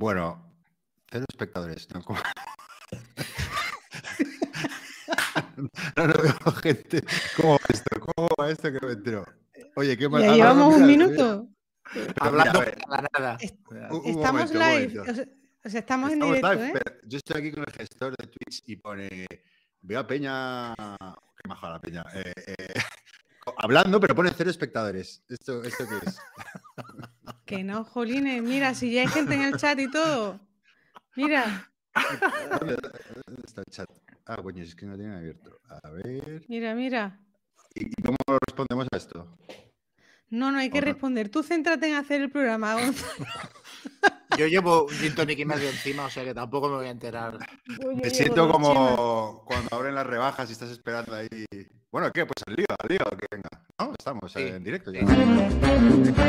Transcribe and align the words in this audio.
Bueno, 0.00 0.42
cero 1.10 1.26
espectadores, 1.28 1.86
¿no? 1.92 2.02
¿Cómo? 2.02 2.18
no, 5.96 6.06
no 6.06 6.14
veo 6.14 6.52
gente. 6.62 7.04
¿Cómo 7.36 7.52
va 7.52 7.58
esto? 7.68 8.00
¿Cómo 8.00 8.28
va 8.40 8.50
esto 8.50 8.72
que 8.72 8.86
me 8.86 8.92
entero? 8.94 9.26
Oye, 9.76 9.98
qué 9.98 10.08
mal. 10.08 10.22
Ya 10.22 10.32
ah, 10.32 10.36
llevamos 10.36 10.68
mira, 10.68 10.80
un 10.80 10.86
minuto. 10.86 11.48
Pero 11.92 12.14
Hablando 12.18 12.64
para 12.88 13.08
nada. 13.12 13.36
Est- 13.40 13.58
un- 13.90 13.96
un 13.98 14.06
Estamos 14.06 14.50
momento, 14.54 14.58
live. 14.58 15.00
O 15.00 15.04
sea, 15.14 15.24
o 15.64 15.68
sea, 15.68 15.80
estamos, 15.80 16.12
en 16.12 16.20
directo, 16.20 16.50
live, 16.54 16.66
¿eh? 16.66 16.70
pero 16.72 16.96
yo 17.04 17.18
estoy 17.18 17.40
aquí 17.42 17.52
con 17.52 17.64
el 17.68 17.72
gestor 17.74 18.16
de 18.16 18.26
Twitch 18.26 18.62
y 18.64 18.76
pone. 18.76 19.26
Veo 19.82 20.00
a 20.00 20.06
Peña. 20.06 20.74
Qué 21.36 21.46
maja 21.46 21.68
la 21.68 21.78
Peña. 21.78 22.04
eh, 22.14 22.32
eh, 22.46 22.72
hablando, 23.58 24.00
pero 24.00 24.14
pone 24.14 24.30
cero 24.34 24.48
espectadores. 24.48 25.22
¿Esto, 25.28 25.62
esto 25.62 25.84
qué 25.86 25.96
es? 26.08 26.16
Que 27.50 27.64
no, 27.64 27.82
jolines. 27.82 28.42
Mira, 28.44 28.74
si 28.74 28.92
ya 28.92 29.00
hay 29.00 29.08
gente 29.08 29.34
en 29.34 29.42
el 29.42 29.56
chat 29.56 29.76
y 29.80 29.90
todo. 29.90 30.38
Mira, 31.16 31.68
¿Dónde, 32.60 32.76
está 33.44 33.62
el 33.62 33.72
chat? 33.72 33.88
Ah, 34.26 34.36
coño, 34.36 34.62
es 34.62 34.76
que 34.76 34.86
no 34.86 34.96
tiene 34.96 35.16
abierto. 35.16 35.58
A 35.68 35.90
ver. 35.90 36.44
mira, 36.46 36.76
mira. 36.76 37.20
¿Y 37.74 37.90
cómo 38.02 38.16
respondemos 38.46 38.86
a 38.92 38.96
esto? 38.96 39.36
No, 40.28 40.52
no 40.52 40.58
hay 40.58 40.70
que 40.70 40.80
responder. 40.80 41.28
Tú 41.28 41.42
céntrate 41.42 41.88
en 41.88 41.96
hacer 41.96 42.20
el 42.20 42.30
programa. 42.30 42.74
Gonzalo. 42.74 43.26
Yo 44.38 44.46
llevo 44.46 44.84
un 44.84 44.90
gin 44.90 45.16
tonic 45.16 45.40
y 45.40 45.44
medio 45.44 45.68
encima, 45.68 46.04
o 46.04 46.10
sea 46.10 46.22
que 46.22 46.32
tampoco 46.32 46.68
me 46.68 46.76
voy 46.76 46.86
a 46.86 46.90
enterar. 46.90 47.36
Me 47.96 48.10
siento 48.10 48.48
como 48.48 49.42
cuando 49.44 49.74
abren 49.74 49.96
las 49.96 50.06
rebajas 50.06 50.48
y 50.50 50.52
estás 50.52 50.70
esperando 50.70 51.16
ahí. 51.16 51.28
Bueno, 51.92 52.10
¿qué? 52.12 52.24
Pues 52.24 52.36
al 52.46 52.54
lío, 52.54 52.66
al 52.68 52.88
lío, 52.88 52.98
que 53.18 53.26
venga. 53.30 53.48
¿No? 53.78 53.92
Estamos 53.98 54.32
Sí. 54.32 54.40
eh, 54.40 54.56
en 54.56 54.64
directo 54.64 54.92
ya. 54.92 55.00
Sí. 55.00 56.20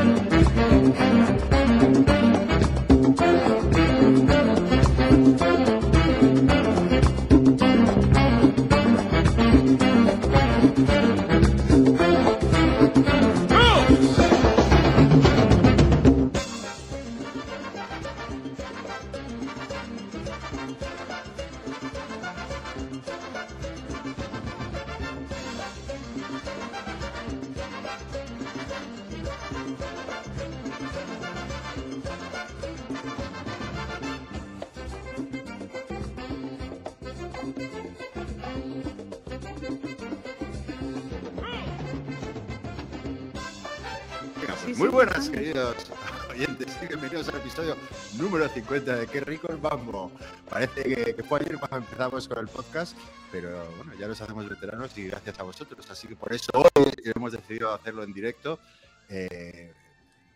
Muy 44.82 44.90
buenas, 44.90 45.30
queridos 45.30 45.76
oyentes, 46.32 46.76
y 46.82 46.88
bienvenidos 46.88 47.30
al 47.30 47.36
episodio 47.36 47.76
número 48.18 48.50
50 48.50 48.96
de 48.96 49.06
Qué 49.06 49.20
rico 49.20 49.52
el 49.52 49.60
mambo. 49.60 50.12
Parece 50.50 50.82
que, 50.82 51.14
que 51.14 51.24
fue 51.24 51.40
ayer 51.40 51.60
cuando 51.60 51.78
empezamos 51.78 52.28
con 52.28 52.40
el 52.40 52.48
podcast, 52.48 52.98
pero 53.32 53.64
bueno, 53.78 53.94
ya 54.00 54.08
nos 54.08 54.20
hacemos 54.20 54.50
veteranos 54.50 54.98
y 54.98 55.06
gracias 55.06 55.40
a 55.40 55.44
vosotros. 55.44 55.88
Así 55.92 56.08
que 56.08 56.16
por 56.16 56.34
eso 56.34 56.50
hoy 56.56 56.92
hemos 57.16 57.32
decidido 57.32 57.72
hacerlo 57.72 58.02
en 58.02 58.12
directo. 58.12 58.60
eh, 59.08 59.72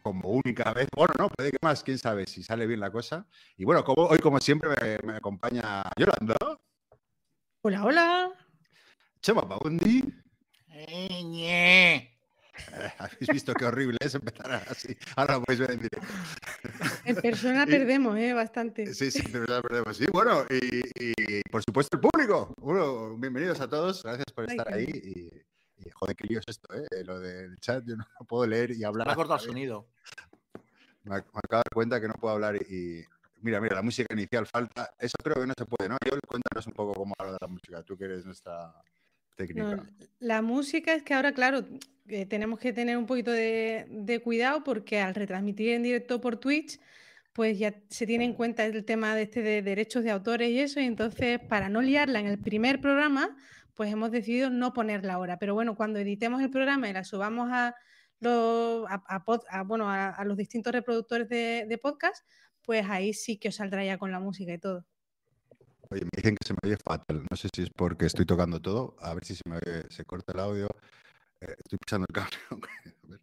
como 0.03 0.29
única 0.29 0.71
vez, 0.73 0.87
bueno, 0.95 1.15
no, 1.17 1.29
puede 1.29 1.49
que 1.49 1.57
más, 1.63 1.81
quién 1.81 1.97
sabe 1.97 2.27
si 2.27 2.43
sale 2.43 2.67
bien 2.67 2.79
la 2.79 2.91
cosa. 2.91 3.25
Y 3.57 3.65
bueno, 3.65 3.83
como, 3.83 4.05
hoy 4.05 4.19
como 4.19 4.39
siempre 4.39 4.69
me, 4.69 4.99
me 5.11 5.17
acompaña 5.17 5.81
Yolanda, 5.97 6.35
Hola, 7.63 7.83
hola. 7.83 8.31
Chema 9.21 9.41
Paundi. 9.49 10.03
Eh, 10.69 12.14
Habéis 12.99 13.27
visto 13.31 13.53
qué 13.53 13.65
horrible 13.65 13.97
es 14.01 14.15
empezar 14.15 14.51
así. 14.69 14.95
Ahora 15.15 15.35
lo 15.35 15.43
podéis 15.43 15.59
ver 15.59 15.71
en 15.71 15.79
directo. 15.79 16.07
En 17.05 17.15
persona 17.17 17.63
Y- 17.67 17.71
perdemos, 17.71 18.17
¿eh? 18.17 18.33
Bastante. 18.33 18.93
Sí, 18.93 19.11
sí, 19.11 19.21
de 19.31 19.39
verdad 19.39 19.61
perdemos. 19.61 19.97
Sí, 19.97 20.05
bueno, 20.11 20.45
y, 20.49 20.81
y, 21.03 21.41
por 21.51 21.63
supuesto 21.63 21.97
el 21.97 22.01
público. 22.01 22.53
Bueno, 22.57 23.15
bienvenidos 23.17 23.59
a 23.61 23.67
todos, 23.67 24.03
gracias 24.03 24.25
por 24.33 24.49
estar 24.49 24.73
ahí. 24.73 24.85
Y, 24.85 25.85
y, 25.85 25.89
joder, 25.91 26.15
qué 26.15 26.27
lío 26.27 26.39
es 26.39 26.45
esto, 26.47 26.73
¿eh? 26.73 27.03
Lo 27.03 27.19
del 27.19 27.57
chat, 27.59 27.83
yo 27.85 27.95
no 27.95 28.05
puedo 28.27 28.45
leer 28.47 28.71
y 28.71 28.83
hablar. 28.83 29.07
Me 29.07 29.13
ha 29.13 29.15
cortado 29.15 29.39
el 29.39 29.45
sonido. 29.45 29.87
Me, 31.03 31.15
ac- 31.15 31.25
me 31.33 31.39
acabo 31.43 31.57
de 31.57 31.57
dar 31.57 31.73
cuenta 31.73 32.01
que 32.01 32.07
no 32.07 32.13
puedo 32.15 32.33
hablar 32.33 32.55
y, 32.55 32.73
y- 32.99 33.05
Mira, 33.41 33.61
mira, 33.61 33.75
la 33.75 33.83
música 33.83 34.11
inicial 34.11 34.47
falta. 34.47 34.95
Eso 34.97 35.17
creo 35.23 35.35
que 35.35 35.45
no 35.45 35.53
se 35.55 35.65
puede, 35.65 35.87
¿no? 35.87 35.97
Yo 36.03 36.17
cuéntanos 36.27 36.65
un 36.65 36.73
poco 36.73 36.93
cómo 36.95 37.13
habla 37.19 37.33
de 37.33 37.37
la 37.41 37.47
música, 37.47 37.83
tú 37.83 37.95
que 37.95 38.05
eres 38.05 38.25
nuestra 38.25 38.73
técnica. 39.35 39.85
La 40.19 40.41
música 40.41 40.93
es 40.93 41.03
que 41.03 41.13
ahora, 41.13 41.33
claro, 41.33 41.65
eh, 42.07 42.25
tenemos 42.25 42.59
que 42.59 42.73
tener 42.73 42.97
un 42.97 43.05
poquito 43.05 43.31
de, 43.31 44.21
cuidado 44.23 44.63
porque 44.63 44.99
al 44.99 45.15
retransmitir 45.15 45.69
en 45.73 45.83
directo 45.83 46.21
por 46.21 46.37
Twitch, 46.37 46.79
pues 47.33 47.59
ya 47.59 47.75
se 47.89 48.05
tiene 48.07 48.23
en 48.25 48.33
cuenta 48.33 48.65
el 48.65 48.85
tema 48.85 49.15
de 49.15 49.23
este 49.23 49.41
de 49.41 49.61
derechos 49.61 50.03
de 50.03 50.11
autores 50.11 50.49
y 50.49 50.59
eso, 50.59 50.79
y 50.79 50.85
entonces 50.85 51.39
para 51.39 51.67
no 51.69 51.81
liarla 51.81 52.19
en 52.19 52.27
el 52.27 52.39
primer 52.39 52.79
programa, 52.79 53.35
pues 53.73 53.91
hemos 53.91 54.11
decidido 54.11 54.49
no 54.49 54.71
ponerla 54.71 55.15
ahora. 55.15 55.37
Pero 55.37 55.53
bueno, 55.53 55.75
cuando 55.75 55.99
editemos 55.99 56.41
el 56.41 56.49
programa 56.49 56.89
y 56.89 56.93
la 56.93 57.03
subamos 57.03 57.49
a 57.51 57.75
los, 58.21 58.85
a, 58.89 59.25
pod- 59.25 59.43
a, 59.49 59.63
bueno, 59.63 59.89
a 59.89 60.23
los 60.23 60.37
distintos 60.37 60.71
reproductores 60.71 61.27
de, 61.27 61.65
de 61.67 61.77
podcast, 61.77 62.25
pues 62.61 62.85
ahí 62.89 63.13
sí 63.13 63.37
que 63.37 63.49
os 63.49 63.55
saldrá 63.55 63.83
ya 63.83 63.97
con 63.97 64.11
la 64.11 64.19
música 64.19 64.53
y 64.53 64.57
todo. 64.57 64.85
Oye, 65.89 66.01
me 66.03 66.09
dicen 66.15 66.35
que 66.35 66.47
se 66.47 66.53
me 66.53 66.59
oye 66.63 66.77
fatal. 66.77 67.25
No 67.29 67.37
sé 67.37 67.49
si 67.53 67.63
es 67.63 67.69
porque 67.69 68.05
estoy 68.05 68.25
tocando 68.25 68.61
todo. 68.61 68.95
A 68.99 69.13
ver 69.13 69.23
si 69.25 69.35
se 69.35 69.41
me 69.47 69.57
oye, 69.57 69.83
se 69.89 70.05
corta 70.05 70.33
el 70.33 70.39
audio. 70.39 70.67
Eh, 71.41 71.55
estoy 71.63 71.77
pisando 71.79 72.05
el 72.09 72.13
cable. 72.13 72.37
A 72.51 73.07
ver. 73.07 73.21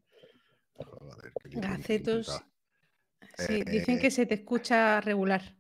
Joder, 0.75 1.33
qué 1.43 1.49
lío, 1.49 1.61
qué 1.61 1.69
Gacetos. 1.69 2.43
Sí, 3.39 3.63
dicen 3.65 3.97
Eh, 3.97 4.01
que 4.01 4.11
se 4.11 4.27
te 4.27 4.35
escucha 4.35 5.01
regular. 5.01 5.57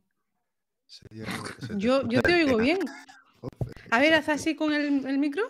Se 0.86 1.08
te 1.08 1.24
Yo, 1.76 2.06
yo 2.08 2.22
te 2.22 2.34
oigo 2.34 2.58
bien. 2.58 2.78
Joder, 3.40 3.74
A 3.90 3.98
ver, 3.98 4.14
haz 4.14 4.28
así 4.28 4.54
con 4.54 4.72
el, 4.72 5.06
el 5.06 5.18
micro. 5.18 5.42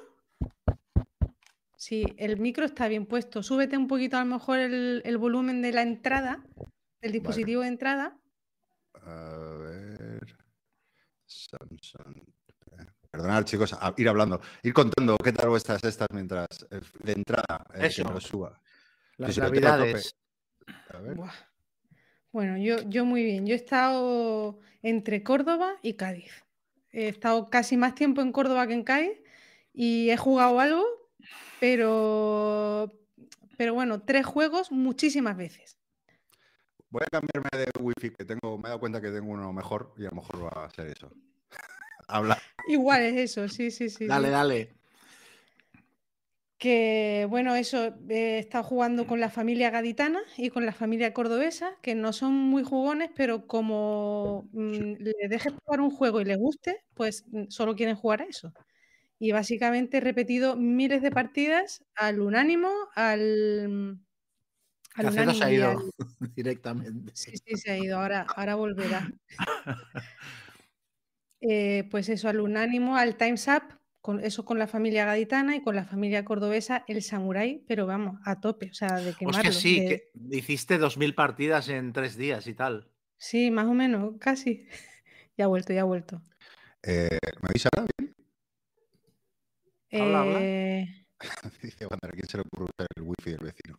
Sí, 1.77 2.05
el 2.17 2.39
micro 2.39 2.65
está 2.65 2.87
bien 2.87 3.07
puesto. 3.07 3.43
Súbete 3.43 3.77
un 3.77 3.89
poquito 3.89 4.17
a 4.17 4.21
lo 4.25 4.27
mejor 4.27 4.61
el, 4.61 5.03
el 5.05 5.19
volumen 5.19 5.61
de 5.63 5.73
la 5.73 5.83
entrada, 5.83 6.41
del 7.01 7.13
dispositivo 7.13 7.63
de 7.63 7.69
entrada. 7.69 8.17
A 9.05 9.57
ver. 9.59 10.02
Samsung. 11.50 12.16
Eh, 12.78 12.84
Perdonad, 13.10 13.44
chicos, 13.44 13.72
a 13.75 13.93
ir 13.97 14.09
hablando. 14.09 14.41
Ir 14.62 14.72
contando 14.72 15.16
qué 15.19 15.32
tal 15.32 15.48
vuestras 15.50 15.82
estas 15.84 16.09
mientras. 16.12 16.47
eh, 16.70 16.81
De 17.03 17.12
entrada, 17.12 17.66
eh, 17.75 17.81
que 17.81 17.87
Eso. 17.87 18.04
me 18.04 18.12
lo 18.12 18.20
suba. 18.20 18.60
Las 19.16 19.37
navidades. 19.38 20.15
A 20.91 20.98
ver. 20.98 21.16
Bueno, 22.32 22.56
yo, 22.56 22.81
yo 22.88 23.04
muy 23.04 23.22
bien. 23.22 23.47
Yo 23.47 23.53
he 23.54 23.56
estado 23.56 24.59
entre 24.82 25.22
Córdoba 25.22 25.75
y 25.82 25.94
Cádiz. 25.94 26.32
He 26.91 27.09
estado 27.09 27.50
casi 27.50 27.76
más 27.76 27.94
tiempo 27.94 28.21
en 28.22 28.32
Córdoba 28.32 28.66
que 28.66 28.75
en 28.75 28.84
Cádiz 28.84 29.19
y 29.75 30.10
he 30.10 30.16
jugado 30.16 30.60
algo, 30.60 30.84
pero, 31.60 32.91
pero 33.56 33.75
bueno, 33.75 34.03
tres 34.03 34.26
juegos 34.26 34.71
muchísimas 34.72 35.37
veces. 35.37 35.78
Voy 36.92 37.00
a 37.06 37.10
cambiarme 37.10 37.48
de 37.54 37.70
wifi 37.80 38.10
que 38.10 38.26
tengo. 38.26 38.58
Me 38.58 38.64
he 38.64 38.69
dado 38.69 38.80
cuenta 38.80 39.00
que 39.00 39.10
tengo 39.10 39.32
uno 39.32 39.50
mejor 39.50 39.94
y 39.97 40.04
a 40.04 40.10
lo 40.10 40.16
mejor 40.16 40.44
va 40.44 40.66
a 40.66 40.70
ser 40.70 40.88
eso. 40.88 41.10
Habla. 42.06 42.38
Igual 42.69 43.03
es 43.03 43.30
eso, 43.30 43.48
sí, 43.48 43.70
sí, 43.70 43.88
sí. 43.88 44.06
Dale, 44.06 44.28
sí. 44.28 44.32
dale. 44.32 44.75
Que 46.58 47.26
bueno, 47.30 47.54
eso, 47.54 47.94
he 48.10 48.38
estado 48.38 48.62
jugando 48.64 49.06
con 49.06 49.20
la 49.20 49.30
familia 49.30 49.70
gaditana 49.70 50.20
y 50.36 50.50
con 50.50 50.66
la 50.66 50.72
familia 50.72 51.14
cordobesa, 51.14 51.72
que 51.80 51.94
no 51.94 52.12
son 52.12 52.34
muy 52.34 52.62
jugones, 52.62 53.10
pero 53.16 53.47
como 53.47 54.50
mm, 54.53 54.97
les 54.98 55.30
dejes 55.30 55.54
jugar 55.65 55.80
un 55.80 55.91
juego 55.91 56.21
y 56.21 56.27
les 56.27 56.36
guste, 56.36 56.84
pues 56.92 57.24
mm, 57.33 57.45
solo 57.48 57.74
quieren 57.74 57.97
jugar 57.97 58.21
a 58.21 58.27
eso. 58.27 58.53
Y 59.18 59.33
básicamente 59.33 59.97
he 59.97 60.00
repetido 60.00 60.56
miles 60.56 61.00
de 61.00 61.10
partidas 61.10 61.83
al 61.95 62.21
unánimo, 62.21 62.71
al, 62.95 63.98
al 64.94 65.04
Gaceto 65.06 65.33
se 65.34 65.44
unánimo 65.44 65.44
ha 65.44 65.50
ido 65.53 65.91
directamente. 66.36 67.12
Sí, 67.15 67.33
sí, 67.36 67.56
se 67.56 67.71
ha 67.71 67.78
ido, 67.78 67.98
ahora, 67.98 68.27
ahora 68.36 68.54
volverá. 68.54 69.10
Eh, 71.44 71.89
pues 71.91 72.09
eso, 72.09 72.28
al 72.28 72.41
unánimo, 72.41 72.97
al 72.97 73.16
Time's 73.16 73.48
Up, 73.48 73.65
con, 74.00 74.21
eso 74.21 74.44
con 74.44 74.60
la 74.60 74.68
familia 74.68 75.04
gaditana 75.04 75.56
y 75.56 75.60
con 75.60 75.74
la 75.74 75.84
familia 75.84 76.24
cordobesa, 76.24 76.84
el 76.86 77.03
Samurai, 77.03 77.65
pero 77.66 77.84
vamos, 77.84 78.21
a 78.24 78.41
tope, 78.41 78.71
o 78.71 78.74
sea, 78.74 79.00
de 79.00 79.12
quemarlo. 79.12 79.50
Hostia, 79.50 79.53
sí, 79.53 79.80
de- 79.80 79.86
que 79.89 80.36
hiciste 80.36 80.78
2.000 80.78 81.16
partidas 81.16 81.68
en 81.68 81.92
tres 81.92 82.16
días 82.16 82.47
y 82.47 82.54
tal. 82.54 82.92
Sí, 83.16 83.50
más 83.50 83.66
o 83.66 83.74
menos, 83.74 84.15
casi. 84.21 84.66
Ya 85.38 85.47
ha 85.47 85.48
vuelto, 85.48 85.72
ya 85.72 85.80
ha 85.80 85.84
vuelto. 85.84 86.21
Eh, 86.83 87.09
¿Me 87.41 87.48
oís 87.48 87.66
ahora 87.72 87.88
bien? 87.97 88.15
Habla, 89.92 90.21
habla. 90.21 90.38
Eh, 90.42 91.06
Dice 91.62 91.86
Wander, 91.86 92.10
¿a 92.10 92.12
quién 92.12 92.28
se 92.28 92.36
le 92.36 92.42
ocurre 92.42 92.65
usar 92.65 92.86
el 92.97 93.03
wifi 93.03 93.30
del 93.30 93.45
vecino? 93.45 93.78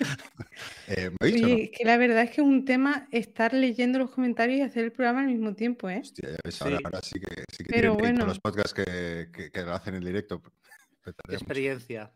Eh, 0.88 1.10
¿me 1.20 1.30
no? 1.32 1.46
Que 1.72 1.84
la 1.84 1.96
verdad 1.96 2.22
es 2.24 2.30
que 2.30 2.40
es 2.40 2.46
un 2.46 2.64
tema 2.64 3.06
estar 3.12 3.54
leyendo 3.54 3.98
los 3.98 4.10
comentarios 4.10 4.58
y 4.58 4.62
hacer 4.62 4.84
el 4.84 4.92
programa 4.92 5.20
al 5.20 5.28
mismo 5.28 5.54
tiempo, 5.54 5.88
¿eh? 5.88 6.00
Hostia, 6.02 6.30
ya 6.30 6.36
ves, 6.44 6.54
Sí. 6.56 6.64
ahora, 6.64 6.78
ahora 6.84 7.00
sí 7.02 7.20
que, 7.20 7.44
sí 7.52 7.64
que 7.64 7.70
Pero 7.72 7.94
bueno. 7.94 8.26
los 8.26 8.40
podcasts 8.40 8.74
que, 8.74 9.28
que- 9.32 9.50
que 9.50 9.62
lo 9.62 9.72
hacen 9.72 9.94
en 9.94 10.04
directo. 10.04 10.42
Mucho. 11.06 11.14
experiencia. 11.34 12.12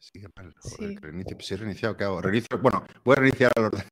Sí, 0.00 0.20
mal. 0.36 0.52
Reinicio- 1.00 1.36
si 1.40 1.54
he 1.54 1.56
reiniciado, 1.56 1.96
¿qué 1.96 2.04
hago? 2.04 2.20
Reinicio, 2.20 2.58
bueno, 2.60 2.84
voy 3.04 3.12
a 3.12 3.20
reiniciar 3.20 3.52
el 3.56 3.64
ordenador, 3.66 3.90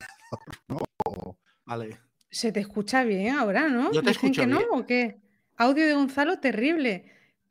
¿no? 0.68 0.78
O- 1.06 1.38
Vale. 1.64 1.98
Se 2.30 2.50
te 2.52 2.60
escucha 2.60 3.04
bien 3.04 3.34
ahora, 3.36 3.68
¿no? 3.68 3.92
Yo 3.92 4.02
te 4.02 4.10
Dicen 4.10 4.30
escucho 4.30 4.40
que 4.42 4.46
no. 4.46 4.60
¿o 4.72 4.86
qué? 4.86 5.20
Audio 5.56 5.86
de 5.86 5.94
Gonzalo 5.94 6.40
terrible. 6.40 7.04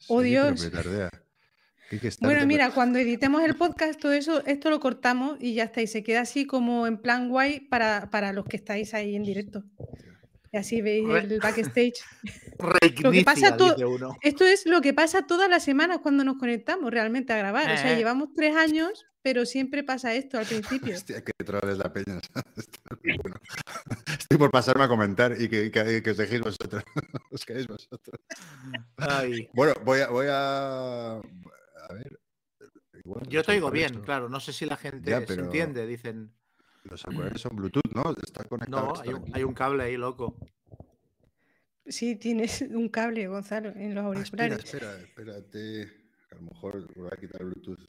Oh, 0.07 0.21
Sí, 0.21 0.29
pero 0.71 0.91
Dios. 0.91 1.09
Que 1.89 2.09
Bueno, 2.21 2.45
mira, 2.45 2.71
cuando 2.71 2.99
editemos 2.99 3.41
el 3.43 3.55
podcast, 3.55 3.99
todo 3.99 4.11
eso, 4.13 4.45
esto 4.45 4.69
lo 4.69 4.79
cortamos 4.79 5.37
y 5.39 5.53
ya 5.55 5.63
está. 5.65 5.81
Y 5.81 5.87
se 5.87 6.03
queda 6.03 6.21
así 6.21 6.45
como 6.45 6.85
en 6.87 6.97
plan 6.97 7.29
guay 7.29 7.61
para, 7.61 8.09
para 8.09 8.31
los 8.33 8.45
que 8.45 8.57
estáis 8.57 8.93
ahí 8.93 9.15
en 9.15 9.23
directo. 9.23 9.63
Y 10.51 10.57
así 10.57 10.81
veis 10.81 11.07
Re- 11.07 11.19
el 11.21 11.39
backstage. 11.39 11.93
Reignicia, 12.81 13.23
pasa 13.23 13.55
to- 13.57 13.73
dice 13.73 13.85
uno. 13.85 14.17
Esto 14.21 14.45
es 14.45 14.65
lo 14.65 14.81
que 14.81 14.93
pasa 14.93 15.27
todas 15.27 15.49
las 15.49 15.63
semanas 15.63 15.99
cuando 16.01 16.23
nos 16.23 16.37
conectamos 16.37 16.91
realmente 16.91 17.33
a 17.33 17.37
grabar. 17.37 17.65
O 17.71 17.77
sea, 17.77 17.93
Eh. 17.93 17.97
llevamos 17.97 18.29
tres 18.35 18.55
años, 18.55 19.05
pero 19.21 19.45
siempre 19.45 19.83
pasa 19.83 20.13
esto 20.15 20.39
al 20.39 20.45
principio. 20.47 20.95
Hostia, 20.95 21.23
que 21.23 21.31
es 21.39 21.77
la 21.77 21.93
peña. 21.93 22.19
Bueno. 23.21 23.37
Estoy 24.19 24.37
por 24.37 24.51
pasarme 24.51 24.83
a 24.83 24.87
comentar 24.87 25.35
y 25.39 25.47
que, 25.49 25.71
que- 25.71 26.01
que 26.03 26.11
os 26.11 26.17
dejéis 26.17 26.41
vosotros. 26.41 26.83
os 27.31 27.45
quedéis 27.45 27.67
vosotros. 27.67 28.19
Ay, 28.97 29.47
Bueno, 29.53 29.73
voy 29.85 30.01
a, 30.01 30.07
voy 30.09 30.27
a. 30.29 31.21
A 31.89 31.93
ver. 31.93 32.19
igual 32.93 33.27
yo 33.27 33.43
te 33.43 33.51
oigo 33.51 33.67
auriculares 33.67 33.91
bien, 33.93 34.03
claro. 34.05 34.29
No 34.29 34.39
sé 34.39 34.53
si 34.53 34.65
la 34.65 34.77
gente 34.77 35.09
Ya, 35.11 35.25
se 35.25 35.33
entiende. 35.33 35.85
Dicen, 35.85 36.33
Los 36.83 37.03
auriculares 37.05 37.41
son 37.41 37.55
Bluetooth, 37.55 37.91
¿no? 37.93 38.13
Está 38.23 38.43
conectado. 38.45 38.93
no, 38.93 39.01
hay 39.01 39.09
un, 39.09 39.21
aquí. 39.23 39.31
hay 39.35 39.43
un 39.43 39.53
cable 39.53 39.83
ahí, 39.83 39.97
loco. 39.97 40.37
Sí, 41.85 42.15
tienes 42.15 42.61
un 42.61 42.87
cable, 42.89 43.27
Gonzalo, 43.27 43.69
en 43.69 43.95
los 43.95 44.05
Ah, 44.15 44.19
espera, 44.21 44.45
auriculares. 44.45 44.63
espera, 44.65 44.97
espérate. 44.99 45.91
A 46.31 46.35
lo 46.35 46.41
mejor 46.43 46.93
voy 46.95 47.09
a 47.11 47.17
quitar 47.17 47.43
Bluetooth. 47.43 47.79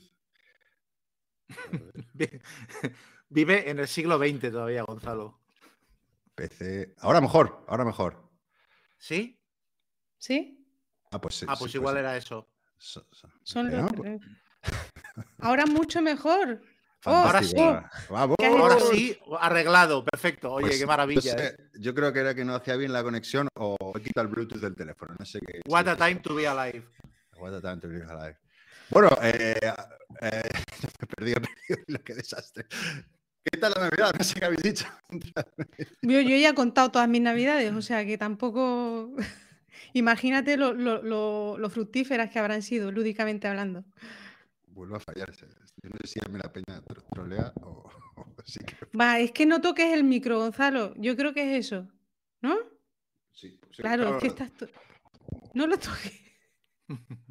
Vive 3.29 3.71
en 3.71 3.79
el 3.79 3.89
siglo 3.89 4.19
XX 4.19 4.51
todavía, 4.51 4.83
Gonzalo. 4.83 5.41
PC. 6.35 6.95
Ahora 6.99 7.21
mejor, 7.21 7.65
ahora 7.69 7.85
mejor. 7.85 8.31
¿Sí? 8.97 9.39
¿Sí? 10.17 10.67
Ah, 11.11 11.21
pues 11.21 11.35
sí. 11.37 11.47
Ah, 11.49 11.55
sí, 11.57 11.61
pues 11.65 11.75
igual 11.75 11.97
era 11.99 12.17
eso. 12.17 12.49
So- 12.81 13.07
so- 13.13 13.29
Son 13.45 13.69
¿Eh, 13.69 13.77
los. 13.77 13.93
no? 13.93 14.19
Ahora 15.41 15.67
mucho 15.67 16.01
mejor. 16.01 16.63
Oh, 17.05 17.11
Ahora 17.11 17.43
sí. 17.43 17.55
Vamos. 18.09 18.37
¿Qué 18.39 18.47
Ahora 18.47 18.77
sí, 18.91 19.19
arreglado, 19.39 20.05
perfecto. 20.05 20.53
Oye, 20.53 20.67
Pues, 20.69 20.79
qué 20.81 20.87
maravilla. 20.87 21.35
¿eh? 21.39 21.57
Yo 21.79 21.95
creo 21.95 22.13
que 22.13 22.21
era 22.21 22.35
que 22.35 22.45
no 22.45 22.55
hacía 22.55 22.77
bien 22.77 22.93
la 22.93 23.03
conexión 23.03 23.49
o 23.55 23.77
he 23.95 24.03
quitado 24.03 24.27
el 24.27 24.33
Bluetooth 24.35 24.61
del 24.61 24.75
teléfono. 24.75 25.15
No 25.19 25.25
sé 25.25 25.41
qué. 25.41 25.61
What 25.67 25.85
sí, 25.85 25.91
a 25.91 25.97
time 25.97 26.17
to 26.21 26.35
be 26.35 26.47
alive. 26.47 26.85
What 27.39 27.55
a 27.55 27.61
time 27.61 27.79
to 27.81 27.89
be 27.89 28.03
alive. 28.03 28.37
Bueno, 28.91 29.09
eh, 29.23 29.57
eh, 29.61 29.73
me 30.21 30.29
he 31.01 31.07
perdido, 31.07 31.39
he 31.39 31.41
perdido 31.41 31.85
lo 31.87 31.99
que 32.01 32.15
desastre. 32.15 32.67
¿Qué 33.45 33.59
tal 33.59 33.73
la 33.77 33.89
Navidad? 33.89 34.13
No 34.19 34.25
sé 34.25 34.39
qué 34.39 34.45
habéis 34.45 34.63
dicho. 34.63 34.87
Yo, 36.03 36.21
yo 36.21 36.37
ya 36.37 36.51
he 36.51 36.55
contado 36.55 36.91
todas 36.91 37.09
mis 37.09 37.23
navidades, 37.23 37.73
o 37.73 37.81
sea 37.83 38.05
que 38.05 38.19
tampoco. 38.19 39.15
Imagínate 39.93 40.57
lo, 40.57 40.73
lo- 40.73 41.03
lo- 41.03 41.59
lo 41.59 41.71
fructíferas 41.71 42.31
que 42.31 42.39
habrán 42.39 42.63
sido, 42.63 42.91
lúdicamente 42.93 43.49
hablando. 43.49 43.85
Vuelvo 44.69 44.97
a 44.97 45.01
fallar. 45.01 45.33
Yo 45.37 45.89
no 45.91 45.97
sé 46.03 46.07
si 46.07 46.21
mí 46.31 46.39
la 46.43 46.53
peña 46.53 46.81
tro- 46.83 47.05
trolea 47.13 47.53
o, 47.63 47.89
o 48.17 48.35
sí 48.45 48.61
que. 48.65 48.77
Va, 48.97 49.19
es 49.19 49.33
que 49.33 49.47
no 49.47 49.61
toques 49.61 49.93
el 49.93 50.05
micro, 50.05 50.39
Gonzalo. 50.39 50.95
Yo 50.97 51.17
creo 51.17 51.33
que 51.35 51.57
es 51.57 51.67
eso, 51.67 51.89
¿no? 52.41 52.57
Sí, 53.33 53.59
sí, 53.73 53.83
Claro, 53.83 54.17
es 54.17 54.23
que 54.23 54.29
claro. 54.31 54.45
estás. 54.45 54.53
to- 54.53 54.69
No 55.55 55.67
lo 55.67 55.79
toques. 55.79 56.21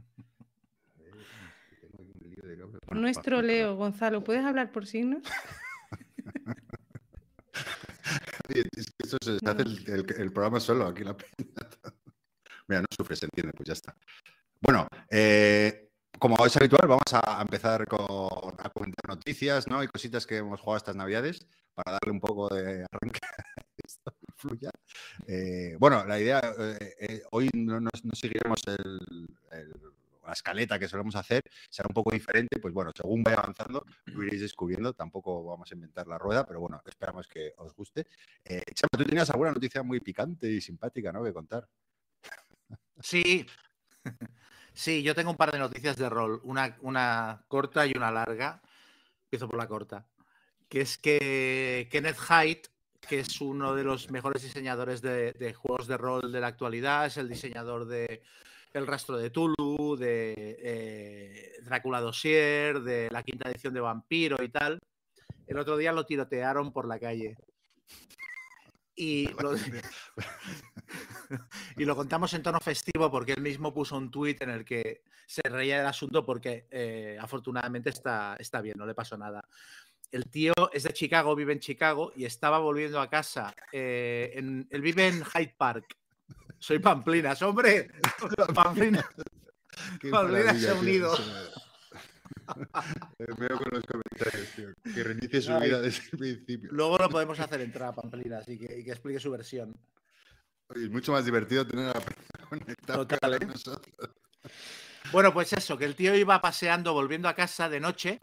No 2.91 3.07
es 3.07 3.21
troleo, 3.21 3.75
Gonzalo. 3.75 4.23
¿Puedes 4.23 4.43
hablar 4.43 4.71
por 4.71 4.85
signos? 4.87 5.21
Oye, 8.49 8.63
es 8.75 8.87
que 8.87 9.05
eso 9.07 9.17
se 9.21 9.37
hace 9.47 9.61
el, 9.61 9.83
el- 9.89 10.21
el 10.21 10.31
programa 10.31 10.59
solo, 10.59 10.87
aquí 10.87 11.03
la 11.03 11.15
peña. 11.15 11.49
Mira, 12.69 12.81
no 12.81 12.87
sufre, 12.95 13.15
se 13.15 13.25
entiende, 13.25 13.51
pues 13.53 13.65
ya 13.67 13.73
está. 13.73 13.95
Bueno, 14.61 14.87
eh, 15.09 15.89
como 16.19 16.45
es 16.45 16.55
habitual, 16.55 16.87
vamos 16.87 17.11
a 17.13 17.41
empezar 17.41 17.87
con, 17.87 18.53
a 18.59 18.69
comentar 18.69 19.07
noticias 19.07 19.67
¿no? 19.67 19.83
y 19.83 19.87
cositas 19.87 20.27
que 20.27 20.37
hemos 20.37 20.59
jugado 20.59 20.77
estas 20.77 20.95
navidades 20.95 21.47
para 21.73 21.93
darle 21.93 22.11
un 22.11 22.19
poco 22.19 22.47
de 22.53 22.85
arranque 22.91 23.19
a 23.23 23.63
esto 23.83 24.13
y 24.21 24.31
fluya. 24.37 24.69
Eh, 25.25 25.77
bueno, 25.79 26.05
la 26.05 26.19
idea, 26.19 26.41
eh, 26.79 27.23
hoy 27.31 27.49
no, 27.53 27.89
seguiremos 28.13 28.61
la 28.67 30.33
escaleta 30.33 30.77
que 30.77 30.87
solemos 30.87 31.15
hacer, 31.15 31.41
será 31.71 31.87
un 31.89 31.95
poco 31.95 32.11
diferente, 32.11 32.59
pues 32.59 32.71
bueno, 32.71 32.91
según 32.95 33.23
vaya 33.23 33.37
avanzando, 33.37 33.83
lo 34.05 34.23
iréis 34.23 34.41
descubriendo, 34.41 34.93
tampoco 34.93 35.43
vamos 35.43 35.71
a 35.71 35.73
inventar 35.73 36.05
la 36.05 36.19
rueda, 36.19 36.45
pero 36.45 36.59
bueno, 36.59 36.79
esperamos 36.85 37.27
que 37.27 37.53
os 37.57 37.73
guste. 37.73 38.05
Eh, 38.45 38.61
tú 38.91 39.03
tenías 39.03 39.27
alguna 39.31 39.53
noticia 39.53 39.81
muy 39.81 39.99
picante 40.01 40.51
y 40.51 40.61
simpática, 40.61 41.11
¿no? 41.11 41.23
Que 41.23 41.33
contar. 41.33 41.67
Sí. 43.01 43.45
Sí, 44.73 45.03
yo 45.03 45.13
tengo 45.13 45.31
un 45.31 45.37
par 45.37 45.51
de 45.51 45.59
noticias 45.59 45.97
de 45.97 46.07
rol, 46.09 46.39
una, 46.43 46.77
una 46.81 47.43
corta 47.49 47.85
y 47.85 47.91
una 47.97 48.11
larga. 48.11 48.61
Empiezo 49.25 49.47
por 49.49 49.57
la 49.57 49.67
corta. 49.67 50.07
Que 50.69 50.81
es 50.81 50.97
que 50.97 51.89
Kenneth 51.91 52.19
Haidt, 52.29 52.67
que 53.01 53.19
es 53.19 53.41
uno 53.41 53.75
de 53.75 53.83
los 53.83 54.09
mejores 54.09 54.43
diseñadores 54.43 55.01
de, 55.01 55.33
de 55.33 55.53
juegos 55.53 55.87
de 55.87 55.97
rol 55.97 56.31
de 56.31 56.39
la 56.39 56.47
actualidad, 56.47 57.07
es 57.07 57.17
el 57.17 57.27
diseñador 57.27 57.87
de 57.87 58.21
El 58.71 58.87
Rastro 58.87 59.17
de 59.17 59.31
Tulu, 59.31 59.97
de 59.97 60.33
eh, 60.61 61.53
Drácula 61.63 61.99
Dossier, 61.99 62.79
de 62.81 63.09
la 63.11 63.23
quinta 63.23 63.49
edición 63.49 63.73
de 63.73 63.81
Vampiro 63.81 64.41
y 64.41 64.49
tal. 64.49 64.79
El 65.47 65.57
otro 65.57 65.75
día 65.75 65.91
lo 65.91 66.05
tirotearon 66.05 66.71
por 66.71 66.87
la 66.87 66.99
calle. 66.99 67.35
Y 69.01 69.29
lo, 69.41 69.55
y 71.77 71.85
lo 71.85 71.95
contamos 71.95 72.33
en 72.33 72.43
tono 72.43 72.59
festivo 72.59 73.09
porque 73.09 73.31
él 73.31 73.41
mismo 73.41 73.73
puso 73.73 73.95
un 73.97 74.11
tuit 74.11 74.41
en 74.41 74.49
el 74.49 74.65
que 74.65 75.03
se 75.25 75.41
reía 75.43 75.77
del 75.77 75.87
asunto 75.87 76.25
porque 76.25 76.67
eh, 76.69 77.17
afortunadamente 77.19 77.91
está, 77.91 78.35
está 78.37 78.59
bien, 78.61 78.75
no 78.77 78.85
le 78.85 78.93
pasó 78.93 79.17
nada. 79.17 79.47
El 80.11 80.29
tío 80.29 80.51
es 80.73 80.83
de 80.83 80.91
Chicago, 80.91 81.33
vive 81.33 81.53
en 81.53 81.59
Chicago 81.59 82.11
y 82.13 82.25
estaba 82.25 82.59
volviendo 82.59 82.99
a 82.99 83.09
casa. 83.09 83.55
eh, 83.71 84.31
en- 84.35 84.67
él 84.69 84.81
vive 84.81 85.07
en 85.07 85.23
Hyde 85.23 85.55
Park. 85.57 85.95
Soy 86.57 86.79
Pamplinas, 86.79 87.41
hombre. 87.41 87.89
Pamplinas. 88.53 89.05
Pamplinas 90.11 90.59
se 90.59 90.71
ha 90.71 90.73
unido. 90.73 91.15
Veo 93.19 93.57
con 93.57 93.69
los 93.71 93.83
comentarios, 93.85 94.47
tío. 94.55 94.69
Que 94.93 95.03
reinicie 95.03 95.41
su 95.41 95.53
Ay. 95.53 95.67
vida 95.67 95.81
desde 95.81 96.03
el 96.11 96.17
principio. 96.17 96.69
Luego 96.71 96.97
lo 96.97 97.09
podemos 97.09 97.39
hacer 97.39 97.61
entrar 97.61 97.89
a 97.89 97.95
Pamplinas 97.95 98.47
y 98.49 98.57
que, 98.57 98.79
y 98.79 98.83
que 98.83 98.91
explique 98.91 99.19
su 99.19 99.31
versión. 99.31 99.75
Oye, 100.67 100.85
es 100.85 100.91
mucho 100.91 101.11
más 101.11 101.25
divertido 101.25 101.65
tener 101.65 101.85
a 101.85 101.93
la 101.93 102.01
peña 102.01 102.49
conectada 102.49 103.07
Total, 103.07 103.33
¿eh? 103.33 103.45
nosotros. 103.45 103.93
Bueno, 105.11 105.33
pues 105.33 105.53
eso, 105.53 105.77
que 105.77 105.85
el 105.85 105.95
tío 105.95 106.15
iba 106.15 106.39
paseando, 106.41 106.93
volviendo 106.93 107.27
a 107.27 107.33
casa 107.33 107.67
de 107.69 107.79
noche 107.79 108.19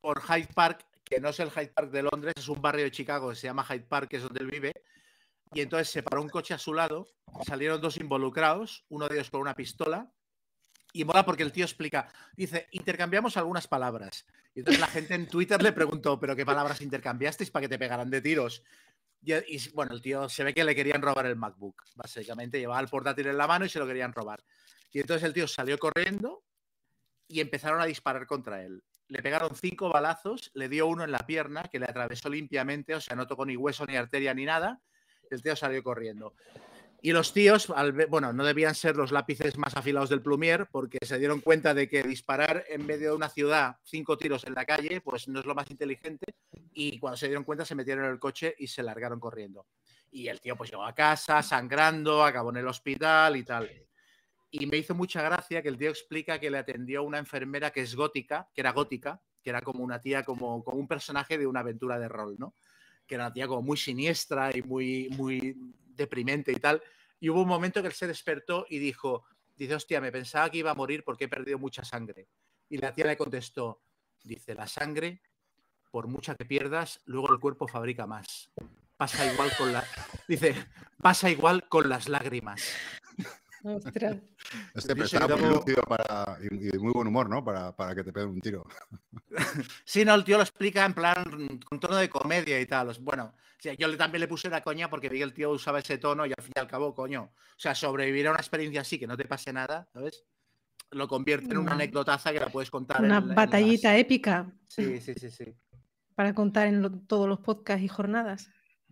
por 0.00 0.22
Hyde 0.22 0.48
Park, 0.54 0.86
que 1.04 1.20
no 1.20 1.28
es 1.28 1.40
el 1.40 1.50
Hyde 1.50 1.72
Park 1.74 1.90
de 1.90 2.02
Londres, 2.02 2.34
es 2.36 2.48
un 2.48 2.62
barrio 2.62 2.84
de 2.84 2.90
Chicago 2.90 3.30
que 3.30 3.36
se 3.36 3.48
llama 3.48 3.64
Hyde 3.64 3.86
Park, 3.86 4.08
que 4.08 4.16
es 4.16 4.22
donde 4.22 4.40
él 4.40 4.50
vive. 4.50 4.72
Y 5.52 5.60
entonces 5.60 5.90
se 5.90 6.02
paró 6.02 6.22
un 6.22 6.28
coche 6.28 6.54
a 6.54 6.58
su 6.58 6.72
lado, 6.72 7.08
salieron 7.46 7.80
dos 7.80 7.96
involucrados, 7.96 8.84
uno 8.88 9.08
de 9.08 9.16
ellos 9.16 9.30
con 9.30 9.40
una 9.40 9.54
pistola. 9.54 10.10
Y 10.92 11.04
mola 11.04 11.24
porque 11.24 11.42
el 11.42 11.52
tío 11.52 11.64
explica, 11.64 12.08
dice, 12.36 12.68
intercambiamos 12.72 13.36
algunas 13.36 13.66
palabras. 13.68 14.26
Y 14.54 14.60
entonces 14.60 14.80
la 14.80 14.88
gente 14.88 15.14
en 15.14 15.28
Twitter 15.28 15.62
le 15.62 15.72
preguntó, 15.72 16.18
¿pero 16.18 16.34
qué 16.34 16.44
palabras 16.44 16.80
intercambiasteis 16.80 17.50
para 17.50 17.62
que 17.62 17.68
te 17.68 17.78
pegaran 17.78 18.10
de 18.10 18.20
tiros? 18.20 18.62
Y, 19.22 19.34
y, 19.34 19.70
bueno, 19.74 19.94
el 19.94 20.02
tío 20.02 20.28
se 20.28 20.44
ve 20.44 20.54
que 20.54 20.64
le 20.64 20.74
querían 20.74 21.02
robar 21.02 21.26
el 21.26 21.36
MacBook, 21.36 21.84
básicamente. 21.94 22.58
Llevaba 22.58 22.80
el 22.80 22.88
portátil 22.88 23.28
en 23.28 23.36
la 23.36 23.46
mano 23.46 23.64
y 23.64 23.68
se 23.68 23.78
lo 23.78 23.86
querían 23.86 24.12
robar. 24.12 24.42
Y 24.92 25.00
entonces 25.00 25.24
el 25.24 25.32
tío 25.32 25.46
salió 25.46 25.78
corriendo 25.78 26.42
y 27.28 27.40
empezaron 27.40 27.80
a 27.80 27.86
disparar 27.86 28.26
contra 28.26 28.62
él. 28.64 28.82
Le 29.06 29.22
pegaron 29.22 29.54
cinco 29.54 29.88
balazos, 29.88 30.50
le 30.54 30.68
dio 30.68 30.86
uno 30.86 31.04
en 31.04 31.12
la 31.12 31.18
pierna 31.18 31.62
que 31.64 31.78
le 31.78 31.86
atravesó 31.86 32.28
limpiamente, 32.28 32.94
o 32.94 33.00
sea, 33.00 33.16
no 33.16 33.26
tocó 33.26 33.46
ni 33.46 33.56
hueso, 33.56 33.86
ni 33.86 33.96
arteria, 33.96 34.34
ni 34.34 34.44
nada. 34.44 34.80
El 35.30 35.42
tío 35.42 35.54
salió 35.54 35.82
corriendo. 35.82 36.34
Y 37.02 37.12
los 37.12 37.32
tíos, 37.32 37.70
al 37.70 37.92
bueno, 37.92 38.32
no 38.32 38.44
debían 38.44 38.74
ser 38.74 38.96
los 38.96 39.10
lápices 39.10 39.56
más 39.56 39.74
afilados 39.74 40.10
del 40.10 40.20
plumier, 40.20 40.68
porque 40.70 40.98
se 41.02 41.18
dieron 41.18 41.40
cuenta 41.40 41.72
de 41.72 41.88
que 41.88 42.02
disparar 42.02 42.64
en 42.68 42.84
medio 42.84 43.10
de 43.10 43.16
una 43.16 43.30
ciudad 43.30 43.78
cinco 43.84 44.18
tiros 44.18 44.44
en 44.44 44.54
la 44.54 44.66
calle, 44.66 45.00
pues 45.00 45.26
no 45.26 45.40
es 45.40 45.46
lo 45.46 45.54
más 45.54 45.70
inteligente. 45.70 46.26
Y 46.74 46.98
cuando 46.98 47.16
se 47.16 47.26
dieron 47.26 47.44
cuenta, 47.44 47.64
se 47.64 47.74
metieron 47.74 48.04
en 48.04 48.10
el 48.10 48.18
coche 48.18 48.54
y 48.58 48.66
se 48.66 48.82
largaron 48.82 49.18
corriendo. 49.18 49.66
Y 50.10 50.28
el 50.28 50.40
tío, 50.40 50.56
pues 50.56 50.70
llegó 50.70 50.84
a 50.84 50.94
casa 50.94 51.42
sangrando, 51.42 52.22
acabó 52.22 52.50
en 52.50 52.58
el 52.58 52.68
hospital 52.68 53.36
y 53.36 53.44
tal. 53.44 53.70
Y 54.50 54.66
me 54.66 54.76
hizo 54.76 54.94
mucha 54.94 55.22
gracia 55.22 55.62
que 55.62 55.68
el 55.68 55.78
tío 55.78 55.88
explica 55.88 56.38
que 56.38 56.50
le 56.50 56.58
atendió 56.58 57.02
una 57.02 57.18
enfermera 57.18 57.70
que 57.70 57.80
es 57.80 57.94
gótica, 57.94 58.50
que 58.52 58.60
era 58.60 58.72
gótica, 58.72 59.22
que 59.42 59.48
era 59.48 59.62
como 59.62 59.82
una 59.82 60.00
tía, 60.00 60.22
como, 60.22 60.62
como 60.62 60.78
un 60.78 60.88
personaje 60.88 61.38
de 61.38 61.46
una 61.46 61.60
aventura 61.60 61.98
de 61.98 62.08
rol, 62.08 62.36
¿no? 62.38 62.54
Que 63.06 63.14
era 63.14 63.24
una 63.24 63.32
tía 63.32 63.46
como 63.46 63.62
muy 63.62 63.78
siniestra 63.78 64.54
y 64.54 64.62
muy, 64.62 65.08
muy 65.16 65.56
deprimente 66.00 66.50
y 66.50 66.56
tal. 66.56 66.82
Y 67.20 67.28
hubo 67.28 67.42
un 67.42 67.48
momento 67.48 67.82
que 67.82 67.88
él 67.88 67.94
se 67.94 68.06
despertó 68.06 68.66
y 68.68 68.78
dijo, 68.78 69.24
dice, 69.56 69.74
hostia, 69.74 70.00
me 70.00 70.10
pensaba 70.10 70.50
que 70.50 70.58
iba 70.58 70.70
a 70.70 70.74
morir 70.74 71.04
porque 71.04 71.24
he 71.24 71.28
perdido 71.28 71.58
mucha 71.58 71.84
sangre. 71.84 72.28
Y 72.68 72.78
la 72.78 72.94
tía 72.94 73.06
le 73.06 73.16
contestó, 73.16 73.82
dice, 74.22 74.54
la 74.54 74.66
sangre, 74.66 75.20
por 75.90 76.06
mucha 76.06 76.34
que 76.34 76.44
pierdas, 76.44 77.00
luego 77.04 77.32
el 77.32 77.40
cuerpo 77.40 77.68
fabrica 77.68 78.06
más. 78.06 78.50
Pasa 78.96 79.30
igual 79.32 79.50
con 79.56 79.72
la... 79.72 79.84
Dice, 80.28 80.54
pasa 81.00 81.30
igual 81.30 81.68
con 81.68 81.88
las 81.88 82.08
lágrimas. 82.08 82.62
Ostras. 83.64 84.16
Este 84.74 84.94
pero 84.94 85.04
está 85.04 85.26
muy 85.36 85.48
lúcido 85.50 85.82
para, 85.82 86.38
y, 86.40 86.54
y 86.54 86.70
de 86.70 86.78
muy 86.78 86.92
buen 86.92 87.08
humor, 87.08 87.28
¿no? 87.28 87.44
Para, 87.44 87.74
para 87.76 87.94
que 87.94 88.02
te 88.04 88.12
peguen 88.12 88.30
un 88.30 88.40
tiro. 88.40 88.64
Sí, 89.84 90.04
no, 90.04 90.14
el 90.14 90.24
tío 90.24 90.36
lo 90.36 90.42
explica 90.42 90.84
en 90.84 90.94
plan 90.94 91.24
con 91.68 91.80
tono 91.80 91.96
de 91.96 92.08
comedia 92.08 92.60
y 92.60 92.66
tal. 92.66 92.96
Bueno, 93.00 93.34
o 93.34 93.62
sea, 93.62 93.74
yo 93.74 93.88
le- 93.88 93.96
también 93.96 94.20
le 94.20 94.28
puse 94.28 94.48
la 94.48 94.62
coña 94.62 94.88
porque 94.88 95.08
vi 95.08 95.18
que 95.18 95.24
el 95.24 95.34
tío 95.34 95.50
usaba 95.50 95.78
ese 95.80 95.98
tono 95.98 96.24
y 96.26 96.30
al 96.36 96.42
fin 96.42 96.52
y 96.56 96.58
al 96.58 96.66
cabo, 96.66 96.94
coño. 96.94 97.22
O 97.34 97.58
sea, 97.58 97.74
sobrevivir 97.74 98.26
a 98.28 98.30
una 98.30 98.40
experiencia 98.40 98.80
así 98.80 98.98
que 98.98 99.06
no 99.06 99.16
te 99.16 99.24
pase 99.26 99.52
nada, 99.52 99.88
¿sabes? 99.92 100.24
Lo 100.92 101.06
convierte 101.08 101.52
en 101.52 101.58
una 101.58 101.70
No. 101.70 101.74
anécdotaza 101.76 102.32
que 102.32 102.40
la 102.40 102.48
puedes 102.48 102.70
contar. 102.70 103.00
Una 103.02 103.18
en- 103.18 103.22
en 103.22 103.28
las- 103.28 103.36
batallita 103.36 103.96
épica 103.96 104.52
Sí, 104.68 105.00
sí, 105.00 105.14
sí, 105.14 105.30
sí. 105.30 105.44
para 106.14 106.34
contar 106.34 106.66
en 106.68 106.82
lo- 106.82 106.90
todos 107.06 107.28
los 107.28 107.40
podcasts 107.40 107.82
y 107.84 107.88
jornadas. 107.88 108.48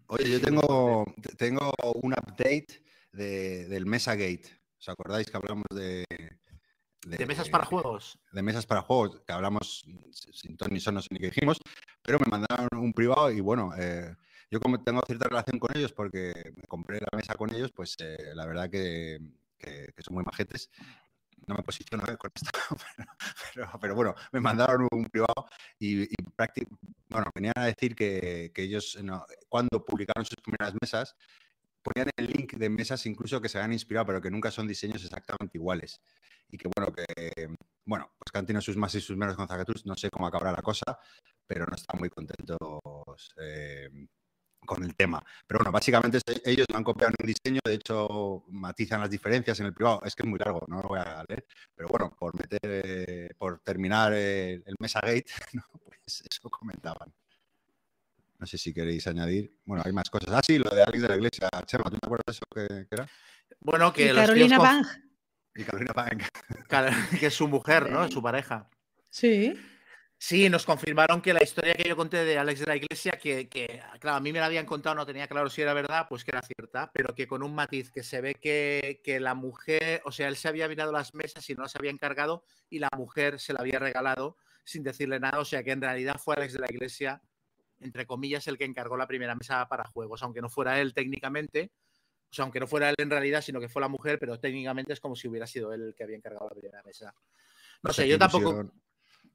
Oye, 0.07 0.31
yo 0.31 0.41
tengo, 0.41 1.05
te- 1.23 1.35
tengo 1.37 1.73
un 2.03 2.13
update 2.13 2.83
de- 3.13 3.67
del 3.69 3.87
Mesa 3.87 4.15
Gate. 4.15 4.58
¿Os 4.79 4.89
acordáis 4.89 5.29
que 5.31 5.37
hablamos 5.37 5.65
de, 5.75 6.05
De 7.05 7.27
mesas 7.27 7.49
para 7.49 7.65
juegos. 7.65 8.19
de 8.33 8.43
mesas 8.43 8.67
para 8.67 8.83
juegos, 8.83 9.21
que 9.27 9.33
hablamos 9.33 9.85
sin 10.13 10.57
ton 10.57 10.69
ni 10.73 10.81
son, 10.81 10.95
no 10.95 11.03
sé 11.03 11.09
ni 11.11 11.19
qué 11.19 11.27
dijimos, 11.27 11.59
pero 12.03 12.19
me 12.19 12.31
mandaron 12.31 12.69
un 12.79 12.93
privado 12.93 13.31
y 13.31 13.41
bueno, 13.41 13.73
eh, 13.77 14.15
yo 14.51 14.61
como 14.61 14.83
tengo 14.83 15.01
cierta 15.07 15.29
relación 15.29 15.59
con 15.59 15.77
ellos 15.77 15.93
porque 15.93 16.33
me 16.57 16.63
compré 16.69 17.01
la 17.01 17.17
mesa 17.17 17.35
con 17.35 17.55
ellos, 17.55 17.73
pues 17.73 17.97
eh, 17.99 18.17
la 18.35 18.47
verdad 18.47 18.71
que, 18.71 19.19
que- 19.59 19.93
que 19.95 20.03
son 20.03 20.15
muy 20.15 20.25
majetes. 20.25 20.71
No 21.47 21.55
me 21.55 21.63
posiciono 21.63 22.05
eh, 22.09 22.17
con 22.17 22.31
esto, 22.35 22.51
pero, 22.97 23.17
pero- 23.55 23.79
pero 23.81 23.95
bueno, 23.95 24.15
me 24.33 24.41
mandaron 24.41 24.87
un 24.91 25.05
privado 25.07 25.47
y, 25.79 26.03
y 26.03 26.15
bueno, 27.09 27.31
venían 27.35 27.55
a 27.57 27.65
decir 27.67 27.95
que, 27.95 28.51
que 28.55 28.63
ellos 28.63 28.99
no, 29.03 29.25
cuando 29.49 29.85
publicaron 29.85 30.25
sus 30.25 30.37
primeras 30.43 30.75
mesas 30.81 31.15
ponían 31.88 32.11
el 32.16 32.26
link 32.26 32.54
de 32.54 32.68
mesas 32.68 33.04
incluso 33.07 33.40
que 33.40 33.49
se 33.49 33.59
habían 33.59 33.73
inspirado, 33.73 34.07
pero 34.07 34.21
que 34.21 34.30
nunca 34.30 34.50
son 34.50 34.68
diseños 34.68 35.02
exactamente 35.04 35.59
iguales. 35.59 36.00
Y 36.50 36.59
que 36.59 36.68
bueno, 36.75 36.92
que 36.92 37.49
bueno, 37.85 38.11
pues 38.18 38.30
que 38.33 38.52
han 38.52 38.62
sus 38.62 38.76
más 38.76 38.95
y 38.95 39.00
sus 39.00 39.16
menos 39.16 39.37
con 39.37 39.49
Zacatrus, 39.49 39.87
no 39.87 39.95
sé 39.95 40.11
cómo 40.11 40.26
acabará 40.26 40.52
la 40.52 40.62
cosa, 40.62 40.99
pero 41.47 41.66
no 41.66 41.75
están 41.75 41.99
muy 41.99 42.11
contentos 42.11 43.30
eh, 43.40 43.88
con 44.66 44.85
el 44.85 44.95
tema. 44.95 45.25
Pero 45.47 45.59
bueno, 45.61 45.73
básicamente 45.73 46.18
ellos 46.45 46.66
me 46.71 46.78
han 46.78 46.85
copiado 46.85 47.14
un 47.18 47.26
diseño, 47.26 47.61
de 47.64 47.75
hecho 47.75 48.45
matizan 48.49 49.00
las 49.00 49.11
diferencias 49.11 49.59
en 49.61 49.66
el 49.66 49.75
privado, 49.75 50.02
es 50.04 50.14
que 50.14 50.23
es 50.23 50.28
muy 50.28 50.38
largo, 50.38 50.64
no 50.68 50.83
lo 50.83 50.88
voy 50.88 51.00
a 51.00 51.25
leer, 51.28 51.47
pero 51.75 51.88
bueno, 51.88 52.14
por 52.18 52.35
meter, 52.38 52.61
eh, 52.62 53.30
por 53.38 53.61
terminar 53.61 54.12
el, 54.12 54.62
el 54.66 54.75
Mesa 54.78 55.00
Gate, 55.00 55.26
¿no? 55.54 55.62
pues 55.83 56.23
eso 56.30 56.50
comentaban. 56.50 57.12
No 58.38 58.47
sé 58.47 58.57
si 58.57 58.73
queréis 58.73 59.07
añadir. 59.07 59.59
Bueno, 59.64 59.83
hay 59.85 59.92
más 59.92 60.11
cosas. 60.11 60.30
Ah, 60.33 60.40
sí, 60.45 60.59
lo 60.59 60.71
de 60.71 60.83
Alex 60.83 61.02
de 61.02 61.09
la 61.09 61.16
Iglesia. 61.16 61.49
Chema, 61.66 61.85
¿tú 61.85 61.99
te 61.99 62.07
acuerdas 62.07 62.25
de 62.26 62.33
eso 62.33 62.45
que, 62.54 62.87
que 62.87 62.95
era? 62.95 63.09
Bueno, 63.61 63.92
que 63.92 64.04
Y 64.04 64.09
los 64.09 64.16
Carolina 64.16 64.59
Bang. 64.59 64.87
Y 65.54 65.64
Carolina 65.64 65.92
Pang. 65.92 66.23
que 67.21 67.26
es 67.26 67.35
su 67.35 67.49
mujer, 67.49 67.90
¿no? 67.90 68.04
Es 68.04 68.12
su 68.12 68.23
pareja. 68.23 68.71
Sí. 69.11 69.54
Sí, 70.21 70.49
nos 70.49 70.64
confirmaron 70.64 71.21
que 71.23 71.33
la 71.33 71.42
historia 71.42 71.75
que 71.75 71.88
yo 71.88 71.97
conté 71.97 72.25
de 72.25 72.38
Alex 72.38 72.61
de 72.61 72.66
la 72.66 72.76
Iglesia, 72.76 73.12
que, 73.12 73.49
que, 73.49 73.80
claro, 74.00 74.16
a 74.16 74.21
mí 74.21 74.33
me 74.33 74.40
la 74.40 74.47
habían 74.47 74.66
contado, 74.66 74.97
no 74.97 75.07
tenía 75.07 75.28
claro 75.28 75.49
si 75.49 75.62
era 75.62 75.75
verdad, 75.75 76.07
pues 76.09 76.25
que 76.25 76.33
era 76.33 76.42
cierta, 76.42 76.90
pero 76.92 77.14
que 77.14 77.28
con 77.28 77.45
un 77.45 77.54
matiz, 77.54 77.92
que 77.92 78.02
se 78.02 78.21
ve 78.21 78.35
que, 78.35 79.00
que 79.04 79.21
la 79.21 79.35
mujer, 79.35 80.02
o 80.04 80.11
sea, 80.11 80.26
él 80.26 80.37
se 80.37 80.49
había 80.49 80.66
mirado 80.66 80.90
las 80.90 81.14
mesas 81.14 81.49
y 81.49 81.54
no 81.54 81.62
las 81.62 81.76
había 81.76 81.92
encargado 81.92 82.42
y 82.68 82.80
la 82.80 82.88
mujer 82.97 83.38
se 83.38 83.52
la 83.52 83.61
había 83.61 83.78
regalado 83.78 84.37
sin 84.64 84.83
decirle 84.83 85.21
nada, 85.21 85.38
o 85.38 85.45
sea 85.45 85.62
que 85.62 85.71
en 85.71 85.80
realidad 85.80 86.21
fue 86.23 86.35
Alex 86.35 86.52
de 86.52 86.59
la 86.59 86.66
Iglesia, 86.68 87.23
entre 87.81 88.07
comillas, 88.07 88.47
el 88.49 88.59
que 88.59 88.65
encargó 88.65 88.97
la 88.97 89.07
primera 89.07 89.35
mesa 89.35 89.67
para 89.69 89.85
juegos, 89.85 90.23
aunque 90.23 90.41
no 90.41 90.49
fuera 90.49 90.81
él 90.81 90.95
técnicamente, 90.95 91.71
o 92.31 92.35
sea, 92.35 92.43
aunque 92.45 92.61
no 92.61 92.67
fuera 92.67 92.91
él 92.91 92.95
en 92.99 93.11
realidad, 93.11 93.41
sino 93.41 93.61
que 93.61 93.69
fue 93.69 93.81
la 93.81 93.89
mujer, 93.89 94.19
pero 94.19 94.39
técnicamente 94.39 94.93
es 94.93 95.01
como 95.01 95.17
si 95.17 95.29
hubiera 95.29 95.47
sido 95.47 95.73
él 95.73 95.83
el 95.83 95.95
que 95.95 96.05
había 96.05 96.17
encargado 96.17 96.49
la 96.49 96.55
primera 96.61 96.83
mesa. 96.83 97.15
No 97.83 97.93
sé, 97.93 98.07
yo 98.09 98.19
tampoco 98.19 98.71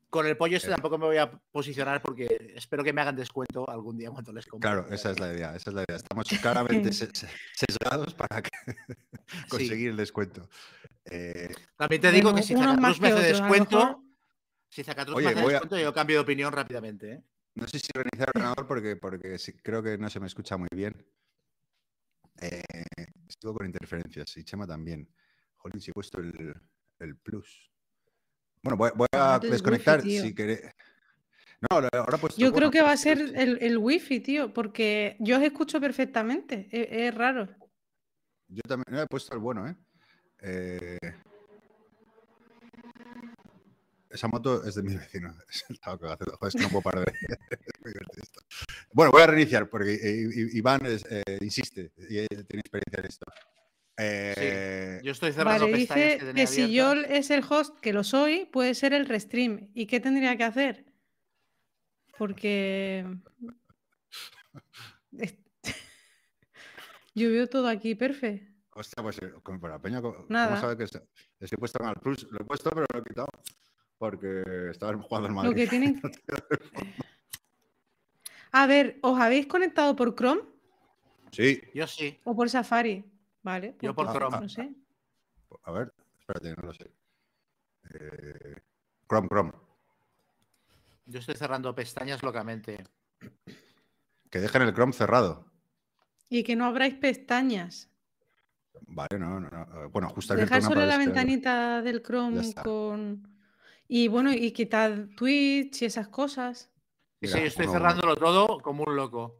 con 0.09 0.27
el 0.27 0.37
pollo 0.37 0.57
este 0.57 0.67
Eh. 0.69 0.71
tampoco 0.73 0.99
me 0.99 1.05
voy 1.07 1.17
a 1.17 1.31
posicionar 1.31 1.99
porque 2.03 2.53
espero 2.55 2.83
que 2.83 2.93
me 2.93 3.01
hagan 3.01 3.15
descuento 3.15 3.67
algún 3.67 3.97
día 3.97 4.11
cuando 4.11 4.31
les 4.31 4.45
compre. 4.45 4.69
Claro, 4.69 4.87
esa 4.93 5.09
es 5.09 5.19
la 5.19 5.33
idea, 5.33 5.55
esa 5.55 5.71
es 5.71 5.73
la 5.73 5.83
idea. 5.87 5.95
Estamos 5.95 6.27
claramente 6.39 6.91
se- 6.93 7.09
se- 7.15 7.27
sesgados 7.55 8.13
para 8.13 8.43
que- 8.43 8.51
conseguir 9.49 9.89
el 9.89 9.97
descuento. 9.97 10.47
Eh, 11.05 11.51
También 11.77 11.99
te 12.01 12.11
digo 12.11 12.25
Bueno, 12.31 12.37
que 12.37 12.43
si 12.43 12.53
Zacatrus 12.53 12.99
me 13.01 13.07
hace 13.07 13.21
descuento, 13.23 13.77
mejor. 13.79 13.97
si 14.69 14.83
Zacatrus 14.83 15.15
Oye, 15.15 15.25
me 15.25 15.31
hace 15.41 15.49
descuento, 15.49 15.77
yo 15.79 15.93
cambio 15.95 16.17
de 16.17 16.21
opinión 16.21 16.53
rápidamente. 16.53 17.11
¿eh? 17.13 17.23
No 17.55 17.67
sé 17.67 17.79
si 17.79 17.87
reiniciar 17.93 18.29
el 18.33 18.41
ordenador 18.41 18.67
porque, 18.67 18.99
creo 19.61 19.83
que 19.83 19.97
no 19.97 20.09
se 20.09 20.19
me 20.19 20.27
escucha 20.27 20.57
muy 20.57 20.69
bien. 20.71 21.05
Eh, 22.41 22.61
estuvo 23.27 23.53
con 23.53 23.65
interferencias 23.65 24.35
y 24.37 24.43
Chema 24.43 24.65
también. 24.65 25.07
Jolín, 25.57 25.79
si 25.79 25.91
he 25.91 25.93
puesto 25.93 26.19
el, 26.19 26.53
el 26.99 27.15
plus. 27.17 27.71
Bueno, 28.63 28.77
voy, 28.77 28.91
voy 28.95 29.07
a 29.13 29.35
Ah, 29.35 29.39
del 29.39 29.51
desconectar 29.51 29.99
wifi, 30.01 30.19
si 30.19 30.35
queréis. 30.35 30.61
No, 31.61 31.77
ahora 31.77 31.89
he 32.15 32.17
puesto. 32.17 32.39
Yo 32.41 32.47
bueno, 32.51 32.57
creo 32.57 32.71
que 32.71 32.81
va 32.81 32.91
a 32.91 32.97
ser 32.97 33.19
el, 33.19 33.57
el 33.61 33.77
wifi, 33.77 34.19
tío, 34.19 34.53
porque 34.53 35.15
yo 35.19 35.37
os 35.37 35.43
escucho 35.43 35.79
perfectamente. 35.79 36.67
Es, 36.71 36.87
es 36.91 37.15
raro. 37.15 37.47
Yo 38.47 38.61
también 38.67 38.85
no 38.89 39.01
he 39.01 39.07
puesto 39.07 39.33
el 39.33 39.39
bueno, 39.39 39.67
¿eh? 39.67 39.75
Eh, 40.41 40.97
Esa 44.13 44.27
moto 44.27 44.63
es 44.63 44.75
de 44.75 44.83
mi 44.83 44.95
vecino. 44.95 45.35
Es 45.49 45.65
el 45.69 45.79
tabaco 45.79 46.05
que 46.05 46.13
hace. 46.13 46.23
Joder, 46.25 46.47
es 46.49 46.53
que 46.55 46.61
no 46.61 46.69
puedo 46.69 46.81
parar 46.83 47.05
de. 47.05 47.11
es 47.49 47.81
muy 47.81 47.91
divertido 47.91 48.23
esto. 48.23 48.41
Bueno, 48.93 49.11
voy 49.11 49.21
a 49.23 49.27
reiniciar 49.27 49.69
porque 49.69 49.93
eh, 49.95 50.29
Iván 50.53 50.85
es, 50.85 51.03
eh, 51.09 51.23
insiste 51.41 51.91
y 52.09 52.19
él 52.19 52.27
tiene 52.47 52.61
experiencia 52.61 52.99
en 52.99 53.05
esto. 53.05 53.25
Eh, 53.97 54.99
Yo 55.03 55.11
estoy 55.11 55.31
cerrando 55.33 55.65
Vale, 55.65 55.77
pestañas 55.77 56.11
dice 56.13 56.25
que 56.27 56.33
que, 56.33 56.47
si 56.47 56.73
yo 56.73 56.93
es 56.93 57.29
el 57.31 57.43
host, 57.47 57.79
que 57.79 57.93
lo 57.93 58.03
soy, 58.03 58.45
puede 58.45 58.73
ser 58.75 58.93
el 58.93 59.05
restream. 59.05 59.69
¿Y 59.73 59.85
qué 59.87 59.99
tendría 59.99 60.35
que 60.37 60.43
hacer? 60.43 60.85
Porque... 62.17 63.05
es- 65.17 65.37
Yo 67.15 67.29
veo 67.29 67.47
todo 67.47 67.67
aquí, 67.67 67.93
perfecto. 67.95 68.51
Hostia, 68.75 69.03
pues 69.03 69.19
con 69.43 69.59
por 69.59 69.69
la 69.69 69.79
peña, 69.79 70.01
¿cómo 70.01 70.25
Nada. 70.29 70.59
sabe 70.59 70.75
que 70.77 70.87
se- 70.87 71.03
estoy 71.39 71.57
puesto 71.57 71.83
mal 71.83 71.95
plus? 72.01 72.23
Lo 72.31 72.39
he 72.41 72.43
puesto, 72.45 72.71
pero 72.71 72.87
lo 72.91 72.99
he 72.99 73.03
quitado 73.03 73.27
porque 74.03 74.43
estaba 74.69 74.97
jugando 74.97 75.29
el 75.29 75.33
Lo 75.33 75.41
Madrid. 75.43 75.55
que 75.55 75.67
tienen... 75.69 76.01
A 78.51 78.67
ver, 78.67 78.99
¿os 79.01 79.17
habéis 79.17 79.47
conectado 79.47 79.95
por 79.95 80.13
Chrome 80.13 80.41
Sí, 81.31 81.61
Yo 81.73 81.87
sí. 81.87 82.19
o 82.25 82.35
por 82.35 82.49
Safari? 82.49 83.09
Vale. 83.43 83.77
Yo 83.81 83.95
pues 83.95 84.07
por 84.07 84.13
Chrome. 84.13 84.41
No 84.41 84.49
sé. 84.49 84.69
a 85.63 85.71
ver, 85.71 85.93
espérate, 86.19 86.53
no 86.53 86.67
lo 86.67 86.73
sé. 86.73 86.91
Eh, 87.93 88.55
Chrome, 89.07 89.29
Chrome. 89.29 89.51
Yo 91.05 91.19
estoy 91.19 91.35
cerrando 91.35 91.73
pestañas 91.73 92.21
locamente. 92.23 92.83
Que 94.29 94.39
dejen 94.41 94.63
el 94.63 94.73
Chrome 94.73 94.91
cerrado. 94.91 95.45
Y 96.27 96.43
que 96.43 96.57
no 96.57 96.65
abráis 96.65 96.95
pestañas. 96.95 97.89
Vale, 98.81 99.17
no, 99.17 99.39
no, 99.39 99.49
no. 99.49 99.89
Bueno, 99.91 100.09
abierto 100.09 100.35
Dejar 100.35 100.61
solo 100.61 100.85
la 100.85 100.97
ventanita 100.97 101.81
del 101.81 102.03
Chrome 102.03 102.53
con. 102.55 103.32
Y 103.87 104.07
bueno, 104.07 104.31
y 104.33 104.51
quitar 104.51 105.07
Twitch 105.15 105.81
y 105.81 105.85
esas 105.85 106.07
cosas. 106.07 106.71
Y 107.21 107.27
Mira, 107.27 107.39
sí, 107.39 107.45
estoy 107.45 107.65
uno- 107.65 107.73
cerrándolo 107.73 108.15
todo 108.15 108.59
como 108.61 108.83
un 108.83 108.95
loco. 108.95 109.39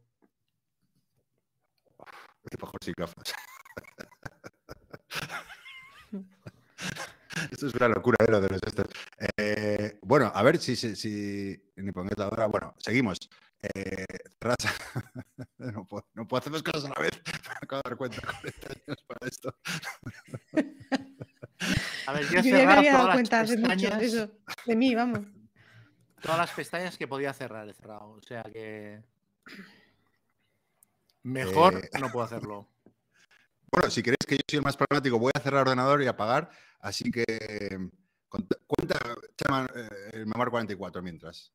Bajo 2.60 2.78
el 2.82 2.88
micrófono. 2.88 3.24
Esto 7.52 7.68
es 7.68 7.74
una 7.74 7.88
locura, 7.88 8.18
¿eh? 8.20 8.32
lo 8.32 8.42
de 8.42 8.50
los 8.50 8.62
estos. 8.66 8.86
Eh, 9.38 9.98
bueno, 10.04 10.32
a 10.34 10.44
ver 10.44 10.58
si, 10.60 10.76
si, 10.76 10.96
si 10.96 11.60
ni 11.78 11.92
pongáis 11.92 12.18
la 12.18 12.28
hora. 12.28 12.46
Bueno, 12.48 12.76
seguimos. 12.78 13.18
Eh, 13.74 14.06
raza. 14.40 14.70
no, 15.58 15.86
puedo, 15.88 16.06
no 16.14 16.28
puedo 16.28 16.40
hacer 16.42 16.52
dos 16.54 16.64
cosas 16.64 16.86
a 16.86 16.90
la 16.90 17.02
vez. 17.02 17.12
Me 17.50 17.56
acabo 17.62 17.82
de 17.84 17.90
dar 17.90 17.98
cuenta 17.98 18.22
40 18.22 18.68
años 18.68 19.04
para 19.08 19.28
esto. 19.28 19.56
A 22.08 22.13
ver, 22.13 22.24
yo 22.25 22.41
Yo 22.41 22.41
ya 22.41 22.65
me 22.65 22.74
había 22.74 22.93
dado 22.93 23.12
cuenta 23.13 23.43
mucho 23.43 23.98
de 23.98 24.05
eso. 24.05 24.32
De 24.65 24.75
mí, 24.75 24.93
vamos. 24.96 25.20
Todas 26.22 26.38
las 26.38 26.51
pestañas 26.51 26.98
que 26.98 27.08
podía 27.08 27.34
cerrar 27.34 27.67
he 27.67 27.74
cerrado. 27.74 28.10
O 28.12 28.22
sea 28.22 28.43
que. 28.43 29.01
Mejor 31.24 31.75
Eh, 31.86 32.00
no 32.00 32.12
puedo 32.12 32.25
hacerlo. 32.25 32.67
Bueno, 33.72 33.89
si 33.89 34.03
queréis 34.03 34.25
que 34.27 34.36
yo 34.36 34.41
soy 34.50 34.58
el 34.58 34.63
más 34.63 34.77
problemático, 34.77 35.17
voy 35.20 35.32
a 35.34 35.39
cerrar 35.39 35.62
el 35.62 35.67
ordenador 35.70 36.01
y 36.03 36.08
apagar. 36.08 36.50
Así 36.79 37.10
que 37.12 37.25
cont- 38.29 38.58
cuenta, 38.67 39.00
Chema, 39.38 39.67
eh, 39.75 40.10
el 40.13 40.25
Memar 40.27 40.50
44 40.50 41.01
mientras. 41.01 41.51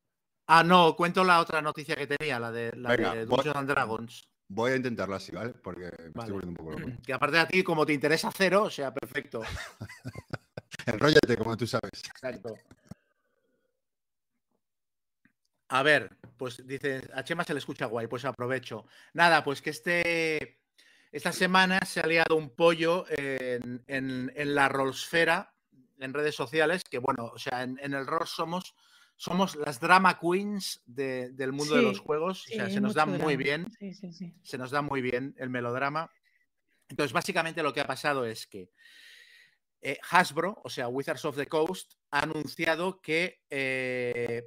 Ah, 0.47 0.63
no, 0.63 0.95
cuento 0.95 1.23
la 1.23 1.39
otra 1.39 1.61
noticia 1.61 1.95
que 1.95 2.07
tenía, 2.07 2.39
la 2.39 2.51
de, 2.51 2.71
la 2.75 2.89
Venga, 2.89 3.13
de 3.13 3.25
Dungeons 3.25 3.55
and 3.55 3.69
Dragons. 3.69 4.27
Voy 4.51 4.71
a 4.71 4.75
intentarlo 4.75 5.15
así, 5.15 5.31
¿vale? 5.31 5.51
Porque 5.53 5.83
me 5.83 5.89
Vale. 5.89 6.09
estoy 6.09 6.31
volviendo 6.31 6.49
un 6.49 6.55
poco 6.55 6.71
loco. 6.71 6.91
Que 7.05 7.13
aparte 7.13 7.35
de 7.37 7.41
a 7.43 7.47
ti, 7.47 7.63
como 7.63 7.85
te 7.85 7.93
interesa 7.93 8.31
cero, 8.35 8.63
o 8.63 8.69
sea, 8.69 8.91
perfecto. 8.93 9.41
Enróllate, 10.85 11.37
como 11.37 11.55
tú 11.55 11.67
sabes. 11.67 12.01
Exacto. 12.05 12.55
A 15.69 15.83
ver, 15.83 16.17
pues 16.37 16.65
dice, 16.65 17.07
a 17.13 17.23
Chema 17.23 17.43
se 17.43 17.53
le 17.53 17.59
escucha 17.59 17.85
guay, 17.85 18.07
pues 18.07 18.25
aprovecho. 18.25 18.85
Nada, 19.13 19.43
pues 19.43 19.61
que 19.61 19.69
este, 19.69 20.59
esta 21.11 21.31
semana 21.31 21.79
se 21.85 21.99
ha 21.99 22.07
liado 22.07 22.35
un 22.35 22.49
pollo 22.49 23.05
en, 23.09 23.83
en- 23.85 24.31
en 24.35 24.55
la 24.55 24.67
Rollsfera, 24.67 25.53
en 25.99 26.13
redes 26.13 26.33
sociales, 26.35 26.83
que 26.89 26.97
bueno, 26.97 27.25
o 27.25 27.37
sea, 27.37 27.61
en, 27.61 27.77
en 27.83 27.93
el 27.93 28.07
rol 28.07 28.25
somos, 28.25 28.73
somos 29.21 29.57
las 29.57 29.81
drama 29.81 30.17
queens 30.17 30.81
de- 30.85 31.29
del 31.31 31.51
mundo 31.51 31.75
de 31.75 31.81
los 31.81 31.99
juegos, 31.99 32.45
o 32.45 32.53
sea, 32.55 32.69
se 32.69 32.79
nos 32.79 32.93
da 32.93 33.05
muy 33.05 33.35
bien 33.35 33.69
Sí, 33.77 33.93
sí, 33.93 34.13
sí. 34.13 34.33
se 34.43 34.57
nos 34.57 34.71
da 34.71 34.81
muy 34.81 35.01
bien 35.01 35.35
el 35.37 35.49
melodrama. 35.49 36.09
Entonces, 36.87 37.11
básicamente 37.11 37.61
lo 37.61 37.73
que 37.73 37.81
ha 37.81 37.85
pasado 37.87 38.25
es 38.25 38.47
que 38.47 38.69
eh, 39.81 39.97
Hasbro, 40.09 40.61
o 40.63 40.69
sea, 40.69 40.87
Wizards 40.87 41.25
of 41.25 41.35
the 41.35 41.47
Coast, 41.47 41.95
ha 42.11 42.21
anunciado 42.21 43.01
que 43.01 43.41
eh, 43.49 44.43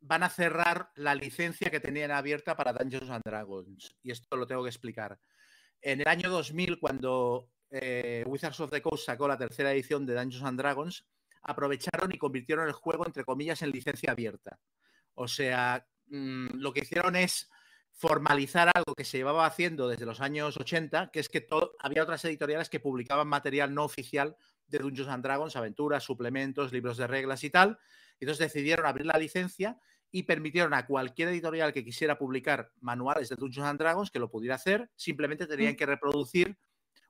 van 0.00 0.22
a 0.24 0.28
cerrar 0.30 0.90
la 0.96 1.14
licencia 1.14 1.70
que 1.70 1.78
tenían 1.80 2.10
abierta 2.10 2.56
para 2.56 2.72
Dungeons 2.72 3.10
and 3.10 3.22
Dragons. 3.24 3.96
Y 4.02 4.10
esto 4.10 4.36
lo 4.36 4.46
tengo 4.48 4.62
que 4.64 4.68
explicar. 4.70 5.18
En 5.80 6.00
el 6.00 6.08
año 6.08 6.28
2000, 6.28 6.78
cuando 6.80 7.50
eh, 7.70 8.24
Wizards 8.26 8.58
of 8.60 8.70
the 8.70 8.82
Coast 8.82 9.06
sacó 9.06 9.28
la 9.28 9.38
tercera 9.38 9.72
edición 9.72 10.04
de 10.06 10.14
Dungeons 10.14 10.44
and 10.44 10.58
Dragons, 10.58 11.06
aprovecharon 11.42 12.12
y 12.12 12.18
convirtieron 12.18 12.66
el 12.66 12.72
juego, 12.72 13.06
entre 13.06 13.24
comillas, 13.24 13.62
en 13.62 13.70
licencia 13.70 14.12
abierta. 14.12 14.58
O 15.14 15.28
sea, 15.28 15.86
mm, 16.06 16.54
lo 16.54 16.72
que 16.72 16.80
hicieron 16.80 17.16
es 17.16 17.50
formalizar 17.92 18.70
algo 18.74 18.94
que 18.94 19.04
se 19.04 19.18
llevaba 19.18 19.46
haciendo 19.46 19.88
desde 19.88 20.06
los 20.06 20.20
años 20.20 20.56
80, 20.56 21.10
que 21.10 21.20
es 21.20 21.28
que 21.28 21.40
todo- 21.40 21.74
había 21.80 22.02
otras 22.02 22.24
editoriales 22.24 22.68
que 22.70 22.80
publicaban 22.80 23.28
material 23.28 23.74
no 23.74 23.84
oficial 23.84 24.36
de 24.68 24.78
Dungeons 24.78 25.08
and 25.10 25.24
Dragons, 25.24 25.56
aventuras, 25.56 26.04
suplementos, 26.04 26.72
libros 26.72 26.96
de 26.96 27.06
reglas 27.06 27.42
y 27.44 27.50
tal. 27.50 27.78
Entonces 28.20 28.52
decidieron 28.52 28.86
abrir 28.86 29.06
la 29.06 29.18
licencia 29.18 29.78
y 30.12 30.22
permitieron 30.24 30.74
a 30.74 30.86
cualquier 30.86 31.28
editorial 31.28 31.72
que 31.72 31.84
quisiera 31.84 32.18
publicar 32.18 32.70
manuales 32.80 33.28
de 33.28 33.36
Dungeons 33.36 33.68
and 33.68 33.78
Dragons 33.80 34.10
que 34.10 34.18
lo 34.18 34.30
pudiera 34.30 34.54
hacer, 34.56 34.90
simplemente 34.96 35.46
tenían 35.46 35.76
que 35.76 35.86
reproducir 35.86 36.56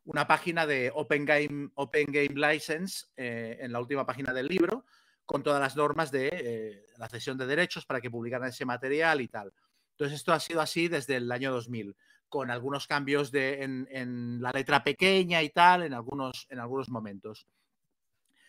una 0.04 0.26
página 0.26 0.66
de 0.66 0.90
Open 0.94 1.24
Game, 1.24 1.70
Open 1.74 2.06
Game 2.06 2.34
License 2.34 3.06
eh, 3.16 3.58
en 3.60 3.72
la 3.72 3.80
última 3.80 4.06
página 4.06 4.32
del 4.32 4.46
libro, 4.46 4.84
con 5.24 5.42
todas 5.42 5.60
las 5.60 5.76
normas 5.76 6.10
de 6.10 6.28
eh, 6.32 6.86
la 6.98 7.08
cesión 7.08 7.38
de 7.38 7.46
derechos 7.46 7.86
para 7.86 8.00
que 8.00 8.10
publicaran 8.10 8.48
ese 8.48 8.64
material 8.64 9.20
y 9.20 9.28
tal. 9.28 9.52
Entonces, 9.92 10.18
esto 10.18 10.32
ha 10.32 10.40
sido 10.40 10.60
así 10.60 10.88
desde 10.88 11.16
el 11.16 11.30
año 11.30 11.52
2000, 11.52 11.94
con 12.28 12.50
algunos 12.50 12.86
cambios 12.86 13.30
de, 13.30 13.62
en, 13.62 13.86
en 13.90 14.40
la 14.40 14.50
letra 14.50 14.82
pequeña 14.82 15.42
y 15.42 15.50
tal, 15.50 15.82
en 15.82 15.92
algunos, 15.92 16.46
en 16.50 16.58
algunos 16.58 16.88
momentos. 16.88 17.46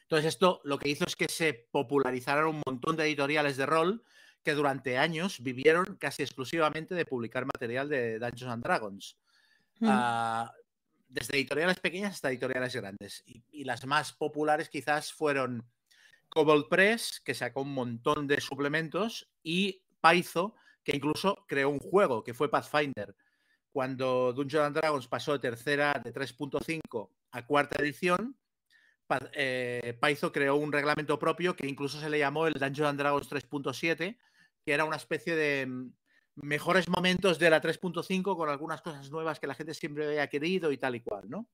Entonces, 0.03 0.34
esto 0.34 0.62
lo 0.63 0.77
que 0.77 0.89
hizo 0.89 1.05
es 1.05 1.15
que 1.15 1.27
se 1.29 1.53
popularizaron 1.72 2.55
un 2.55 2.62
montón 2.65 2.96
de 2.96 3.05
editoriales 3.05 3.58
de 3.58 3.65
rol 3.65 4.03
que 4.43 4.53
durante 4.53 4.98
años 4.98 5.41
vivieron 5.41 5.98
casi 5.98 6.24
exclusivamente 6.24 6.96
de 6.96 7.05
publicar 7.05 7.46
material 7.46 7.88
de 7.89 8.20
Dungeons 8.20 8.53
and 8.53 8.63
Dragons. 8.63 9.17
Mm. 9.79 9.88
Ah, 9.89 10.53
desde 11.12 11.38
editoriales 11.38 11.80
pequeñas 11.80 12.13
hasta 12.13 12.30
editoriales 12.30 12.75
grandes. 12.75 13.24
Y, 13.25 13.63
las 13.63 13.86
más 13.86 14.13
populares 14.13 14.70
quizás 14.70 15.13
fueron 15.13 15.70
Cobalt 16.30 16.68
Press, 16.70 17.22
que 17.24 17.34
sacó 17.34 17.62
un 17.62 17.74
montón 17.74 18.27
de 18.27 18.39
suplementos, 18.41 19.30
y 19.44 19.84
Paizo, 20.00 20.56
que 20.84 20.96
incluso 20.96 21.46
creó 21.48 21.70
un 21.70 21.80
juego, 21.80 22.24
que 22.24 22.34
fue 22.34 22.50
Pathfinder. 22.50 23.15
Cuando 23.72 24.34
Dungeons 24.34 24.68
and 24.68 24.77
Dragons 24.77 25.08
pasó 25.08 25.34
de 25.34 25.39
tercera, 25.39 26.01
de 26.03 26.13
3.5 26.13 27.10
a 27.32 27.46
cuarta 27.46 27.82
edición, 27.82 28.38
eh, 29.33 29.98
Paizo 30.00 30.31
creó 30.31 30.55
un 30.55 30.72
reglamento 30.72 31.20
propio 31.20 31.55
que 31.55 31.68
incluso 31.68 32.00
se 32.00 32.09
le 32.09 32.20
llamó 32.20 32.48
el 32.48 32.53
Dungeons 32.53 32.90
and 32.90 33.00
Dragons 33.00 33.29
3.7, 33.29 34.18
que 34.66 34.74
era 34.74 34.86
una 34.86 34.96
especie 34.96 35.36
de 35.36 35.66
mm, 35.68 35.94
mejores 36.35 36.87
momentos 36.87 37.39
de 37.39 37.50
la 37.50 37.61
3.5 37.61 38.35
con 38.35 38.50
algunas 38.50 38.81
cosas 38.81 39.09
nuevas 39.11 39.39
que 39.39 39.48
la 39.48 39.55
gente 39.55 39.74
siempre 39.74 40.07
había 40.07 40.27
querido 40.27 40.72
y 40.72 40.77
tal 40.77 40.96
y 40.96 41.01
cual, 41.01 41.29
¿no? 41.29 41.48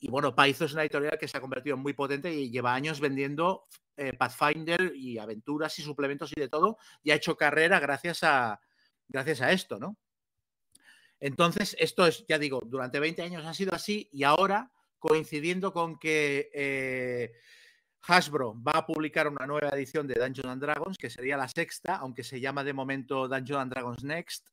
Y 0.00 0.08
bueno, 0.08 0.34
Paizo 0.34 0.64
es 0.64 0.72
una 0.72 0.82
editorial 0.82 1.18
que 1.18 1.26
se 1.26 1.36
ha 1.36 1.40
convertido 1.40 1.76
en 1.76 1.82
muy 1.82 1.92
potente 1.92 2.32
y 2.32 2.50
lleva 2.50 2.74
años 2.74 3.00
vendiendo 3.00 3.66
eh, 3.96 4.12
Pathfinder 4.12 4.92
y 4.94 5.18
aventuras 5.18 5.76
y 5.78 5.82
suplementos 5.82 6.32
y 6.36 6.40
de 6.40 6.48
todo, 6.48 6.78
y 7.02 7.10
ha 7.10 7.16
hecho 7.16 7.36
carrera 7.36 7.80
gracias 7.80 8.22
a, 8.22 8.60
gracias 9.08 9.40
a 9.40 9.50
esto, 9.50 9.78
¿no? 9.78 9.96
Entonces, 11.20 11.76
esto 11.80 12.06
es, 12.06 12.24
ya 12.28 12.38
digo, 12.38 12.60
durante 12.64 13.00
20 13.00 13.22
años 13.22 13.44
ha 13.44 13.54
sido 13.54 13.74
así 13.74 14.08
y 14.12 14.22
ahora, 14.22 14.70
coincidiendo 15.00 15.72
con 15.72 15.98
que 15.98 16.50
eh, 16.54 17.32
Hasbro 18.06 18.54
va 18.62 18.72
a 18.72 18.86
publicar 18.86 19.28
una 19.28 19.46
nueva 19.46 19.68
edición 19.70 20.06
de 20.06 20.14
Dungeons 20.14 20.48
and 20.50 20.62
Dragons, 20.62 20.96
que 20.98 21.10
sería 21.10 21.36
la 21.36 21.48
sexta, 21.48 21.96
aunque 21.96 22.24
se 22.24 22.40
llama 22.40 22.64
de 22.64 22.72
momento 22.72 23.28
Dungeons 23.28 23.60
and 23.62 23.72
Dragons 23.72 24.04
Next, 24.04 24.46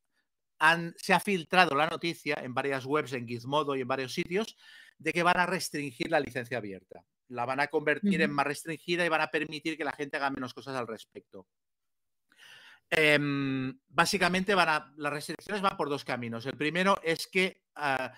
han- 0.59 0.93
se 0.97 1.13
ha 1.13 1.19
filtrado 1.19 1.75
la 1.75 1.87
noticia 1.87 2.35
en 2.41 2.53
varias 2.53 2.85
webs, 2.85 3.13
en 3.13 3.27
Gizmodo 3.27 3.75
y 3.75 3.81
en 3.81 3.87
varios 3.87 4.13
sitios, 4.13 4.55
de 4.97 5.11
que 5.13 5.23
van 5.23 5.37
a 5.37 5.45
restringir 5.45 6.09
la 6.09 6.19
licencia 6.19 6.57
abierta. 6.57 7.03
La 7.29 7.45
van 7.45 7.59
a 7.59 7.67
convertir 7.67 8.21
en 8.21 8.31
más 8.31 8.45
restringida 8.45 9.05
y 9.05 9.09
van 9.09 9.21
a 9.21 9.31
permitir 9.31 9.77
que 9.77 9.83
la 9.83 9.91
gente 9.93 10.17
haga 10.17 10.29
menos 10.29 10.53
cosas 10.53 10.75
al 10.75 10.87
respecto. 10.87 11.47
Em, 12.89 13.77
básicamente 13.89 14.53
van 14.53 14.69
a, 14.69 14.93
las 14.97 15.11
restricciones 15.11 15.61
van 15.61 15.75
por 15.75 15.89
dos 15.89 16.05
caminos. 16.05 16.45
El 16.45 16.55
primero 16.55 16.99
es 17.03 17.27
que, 17.27 17.63
ah, 17.75 18.13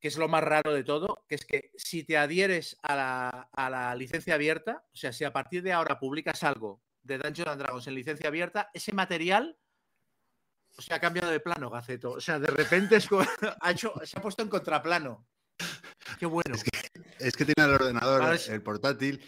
que 0.00 0.08
es 0.08 0.16
lo 0.18 0.28
más 0.28 0.44
raro 0.44 0.72
de 0.72 0.84
todo, 0.84 1.24
que 1.28 1.34
es 1.36 1.44
que 1.46 1.70
si 1.76 2.04
te 2.04 2.16
adhieres 2.18 2.76
a 2.82 2.94
la, 2.96 3.28
a 3.52 3.70
la 3.70 3.94
licencia 3.94 4.34
abierta, 4.34 4.84
o 4.92 4.96
sea, 4.96 5.12
si 5.12 5.24
a 5.24 5.32
partir 5.32 5.62
de 5.62 5.72
ahora 5.72 5.98
publicas 5.98 6.42
algo 6.42 6.82
de 7.02 7.18
Dungeons 7.18 7.50
and 7.50 7.60
Dragons 7.62 7.86
en 7.86 7.94
licencia 7.94 8.28
abierta, 8.28 8.70
ese 8.74 8.92
material 8.92 9.58
o 10.78 10.82
sea, 10.82 10.96
ha 10.96 11.00
cambiado 11.00 11.30
de 11.30 11.40
plano, 11.40 11.70
Gaceto. 11.70 12.10
O 12.12 12.20
sea, 12.20 12.38
de 12.38 12.48
repente 12.48 12.96
es 12.96 13.08
ha 13.62 13.70
hecho, 13.70 13.94
se 14.04 14.18
ha 14.18 14.22
puesto 14.22 14.42
en 14.42 14.50
contraplano. 14.50 15.26
Qué 16.18 16.26
bueno. 16.26 16.54
Es 16.54 16.64
Es 17.18 17.34
que 17.36 17.46
tiene 17.46 17.66
el 17.66 17.74
ordenador, 17.74 18.34
es- 18.34 18.48
el 18.50 18.62
portátil, 18.62 19.24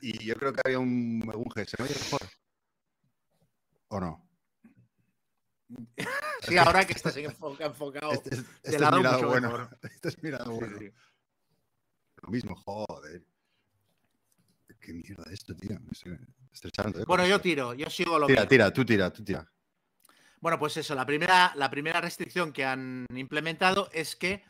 y 0.00 0.24
yo 0.24 0.34
creo 0.36 0.52
que 0.52 0.60
había 0.64 0.78
un, 0.78 1.22
un. 1.34 1.66
¿Se 1.66 1.76
me 1.82 1.88
oye 1.88 1.94
mejor? 1.98 2.20
¿O 3.88 4.00
no? 4.00 4.28
Sí, 6.46 6.56
ahora 6.58 6.84
que 6.86 6.92
estás 6.96 7.16
enfoca- 7.16 7.66
enfocado. 7.66 8.12
Este, 8.12 8.34
es- 8.34 8.44
este 8.62 8.78
mirado 8.78 8.98
mucho 9.14 9.28
bueno. 9.28 9.48
mejor. 9.50 9.78
Este 9.94 10.08
es 10.08 10.22
mirado 10.22 10.44
Sí, 10.52 10.58
bueno. 10.58 10.78
sí. 10.78 10.90
Lo 12.22 12.28
mismo, 12.30 12.54
joder. 12.56 13.22
Qué 14.80 14.92
mierda 14.92 15.24
esto, 15.32 15.54
tío. 15.54 15.78
Me 15.80 15.90
estoy 15.92 16.18
estresando. 16.52 17.00
¿eh? 17.00 17.04
Bueno, 17.06 17.26
yo 17.26 17.40
tiro, 17.40 17.72
yo 17.74 17.88
sigo 17.88 18.18
lo 18.18 18.26
Tira, 18.26 18.46
tira, 18.48 18.72
tú 18.72 18.84
tira, 18.84 19.12
tú 19.12 19.22
tira. 19.24 19.48
Bueno, 20.40 20.58
pues 20.58 20.76
eso, 20.76 20.94
la 20.96 21.06
primera, 21.06 21.52
la 21.54 21.70
primera 21.70 22.00
restricción 22.00 22.52
que 22.52 22.64
han 22.64 23.06
implementado 23.14 23.88
es 23.92 24.16
que 24.16 24.44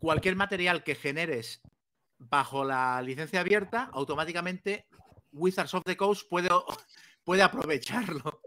cualquier 0.00 0.34
material 0.34 0.82
que 0.82 0.96
generes 0.96 1.60
bajo 2.18 2.64
la 2.64 3.00
licencia 3.02 3.40
abierta, 3.40 3.88
automáticamente 3.92 4.86
Wizards 5.30 5.74
of 5.74 5.84
the 5.84 5.96
Coast 5.96 6.28
puede, 6.28 6.48
puede 7.24 7.42
aprovecharlo 7.44 8.40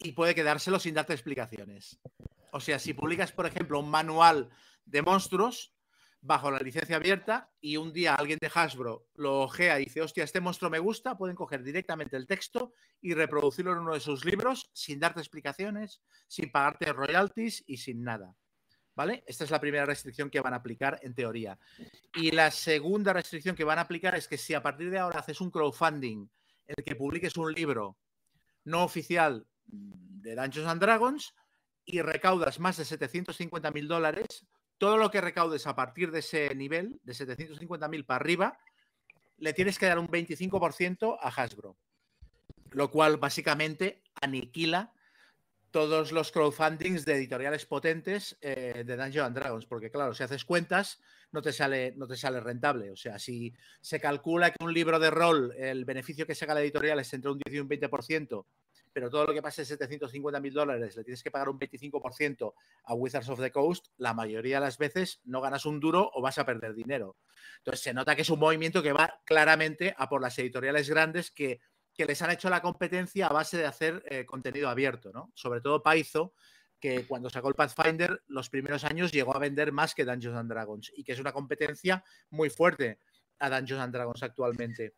y 0.00 0.12
puede 0.12 0.34
quedárselo 0.34 0.78
sin 0.78 0.94
darte 0.94 1.12
explicaciones. 1.12 1.98
O 2.52 2.60
sea, 2.60 2.78
si 2.78 2.94
publicas, 2.94 3.32
por 3.32 3.46
ejemplo, 3.46 3.80
un 3.80 3.90
manual 3.90 4.48
de 4.84 5.02
monstruos 5.02 5.74
bajo 6.20 6.50
la 6.50 6.58
licencia 6.58 6.96
abierta 6.96 7.50
y 7.60 7.76
un 7.76 7.92
día 7.92 8.14
alguien 8.14 8.38
de 8.40 8.50
Hasbro 8.52 9.06
lo 9.14 9.40
ojea 9.42 9.78
y 9.78 9.84
dice, 9.84 10.02
hostia, 10.02 10.24
este 10.24 10.40
monstruo 10.40 10.70
me 10.70 10.78
gusta, 10.78 11.16
pueden 11.16 11.36
coger 11.36 11.62
directamente 11.62 12.16
el 12.16 12.26
texto 12.26 12.72
y 13.00 13.14
reproducirlo 13.14 13.72
en 13.72 13.78
uno 13.78 13.94
de 13.94 14.00
sus 14.00 14.24
libros 14.24 14.70
sin 14.72 14.98
darte 14.98 15.20
explicaciones, 15.20 16.02
sin 16.26 16.50
pagarte 16.50 16.92
royalties 16.92 17.62
y 17.66 17.76
sin 17.76 18.02
nada. 18.02 18.34
¿Vale? 18.96 19.22
Esta 19.28 19.44
es 19.44 19.52
la 19.52 19.60
primera 19.60 19.86
restricción 19.86 20.28
que 20.28 20.40
van 20.40 20.54
a 20.54 20.56
aplicar 20.56 20.98
en 21.02 21.14
teoría. 21.14 21.56
Y 22.14 22.32
la 22.32 22.50
segunda 22.50 23.12
restricción 23.12 23.54
que 23.54 23.62
van 23.62 23.78
a 23.78 23.82
aplicar 23.82 24.16
es 24.16 24.26
que 24.26 24.36
si 24.36 24.54
a 24.54 24.62
partir 24.62 24.90
de 24.90 24.98
ahora 24.98 25.20
haces 25.20 25.40
un 25.40 25.52
crowdfunding 25.52 26.28
el 26.66 26.84
que 26.84 26.96
publiques 26.96 27.36
un 27.36 27.52
libro 27.52 27.96
no 28.64 28.82
oficial 28.82 29.46
de 29.68 30.34
Dungeons 30.34 30.68
and 30.68 30.80
Dragons 30.80 31.34
y 31.84 32.02
recaudas 32.02 32.60
más 32.60 32.76
de 32.76 32.84
750 32.84 33.70
mil 33.70 33.88
dólares, 33.88 34.46
todo 34.76 34.96
lo 34.96 35.10
que 35.10 35.20
recaudes 35.20 35.66
a 35.66 35.74
partir 35.74 36.10
de 36.10 36.20
ese 36.20 36.54
nivel, 36.54 37.00
de 37.02 37.14
750 37.14 37.88
mil 37.88 38.04
para 38.04 38.16
arriba, 38.16 38.58
le 39.38 39.52
tienes 39.52 39.78
que 39.78 39.86
dar 39.86 39.98
un 39.98 40.08
25% 40.08 41.18
a 41.20 41.28
Hasbro. 41.28 41.76
Lo 42.70 42.90
cual 42.90 43.16
básicamente 43.16 44.02
aniquila 44.20 44.92
todos 45.70 46.12
los 46.12 46.32
crowdfundings 46.32 47.04
de 47.04 47.14
editoriales 47.14 47.66
potentes 47.66 48.38
eh, 48.40 48.84
de 48.86 48.96
Dungeons 48.96 49.26
and 49.26 49.36
Dragons, 49.36 49.66
porque 49.66 49.90
claro, 49.90 50.14
si 50.14 50.22
haces 50.22 50.44
cuentas, 50.44 51.00
no 51.30 51.42
te, 51.42 51.52
sale, 51.52 51.94
no 51.96 52.06
te 52.06 52.16
sale 52.16 52.40
rentable. 52.40 52.90
O 52.90 52.96
sea, 52.96 53.18
si 53.18 53.54
se 53.80 54.00
calcula 54.00 54.50
que 54.50 54.64
un 54.64 54.72
libro 54.72 54.98
de 54.98 55.10
rol, 55.10 55.54
el 55.56 55.84
beneficio 55.84 56.26
que 56.26 56.34
saca 56.34 56.54
la 56.54 56.60
editorial 56.60 56.98
es 57.00 57.12
entre 57.12 57.30
un 57.30 57.38
10 57.38 57.54
y 57.54 57.60
un 57.60 57.68
20%, 57.68 58.46
pero 58.98 59.10
todo 59.10 59.26
lo 59.26 59.32
que 59.32 59.40
pase 59.40 59.62
de 59.62 59.66
750 59.66 60.40
mil 60.40 60.52
dólares 60.52 60.96
le 60.96 61.04
tienes 61.04 61.22
que 61.22 61.30
pagar 61.30 61.48
un 61.48 61.56
25% 61.56 62.52
a 62.82 62.94
Wizards 62.94 63.28
of 63.28 63.38
the 63.38 63.52
Coast, 63.52 63.86
la 63.96 64.12
mayoría 64.12 64.56
de 64.56 64.62
las 64.62 64.76
veces 64.76 65.20
no 65.22 65.40
ganas 65.40 65.66
un 65.66 65.78
duro 65.78 66.10
o 66.14 66.20
vas 66.20 66.36
a 66.38 66.44
perder 66.44 66.74
dinero. 66.74 67.16
Entonces 67.58 67.80
se 67.80 67.94
nota 67.94 68.16
que 68.16 68.22
es 68.22 68.30
un 68.30 68.40
movimiento 68.40 68.82
que 68.82 68.92
va 68.92 69.20
claramente 69.24 69.94
a 69.96 70.08
por 70.08 70.20
las 70.20 70.36
editoriales 70.40 70.90
grandes 70.90 71.30
que, 71.30 71.60
les 71.96 72.22
han 72.22 72.32
hecho 72.32 72.50
la 72.50 72.60
competencia 72.60 73.28
a 73.28 73.32
base 73.32 73.56
de 73.56 73.66
hacer 73.66 74.02
eh, 74.06 74.26
contenido 74.26 74.68
abierto, 74.68 75.12
¿no? 75.12 75.30
Sobre 75.36 75.60
todo 75.60 75.80
Paizo, 75.80 76.32
que 76.80 77.06
cuando 77.06 77.30
sacó 77.30 77.50
el 77.50 77.54
Pathfinder, 77.54 78.24
los 78.26 78.50
primeros 78.50 78.82
años 78.82 79.12
llegó 79.12 79.36
a 79.36 79.38
vender 79.38 79.70
más 79.70 79.94
que 79.94 80.04
Dungeons 80.04 80.38
and 80.38 80.50
Dragons 80.50 80.90
y 80.96 81.04
que 81.04 81.12
es 81.12 81.20
una 81.20 81.32
competencia 81.32 82.02
muy 82.30 82.50
fuerte 82.50 82.98
a 83.38 83.48
Dungeons 83.48 83.80
and 83.80 83.94
Dragons 83.94 84.24
actualmente. 84.24 84.96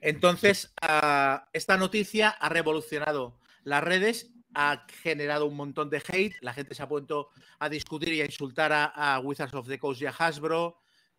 Entonces, 0.00 0.72
ah, 0.82 1.48
esta 1.52 1.76
noticia 1.76 2.30
ha 2.30 2.48
revolucionado 2.48 3.38
las 3.64 3.82
redes, 3.82 4.32
ha 4.54 4.86
generado 5.02 5.46
un 5.46 5.56
montón 5.56 5.90
de 5.90 6.02
hate, 6.06 6.34
la 6.40 6.54
gente 6.54 6.74
se 6.74 6.82
ha 6.82 6.88
puesto 6.88 7.30
a 7.58 7.68
discutir 7.68 8.12
y 8.14 8.22
a 8.22 8.24
insultar 8.24 8.72
a, 8.72 9.20
Wizards 9.22 9.54
of 9.54 9.68
the 9.68 9.78
Coast 9.78 10.02
y 10.02 10.06
a 10.06 10.10
Hasbro. 10.10 10.78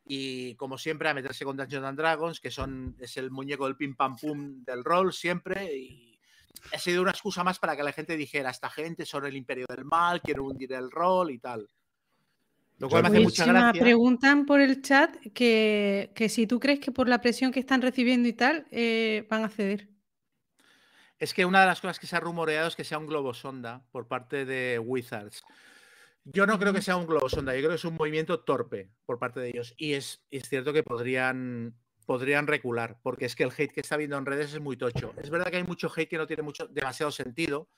Y 0.09 0.55
como 0.55 0.77
siempre 0.77 1.09
a 1.09 1.13
meterse 1.13 1.43
con 1.43 1.57
Dungeons 1.57 1.85
and 1.85 1.97
Dragons, 1.97 2.39
que 2.39 2.49
son 2.49 2.95
es 2.99 3.17
el 3.17 3.29
muñeco 3.29 3.65
del 3.65 3.75
pim 3.75 3.93
pam 3.93 4.15
pum 4.15 4.63
del 4.63 4.83
rol 4.83 5.11
siempre. 5.11 5.75
Y 5.75 6.19
ha 6.73 6.79
sido 6.79 7.01
una 7.01 7.11
excusa 7.11 7.43
más 7.43 7.59
para 7.59 7.75
que 7.75 7.83
la 7.83 7.91
gente 7.91 8.15
dijera, 8.15 8.49
esta 8.49 8.69
gente 8.69 9.05
son 9.05 9.25
el 9.25 9.35
imperio 9.35 9.65
del 9.67 9.83
mal, 9.83 10.21
quiero 10.21 10.45
hundir 10.45 10.71
el 10.73 10.89
rol 10.89 11.31
y 11.31 11.39
tal. 11.39 11.67
Lo 12.79 12.89
cual 12.89 13.03
me 13.03 13.09
hace 13.09 13.19
mucha 13.21 13.45
gracia. 13.45 13.81
Preguntan 13.81 14.45
por 14.45 14.61
el 14.61 14.81
chat 14.81 15.15
que, 15.33 16.11
si 16.29 16.45
tú 16.45 16.59
crees 16.59 16.79
que 16.79 16.91
por 16.91 17.09
la 17.09 17.21
presión 17.21 17.51
que 17.51 17.59
están 17.59 17.81
recibiendo 17.81 18.27
y 18.27 18.33
tal, 18.33 18.67
eh, 18.71 19.25
van 19.29 19.43
a 19.43 19.49
ceder. 19.49 19.89
Es 21.17 21.33
que 21.33 21.45
una 21.45 21.61
de 21.61 21.67
las 21.67 21.81
cosas 21.81 21.99
que 21.99 22.05
se 22.05 22.15
ha 22.15 22.19
rumoreado 22.19 22.67
es 22.67 22.75
que 22.75 22.83
sea 22.83 22.99
un 22.99 23.07
globo 23.07 23.33
sonda 23.33 23.83
por 23.91 24.07
parte 24.07 24.45
de 24.45 24.77
Wizards. 24.77 25.43
Yo 26.23 26.45
no 26.45 26.59
creo 26.59 26.73
que 26.73 26.81
sea 26.81 26.97
un 26.97 27.07
globo 27.07 27.29
sonda, 27.29 27.53
yo 27.55 27.61
creo 27.61 27.69
que 27.71 27.77
es 27.77 27.85
un 27.85 27.95
movimiento 27.95 28.41
torpe 28.41 28.91
por 29.05 29.17
parte 29.17 29.39
de 29.39 29.49
ellos. 29.49 29.73
Y 29.77 29.93
es, 29.93 30.23
es 30.29 30.47
cierto 30.47 30.73
que 30.73 30.83
podrían, 30.83 31.73
podrían 32.05 32.45
recular, 32.45 32.99
porque 33.01 33.25
es 33.25 33.35
que 33.35 33.43
el 33.43 33.51
hate 33.57 33.71
que 33.71 33.81
está 33.81 33.97
viendo 33.97 34.17
en 34.17 34.25
redes 34.25 34.53
es 34.53 34.59
muy 34.59 34.77
tocho. 34.77 35.13
Es 35.17 35.31
verdad 35.31 35.47
que 35.49 35.57
hay 35.57 35.63
mucho 35.63 35.91
hate 35.95 36.09
que 36.09 36.17
no 36.17 36.27
tiene 36.27 36.43
mucho, 36.43 36.67
demasiado 36.67 37.11
sentido, 37.11 37.69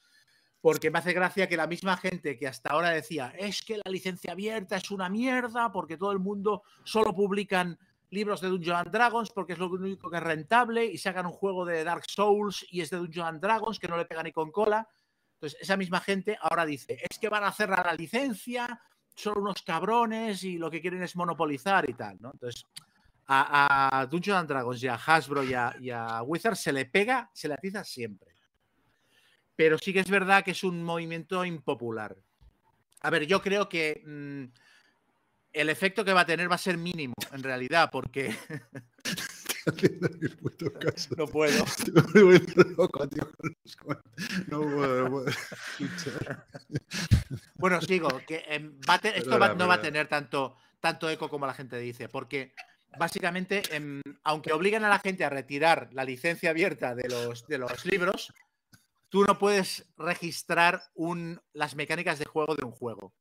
porque 0.61 0.91
me 0.91 0.99
hace 0.99 1.13
gracia 1.13 1.47
que 1.47 1.57
la 1.57 1.67
misma 1.67 1.97
gente 1.97 2.37
que 2.37 2.47
hasta 2.47 2.71
ahora 2.71 2.89
decía 2.89 3.33
es 3.37 3.61
que 3.61 3.77
la 3.77 3.91
licencia 3.91 4.33
abierta 4.33 4.75
es 4.75 4.91
una 4.91 5.09
mierda 5.09 5.71
porque 5.71 5.97
todo 5.97 6.11
el 6.11 6.19
mundo 6.19 6.63
solo 6.83 7.13
publican 7.13 7.79
libros 8.09 8.41
de 8.41 8.49
Dungeons 8.49 8.79
and 8.79 8.91
Dragons 8.91 9.29
porque 9.29 9.53
es 9.53 9.59
lo 9.59 9.69
único 9.69 10.09
que 10.09 10.17
es 10.17 10.23
rentable 10.23 10.85
y 10.85 10.97
sacan 10.97 11.27
un 11.27 11.31
juego 11.31 11.65
de 11.65 11.83
Dark 11.83 12.03
Souls 12.07 12.65
y 12.71 12.81
es 12.81 12.89
de 12.89 12.97
Dungeons 12.97 13.29
and 13.29 13.41
Dragons 13.41 13.79
que 13.79 13.87
no 13.87 13.97
le 13.97 14.05
pega 14.05 14.23
ni 14.23 14.31
con 14.31 14.51
cola. 14.51 14.87
Entonces, 15.35 15.61
esa 15.61 15.77
misma 15.77 16.01
gente 16.01 16.37
ahora 16.41 16.65
dice, 16.65 16.97
es 17.09 17.17
que 17.17 17.29
van 17.29 17.45
a 17.45 17.53
cerrar 17.53 17.85
la 17.85 17.93
licencia, 17.93 18.81
son 19.15 19.37
unos 19.37 19.61
cabrones 19.61 20.43
y 20.43 20.57
lo 20.57 20.69
que 20.69 20.81
quieren 20.81 21.01
es 21.03 21.15
monopolizar 21.15 21.89
y 21.89 21.93
tal, 21.93 22.17
¿no? 22.19 22.31
Entonces, 22.33 22.65
a, 23.27 24.05
Dungeons 24.09 24.39
and 24.39 24.49
Dragons 24.49 24.83
y 24.83 24.87
a 24.87 24.95
Hasbro 24.95 25.43
y 25.43 25.53
a, 25.53 25.73
y 25.79 25.91
a 25.91 26.21
Wizard 26.23 26.55
se 26.55 26.73
le 26.73 26.85
pega, 26.85 27.29
se 27.33 27.47
le 27.47 27.53
atiza 27.53 27.85
siempre 27.85 28.38
pero 29.59 29.77
sí 29.77 29.91
que 29.91 29.99
es 29.99 30.09
verdad 30.09 30.45
que 30.45 30.51
es 30.51 30.63
un 30.63 30.81
movimiento 30.85 31.43
impopular. 31.43 32.15
A 33.01 33.09
ver, 33.09 33.27
yo 33.27 33.41
creo 33.41 33.67
que 33.67 34.01
mm, 34.05 34.45
el 35.51 35.69
efecto 35.69 36.05
que 36.05 36.13
va 36.13 36.21
a 36.21 36.25
tener 36.25 36.49
va 36.49 36.55
a 36.55 36.57
ser 36.57 36.77
mínimo, 36.77 37.13
en 37.33 37.43
realidad, 37.43 37.89
porque... 37.91 38.33
no 41.17 41.27
puedo. 41.27 41.65
No 44.47 44.61
puedo, 44.61 45.25
bueno, 47.55 47.81
sigo, 47.81 48.07
que 48.25 48.45
em, 48.47 48.79
esto 49.13 49.55
no 49.55 49.67
va 49.67 49.73
a 49.73 49.81
tener 49.81 50.07
tanto, 50.07 50.55
tanto 50.79 51.09
eco 51.09 51.29
como 51.29 51.45
la 51.45 51.53
gente 51.53 51.77
dice, 51.77 52.07
porque 52.07 52.53
básicamente, 52.97 53.61
em, 53.71 54.01
aunque 54.23 54.53
obliguen 54.53 54.85
a 54.85 54.89
la 54.89 54.99
gente 54.99 55.25
a 55.25 55.29
retirar 55.29 55.89
la 55.91 56.05
licencia 56.05 56.51
abierta 56.51 56.95
de 56.95 57.09
los, 57.09 57.45
de 57.45 57.57
los 57.57 57.85
libros, 57.85 58.31
tú 59.09 59.23
no 59.23 59.37
puedes 59.37 59.85
registrar 59.97 60.83
las 61.53 61.75
mecánicas 61.75 62.19
de 62.19 62.25
juego 62.25 62.55
de 62.55 62.65
un 62.65 62.71
juego. 62.71 63.13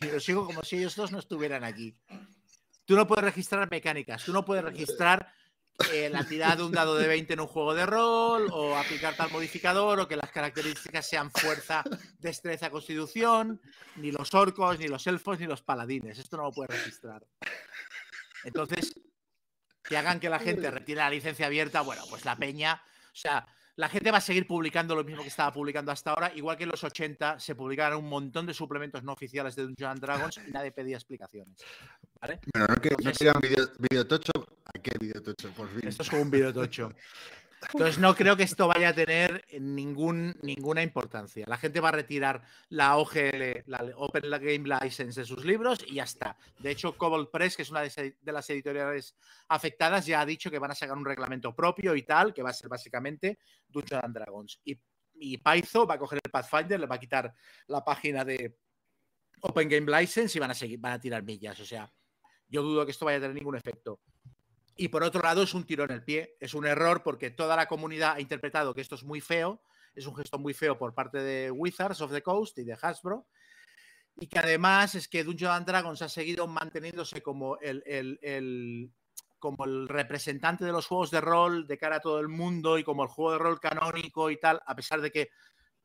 Lo 0.00 0.20
sigo 0.20 0.46
como 0.46 0.62
si 0.62 0.78
ellos 0.78 0.96
dos 0.96 1.12
no 1.12 1.18
estuvieran 1.18 1.64
aquí. 1.64 1.96
Tú 2.84 2.96
no 2.96 3.06
puedes 3.06 3.24
registrar 3.24 3.70
mecánicas, 3.70 4.24
tú 4.24 4.32
no 4.32 4.44
puedes 4.44 4.64
registrar 4.64 5.32
eh, 5.92 6.10
la 6.10 6.24
tirada 6.24 6.56
de 6.56 6.62
un 6.64 6.72
dado 6.72 6.96
de 6.96 7.06
20 7.06 7.32
en 7.34 7.40
un 7.40 7.46
juego 7.46 7.74
de 7.74 7.86
rol, 7.86 8.48
o 8.52 8.76
aplicar 8.76 9.14
tal 9.16 9.30
modificador, 9.30 10.00
o 10.00 10.08
que 10.08 10.16
las 10.16 10.30
características 10.30 11.08
sean 11.08 11.30
fuerza, 11.30 11.82
destreza, 12.18 12.70
constitución, 12.70 13.60
ni 13.96 14.10
los 14.12 14.34
orcos, 14.34 14.78
ni 14.78 14.88
los 14.88 15.06
elfos, 15.06 15.38
ni 15.38 15.46
los 15.46 15.62
paladines. 15.62 16.18
Esto 16.18 16.36
no 16.36 16.44
lo 16.44 16.52
puedes 16.52 16.76
registrar. 16.76 17.24
Entonces, 18.44 18.94
que 19.82 19.96
hagan 19.96 20.20
que 20.20 20.28
la 20.28 20.38
gente 20.38 20.70
retire 20.70 20.98
la 20.98 21.10
licencia 21.10 21.46
abierta, 21.46 21.80
bueno, 21.80 22.02
pues 22.10 22.24
la 22.24 22.36
peña, 22.36 22.82
o 23.06 23.16
sea, 23.16 23.46
la 23.80 23.88
gente 23.88 24.10
va 24.10 24.18
a 24.18 24.20
seguir 24.20 24.46
publicando 24.46 24.94
lo 24.94 25.02
mismo 25.02 25.22
que 25.22 25.28
estaba 25.28 25.50
publicando 25.50 25.90
hasta 25.90 26.10
ahora, 26.10 26.30
igual 26.34 26.58
que 26.58 26.64
en 26.64 26.68
los 26.68 26.84
80 26.84 27.40
se 27.40 27.54
publicaron 27.54 28.04
un 28.04 28.10
montón 28.10 28.44
de 28.44 28.52
suplementos 28.52 29.02
no 29.02 29.12
oficiales 29.12 29.56
de 29.56 29.62
Dungeons 29.62 30.00
Dragons 30.02 30.38
y 30.46 30.50
nadie 30.50 30.70
pedía 30.70 30.96
explicaciones. 30.96 31.56
¿vale? 32.20 32.40
Bueno, 32.52 32.66
no, 32.68 32.76
que, 32.76 32.90
no 32.90 33.32
un 33.34 33.86
video, 33.90 34.06
tocho, 34.06 34.32
¿a 34.66 34.78
qué 34.78 34.92
video 35.00 35.22
tocho? 35.22 35.50
Por 35.52 35.66
fin. 35.70 35.88
Esto 35.88 36.02
es 36.02 36.10
como 36.10 36.20
un 36.20 36.30
video 36.30 36.52
tocho. 36.52 36.92
Entonces 37.72 37.98
no 37.98 38.14
creo 38.14 38.36
que 38.36 38.42
esto 38.42 38.68
vaya 38.68 38.88
a 38.88 38.94
tener 38.94 39.44
ningún, 39.60 40.34
ninguna 40.42 40.82
importancia. 40.82 41.44
La 41.46 41.58
gente 41.58 41.80
va 41.80 41.90
a 41.90 41.92
retirar 41.92 42.42
la 42.68 42.96
OGL, 42.96 43.64
la 43.66 43.92
Open 43.96 44.30
Game 44.30 44.68
License 44.68 45.20
de 45.20 45.26
sus 45.26 45.44
libros 45.44 45.84
y 45.86 45.96
ya 45.96 46.04
está. 46.04 46.36
De 46.58 46.70
hecho, 46.70 46.96
Cobalt 46.96 47.30
Press, 47.30 47.56
que 47.56 47.62
es 47.62 47.70
una 47.70 47.82
de 47.82 48.14
las 48.24 48.48
editoriales 48.50 49.14
afectadas, 49.48 50.06
ya 50.06 50.20
ha 50.20 50.26
dicho 50.26 50.50
que 50.50 50.58
van 50.58 50.70
a 50.70 50.74
sacar 50.74 50.96
un 50.96 51.04
reglamento 51.04 51.54
propio 51.54 51.94
y 51.94 52.02
tal, 52.02 52.32
que 52.32 52.42
va 52.42 52.50
a 52.50 52.54
ser 52.54 52.68
básicamente 52.68 53.38
Dungeons 53.68 54.04
and 54.04 54.14
Dragons. 54.14 54.60
Y, 54.64 54.78
y 55.14 55.36
Paizo 55.38 55.86
va 55.86 55.94
a 55.94 55.98
coger 55.98 56.20
el 56.22 56.30
Pathfinder, 56.30 56.80
le 56.80 56.86
va 56.86 56.94
a 56.96 57.00
quitar 57.00 57.32
la 57.66 57.84
página 57.84 58.24
de 58.24 58.56
Open 59.42 59.68
Game 59.68 60.00
License 60.00 60.36
y 60.36 60.40
van 60.40 60.50
a 60.50 60.54
seguir, 60.54 60.80
van 60.80 60.92
a 60.92 61.00
tirar 61.00 61.22
millas. 61.22 61.60
O 61.60 61.64
sea, 61.64 61.92
yo 62.48 62.62
dudo 62.62 62.84
que 62.84 62.92
esto 62.92 63.04
vaya 63.04 63.18
a 63.18 63.20
tener 63.20 63.36
ningún 63.36 63.56
efecto. 63.56 64.00
Y 64.80 64.88
por 64.88 65.02
otro 65.02 65.20
lado, 65.20 65.42
es 65.42 65.52
un 65.52 65.64
tiro 65.64 65.84
en 65.84 65.90
el 65.90 66.02
pie, 66.02 66.38
es 66.40 66.54
un 66.54 66.66
error 66.66 67.02
porque 67.02 67.30
toda 67.30 67.54
la 67.54 67.68
comunidad 67.68 68.14
ha 68.14 68.20
interpretado 68.22 68.72
que 68.72 68.80
esto 68.80 68.94
es 68.94 69.04
muy 69.04 69.20
feo, 69.20 69.60
es 69.94 70.06
un 70.06 70.16
gesto 70.16 70.38
muy 70.38 70.54
feo 70.54 70.78
por 70.78 70.94
parte 70.94 71.18
de 71.18 71.50
Wizards 71.50 72.00
of 72.00 72.10
the 72.10 72.22
Coast 72.22 72.56
y 72.56 72.64
de 72.64 72.78
Hasbro. 72.80 73.26
Y 74.18 74.26
que 74.26 74.38
además 74.38 74.94
es 74.94 75.06
que 75.06 75.22
Dungeons 75.22 75.54
and 75.54 75.66
Dragons 75.66 76.00
ha 76.00 76.08
seguido 76.08 76.46
manteniéndose 76.46 77.20
como 77.20 77.58
el, 77.60 78.90
como 79.38 79.66
el 79.66 79.86
representante 79.86 80.64
de 80.64 80.72
los 80.72 80.86
juegos 80.86 81.10
de 81.10 81.20
rol 81.20 81.66
de 81.66 81.76
cara 81.76 81.96
a 81.96 82.00
todo 82.00 82.18
el 82.18 82.28
mundo 82.28 82.78
y 82.78 82.82
como 82.82 83.02
el 83.02 83.10
juego 83.10 83.32
de 83.32 83.38
rol 83.38 83.60
canónico 83.60 84.30
y 84.30 84.40
tal, 84.40 84.62
a 84.64 84.74
pesar 84.74 85.02
de 85.02 85.10
que 85.10 85.28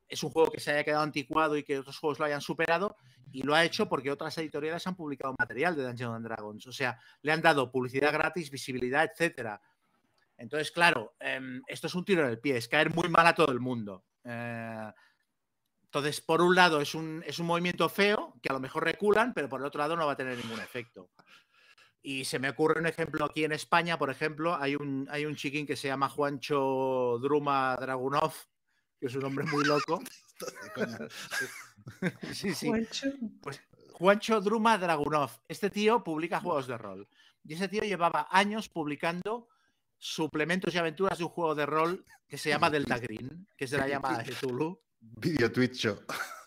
es 0.08 0.22
un 0.22 0.30
juego 0.30 0.50
que 0.50 0.60
se 0.60 0.72
haya 0.72 0.84
quedado 0.84 1.02
anticuado 1.02 1.56
y 1.56 1.62
que 1.62 1.78
otros 1.78 1.98
juegos 1.98 2.18
lo 2.18 2.24
hayan 2.24 2.40
superado, 2.40 2.96
y 3.32 3.42
lo 3.42 3.54
ha 3.54 3.64
hecho 3.64 3.88
porque 3.88 4.10
otras 4.10 4.36
editoriales 4.38 4.86
han 4.86 4.94
publicado 4.94 5.34
material 5.38 5.76
de 5.76 5.84
Dungeons 5.84 6.16
and 6.16 6.26
Dragons. 6.26 6.66
O 6.66 6.72
sea, 6.72 6.98
le 7.22 7.32
han 7.32 7.42
dado 7.42 7.70
publicidad 7.70 8.12
gratis, 8.12 8.50
visibilidad, 8.50 9.04
etcétera. 9.04 9.60
Entonces, 10.38 10.70
claro, 10.70 11.14
em, 11.18 11.62
esto 11.66 11.86
es 11.86 11.94
un 11.94 12.04
tiro 12.04 12.22
en 12.22 12.30
el 12.30 12.38
pie, 12.38 12.56
es 12.56 12.68
caer 12.68 12.94
muy 12.94 13.08
mal 13.08 13.26
a 13.26 13.34
todo 13.34 13.50
el 13.52 13.60
mundo. 13.60 14.04
Eh, 14.24 14.92
entonces, 15.84 16.20
por 16.20 16.42
un 16.42 16.54
lado, 16.54 16.80
es 16.80 16.94
un, 16.94 17.22
es 17.26 17.38
un 17.38 17.46
movimiento 17.46 17.88
feo, 17.88 18.34
que 18.42 18.50
a 18.50 18.52
lo 18.52 18.60
mejor 18.60 18.84
reculan, 18.84 19.32
pero 19.32 19.48
por 19.48 19.60
el 19.60 19.66
otro 19.66 19.78
lado 19.78 19.96
no 19.96 20.06
va 20.06 20.12
a 20.12 20.16
tener 20.16 20.36
ningún 20.36 20.60
efecto. 20.60 21.10
Y 22.02 22.24
se 22.24 22.38
me 22.38 22.50
ocurre 22.50 22.80
un 22.80 22.86
ejemplo 22.86 23.24
aquí 23.24 23.44
en 23.44 23.52
España, 23.52 23.98
por 23.98 24.10
ejemplo, 24.10 24.56
hay 24.56 24.76
un, 24.76 25.08
hay 25.10 25.24
un 25.24 25.36
chiquín 25.36 25.66
que 25.66 25.76
se 25.76 25.88
llama 25.88 26.08
Juancho 26.08 27.18
Druma 27.20 27.76
Dragunov, 27.80 28.32
que 28.98 29.06
es 29.06 29.14
un 29.14 29.24
hombre 29.24 29.44
muy 29.46 29.64
loco. 29.64 30.02
sí, 32.32 32.54
sí. 32.54 32.68
Juancho. 32.68 33.12
Pues, 33.42 33.60
Juancho 33.92 34.40
Druma 34.40 34.78
Dragunov. 34.78 35.30
Este 35.48 35.70
tío 35.70 36.04
publica 36.04 36.40
juegos 36.40 36.66
de 36.66 36.76
rol. 36.76 37.08
Y 37.44 37.54
ese 37.54 37.68
tío 37.68 37.82
llevaba 37.82 38.28
años 38.30 38.68
publicando 38.68 39.48
suplementos 39.98 40.74
y 40.74 40.78
aventuras 40.78 41.18
de 41.18 41.24
un 41.24 41.30
juego 41.30 41.54
de 41.54 41.64
rol 41.64 42.04
que 42.28 42.36
se 42.36 42.50
llama 42.50 42.70
Delta 42.70 42.98
Green, 42.98 43.48
que 43.56 43.64
es 43.64 43.70
de 43.70 43.78
la 43.78 43.88
llamada 43.88 44.22
de 44.22 44.34
Tulu. 44.34 44.78
Video 45.00 45.50
Twitch 45.50 45.88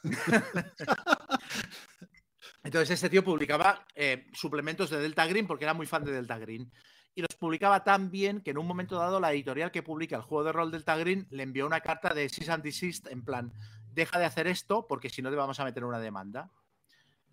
Entonces 2.63 2.91
este 2.91 3.09
tío 3.09 3.23
publicaba 3.23 3.85
eh, 3.95 4.27
suplementos 4.33 4.89
de 4.89 4.99
Delta 4.99 5.25
Green 5.25 5.47
porque 5.47 5.65
era 5.65 5.73
muy 5.73 5.87
fan 5.87 6.03
de 6.03 6.11
Delta 6.11 6.37
Green 6.37 6.71
y 7.15 7.21
los 7.21 7.35
publicaba 7.37 7.83
tan 7.83 8.11
bien 8.11 8.41
que 8.41 8.51
en 8.51 8.57
un 8.57 8.67
momento 8.67 8.97
dado 8.97 9.19
la 9.19 9.31
editorial 9.33 9.71
que 9.71 9.83
publica 9.83 10.15
el 10.15 10.21
juego 10.21 10.43
de 10.43 10.51
rol 10.51 10.71
Delta 10.71 10.95
Green 10.97 11.27
le 11.31 11.43
envió 11.43 11.65
una 11.65 11.81
carta 11.81 12.13
de 12.13 12.29
cease 12.29 12.51
and 12.51 12.63
desist 12.63 13.07
en 13.07 13.23
plan, 13.23 13.53
deja 13.93 14.19
de 14.19 14.25
hacer 14.25 14.47
esto 14.47 14.87
porque 14.87 15.09
si 15.09 15.21
no 15.21 15.29
te 15.29 15.35
vamos 15.35 15.59
a 15.59 15.65
meter 15.65 15.83
una 15.83 15.99
demanda. 15.99 16.49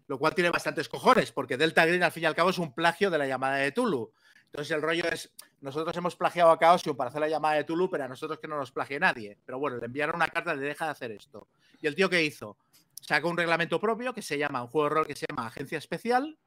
Lo 0.08 0.18
cual 0.18 0.34
tiene 0.34 0.50
bastantes 0.50 0.88
cojones 0.88 1.32
porque 1.32 1.56
Delta 1.56 1.84
Green 1.84 2.02
al 2.02 2.12
fin 2.12 2.24
y 2.24 2.26
al 2.26 2.34
cabo 2.34 2.50
es 2.50 2.58
un 2.58 2.74
plagio 2.74 3.10
de 3.10 3.18
la 3.18 3.26
llamada 3.26 3.56
de 3.56 3.72
Tulu. 3.72 4.12
Entonces 4.46 4.74
el 4.74 4.82
rollo 4.82 5.04
es, 5.08 5.32
nosotros 5.60 5.96
hemos 5.96 6.16
plagiado 6.16 6.50
a 6.50 6.58
Chaosium 6.58 6.96
para 6.96 7.08
hacer 7.08 7.20
la 7.20 7.28
llamada 7.28 7.56
de 7.56 7.64
Tulu, 7.64 7.90
pero 7.90 8.04
a 8.04 8.08
nosotros 8.08 8.38
que 8.38 8.48
no 8.48 8.56
nos 8.56 8.70
plagie 8.70 9.00
nadie. 9.00 9.38
Pero 9.44 9.58
bueno, 9.58 9.76
le 9.76 9.86
enviaron 9.86 10.16
una 10.16 10.28
carta 10.28 10.54
de 10.54 10.64
deja 10.64 10.86
de 10.86 10.90
hacer 10.92 11.10
esto. 11.10 11.48
¿Y 11.80 11.86
el 11.86 11.94
tío 11.94 12.08
qué 12.08 12.22
hizo? 12.22 12.56
Sacó 13.00 13.28
un 13.28 13.36
reglamento 13.36 13.80
propio 13.80 14.14
que 14.14 14.22
se 14.22 14.38
llama, 14.38 14.62
un 14.62 14.68
juego 14.68 14.88
de 14.88 14.94
rol 14.94 15.06
que 15.06 15.14
se 15.14 15.26
llama 15.28 15.48
Agencia 15.48 15.78
Especial, 15.78 16.38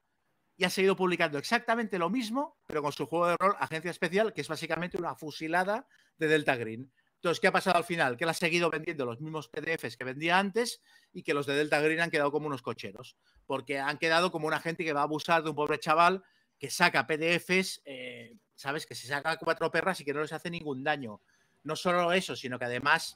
y 0.60 0.66
ha 0.66 0.70
seguido 0.70 0.98
publicando 0.98 1.38
exactamente 1.38 1.98
lo 1.98 2.10
mismo, 2.10 2.58
pero 2.68 2.82
con 2.82 2.92
su 2.92 3.06
juego 3.06 3.28
de 3.28 3.38
rol 3.40 3.56
Agencia 3.60 3.92
Especial, 3.92 4.34
que 4.34 4.42
es 4.42 4.48
básicamente 4.50 4.98
una 4.98 5.16
fusilada 5.16 5.88
de 6.18 6.28
Delta 6.28 6.58
Green. 6.58 6.92
Entonces, 7.16 7.40
¿qué 7.40 7.48
ha 7.48 7.54
pasado 7.54 7.78
al 7.78 7.86
final? 7.86 8.18
Que 8.18 8.26
él 8.26 8.30
ha 8.30 8.34
seguido 8.34 8.70
vendiendo 8.70 9.06
los 9.06 9.22
mismos 9.22 9.48
PDFs 9.48 9.96
que 9.96 10.04
vendía 10.04 10.38
antes 10.38 10.82
y 11.14 11.24
que 11.24 11.34
los 11.34 11.46
de 11.46 11.54
Delta 11.54 11.80
Green 11.80 12.02
han 12.02 12.12
quedado 12.12 12.30
como 12.34 12.48
unos 12.48 12.62
cocheros, 12.62 13.16
porque 13.46 13.80
han 13.80 13.98
quedado 14.00 14.34
como 14.34 14.48
una 14.48 14.60
gente 14.60 14.84
que 14.84 14.92
va 14.92 15.00
a 15.00 15.04
abusar 15.04 15.44
de 15.44 15.50
un 15.52 15.56
pobre 15.56 15.80
chaval 15.80 16.26
que 16.60 16.70
saca 16.70 17.08
PDFs, 17.08 17.82
eh, 17.86 18.36
¿sabes? 18.54 18.86
Que 18.86 18.96
se 18.96 19.08
saca 19.08 19.38
cuatro 19.38 19.72
perras 19.72 20.02
y 20.02 20.04
que 20.04 20.14
no 20.14 20.20
les 20.20 20.34
hace 20.34 20.50
ningún 20.50 20.84
daño. 20.84 21.22
No 21.64 21.78
solo 21.78 22.12
eso, 22.12 22.36
sino 22.36 22.60
que 22.60 22.66
además 22.66 23.16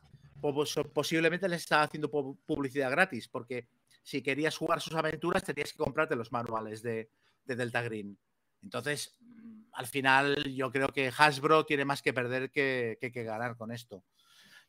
posiblemente 0.94 1.50
les 1.50 1.64
estaba 1.64 1.84
haciendo 1.84 2.10
publicidad 2.10 2.90
gratis, 2.90 3.28
porque 3.28 3.68
si 4.02 4.22
querías 4.22 4.56
jugar 4.56 4.80
sus 4.80 4.96
aventuras 4.96 5.44
tenías 5.44 5.74
que 5.74 5.78
comprarte 5.78 6.16
los 6.16 6.32
manuales 6.32 6.82
de, 6.84 7.10
Delta 7.46 7.82
Green. 7.82 8.18
Entonces, 8.62 9.18
al 9.74 9.88
final 9.88 10.54
yo 10.54 10.72
creo 10.72 10.90
que 10.90 11.12
Hasbro 11.16 11.66
tiene 11.66 11.86
más 11.86 12.02
que 12.02 12.14
perder 12.14 12.52
que, 12.52 12.98
que, 13.00 13.24
ganar 13.24 13.58
con 13.58 13.72
esto. 13.72 14.04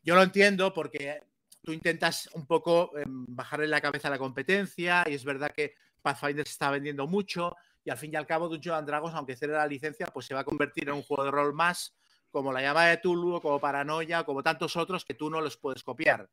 Yo 0.03 0.15
lo 0.15 0.23
entiendo 0.23 0.73
porque 0.75 1.21
tú 1.63 1.73
intentas 1.73 2.29
un 2.35 2.47
poco 2.47 2.97
em, 2.99 3.25
bajarle 3.29 3.69
la 3.69 3.81
cabeza 3.81 4.09
a 4.09 4.11
la 4.11 4.19
competencia 4.19 5.05
y 5.07 5.15
es 5.15 5.25
verdad 5.25 5.53
que 5.53 5.75
Pathfinder 6.03 6.47
se 6.47 6.53
está 6.53 6.71
vendiendo 6.71 7.07
mucho, 7.07 7.57
y 7.83 7.91
al 7.91 7.97
fin 7.97 8.13
y 8.13 8.17
al 8.17 8.27
cabo 8.27 8.49
Dungeons 8.49 8.87
Dragons, 8.87 9.15
aunque 9.15 9.37
cierre 9.37 9.55
la 9.55 9.67
licencia, 9.67 10.07
pues 10.07 10.27
se 10.27 10.35
va 10.35 10.41
a 10.41 10.45
convertir 10.45 10.89
en 10.89 10.95
un 10.95 11.03
juego 11.03 11.25
de 11.25 11.31
rol 11.31 11.55
más 11.55 11.95
como 12.31 12.53
la 12.53 12.61
llama 12.61 12.87
de 12.87 12.97
Tulu, 12.97 13.41
como 13.41 13.61
Paranoia, 13.61 14.25
como 14.25 14.43
tantos 14.43 14.77
otros 14.77 15.05
que 15.05 15.15
tú 15.15 15.31
no 15.31 15.41
los 15.41 15.57
puedes 15.57 15.85
copiar. 15.85 16.29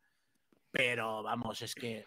Pero 0.72 1.22
vamos, 1.22 1.62
es 1.62 1.76
que 1.76 2.06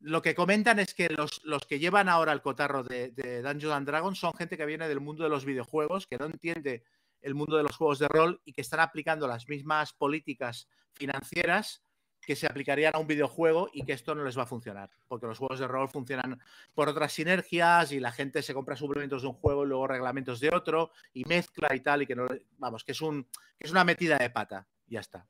lo 0.00 0.22
que 0.22 0.34
comentan 0.34 0.78
es 0.78 0.94
que 0.94 1.08
los, 1.08 1.40
que 1.66 1.78
llevan 1.78 2.08
ahora 2.08 2.32
el 2.32 2.42
cotarro 2.42 2.82
de, 2.82 3.10
de 3.10 3.42
Dungeons 3.42 3.74
and 3.74 3.86
Dragons 3.86 4.18
son 4.18 4.34
gente 4.34 4.56
que 4.56 4.66
viene 4.66 4.88
del 4.88 5.00
mundo 5.00 5.24
de 5.24 5.30
los 5.30 5.44
videojuegos, 5.44 6.06
que 6.06 6.18
no 6.18 6.26
entiende 6.26 6.84
el 7.22 7.34
mundo 7.34 7.56
de 7.56 7.62
los 7.62 7.76
juegos 7.76 7.98
de 7.98 8.08
rol 8.08 8.40
y 8.44 8.52
que 8.52 8.60
están 8.60 8.80
aplicando 8.80 9.26
las 9.26 9.48
mismas 9.48 9.92
políticas 9.92 10.68
financieras 10.92 11.82
que 12.26 12.36
se 12.36 12.46
aplicarían 12.46 12.94
a 12.94 12.98
un 12.98 13.06
videojuego 13.06 13.70
y 13.72 13.84
que 13.84 13.92
esto 13.92 14.14
no 14.14 14.24
les 14.24 14.36
va 14.36 14.42
a 14.42 14.46
funcionar, 14.46 14.90
porque 15.06 15.26
los 15.26 15.38
juegos 15.38 15.60
de 15.60 15.68
rol 15.68 15.88
funcionan 15.88 16.40
por 16.74 16.88
otras 16.88 17.12
sinergias 17.12 17.92
y 17.92 18.00
la 18.00 18.10
gente 18.10 18.42
se 18.42 18.52
compra 18.52 18.74
suplementos 18.74 19.22
de 19.22 19.28
un 19.28 19.34
juego 19.34 19.64
y 19.64 19.68
luego 19.68 19.86
reglamentos 19.86 20.40
de 20.40 20.50
otro 20.52 20.90
y 21.14 21.24
mezcla 21.24 21.74
y 21.74 21.80
tal 21.80 22.02
y 22.02 22.06
que 22.06 22.16
no, 22.16 22.26
vamos, 22.58 22.82
que 22.82 22.92
es 22.92 23.00
un 23.00 23.28
es 23.58 23.70
una 23.70 23.84
metida 23.84 24.18
de 24.18 24.30
pata, 24.30 24.66
ya 24.88 25.00
está. 25.00 25.26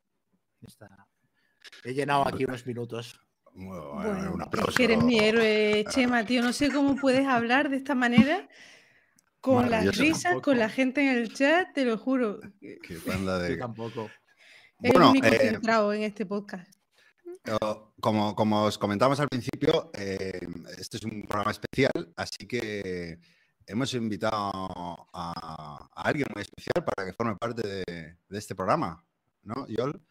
He 1.85 1.93
llenado 1.93 2.27
aquí 2.27 2.45
unos 2.45 2.67
minutos. 2.67 3.21
Un 3.57 4.43
aplauso. 4.43 4.83
eres 4.83 5.03
mi 5.03 5.19
héroe, 5.19 5.85
Chema, 5.91 6.25
tío. 6.25 6.43
No 6.43 6.53
sé 6.53 6.71
cómo 6.71 6.97
puedes 6.97 7.27
hablar 7.27 7.71
de 7.71 7.77
esta 7.77 7.95
manera 7.95 8.49
con 9.41 9.71
las 9.71 9.97
risas, 9.97 10.41
con 10.43 10.59
la 10.59 10.69
gente 10.69 11.03
en 11.03 11.17
el 11.17 11.33
chat, 11.33 11.73
te 11.73 11.85
lo 11.85 11.97
juro. 11.99 12.41
Qué 12.61 12.99
banda 13.07 13.39
de... 13.39 13.57
tampoco. 13.59 14.11
Bueno, 14.79 15.11
muy 15.11 15.21
eh, 15.21 15.39
concentrado 15.39 15.93
en 15.93 16.03
este 16.03 16.27
podcast. 16.27 16.71
Como, 18.01 18.35
como 18.35 18.65
os 18.65 18.77
comentamos 18.77 19.21
al 19.21 19.29
principio, 19.29 19.91
eh, 19.95 20.41
este 20.79 20.97
es 20.97 21.05
un 21.05 21.23
programa 21.23 21.53
especial, 21.53 22.13
así 22.17 22.47
que 22.47 23.21
hemos 23.67 23.95
invitado 23.95 25.09
a, 25.13 25.89
alguien 25.95 26.27
muy 26.35 26.43
especial 26.43 26.85
para 26.85 27.07
que 27.07 27.15
forme 27.15 27.37
parte 27.37 27.63
de, 27.63 28.17
este 28.31 28.57
programa, 28.57 29.05
¿no, 29.43 29.67
Yol? 29.69 30.03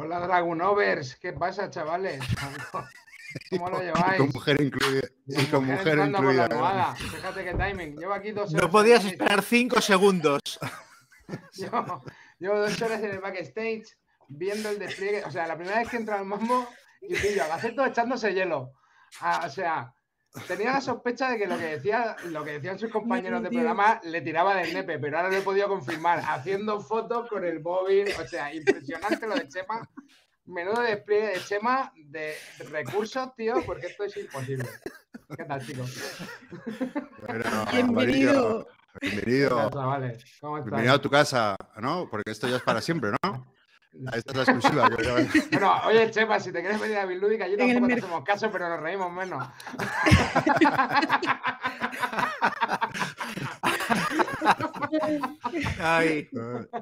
Hola, 0.00 0.20
Dragonovers, 0.20 1.16
¿qué 1.16 1.32
pasa, 1.32 1.68
chavales? 1.70 2.20
¿Cómo 3.50 3.68
lo 3.68 3.80
lleváis? 3.80 4.18
Con 4.18 4.28
mujer 4.28 4.60
incluida. 4.60 5.08
Y 5.26 5.44
con 5.46 5.66
mujer, 5.66 5.98
incluida. 5.98 6.94
Fíjate 6.94 7.44
qué 7.44 7.54
timing. 7.54 7.96
Llevo 7.96 8.12
aquí 8.12 8.30
dos 8.30 8.50
horas. 8.50 8.62
No 8.62 8.70
podías 8.70 9.04
esperar 9.04 9.42
cinco 9.42 9.80
segundos. 9.80 10.40
llevo 12.38 12.60
dos 12.60 12.80
horas 12.80 13.02
en 13.02 13.10
el 13.10 13.18
backstage 13.18 13.98
viendo 14.28 14.68
el 14.68 14.78
despliegue. 14.78 15.24
O 15.24 15.32
sea, 15.32 15.48
la 15.48 15.56
primera 15.56 15.80
vez 15.80 15.88
que 15.88 15.96
entra 15.96 16.20
al 16.20 16.26
mambo 16.26 16.68
y 17.00 17.16
pillo 17.16 17.42
a 17.42 17.58
todo 17.58 17.86
echándose 17.86 18.32
hielo. 18.32 18.74
Ah, 19.20 19.42
o 19.46 19.50
sea, 19.50 19.92
tenía 20.46 20.72
la 20.72 20.80
sospecha 20.80 21.30
de 21.30 21.38
que 21.38 21.46
lo 21.46 21.58
que, 21.58 21.64
decía, 21.64 22.16
lo 22.26 22.44
que 22.44 22.52
decían 22.52 22.78
sus 22.78 22.90
compañeros 22.90 23.42
de 23.42 23.50
programa 23.50 24.00
le 24.04 24.20
tiraba 24.20 24.54
del 24.56 24.74
nepe, 24.74 24.98
pero 24.98 25.16
ahora 25.16 25.30
lo 25.30 25.36
he 25.36 25.42
podido 25.42 25.68
confirmar. 25.68 26.20
Haciendo 26.24 26.80
fotos 26.80 27.28
con 27.28 27.44
el 27.44 27.60
móvil. 27.60 28.08
O 28.22 28.26
sea, 28.26 28.52
impresionante 28.54 29.26
lo 29.26 29.34
de 29.34 29.48
Chema. 29.48 29.88
Menudo 30.44 30.80
despliegue 30.82 31.28
de 31.28 31.40
Chema 31.40 31.92
de 31.96 32.34
recursos, 32.70 33.34
tío, 33.36 33.62
porque 33.66 33.88
esto 33.88 34.04
es 34.04 34.16
imposible. 34.16 34.68
¿Qué 35.36 35.44
tal, 35.44 35.66
chicos? 35.66 36.02
Bienvenido. 37.72 38.66
Bienvenido. 39.00 39.70
Bienvenido 40.40 40.94
a 40.94 41.00
tu 41.00 41.10
casa, 41.10 41.56
¿no? 41.80 42.08
Porque 42.10 42.30
esto 42.30 42.48
ya 42.48 42.56
es 42.56 42.62
para 42.62 42.80
siempre, 42.80 43.10
¿no? 43.22 43.57
Esta 44.12 44.30
es 44.30 44.36
la 44.36 44.42
exclusiva. 44.42 44.88
bueno, 45.52 45.72
oye, 45.86 46.10
Chepa, 46.10 46.38
si 46.38 46.52
te 46.52 46.60
quieres 46.60 46.80
venir 46.80 46.98
a 46.98 47.04
Bilúdica, 47.04 47.44
allí 47.44 47.56
tampoco 47.56 47.86
te 47.88 47.94
hacemos 47.94 48.24
caso, 48.24 48.50
pero 48.50 48.68
nos 48.68 48.80
reímos 48.80 49.12
menos. 49.12 49.44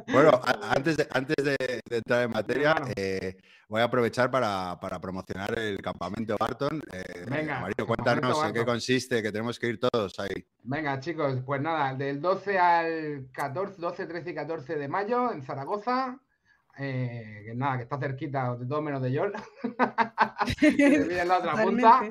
Bueno, 0.08 0.40
antes 0.62 0.96
de, 0.96 1.08
antes 1.10 1.36
de, 1.44 1.80
entrar 1.90 2.24
en 2.24 2.30
materia, 2.30 2.76
eh, 2.94 3.36
voy 3.68 3.80
a 3.80 3.84
aprovechar 3.84 4.30
para, 4.30 4.78
para, 4.80 5.00
promocionar 5.00 5.58
el 5.58 5.80
campamento 5.80 6.36
Barton. 6.38 6.82
Eh, 6.92 7.24
Venga, 7.28 7.60
Mario, 7.60 7.86
cuéntanos 7.86 8.44
en 8.44 8.52
qué 8.52 8.64
consiste, 8.64 9.22
que 9.22 9.32
tenemos 9.32 9.58
que 9.58 9.68
ir 9.68 9.80
todos 9.80 10.18
ahí. 10.20 10.46
Venga, 10.62 11.00
chicos, 11.00 11.38
pues 11.44 11.60
nada, 11.60 11.94
del 11.94 12.20
12 12.20 12.58
al 12.58 13.28
14, 13.32 13.80
12, 13.80 14.06
13 14.06 14.30
y 14.30 14.34
14 14.34 14.76
de 14.76 14.88
mayo 14.88 15.32
en 15.32 15.42
Zaragoza, 15.42 16.18
eh, 16.78 17.42
que 17.44 17.54
nada, 17.54 17.76
que 17.76 17.82
está 17.84 17.98
cerquita 17.98 18.56
de 18.56 18.66
todo 18.66 18.82
menos 18.82 19.02
de 19.02 19.12
Yol, 19.12 19.32
que 20.60 21.20
en 21.20 21.28
la 21.28 21.38
otra 21.38 21.62
punta. 21.62 22.02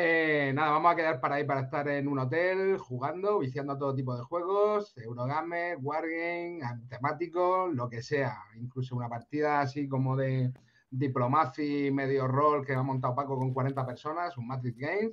Eh, 0.00 0.52
nada, 0.54 0.70
vamos 0.70 0.92
a 0.92 0.96
quedar 0.96 1.20
para 1.20 1.36
ahí 1.36 1.44
para 1.44 1.62
estar 1.62 1.88
en 1.88 2.06
un 2.06 2.20
hotel 2.20 2.78
jugando, 2.78 3.40
viciando 3.40 3.72
a 3.72 3.78
todo 3.78 3.94
tipo 3.94 4.16
de 4.16 4.22
juegos, 4.22 4.96
Eurogame, 4.96 5.74
Wargame, 5.76 6.60
temáticos, 6.88 7.74
lo 7.74 7.88
que 7.88 8.02
sea. 8.02 8.36
Incluso 8.56 8.94
una 8.94 9.08
partida 9.08 9.60
así 9.60 9.88
como 9.88 10.14
de 10.14 10.52
Diplomacy, 10.90 11.90
medio 11.90 12.28
rol 12.28 12.64
que 12.64 12.74
ha 12.74 12.82
montado 12.82 13.14
Paco 13.14 13.36
con 13.38 13.52
40 13.52 13.84
personas, 13.84 14.36
un 14.36 14.46
Matrix 14.46 14.78
Games. 14.78 15.12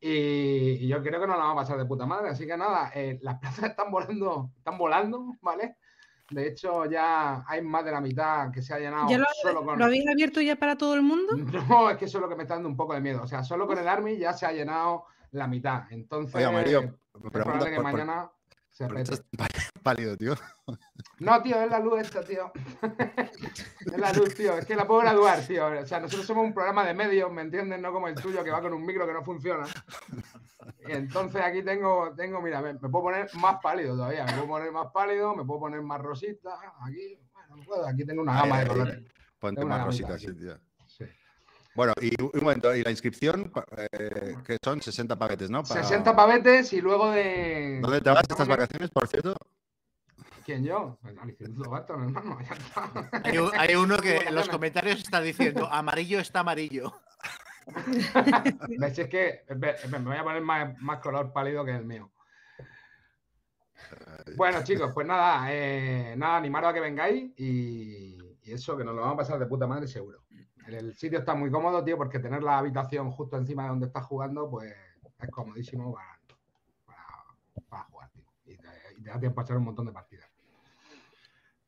Y, 0.00 0.86
yo 0.88 1.02
creo 1.02 1.20
que 1.20 1.26
nos 1.26 1.36
la 1.36 1.44
vamos 1.44 1.62
a 1.62 1.62
pasar 1.62 1.78
de 1.78 1.84
puta 1.84 2.06
madre. 2.06 2.30
Así 2.30 2.46
que 2.46 2.56
nada, 2.56 2.90
eh, 2.94 3.18
las 3.22 3.38
plazas 3.38 3.64
están 3.70 3.90
volando, 3.90 4.50
están 4.56 4.78
volando, 4.78 5.34
¿vale? 5.40 5.76
De 6.30 6.46
hecho, 6.46 6.86
ya 6.86 7.44
hay 7.46 7.60
más 7.60 7.84
de 7.84 7.90
la 7.90 8.00
mitad 8.00 8.52
que 8.52 8.62
se 8.62 8.72
ha 8.72 8.78
llenado 8.78 9.08
lo, 9.10 9.24
solo 9.42 9.64
con. 9.64 9.78
¿Lo 9.78 9.84
habéis 9.84 10.08
abierto 10.08 10.40
ya 10.40 10.56
para 10.56 10.76
todo 10.76 10.94
el 10.94 11.02
mundo? 11.02 11.36
No, 11.68 11.90
es 11.90 11.96
que 11.96 12.04
eso 12.06 12.18
es 12.18 12.22
lo 12.22 12.28
que 12.28 12.36
me 12.36 12.42
está 12.42 12.54
dando 12.54 12.68
un 12.68 12.76
poco 12.76 12.94
de 12.94 13.00
miedo. 13.00 13.22
O 13.22 13.26
sea, 13.26 13.42
solo 13.42 13.66
con 13.66 13.78
el 13.78 13.88
Army 13.88 14.16
ya 14.16 14.32
se 14.32 14.46
ha 14.46 14.52
llenado 14.52 15.04
la 15.32 15.46
mitad. 15.46 15.84
Entonces, 15.90 16.34
Oye, 16.36 16.50
Mario, 16.50 16.98
que 17.64 17.80
mañana 17.80 18.30
se 18.70 18.86
estás 19.00 19.24
pálido, 19.82 20.16
tío. 20.16 20.34
No, 21.18 21.42
tío, 21.42 21.60
es 21.62 21.70
la 21.70 21.80
luz 21.80 22.00
esta, 22.00 22.22
tío. 22.22 22.52
es 23.92 23.98
la 23.98 24.12
luz, 24.12 24.34
tío. 24.34 24.56
Es 24.56 24.64
que 24.64 24.74
la 24.74 24.86
puedo 24.86 25.00
graduar, 25.00 25.40
tío. 25.46 25.66
O 25.66 25.86
sea, 25.86 26.00
nosotros 26.00 26.26
somos 26.26 26.44
un 26.44 26.54
programa 26.54 26.84
de 26.84 26.94
medios, 26.94 27.30
¿me 27.32 27.42
entiendes? 27.42 27.80
No 27.80 27.92
como 27.92 28.08
el 28.08 28.14
tuyo 28.14 28.44
que 28.44 28.50
va 28.50 28.62
con 28.62 28.72
un 28.72 28.84
micro 28.84 29.06
que 29.06 29.12
no 29.12 29.24
funciona. 29.24 29.66
Entonces 30.80 31.40
aquí 31.42 31.62
tengo, 31.62 32.12
tengo, 32.16 32.40
mira, 32.40 32.60
me, 32.60 32.74
puedo 32.74 33.04
poner 33.04 33.28
más 33.34 33.58
pálido 33.62 33.96
todavía. 33.96 34.24
Me 34.24 34.32
puedo 34.32 34.48
poner 34.48 34.72
más 34.72 34.88
pálido, 34.92 35.34
me 35.34 35.44
puedo 35.44 35.60
poner 35.60 35.82
más 35.82 36.00
rosita. 36.00 36.50
Aquí, 36.86 37.18
bueno, 37.32 37.64
puedo. 37.64 37.86
Aquí 37.86 38.04
tengo 38.04 38.22
una 38.22 38.34
gama 38.34 38.60
de 38.60 38.66
colores. 38.66 39.00
Ponte 39.38 39.64
más 39.64 39.84
rosita, 39.84 40.18
sí, 40.18 40.34
tío. 40.34 40.58
Bueno, 41.74 41.94
y 42.00 42.10
un 42.20 42.30
momento, 42.42 42.74
¿y 42.74 42.82
la 42.82 42.90
inscripción? 42.90 43.52
Eh, 43.92 44.36
que 44.44 44.58
son 44.62 44.82
60 44.82 45.16
pavetes, 45.16 45.50
¿no? 45.50 45.64
60 45.64 46.16
pavetes 46.16 46.72
y 46.72 46.80
luego 46.80 47.10
de. 47.10 47.78
¿Dónde 47.80 48.00
te 48.00 48.10
vas 48.10 48.22
estas 48.28 48.48
vacaciones, 48.48 48.90
por 48.90 49.06
cierto? 49.06 49.34
¿Quién 50.44 50.64
yo? 50.64 50.98
Pues 51.00 51.14
hermano, 51.88 52.38
Hay, 53.56 53.74
uno 53.76 53.96
que 53.98 54.16
en 54.26 54.34
los 54.34 54.48
comentarios 54.48 54.98
está 54.98 55.20
diciendo 55.20 55.68
amarillo 55.70 56.18
está 56.18 56.40
amarillo. 56.40 56.92
Es 58.80 59.08
que 59.08 59.44
me 59.90 59.98
voy 59.98 60.16
a 60.16 60.24
poner 60.24 60.42
más, 60.42 60.98
color 61.00 61.32
pálido 61.32 61.64
que 61.64 61.72
el 61.72 61.84
mío. 61.84 62.10
Bueno, 64.36 64.62
chicos, 64.62 64.90
pues 64.92 65.06
nada, 65.06 65.46
eh, 65.52 66.14
nada, 66.16 66.36
animaros 66.36 66.70
a 66.70 66.74
que 66.74 66.80
vengáis 66.80 67.32
y, 67.36 68.18
eso, 68.44 68.76
que 68.76 68.84
nos 68.84 68.94
lo 68.94 69.02
vamos 69.02 69.14
a 69.14 69.18
pasar 69.18 69.38
de 69.38 69.46
puta 69.46 69.66
madre 69.66 69.86
seguro. 69.86 70.24
El, 70.66 70.94
sitio 70.96 71.20
está 71.20 71.34
muy 71.34 71.50
cómodo, 71.50 71.82
tío, 71.84 71.96
porque 71.96 72.18
tener 72.18 72.42
la 72.42 72.58
habitación 72.58 73.10
justo 73.10 73.36
encima 73.36 73.64
de 73.64 73.68
donde 73.70 73.86
estás 73.86 74.04
jugando, 74.04 74.50
pues 74.50 74.72
es 75.18 75.30
comodísimo 75.30 75.94
para, 75.94 76.20
te 79.02 79.08
da 79.08 79.18
tiempo 79.18 79.40
a 79.40 79.44
echar 79.44 79.56
un 79.56 79.64
montón 79.64 79.86
de 79.86 79.92
partidas. 79.92 80.29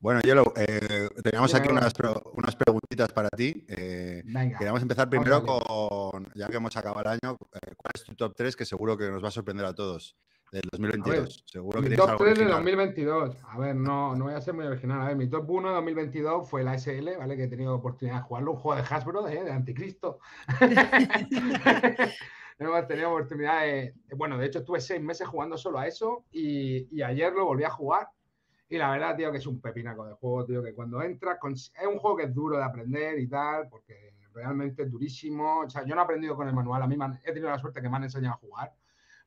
Bueno, 0.02 0.20
Yellow, 0.20 0.52
eh, 0.56 1.08
teníamos 1.22 1.54
aquí 1.54 1.68
unas, 1.68 1.92
unas, 2.32 2.56
preguntitas 2.56 3.12
para 3.12 3.28
ti. 3.28 3.64
Eh, 3.68 4.24
queríamos 4.58 4.82
empezar 4.82 5.08
primero 5.08 5.44
con, 5.44 6.28
ya 6.34 6.48
que 6.48 6.56
hemos 6.56 6.76
acabado 6.76 7.02
el 7.02 7.20
año, 7.22 7.36
eh, 7.52 7.74
¿cuál 7.76 7.92
es 7.94 8.02
tu 8.02 8.16
top 8.16 8.34
3 8.36 8.56
que 8.56 8.64
seguro 8.64 8.98
que 8.98 9.08
nos 9.08 9.22
va 9.22 9.28
a 9.28 9.30
sorprender 9.30 9.64
a 9.64 9.72
todos 9.72 10.16
del 10.50 10.62
2022? 10.72 11.44
seguro 11.46 11.80
mi 11.80 11.94
top 11.94 12.18
3 12.18 12.36
de 12.36 12.44
2022. 12.46 13.36
A 13.44 13.58
ver, 13.60 13.76
no, 13.76 14.16
no 14.16 14.24
voy 14.24 14.34
a 14.34 14.40
ser 14.40 14.54
muy 14.54 14.66
original. 14.66 15.02
A 15.02 15.04
ver, 15.06 15.16
mi 15.16 15.28
top 15.30 15.48
1 15.48 15.68
de 15.68 15.74
2022 15.76 16.50
fue 16.50 16.64
la 16.64 16.76
SL, 16.76 17.18
¿vale? 17.18 17.36
Que 17.36 17.44
he 17.44 17.48
tenido 17.48 17.72
oportunidad 17.76 18.16
de 18.16 18.22
jugarlo, 18.22 18.50
un 18.54 18.58
juego 18.58 18.82
de 18.82 18.88
Hasbro, 18.92 19.28
¿eh? 19.28 19.44
de 19.44 19.52
Anticristo. 19.52 20.18
hemos 22.58 22.88
tenido 22.88 23.10
oportunidad 23.10 23.60
de. 23.60 23.94
Bueno, 24.16 24.36
de 24.36 24.46
hecho, 24.46 24.58
estuve 24.58 24.80
seis 24.80 25.00
meses 25.00 25.28
jugando 25.28 25.56
solo 25.56 25.78
a 25.78 25.86
eso 25.86 26.24
y, 26.32 26.88
y 26.90 27.02
ayer 27.02 27.32
lo 27.32 27.44
volví 27.44 27.62
a 27.62 27.70
jugar 27.70 28.08
y 28.72 28.78
la 28.78 28.90
verdad, 28.90 29.14
tío, 29.14 29.30
que 29.30 29.36
es 29.36 29.46
un 29.46 29.60
pepinaco 29.60 30.06
de 30.06 30.14
juego, 30.14 30.46
tío, 30.46 30.62
que 30.62 30.72
cuando 30.72 31.02
entras, 31.02 31.36
es 31.78 31.86
un 31.86 31.98
juego 31.98 32.16
que 32.16 32.22
es 32.24 32.34
duro 32.34 32.56
de 32.56 32.64
aprender 32.64 33.18
y 33.18 33.28
tal, 33.28 33.68
porque 33.68 34.14
realmente 34.32 34.84
es 34.84 34.90
durísimo. 34.90 35.60
O 35.60 35.68
sea, 35.68 35.84
yo 35.84 35.94
no 35.94 36.00
he 36.00 36.04
aprendido 36.04 36.34
con 36.34 36.48
el 36.48 36.54
manual, 36.54 36.82
a 36.82 36.86
mí 36.86 36.96
he 37.22 37.32
tenido 37.32 37.50
la 37.50 37.58
suerte 37.58 37.82
que 37.82 37.90
me 37.90 37.96
han 37.96 38.04
enseñado 38.04 38.36
a 38.36 38.38
jugar, 38.38 38.72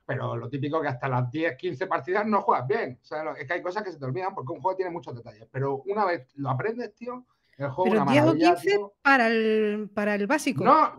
pero 0.03 0.35
lo 0.35 0.49
típico 0.49 0.81
que 0.81 0.87
hasta 0.87 1.07
las 1.07 1.29
10, 1.29 1.57
15 1.57 1.85
partidas 1.85 2.25
no 2.25 2.41
juegas 2.41 2.67
bien. 2.67 2.99
O 2.99 3.05
sea, 3.05 3.33
es 3.33 3.45
que 3.45 3.53
hay 3.53 3.61
cosas 3.61 3.83
que 3.83 3.91
se 3.91 3.99
te 3.99 4.05
olvidan 4.05 4.33
porque 4.33 4.51
un 4.51 4.61
juego 4.61 4.77
tiene 4.77 4.89
muchos 4.89 5.15
detalles, 5.15 5.47
pero 5.51 5.83
una 5.85 6.05
vez 6.05 6.27
lo 6.37 6.49
aprendes, 6.49 6.95
tío, 6.95 7.23
el 7.59 7.69
juego 7.69 7.91
pero 7.91 7.97
es 7.97 8.01
una 8.01 8.11
10 8.11 8.25
o 8.25 8.33
15 8.33 8.79
para 9.03 9.27
el, 9.27 9.91
para 9.93 10.15
el 10.15 10.25
básico. 10.25 10.63
No, 10.63 10.97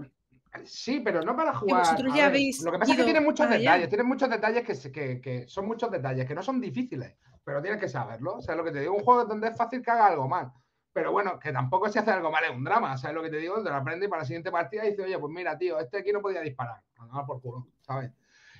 Sí, 0.64 1.00
pero 1.00 1.22
no 1.22 1.36
para 1.36 1.54
jugar. 1.54 1.84
Ya 2.14 2.28
lo 2.28 2.72
que 2.72 2.78
pasa 2.78 2.92
es 2.92 2.98
que 2.98 3.04
tiene 3.04 3.20
muchos 3.20 3.48
detalles, 3.48 3.88
tiene 3.88 4.04
muchos 4.04 4.30
detalles 4.30 4.64
que, 4.64 4.92
que, 4.92 5.20
que, 5.20 5.48
son 5.48 5.66
muchos 5.66 5.90
detalles, 5.90 6.26
que 6.26 6.34
no 6.34 6.42
son 6.42 6.60
difíciles 6.60 7.16
pero 7.46 7.62
tienes 7.62 7.80
que 7.80 7.88
saberlo. 7.88 8.38
O 8.38 8.42
sea, 8.42 8.56
lo 8.56 8.64
que 8.64 8.72
te 8.72 8.80
digo, 8.80 8.96
un 8.96 9.04
juego 9.04 9.24
donde 9.24 9.46
es 9.46 9.56
fácil 9.56 9.80
que 9.80 9.88
haga 9.92 10.08
algo 10.08 10.26
mal. 10.26 10.52
Pero 10.92 11.12
bueno, 11.12 11.38
que 11.38 11.52
tampoco 11.52 11.88
si 11.88 11.96
hace 11.96 12.10
algo 12.10 12.28
mal 12.28 12.42
es 12.42 12.50
un 12.50 12.64
drama. 12.64 12.98
¿Sabes 12.98 13.14
lo 13.14 13.22
que 13.22 13.30
te 13.30 13.36
digo? 13.36 13.62
Te 13.62 13.70
lo 13.70 13.76
aprendes 13.76 14.08
y 14.08 14.10
para 14.10 14.22
la 14.22 14.26
siguiente 14.26 14.50
partida 14.50 14.82
dice, 14.82 15.04
oye, 15.04 15.16
pues 15.16 15.32
mira, 15.32 15.56
tío, 15.56 15.78
este 15.78 15.98
aquí 15.98 16.10
no 16.10 16.20
podía 16.20 16.40
disparar. 16.40 16.82
Nada 16.98 17.24
por 17.24 17.40
culo, 17.40 17.68
¿sabes? 17.82 18.10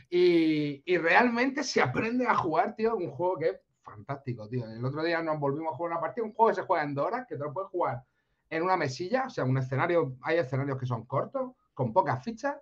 Y, 0.09 0.85
y, 0.87 0.99
realmente 0.99 1.65
se 1.65 1.83
aprende 1.83 2.29
a 2.29 2.37
jugar, 2.37 2.77
tío, 2.77 2.95
un 2.95 3.11
juego 3.11 3.39
que 3.39 3.49
es 3.49 3.61
fantástico, 3.83 4.49
tío. 4.49 4.65
El 4.65 4.85
otro 4.85 5.03
día 5.03 5.21
nos 5.21 5.41
volvimos 5.41 5.73
a 5.73 5.77
jugar 5.77 5.91
una 5.91 6.01
partida, 6.01 6.25
un 6.25 6.33
juego 6.33 6.51
que 6.51 6.55
se 6.55 6.63
juega 6.63 6.85
en 6.85 6.95
dos 6.95 7.07
horas, 7.07 7.27
que 7.29 7.35
te 7.35 7.43
lo 7.43 7.53
puedes 7.53 7.71
jugar 7.71 8.05
en 8.51 8.63
una 8.63 8.77
mesilla, 8.77 9.25
o 9.27 9.31
sea, 9.31 9.43
un 9.43 9.59
escenario, 9.59 10.17
hay 10.23 10.39
escenarios 10.39 10.79
que 10.79 10.87
son 10.87 11.07
cortos, 11.07 11.51
con 11.77 11.93
pocas 11.93 12.25
fichas, 12.25 12.57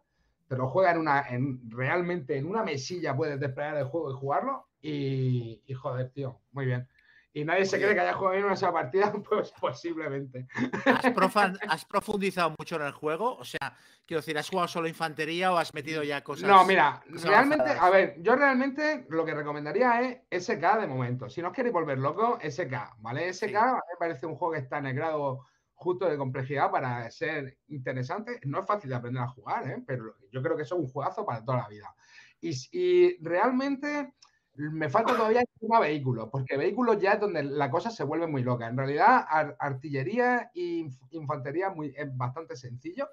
te 0.48 0.56
lo 0.56 0.68
juega 0.68 0.90
en 0.90 0.98
una, 0.98 1.28
en, 1.28 1.70
realmente 1.70 2.36
en 2.36 2.46
una 2.46 2.64
mesilla 2.64 3.16
puedes 3.16 3.38
desplegar 3.38 3.76
el 3.76 3.84
juego 3.84 4.10
y 4.10 4.14
jugarlo 4.14 4.68
y, 4.82 5.62
joder, 5.72 6.10
tío, 6.10 6.40
muy 6.50 6.66
bien. 6.66 6.86
Y 7.32 7.44
nadie 7.44 7.64
se 7.64 7.78
cree 7.78 7.94
que 7.94 8.00
haya 8.00 8.12
jugado 8.12 8.34
bien 8.34 8.44
una 8.44 8.56
sola 8.56 8.72
partida, 8.72 9.12
pues 9.30 9.52
posiblemente. 9.60 10.48
¿Has, 11.68 11.84
profundizado 11.84 12.54
mucho 12.58 12.76
en 12.76 12.82
el 12.82 12.92
juego? 12.92 13.36
O 13.36 13.44
sea, 13.44 13.76
quiero 14.04 14.20
decir, 14.20 14.36
¿has 14.36 14.50
jugado 14.50 14.66
solo 14.66 14.88
infantería 14.88 15.52
o 15.52 15.56
has 15.56 15.72
metido 15.74 16.02
ya 16.02 16.22
cosas? 16.24 16.48
No, 16.48 16.64
mira, 16.64 17.02
realmente, 17.06 17.70
a 17.70 17.88
ver, 17.90 18.16
yo 18.20 18.34
realmente 18.34 19.06
lo 19.10 19.24
que 19.24 19.34
recomendaría 19.34 20.18
es 20.28 20.44
SK 20.44 20.80
de 20.80 20.86
momento. 20.88 21.28
Si 21.28 21.40
no 21.40 21.48
os 21.48 21.54
queréis 21.54 21.72
volver 21.72 21.98
loco, 21.98 22.38
SK, 22.42 22.98
¿vale? 22.98 23.32
SK 23.32 23.52
me 23.52 23.96
parece 23.96 24.26
un 24.26 24.34
juego 24.34 24.54
que 24.54 24.60
está 24.60 24.78
en 24.78 24.86
el 24.86 24.94
grado 24.94 25.46
justo 25.74 26.08
de 26.08 26.16
complejidad 26.16 26.70
para 26.70 27.10
ser 27.10 27.58
interesante. 27.68 28.40
No 28.44 28.60
es 28.60 28.66
fácil 28.66 28.90
de 28.90 28.96
aprender 28.96 29.22
a 29.22 29.28
jugar, 29.28 29.68
¿eh? 29.68 29.82
pero 29.86 30.14
yo 30.32 30.42
creo 30.42 30.56
que 30.56 30.62
eso 30.62 30.76
es 30.76 30.82
un 30.82 30.88
juegazo 30.88 31.24
para 31.26 31.44
toda 31.44 31.58
la 31.58 31.68
vida. 31.68 31.94
Y, 32.40 32.52
y 32.72 33.18
realmente 33.22 34.14
me 34.56 34.88
falta 34.88 35.16
todavía 35.16 35.42
tema 35.60 35.80
vehículo, 35.80 36.30
porque 36.30 36.56
vehículos 36.56 37.00
ya 37.00 37.14
es 37.14 37.20
donde 37.20 37.42
la 37.42 37.70
cosa 37.70 37.90
se 37.90 38.04
vuelve 38.04 38.26
muy 38.26 38.42
loca. 38.42 38.68
En 38.68 38.76
realidad, 38.76 39.24
artillería 39.58 40.50
e 40.54 40.88
infantería 41.10 41.70
muy, 41.70 41.92
es 41.96 42.16
bastante 42.16 42.54
sencillo, 42.54 43.08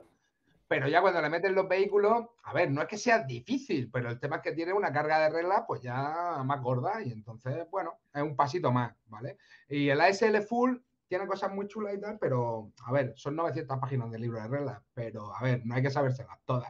pero 0.68 0.88
ya 0.88 1.02
cuando 1.02 1.22
le 1.22 1.30
meten 1.30 1.56
los 1.56 1.68
vehículos, 1.68 2.28
a 2.44 2.54
ver, 2.54 2.72
no 2.72 2.82
es 2.82 2.88
que 2.88 2.98
sea 2.98 3.24
difícil, 3.24 3.90
pero 3.92 4.10
el 4.10 4.20
tema 4.20 4.38
es 4.38 4.42
que 4.42 4.52
tiene 4.54 4.74
una 4.74 4.94
carga 4.94 5.20
de 5.20 5.30
reglas 5.30 5.64
pues 5.68 5.82
ya 5.82 6.42
más 6.46 6.62
gorda 6.62 7.02
y 7.04 7.12
entonces, 7.12 7.68
bueno, 7.72 7.96
es 8.14 8.22
un 8.22 8.36
pasito 8.36 8.72
más, 8.72 8.94
¿vale? 9.08 9.38
Y 9.68 9.90
el 9.90 10.00
ASL 10.00 10.42
Full 10.44 10.78
tiene 11.12 11.28
cosas 11.28 11.52
muy 11.52 11.68
chulas 11.68 11.94
y 11.94 12.00
tal, 12.00 12.18
pero, 12.18 12.72
a 12.86 12.94
ver, 12.94 13.12
son 13.18 13.36
900 13.36 13.80
páginas 13.80 14.10
de 14.10 14.18
libro 14.18 14.42
de 14.42 14.48
reglas, 14.48 14.82
pero, 14.94 15.36
a 15.36 15.44
ver, 15.44 15.62
no 15.66 15.76
hay 15.76 15.82
que 15.82 15.90
sabérselas 15.90 16.40
todas. 16.46 16.70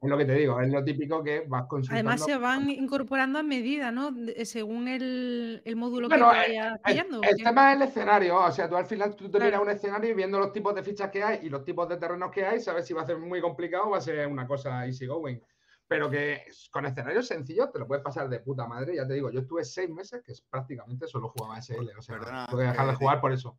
Es 0.00 0.10
lo 0.10 0.18
que 0.18 0.24
te 0.24 0.34
digo, 0.34 0.60
es 0.60 0.68
lo 0.68 0.82
típico 0.82 1.22
que 1.22 1.44
vas 1.46 1.66
consultando. 1.66 2.10
Además 2.10 2.24
se 2.24 2.36
van 2.36 2.70
incorporando 2.70 3.38
a 3.38 3.44
medida, 3.44 3.92
¿no? 3.92 4.10
Según 4.42 4.88
el, 4.88 5.62
módulo 5.76 6.08
que 6.08 6.16
eh, 6.16 6.18
vayas 6.18 6.80
pillando. 6.84 7.20
El, 7.22 7.36
tema 7.36 7.70
es 7.70 7.76
el 7.76 7.82
escenario, 7.82 8.36
o 8.36 8.50
sea, 8.50 8.68
tú 8.68 8.74
al 8.74 8.86
final 8.86 9.14
tú 9.14 9.30
te 9.30 9.38
miras 9.38 9.62
un 9.62 9.70
escenario 9.70 10.10
y 10.10 10.14
viendo 10.14 10.40
los 10.40 10.52
tipos 10.52 10.74
de 10.74 10.82
fichas 10.82 11.08
que 11.12 11.22
hay 11.22 11.46
y 11.46 11.48
los 11.48 11.64
tipos 11.64 11.88
de 11.88 11.98
terrenos 11.98 12.32
que 12.32 12.44
hay, 12.44 12.58
sabes 12.58 12.84
si 12.84 12.94
va 12.94 13.02
a 13.02 13.06
ser 13.06 13.18
muy 13.18 13.40
complicado 13.40 13.86
o 13.86 13.90
va 13.90 13.98
a 13.98 14.00
ser 14.00 14.26
una 14.26 14.44
cosa 14.44 14.84
easy 14.86 15.06
going. 15.06 15.38
Pero 15.86 16.10
que 16.10 16.42
con 16.72 16.84
escenarios 16.84 17.28
sencillos 17.28 17.70
te 17.70 17.78
lo 17.78 17.86
puedes 17.86 18.02
pasar 18.02 18.28
de 18.28 18.40
puta 18.40 18.66
madre. 18.66 18.96
Ya 18.96 19.06
te 19.06 19.14
digo, 19.14 19.30
yo 19.30 19.40
estuve 19.40 19.64
seis 19.64 19.88
meses 19.88 20.20
que 20.24 20.34
prácticamente 20.50 21.06
solo 21.06 21.28
jugaba 21.30 21.60
SL, 21.62 21.96
o 21.96 22.02
sea, 22.02 22.18
Perdona, 22.18 22.46
tuve 22.48 22.62
que 22.64 22.68
dejar 22.68 22.86
de 22.88 22.94
jugar 22.94 23.20
por 23.20 23.32
eso. 23.32 23.58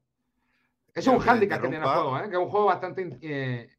Es 0.93 1.07
un 1.07 1.21
handicap 1.21 1.61
que 1.61 1.67
tiene 1.67 1.83
el 1.83 1.91
juego, 1.91 2.17
¿eh? 2.17 2.29
que 2.29 2.35
es 2.35 2.41
un 2.41 2.49
juego 2.49 2.65
bastante 2.65 3.17
eh, 3.21 3.69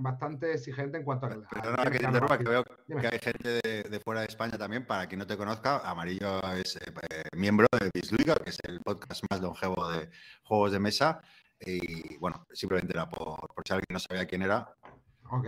bastante 0.00 0.52
exigente 0.54 0.98
en 0.98 1.04
cuanto 1.04 1.26
a... 1.26 1.30
Perdona 1.30 1.90
que 1.90 1.98
te 1.98 2.04
interrumpa, 2.04 2.38
que 2.38 2.44
veo 2.44 2.64
que 2.64 3.06
hay 3.06 3.18
gente 3.18 3.60
de, 3.62 4.00
fuera 4.00 4.20
de 4.20 4.26
España 4.26 4.56
también. 4.58 4.86
Para 4.86 5.06
quien 5.06 5.18
no 5.18 5.26
te 5.26 5.36
conozca, 5.36 5.78
Amarillo 5.78 6.40
es 6.54 6.76
eh, 6.76 6.92
eh, 7.10 7.22
miembro 7.36 7.66
de 7.78 7.90
Bisluiga, 7.92 8.34
que 8.36 8.50
es 8.50 8.58
el 8.64 8.80
podcast 8.80 9.22
más 9.30 9.40
longevo 9.40 9.90
de 9.90 10.10
juegos 10.44 10.72
de 10.72 10.80
mesa. 10.80 11.22
Y 11.60 12.16
bueno, 12.18 12.46
simplemente 12.52 12.92
era 12.94 13.08
por, 13.08 13.38
por 13.54 13.64
si 13.66 13.72
alguien 13.74 13.86
no 13.90 13.98
sabía 13.98 14.26
quién 14.26 14.42
era. 14.42 14.74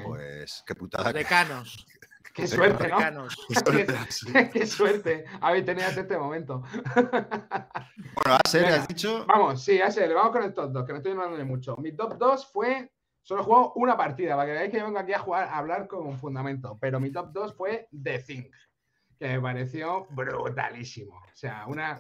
Pues 0.04 0.62
qué 0.66 0.74
putada. 0.74 1.12
Decanos. 1.12 1.87
Qué 2.35 2.47
suerte, 2.47 2.88
¿no? 2.88 3.27
qué, 4.33 4.51
qué, 4.51 4.66
suerte 4.66 5.25
habéis 5.40 5.66
tenido 5.66 5.87
hasta 5.87 6.01
este 6.01 6.16
momento. 6.16 6.62
bueno, 6.95 8.38
Aser, 8.45 8.64
has 8.66 8.88
dicho. 8.88 9.27
Vamos, 9.27 9.62
sí, 9.62 9.81
Aser, 9.81 10.14
vamos 10.14 10.33
con 10.33 10.42
el 10.42 10.55
top 10.55 10.73
2, 10.73 10.87
que 10.87 10.92
me 10.92 10.99
estoy 10.99 11.12
hablando 11.12 11.37
de 11.37 11.45
mucho. 11.45 11.77
Mi 11.77 11.92
top 11.95 12.16
2 12.16 12.51
fue 12.51 12.90
Solo 13.23 13.42
he 13.42 13.45
jugado 13.45 13.73
una 13.77 13.97
partida, 13.97 14.35
para 14.35 14.47
que 14.47 14.53
veáis 14.53 14.71
que 14.71 14.79
yo 14.79 14.85
vengo 14.85 14.99
aquí 14.99 15.12
a 15.12 15.21
jugar, 15.21 15.45
a 15.45 15.59
hablar 15.59 15.87
con 15.87 16.07
un 16.07 16.18
fundamento. 16.18 16.77
Pero 16.81 16.99
mi 16.99 17.12
top 17.12 17.31
2 17.31 17.55
fue 17.55 17.88
The 18.03 18.18
Thing, 18.18 18.51
que 19.16 19.29
me 19.29 19.40
pareció 19.40 20.07
brutalísimo. 20.11 21.16
O 21.18 21.37
sea, 21.37 21.64
una. 21.68 21.99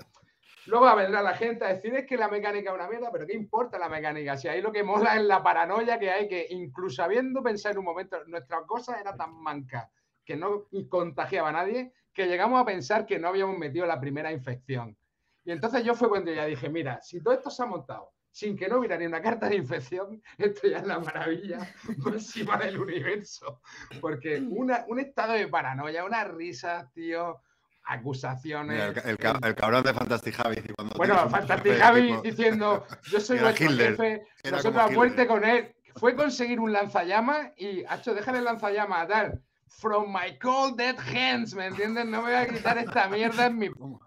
Luego 0.66 0.94
vendrá 0.96 1.22
la 1.22 1.34
gente 1.34 1.64
a 1.64 1.68
decir 1.68 1.94
es 1.94 2.06
que 2.06 2.16
la 2.16 2.28
mecánica 2.28 2.70
es 2.70 2.74
una 2.74 2.88
mierda, 2.88 3.10
pero 3.12 3.26
¿qué 3.26 3.34
importa 3.34 3.78
la 3.78 3.88
mecánica? 3.88 4.36
Si 4.36 4.48
ahí 4.48 4.60
lo 4.60 4.72
que 4.72 4.82
mola 4.82 5.16
es 5.16 5.22
la 5.22 5.42
paranoia 5.42 5.98
que 5.98 6.10
hay, 6.10 6.28
que 6.28 6.46
incluso 6.50 7.02
habiendo 7.02 7.42
pensado 7.42 7.72
en 7.72 7.78
un 7.78 7.84
momento, 7.84 8.24
nuestra 8.26 8.62
cosa 8.62 9.00
era 9.00 9.16
tan 9.16 9.34
manca 9.42 9.88
que 10.24 10.36
no 10.36 10.66
contagiaba 10.88 11.50
a 11.50 11.52
nadie, 11.52 11.92
que 12.12 12.26
llegamos 12.26 12.60
a 12.60 12.64
pensar 12.64 13.06
que 13.06 13.18
no 13.18 13.28
habíamos 13.28 13.58
metido 13.58 13.86
la 13.86 14.00
primera 14.00 14.32
infección. 14.32 14.96
Y 15.44 15.52
entonces 15.52 15.84
yo 15.84 15.94
fue 15.94 16.08
cuando 16.08 16.32
ya 16.32 16.46
dije, 16.46 16.68
mira, 16.68 17.00
si 17.02 17.20
todo 17.20 17.34
esto 17.34 17.50
se 17.50 17.62
ha 17.62 17.66
montado 17.66 18.12
sin 18.32 18.56
que 18.56 18.66
no 18.66 18.78
hubiera 18.78 18.96
ni 18.96 19.04
una 19.06 19.20
carta 19.20 19.48
de 19.48 19.56
infección, 19.56 20.22
esto 20.38 20.66
ya 20.66 20.78
es 20.78 20.86
la 20.86 20.98
maravilla 20.98 21.58
máxima 21.98 22.56
del 22.56 22.78
universo. 22.78 23.60
Porque 24.00 24.40
una, 24.40 24.84
un 24.88 24.98
estado 24.98 25.34
de 25.34 25.48
paranoia, 25.48 26.04
una 26.04 26.24
risa, 26.24 26.90
tío, 26.94 27.42
acusaciones. 27.84 28.96
el, 29.04 29.18
cabrón 29.18 29.82
de 29.82 29.92
Fantastic 29.92 30.34
Javi. 30.34 30.62
Bueno, 30.96 31.28
Fantastic 31.28 31.78
Javi 31.78 32.16
diciendo, 32.22 32.86
yo 33.10 33.20
soy 33.20 33.38
nuestro 33.40 33.68
jefe, 33.70 34.22
nosotros 34.50 34.82
a 34.82 34.88
muerte 34.88 35.26
con 35.26 35.44
él. 35.44 35.74
Fue 35.96 36.16
conseguir 36.16 36.58
un 36.58 36.72
lanzallamas 36.72 37.52
y, 37.56 37.80
hecho, 37.80 38.14
dejar 38.14 38.36
el 38.36 38.44
lanzallamas, 38.44 39.08
tal. 39.08 39.42
From 39.78 40.12
my 40.12 40.38
cold 40.38 40.76
dead 40.76 40.96
hands, 40.98 41.54
¿me 41.54 41.66
entiendes? 41.66 42.06
No 42.06 42.22
me 42.22 42.30
voy 42.30 42.34
a 42.34 42.46
quitar 42.46 42.78
esta 42.78 43.08
mierda 43.08 43.46
en 43.46 43.58
mi. 43.58 43.68
¿Cómo, 43.70 43.98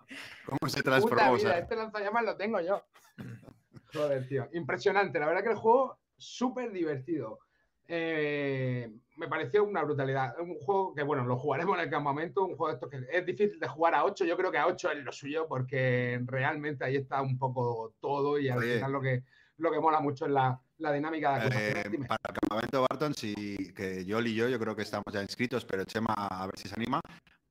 se 0.68 0.82
transformó? 0.82 1.36
Este 1.36 1.76
lanzallamas 1.76 2.24
lo 2.24 2.38
tengo 2.38 2.62
yo. 2.62 2.84
Joder, 3.94 4.28
tío. 4.28 4.48
Impresionante. 4.54 5.20
La 5.20 5.28
verdad 5.28 5.44
que 5.44 5.50
el 5.50 5.56
juego 5.56 5.98
súper 6.18 6.72
divertido. 6.72 7.40
Eh, 7.88 8.90
me 9.18 9.28
pareció 9.28 9.64
una 9.64 9.84
brutalidad. 9.84 10.40
Un 10.40 10.56
juego 10.60 10.94
que, 10.94 11.04
bueno, 11.04 11.26
lo 11.26 11.38
jugaremos 11.38 11.78
en 11.78 11.84
el 11.84 11.90
campamento. 11.90 12.46
Un 12.46 12.56
juego 12.56 12.68
de 12.68 12.74
estos 12.76 12.90
que 12.90 13.06
es 13.12 13.26
difícil 13.26 13.60
de 13.60 13.68
jugar 13.68 13.96
a 13.96 14.06
8. 14.06 14.26
Yo 14.26 14.38
creo 14.38 14.52
que 14.52 14.58
a 14.58 14.68
8 14.68 14.92
es 14.92 15.04
lo 15.04 15.12
suyo 15.12 15.48
porque 15.48 16.22
realmente 16.26 16.86
ahí 16.86 16.96
está 16.96 17.22
un 17.22 17.38
poco 17.38 17.94
todo 18.00 18.40
y 18.40 18.50
al 18.50 18.62
final 18.62 18.92
lo 18.92 19.02
que, 19.02 19.24
lo 19.58 19.72
que 19.72 19.80
mola 19.80 20.00
mucho 20.00 20.26
es 20.26 20.32
la, 20.32 20.62
dinámica 20.78 21.40
de 21.40 21.72
eh, 21.72 21.84
Para 22.08 22.20
el 22.28 22.34
campamento 22.40 22.86
Barton, 22.90 23.14
sí, 23.14 23.34
que 23.76 24.06
yo 24.06 24.20
y 24.22 24.36
yo, 24.36 24.48
yo 24.50 24.60
creo 24.60 24.76
que 24.76 24.82
estamos 24.84 25.06
ya 25.12 25.22
inscritos, 25.22 25.66
pero 25.66 25.84
Chema, 25.86 26.14
a 26.14 26.46
ver 26.46 26.58
si 26.58 26.68
se 26.68 26.76
anima. 26.76 27.00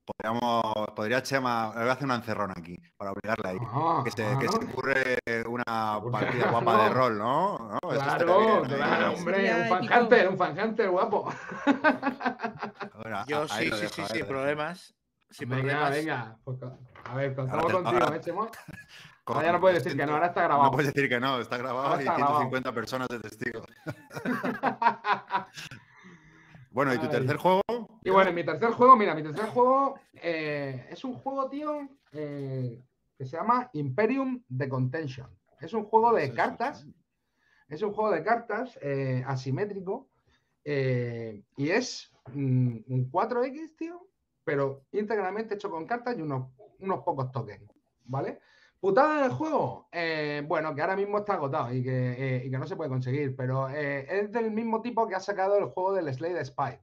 Podríamos, 0.05 0.63
podría 0.95 1.23
Chema, 1.23 1.73
le 1.75 1.81
voy 1.81 1.89
a 1.89 1.93
hacer 1.93 2.05
una 2.05 2.17
encerrona 2.17 2.53
aquí 2.55 2.77
para 2.97 3.13
obligarle 3.13 3.49
ahí. 3.51 3.59
Ah, 3.63 4.03
que, 4.05 4.11
se, 4.11 4.39
que 4.39 4.49
se 4.49 4.57
ocurre 4.57 5.17
una 5.49 5.65
partida 6.13 6.51
guapa 6.51 6.85
de 6.85 6.91
rol, 6.91 7.19
¿no? 7.19 7.79
Claro, 7.81 8.67
claro, 8.67 9.13
hombre, 9.15 9.55
un 9.55 9.69
fanhunter, 9.69 10.29
un 10.29 10.37
fanhunter 10.37 10.91
guapo. 10.91 11.33
Yo 13.27 13.49
sí, 13.49 13.71
sí, 13.73 13.89
sí, 13.89 14.03
sin 14.13 14.27
problemas. 14.27 14.95
sin 15.31 15.49
venga, 15.49 15.63
problemas. 15.63 15.91
venga. 15.91 16.39
Pues, 16.45 16.59
a 17.05 17.15
ver, 17.15 17.35
contamos 17.35 17.73
contigo, 17.73 18.03
ahora- 18.05 18.17
¿eh, 18.17 18.21
Chemo? 18.21 18.51
Ahora 19.27 19.47
ya 19.47 19.53
no 19.53 19.61
puedes 19.61 19.83
decir 19.83 19.99
que 19.99 20.07
no, 20.07 20.15
ahora 20.15 20.27
está 20.27 20.43
grabado. 20.43 20.65
No 20.65 20.71
puedes 20.71 20.93
decir 20.93 21.09
que 21.09 21.19
no, 21.19 21.41
está 21.41 21.57
grabado 21.57 21.87
Ahora 21.87 22.03
y 22.03 22.07
está 22.07 22.17
grabado. 22.17 22.39
150 22.41 22.75
personas 22.75 23.09
de 23.09 23.21
testigos. 23.21 23.67
Bueno, 26.75 26.93
¿y 26.93 26.99
tu 26.99 27.05
Ay. 27.05 27.13
tercer 27.13 27.37
juego? 27.37 27.63
Y 28.03 28.11
bueno, 28.11 28.33
mi 28.33 28.45
tercer 28.45 28.73
juego, 28.73 28.97
mira, 28.97 29.15
mi 29.15 29.23
tercer 29.23 29.47
juego 29.47 29.95
eh, 30.15 30.89
es 30.91 31.05
un 31.05 31.15
juego, 31.15 31.49
tío, 31.49 31.89
eh, 32.11 32.83
que 33.17 33.25
se 33.25 33.37
llama 33.37 33.71
Imperium 33.75 34.43
de 34.49 34.69
Contention. 34.69 35.31
Es 35.61 35.73
un 35.73 35.85
juego 35.85 36.13
de 36.13 36.35
cartas, 36.35 36.85
es 37.69 37.81
un 37.81 37.93
juego 37.93 38.11
de 38.11 38.25
cartas 38.25 38.77
eh, 38.83 39.23
asimétrico 39.25 40.09
y 40.65 41.71
es 41.71 42.13
mm, 42.33 42.79
un 42.89 43.13
4X, 43.13 43.77
tío, 43.77 44.09
pero 44.43 44.85
íntegramente 44.91 45.55
hecho 45.55 45.71
con 45.71 45.87
cartas 45.87 46.19
y 46.19 46.23
unos, 46.23 46.49
unos 46.81 47.05
pocos 47.05 47.31
tokens, 47.31 47.71
¿vale? 48.05 48.41
Putada 48.85 49.23
del 49.23 49.33
juego, 49.33 49.89
eh, 49.93 50.43
bueno, 50.47 50.75
que 50.75 50.83
ahora 50.83 50.95
mismo 50.95 51.17
está 51.17 51.33
agotado 51.33 51.73
y 51.73 51.83
que, 51.83 52.13
eh, 52.37 52.43
y 52.45 52.51
que 52.51 52.59
no 52.59 52.67
se 52.67 52.77
puede 52.77 52.91
conseguir, 52.91 53.35
pero 53.35 53.71
eh, 53.71 54.05
es 54.21 54.31
del 54.31 54.51
mismo 54.51 54.83
tipo 54.83 55.09
que 55.09 55.15
ha 55.15 55.21
sacado 55.21 55.57
el 55.57 55.65
juego 55.71 55.95
del 55.95 56.13
Slade 56.13 56.45
Spy, 56.45 56.79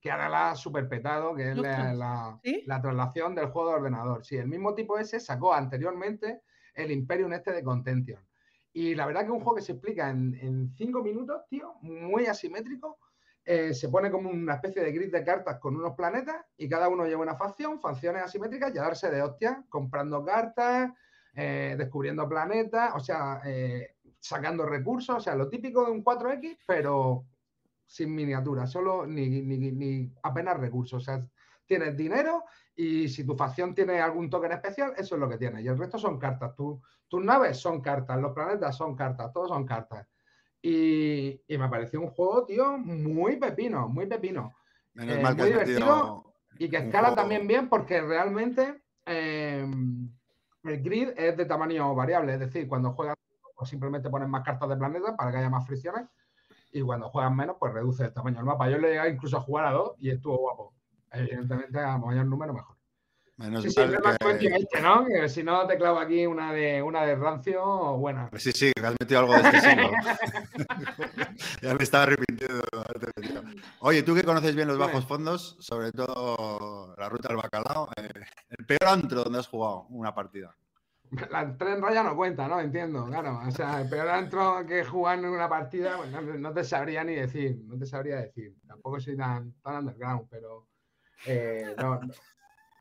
que 0.00 0.10
ahora 0.10 0.28
la 0.28 0.50
ha 0.50 0.56
super 0.56 0.88
petado, 0.88 1.36
que 1.36 1.52
es 1.52 1.56
la, 1.56 1.94
la- 1.94 2.40
¿sí? 2.42 2.64
la 2.66 2.82
traslación 2.82 3.36
del 3.36 3.46
juego 3.46 3.68
de 3.68 3.74
ordenador. 3.76 4.24
Sí, 4.24 4.36
el 4.36 4.48
mismo 4.48 4.74
tipo 4.74 4.98
ese 4.98 5.20
sacó 5.20 5.54
anteriormente 5.54 6.42
el 6.74 6.90
Imperium 6.90 7.32
este 7.32 7.52
de 7.52 7.62
Contention. 7.62 8.26
Y 8.72 8.96
la 8.96 9.06
verdad 9.06 9.20
que 9.20 9.26
es 9.26 9.32
un 9.32 9.38
juego 9.38 9.54
que 9.54 9.62
se 9.62 9.70
explica 9.70 10.10
en, 10.10 10.34
en 10.42 10.74
cinco 10.76 11.00
minutos, 11.00 11.42
tío, 11.48 11.74
muy 11.80 12.26
asimétrico. 12.26 12.98
Se 13.44 13.88
pone 13.88 14.10
como 14.10 14.30
una 14.30 14.54
especie 14.54 14.82
de 14.82 14.90
grid 14.90 15.12
de 15.12 15.22
cartas 15.22 15.60
con 15.60 15.76
unos 15.76 15.94
planetas 15.94 16.44
y 16.56 16.68
cada 16.68 16.88
uno 16.88 17.06
lleva 17.06 17.22
una 17.22 17.36
facción, 17.36 17.80
facciones 17.80 18.24
asimétricas 18.24 18.74
y 18.74 18.78
a 18.78 18.82
darse 18.82 19.08
de 19.08 19.22
hostia, 19.22 19.64
comprando 19.68 20.24
cartas, 20.24 20.90
eh, 21.36 21.74
descubriendo 21.78 22.28
planetas, 22.28 22.92
o 22.94 23.00
sea, 23.00 23.40
eh, 23.44 23.96
sacando 24.18 24.64
recursos, 24.66 25.16
o 25.16 25.20
sea, 25.20 25.34
lo 25.36 25.48
típico 25.48 25.84
de 25.84 25.92
un 25.92 26.02
4X, 26.02 26.58
pero 26.66 27.24
sin 27.86 28.14
miniatura, 28.14 28.66
solo 28.66 29.06
ni, 29.06 29.28
ni- 29.42 29.70
ni 29.70 30.12
apenas 30.22 30.58
recursos. 30.58 31.02
O 31.02 31.04
sea, 31.04 31.24
tienes 31.66 31.96
dinero 31.96 32.44
y 32.74 33.08
si 33.08 33.24
tu 33.24 33.36
facción 33.36 33.74
tiene 33.74 34.00
algún 34.00 34.28
token 34.30 34.52
especial, 34.52 34.92
eso 34.96 35.14
es 35.14 35.20
lo 35.20 35.28
que 35.28 35.38
tienes. 35.38 35.64
Y 35.64 35.68
el 35.68 35.78
resto 35.78 35.98
son 35.98 36.18
cartas. 36.18 36.54
Tu- 36.56 36.80
tus 37.08 37.22
naves 37.24 37.58
son 37.58 37.80
cartas, 37.80 38.20
los 38.20 38.32
planetas 38.32 38.76
son 38.76 38.96
cartas, 38.96 39.32
todos 39.32 39.48
son 39.50 39.64
cartas. 39.64 40.08
Y, 40.62 41.40
y 41.46 41.58
me 41.58 41.68
pareció 41.68 42.00
un 42.00 42.08
juego, 42.08 42.44
tío, 42.44 42.76
muy 42.78 43.36
pepino, 43.36 43.88
muy 43.88 44.06
pepino. 44.06 44.56
Menos 44.94 45.16
Eh, 45.18 45.22
mal 45.22 45.36
que 45.36 45.42
muy 45.42 45.50
divertido. 45.50 46.34
Y 46.58 46.68
que 46.70 46.78
escala 46.78 47.14
también 47.14 47.46
bien 47.46 47.68
porque 47.68 48.00
realmente 48.00 48.82
eh, 49.04 49.64
el 50.68 50.82
grid 50.82 51.10
es 51.16 51.36
de 51.36 51.44
tamaño 51.44 51.94
variable. 51.94 52.34
Es 52.34 52.40
decir, 52.40 52.68
cuando 52.68 52.92
juegas, 52.92 53.16
pues 53.56 53.70
simplemente 53.70 54.10
pones 54.10 54.28
más 54.28 54.44
cartas 54.44 54.68
de 54.68 54.76
planetas 54.76 55.14
para 55.16 55.30
que 55.30 55.38
haya 55.38 55.50
más 55.50 55.66
fricciones. 55.66 56.06
Y 56.72 56.82
cuando 56.82 57.08
juegas 57.08 57.32
menos, 57.32 57.56
pues 57.58 57.72
reduce 57.72 58.04
el 58.04 58.12
tamaño 58.12 58.36
del 58.36 58.44
mapa. 58.44 58.68
Yo 58.68 58.78
le 58.78 58.94
llegué 58.94 59.10
incluso 59.10 59.36
a 59.38 59.40
jugar 59.40 59.66
a 59.66 59.72
dos 59.72 59.92
y 59.98 60.10
estuvo 60.10 60.36
guapo. 60.36 60.74
Evidentemente, 61.10 61.80
a 61.80 61.96
mayor 61.96 62.26
número, 62.26 62.52
mejor. 62.52 62.75
Menos 63.38 63.64
Sí, 63.64 63.70
sí, 63.70 63.80
mal 63.80 63.94
es 63.94 64.00
más 64.00 64.38
que- 64.38 64.46
este, 64.46 64.80
¿no? 64.80 65.04
Que 65.04 65.28
si 65.28 65.42
no 65.42 65.66
te 65.66 65.76
clavo 65.76 65.98
aquí 65.98 66.24
una 66.24 66.54
de, 66.54 66.80
una 66.82 67.04
de 67.04 67.16
rancio, 67.16 67.96
buena. 67.98 68.30
Sí, 68.36 68.50
sí, 68.52 68.72
que 68.74 68.86
has 68.86 68.94
metido 68.98 69.20
algo 69.20 69.34
de 69.34 69.40
este 69.40 69.60
siglo. 69.60 69.90
ya 71.62 71.74
me 71.74 71.82
estaba 71.82 72.04
arrepintiendo. 72.04 72.64
Oye, 73.80 74.02
tú 74.02 74.14
que 74.14 74.22
conoces 74.22 74.54
bien 74.56 74.68
los 74.68 74.78
bajos 74.78 75.04
fondos, 75.06 75.56
sobre 75.60 75.92
todo 75.92 76.94
la 76.96 77.10
ruta 77.10 77.28
del 77.28 77.36
bacalao, 77.36 77.90
eh, 77.96 78.08
el 78.50 78.64
peor 78.64 78.84
antro 78.88 79.24
donde 79.24 79.38
has 79.40 79.48
jugado 79.48 79.86
una 79.90 80.14
partida. 80.14 80.56
La 81.30 81.56
tren 81.56 81.80
raya 81.82 82.02
no 82.02 82.16
cuenta, 82.16 82.48
¿no? 82.48 82.58
Entiendo, 82.58 83.04
claro. 83.06 83.40
O 83.46 83.50
sea, 83.50 83.82
el 83.82 83.88
peor 83.88 84.08
antro 84.08 84.64
que 84.66 84.82
jugar 84.82 85.18
en 85.18 85.26
una 85.26 85.48
partida, 85.48 85.98
pues 85.98 86.10
no, 86.10 86.22
no 86.22 86.52
te 86.54 86.64
sabría 86.64 87.04
ni 87.04 87.14
decir, 87.14 87.58
no 87.64 87.78
te 87.78 87.84
sabría 87.86 88.16
decir. 88.16 88.54
Tampoco 88.66 88.98
soy 88.98 89.16
tan, 89.16 89.52
tan 89.62 89.76
underground, 89.76 90.26
pero 90.30 90.66
eh, 91.26 91.74
no. 91.78 92.00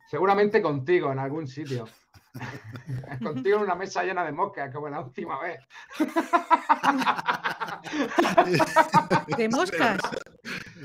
Seguramente 0.08 0.62
contigo 0.62 1.12
en 1.12 1.20
algún 1.20 1.48
sitio. 1.48 1.88
contigo 3.24 3.58
en 3.58 3.64
una 3.64 3.76
mesa 3.76 4.04
llena 4.04 4.24
de 4.26 4.32
moscas, 4.34 4.74
como 4.74 4.90
la 4.90 5.00
última 5.02 5.40
vez. 5.42 5.62
De 9.38 9.50
moscas. 9.50 10.00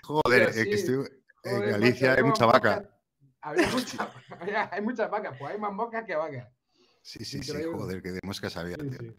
Joder, 0.05 0.51
eh, 0.57 0.65
que 0.65 0.75
estoy- 0.75 1.09
en 1.45 1.71
Galicia 1.71 2.09
macho, 2.11 2.19
hay 2.19 2.25
mucha 2.29 2.47
vaca. 2.47 2.77
moscas. 2.77 2.95
Había 3.43 3.69
mucha- 3.73 4.11
había- 4.41 4.69
hay 4.73 4.83
muchas 4.83 5.11
vacas, 5.11 5.37
pues 5.39 5.53
hay 5.55 5.59
más 5.61 5.73
moscas 5.73 6.05
que 6.05 6.15
vacas. 6.15 6.49
Sí, 7.03 7.25
sí, 7.25 7.43
sí, 7.43 7.53
joder, 7.73 8.03
que 8.03 8.13
de 8.13 8.21
moscas 8.23 8.57
había, 8.57 8.77
Sí, 8.77 8.91
tío. 8.91 8.99
sí. 9.01 9.17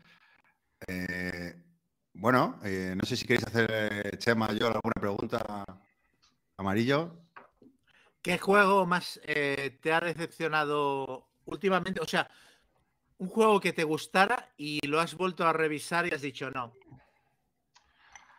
Eh, 0.88 1.56
bueno, 2.14 2.60
eh, 2.64 2.94
no 2.96 3.04
sé 3.08 3.16
si 3.18 3.26
queréis 3.26 3.46
hacer, 3.48 3.70
eh, 3.74 4.18
Chema, 4.18 4.52
yo 4.54 4.68
alguna 4.68 4.94
pregunta. 5.00 5.66
Amarillo. 6.58 7.18
¿Qué 8.22 8.38
juego 8.38 8.86
más 8.86 9.20
eh, 9.24 9.80
te 9.82 9.92
ha 9.92 10.00
decepcionado 10.00 11.30
últimamente? 11.46 12.00
O 12.02 12.08
sea, 12.08 12.30
un 13.18 13.28
juego 13.28 13.60
que 13.60 13.74
te 13.74 13.84
gustara 13.84 14.54
y 14.58 14.86
lo 14.88 15.00
has 15.00 15.16
vuelto 15.16 15.46
a 15.46 15.54
revisar 15.54 16.06
y 16.06 16.14
has 16.14 16.22
dicho 16.22 16.52
no. 16.52 16.74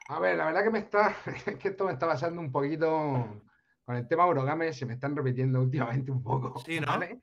A 0.09 0.21
ver, 0.21 0.37
la 0.37 0.47
verdad 0.47 0.65
que 0.65 0.71
me 0.71 0.79
está, 0.81 1.17
es 1.47 1.57
que 1.57 1.69
esto 1.69 1.85
me 1.85 1.93
está 1.93 2.07
pasando 2.07 2.41
un 2.41 2.53
poquito 2.53 3.43
con 3.85 3.97
el 3.97 4.07
tema 4.07 4.27
Eurogame, 4.27 4.73
se 4.73 4.87
me 4.87 4.95
están 4.95 5.17
repitiendo 5.17 5.61
últimamente 5.61 6.13
un 6.13 6.23
poco. 6.23 6.61
Sí, 6.61 6.79
¿no? 6.79 6.87
¿vale? 6.87 7.21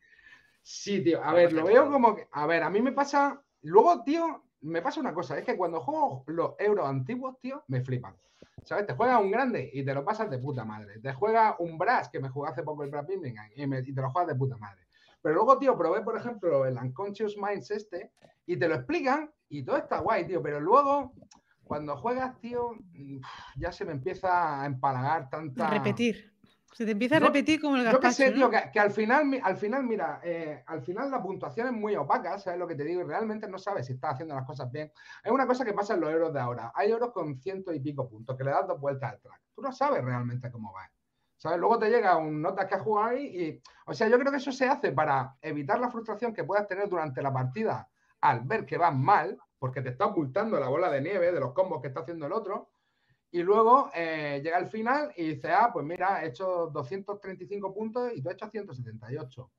Sí, 0.62 1.02
tío, 1.02 1.24
a 1.24 1.34
ver, 1.34 1.52
pasa 1.52 1.62
lo 1.62 1.68
veo 1.68 1.92
como 1.92 2.16
que, 2.16 2.28
a 2.32 2.46
ver, 2.46 2.64
a 2.64 2.70
mí 2.70 2.82
me 2.82 2.92
pasa, 2.92 3.42
luego, 3.62 4.04
tío, 4.04 4.44
me 4.62 4.82
pasa 4.82 5.00
una 5.00 5.14
cosa, 5.14 5.38
es 5.38 5.46
que 5.46 5.58
cuando 5.58 5.80
juego 5.80 6.24
los 6.28 6.56
euros 6.60 6.88
antiguos, 6.88 7.40
tío, 7.40 7.64
me 7.68 7.82
flipan. 7.82 8.16
¿Sabes? 8.64 8.86
Te 8.86 8.94
juegas 8.94 9.22
un 9.22 9.32
grande 9.32 9.70
y 9.74 9.84
te 9.84 9.94
lo 9.94 10.04
pasas 10.04 10.30
de 10.30 10.38
puta 10.38 10.66
madre. 10.66 11.00
Te 11.00 11.14
juegas 11.14 11.56
un 11.60 11.78
Brass, 11.78 12.10
que 12.10 12.20
me 12.20 12.30
jugué 12.30 12.50
hace 12.50 12.64
poco 12.64 12.84
el 12.84 12.90
Brass 12.90 13.08
Birmingham, 13.08 13.50
y, 13.56 13.64
y 13.64 13.94
te 13.94 14.02
lo 14.02 14.12
juegas 14.12 14.28
de 14.28 14.36
puta 14.36 14.58
madre. 14.58 14.82
Pero 15.22 15.36
luego, 15.36 15.58
tío, 15.58 15.78
probé, 15.78 16.02
por 16.02 16.18
ejemplo, 16.18 16.66
el 16.66 16.78
Unconscious 16.78 17.38
Minds 17.38 17.72
este, 17.72 18.12
y 18.46 18.58
te 18.58 18.68
lo 18.68 18.76
explican, 18.76 19.32
y 19.50 19.64
todo 19.64 19.78
está 19.78 20.00
guay, 20.00 20.26
tío, 20.28 20.42
pero 20.42 20.60
luego, 20.60 21.14
cuando 21.64 21.98
juegas, 21.98 22.40
tío, 22.40 22.72
mm, 22.94 23.20
ya 23.58 23.72
se 23.72 23.86
me 23.86 23.92
empieza 23.92 24.62
a 24.62 24.66
empalagar 24.66 25.30
tanta... 25.30 25.70
Repetir. 25.70 26.34
Se 26.74 26.86
te 26.86 26.92
empieza 26.92 27.18
a 27.18 27.20
Yo- 27.20 27.26
repetir 27.28 27.60
como 27.60 27.76
el 27.76 27.84
Yo 27.92 28.00
qué 28.00 28.12
sé, 28.12 28.26
gazpacho, 28.26 28.34
tío, 28.34 28.46
¿no? 28.46 28.52
que, 28.52 28.72
que 28.72 28.80
al 28.80 28.92
final, 28.92 29.40
al 29.44 29.58
final, 29.58 29.84
mira, 29.84 30.22
eh, 30.24 30.64
al 30.68 30.82
final 30.82 31.12
la 31.12 31.22
puntuación 31.22 31.68
es 31.68 31.74
muy 31.74 31.96
opaca, 31.96 32.38
¿sabes 32.40 32.60
lo 32.60 32.68
que 32.68 32.76
te 32.76 32.84
digo? 32.84 33.02
Y 33.02 33.04
realmente 33.06 33.48
no 33.50 33.58
sabes 33.58 33.88
si 33.88 33.94
estás 33.94 34.14
haciendo 34.14 34.36
las 34.36 34.46
cosas 34.46 34.72
bien. 34.72 34.92
Es 35.24 35.32
una 35.32 35.46
cosa 35.48 35.66
que 35.66 35.74
pasa 35.74 35.96
en 35.96 36.02
los 36.02 36.12
euros 36.12 36.34
de 36.34 36.40
ahora. 36.40 36.72
Hay 36.76 36.92
euros 36.92 37.12
con 37.12 37.36
ciento 37.38 37.74
y 37.74 37.80
pico 37.80 38.08
puntos, 38.08 38.38
que 38.38 38.44
le 38.44 38.52
das 38.52 38.68
dos 38.68 38.80
vueltas 38.80 39.14
al 39.14 39.20
track. 39.20 39.42
Tú 39.54 39.62
no 39.62 39.72
sabes 39.72 40.04
realmente 40.04 40.50
cómo 40.52 40.72
va. 40.72 40.90
¿Sabes? 41.38 41.58
Luego 41.60 41.80
te 41.80 41.90
llega 41.90 42.18
un 42.18 42.42
nota 42.42 42.68
que 42.68 42.76
has 42.76 42.82
jugado 42.82 43.08
ahí 43.10 43.26
y, 43.26 43.62
o 43.86 43.94
sea, 43.94 44.08
yo 44.10 44.20
creo 44.20 44.32
que 44.32 44.38
eso 44.40 44.52
se 44.52 44.68
hace 44.68 44.92
para 44.92 45.36
evitar 45.42 45.80
la 45.80 45.90
frustración 45.90 46.34
que 46.34 46.44
puedas 46.44 46.68
tener 46.68 46.90
durante 46.90 47.22
la 47.22 47.32
partida 47.32 47.88
al 48.22 48.42
ver 48.42 48.66
que 48.66 48.78
vas 48.78 48.94
mal, 48.94 49.38
porque 49.58 49.82
te 49.82 49.90
está 49.90 50.06
ocultando 50.06 50.60
la 50.60 50.68
bola 50.68 50.90
de 50.90 51.02
nieve 51.02 51.32
de 51.32 51.40
los 51.40 51.54
combos 51.54 51.82
que 51.82 51.88
está 51.88 52.02
haciendo 52.02 52.26
el 52.26 52.34
otro. 52.34 52.70
Y 53.32 53.44
luego 53.44 53.92
eh, 53.94 54.42
llega 54.44 54.58
el 54.58 54.68
final 54.68 55.14
y 55.16 55.36
dice, 55.36 55.52
ah, 55.52 55.70
pues 55.72 55.86
mira, 55.86 56.24
he 56.24 56.30
hecho 56.30 56.70
235 56.74 57.74
puntos 57.74 58.12
y 58.16 58.22
tú 58.22 58.30
has 58.30 58.36
hecho 58.36 58.50
178. 58.50 59.52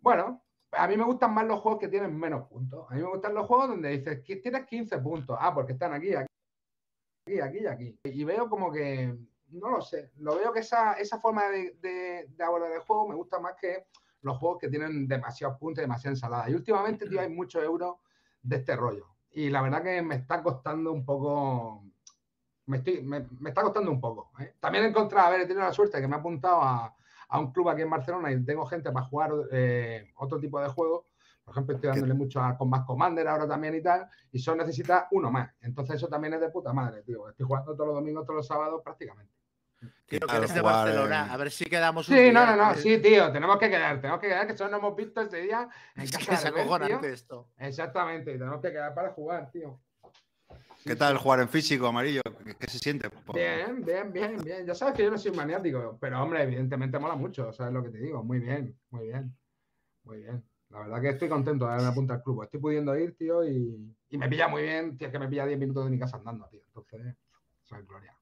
Bueno, 0.00 0.42
a 0.72 0.88
mí 0.88 0.96
me 0.96 1.04
gustan 1.04 1.32
más 1.34 1.46
los 1.46 1.60
juegos 1.60 1.80
que 1.80 1.88
tienen 1.88 2.18
menos 2.18 2.48
puntos. 2.48 2.86
A 2.90 2.94
mí 2.94 3.00
me 3.00 3.08
gustan 3.08 3.34
los 3.34 3.46
juegos 3.46 3.68
donde 3.68 3.90
dices, 3.90 4.22
tienes 4.24 4.66
15 4.66 4.98
puntos. 4.98 5.36
Ah, 5.38 5.54
porque 5.54 5.72
están 5.72 5.92
aquí, 5.92 6.14
aquí, 6.14 6.28
aquí, 7.26 7.40
aquí 7.40 7.58
y 7.60 7.66
aquí. 7.66 8.00
Y 8.04 8.24
veo 8.24 8.48
como 8.48 8.72
que, 8.72 9.16
no 9.50 9.70
lo 9.70 9.80
sé, 9.80 10.10
lo 10.16 10.36
veo 10.36 10.52
que 10.52 10.60
esa, 10.60 10.94
esa 10.94 11.20
forma 11.20 11.48
de, 11.48 11.76
de, 11.80 12.26
de 12.28 12.44
abordar 12.44 12.72
el 12.72 12.80
juego 12.80 13.08
me 13.08 13.14
gusta 13.14 13.38
más 13.38 13.54
que 13.54 13.86
los 14.22 14.36
juegos 14.36 14.58
que 14.58 14.68
tienen 14.68 15.06
demasiados 15.06 15.58
puntos 15.58 15.78
y 15.78 15.82
demasiada 15.82 16.14
ensalada. 16.14 16.50
Y 16.50 16.54
últimamente, 16.54 17.08
tío, 17.08 17.20
hay 17.20 17.28
muchos 17.28 17.62
euros 17.62 17.96
de 18.42 18.56
este 18.56 18.74
rollo. 18.74 19.06
Y 19.30 19.50
la 19.50 19.62
verdad 19.62 19.82
que 19.82 20.02
me 20.02 20.16
está 20.16 20.42
costando 20.42 20.92
un 20.92 21.04
poco 21.04 21.84
me, 22.68 22.76
estoy, 22.78 23.02
me, 23.02 23.26
me 23.40 23.48
está 23.50 23.62
costando 23.62 23.90
un 23.90 24.00
poco. 24.00 24.30
¿eh? 24.40 24.54
También 24.60 24.84
he 24.84 24.88
encontrado, 24.88 25.26
a 25.28 25.30
ver, 25.30 25.40
he 25.40 25.46
tenido 25.46 25.64
la 25.66 25.72
suerte 25.72 26.00
que 26.00 26.06
me 26.08 26.16
he 26.16 26.18
apuntado 26.18 26.62
a, 26.62 26.94
a 27.28 27.38
un 27.38 27.52
club 27.52 27.68
aquí 27.70 27.82
en 27.82 27.90
Barcelona 27.90 28.30
y 28.30 28.44
tengo 28.44 28.64
gente 28.66 28.92
para 28.92 29.06
jugar 29.06 29.32
eh, 29.50 30.12
otro 30.16 30.38
tipo 30.38 30.60
de 30.60 30.68
juegos. 30.68 31.06
Por 31.44 31.54
ejemplo, 31.54 31.74
estoy 31.76 31.88
dándole 31.88 32.12
mucho 32.12 32.42
a 32.42 32.58
Combat 32.58 32.84
Commander 32.84 33.26
ahora 33.26 33.48
también 33.48 33.74
y 33.74 33.80
tal, 33.82 34.06
y 34.30 34.38
solo 34.38 34.58
necesita 34.58 35.08
uno 35.12 35.30
más. 35.30 35.50
Entonces 35.62 35.96
eso 35.96 36.06
también 36.06 36.34
es 36.34 36.40
de 36.40 36.50
puta 36.50 36.74
madre, 36.74 37.02
tío. 37.02 37.26
Estoy 37.28 37.46
jugando 37.46 37.72
todos 37.74 37.86
los 37.86 37.94
domingos, 37.96 38.24
todos 38.24 38.36
los 38.36 38.46
sábados 38.46 38.82
práticamente. 38.84 39.32
Tío, 40.06 40.20
que 40.28 40.36
eres 40.36 40.52
de 40.52 40.60
Barcelona. 40.60 41.32
A 41.32 41.36
ver 41.38 41.50
si 41.50 41.64
quedamos 41.64 42.06
un 42.08 42.16
Sí, 42.16 42.22
día, 42.22 42.32
no, 42.32 42.44
no, 42.46 42.56
no, 42.56 42.74
que- 42.74 42.80
sí, 42.80 42.98
tío, 42.98 43.32
tenemos 43.32 43.58
que 43.58 43.70
quedar, 43.70 43.98
tenemos 44.00 44.20
que 44.20 44.28
quedar, 44.28 44.46
que 44.46 44.56
solo 44.56 44.70
nos 44.70 44.80
hemos 44.80 44.96
visto 44.96 45.20
ese 45.22 45.38
día 45.38 45.68
en 45.96 46.02
Es 46.02 46.10
casa 46.10 46.26
que 46.26 46.34
es 46.34 46.42
de 46.44 46.50
tío. 46.50 46.60
acojonante 46.60 47.12
esto. 47.12 47.48
Exactamente, 47.58 48.34
y 48.34 48.38
tenemos 48.38 48.60
que 48.60 48.70
quedar 48.70 48.94
para 48.94 49.10
jugar, 49.12 49.50
tío. 49.50 49.80
¿Qué 50.88 50.96
tal 50.96 51.18
jugar 51.18 51.40
en 51.40 51.50
físico, 51.50 51.86
amarillo? 51.86 52.22
¿Qué, 52.58 52.66
se 52.66 52.78
siente? 52.78 53.10
Bien, 53.34 53.84
bien, 53.84 54.10
bien, 54.10 54.38
bien. 54.42 54.66
Ya 54.66 54.74
sabes 54.74 54.94
que 54.94 55.04
yo 55.04 55.10
no 55.10 55.18
soy 55.18 55.32
maniático, 55.32 55.98
pero 56.00 56.22
hombre, 56.22 56.42
evidentemente 56.42 56.98
mola 56.98 57.14
mucho, 57.14 57.52
¿sabes 57.52 57.74
lo 57.74 57.82
que 57.82 57.90
te 57.90 57.98
digo? 57.98 58.24
Muy 58.24 58.38
bien, 58.38 58.74
muy 58.88 59.08
bien, 59.08 59.36
muy 60.04 60.22
bien. 60.22 60.42
La 60.70 60.78
verdad 60.78 61.02
que 61.02 61.08
estoy 61.10 61.28
contento 61.28 61.66
de 61.66 61.72
darme 61.72 61.88
apunta 61.88 62.14
al 62.14 62.22
club. 62.22 62.42
Estoy 62.42 62.60
pudiendo 62.60 62.96
ir, 62.96 63.14
tío, 63.18 63.46
y, 63.46 63.94
y 64.08 64.16
me 64.16 64.30
pilla 64.30 64.48
muy 64.48 64.62
bien, 64.62 64.96
tío, 64.96 65.08
es 65.08 65.12
que 65.12 65.18
me 65.18 65.28
pilla 65.28 65.44
10 65.44 65.58
minutos 65.58 65.84
de 65.84 65.90
mi 65.90 65.98
casa 65.98 66.16
andando, 66.16 66.48
tío. 66.48 66.62
Entonces, 66.66 67.16
soy 67.64 67.82
gloria. 67.82 68.18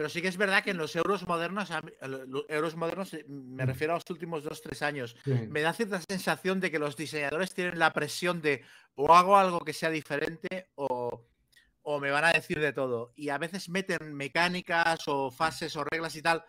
Pero 0.00 0.08
sí 0.08 0.22
que 0.22 0.28
es 0.28 0.38
verdad 0.38 0.64
que 0.64 0.70
en 0.70 0.78
los 0.78 0.96
euros 0.96 1.28
modernos, 1.28 1.68
los 2.00 2.46
euros 2.48 2.74
modernos 2.74 3.12
eh, 3.12 3.26
me 3.28 3.64
mm. 3.64 3.66
refiero 3.66 3.92
a 3.92 3.96
los 3.96 4.08
últimos 4.08 4.42
dos, 4.42 4.62
tres 4.62 4.80
años, 4.80 5.14
me 5.26 5.60
da 5.60 5.74
cierta 5.74 6.00
sensación 6.00 6.58
de 6.58 6.70
que 6.70 6.78
los 6.78 6.96
diseñadores 6.96 7.52
tienen 7.52 7.78
la 7.78 7.92
presión 7.92 8.40
de 8.40 8.64
o 8.94 9.14
hago 9.14 9.36
algo 9.36 9.60
que 9.60 9.74
sea 9.74 9.90
diferente 9.90 10.69
o, 10.69 10.69
o 12.00 12.02
me 12.02 12.10
van 12.10 12.24
a 12.24 12.32
decir 12.32 12.58
de 12.58 12.72
todo. 12.72 13.12
Y 13.14 13.28
a 13.28 13.38
veces 13.38 13.68
meten 13.68 14.14
mecánicas 14.14 15.06
o 15.06 15.30
fases 15.30 15.76
o 15.76 15.84
reglas 15.84 16.16
y 16.16 16.22
tal, 16.22 16.42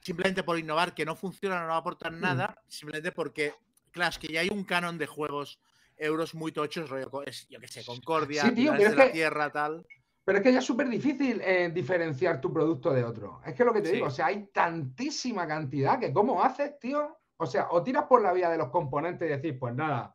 simplemente 0.00 0.42
por 0.42 0.58
innovar, 0.58 0.94
que 0.94 1.06
no 1.06 1.16
funcionan 1.16 1.64
o 1.64 1.66
no 1.66 1.74
aportan 1.74 2.18
mm. 2.18 2.20
nada, 2.20 2.62
simplemente 2.68 3.10
porque, 3.10 3.54
claro, 3.90 4.10
es 4.10 4.18
que 4.18 4.28
ya 4.28 4.40
hay 4.40 4.48
un 4.50 4.64
canon 4.64 4.98
de 4.98 5.06
juegos 5.06 5.58
euros 5.96 6.34
muy 6.34 6.52
tochos, 6.52 6.90
rollo, 6.90 7.10
yo 7.48 7.60
que 7.60 7.68
sé, 7.68 7.84
Concordia, 7.84 8.42
sí, 8.42 8.52
tío, 8.52 8.72
de 8.72 8.94
la 8.94 9.10
Tierra, 9.10 9.50
tal. 9.50 9.86
Pero 10.24 10.38
es 10.38 10.44
que 10.44 10.52
ya 10.52 10.58
es 10.58 10.64
súper 10.64 10.88
difícil 10.88 11.40
eh, 11.40 11.70
diferenciar 11.72 12.40
tu 12.40 12.52
producto 12.52 12.92
de 12.92 13.02
otro. 13.02 13.40
Es 13.44 13.54
que 13.54 13.64
lo 13.64 13.72
que 13.72 13.80
te 13.80 13.92
digo, 13.92 14.06
o 14.06 14.10
sea, 14.10 14.26
hay 14.26 14.46
tantísima 14.52 15.48
cantidad 15.48 15.98
que 15.98 16.12
¿cómo 16.12 16.42
haces, 16.42 16.78
tío? 16.78 17.18
O 17.36 17.46
sea, 17.46 17.68
o 17.70 17.82
tiras 17.82 18.04
por 18.04 18.22
la 18.22 18.32
vía 18.32 18.48
de 18.48 18.58
los 18.58 18.68
componentes 18.68 19.28
y 19.28 19.32
decís, 19.32 19.56
pues 19.58 19.74
nada, 19.74 20.14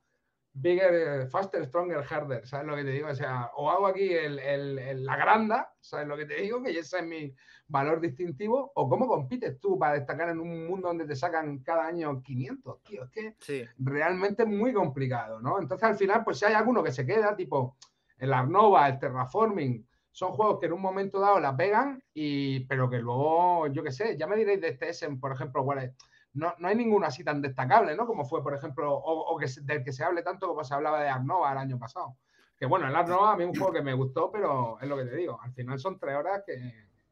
bigger, 0.59 0.93
eh, 0.93 1.27
faster, 1.27 1.65
stronger, 1.65 2.03
harder, 2.09 2.45
¿sabes 2.47 2.67
lo 2.67 2.75
que 2.75 2.83
te 2.83 2.91
digo? 2.91 3.07
O 3.07 3.15
sea, 3.15 3.51
o 3.55 3.69
hago 3.69 3.87
aquí 3.87 4.13
el, 4.13 5.05
la 5.05 5.15
granda, 5.15 5.73
¿sabes 5.79 6.07
lo 6.07 6.17
que 6.17 6.25
te 6.25 6.41
digo? 6.41 6.61
Que 6.61 6.71
ese 6.71 6.99
es 6.99 7.05
mi 7.05 7.33
valor 7.67 7.99
distintivo, 7.99 8.71
o 8.75 8.89
cómo 8.89 9.07
compites 9.07 9.59
tú 9.59 9.77
para 9.77 9.95
destacar 9.95 10.29
en 10.29 10.39
un 10.39 10.67
mundo 10.67 10.87
donde 10.87 11.05
te 11.05 11.15
sacan 11.15 11.59
cada 11.59 11.85
año 11.85 12.21
500, 12.23 12.83
tío. 12.83 13.03
Es 13.03 13.09
que 13.09 13.69
realmente 13.77 14.43
es 14.43 14.49
muy 14.49 14.73
complicado, 14.73 15.39
¿no? 15.41 15.59
Entonces, 15.59 15.83
al 15.83 15.97
final, 15.97 16.23
pues 16.23 16.39
si 16.39 16.45
hay 16.45 16.53
alguno 16.53 16.83
que 16.83 16.91
se 16.91 17.05
queda, 17.05 17.35
tipo 17.35 17.77
el 18.17 18.33
Arnova, 18.33 18.87
el 18.87 18.99
Terraforming, 18.99 19.85
son 20.11 20.31
juegos 20.31 20.59
que 20.59 20.65
en 20.65 20.73
un 20.73 20.81
momento 20.81 21.19
dado 21.19 21.39
la 21.39 21.55
pegan, 21.55 22.01
y, 22.13 22.61
pero 22.61 22.89
que 22.89 22.97
luego, 22.97 23.67
yo 23.67 23.83
qué 23.83 23.91
sé, 23.91 24.17
ya 24.17 24.25
me 24.25 24.35
diréis 24.35 24.61
de 24.61 24.69
este 24.69 24.89
Essen, 24.89 25.19
por 25.19 25.31
ejemplo, 25.31 25.63
cuál 25.63 25.93
No, 26.37 26.53
no, 26.59 26.67
hay 26.67 26.75
ninguno 26.75 27.07
así 27.07 27.23
tan 27.23 27.41
destacable, 27.41 27.95
¿no? 27.95 28.05
Como 28.05 28.23
fue, 28.23 28.43
por 28.43 28.53
ejemplo, 28.53 28.93
o, 28.93 29.37
que, 29.37 29.47
del 29.63 29.83
que 29.83 29.91
se 29.91 30.03
hable 30.03 30.21
tanto 30.21 30.47
como 30.47 30.63
se 30.63 30.73
hablaba 30.73 31.01
de 31.01 31.09
Arnova 31.09 31.51
el 31.51 31.57
año 31.57 31.79
pasado. 31.79 32.15
Que 32.57 32.67
bueno, 32.67 32.87
el 32.87 32.95
Arnova 32.95 33.33
a 33.33 33.35
mí 33.35 33.43
es 33.43 33.49
un 33.49 33.55
juego 33.55 33.73
que 33.73 33.81
me 33.81 33.93
gustó, 33.93 34.31
pero 34.31 34.77
es 34.79 34.87
lo 34.87 34.97
que 34.97 35.05
te 35.05 35.15
digo. 35.15 35.39
Al 35.41 35.51
final 35.53 35.79
son 35.79 35.97
tres 35.99 36.15
horas 36.15 36.43
que 36.45 36.53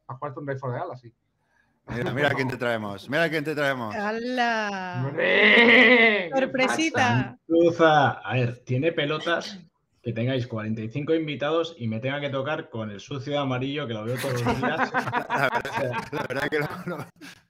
has 0.06 0.18
puesto 0.18 0.40
un 0.40 0.46
Rey 0.46 0.56
for 0.56 0.72
the 0.72 0.92
así. 0.92 1.12
Mira, 1.88 2.12
mira 2.12 2.34
quién 2.34 2.48
te 2.48 2.56
traemos. 2.56 3.08
Mira 3.08 3.28
quién 3.28 3.44
te 3.44 3.54
traemos. 3.54 3.94
¡Hala! 3.94 5.12
¡Sorpresita! 6.34 7.38
A 8.24 8.32
ver, 8.34 8.58
tiene 8.64 8.92
pelotas 8.92 9.60
que 10.02 10.12
tengáis 10.12 10.46
45 10.46 11.14
invitados 11.14 11.74
y 11.78 11.88
me 11.88 11.98
tenga 11.98 12.20
que 12.20 12.30
tocar 12.30 12.70
con 12.70 12.92
el 12.92 13.00
sucio 13.00 13.32
de 13.32 13.38
amarillo 13.38 13.88
que 13.88 13.94
lo 13.94 14.04
veo 14.04 14.16
todos 14.16 14.40
los 14.40 14.56
días. 14.56 14.92
La 16.12 16.26
verdad, 16.28 16.48
que 16.48 16.60
no, 16.86 16.98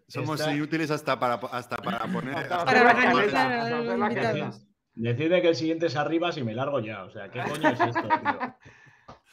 somos 0.09 0.47
inútiles 0.49 0.91
hasta 0.91 1.19
para, 1.19 1.35
hasta 1.35 1.77
para 1.77 1.99
poner. 2.13 2.49
para 2.49 4.51
Decide 4.95 5.43
que 5.43 5.49
el 5.49 5.57
siguiente 5.57 5.87
es 5.87 5.97
arriba 5.97 6.33
si 6.33 6.43
me 6.43 6.55
largo 6.55 6.81
ya. 6.81 7.05
O 7.05 7.11
sea, 7.11 7.31
¿qué 7.31 7.43
coño 7.43 7.69
es 7.69 7.81
esto, 7.81 8.09
tío? 8.09 8.57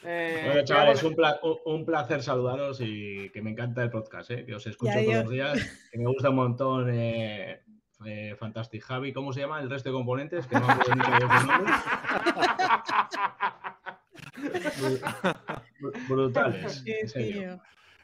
Eh, 0.06 0.64
chavales, 0.66 1.02
un, 1.04 1.16
un, 1.64 1.86
placer 1.86 2.22
saludaros 2.22 2.82
y 2.82 3.30
que 3.30 3.42
me 3.42 3.52
encanta 3.52 3.84
el 3.84 3.90
podcast, 3.90 4.32
¿eh? 4.32 4.46
que 4.46 4.54
os 4.54 4.68
escucho 4.68 4.92
todos 5.02 5.24
los 5.24 5.30
días, 5.30 5.88
que 5.94 5.98
me 5.98 6.08
gusta 6.08 6.30
un 6.30 6.36
montón 6.36 6.90
eh, 6.94 7.64
eh, 8.06 8.36
Fantastic 8.38 8.84
Javi, 8.84 9.14
¿cómo 9.14 9.32
se 9.32 9.40
llama 9.40 9.62
el 9.62 9.70
resto 9.70 9.88
de 9.90 9.94
componentes? 9.94 10.46
Que 10.48 10.60
no 10.60 10.68
Brutales. 16.10 16.84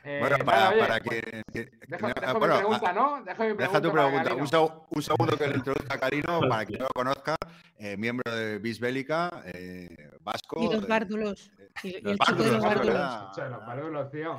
Eh, 0.04 0.20
bueno, 0.22 0.46
para, 0.46 0.80
para 0.80 1.00
que. 1.00 1.44
deja, 1.52 2.08
mi 2.08 2.14
pregunta, 2.14 2.94
¿no? 2.94 3.22
Deja, 3.24 3.44
mi 3.44 3.54
pregunta 3.54 3.64
deja 3.64 3.82
tu 3.82 3.92
pregunta. 3.92 4.34
Un, 4.34 4.86
un, 4.90 5.02
segundo 5.02 5.38
que 5.38 5.48
le 5.48 5.56
introduzca 5.58 5.96
a 5.96 6.00
Karino 6.00 6.40
para 6.48 6.66
que 6.66 6.78
no 6.78 6.86
lo 6.86 6.92
conozca. 6.96 7.36
Eh, 7.78 7.98
miembro 7.98 8.34
de 8.34 8.60
Bisbélica, 8.60 9.44
eh, 9.46 10.12
vasco. 10.22 10.62
Y 10.62 10.72
los 10.72 10.88
bárdulos. 10.88 11.52
Y, 11.84 11.96
el 11.96 12.18
chico 12.20 12.44
de 12.44 12.52
los 12.52 12.64
bárdulos. 12.64 13.38
Los 13.38 13.66
bárdulos, 13.66 14.12
tío 14.12 14.38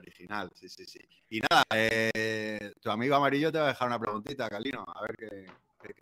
original, 0.00 0.50
sí, 0.54 0.68
sí, 0.68 0.84
sí. 0.84 1.00
Y 1.28 1.40
nada, 1.40 1.62
eh, 1.74 2.72
tu 2.80 2.90
amigo 2.90 3.14
amarillo 3.14 3.52
te 3.52 3.58
va 3.58 3.66
a 3.66 3.68
dejar 3.68 3.88
una 3.88 3.98
preguntita, 3.98 4.48
Calino, 4.48 4.84
a 4.86 5.02
ver 5.02 5.16
qué... 5.16 5.46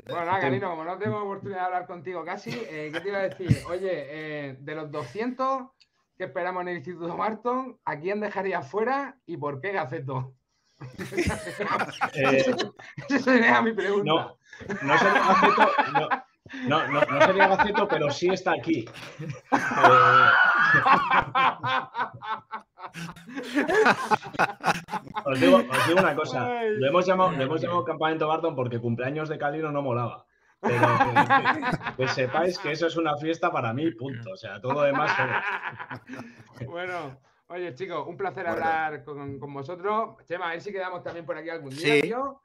bueno, 0.06 0.24
nada, 0.24 0.40
Calino, 0.40 0.70
como 0.70 0.84
no 0.84 0.98
tengo 0.98 1.22
oportunidad 1.22 1.60
de 1.60 1.64
hablar 1.66 1.86
contigo 1.86 2.24
casi, 2.24 2.50
eh, 2.50 2.90
¿qué 2.92 3.00
te 3.00 3.08
iba 3.08 3.18
a 3.18 3.28
decir? 3.28 3.62
Oye, 3.68 3.90
eh, 3.92 4.56
de 4.58 4.74
los 4.74 4.90
200 4.90 5.68
que 6.18 6.24
esperamos 6.24 6.60
en 6.62 6.68
el 6.68 6.76
Instituto 6.78 7.16
Marton, 7.16 7.78
¿a 7.84 8.00
quién 8.00 8.18
dejaría 8.20 8.60
fuera 8.60 9.16
y 9.24 9.36
por 9.36 9.60
qué 9.60 9.70
Gaceto? 9.70 10.34
Esa 13.08 13.18
sería 13.20 13.62
mi 13.62 13.72
pregunta. 13.72 14.04
No, 14.04 14.36
no 14.82 14.98
sería 14.98 15.22
Gaceto, 15.22 15.70
no, 16.66 16.88
no, 16.88 17.04
no, 17.04 17.20
sería 17.24 17.46
Gaceto, 17.48 17.86
pero 17.86 18.10
sí 18.10 18.30
está 18.30 18.50
aquí. 18.52 18.84
os, 25.24 25.40
digo, 25.40 25.62
una 25.96 26.16
cosa. 26.16 26.64
Lo 26.64 26.88
hemos 26.88 27.06
llamado, 27.06 27.30
hemos 27.40 27.60
llamado 27.60 27.84
Campamento 27.84 28.26
Barton 28.26 28.56
porque 28.56 28.80
cumpleaños 28.80 29.28
de 29.28 29.38
Calino 29.38 29.70
no 29.70 29.82
molaba. 29.82 30.26
Pero 30.60 30.80
que, 31.96 32.08
sepáis 32.08 32.58
que 32.58 32.72
eso 32.72 32.86
es 32.86 32.96
una 32.96 33.16
fiesta 33.16 33.50
para 33.50 33.72
mí, 33.72 33.90
punto. 33.92 34.32
O 34.32 34.36
sea, 34.36 34.60
todo 34.60 34.74
lo 34.74 34.82
demás. 34.82 35.10
Bueno, 36.66 37.16
oye, 37.46 37.72
chicos, 37.76 38.04
un 38.08 38.16
placer 38.16 38.46
hablar 38.48 39.04
con, 39.04 39.38
vosotros. 39.38 40.16
Chema, 40.26 40.48
a 40.48 40.50
ver 40.50 40.60
si 40.60 40.72
quedamos 40.72 41.04
también 41.04 41.24
por 41.24 41.36
aquí 41.36 41.48
algún 41.48 41.70
día, 41.70 42.00
tío. 42.00 42.42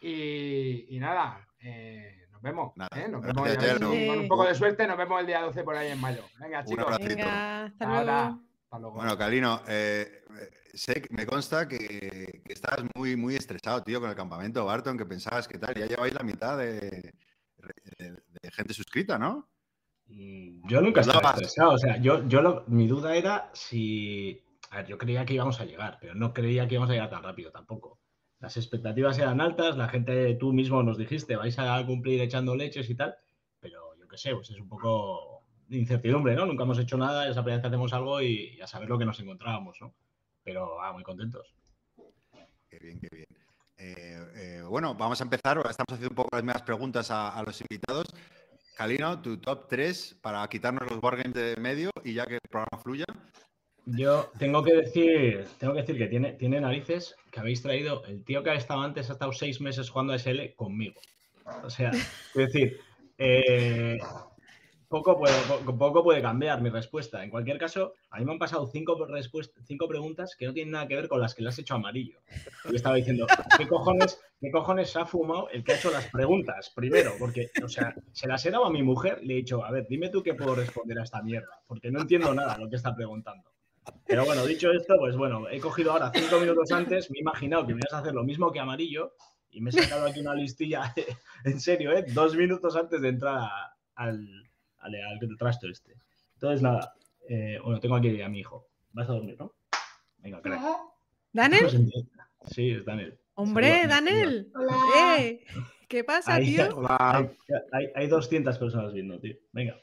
Y, 0.00 0.96
nada, 0.98 1.46
eh, 1.60 2.26
nos 2.32 2.40
vemos. 2.40 2.72
¿eh? 2.96 3.06
Nos 3.08 3.20
vemos 3.20 3.48
con 3.78 4.18
un 4.18 4.28
poco 4.28 4.46
de 4.46 4.54
suerte, 4.54 4.86
nos 4.86 4.96
vemos 4.96 5.20
el 5.20 5.26
día 5.26 5.42
12 5.42 5.62
por 5.62 5.76
ahí 5.76 5.90
en 5.90 6.00
mayo. 6.00 6.24
Venga, 6.38 6.64
chicos. 6.64 6.98
Venga, 6.98 7.64
hasta 7.66 8.78
luego. 8.78 8.96
Bueno, 8.96 9.18
Calino, 9.18 9.62
eh, 9.66 10.22
sé, 10.72 11.02
me 11.10 11.26
consta 11.26 11.66
que, 11.66 12.42
estás 12.46 12.84
muy, 12.94 13.16
muy 13.16 13.34
estresado, 13.34 13.82
tío, 13.82 14.00
con 14.00 14.08
el 14.08 14.16
campamento 14.16 14.64
Barton, 14.64 14.96
que 14.96 15.04
pensabas 15.04 15.48
que 15.48 15.58
tal, 15.58 15.74
ya 15.74 15.86
lleváis 15.86 16.14
la 16.14 16.22
mitad 16.22 16.56
de, 16.56 17.12
gente 18.52 18.74
suscrita, 18.74 19.18
¿no? 19.18 19.48
Mm, 20.06 20.68
yo 20.68 20.80
nunca 20.80 21.00
estaba 21.02 21.30
estresado, 21.30 21.72
o 21.72 21.78
sea, 21.78 22.00
yo, 22.00 22.26
yo 22.28 22.64
mi 22.66 22.86
duda 22.86 23.16
era 23.16 23.50
si... 23.52 24.42
A 24.70 24.78
ver, 24.78 24.86
yo 24.86 24.98
creía 24.98 25.24
que 25.24 25.34
íbamos 25.34 25.60
a 25.60 25.64
llegar, 25.64 25.98
pero 26.00 26.14
no 26.14 26.32
creía 26.32 26.68
que 26.68 26.74
íbamos 26.74 26.90
a 26.90 26.92
llegar 26.92 27.10
tan 27.10 27.22
rápido 27.22 27.50
tampoco. 27.50 27.98
Las 28.38 28.56
expectativas 28.56 29.18
eran 29.18 29.40
altas, 29.40 29.76
la 29.76 29.88
gente, 29.88 30.34
tú 30.36 30.52
mismo 30.52 30.82
nos 30.82 30.96
dijiste, 30.96 31.36
vais 31.36 31.58
a 31.58 31.84
cumplir 31.84 32.20
echando 32.20 32.54
leches 32.54 32.88
y 32.88 32.94
tal, 32.94 33.14
pero 33.58 33.96
yo 33.98 34.08
qué 34.08 34.16
sé, 34.16 34.34
pues 34.34 34.50
es 34.50 34.60
un 34.60 34.68
poco 34.68 35.44
incertidumbre, 35.68 36.34
¿no? 36.34 36.46
Nunca 36.46 36.64
hemos 36.64 36.78
hecho 36.78 36.96
nada, 36.96 37.28
es 37.28 37.36
la 37.36 37.42
primera 37.42 37.56
vez 37.56 37.62
que 37.62 37.68
hacemos 37.68 37.92
algo 37.92 38.20
y, 38.22 38.60
a 38.60 38.66
saber 38.66 38.88
lo 38.88 38.98
que 38.98 39.04
nos 39.04 39.18
encontrábamos, 39.20 39.78
¿no? 39.80 39.94
Pero, 40.42 40.80
ah, 40.80 40.92
muy 40.92 41.02
contentos. 41.02 41.54
Qué 42.68 42.78
bien, 42.78 43.00
qué 43.00 43.08
bien. 43.12 43.39
Eh, 43.80 44.18
eh, 44.34 44.62
bueno, 44.68 44.94
vamos 44.94 45.20
a 45.20 45.24
empezar. 45.24 45.58
Estamos 45.58 45.92
haciendo 45.92 46.10
un 46.10 46.16
poco 46.16 46.36
las 46.36 46.44
mismas 46.44 46.62
preguntas 46.62 47.10
a, 47.10 47.42
los 47.44 47.60
invitados. 47.62 48.06
Calino, 48.76 49.20
tu 49.20 49.38
top 49.38 49.68
3 49.68 50.18
para 50.20 50.46
quitarnos 50.48 50.90
los 50.90 51.02
wargames 51.02 51.34
de 51.34 51.56
medio 51.56 51.90
y 52.04 52.14
ya 52.14 52.26
que 52.26 52.34
el 52.34 52.40
programa 52.48 52.78
fluya. 52.82 53.04
Yo 53.86 54.30
tengo 54.38 54.62
que 54.62 54.74
decir, 54.74 55.46
tengo 55.58 55.74
que 55.74 55.80
decir 55.80 55.98
que 55.98 56.06
tiene, 56.06 56.32
tiene 56.34 56.60
narices 56.60 57.16
que 57.32 57.40
habéis 57.40 57.62
traído. 57.62 58.04
El 58.04 58.24
tío 58.24 58.42
que 58.42 58.50
ha 58.50 58.54
estado 58.54 58.82
antes 58.82 59.08
ha 59.08 59.14
estado 59.14 59.32
seis 59.32 59.60
meses 59.60 59.88
jugando 59.88 60.12
a 60.12 60.18
SL 60.18 60.54
conmigo. 60.54 61.00
O 61.64 61.70
sea, 61.70 61.90
es 61.90 62.34
decir, 62.34 62.78
eh, 63.18 63.98
poco 64.90 66.02
puede, 66.02 66.20
cambiar 66.20 66.60
mi 66.60 66.68
respuesta. 66.68 67.22
En 67.22 67.30
cualquier 67.30 67.58
caso, 67.58 67.94
a 68.10 68.18
mí 68.18 68.24
me 68.24 68.32
han 68.32 68.38
pasado 68.40 68.66
cinco, 68.66 68.98
cinco 69.64 69.88
preguntas 69.88 70.34
que 70.36 70.46
no 70.46 70.52
tienen 70.52 70.72
nada 70.72 70.88
que 70.88 70.96
ver 70.96 71.08
con 71.08 71.20
las 71.20 71.32
que 71.32 71.42
le 71.42 71.48
has 71.48 71.58
hecho 71.60 71.76
amarillo. 71.76 72.18
Yo 72.64 72.74
estaba 72.74 72.96
diciendo, 72.96 73.24
¿qué 73.56 73.68
cojones, 73.68 74.20
¿qué 74.40 74.50
cojones 74.50 74.96
ha 74.96 75.06
fumado 75.06 75.48
el 75.50 75.62
que 75.62 75.72
ha 75.72 75.76
hecho 75.76 75.92
las 75.92 76.06
preguntas? 76.08 76.72
Primero, 76.74 77.12
porque, 77.20 77.50
o 77.62 77.68
sea, 77.68 77.94
se 78.10 78.26
las 78.26 78.44
he 78.44 78.50
dado 78.50 78.64
a 78.64 78.70
mi 78.70 78.82
mujer, 78.82 79.20
le 79.22 79.34
he 79.34 79.36
dicho, 79.36 79.64
a 79.64 79.70
ver, 79.70 79.86
dime 79.88 80.08
tú 80.08 80.24
qué 80.24 80.34
puedo 80.34 80.56
responder 80.56 80.98
a 80.98 81.04
esta 81.04 81.22
mierda, 81.22 81.62
porque 81.68 81.92
no 81.92 82.00
entiendo 82.00 82.34
nada 82.34 82.58
lo 82.58 82.68
que 82.68 82.76
está 82.76 82.92
preguntando. 82.94 83.48
Pero 84.06 84.24
bueno, 84.24 84.44
dicho 84.44 84.72
esto, 84.72 84.96
pues 84.98 85.16
bueno, 85.16 85.48
he 85.48 85.60
cogido 85.60 85.92
ahora 85.92 86.10
cinco 86.12 86.40
minutos 86.40 86.72
antes, 86.72 87.08
me 87.12 87.18
he 87.18 87.20
imaginado 87.20 87.64
que 87.64 87.74
me 87.74 87.80
ibas 87.80 87.92
a 87.92 87.98
hacer 87.98 88.12
lo 88.12 88.24
mismo 88.24 88.50
que 88.50 88.58
amarillo 88.58 89.14
y 89.50 89.60
me 89.60 89.70
he 89.70 89.72
sacado 89.72 90.08
aquí 90.08 90.18
una 90.18 90.34
listilla, 90.34 90.92
en 91.44 91.60
serio, 91.60 91.92
¿eh? 91.92 92.04
Dos 92.12 92.34
minutos 92.34 92.74
antes 92.74 93.00
de 93.00 93.08
entrar 93.08 93.48
al, 93.94 94.49
al, 94.80 94.94
al 94.94 95.18
trasto 95.38 95.68
este. 95.68 95.94
Entonces, 96.34 96.62
nada, 96.62 96.94
Eh, 97.28 97.58
bueno, 97.62 97.78
tengo 97.78 97.94
aquí 97.96 98.20
a 98.22 98.28
mi 98.28 98.40
hijo. 98.40 98.66
Vas 98.92 99.08
a 99.08 99.12
dormir, 99.12 99.36
¿no? 99.38 99.54
Venga, 100.18 100.40
crack. 100.42 100.60
¿Daniel? 101.32 101.92
Sí, 102.46 102.70
es 102.70 102.84
Daniel. 102.84 103.18
Hombre, 103.34 103.82
Saluda, 103.82 103.94
Daniel. 103.94 104.52
Hola. 104.54 105.16
Eh, 105.20 105.44
¿Qué 105.88 106.02
pasa, 106.02 106.38
tío? 106.40 106.68
Hola. 106.76 107.30
Hay, 107.72 107.86
hay 107.94 108.06
200 108.08 108.58
personas 108.58 108.92
viendo, 108.92 109.20
tío. 109.20 109.36
Venga. 109.52 109.80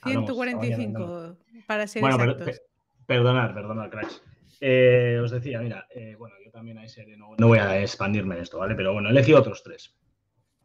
Hablamos, 0.00 0.30
hasta 0.30 0.40
mañana, 0.56 0.56
145 0.76 1.38
para 1.66 1.86
ser 1.86 2.00
Bueno, 2.02 2.16
exactos. 2.22 2.46
pe- 2.46 2.62
perdonad, 3.06 3.52
perdonad, 3.52 3.90
cracks. 3.90 4.22
Eh, 4.60 5.20
os 5.22 5.30
decía, 5.30 5.60
mira, 5.60 5.86
eh, 5.94 6.14
bueno, 6.16 6.36
yo 6.44 6.50
también 6.50 6.78
a 6.78 6.88
serie 6.88 7.16
no, 7.16 7.34
no 7.36 7.48
voy 7.48 7.58
a 7.58 7.80
expandirme 7.82 8.36
en 8.36 8.42
esto, 8.42 8.58
¿vale? 8.58 8.74
Pero 8.74 8.92
bueno, 8.94 9.08
he 9.08 9.12
elegido 9.12 9.38
otros 9.40 9.62
tres. 9.62 9.94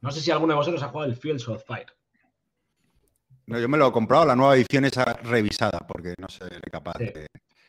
No 0.02 0.10
sé 0.12 0.22
si 0.22 0.32
alguno 0.32 0.54
de 0.54 0.58
vosotros 0.58 0.82
ha 0.84 0.88
jugado 0.90 1.10
el 1.10 1.18
Fields 1.18 1.48
of 1.50 1.64
Fire. 1.66 1.88
No, 3.54 3.60
yo 3.60 3.70
me 3.70 3.78
lo 3.78 3.88
he 3.88 3.92
comprado, 3.92 4.26
la 4.26 4.36
nueva 4.36 4.56
edición 4.56 4.84
esa 4.86 5.06
revisada, 5.22 5.78
porque 5.88 6.16
no 6.18 6.28
soy 6.28 6.50
capaz 6.72 6.94
Sí. 6.98 7.06
de 7.06 7.28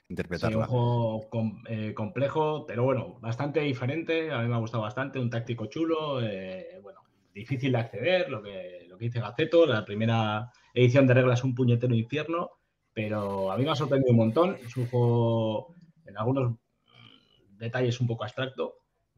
interpretarla. 0.08 0.58
un 0.60 0.64
juego 0.64 1.28
com- 1.28 1.62
eh, 1.68 1.92
complejo, 1.92 2.64
pero 2.66 2.84
bueno, 2.84 3.18
bastante 3.20 3.60
diferente. 3.60 4.32
A 4.32 4.38
mí 4.40 4.48
me 4.48 4.54
ha 4.54 4.58
gustado 4.58 4.82
bastante, 4.82 5.18
un 5.18 5.28
táctico 5.28 5.66
chulo, 5.66 6.22
eh, 6.22 6.78
bueno, 6.82 7.00
difícil 7.34 7.72
de 7.72 7.78
acceder, 7.78 8.30
lo 8.30 8.42
que, 8.42 8.86
lo 8.88 8.96
que 8.96 9.04
dice 9.04 9.20
Gaceto. 9.20 9.66
La 9.66 9.84
primera 9.84 10.50
edición 10.72 11.06
de 11.06 11.12
reglas 11.12 11.40
es 11.40 11.44
un 11.44 11.54
puñetero 11.54 11.94
infierno, 11.94 12.48
pero 12.94 13.52
a 13.52 13.58
mí 13.58 13.64
me 13.64 13.70
ha 13.72 13.76
sorprendido 13.76 14.12
un 14.12 14.18
montón. 14.18 14.56
Es 14.64 14.74
un 14.78 14.86
juego 14.86 15.74
en 16.06 16.16
algunos 16.16 16.54
detalles 17.58 18.00
un 18.00 18.06
poco 18.06 18.24
abstracto, 18.24 18.74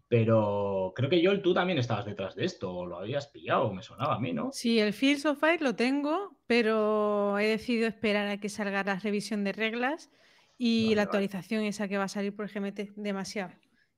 pero 0.08 0.92
creo 0.94 1.10
que 1.10 1.24
Joel, 1.24 1.42
tú 1.42 1.52
también 1.52 1.78
estabas 1.78 2.04
detrás 2.06 2.34
de 2.36 2.44
esto, 2.44 2.72
o 2.72 2.86
lo 2.86 2.98
habías 2.98 3.26
pillado, 3.26 3.72
me 3.72 3.82
sonaba 3.82 4.14
a 4.14 4.20
mí, 4.20 4.32
¿no? 4.32 4.50
Sí, 4.52 4.78
el 4.78 4.92
Fields 4.92 5.26
of 5.26 5.38
Fire 5.40 5.60
lo 5.62 5.74
tengo, 5.74 6.38
pero 6.46 7.38
he 7.38 7.46
decidido 7.46 7.88
esperar 7.88 8.28
a 8.28 8.38
que 8.38 8.48
salga 8.48 8.84
la 8.84 8.96
revisión 8.98 9.42
de 9.44 9.52
reglas 9.52 10.10
y 10.58 10.84
Vale, 10.84 10.96
la 10.96 11.00
vale. 11.02 11.06
actualización 11.06 11.64
esa 11.64 11.88
que 11.88 11.98
va 11.98 12.04
a 12.04 12.08
salir 12.08 12.34
por 12.34 12.48
GMT. 12.48 12.92
Demasiado. 12.96 13.52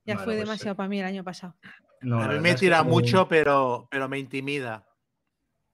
Ya 0.04 0.14
Vale, 0.14 0.24
fue 0.24 0.34
pues, 0.34 0.46
demasiado 0.46 0.76
para 0.76 0.88
mí 0.88 0.98
el 1.00 1.04
año 1.06 1.22
pasado. 1.24 1.54
No, 2.00 2.20
a 2.22 2.28
mí 2.28 2.38
me 2.40 2.50
es 2.50 2.54
que 2.56 2.60
tira 2.60 2.78
como- 2.78 2.90
mucho, 2.90 3.28
pero, 3.28 3.86
pero 3.90 4.08
me 4.08 4.18
intimida. 4.18 4.86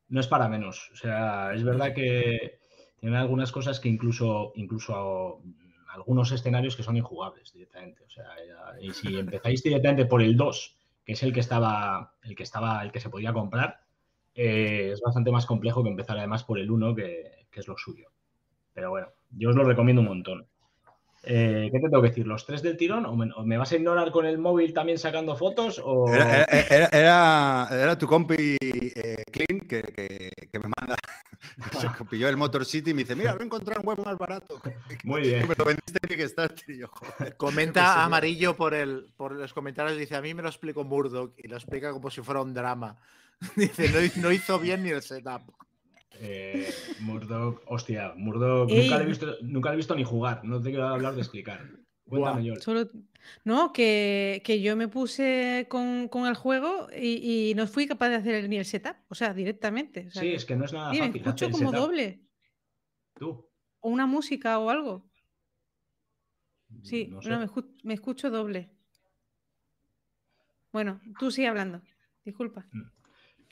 no 0.08 0.20
es 0.20 0.26
para 0.26 0.48
menos. 0.48 0.90
O 0.92 0.96
sea, 0.96 1.54
es 1.54 1.62
verdad 1.64 1.94
que 1.94 2.58
tiene 3.00 3.16
algunas 3.16 3.52
cosas 3.52 3.78
que 3.80 3.88
incluso, 3.88 4.52
incluso 4.56 5.42
algunos 5.94 6.30
escenarios 6.32 6.76
que 6.76 6.82
son 6.82 6.96
injugables 6.96 7.52
directamente. 7.52 8.02
O 8.04 8.10
sea, 8.10 8.26
y 8.80 8.92
si 8.92 9.16
empezáis 9.18 9.62
directamente 9.62 10.06
por 10.06 10.22
el 10.22 10.36
2, 10.36 10.76
que 11.04 11.12
es 11.12 11.22
el 11.22 11.32
que 11.32 11.40
estaba, 11.40 12.14
el 12.22 12.34
que 12.34 12.42
estaba, 12.42 12.82
el 12.82 12.90
que 12.92 13.00
se 13.00 13.10
podía 13.10 13.32
comprar, 13.32 13.80
eh, 14.34 14.90
es 14.92 15.00
bastante 15.00 15.30
más 15.30 15.46
complejo 15.46 15.82
que 15.82 15.90
empezar 15.90 16.18
además 16.18 16.44
por 16.44 16.58
el 16.58 16.70
1, 16.70 16.94
que, 16.94 17.46
que 17.50 17.60
es 17.60 17.68
lo 17.68 17.76
suyo. 17.78 18.08
Pero 18.72 18.90
bueno, 18.90 19.08
yo 19.30 19.50
os 19.50 19.56
lo 19.56 19.64
recomiendo 19.64 20.02
un 20.02 20.08
montón. 20.08 20.46
Eh, 21.26 21.70
¿Qué 21.72 21.78
te 21.80 21.88
tengo 21.88 22.02
que 22.02 22.08
decir? 22.08 22.26
¿Los 22.26 22.44
tres 22.44 22.60
del 22.62 22.76
tirón? 22.76 23.06
¿O 23.06 23.16
me, 23.16 23.30
me 23.44 23.56
vas 23.56 23.72
a 23.72 23.76
ignorar 23.76 24.10
con 24.10 24.26
el 24.26 24.36
móvil 24.36 24.74
también 24.74 24.98
sacando 24.98 25.34
fotos? 25.36 25.80
O... 25.82 26.06
Era, 26.12 27.66
era- 27.70 27.96
tu 27.98 28.06
compi 28.06 28.56
eh, 28.60 29.22
Clint 29.32 29.66
que- 29.66 30.30
que 30.52 30.58
me 30.58 30.68
manda. 30.78 30.96
Se 31.80 32.04
pilló 32.10 32.28
el 32.28 32.36
Motor 32.36 32.64
City 32.64 32.90
y 32.90 32.94
me 32.94 33.02
dice: 33.02 33.14
Mira, 33.16 33.32
voy 33.32 33.42
a 33.42 33.44
encontrar 33.44 33.78
un 33.80 33.86
web 33.86 34.04
más 34.04 34.16
barato. 34.18 34.60
Muy 35.04 35.20
bien. 35.22 35.48
me 35.48 35.54
lo 35.56 35.64
vendiste 35.64 35.98
en 36.02 36.08
Kickstarter. 36.08 36.70
Y 36.74 36.78
yo, 36.80 36.88
joder. 36.88 37.14
Pues 37.16 37.28
sí, 37.30 37.34
Comenta 37.36 38.04
amarillo 38.04 38.56
por, 38.56 38.74
el, 38.74 39.06
por 39.16 39.32
los 39.32 39.52
comentarios, 39.52 39.96
dice, 39.98 40.16
a 40.16 40.22
mí 40.22 40.34
me 40.34 40.42
lo 40.42 40.48
explicó 40.48 40.84
Murdoch 40.84 41.32
y 41.38 41.48
lo 41.48 41.56
explica 41.56 41.92
como 41.92 42.10
si 42.10 42.20
fuera 42.22 42.40
un 42.42 42.54
drama. 42.54 42.96
Dice, 43.56 43.88
no, 43.90 44.00
hi- 44.00 44.12
no 44.20 44.32
hizo 44.32 44.58
bien 44.58 44.82
ni 44.82 44.90
el 44.90 45.02
setup. 45.02 45.42
Eh, 46.20 46.72
Murdoch, 47.00 47.60
hostia, 47.66 48.12
Murdoch 48.16 48.70
nunca 48.70 48.98
le, 48.98 49.04
he 49.04 49.06
visto, 49.06 49.36
nunca 49.42 49.70
le 49.70 49.74
he 49.74 49.76
visto 49.78 49.96
ni 49.96 50.04
jugar, 50.04 50.44
no 50.44 50.62
te 50.62 50.70
quiero 50.70 50.86
hablar 50.86 51.14
de 51.14 51.20
explicar. 51.20 51.60
Cuéntame. 52.06 52.56
Solo, 52.60 52.88
no, 53.44 53.72
que, 53.72 54.42
que 54.44 54.60
yo 54.60 54.76
me 54.76 54.88
puse 54.88 55.66
con, 55.70 56.08
con 56.08 56.26
el 56.26 56.34
juego 56.34 56.88
y, 56.94 57.50
y 57.50 57.54
no 57.54 57.66
fui 57.66 57.86
capaz 57.86 58.10
de 58.10 58.16
hacer 58.16 58.48
ni 58.48 58.56
el 58.58 58.64
setup, 58.66 58.96
o 59.08 59.14
sea, 59.14 59.32
directamente. 59.32 60.06
o 60.08 60.10
sea 60.10 60.22
Sí, 60.22 60.28
que- 60.28 60.34
es 60.34 60.44
que 60.44 60.56
no 60.56 60.64
es 60.66 60.72
nada 60.72 60.92
Sí, 60.92 61.00
me 61.00 61.06
fácil. 61.06 61.22
escucho 61.22 61.50
como 61.50 61.70
setup. 61.70 61.74
doble, 61.86 62.20
Tú. 63.14 63.48
o 63.80 63.88
una 63.88 64.06
música 64.06 64.58
o 64.58 64.68
algo. 64.70 65.10
Sí, 66.82 67.06
no 67.06 67.38
me, 67.38 67.46
escu- 67.46 67.74
me 67.82 67.94
escucho 67.94 68.30
doble. 68.30 68.70
Bueno, 70.72 71.00
tú 71.18 71.30
sigue 71.30 71.48
hablando. 71.48 71.80
Disculpa. 72.24 72.66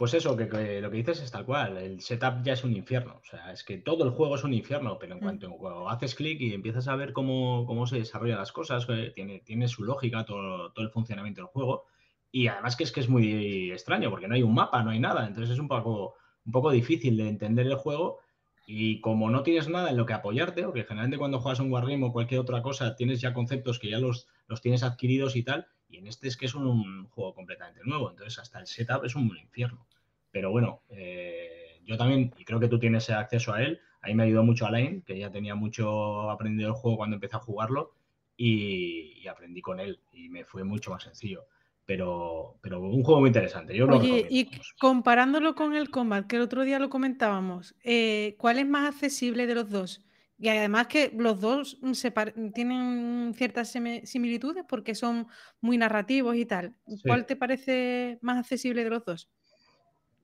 Pues 0.02 0.14
eso, 0.14 0.36
que, 0.36 0.48
que 0.48 0.80
lo 0.80 0.90
que 0.90 0.96
dices 0.96 1.22
es 1.22 1.30
tal 1.30 1.46
cual. 1.46 1.76
El 1.78 2.00
setup 2.00 2.42
ya 2.42 2.54
es 2.54 2.64
un 2.64 2.72
infierno. 2.74 3.20
O 3.22 3.24
sea, 3.24 3.52
es 3.52 3.62
que 3.62 3.78
todo 3.78 4.02
el 4.02 4.10
juego 4.10 4.34
es 4.34 4.42
un 4.42 4.52
infierno, 4.52 4.98
pero 4.98 5.12
en 5.12 5.20
Mm. 5.20 5.22
cuanto 5.22 5.88
haces 5.88 6.16
clic 6.16 6.40
y 6.40 6.54
empiezas 6.54 6.88
a 6.88 6.96
ver 6.96 7.12
cómo, 7.12 7.64
cómo 7.66 7.86
se 7.86 7.98
desarrollan 7.98 8.38
las 8.38 8.50
cosas, 8.50 8.84
eh, 8.88 9.12
tiene, 9.14 9.38
tiene 9.44 9.68
su 9.68 9.84
lógica 9.84 10.24
todo, 10.24 10.72
todo 10.72 10.84
el 10.84 10.90
funcionamiento 10.90 11.42
del 11.42 11.50
juego. 11.50 11.84
Y 12.32 12.48
además 12.48 12.74
que 12.74 12.82
es 12.82 12.90
que 12.90 12.98
es 12.98 13.08
muy 13.08 13.70
extraño, 13.70 14.10
porque 14.10 14.26
no 14.26 14.34
hay 14.34 14.42
un 14.42 14.54
mapa, 14.54 14.82
no 14.82 14.90
hay 14.90 14.98
nada. 14.98 15.24
Entonces 15.24 15.50
es 15.54 15.60
un 15.60 15.68
poco, 15.68 16.14
un 16.46 16.50
poco 16.50 16.72
difícil 16.72 17.16
de 17.16 17.28
entender 17.28 17.68
el 17.68 17.76
juego. 17.76 18.18
Y 18.66 19.00
como 19.02 19.30
no 19.30 19.44
tienes 19.44 19.68
nada 19.68 19.90
en 19.90 19.96
lo 19.96 20.04
que 20.06 20.14
apoyarte, 20.14 20.64
o 20.66 20.72
que 20.72 20.82
generalmente 20.82 21.18
cuando 21.18 21.38
juegas 21.38 21.60
un 21.60 21.70
Wargame 21.70 22.06
o 22.06 22.12
cualquier 22.12 22.40
otra 22.40 22.60
cosa, 22.60 22.96
tienes 22.96 23.20
ya 23.20 23.32
conceptos 23.32 23.78
que 23.78 23.90
ya 23.90 24.00
los, 24.00 24.26
los 24.48 24.60
tienes 24.60 24.82
adquiridos 24.82 25.36
y 25.36 25.44
tal, 25.44 25.68
y 25.88 25.98
en 25.98 26.08
este 26.08 26.26
es 26.26 26.36
que 26.36 26.46
es 26.46 26.54
un 26.56 27.06
juego 27.10 27.34
completamente 27.34 27.82
nuevo, 27.84 28.10
entonces 28.10 28.38
hasta 28.40 28.58
el 28.58 28.66
setup 28.66 29.04
es 29.04 29.14
un 29.14 29.36
infierno. 29.36 29.86
Pero 30.32 30.50
bueno, 30.50 30.82
eh, 30.88 31.80
yo 31.84 31.96
también, 31.96 32.32
y 32.36 32.44
creo 32.44 32.58
que 32.58 32.68
tú 32.68 32.78
tienes 32.78 33.08
acceso 33.10 33.52
a 33.52 33.62
él, 33.62 33.80
ahí 34.00 34.14
me 34.14 34.24
ayudó 34.24 34.42
mucho 34.42 34.66
Alain, 34.66 35.02
que 35.02 35.18
ya 35.18 35.30
tenía 35.30 35.54
mucho 35.54 36.30
aprendido 36.30 36.70
el 36.70 36.74
juego 36.74 36.96
cuando 36.96 37.14
empecé 37.16 37.36
a 37.36 37.40
jugarlo, 37.40 37.94
y, 38.36 39.20
y 39.22 39.28
aprendí 39.28 39.60
con 39.60 39.78
él, 39.78 40.00
y 40.10 40.28
me 40.28 40.44
fue 40.44 40.64
mucho 40.64 40.90
más 40.90 41.04
sencillo. 41.04 41.44
Pero, 41.84 42.58
pero 42.62 42.80
un 42.80 43.02
juego 43.02 43.20
muy 43.20 43.28
interesante, 43.28 43.76
yo 43.76 43.86
Oye, 43.86 44.26
y 44.30 44.50
comparándolo 44.78 45.54
con 45.54 45.74
el 45.74 45.90
Combat, 45.90 46.26
que 46.26 46.36
el 46.36 46.42
otro 46.42 46.62
día 46.62 46.78
lo 46.78 46.88
comentábamos, 46.88 47.74
eh, 47.82 48.36
¿cuál 48.38 48.58
es 48.58 48.66
más 48.66 48.94
accesible 48.94 49.46
de 49.46 49.54
los 49.56 49.68
dos? 49.68 50.04
Y 50.38 50.48
además 50.48 50.86
que 50.86 51.12
los 51.16 51.40
dos 51.40 51.78
se 51.92 52.12
tienen 52.54 53.32
ciertas 53.34 53.70
similitudes 54.04 54.64
porque 54.68 54.94
son 54.94 55.28
muy 55.60 55.76
narrativos 55.76 56.36
y 56.36 56.46
tal. 56.46 56.74
Sí. 56.86 57.02
¿Cuál 57.06 57.26
te 57.26 57.36
parece 57.36 58.18
más 58.22 58.38
accesible 58.38 58.82
de 58.82 58.90
los 58.90 59.04
dos? 59.04 59.30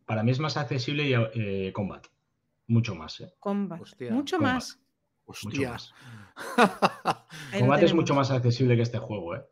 Para 0.09 0.22
mí 0.22 0.30
es 0.30 0.38
más 0.40 0.56
accesible 0.56 1.04
y, 1.06 1.12
eh, 1.14 1.70
Combat, 1.74 2.06
mucho 2.66 2.94
más, 2.94 3.20
¿eh? 3.20 3.30
Combat. 3.38 3.78
Hostia, 3.78 4.11
Mucho 4.11 4.36
Combat. 4.38 4.54
más. 4.54 4.78
mucho 5.26 5.48
Hostia. 5.48 5.70
más. 5.70 5.92
Ahí 7.52 7.61
lo 7.61 7.66
Combat 7.66 7.82
es 7.82 7.92
mucho 7.92 8.14
más 8.14 8.30
accesible 8.30 8.74
que 8.74 8.82
este 8.82 8.96
juego, 8.98 9.36
¿eh? 9.36 9.42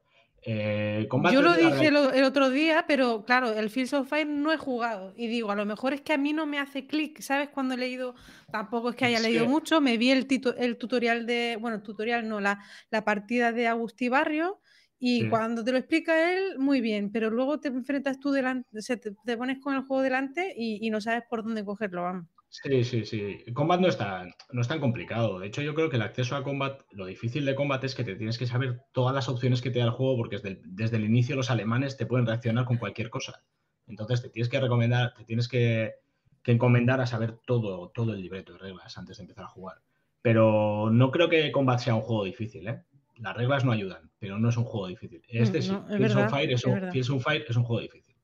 Eh, 0.49 1.09
Yo 1.11 1.41
es 1.41 1.45
lo 1.45 1.55
dije 1.55 1.91
lo- 1.91 2.13
el 2.13 2.23
otro 2.25 2.49
día, 2.51 2.85
pero 2.89 3.25
claro, 3.25 3.53
el 3.53 3.69
Fields 3.69 3.93
of 3.95 4.09
Fire 4.09 4.27
no 4.27 4.51
he 4.53 4.57
jugado. 4.57 5.13
Y 5.17 5.27
digo, 5.27 5.51
a 5.51 5.57
lo 5.57 5.67
mejor 5.67 5.93
es 5.93 6.01
que 6.03 6.13
a 6.15 6.19
mí 6.19 6.33
no 6.33 6.47
me 6.47 6.59
hace 6.61 6.87
clic, 6.87 7.21
¿sabes? 7.21 7.49
Cuando 7.51 7.75
he 7.75 7.77
leído, 7.77 8.15
tampoco 8.51 8.91
es 8.91 8.97
que 8.97 9.05
haya 9.07 9.17
Es 9.19 9.25
leído 9.25 9.43
que- 9.45 9.51
mucho, 9.51 9.81
me 9.83 9.99
vi 9.99 10.13
el, 10.13 10.27
tito- 10.27 10.55
el 10.57 10.79
tutorial 10.79 11.27
de, 11.27 11.59
bueno, 11.61 11.77
el 11.79 11.83
tutorial 11.83 12.29
no, 12.29 12.41
la, 12.41 12.61
la 12.91 13.05
partida 13.05 13.51
de 13.53 13.67
Agustí 13.67 14.09
Barrio. 14.09 14.61
Y 14.99 15.25
Sí. 15.25 15.29
cuando 15.29 15.65
te 15.65 15.73
lo 15.73 15.79
explica 15.79 16.33
él, 16.35 16.59
muy 16.59 16.81
bien, 16.81 17.13
pero 17.13 17.31
luego 17.31 17.61
te 17.61 17.69
enfrentas 17.69 18.19
tú 18.21 18.31
delante, 18.33 18.69
te, 18.83 19.13
te 19.25 19.37
pones 19.37 19.59
con 19.61 19.75
el 19.75 19.83
juego 19.85 20.03
delante 20.03 20.55
y, 20.57 20.85
y 20.87 20.91
no 20.91 21.01
sabes 21.01 21.25
por 21.29 21.43
dónde 21.45 21.65
cogerlo, 21.65 22.03
vamos. 22.03 22.27
Sí, 22.49 22.85
sí, 22.85 23.05
sí. 23.05 23.45
Combat 23.55 23.81
no 23.81 23.89
es, 23.89 23.99
tan, 23.99 24.33
no 24.53 24.61
es 24.63 24.69
tan 24.69 24.81
complicado. 24.81 25.39
De 25.41 25.47
hecho, 25.49 25.61
yo 25.63 25.75
creo 25.75 25.91
que 25.91 25.97
el 25.97 26.03
acceso 26.03 26.37
a 26.37 26.43
Combat, 26.45 26.81
lo 26.93 27.05
difícil 27.07 27.45
de 27.45 27.55
Combat 27.55 27.83
es 27.85 27.95
que 27.95 28.05
te 28.05 28.15
tienes 28.17 28.39
que 28.39 28.47
saber 28.47 28.81
todas 28.93 29.15
las 29.15 29.29
opciones 29.29 29.61
que 29.61 29.71
te 29.71 29.79
da 29.81 29.85
el 29.87 29.91
juego, 29.91 30.17
porque 30.17 30.37
desde 30.37 30.49
el, 30.51 30.63
desde 30.65 30.97
el 30.97 31.05
inicio 31.05 31.37
los 31.37 31.51
alemanes 31.51 31.97
te 31.97 32.07
pueden 32.07 32.27
reaccionar 32.27 32.65
con 32.65 32.79
cualquier 32.79 33.11
cosa. 33.11 33.45
Entonces 33.87 34.23
te 34.23 34.31
tienes 34.31 34.49
que 34.49 34.61
recomendar, 34.61 35.13
te 35.15 35.25
tienes 35.25 35.49
que, 35.49 35.95
que 36.43 36.53
encomendar 36.53 37.01
a 37.01 37.07
saber 37.07 37.39
todo, 37.47 37.91
todo 37.91 38.15
el 38.15 38.23
libreto 38.23 38.53
de 38.55 38.59
reglas 38.61 38.97
antes 38.97 39.19
de 39.19 39.25
empezar 39.25 39.45
a 39.45 39.49
jugar. 39.49 39.83
Pero 40.23 40.89
no 40.91 41.11
creo 41.11 41.29
que 41.29 41.53
Combat 41.53 41.79
sea 41.81 41.95
un 41.95 42.01
juego 42.03 42.25
difícil, 42.25 42.67
¿eh? 42.69 42.85
Las 43.19 43.37
reglas 43.37 43.65
no 43.65 43.73
ayudan, 43.73 44.11
pero 44.19 44.39
no 44.39 44.49
es 44.51 44.57
un 44.57 44.65
juego 44.65 44.89
difícil. 44.89 45.23
Este 45.29 45.63
sí, 45.63 45.71
Mm, 45.73 45.75
no, 45.89 45.95
es 45.95 46.01
verdad, 46.01 46.31
Fire 46.31 46.53
es 46.53 46.65
es 46.95 47.09
un, 47.11 47.21
Fire 47.21 47.45
es 47.49 47.57
un 47.57 47.65
juego 47.65 47.81
difícil. 47.83 48.15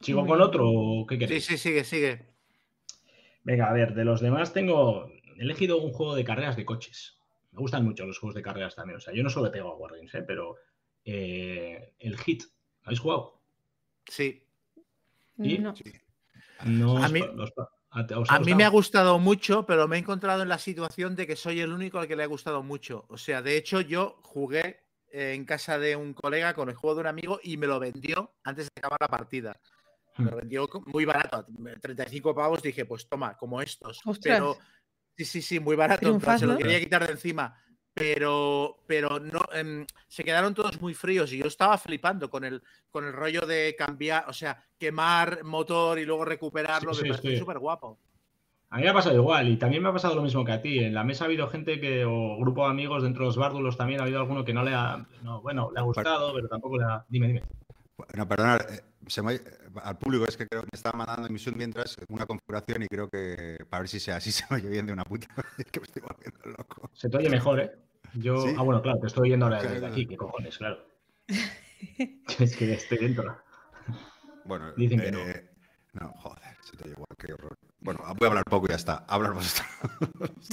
¿Sigo 0.00 0.26
con 0.26 0.40
otro 0.40 0.68
o 0.68 1.06
qué 1.06 1.14
Sí, 1.14 1.18
queréis? 1.20 1.44
sí, 1.46 1.58
sigue, 1.58 1.84
sigue. 1.84 2.26
Venga, 3.44 3.68
a 3.68 3.72
ver, 3.72 3.94
de 3.94 4.04
los 4.04 4.20
demás 4.20 4.52
tengo. 4.52 5.08
He 5.36 5.42
elegido 5.42 5.78
un 5.78 5.92
juego 5.92 6.14
de 6.14 6.24
carreras 6.24 6.56
de 6.56 6.64
coches. 6.64 7.18
Me 7.52 7.58
gustan 7.60 7.84
mucho 7.84 8.06
los 8.06 8.18
juegos 8.18 8.34
de 8.34 8.42
carreras 8.42 8.74
también. 8.74 8.96
O 8.96 9.00
sea, 9.00 9.12
yo 9.14 9.22
no 9.22 9.30
solo 9.30 9.46
he 9.48 9.50
pegado 9.50 9.72
a 9.72 9.76
Wargames, 9.76 10.14
¿eh? 10.14 10.22
pero 10.22 10.56
eh, 11.04 11.92
el 11.98 12.16
Hit. 12.18 12.44
¿Habéis 12.84 13.00
jugado? 13.00 13.40
Sí. 14.06 14.42
¿Y? 15.38 15.58
No. 15.58 15.74
No 16.64 17.02
A 17.02 17.08
mí- 17.08 17.20
¿a- 17.92 18.38
mí 18.40 18.54
me 18.54 18.64
ha 18.64 18.68
gustado? 18.68 19.18
mucho, 19.18 19.66
pero 19.66 19.86
me 19.88 19.96
he 19.96 19.98
encontrado 20.00 20.42
en 20.42 20.48
la 20.48 20.58
situación 20.58 21.14
de 21.14 21.26
que 21.26 21.36
soy 21.36 21.60
el 21.60 21.72
único 21.72 21.98
al 21.98 22.08
que 22.08 22.16
le 22.16 22.22
ha 22.22 22.26
gustado 22.26 22.62
mucho. 22.62 23.04
O 23.08 23.18
sea, 23.18 23.42
de 23.42 23.56
hecho, 23.56 23.80
yo 23.80 24.18
jugué 24.22 24.80
eh, 25.10 25.34
en 25.34 25.44
casa 25.44 25.78
de 25.78 25.94
un 25.94 26.14
colega 26.14 26.54
con 26.54 26.68
el 26.70 26.74
juego 26.74 26.94
de 26.96 27.00
un 27.02 27.06
amigo 27.08 27.38
y 27.42 27.56
me 27.58 27.66
lo 27.66 27.78
vendió 27.78 28.34
antes 28.44 28.66
de 28.66 28.70
acabar 28.78 28.98
la 29.00 29.08
partida. 29.08 29.60
Me 30.16 30.26
lo 30.26 30.32
Hmm. 30.32 30.40
vendió 30.40 30.68
muy 30.86 31.04
barato, 31.04 31.46
35 31.80 32.34
pavos. 32.34 32.62
Dije, 32.62 32.84
pues 32.86 33.06
toma, 33.08 33.36
como 33.36 33.60
estos. 33.60 34.00
Ostras. 34.04 34.20
Pero, 34.38 34.56
Sí, 35.14 35.26
sí, 35.26 35.42
sí, 35.42 35.60
muy 35.60 35.76
barato. 35.76 36.18
Se 36.38 36.46
lo 36.46 36.56
quería 36.56 36.80
quitar 36.80 37.06
de 37.06 37.12
encima. 37.12 37.54
Pero, 37.94 38.78
pero 38.86 39.18
no, 39.20 39.40
em, 39.52 39.86
se 40.08 40.24
quedaron 40.24 40.54
todos 40.54 40.80
muy 40.80 40.94
fríos 40.94 41.32
y 41.32 41.38
yo 41.38 41.46
estaba 41.46 41.76
flipando 41.76 42.30
con 42.30 42.44
el, 42.44 42.62
con 42.90 43.04
el 43.04 43.12
rollo 43.12 43.42
de 43.42 43.74
cambiar, 43.76 44.24
o 44.28 44.32
sea, 44.32 44.64
quemar 44.78 45.44
motor 45.44 45.98
y 45.98 46.06
luego 46.06 46.24
recuperarlo. 46.24 46.92
me 46.92 47.10
parece 47.10 47.38
súper 47.38 47.58
guapo. 47.58 47.98
A 48.70 48.78
mí 48.78 48.84
me 48.84 48.88
ha 48.88 48.94
pasado 48.94 49.14
igual 49.14 49.48
y 49.48 49.58
también 49.58 49.82
me 49.82 49.90
ha 49.90 49.92
pasado 49.92 50.14
lo 50.14 50.22
mismo 50.22 50.46
que 50.46 50.52
a 50.52 50.62
ti. 50.62 50.78
En 50.78 50.94
la 50.94 51.04
mesa 51.04 51.24
ha 51.24 51.26
habido 51.26 51.46
gente 51.48 51.78
que, 51.78 52.06
o 52.06 52.38
grupo 52.38 52.64
de 52.64 52.70
amigos 52.70 53.02
dentro 53.02 53.24
de 53.24 53.26
los 53.26 53.36
bárdulos 53.36 53.76
también 53.76 54.00
ha 54.00 54.04
habido 54.04 54.20
alguno 54.20 54.46
que 54.46 54.54
no 54.54 54.64
le 54.64 54.72
ha, 54.72 55.06
no, 55.22 55.42
bueno, 55.42 55.70
le 55.74 55.80
ha 55.80 55.82
gustado, 55.82 56.32
pero 56.32 56.48
tampoco 56.48 56.78
le 56.78 56.84
ha... 56.84 57.04
Dime, 57.06 57.26
dime. 57.26 57.42
Bueno, 57.98 58.26
perdonad, 58.26 58.60
eh, 58.70 58.80
al 59.82 59.98
público 59.98 60.24
es 60.26 60.36
que 60.36 60.46
creo 60.46 60.62
que 60.62 60.68
me 60.72 60.76
estaba 60.76 60.96
mandando 60.96 61.28
emisión 61.28 61.54
mientras 61.56 61.96
una 62.08 62.24
configuración 62.24 62.82
y 62.82 62.86
creo 62.86 63.08
que 63.08 63.58
para 63.68 63.82
ver 63.82 63.88
si 63.88 64.00
sea 64.00 64.16
así 64.16 64.32
se 64.32 64.44
me 64.50 64.56
oye 64.56 64.68
bien 64.68 64.86
de 64.86 64.92
una 64.92 65.04
puta 65.04 65.26
es 65.58 65.66
que 65.70 65.80
me 65.80 65.84
estoy 65.84 66.02
volviendo 66.02 66.58
loco. 66.58 66.90
Se 66.94 67.08
te 67.08 67.16
oye 67.18 67.28
mejor, 67.28 67.60
¿eh? 67.60 67.72
Yo, 68.14 68.44
ah, 68.56 68.62
bueno, 68.62 68.82
claro, 68.82 68.98
te 69.00 69.06
estoy 69.06 69.28
oyendo 69.28 69.46
ahora 69.46 69.62
desde 69.62 69.86
aquí, 69.86 70.06
qué 70.06 70.16
cojones, 70.16 70.58
claro. 70.58 70.78
es 72.38 72.56
que 72.56 72.72
estoy 72.72 72.98
dentro. 72.98 73.36
Bueno, 74.44 74.72
dicen 74.76 75.00
que 75.00 75.12
no. 75.12 75.20
Eh, 75.20 75.48
no, 75.94 76.12
joder, 76.16 76.56
se 76.62 76.76
te 76.76 76.88
igual, 76.88 77.06
qué 77.18 77.34
horror. 77.34 77.56
Bueno, 77.80 78.00
voy 78.18 78.26
a 78.26 78.28
hablar 78.28 78.44
poco 78.44 78.66
y 78.66 78.70
ya 78.70 78.76
está. 78.76 79.04
Hablar 79.08 79.34
vosotros. 79.34 79.68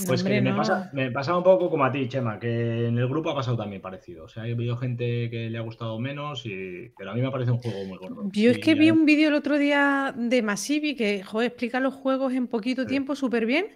Pues 0.08 0.24
que 0.24 0.42
me, 0.42 0.54
pasa, 0.54 0.90
me 0.94 1.12
pasa 1.12 1.38
un 1.38 1.44
poco 1.44 1.70
como 1.70 1.86
a 1.86 1.92
ti, 1.92 2.10
Chema, 2.10 2.40
que 2.40 2.88
en 2.88 2.98
el 2.98 3.08
grupo 3.08 3.30
ha 3.30 3.36
pasado 3.36 3.56
también 3.56 3.82
parecido. 3.82 4.26
O 4.26 4.28
sea, 4.28 4.44
ha 4.44 4.46
habido 4.48 4.76
gente 4.78 5.30
que 5.30 5.50
le 5.50 5.58
ha 5.58 5.62
gustado 5.62 6.00
menos, 6.00 6.46
y... 6.46 6.92
pero 6.98 7.12
a 7.12 7.14
mí 7.14 7.22
me 7.22 7.30
parece 7.30 7.52
un 7.52 7.60
juego 7.60 7.86
muy 7.86 7.98
gordo. 7.98 8.30
Yo 8.34 8.52
es 8.52 8.58
que 8.58 8.74
vi 8.74 8.90
un 8.90 9.06
vídeo 9.06 9.30
el 9.30 9.36
otro 9.36 9.58
día 9.58 10.14
de 10.18 10.42
Masivi 10.42 10.96
que, 10.96 11.24
joder, 11.24 11.48
explica 11.48 11.80
los 11.80 11.94
juegos 11.94 12.34
en 12.34 12.48
poquito 12.48 12.86
tiempo 12.86 13.16
súper 13.16 13.46
bien. 13.46 13.68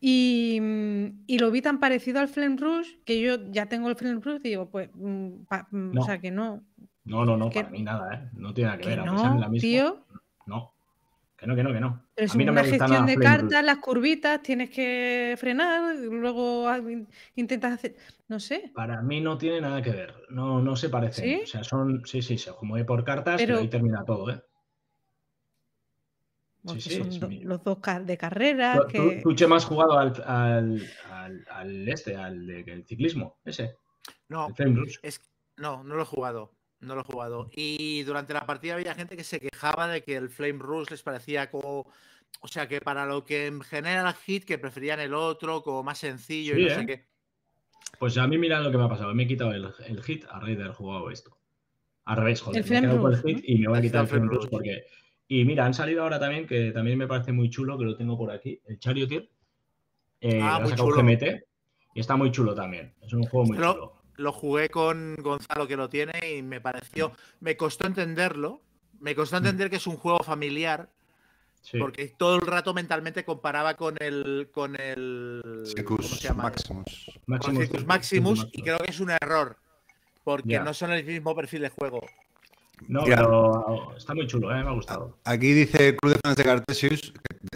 Y, 0.00 0.60
lo 1.38 1.50
vi 1.50 1.62
tan 1.62 1.80
parecido 1.80 2.20
al 2.20 2.28
Flame 2.28 2.56
Rush 2.56 2.88
que 3.04 3.20
yo 3.20 3.50
ya 3.50 3.66
tengo 3.66 3.88
el 3.88 3.96
Flame 3.96 4.20
Rush 4.20 4.40
y 4.44 4.50
digo, 4.50 4.70
pues, 4.70 4.90
mm, 4.94 5.44
mm, 5.70 5.98
o 5.98 6.02
sea, 6.02 6.18
que 6.18 6.30
no. 6.30 6.62
No, 7.04 7.24
no, 7.24 7.36
no, 7.36 7.50
para 7.50 7.70
mí 7.70 7.82
nada, 7.82 8.14
¿eh? 8.14 8.28
No 8.34 8.52
tiene 8.52 8.70
nada 8.70 8.80
que, 8.80 8.88
ver. 8.88 9.04
No, 9.04 9.38
la 9.38 9.48
misma, 9.48 9.60
tío. 9.60 10.04
No. 10.46 10.72
Que 11.36 11.46
no, 11.46 11.54
que 11.54 11.62
no, 11.62 11.72
que 11.72 11.80
no. 11.80 12.02
es 12.16 12.34
una 12.34 12.64
gestión 12.64 13.06
de 13.06 13.16
cartas, 13.16 13.64
las 13.64 13.78
curvitas, 13.78 14.42
tienes 14.42 14.70
que 14.70 15.36
frenar, 15.38 15.94
luego 15.96 16.68
intentas 17.36 17.74
hacer. 17.74 17.94
No 18.26 18.40
sé. 18.40 18.72
Para 18.74 19.00
mí 19.02 19.20
no 19.20 19.38
tiene 19.38 19.60
nada 19.60 19.80
que 19.80 19.90
ver. 19.90 20.14
No, 20.30 20.60
no 20.60 20.74
se 20.74 20.88
parecen. 20.88 21.42
O 21.44 21.46
sea, 21.46 21.62
son. 21.62 22.02
Sí, 22.04 22.22
sí, 22.22 22.38
se 22.38 22.50
mueve 22.62 22.84
por 22.84 23.04
cartas, 23.04 23.40
pero... 23.40 23.58
ahí 23.58 23.68
termina 23.68 24.04
todo, 24.04 24.30
¿eh? 24.30 24.42
Sí, 26.66 26.80
sí, 26.80 27.18
son 27.18 27.38
los 27.44 27.62
dos 27.62 27.78
de 28.04 28.18
carrera. 28.18 28.84
que... 28.90 29.20
¿Tú, 29.22 29.34
Chema, 29.34 29.56
has 29.56 29.64
jugado 29.64 29.98
al, 29.98 30.22
al, 30.26 31.46
al, 31.50 31.88
este, 31.88 32.16
al 32.16 32.46
de, 32.46 32.84
ciclismo, 32.86 33.38
ese? 33.44 33.76
No, 34.28 34.48
es, 35.02 35.22
no, 35.56 35.82
no 35.84 35.94
lo 35.94 36.02
he 36.02 36.06
jugado. 36.06 36.52
No 36.80 36.94
lo 36.94 37.00
he 37.00 37.04
jugado. 37.04 37.50
Y 37.52 38.02
durante 38.04 38.34
la 38.34 38.46
partida 38.46 38.74
había 38.74 38.94
gente 38.94 39.16
que 39.16 39.24
se 39.24 39.40
quejaba 39.40 39.88
de 39.88 40.02
que 40.02 40.16
el 40.16 40.28
Flame 40.28 40.60
Rush 40.60 40.90
les 40.90 41.02
parecía 41.02 41.50
como. 41.50 41.90
O 42.40 42.46
sea, 42.46 42.68
que 42.68 42.80
para 42.80 43.06
lo 43.06 43.24
que 43.24 43.52
genera 43.68 44.08
el 44.08 44.14
hit, 44.14 44.44
que 44.44 44.58
preferían 44.58 45.00
el 45.00 45.14
otro, 45.14 45.62
como 45.62 45.82
más 45.82 45.98
sencillo 45.98 46.56
y 46.56 46.64
no 46.64 46.68
sé 46.68 46.80
¿eh? 46.82 46.86
qué. 46.86 47.04
Pues 47.98 48.16
a 48.16 48.26
mí, 48.28 48.38
mira 48.38 48.60
lo 48.60 48.70
que 48.70 48.78
me 48.78 48.84
ha 48.84 48.88
pasado. 48.88 49.12
Me 49.14 49.24
he 49.24 49.26
quitado 49.26 49.52
el, 49.52 50.02
hit 50.02 50.24
a 50.30 50.38
raíz 50.38 50.56
de 50.56 50.64
haber 50.64 50.76
jugado 50.76 51.10
esto. 51.10 51.36
Al 52.04 52.18
revés, 52.18 52.40
joder. 52.40 52.62
El 52.62 52.70
me 52.70 52.78
he 52.78 52.80
quedado 52.82 53.08
el 53.08 53.22
hit 53.22 53.44
y 53.44 53.58
me 53.58 53.68
voy 53.68 53.78
a 53.78 53.82
quitar 53.82 54.02
el 54.02 54.08
Flame 54.08 54.26
Rush 54.28 54.48
porque. 54.48 54.84
Y 55.28 55.44
mira, 55.44 55.66
han 55.66 55.74
salido 55.74 56.02
ahora 56.02 56.18
también, 56.18 56.46
que 56.46 56.72
también 56.72 56.98
me 56.98 57.06
parece 57.06 57.32
muy 57.32 57.50
chulo, 57.50 57.78
que 57.78 57.84
lo 57.84 57.96
tengo 57.96 58.16
por 58.16 58.30
aquí, 58.30 58.60
el 58.66 58.78
Charioteer. 58.78 59.28
Eh, 60.20 60.40
ah, 60.42 60.58
muy 60.60 60.74
chulo. 60.74 60.96
GMT, 60.96 61.22
y 61.94 62.00
está 62.00 62.16
muy 62.16 62.32
chulo 62.32 62.54
también. 62.54 62.94
Es 63.02 63.12
un 63.12 63.24
juego 63.24 63.46
muy 63.46 63.56
chulo 63.56 63.98
lo 64.18 64.32
jugué 64.32 64.68
con 64.68 65.16
Gonzalo 65.16 65.66
que 65.66 65.76
lo 65.76 65.88
tiene 65.88 66.12
y 66.36 66.42
me 66.42 66.60
pareció, 66.60 67.12
me 67.40 67.56
costó 67.56 67.86
entenderlo, 67.86 68.60
me 69.00 69.14
costó 69.14 69.36
mm. 69.36 69.38
entender 69.38 69.70
que 69.70 69.76
es 69.76 69.86
un 69.86 69.96
juego 69.96 70.18
familiar, 70.18 70.90
porque 71.78 72.14
todo 72.16 72.36
el 72.36 72.42
rato 72.42 72.74
mentalmente 72.74 73.24
comparaba 73.24 73.74
con 73.74 73.96
el 74.00 74.50
con 74.52 74.80
el 74.80 75.64
¿cómo 75.84 76.02
se 76.02 76.28
llama? 76.28 76.44
Maximus. 76.44 77.20
Maximus, 77.26 77.86
Maximus, 77.86 78.48
y 78.52 78.62
creo 78.62 78.78
que 78.78 78.90
es 78.90 79.00
un 79.00 79.10
error, 79.10 79.56
porque 80.24 80.58
no 80.60 80.74
son 80.74 80.92
el 80.92 81.04
mismo 81.04 81.34
perfil 81.34 81.62
de 81.62 81.70
juego. 81.70 82.00
No, 82.86 83.04
pero 83.04 83.94
está 83.96 84.14
muy 84.14 84.26
chulo, 84.26 84.50
¿eh? 84.50 84.62
me 84.62 84.70
ha 84.70 84.72
gustado. 84.72 85.18
Aquí 85.24 85.52
dice 85.52 85.88
el 85.88 85.96
Club 85.96 86.14
de 86.14 86.20
Fans 86.22 86.36
de 86.36 86.44
Cartesius, 86.44 87.12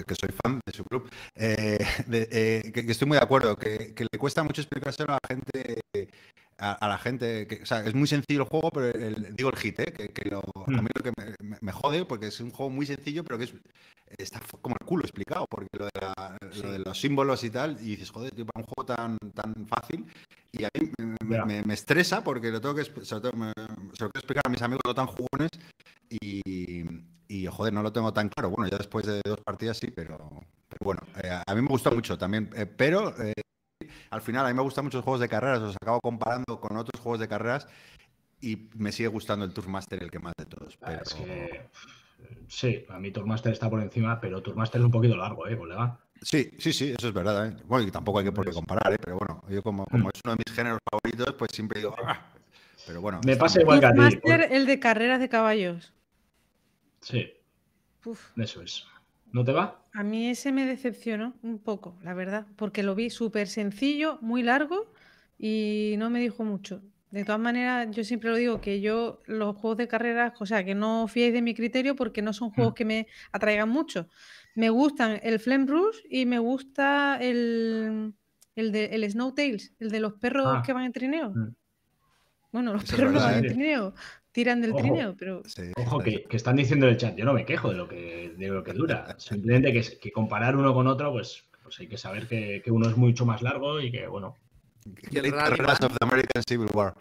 que, 0.06 0.14
soy 0.14 0.30
fan 0.42 0.60
de 0.66 0.72
su 0.72 0.84
club, 0.84 1.08
eh, 1.36 1.78
eh, 2.10 2.72
que, 2.74 2.80
estoy 2.80 3.08
muy 3.08 3.16
de 3.16 3.22
acuerdo, 3.22 3.56
que, 3.56 3.94
le 3.96 4.18
cuesta 4.18 4.42
mucho 4.42 4.60
explicárselo 4.60 5.12
a 5.12 5.18
la 5.22 5.28
gente 5.28 6.10
a, 6.62 6.88
la 6.88 6.98
gente. 6.98 7.46
Que, 7.46 7.62
o 7.62 7.66
sea, 7.66 7.84
es 7.84 7.94
muy 7.94 8.06
sencillo 8.06 8.42
el 8.42 8.48
juego, 8.48 8.70
pero 8.70 8.92
digo 9.32 9.50
el 9.50 9.56
hit, 9.56 9.80
¿eh? 9.80 9.92
que, 9.92 10.30
lo, 10.30 10.40
a 10.40 10.82
mí 10.82 10.88
lo 10.94 11.02
que 11.02 11.12
me, 11.60 11.72
jode, 11.72 12.04
porque 12.04 12.28
es 12.28 12.40
un 12.40 12.50
juego 12.50 12.70
muy 12.70 12.86
sencillo, 12.86 13.24
pero 13.24 13.38
que 13.38 13.44
es, 13.44 13.54
está 14.16 14.40
como 14.60 14.76
el 14.80 14.86
culo 14.86 15.02
explicado, 15.02 15.46
porque 15.50 15.68
lo 15.76 15.86
de, 15.86 16.78
los 16.78 17.00
símbolos 17.00 17.42
y 17.44 17.50
tal, 17.50 17.76
y 17.80 17.96
dices, 17.96 18.10
joder, 18.10 18.32
tío, 18.32 18.46
para 18.46 18.64
un 18.64 18.72
juego 18.72 18.94
tan, 18.94 19.18
tan 19.34 19.66
fácil, 19.66 20.06
y 20.52 20.64
a 20.64 20.68
mí 20.78 20.92
me, 21.24 21.74
estresa 21.74 22.22
porque 22.22 22.50
lo 22.50 22.60
tengo 22.60 22.74
que, 22.74 22.84
se 22.84 23.14
lo 23.14 23.20
tengo, 23.20 23.52
que 23.54 24.18
explicar 24.18 24.42
a 24.46 24.50
mis 24.50 24.62
amigos 24.62 24.82
no 24.86 24.94
tan 24.94 25.06
jugones 25.06 25.50
y, 26.10 26.84
y, 27.26 27.46
joder, 27.46 27.72
no 27.72 27.82
lo 27.82 27.92
tengo 27.92 28.12
tan 28.12 28.28
claro. 28.28 28.50
Bueno, 28.50 28.70
ya 28.70 28.78
después 28.78 29.06
de 29.06 29.20
dos 29.24 29.40
partidas 29.40 29.78
sí, 29.78 29.90
pero, 29.90 30.18
pero 30.68 30.78
bueno, 30.84 31.00
eh, 31.22 31.40
a 31.44 31.54
mí 31.54 31.62
me 31.62 31.68
gustó 31.68 31.90
mucho 31.90 32.18
también, 32.18 32.50
eh, 32.54 32.66
pero 32.66 33.14
al 34.12 34.20
final 34.20 34.44
a 34.44 34.48
mí 34.50 34.54
me 34.54 34.62
gustan 34.62 34.84
muchos 34.84 35.02
juegos 35.02 35.20
de 35.20 35.28
carreras, 35.28 35.60
los 35.60 35.76
acabo 35.76 35.98
comparando 36.00 36.60
con 36.60 36.76
otros 36.76 37.00
juegos 37.00 37.18
de 37.18 37.28
carreras 37.28 37.66
y 38.42 38.68
me 38.76 38.92
sigue 38.92 39.08
gustando 39.08 39.46
el 39.46 39.54
Tourmaster 39.54 40.02
el 40.02 40.10
que 40.10 40.18
más 40.18 40.34
de 40.36 40.44
todos. 40.44 40.78
Ah, 40.82 41.00
sí, 42.46 42.84
a 42.90 42.98
mí 42.98 43.10
Tourmaster 43.10 43.54
está 43.54 43.70
por 43.70 43.80
encima, 43.80 44.20
pero 44.20 44.42
Tourmaster 44.42 44.82
es 44.82 44.84
un 44.84 44.90
poquito 44.90 45.16
largo, 45.16 45.48
¿eh, 45.48 45.56
colega? 45.56 45.98
Sí, 46.20 46.50
sí, 46.58 46.74
sí, 46.74 46.94
eso 46.96 47.08
es 47.08 47.14
verdad. 47.14 47.48
¿eh? 47.48 47.56
Bueno, 47.64 47.88
y 47.88 47.90
tampoco 47.90 48.18
hay 48.18 48.26
que 48.26 48.32
por 48.32 48.44
qué 48.44 48.52
comparar, 48.52 48.92
¿eh? 48.92 48.98
pero 49.02 49.16
bueno, 49.16 49.42
yo 49.48 49.62
como, 49.62 49.86
como 49.86 50.04
mm. 50.04 50.10
es 50.14 50.20
uno 50.24 50.34
de 50.34 50.42
mis 50.46 50.54
géneros 50.54 50.78
favoritos, 50.90 51.34
pues 51.38 51.50
siempre 51.54 51.80
digo, 51.80 51.96
¡Ah! 52.04 52.20
pero 52.86 53.00
bueno. 53.00 53.18
Me 53.24 53.36
pasa 53.36 53.62
igual 53.62 53.80
que 53.80 53.86
a 53.86 53.92
ti. 53.92 54.18
el 54.50 54.66
de 54.66 54.78
carreras 54.78 55.20
de 55.20 55.30
caballos. 55.30 55.90
Sí. 57.00 57.32
Eso 58.36 58.60
es. 58.60 58.86
¿No 59.32 59.44
te 59.44 59.52
va? 59.52 59.82
A 59.94 60.02
mí 60.02 60.28
ese 60.28 60.52
me 60.52 60.66
decepcionó 60.66 61.34
un 61.42 61.58
poco, 61.58 61.98
la 62.02 62.14
verdad, 62.14 62.46
porque 62.56 62.82
lo 62.82 62.94
vi 62.94 63.10
súper 63.10 63.48
sencillo, 63.48 64.18
muy 64.20 64.42
largo 64.42 64.92
y 65.38 65.94
no 65.98 66.10
me 66.10 66.20
dijo 66.20 66.44
mucho. 66.44 66.82
De 67.10 67.24
todas 67.24 67.40
maneras, 67.40 67.88
yo 67.90 68.04
siempre 68.04 68.30
lo 68.30 68.36
digo 68.36 68.60
que 68.60 68.80
yo 68.80 69.20
los 69.26 69.56
juegos 69.56 69.76
de 69.76 69.88
carreras, 69.88 70.32
o 70.40 70.46
sea, 70.46 70.64
que 70.64 70.74
no 70.74 71.08
fiéis 71.08 71.34
de 71.34 71.42
mi 71.42 71.54
criterio 71.54 71.94
porque 71.94 72.22
no 72.22 72.32
son 72.32 72.50
juegos 72.50 72.72
mm. 72.72 72.74
que 72.74 72.84
me 72.84 73.06
atraigan 73.32 73.68
mucho. 73.68 74.08
Me 74.54 74.70
gustan 74.70 75.20
el 75.22 75.38
Flame 75.38 75.66
Rush 75.66 75.96
y 76.08 76.24
me 76.24 76.38
gusta 76.38 77.18
el, 77.20 78.14
el 78.54 78.72
de 78.72 78.86
el 78.86 79.10
Snow 79.10 79.34
Tales, 79.34 79.74
el 79.78 79.90
de 79.90 80.00
los 80.00 80.14
perros 80.14 80.46
ah. 80.48 80.62
que 80.64 80.72
van 80.72 80.84
en 80.84 80.92
trineo. 80.92 81.30
Mm. 81.30 81.54
Bueno, 82.52 82.72
los 82.74 82.84
perros 82.84 83.12
no 83.12 83.20
van 83.20 83.38
en 83.38 83.44
¿eh? 83.44 83.48
trineo, 83.48 83.94
tiran 84.32 84.60
del 84.60 84.74
trineo, 84.74 85.14
pero. 85.18 85.42
Ojo, 85.76 85.98
que, 86.00 86.26
están 86.30 86.56
diciendo 86.56 86.86
en 86.86 86.92
el 86.92 86.98
chat, 86.98 87.14
yo 87.16 87.24
no 87.24 87.34
me 87.34 87.44
quejo 87.44 87.70
de 87.70 87.76
lo 87.76 87.88
que, 87.88 88.34
de 88.36 88.48
lo 88.48 88.64
que 88.64 88.72
dura. 88.72 89.14
Simplemente 89.18 89.72
que, 89.72 89.98
que 89.98 90.10
comparar 90.10 90.56
uno 90.56 90.74
con 90.74 90.86
otro, 90.86 91.12
pues, 91.12 91.44
pues 91.62 91.78
hay 91.80 91.88
que 91.88 91.98
saber 91.98 92.26
que, 92.26 92.62
uno 92.68 92.88
es 92.88 92.96
mucho 92.96 93.24
más 93.24 93.42
largo 93.42 93.80
y 93.80 93.92
que, 93.92 94.06
bueno. 94.06 94.36
Y 95.10 95.18
el 95.18 95.32
of 95.32 95.78
the 95.78 96.04
American 96.04 96.42
Civil 96.46 96.68
War. 96.74 96.94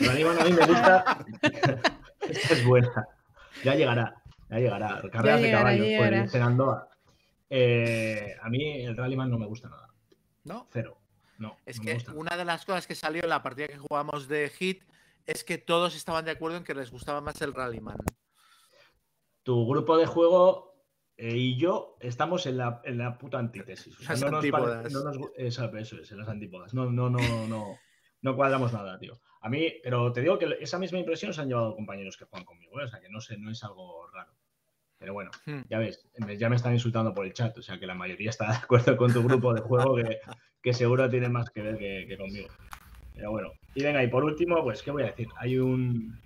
Rallyman 0.00 0.38
a 0.38 0.44
mí 0.44 0.52
me 0.52 0.66
gusta. 0.66 1.24
Esta 2.28 2.54
es 2.54 2.64
buena. 2.64 3.08
Ya 3.64 3.74
llegará, 3.74 4.14
ya 4.50 4.58
llegará. 4.58 5.02
Carreras 5.10 5.40
de 5.40 5.50
caballos 5.50 5.86
por 5.96 6.90
eh, 7.52 8.36
a 8.40 8.48
mí 8.48 8.84
el 8.84 8.96
Rallyman 8.96 9.28
no 9.28 9.38
me 9.38 9.46
gusta 9.46 9.68
nada. 9.68 9.88
¿No? 10.44 10.68
Cero. 10.72 10.98
No. 11.38 11.56
Es 11.66 11.80
que 11.80 11.98
una 12.14 12.36
de 12.36 12.44
las 12.44 12.64
cosas 12.64 12.86
que 12.86 12.94
salió 12.94 13.24
en 13.24 13.30
la 13.30 13.42
partida 13.42 13.66
que 13.66 13.78
jugamos 13.78 14.28
de 14.28 14.50
Hit 14.50 14.82
es 15.30 15.44
que 15.44 15.58
todos 15.58 15.94
estaban 15.94 16.24
de 16.24 16.32
acuerdo 16.32 16.56
en 16.56 16.64
que 16.64 16.74
les 16.74 16.90
gustaba 16.90 17.20
más 17.20 17.40
el 17.40 17.54
Rallyman. 17.54 17.98
Tu 19.44 19.66
grupo 19.66 19.96
de 19.96 20.06
juego 20.06 20.84
eh, 21.16 21.36
y 21.36 21.56
yo 21.56 21.96
estamos 22.00 22.46
en 22.46 22.56
la, 22.58 22.80
en 22.84 22.98
la 22.98 23.16
puta 23.16 23.38
antítesis. 23.38 23.96
las 24.08 24.22
antípodas. 24.22 24.86
eso, 25.36 25.70
es, 25.76 26.12
en 26.12 26.18
las 26.18 26.28
antípodas. 26.28 26.74
No, 26.74 26.90
no, 26.90 27.08
no, 27.08 27.46
no, 27.46 27.78
no 28.22 28.36
cuadramos 28.36 28.72
nada, 28.72 28.98
tío. 28.98 29.20
A 29.42 29.48
mí, 29.48 29.72
pero 29.82 30.12
te 30.12 30.20
digo 30.20 30.38
que 30.38 30.56
esa 30.60 30.78
misma 30.78 30.98
impresión 30.98 31.32
se 31.32 31.40
han 31.40 31.48
llevado 31.48 31.76
compañeros 31.76 32.16
que 32.16 32.24
juegan 32.24 32.44
conmigo, 32.44 32.80
¿eh? 32.80 32.84
o 32.84 32.88
sea 32.88 33.00
que 33.00 33.08
no, 33.08 33.20
sé, 33.20 33.38
no 33.38 33.50
es 33.52 33.62
algo 33.62 34.08
raro. 34.08 34.32
Pero 34.98 35.14
bueno, 35.14 35.30
hmm. 35.46 35.60
ya 35.70 35.78
ves, 35.78 36.06
ya 36.36 36.50
me 36.50 36.56
están 36.56 36.74
insultando 36.74 37.14
por 37.14 37.24
el 37.24 37.32
chat, 37.32 37.56
o 37.56 37.62
sea 37.62 37.78
que 37.78 37.86
la 37.86 37.94
mayoría 37.94 38.28
está 38.30 38.50
de 38.50 38.56
acuerdo 38.58 38.96
con 38.96 39.12
tu 39.12 39.22
grupo 39.22 39.54
de 39.54 39.60
juego 39.62 39.94
que, 39.96 40.18
que 40.60 40.74
seguro 40.74 41.08
tiene 41.08 41.28
más 41.28 41.50
que 41.50 41.62
ver 41.62 41.78
que 41.78 42.18
conmigo. 42.18 42.48
Pero 43.14 43.30
bueno, 43.30 43.50
y 43.74 43.82
venga, 43.82 44.02
y 44.02 44.08
por 44.08 44.24
último, 44.24 44.62
pues, 44.62 44.82
¿qué 44.82 44.90
voy 44.90 45.02
a 45.04 45.06
decir? 45.06 45.28
Hay 45.36 45.58
un, 45.58 46.18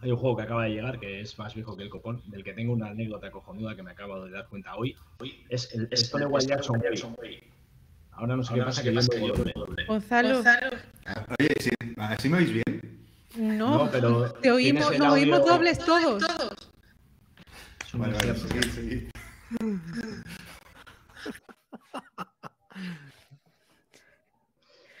hay 0.00 0.10
un 0.10 0.16
juego 0.16 0.36
que 0.36 0.42
acaba 0.42 0.64
de 0.64 0.70
llegar 0.70 1.00
que 1.00 1.20
es 1.20 1.38
más 1.38 1.54
viejo 1.54 1.76
que 1.76 1.82
el 1.84 1.88
copón, 1.88 2.22
del 2.26 2.44
que 2.44 2.52
tengo 2.52 2.72
una 2.72 2.88
anécdota 2.88 3.30
cojonuda 3.30 3.74
que 3.74 3.82
me 3.82 3.92
acabo 3.92 4.24
de 4.24 4.30
dar 4.30 4.46
cuenta 4.48 4.76
hoy. 4.76 4.96
Es 5.48 5.72
el 5.74 5.88
Stonewall 5.96 6.46
Jackson 6.46 6.80
Way. 7.18 7.42
Ahora 8.12 8.36
no 8.36 8.42
sé 8.42 8.54
qué 8.54 8.62
pasa, 8.62 8.82
que. 8.82 8.92
Gonzalo, 9.86 10.42
Oye, 11.38 11.54
¿sí, 11.60 11.70
¿así 11.98 12.28
me 12.28 12.38
oís 12.38 12.52
bien? 12.52 13.08
no, 13.36 13.84
No, 13.84 13.90
pero 13.90 14.32
te 14.34 14.50
oímos, 14.50 14.98
nos 14.98 15.12
oímos 15.12 15.44
dobles 15.44 15.78
todos. 15.78 16.22
Es 17.84 17.94
un 17.94 18.00
Vale, 18.00 18.14
vale, 18.14 18.34
seguid, 18.34 18.70
seguid. 18.72 19.10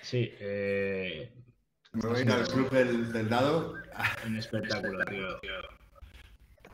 Sí, 0.02 0.30
eh, 0.38 1.35
Me 1.96 2.08
voy 2.10 2.18
a 2.18 2.22
ir 2.22 2.30
al 2.30 2.46
club 2.46 2.70
del, 2.70 3.10
del 3.12 3.28
dado. 3.28 3.74
un 4.26 4.36
espectáculo, 4.36 5.02
tío. 5.06 5.26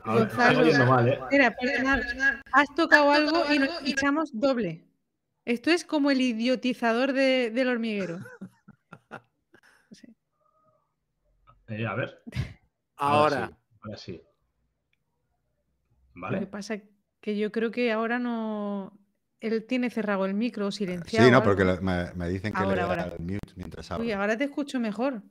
Ahora, 0.05 0.85
mal, 0.87 1.09
¿eh? 1.09 1.13
Espera, 1.23 1.55
perdonad, 1.55 2.01
has 2.53 2.75
tocado 2.75 3.13
algo 3.13 3.45
y 3.55 3.61
nos 3.61 3.69
escuchamos 3.83 4.31
doble. 4.33 4.85
Esto 5.45 5.71
es 5.71 5.85
como 5.85 6.11
el 6.11 6.21
idiotizador 6.21 7.13
de- 7.13 7.51
del 7.51 7.69
hormiguero. 7.69 8.19
Sí. 9.93 10.07
Eh, 11.69 11.87
a 11.87 11.95
ver. 11.95 12.23
Ahora, 12.97 13.49
sí, 13.49 13.55
ahora 13.85 13.97
sí. 13.99 14.13
Lo 16.15 16.29
que 16.29 16.35
¿Vale? 16.35 16.47
pasa 16.47 16.75
es 16.75 16.83
que 17.21 17.37
yo 17.37 17.53
creo 17.53 17.71
que 17.71 17.93
ahora 17.93 18.19
no. 18.19 18.99
Él 19.43 19.65
tiene 19.67 19.91
cerrado 19.91 20.25
el 20.25 20.35
micro, 20.35 20.71
silenciado. 20.71 21.27
Sí, 21.27 21.31
no, 21.33 21.43
porque 21.43 21.65
lo- 21.65 21.81
me, 21.83 22.13
me 22.15 22.29
dicen 22.29 22.53
que 22.53 22.59
Ahora, 22.63 22.75
le 22.77 22.81
ahora. 22.83 23.03
al 23.03 23.19
mute 23.21 23.39
mientras 23.57 23.91
hablo. 23.91 24.05
Uy, 24.05 24.13
ahora 24.13 24.37
te 24.39 24.45
escucho 24.45 24.79
mejor. 24.81 25.23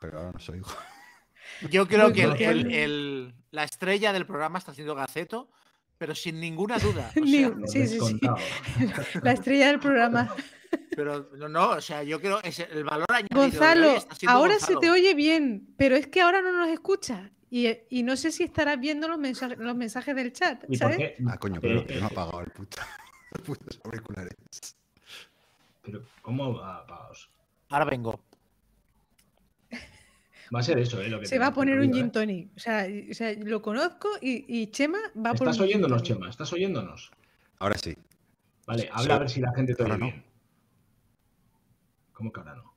Pero 0.00 0.18
ahora 0.18 0.32
no 0.32 0.38
soy 0.40 0.60
yo 1.70 1.86
creo 1.88 2.12
que 2.12 2.22
el- 2.22 2.42
el- 2.42 2.72
el- 2.72 3.34
la 3.50 3.64
estrella 3.64 4.12
del 4.12 4.26
programa 4.26 4.58
está 4.58 4.70
haciendo 4.72 4.94
Gaceto, 4.94 5.50
pero 5.98 6.14
sin 6.14 6.38
ninguna 6.40 6.78
duda. 6.78 7.10
o 7.10 7.12
sea, 7.26 7.52
sí, 7.66 7.86
sí, 7.88 7.98
sí. 8.00 8.20
La 9.22 9.32
estrella 9.32 9.68
del 9.68 9.80
programa. 9.80 10.32
pero 10.94 11.30
no, 11.36 11.48
no, 11.48 11.70
o 11.70 11.80
sea, 11.80 12.02
yo 12.02 12.20
creo 12.20 12.40
es 12.42 12.58
el 12.60 12.84
valor 12.84 13.06
añadido. 13.08 13.40
Gonzalo, 13.40 13.94
ahora 14.28 14.58
se 14.58 14.76
te 14.76 14.90
oye 14.90 15.14
bien, 15.14 15.74
pero 15.76 15.96
es 15.96 16.06
que 16.06 16.20
ahora 16.20 16.42
no 16.42 16.52
nos 16.52 16.68
escucha. 16.68 17.30
Y, 17.48 17.68
y 17.90 18.02
no 18.02 18.16
sé 18.16 18.32
si 18.32 18.42
estarás 18.42 18.78
viendo 18.80 19.06
los 19.08 19.18
mensajes, 19.18 19.56
los 19.58 19.76
mensajes 19.76 20.14
del 20.16 20.32
chat, 20.32 20.64
¿Y 20.64 20.76
por 20.78 20.92
¿sabes? 20.92 20.96
qué? 20.98 21.16
Ah, 21.28 21.38
coño, 21.38 21.60
pero 21.60 21.80
Eh, 21.80 21.86
que 21.86 21.94
no 21.96 22.04
ha 22.04 22.08
apagado 22.08 22.40
el 22.40 22.50
puto, 22.50 22.78
putos 23.38 23.78
auriculares. 23.84 24.34
Pero, 25.82 26.02
¿cómo 26.22 26.54
va 26.54 26.78
apagados? 26.78 27.30
Ahora 27.68 27.84
vengo. 27.84 28.20
Va 30.54 30.60
a 30.60 30.62
ser 30.62 30.78
eso, 30.78 31.00
¿eh? 31.00 31.08
Lo 31.08 31.18
que 31.18 31.26
Se 31.26 31.38
va 31.40 31.48
a 31.48 31.54
poner 31.54 31.80
un 31.80 31.92
gin 31.92 32.12
tonic. 32.12 32.50
O 32.56 32.60
sea, 32.60 32.86
o 33.10 33.14
sea, 33.14 33.32
lo 33.34 33.60
conozco 33.62 34.08
y, 34.20 34.44
y 34.48 34.68
Chema 34.68 34.98
va 35.16 35.34
por 35.34 35.48
¿Estás 35.48 35.58
un 35.58 35.66
gin 35.66 35.74
oyéndonos. 35.76 36.02
Chema? 36.04 36.30
¿Estás 36.30 36.52
oyéndonos? 36.52 37.10
Ahora 37.58 37.76
sí. 37.78 37.96
Vale, 38.66 38.82
Sí, 38.82 38.88
habla 38.92 39.14
a 39.16 39.18
ver 39.18 39.30
si 39.30 39.40
la 39.40 39.52
gente 39.54 39.74
te 39.74 39.82
oye 39.82 39.98
no. 39.98 40.06
bien. 40.06 40.24
¿Cómo 42.12 42.32
que 42.32 42.40
ahora 42.40 42.54
no? 42.56 42.74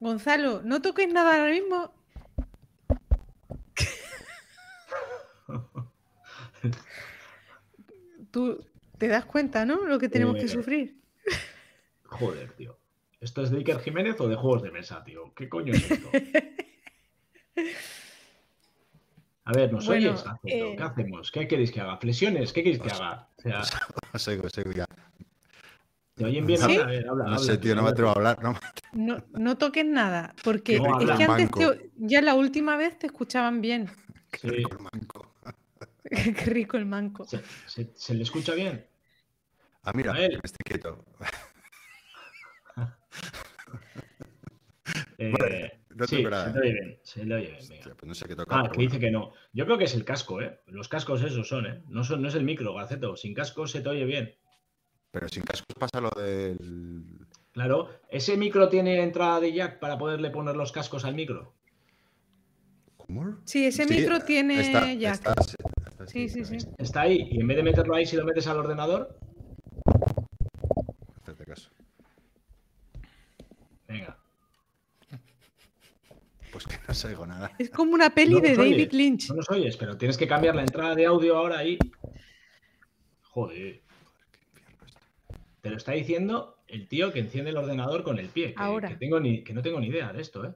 Gonzalo, 0.00 0.62
no 0.64 0.80
toques 0.82 1.12
nada 1.12 1.32
ahora 1.36 1.50
mismo. 1.50 1.92
Tú 8.30 8.64
te 9.02 9.08
das 9.08 9.24
cuenta, 9.24 9.64
¿no? 9.64 9.84
Lo 9.84 9.98
que 9.98 10.08
tenemos 10.08 10.36
que 10.36 10.44
Eh, 10.44 10.48
sufrir. 10.48 10.94
Joder, 12.04 12.52
tío. 12.52 12.78
¿Esto 13.20 13.42
es 13.42 13.50
de 13.50 13.58
Iker 13.58 13.80
Jiménez 13.80 14.20
o 14.20 14.28
de 14.28 14.36
juegos 14.36 14.62
de 14.62 14.70
mesa, 14.70 15.02
tío? 15.02 15.34
¿Qué 15.34 15.48
coño 15.48 15.72
es 15.74 15.90
esto? 15.90 16.08
A 19.44 19.52
ver, 19.54 19.72
¿nos 19.72 19.86
Bueno, 19.86 20.10
oyes? 20.10 20.24
Eh, 20.44 20.76
¿Qué 20.76 20.82
hacemos? 20.84 21.32
¿Qué 21.32 21.48
queréis 21.48 21.72
que 21.72 21.80
haga? 21.80 21.96
¿Flexiones? 21.96 22.52
¿Qué 22.52 22.62
queréis 22.62 22.80
que 22.80 22.90
haga? 22.92 23.28
O 23.38 23.42
sea, 23.42 23.62
ya. 24.76 24.84
¿te 26.14 26.24
oyen 26.24 26.46
bien? 26.46 26.62
A 26.62 26.68
ver, 26.68 27.08
habla, 27.08 27.24
No 27.24 27.30
habla, 27.32 27.38
sé, 27.40 27.58
tío, 27.58 27.74
no 27.74 27.82
me 27.82 27.88
atrevo 27.88 28.10
a 28.10 28.12
hablar. 28.12 28.40
No, 28.40 28.54
No, 28.92 29.24
no 29.32 29.58
toques 29.58 29.84
nada, 29.84 30.32
porque 30.44 30.78
No, 30.78 31.00
es 31.00 31.10
que 31.18 31.24
antes 31.24 31.50
te- 31.50 31.90
ya 31.96 32.22
la 32.22 32.36
última 32.36 32.76
vez 32.76 32.96
te 33.00 33.08
escuchaban 33.08 33.60
bien. 33.60 33.88
Sí. 34.40 34.46
rico 34.48 34.76
el 34.76 34.78
manco. 34.92 35.34
Qué 36.04 36.44
rico 36.46 36.76
el 36.76 36.86
manco. 36.86 37.24
¿Se, 37.24 37.40
se- 37.66 37.90
se 37.96 38.14
le 38.14 38.22
escucha 38.22 38.54
bien? 38.54 38.86
Ah, 39.84 39.92
mira, 39.94 40.14
estoy 40.16 40.64
quieto. 40.64 41.04
Eh, 45.18 45.30
Vale, 45.38 45.80
no 45.94 46.06
sí, 46.06 46.16
se 46.16 46.22
bien. 46.22 46.98
Se. 47.04 47.74
Hostia, 47.74 47.94
pues 47.94 48.08
no 48.08 48.14
sé 48.14 48.26
qué 48.26 48.34
tocar. 48.34 48.66
Ah, 48.66 48.70
que 48.70 48.80
dice 48.80 48.98
que 48.98 49.10
no. 49.10 49.32
Yo 49.52 49.64
creo 49.64 49.78
que 49.78 49.84
es 49.84 49.94
el 49.94 50.04
casco, 50.04 50.42
¿eh? 50.42 50.60
Los 50.66 50.88
cascos 50.88 51.22
esos 51.22 51.46
son, 51.46 51.66
¿eh? 51.66 51.82
No, 51.88 52.02
son, 52.02 52.20
no 52.20 52.28
es 52.28 52.34
el 52.34 52.42
micro, 52.42 52.74
Gaceto. 52.74 53.16
Sin 53.16 53.32
casco 53.32 53.68
se 53.68 53.82
te 53.82 53.88
oye 53.88 54.04
bien. 54.04 54.34
Pero 55.12 55.28
sin 55.28 55.44
cascos 55.44 55.76
pasa 55.78 56.00
lo 56.00 56.10
del. 56.10 57.04
Claro, 57.52 57.90
¿ese 58.08 58.36
micro 58.36 58.68
tiene 58.68 59.00
entrada 59.00 59.38
de 59.38 59.52
jack 59.52 59.78
para 59.78 59.96
poderle 59.96 60.30
poner 60.30 60.56
los 60.56 60.72
cascos 60.72 61.04
al 61.04 61.14
micro? 61.14 61.54
¿Cómo? 62.96 63.38
Sí, 63.44 63.66
ese 63.66 63.86
micro 63.86 64.20
tiene 64.20 64.60
está, 64.60 64.92
jack. 64.92 65.14
está, 65.14 65.34
sí, 65.42 65.56
está, 65.86 66.06
Sí, 66.08 66.28
sí, 66.28 66.44
sí. 66.44 66.56
Está 66.78 67.02
ahí 67.02 67.28
y 67.30 67.40
en 67.40 67.46
vez 67.46 67.58
de 67.58 67.62
meterlo 67.62 67.94
ahí, 67.94 68.04
si 68.04 68.16
lo 68.16 68.24
metes 68.24 68.48
al 68.48 68.58
ordenador, 68.58 69.16
Hacerte 71.22 71.44
caso. 71.44 71.70
Venga. 73.92 74.18
Pues 76.52 76.66
que 76.66 76.78
no 76.86 76.92
se 76.94 77.08
oigo 77.08 77.24
nada. 77.26 77.50
Es 77.58 77.70
como 77.70 77.92
una 77.92 78.10
peli 78.10 78.34
No 78.34 78.40
de 78.40 78.54
David 78.56 78.74
oyes, 78.74 78.92
Lynch. 78.92 79.28
No 79.30 79.36
nos 79.36 79.50
oyes, 79.50 79.76
pero 79.78 79.96
tienes 79.96 80.18
que 80.18 80.26
cambiar 80.28 80.54
la 80.54 80.62
entrada 80.62 80.94
de 80.94 81.06
audio 81.06 81.36
ahora 81.36 81.58
ahí. 81.58 81.78
Joder. 83.22 83.80
Te 85.62 85.70
lo 85.70 85.76
está 85.76 85.92
diciendo 85.92 86.58
el 86.66 86.88
tío 86.88 87.12
que 87.12 87.20
enciende 87.20 87.50
el 87.50 87.56
ordenador 87.56 88.02
con 88.02 88.18
el 88.18 88.28
pie. 88.28 88.54
Que, 88.54 88.62
Ahora. 88.62 88.88
que 88.90 88.96
tengo 88.96 89.18
ni, 89.20 89.42
que 89.44 89.54
no 89.54 89.62
tengo 89.62 89.80
ni 89.80 89.86
idea 89.86 90.12
de 90.12 90.20
esto, 90.20 90.44
¿eh? 90.44 90.54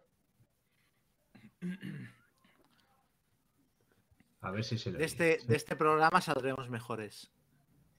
A 4.40 4.50
ver 4.50 4.64
si 4.64 4.78
se 4.78 4.90
le 4.92 4.98
De 4.98 5.04
este, 5.04 5.40
Sí. 5.40 5.46
de 5.46 5.56
este 5.56 5.76
programa 5.76 6.20
saldremos 6.20 6.68
mejores, 6.68 7.32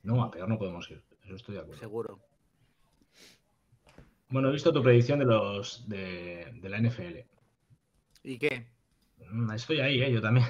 No, 0.03 0.23
a 0.23 0.31
peor 0.31 0.47
no 0.47 0.57
podemos 0.57 0.89
ir. 0.91 1.03
Eso 1.23 1.35
estoy 1.35 1.55
de 1.55 1.61
acuerdo. 1.61 1.79
seguro. 1.79 2.19
Bueno, 4.29 4.49
he 4.49 4.53
visto 4.53 4.73
tu 4.73 4.83
predicción 4.83 5.19
de 5.19 5.25
los 5.25 5.87
de, 5.87 6.51
de 6.61 6.69
la 6.69 6.79
NFL. 6.79 7.19
¿Y 8.23 8.37
qué? 8.37 8.67
Mm, 9.31 9.51
Estoy 9.51 9.79
ahí, 9.79 10.01
¿eh? 10.01 10.11
Yo 10.11 10.21
también. 10.21 10.45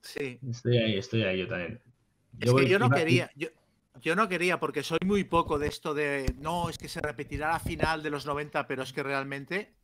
Sí. 0.00 0.38
Estoy 0.48 0.76
ahí, 0.78 0.96
estoy 0.98 1.22
ahí, 1.24 1.38
yo 1.40 1.48
también. 1.48 1.80
Es 2.40 2.52
que 2.52 2.68
yo 2.68 2.78
no 2.78 2.88
quería, 2.88 3.30
yo, 3.34 3.48
yo 4.00 4.14
no 4.14 4.28
quería 4.28 4.60
porque 4.60 4.82
soy 4.82 4.98
muy 5.04 5.24
poco 5.24 5.58
de 5.58 5.66
esto 5.66 5.92
de, 5.92 6.34
no, 6.38 6.68
es 6.70 6.78
que 6.78 6.88
se 6.88 7.00
repetirá 7.00 7.48
la 7.48 7.58
final 7.58 8.02
de 8.02 8.10
los 8.10 8.24
90, 8.24 8.66
pero 8.68 8.82
es 8.84 8.92
que 8.92 9.02
realmente 9.02 9.74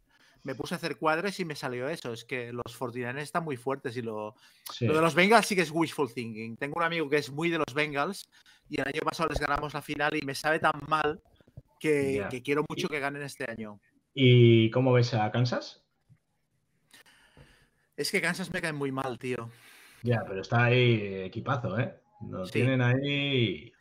me 0.44 0.54
puse 0.54 0.74
a 0.74 0.76
hacer 0.76 0.96
cuadres 0.98 1.40
y 1.40 1.44
me 1.44 1.56
salió 1.56 1.88
eso. 1.88 2.12
Es 2.12 2.24
que 2.24 2.52
los 2.52 2.76
49 2.78 3.22
están 3.22 3.44
muy 3.44 3.56
fuertes 3.56 3.96
y 3.96 4.02
lo, 4.02 4.36
Sí. 4.70 4.86
lo 4.86 4.94
de 4.94 5.00
los 5.00 5.14
Bengals 5.14 5.46
sí 5.46 5.56
que 5.56 5.62
es 5.62 5.70
wishful 5.72 6.12
thinking. 6.12 6.56
Tengo 6.58 6.76
un 6.76 6.84
amigo 6.84 7.08
que 7.10 7.16
es 7.16 7.30
muy 7.30 7.48
de 7.50 7.58
los 7.58 7.74
Bengals 7.74 8.28
y 8.68 8.80
el 8.80 8.86
año 8.86 9.00
pasado 9.02 9.30
les 9.30 9.40
ganamos 9.40 9.74
la 9.74 9.82
final 9.82 10.14
y 10.16 10.22
me 10.22 10.34
sabe 10.34 10.58
tan 10.60 10.80
mal 10.86 11.20
que, 11.84 12.42
quiero 12.42 12.64
mucho 12.68 12.88
que 12.88 13.00
ganen 13.00 13.22
este 13.22 13.50
año. 13.50 13.80
¿Y 14.14 14.70
cómo 14.70 14.92
ves 14.92 15.12
a 15.14 15.30
Kansas? 15.30 15.84
Es 17.96 18.10
que 18.10 18.20
Kansas 18.20 18.52
me 18.52 18.60
cae 18.60 18.72
muy 18.72 18.90
mal, 18.90 19.18
tío. 19.18 19.50
Ya, 20.02 20.24
pero 20.26 20.40
está 20.40 20.64
ahí 20.64 21.24
equipazo, 21.24 21.78
¿eh? 21.78 22.00
Lo 22.28 22.46
Sí. 22.46 22.52
tienen 22.52 22.80
ahí. 22.80 23.72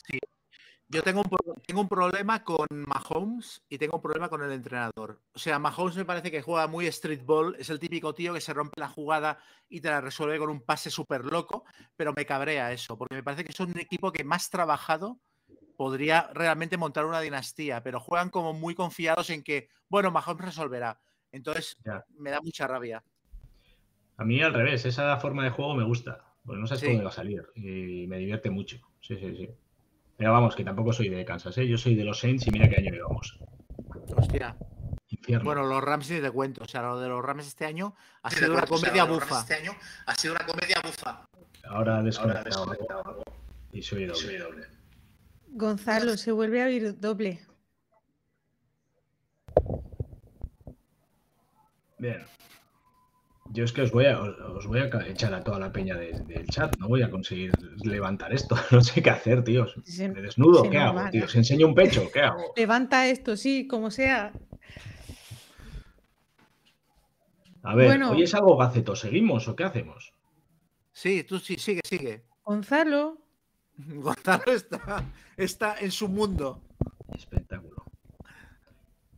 Yo 0.90 1.02
tengo 1.02 1.22
un, 1.22 1.56
tengo 1.66 1.82
un 1.82 1.90
problema 1.90 2.44
con 2.44 2.68
Mahomes 2.70 3.64
y 3.68 3.80
tengo 3.80 3.96
un 3.96 4.02
problema 4.02 4.30
con 4.30 4.44
el 4.44 4.52
entrenador. 4.52 5.22
O 5.34 5.40
sea, 5.40 5.58
Mahomes 5.58 5.96
me 5.96 6.06
parece 6.06 6.30
que 6.30 6.44
juega 6.44 6.68
muy 6.68 6.86
street 6.88 7.24
ball, 7.26 7.56
es 7.58 7.72
el 7.72 7.80
típico 7.80 8.14
tío 8.14 8.34
que 8.34 8.42
se 8.42 8.54
rompe 8.54 8.80
la 8.80 8.90
jugada 8.90 9.40
y 9.70 9.82
te 9.82 9.90
la 9.90 10.02
resuelve 10.02 10.38
con 10.38 10.52
un 10.52 10.62
pase 10.62 10.92
súper 10.92 11.26
loco, 11.26 11.66
pero 11.96 12.14
me 12.16 12.28
cabrea 12.28 12.72
eso, 12.72 12.96
porque 12.96 13.16
me 13.16 13.24
parece 13.24 13.44
que 13.44 13.52
es 13.52 13.60
un 13.60 13.80
equipo 13.80 14.12
que 14.12 14.24
más 14.24 14.52
trabajado 14.52 15.20
podría 15.76 16.30
realmente 16.34 16.78
montar 16.78 17.06
una 17.06 17.20
dinastía, 17.22 17.82
pero 17.84 18.00
juegan 18.00 18.30
como 18.30 18.54
muy 18.54 18.76
confiados 18.76 19.30
en 19.30 19.44
que, 19.44 19.70
bueno, 19.90 20.12
Mahomes 20.12 20.46
resolverá. 20.46 21.00
Entonces, 21.32 21.78
Ya. 21.84 22.06
me 22.18 22.30
da 22.32 22.42
mucha 22.42 22.68
rabia. 22.68 23.04
A 24.18 24.24
mí 24.26 24.42
al 24.42 24.54
revés, 24.54 24.86
esa 24.86 25.18
forma 25.18 25.44
de 25.44 25.50
juego 25.50 25.74
me 25.76 25.84
gusta. 25.84 26.24
Porque 26.46 26.60
no 26.60 26.68
sabes 26.68 26.82
Sí. 26.82 26.88
dónde 26.88 27.04
va 27.06 27.10
a 27.10 27.14
salir. 27.14 27.44
Y 27.56 28.06
me 28.08 28.18
divierte 28.18 28.50
mucho. 28.50 28.78
Sí, 29.02 29.16
sí, 29.18 29.36
sí. 29.36 29.50
Pero 30.18 30.32
vamos, 30.34 30.56
que 30.56 30.64
tampoco 30.64 30.92
soy 30.94 31.10
de 31.10 31.24
Kansas, 31.26 31.58
¿eh? 31.58 31.68
Yo 31.68 31.78
soy 31.78 31.96
de 31.96 32.04
los 32.04 32.20
Saints 32.20 32.46
y 32.48 32.52
mira 32.52 32.70
qué 32.70 32.76
año 32.82 32.92
llevamos. 32.92 33.40
Hostia. 34.16 34.56
Infierno. 35.08 35.46
Bueno, 35.46 35.64
los 35.64 35.82
Rams 35.84 36.10
ni 36.10 36.20
te 36.20 36.32
cuento. 36.32 36.64
O 36.64 36.68
sea, 36.68 36.82
lo 36.82 37.00
de 37.00 37.08
los 37.08 37.24
Rams 37.24 37.48
este 37.48 37.66
año 37.66 37.96
ha 38.22 38.30
sido 38.30 38.54
una 38.54 38.66
comedia 38.66 39.06
bufa. 39.06 39.46
ha 40.06 40.16
sido 40.16 40.34
una 40.36 40.46
comedia 40.46 40.82
bufa. 40.84 41.26
Ahora 41.70 42.04
desconectado. 42.04 43.24
Y 43.72 43.82
soy 43.82 44.06
doble. 44.06 44.68
Gonzalo, 45.56 46.18
se 46.18 46.32
vuelve 46.32 46.62
a 46.62 46.66
oír 46.66 47.00
doble. 47.00 47.40
Bien. 52.00 52.22
Yo 53.52 53.64
es 53.64 53.72
que 53.72 53.82
os 53.84 53.92
voy 53.92 54.06
a, 54.08 54.20
os, 54.20 54.36
os 54.40 54.68
voy 54.68 54.80
a 54.80 54.86
echar 55.08 55.34
a 55.34 55.44
toda 55.44 55.60
la 55.60 55.72
peña 55.72 55.96
de- 55.96 56.20
del 56.28 56.48
chat. 56.50 56.76
No 56.80 56.88
voy 56.88 57.04
a 57.04 57.10
conseguir 57.12 57.52
levantar 57.84 58.34
esto. 58.34 58.56
No 58.72 58.82
sé 58.82 59.02
qué 59.04 59.10
hacer, 59.12 59.44
tíos. 59.44 59.76
¿Me 60.00 60.22
desnudo? 60.22 60.70
¿Qué 60.70 60.78
hago, 60.78 61.10
tío? 61.12 61.28
¿Se 61.28 61.38
enseño 61.38 61.68
un 61.68 61.76
pecho? 61.76 62.10
¿Qué 62.12 62.22
hago? 62.22 62.54
Levanta 62.56 63.08
esto, 63.08 63.38
sí, 63.38 63.68
como 63.68 63.92
sea. 63.92 64.34
A 67.62 67.76
ver, 67.76 67.88
Bueno. 67.88 68.12
¿hoy 68.12 68.24
es 68.24 68.34
algo 68.34 68.58
gaceto? 68.58 68.96
¿Seguimos 68.96 69.48
o 69.48 69.56
qué 69.56 69.64
hacemos? 69.64 70.14
Sí, 70.92 71.24
tú 71.24 71.40
sí, 71.40 71.56
sigue, 71.58 71.82
sigue. 71.86 72.26
Gonzalo, 72.44 73.23
Gonzalo 73.88 74.52
está, 74.54 75.04
está 75.38 75.76
en 75.80 75.92
su 75.92 76.08
mundo. 76.10 76.62
Espectáculo. 77.16 77.84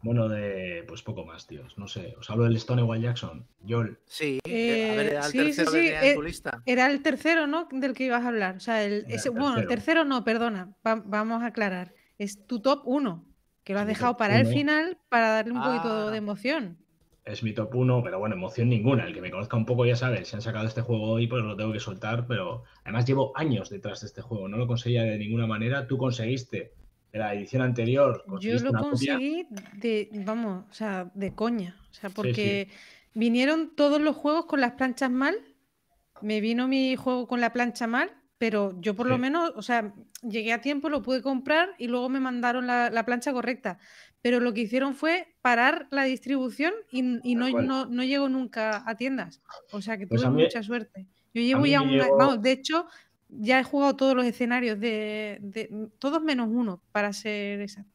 Bueno, 0.02 0.30
de 0.30 0.84
pues 0.88 1.02
poco 1.02 1.26
más, 1.26 1.48
tíos. 1.48 1.78
No 1.80 1.88
sé. 1.88 2.14
Os 2.20 2.30
hablo 2.30 2.44
del 2.44 2.60
Stonewall 2.60 3.02
Jackson. 3.02 3.44
Yol. 3.64 4.00
Sí, 4.06 4.40
Eh, 4.46 4.92
a 4.92 4.96
ver, 4.96 5.18
al 5.18 5.32
sí, 5.32 5.40
sí, 5.40 5.44
tercero 5.46 5.72
sí, 5.72 5.88
en 5.88 6.04
eh, 6.04 6.14
tu 6.14 6.22
lista. 6.22 6.62
era 6.68 6.86
el 6.92 7.02
tercero, 7.02 7.48
¿no? 7.48 7.68
Del 7.72 7.94
que 7.96 8.06
ibas 8.06 8.24
a 8.24 8.28
hablar. 8.28 8.58
O 8.58 8.60
sea, 8.60 8.84
el, 8.84 9.06
el 9.08 9.12
ese- 9.14 9.30
bueno, 9.30 9.58
el 9.58 9.68
tercero. 9.68 10.04
no, 10.06 10.24
perdona. 10.24 10.76
va- 10.86 11.02
vamos 11.04 11.42
a 11.42 11.48
aclarar. 11.48 11.94
Es 12.20 12.46
tu 12.46 12.60
top 12.62 12.84
1, 12.86 13.26
que 13.64 13.74
lo 13.74 13.80
has 13.80 13.88
dejado 13.88 14.16
para 14.16 14.36
el 14.40 14.46
uno. 14.46 14.56
final 14.56 14.98
para 15.10 15.30
darle 15.30 15.54
un 15.54 15.64
poquito 15.64 16.08
Ah. 16.08 16.12
de 16.12 16.18
emoción. 16.18 16.78
Es 17.26 17.42
mi 17.42 17.54
top 17.54 17.74
1, 17.74 18.04
pero 18.04 18.20
bueno, 18.20 18.36
emoción 18.36 18.70
ninguna. 18.70 19.06
El 19.06 19.14
que 19.14 19.22
me 19.22 19.32
conozca 19.32 19.58
un 19.58 19.66
poco 19.66 19.84
ya 19.86 19.96
sabe, 19.96 20.24
se 20.26 20.36
han 20.36 20.44
sacado 20.44 20.68
este 20.68 20.82
juego 20.82 21.10
hoy, 21.10 21.26
pues 21.26 21.44
lo 21.44 21.58
tengo 21.58 21.74
que 21.74 21.80
soltar, 21.80 22.28
pero 22.28 22.64
además 22.84 23.06
llevo 23.06 23.32
años 23.36 23.72
detrás 23.72 24.02
de 24.02 24.08
este 24.08 24.22
juego, 24.22 24.48
no 24.48 24.58
lo 24.58 24.68
conseguía 24.68 25.04
de 25.04 25.18
ninguna 25.18 25.48
manera. 25.48 25.88
Tú 25.88 25.98
conseguiste 25.98 26.74
de 27.12 27.20
la 27.20 27.34
edición 27.34 27.64
anterior, 27.64 28.24
Yo 28.40 28.54
lo 28.60 28.70
una 28.70 28.80
copia. 28.80 28.90
conseguí 28.90 29.48
de, 29.74 30.10
vamos, 30.24 30.66
o 30.70 30.74
sea, 30.74 31.10
de 31.16 31.34
coña. 31.34 31.76
O 31.90 31.94
sea, 31.94 32.12
porque 32.12 32.70
vinieron 33.16 33.76
todos 33.76 34.00
los 34.00 34.16
juegos 34.16 34.46
con 34.46 34.62
las 34.62 34.74
planchas 34.74 35.10
mal. 35.10 35.36
Me 36.22 36.42
vino 36.42 36.68
mi 36.68 36.96
juego 36.96 37.28
con 37.28 37.42
la 37.42 37.54
plancha 37.54 37.88
mal, 37.88 38.12
pero 38.38 38.74
yo 38.82 38.96
por 38.96 39.08
lo 39.08 39.18
menos, 39.18 39.54
o 39.56 39.62
sea, 39.62 39.94
llegué 40.22 40.52
a 40.54 40.62
tiempo, 40.62 40.90
lo 40.90 41.02
pude 41.02 41.22
comprar 41.22 41.70
y 41.78 41.88
luego 41.88 42.10
me 42.10 42.20
mandaron 42.20 42.68
la, 42.68 42.90
la 42.90 43.06
plancha 43.06 43.32
correcta. 43.32 43.80
Pero 44.22 44.40
lo 44.40 44.54
que 44.54 44.62
hicieron 44.62 44.96
fue 44.96 45.36
parar 45.42 45.88
la 45.92 46.04
distribución 46.04 46.74
y, 46.92 47.20
y 47.24 47.36
no, 47.36 47.50
no, 47.62 47.86
no 47.86 48.04
llegó 48.04 48.28
nunca 48.28 48.84
a 48.86 48.96
tiendas. 48.96 49.42
O 49.72 49.82
sea 49.82 49.98
que 49.98 50.08
Pues 50.08 50.22
tuve 50.22 50.32
mí- 50.32 50.44
mucha 50.44 50.64
suerte. 50.64 51.06
Yo 51.34 51.42
llevo 51.42 51.66
ya 51.66 51.82
un 51.82 51.98
Vamos, 52.18 52.42
de 52.42 52.52
hecho, 52.52 52.88
ya 53.30 53.60
he 53.60 53.64
jugado 53.64 53.96
todos 53.96 54.16
los 54.16 54.26
escenarios 54.26 54.80
de, 54.80 55.38
de- 55.42 55.90
todos 56.00 56.22
menos 56.22 56.48
uno, 56.50 56.82
para 56.92 57.14
ser 57.14 57.62
exacta. 57.62 57.92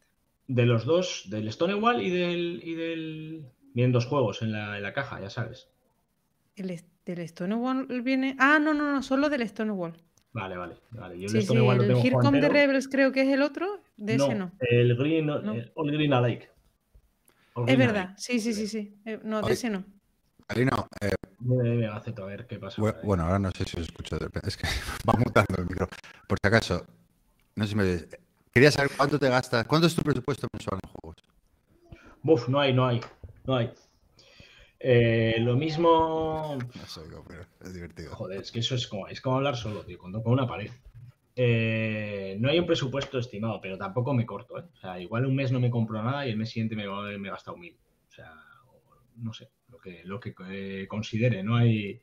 De 0.46 0.66
los 0.66 0.84
dos, 0.84 1.24
del 1.30 1.50
Stonewall 1.52 2.00
y 2.02 2.10
del. 2.10 2.60
Y 2.64 2.74
del... 2.74 3.44
Vienen 3.72 3.92
dos 3.92 4.06
juegos 4.06 4.42
en 4.42 4.52
la, 4.52 4.76
en 4.76 4.82
la 4.82 4.92
caja, 4.92 5.20
ya 5.20 5.30
sabes. 5.30 5.68
El 6.56 6.80
del 7.06 7.28
Stonewall 7.28 7.86
viene. 8.02 8.36
Ah, 8.38 8.58
no, 8.60 8.74
no, 8.74 8.92
no, 8.92 9.02
solo 9.02 9.28
del 9.30 9.48
Stonewall. 9.48 9.94
Vale, 10.32 10.56
vale, 10.56 10.76
vale. 10.92 11.18
Yo 11.18 11.24
el 11.26 11.30
Sí, 11.30 11.42
sí, 11.42 11.54
lo 11.54 11.72
el 11.72 11.78
tengo 11.80 12.00
Here 12.00 12.10
jugado 12.10 12.28
Come 12.28 12.40
the 12.40 12.46
entero. 12.46 12.66
Rebels 12.66 12.88
creo 12.88 13.10
que 13.12 13.22
es 13.22 13.28
el 13.28 13.42
otro, 13.42 13.80
de 13.96 14.14
ese 14.14 14.34
no. 14.34 14.52
El 14.60 14.96
Green, 14.96 15.26
No. 15.26 15.52
el 15.54 15.72
All 15.74 15.90
Green 15.90 16.12
Alike. 16.12 16.48
All 17.54 17.68
Es 17.68 17.74
Green 17.76 17.78
verdad, 17.88 18.02
Alike. 18.04 18.20
sí, 18.20 18.38
sí, 18.40 18.54
sí, 18.54 18.66
sí. 18.68 18.94
Eh, 19.04 19.18
no, 19.24 19.42
de 19.42 19.52
ese 19.52 19.70
no. 19.70 19.84
Alina, 20.48 20.86
eh, 21.00 21.10
Dime, 21.40 21.70
dime, 21.70 21.86
Gaceto, 21.88 22.22
a 22.24 22.26
ver 22.26 22.46
qué 22.46 22.58
pasa. 22.58 22.80
bueno, 23.02 23.24
ahora 23.24 23.38
no 23.38 23.50
sé 23.50 23.64
si 23.64 23.76
os 23.78 23.82
escucho. 23.84 24.16
de 24.18 24.26
repente, 24.26 24.48
Es 24.48 24.56
que 24.56 24.66
va 25.08 25.14
mutando 25.18 25.56
el 25.58 25.64
micro. 25.66 25.88
Por 26.28 26.38
si 26.40 26.46
acaso, 26.46 26.86
no 27.56 27.64
sé 27.64 27.70
si 27.70 27.76
me. 27.76 27.98
Quería 28.52 28.70
saber 28.70 28.90
cuánto 28.96 29.18
te 29.18 29.28
gastas, 29.28 29.64
cuánto 29.66 29.86
es 29.86 29.94
tu 29.94 30.02
presupuesto 30.02 30.46
mensual 30.52 30.78
en 30.82 30.90
juegos. 30.90 31.16
Buf, 32.22 32.48
no 32.48 32.60
hay, 32.60 32.72
no 32.74 32.86
hay, 32.86 33.00
no 33.46 33.56
hay. 33.56 33.70
Eh, 34.80 35.36
lo 35.40 35.56
mismo. 35.56 36.56
No 36.74 36.86
sé, 36.86 37.02
digo, 37.04 37.22
pero 37.28 37.44
es 37.60 37.74
divertido. 37.74 38.14
Joder, 38.14 38.40
es 38.40 38.50
que 38.50 38.60
eso 38.60 38.74
es 38.74 38.86
como, 38.86 39.06
es 39.08 39.20
como 39.20 39.36
hablar 39.36 39.56
solo, 39.56 39.84
tío, 39.84 39.98
con, 39.98 40.12
con 40.22 40.32
una 40.32 40.46
pared. 40.46 40.70
Eh, 41.36 42.36
no 42.40 42.48
hay 42.48 42.58
un 42.58 42.66
presupuesto 42.66 43.18
estimado, 43.18 43.60
pero 43.60 43.76
tampoco 43.78 44.12
me 44.14 44.26
corto, 44.26 44.58
¿eh? 44.58 44.64
O 44.72 44.76
sea, 44.76 44.98
igual 45.00 45.26
un 45.26 45.36
mes 45.36 45.52
no 45.52 45.60
me 45.60 45.70
compro 45.70 46.02
nada 46.02 46.26
y 46.26 46.30
el 46.30 46.36
mes 46.36 46.50
siguiente 46.50 46.76
me, 46.76 46.86
me 47.18 47.28
he 47.28 47.30
gastado 47.30 47.56
mil. 47.56 47.76
O 48.08 48.12
sea, 48.12 48.32
no 49.16 49.32
sé, 49.34 49.50
lo 49.68 49.78
que, 49.78 50.02
lo 50.04 50.18
que 50.18 50.34
eh, 50.50 50.86
considere, 50.88 51.42
no 51.42 51.56
hay. 51.56 52.00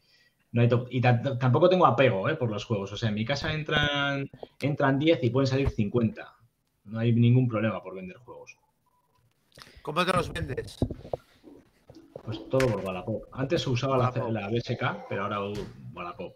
No 0.51 0.61
hay 0.61 0.69
top- 0.69 0.87
Y 0.91 1.01
ta- 1.01 1.37
tampoco 1.37 1.67
tengo 1.69 1.85
apego 1.85 2.29
¿eh? 2.29 2.35
por 2.35 2.49
los 2.49 2.63
juegos. 2.63 2.91
O 2.93 2.97
sea, 2.97 3.09
en 3.09 3.15
mi 3.15 3.25
casa 3.25 3.53
entran, 3.53 4.29
entran 4.61 4.97
10 4.97 5.21
y 5.23 5.29
pueden 5.29 5.47
salir 5.47 5.69
50. 5.69 6.35
No 6.85 6.99
hay 6.99 7.11
ningún 7.11 7.47
problema 7.49 7.83
por 7.83 7.95
vender 7.95 8.17
juegos. 8.17 8.57
¿Cómo 9.81 10.05
te 10.05 10.13
los 10.13 10.31
vendes? 10.31 10.77
Pues 12.27 12.49
todo 12.49 12.67
por 12.67 12.83
Wallapop. 12.83 13.23
Antes 13.31 13.61
se 13.61 13.69
usaba 13.69 13.97
la, 13.97 14.09
Wallapop. 14.09 14.31
la 14.33 14.49
BSK, 14.49 15.07
pero 15.07 15.23
ahora 15.23 15.39
Wallapop. 15.93 16.35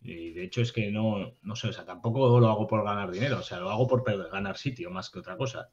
Y 0.00 0.30
de 0.32 0.44
hecho 0.44 0.62
es 0.62 0.72
que 0.72 0.90
no, 0.90 1.34
no 1.42 1.54
sé, 1.54 1.68
o 1.68 1.72
sea, 1.72 1.84
tampoco 1.84 2.40
lo 2.40 2.48
hago 2.48 2.66
por 2.66 2.82
ganar 2.82 3.10
dinero, 3.10 3.40
o 3.40 3.42
sea, 3.42 3.60
lo 3.60 3.68
hago 3.68 3.86
por 3.86 4.02
ganar 4.30 4.56
sitio 4.56 4.90
más 4.90 5.10
que 5.10 5.18
otra 5.18 5.36
cosa. 5.36 5.68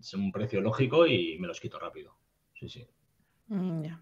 Es 0.00 0.14
un 0.14 0.32
precio 0.32 0.62
lógico 0.62 1.06
y 1.06 1.36
me 1.38 1.46
los 1.46 1.60
quito 1.60 1.78
rápido. 1.78 2.16
Sí, 2.54 2.70
sí. 2.70 2.88
Mm, 3.48 3.82
ya. 3.82 4.00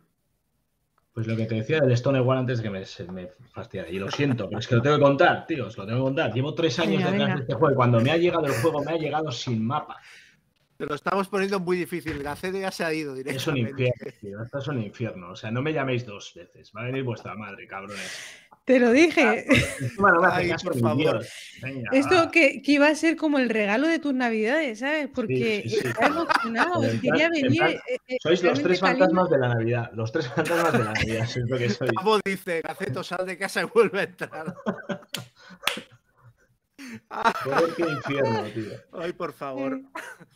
Pues 1.13 1.27
lo 1.27 1.37
que 1.37 1.47
te 1.47 1.57
decía 1.57 1.81
del 1.81 1.97
Stonewall 1.97 2.39
antes 2.39 2.61
que 2.61 2.71
me, 2.71 2.85
me 3.13 3.29
fastidiara. 3.53 3.91
Y 3.91 3.99
lo 3.99 4.13
siento, 4.13 4.47
pero 4.49 4.61
es 4.61 4.69
que 4.69 4.77
lo 4.77 4.83
tengo 4.83 4.95
que 4.97 5.03
contar, 5.03 5.45
tío, 5.45 5.67
os 5.67 5.77
lo 5.77 5.85
tengo 5.87 5.99
que 5.99 6.05
contar. 6.05 6.33
Llevo 6.33 6.55
tres 6.55 6.79
años 6.79 6.99
Venga, 6.99 7.11
detrás 7.11 7.21
venga. 7.29 7.35
de 7.35 7.41
este 7.41 7.55
juego 7.55 7.73
y 7.73 7.77
cuando 7.77 8.01
me 8.01 8.13
ha 8.13 8.17
llegado 8.17 8.47
el 8.47 8.53
juego 8.53 8.85
me 8.85 8.93
ha 8.93 8.97
llegado 8.97 9.33
sin 9.33 9.67
mapa. 9.67 9.99
Te 10.83 10.87
lo 10.89 10.97
estamos 10.97 11.29
poniendo 11.29 11.61
muy 11.61 11.77
difícil. 11.77 12.21
Gacete 12.25 12.59
ya 12.59 12.73
se 12.73 12.83
ha 12.85 12.93
ido 12.93 13.15
Es 13.15 13.47
un 13.47 13.55
directamente. 13.55 13.71
infierno, 13.71 14.19
tío. 14.21 14.43
Esto 14.43 14.59
es 14.59 14.67
un 14.67 14.83
infierno. 14.83 15.31
O 15.31 15.37
sea, 15.37 15.53
no 15.53 15.63
me 15.63 15.73
llaméis 15.73 16.05
dos 16.05 16.33
veces. 16.35 16.73
Va 16.77 16.81
a 16.81 16.85
venir 16.87 17.05
vuestra 17.05 17.37
madre, 17.37 17.69
cabrones. 17.69 18.21
Te 18.65 18.81
lo 18.81 18.91
dije. 18.91 19.47
Ay, 20.33 20.53
por 20.61 20.77
favor. 20.81 21.25
Venga, 21.63 21.89
Esto 21.93 22.33
que, 22.33 22.63
que 22.63 22.73
iba 22.73 22.89
a 22.89 22.97
ser 22.97 23.17
como 23.17 23.39
el 23.39 23.49
regalo 23.49 23.87
de 23.87 24.01
tus 24.01 24.13
navidades, 24.13 24.81
¿sabes? 24.81 25.09
Porque 25.15 25.63
sí, 25.65 25.71
sí. 25.71 25.87
está 25.87 26.07
emocionado, 26.07 26.81
quería 27.01 27.29
venir. 27.31 27.59
plan, 27.59 27.71
eh, 27.71 27.99
eh, 28.09 28.17
Sois 28.21 28.43
los 28.43 28.61
tres 28.61 28.81
fantasmas 28.81 29.31
de 29.31 29.39
la 29.39 29.49
Navidad. 29.55 29.91
Los 29.95 30.11
tres 30.11 30.27
fantasmas 30.27 30.73
de 30.73 30.79
la 30.81 30.93
Navidad. 30.95 31.23
Es 31.37 31.37
lo 31.37 31.59
que 31.59 31.71
sois. 31.71 31.93
Gabo 31.93 32.19
dice, 32.25 32.61
Gaceto, 32.61 33.05
sal 33.05 33.25
de 33.25 33.39
casa 33.39 33.63
y 33.63 33.67
vuelve 33.73 34.01
a 34.01 34.03
entrar. 34.03 34.55
Joder, 37.45 37.75
qué 37.77 37.83
infierno, 37.83 38.43
tío. 38.53 38.73
Ay, 38.93 39.13
por 39.13 39.33
favor. 39.33 39.81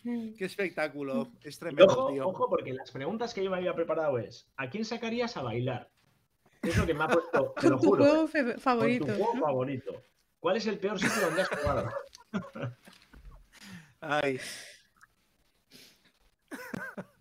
Qué 0.02 0.44
espectáculo. 0.44 1.30
Es 1.42 1.58
tremendo, 1.58 1.92
ojo, 1.92 2.12
tío. 2.12 2.28
ojo, 2.28 2.48
porque 2.48 2.72
las 2.72 2.90
preguntas 2.90 3.34
que 3.34 3.42
yo 3.44 3.50
me 3.50 3.56
había 3.56 3.74
preparado 3.74 4.18
es: 4.18 4.48
¿a 4.56 4.68
quién 4.70 4.84
sacarías 4.84 5.36
a 5.36 5.42
bailar? 5.42 5.90
Es 6.62 6.76
lo 6.76 6.86
que 6.86 6.94
me 6.94 7.04
ha 7.04 7.08
puesto, 7.08 7.52
te 7.60 7.68
lo 7.68 7.76
Con 7.78 7.82
tu 7.82 7.88
juro. 7.90 8.04
juego 8.04 8.24
¿eh? 8.24 8.28
fe- 8.28 8.44
Con 8.52 8.60
favorito. 8.60 9.06
tu 9.06 9.12
juego 9.12 9.32
favorito. 9.40 10.02
¿Cuál 10.40 10.56
es 10.56 10.66
el 10.66 10.78
peor 10.78 10.98
sitio 11.00 11.20
donde 11.22 11.42
has 11.42 11.48
jugado? 11.48 11.90
Ay, 14.00 14.38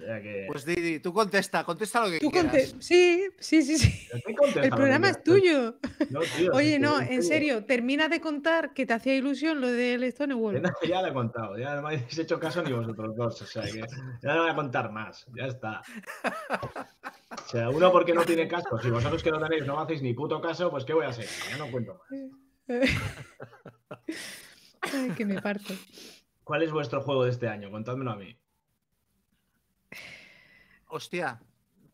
sea 0.00 0.20
que. 0.22 0.44
pues 0.48 0.64
Didi, 0.64 0.98
tú 1.00 1.12
contesta, 1.12 1.64
contesta 1.64 2.04
lo 2.04 2.10
que 2.10 2.18
Tú 2.20 2.30
quieras. 2.30 2.52
conte- 2.52 2.82
Sí, 2.82 3.28
sí, 3.38 3.62
sí, 3.62 3.78
sí. 3.78 4.08
¿qué 4.26 4.34
contesta 4.34 4.62
El 4.62 4.70
programa 4.70 5.08
es 5.10 5.22
tuyo. 5.22 5.76
No, 6.10 6.20
tío, 6.36 6.52
Oye, 6.52 6.78
no, 6.78 7.00
en 7.00 7.22
serio, 7.22 7.64
termina 7.64 8.08
de 8.08 8.20
contar 8.20 8.72
que 8.74 8.86
te 8.86 8.92
hacía 8.94 9.14
ilusión 9.16 9.60
lo 9.60 9.68
del 9.68 10.10
Stonewall. 10.12 10.62
Ya, 10.62 10.72
ya 10.88 11.02
lo 11.02 11.08
he 11.08 11.12
contado, 11.12 11.58
ya 11.58 11.74
no 11.76 11.82
me 11.82 11.94
habéis 11.96 12.18
hecho 12.18 12.40
caso 12.40 12.62
ni 12.62 12.72
vosotros 12.72 13.14
dos, 13.16 13.42
o 13.42 13.46
sea 13.46 13.62
que 13.62 13.80
ya 14.22 14.34
no 14.34 14.42
voy 14.42 14.50
a 14.50 14.54
contar 14.54 14.90
más, 14.92 15.26
ya 15.36 15.46
está. 15.46 15.82
O 17.30 17.48
sea, 17.48 17.70
uno 17.70 17.92
porque 17.92 18.12
no 18.14 18.24
tiene 18.24 18.48
caso, 18.48 18.78
si 18.82 18.90
vosotros 18.90 19.22
que 19.22 19.30
no 19.30 19.40
tenéis 19.40 19.66
no 19.66 19.76
me 19.76 19.82
hacéis 19.82 20.02
ni 20.02 20.14
puto 20.14 20.40
caso, 20.40 20.70
pues 20.70 20.84
¿qué 20.84 20.94
voy 20.94 21.06
a 21.06 21.10
hacer? 21.10 21.26
Ya 21.50 21.58
no 21.58 21.70
cuento 21.70 21.94
más. 21.94 22.08
Ay, 24.80 25.10
que 25.16 25.24
me 25.26 25.40
parto. 25.40 25.74
¿Cuál 26.44 26.62
es 26.62 26.72
vuestro 26.72 27.02
juego 27.02 27.24
de 27.24 27.30
este 27.30 27.48
año? 27.48 27.70
Contádmelo 27.70 28.10
a 28.12 28.16
mí. 28.16 28.36
Hostia, 30.90 31.40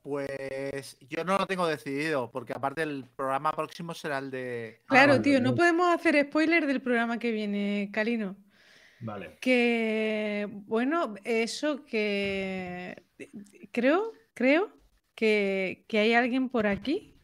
pues 0.03 0.97
yo 1.09 1.25
no 1.25 1.37
lo 1.37 1.47
tengo 1.47 1.67
decidido, 1.67 2.31
porque 2.31 2.53
aparte 2.55 2.83
el 2.83 3.05
programa 3.17 3.53
próximo 3.53 3.93
será 3.93 4.19
el 4.19 4.31
de. 4.31 4.83
Claro, 4.87 5.13
vale, 5.13 5.23
tío, 5.23 5.41
no 5.41 5.55
podemos 5.55 5.95
hacer 5.95 6.21
spoiler 6.27 6.67
del 6.67 6.81
programa 6.81 7.19
que 7.19 7.31
viene, 7.31 7.91
Calino. 7.93 8.37
Vale. 9.01 9.37
Que, 9.41 10.49
bueno, 10.67 11.15
eso 11.25 11.85
que 11.85 13.05
creo, 13.71 14.13
creo 14.33 14.73
que, 15.15 15.85
que 15.89 15.99
hay 15.99 16.15
alguien 16.15 16.49
por 16.49 16.67
aquí. 16.67 17.15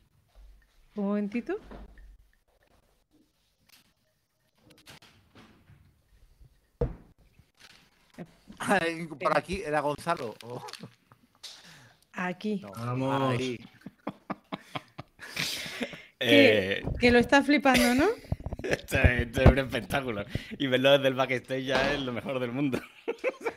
Un 0.95 1.07
momentito. 1.07 1.57
Por 9.21 9.37
aquí 9.37 9.63
era 9.63 9.81
Gonzalo. 9.81 10.35
Aquí. 12.13 12.61
no, 12.61 12.71
Vamos. 12.73 13.39
ahí. 13.39 13.59
Eh, 16.25 16.85
Que 17.01 17.11
lo 17.11 17.19
está 17.19 17.43
flipando, 17.43 17.95
¿no? 17.97 18.05
esto, 18.63 18.97
es, 18.97 19.23
esto 19.23 19.43
es 19.43 19.51
un 19.51 19.59
espectáculo. 19.59 20.25
Y 20.57 20.69
verlo 20.69 20.93
desde 20.93 21.09
el 21.09 21.15
backstage 21.15 21.65
ya 21.65 21.95
es 21.95 22.01
lo 22.01 22.13
mejor 22.13 22.39
del 22.39 22.53
mundo. 22.53 22.79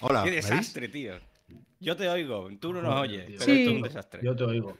Hola, 0.00 0.24
Qué 0.24 0.32
desastre, 0.32 0.88
tío. 0.88 1.14
Yo 1.78 1.96
te 1.96 2.08
oigo, 2.08 2.48
tú 2.60 2.72
no 2.72 2.82
nos 2.82 3.00
oyes, 3.02 3.24
pero 3.26 3.38
esto 3.38 3.50
es 3.52 3.58
Sí. 3.58 3.66
un 3.68 3.82
desastre. 3.82 4.20
Yo 4.24 4.34
te 4.34 4.42
oigo. 4.44 4.76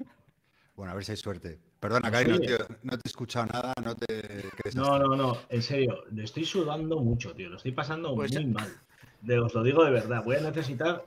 Bueno, 0.74 0.92
a 0.92 0.96
ver 0.96 1.04
si 1.04 1.12
hay 1.12 1.16
suerte. 1.18 1.58
Perdona, 1.78 2.10
No 2.10 2.18
sé. 2.18 2.38
tío, 2.40 2.58
no 2.82 2.98
te 2.98 3.02
he 3.04 3.08
escuchado 3.08 3.46
nada, 3.46 3.72
no 3.84 3.94
te... 3.94 4.44
No, 4.74 4.98
no, 4.98 5.16
no, 5.16 5.38
en 5.48 5.62
serio, 5.62 6.04
le 6.12 6.24
estoy 6.24 6.44
sudando 6.44 6.98
mucho, 7.00 7.32
tío. 7.34 7.48
Lo 7.48 7.56
estoy 7.56 7.72
pasando 7.72 8.14
Pues 8.14 8.32
muy 8.34 8.46
mal. 8.46 8.72
De, 9.20 9.38
os 9.38 9.54
lo 9.54 9.62
digo 9.62 9.84
de 9.84 9.90
verdad. 9.92 10.22
Voy 10.24 10.36
a 10.36 10.40
necesitar 10.40 11.04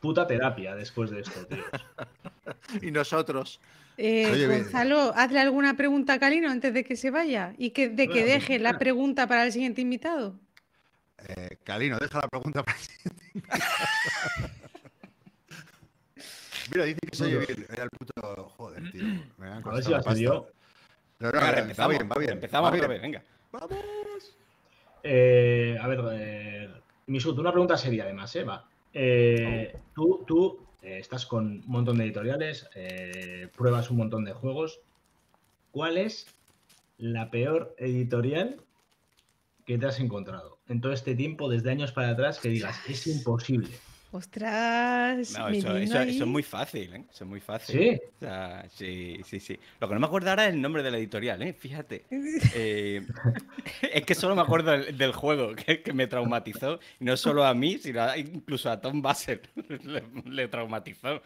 puta 0.00 0.26
terapia 0.26 0.74
después 0.74 1.10
de 1.10 1.20
esto, 1.20 1.46
tío. 1.46 1.64
Y 2.82 2.90
nosotros. 2.90 3.60
Eh, 3.96 4.28
Oye, 4.32 4.46
bien. 4.46 4.62
Gonzalo, 4.62 5.12
hazle 5.14 5.40
alguna 5.40 5.76
pregunta 5.76 6.14
a 6.14 6.18
Calino 6.18 6.50
antes 6.50 6.72
de 6.72 6.84
que 6.84 6.96
se 6.96 7.10
vaya 7.10 7.52
y 7.58 7.70
que, 7.70 7.88
de 7.88 8.06
que 8.08 8.20
Bueno, 8.20 8.26
deje 8.26 8.58
la 8.58 8.78
pregunta. 8.78 9.26
para 9.26 9.44
el 9.44 9.52
siguiente 9.52 9.80
invitado. 9.82 10.34
Eh, 11.28 11.58
Calino, 11.64 11.98
deja 11.98 12.20
la 12.20 12.28
pregunta 12.28 12.62
para 12.62 12.78
Mira, 16.72 16.84
dice 16.84 17.00
que 17.00 17.16
se 17.16 17.24
oye 17.24 17.38
bien. 17.46 17.66
Era 17.72 17.84
el 17.84 17.90
puto... 17.90 18.44
Joder, 18.56 18.90
tío. 18.92 19.02
Me 19.38 19.48
han 19.48 19.62
A 19.66 19.70
ver 19.72 19.82
si 19.84 19.90
va 19.90 19.98
la 19.98 20.04
pasta. 20.04 20.20
yo. 20.20 20.48
No, 21.18 21.26
no, 21.26 21.32
Venga, 21.32 21.52
va 21.52 21.58
empezamos, 21.58 21.90
bien, 21.98 22.10
va 22.10 22.16
bien. 22.18 22.30
empezamos 22.32 22.70
va 22.70 22.74
otra 22.74 22.88
bien. 22.88 22.90
vez, 22.90 23.02
venga. 23.02 23.22
¡Vamos! 23.52 23.70
Eh, 25.02 25.76
a 25.80 25.86
ver, 25.88 26.00
eh, 26.12 26.70
Misut, 27.06 27.38
una 27.38 27.50
pregunta 27.50 27.76
seria 27.76 28.04
además, 28.04 28.34
¿eh? 28.36 28.44
Va. 28.44 28.64
Eh, 28.92 29.76
tú 29.94 30.24
tú 30.26 30.66
eh, 30.82 30.98
estás 30.98 31.26
con 31.26 31.46
un 31.46 31.64
montón 31.66 31.98
de 31.98 32.04
editoriales, 32.04 32.68
eh, 32.74 33.48
pruebas 33.56 33.90
un 33.90 33.98
montón 33.98 34.24
de 34.24 34.32
juegos. 34.32 34.80
¿Cuál 35.70 35.98
es 35.98 36.26
la 36.98 37.30
peor 37.30 37.74
editorial 37.78 38.62
que 39.66 39.78
te 39.78 39.86
has 39.86 40.00
encontrado 40.00 40.58
en 40.68 40.80
todo 40.80 40.92
este 40.92 41.14
tiempo, 41.14 41.48
desde 41.48 41.70
años 41.70 41.92
para 41.92 42.10
atrás, 42.10 42.40
que 42.40 42.48
digas, 42.48 42.80
es 42.88 43.06
imposible? 43.06 43.70
Ostras, 44.12 45.32
No, 45.38 45.48
eso, 45.48 45.72
viene 45.72 45.84
eso- 45.84 45.98
ahí. 45.98 46.10
eso 46.16 46.24
es 46.24 46.30
muy 46.30 46.42
fácil, 46.42 46.94
¿eh? 46.94 47.04
Eso 47.10 47.24
es 47.24 47.30
muy 47.30 47.40
fácil. 47.40 47.78
¿Sí? 47.80 48.00
O 48.16 48.18
sea, 48.20 48.66
sí, 48.70 49.20
sí, 49.24 49.38
sí. 49.40 49.58
Lo 49.80 49.86
que 49.88 49.94
no 49.94 50.00
me 50.00 50.06
acuerdo 50.06 50.30
ahora 50.30 50.46
es 50.46 50.54
el 50.54 50.60
nombre 50.60 50.82
de 50.82 50.90
la 50.90 50.98
editorial, 50.98 51.40
¿eh? 51.42 51.52
Fíjate. 51.52 52.04
Eh, 52.54 53.02
es 53.92 54.04
que 54.04 54.14
solo 54.14 54.34
me 54.34 54.42
acuerdo 54.42 54.72
del, 54.72 54.96
del 54.96 55.12
juego 55.12 55.54
que, 55.56 55.82
que 55.82 55.92
me 55.92 56.06
traumatizó. 56.06 56.80
No 56.98 57.16
solo 57.16 57.44
a 57.44 57.54
mí, 57.54 57.78
sino 57.78 58.02
a- 58.02 58.18
incluso 58.18 58.70
a 58.70 58.80
Tom 58.80 59.00
Basser 59.02 59.42
le, 59.84 60.02
le 60.24 60.48
traumatizó. 60.48 61.22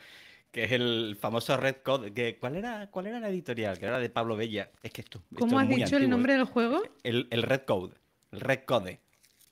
Que 0.52 0.64
es 0.64 0.72
el 0.72 1.16
famoso 1.20 1.56
Red 1.56 1.76
Code. 1.82 2.12
Que, 2.12 2.36
¿cuál, 2.38 2.54
era, 2.56 2.88
¿Cuál 2.90 3.06
era 3.08 3.18
la 3.18 3.28
editorial? 3.28 3.76
Que 3.78 3.86
era 3.86 3.98
de 3.98 4.08
Pablo 4.08 4.36
Bella. 4.36 4.70
Es 4.82 4.92
que 4.92 5.00
esto. 5.00 5.18
esto 5.30 5.36
¿Cómo 5.40 5.58
es 5.58 5.62
has 5.64 5.68
muy 5.68 5.76
dicho 5.82 5.96
el 5.96 6.02
antiguo, 6.02 6.06
¿eh? 6.06 6.10
nombre 6.10 6.32
del 6.34 6.44
juego? 6.44 6.82
El, 7.02 7.26
el 7.30 7.42
Red 7.42 7.62
Code. 7.62 7.94
El 8.30 8.40
Red 8.40 8.60
Code. 8.64 9.00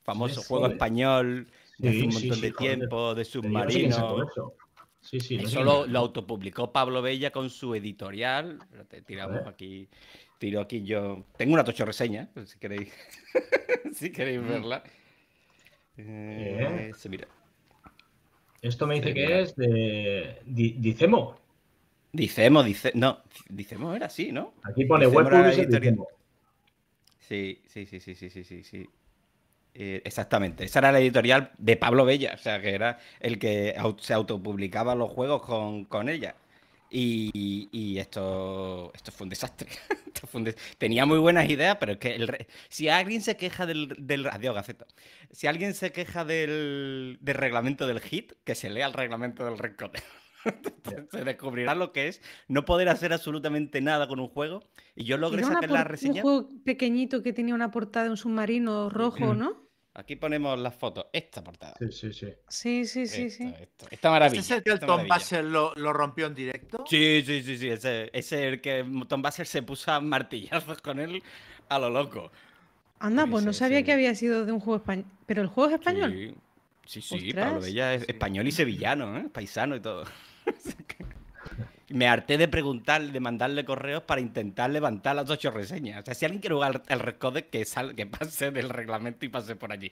Famoso 0.04 0.42
juego 0.42 0.66
español 0.68 1.48
de 1.82 1.88
hace 1.88 1.98
Sí, 1.98 2.04
un 2.06 2.12
sí, 2.12 2.18
montón 2.20 2.36
sí, 2.36 2.42
de 2.42 2.52
tiempo, 2.52 3.14
de 3.14 3.24
submarino. 3.24 4.22
eso. 4.22 4.54
Sí, 5.00 5.18
sí. 5.18 5.36
lo, 5.38 5.98
autopublicó 5.98 6.72
Pablo 6.72 7.02
Bella 7.02 7.32
con 7.32 7.50
su 7.50 7.74
editorial. 7.74 8.60
Tiramos 9.04 9.46
aquí. 9.46 9.88
Tiro 10.38 10.60
aquí 10.60 10.82
yo. 10.84 11.24
Tengo 11.36 11.54
una 11.54 11.64
tocho 11.64 11.84
reseña, 11.84 12.30
si 12.46 12.58
queréis. 12.58 12.92
si 13.94 14.10
queréis 14.10 14.42
verla. 14.42 14.82
Eh, 15.96 16.92
mira. 17.08 17.26
Esto 18.62 18.86
me 18.86 18.94
dice 18.94 19.08
Sí, 19.08 19.14
que 19.14 19.26
mira. 19.26 19.40
es 19.40 19.56
de 19.56 20.40
Di- 20.46 20.76
Dicemo. 20.78 21.36
Dicemo, 22.12 22.62
dice. 22.62 22.92
No, 22.94 23.22
Dicemo 23.48 23.94
era 23.94 24.06
así, 24.06 24.30
¿no? 24.30 24.54
Aquí 24.62 24.84
pone 24.84 25.06
Web. 25.08 25.26
Sí, 27.18 27.60
sí, 27.66 27.86
sí, 27.86 27.98
sí, 28.00 28.14
sí, 28.14 28.30
sí, 28.30 28.44
sí, 28.44 28.62
sí. 28.62 28.88
Eh, 29.74 30.02
exactamente. 30.04 30.64
Esa 30.64 30.80
era 30.80 30.92
la 30.92 31.00
editorial 31.00 31.50
de 31.58 31.76
Pablo 31.76 32.04
Bella, 32.04 32.32
o 32.34 32.38
sea, 32.38 32.60
que 32.60 32.74
era 32.74 32.98
el 33.20 33.38
que 33.38 33.74
se 34.00 34.12
autopublicaba 34.14 34.94
los 34.94 35.10
juegos 35.10 35.42
con, 35.42 35.84
con 35.86 36.08
ella. 36.08 36.34
Y, 36.94 37.70
y 37.72 37.98
esto, 37.98 38.92
esto 38.94 39.12
fue 39.12 39.24
un 39.24 39.30
desastre. 39.30 39.68
Esto 40.12 40.26
fue 40.26 40.40
un 40.40 40.44
des- 40.44 40.56
Tenía 40.76 41.06
muy 41.06 41.18
buenas 41.18 41.48
ideas, 41.48 41.78
pero 41.80 41.92
es 41.92 41.98
que 41.98 42.14
el 42.14 42.28
re- 42.28 42.46
si 42.68 42.90
alguien 42.90 43.22
se 43.22 43.38
queja 43.38 43.64
del, 43.64 43.94
del... 43.98 44.26
Adiós, 44.26 44.54
Gaceta. 44.54 44.84
Si 45.30 45.46
alguien 45.46 45.72
se 45.72 45.90
queja 45.90 46.26
del, 46.26 47.16
del 47.22 47.34
reglamento 47.34 47.86
del 47.86 47.98
hit, 48.00 48.34
que 48.44 48.54
se 48.54 48.68
lea 48.68 48.86
el 48.86 48.92
reglamento 48.92 49.42
del 49.46 49.56
Red 49.56 49.72
se 51.12 51.24
descubrirá 51.24 51.74
lo 51.74 51.92
que 51.92 52.08
es 52.08 52.20
no 52.46 52.64
poder 52.66 52.88
hacer 52.90 53.12
absolutamente 53.14 53.80
nada 53.80 54.06
con 54.06 54.20
un 54.20 54.28
juego. 54.28 54.62
Y 54.94 55.04
yo 55.04 55.16
logré 55.16 55.44
sacar 55.44 55.70
la 55.70 55.84
reseña. 55.84 56.16
un 56.16 56.20
juego 56.22 56.50
pequeñito 56.64 57.22
que 57.22 57.32
tenía 57.32 57.54
una 57.54 57.70
portada 57.70 58.04
de 58.04 58.10
un 58.10 58.16
submarino 58.18 58.90
rojo, 58.90 59.34
¿no? 59.34 59.61
Aquí 59.94 60.16
ponemos 60.16 60.58
las 60.58 60.74
fotos. 60.74 61.06
Esta 61.12 61.44
portada. 61.44 61.74
Sí, 61.78 61.92
sí, 61.92 62.12
sí. 62.12 62.28
Sí, 62.48 62.84
sí, 62.86 63.06
sí, 63.06 63.22
Esto, 63.24 63.86
sí. 63.86 63.88
Esta 63.90 64.10
maravilla. 64.10 64.40
¿Este 64.40 64.54
es 64.54 64.58
el 64.58 64.62
que 64.64 64.70
el 64.70 64.74
esta 64.76 64.86
Tom. 64.86 65.06
Basser 65.06 65.44
lo, 65.44 65.74
lo 65.74 65.92
rompió 65.92 66.26
en 66.26 66.34
directo? 66.34 66.84
Sí, 66.88 67.22
sí, 67.26 67.42
sí, 67.42 67.58
sí. 67.58 67.68
Ese, 67.68 68.04
ese 68.12 68.46
es 68.48 68.52
el 68.54 68.60
que 68.62 68.86
Tom 69.06 69.20
Basser 69.20 69.46
se 69.46 69.62
puso 69.62 69.92
a 69.92 70.00
martillazos 70.00 70.80
con 70.80 70.98
él 70.98 71.22
a 71.68 71.78
lo 71.78 71.90
loco. 71.90 72.32
Anda, 73.00 73.26
pues 73.26 73.44
no 73.44 73.50
Ese, 73.50 73.58
sabía 73.60 73.78
ese. 73.78 73.84
que 73.86 73.92
había 73.92 74.14
sido 74.14 74.46
de 74.46 74.52
un 74.52 74.60
juego 74.60 74.76
español. 74.78 75.04
¿Pero 75.26 75.42
el 75.42 75.48
juego 75.48 75.68
es 75.70 75.74
español? 75.74 76.36
Sí, 76.86 77.02
sí, 77.02 77.18
sí. 77.18 77.34
Pablo 77.34 77.60
Bella 77.60 77.94
es 77.94 78.02
Sí. 78.02 78.06
español 78.12 78.46
y 78.48 78.52
sevillano, 78.52 79.18
¿eh? 79.18 79.28
paisano 79.30 79.76
y 79.76 79.80
todo. 79.80 80.04
Me 81.92 82.08
harté 82.08 82.38
de 82.38 82.48
preguntar, 82.48 83.02
de 83.02 83.20
mandarle 83.20 83.64
correos 83.64 84.02
para 84.02 84.20
intentar 84.20 84.70
levantar 84.70 85.16
las 85.16 85.28
ocho 85.30 85.50
reseñas. 85.50 86.02
O 86.02 86.04
sea, 86.04 86.14
si 86.14 86.24
alguien 86.24 86.40
quiere 86.40 86.54
jugar 86.54 86.82
el 86.88 87.00
Red 87.00 87.16
que, 87.50 87.64
sal- 87.64 87.94
que 87.94 88.06
pase 88.06 88.50
del 88.50 88.68
reglamento 88.70 89.24
y 89.26 89.28
pase 89.28 89.56
por 89.56 89.72
allí. 89.72 89.90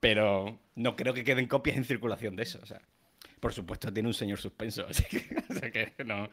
Pero 0.00 0.58
no 0.76 0.96
creo 0.96 1.12
que 1.14 1.24
queden 1.24 1.46
copias 1.46 1.76
en 1.76 1.84
circulación 1.84 2.36
de 2.36 2.42
eso. 2.44 2.58
O 2.62 2.66
sea, 2.66 2.80
por 3.40 3.52
supuesto, 3.52 3.92
tiene 3.92 4.08
un 4.08 4.14
señor 4.14 4.38
suspenso. 4.38 4.86
Así 4.90 5.04
que, 5.04 5.36
o 5.48 5.54
sea 5.54 5.70
que 5.70 5.92
no. 6.04 6.28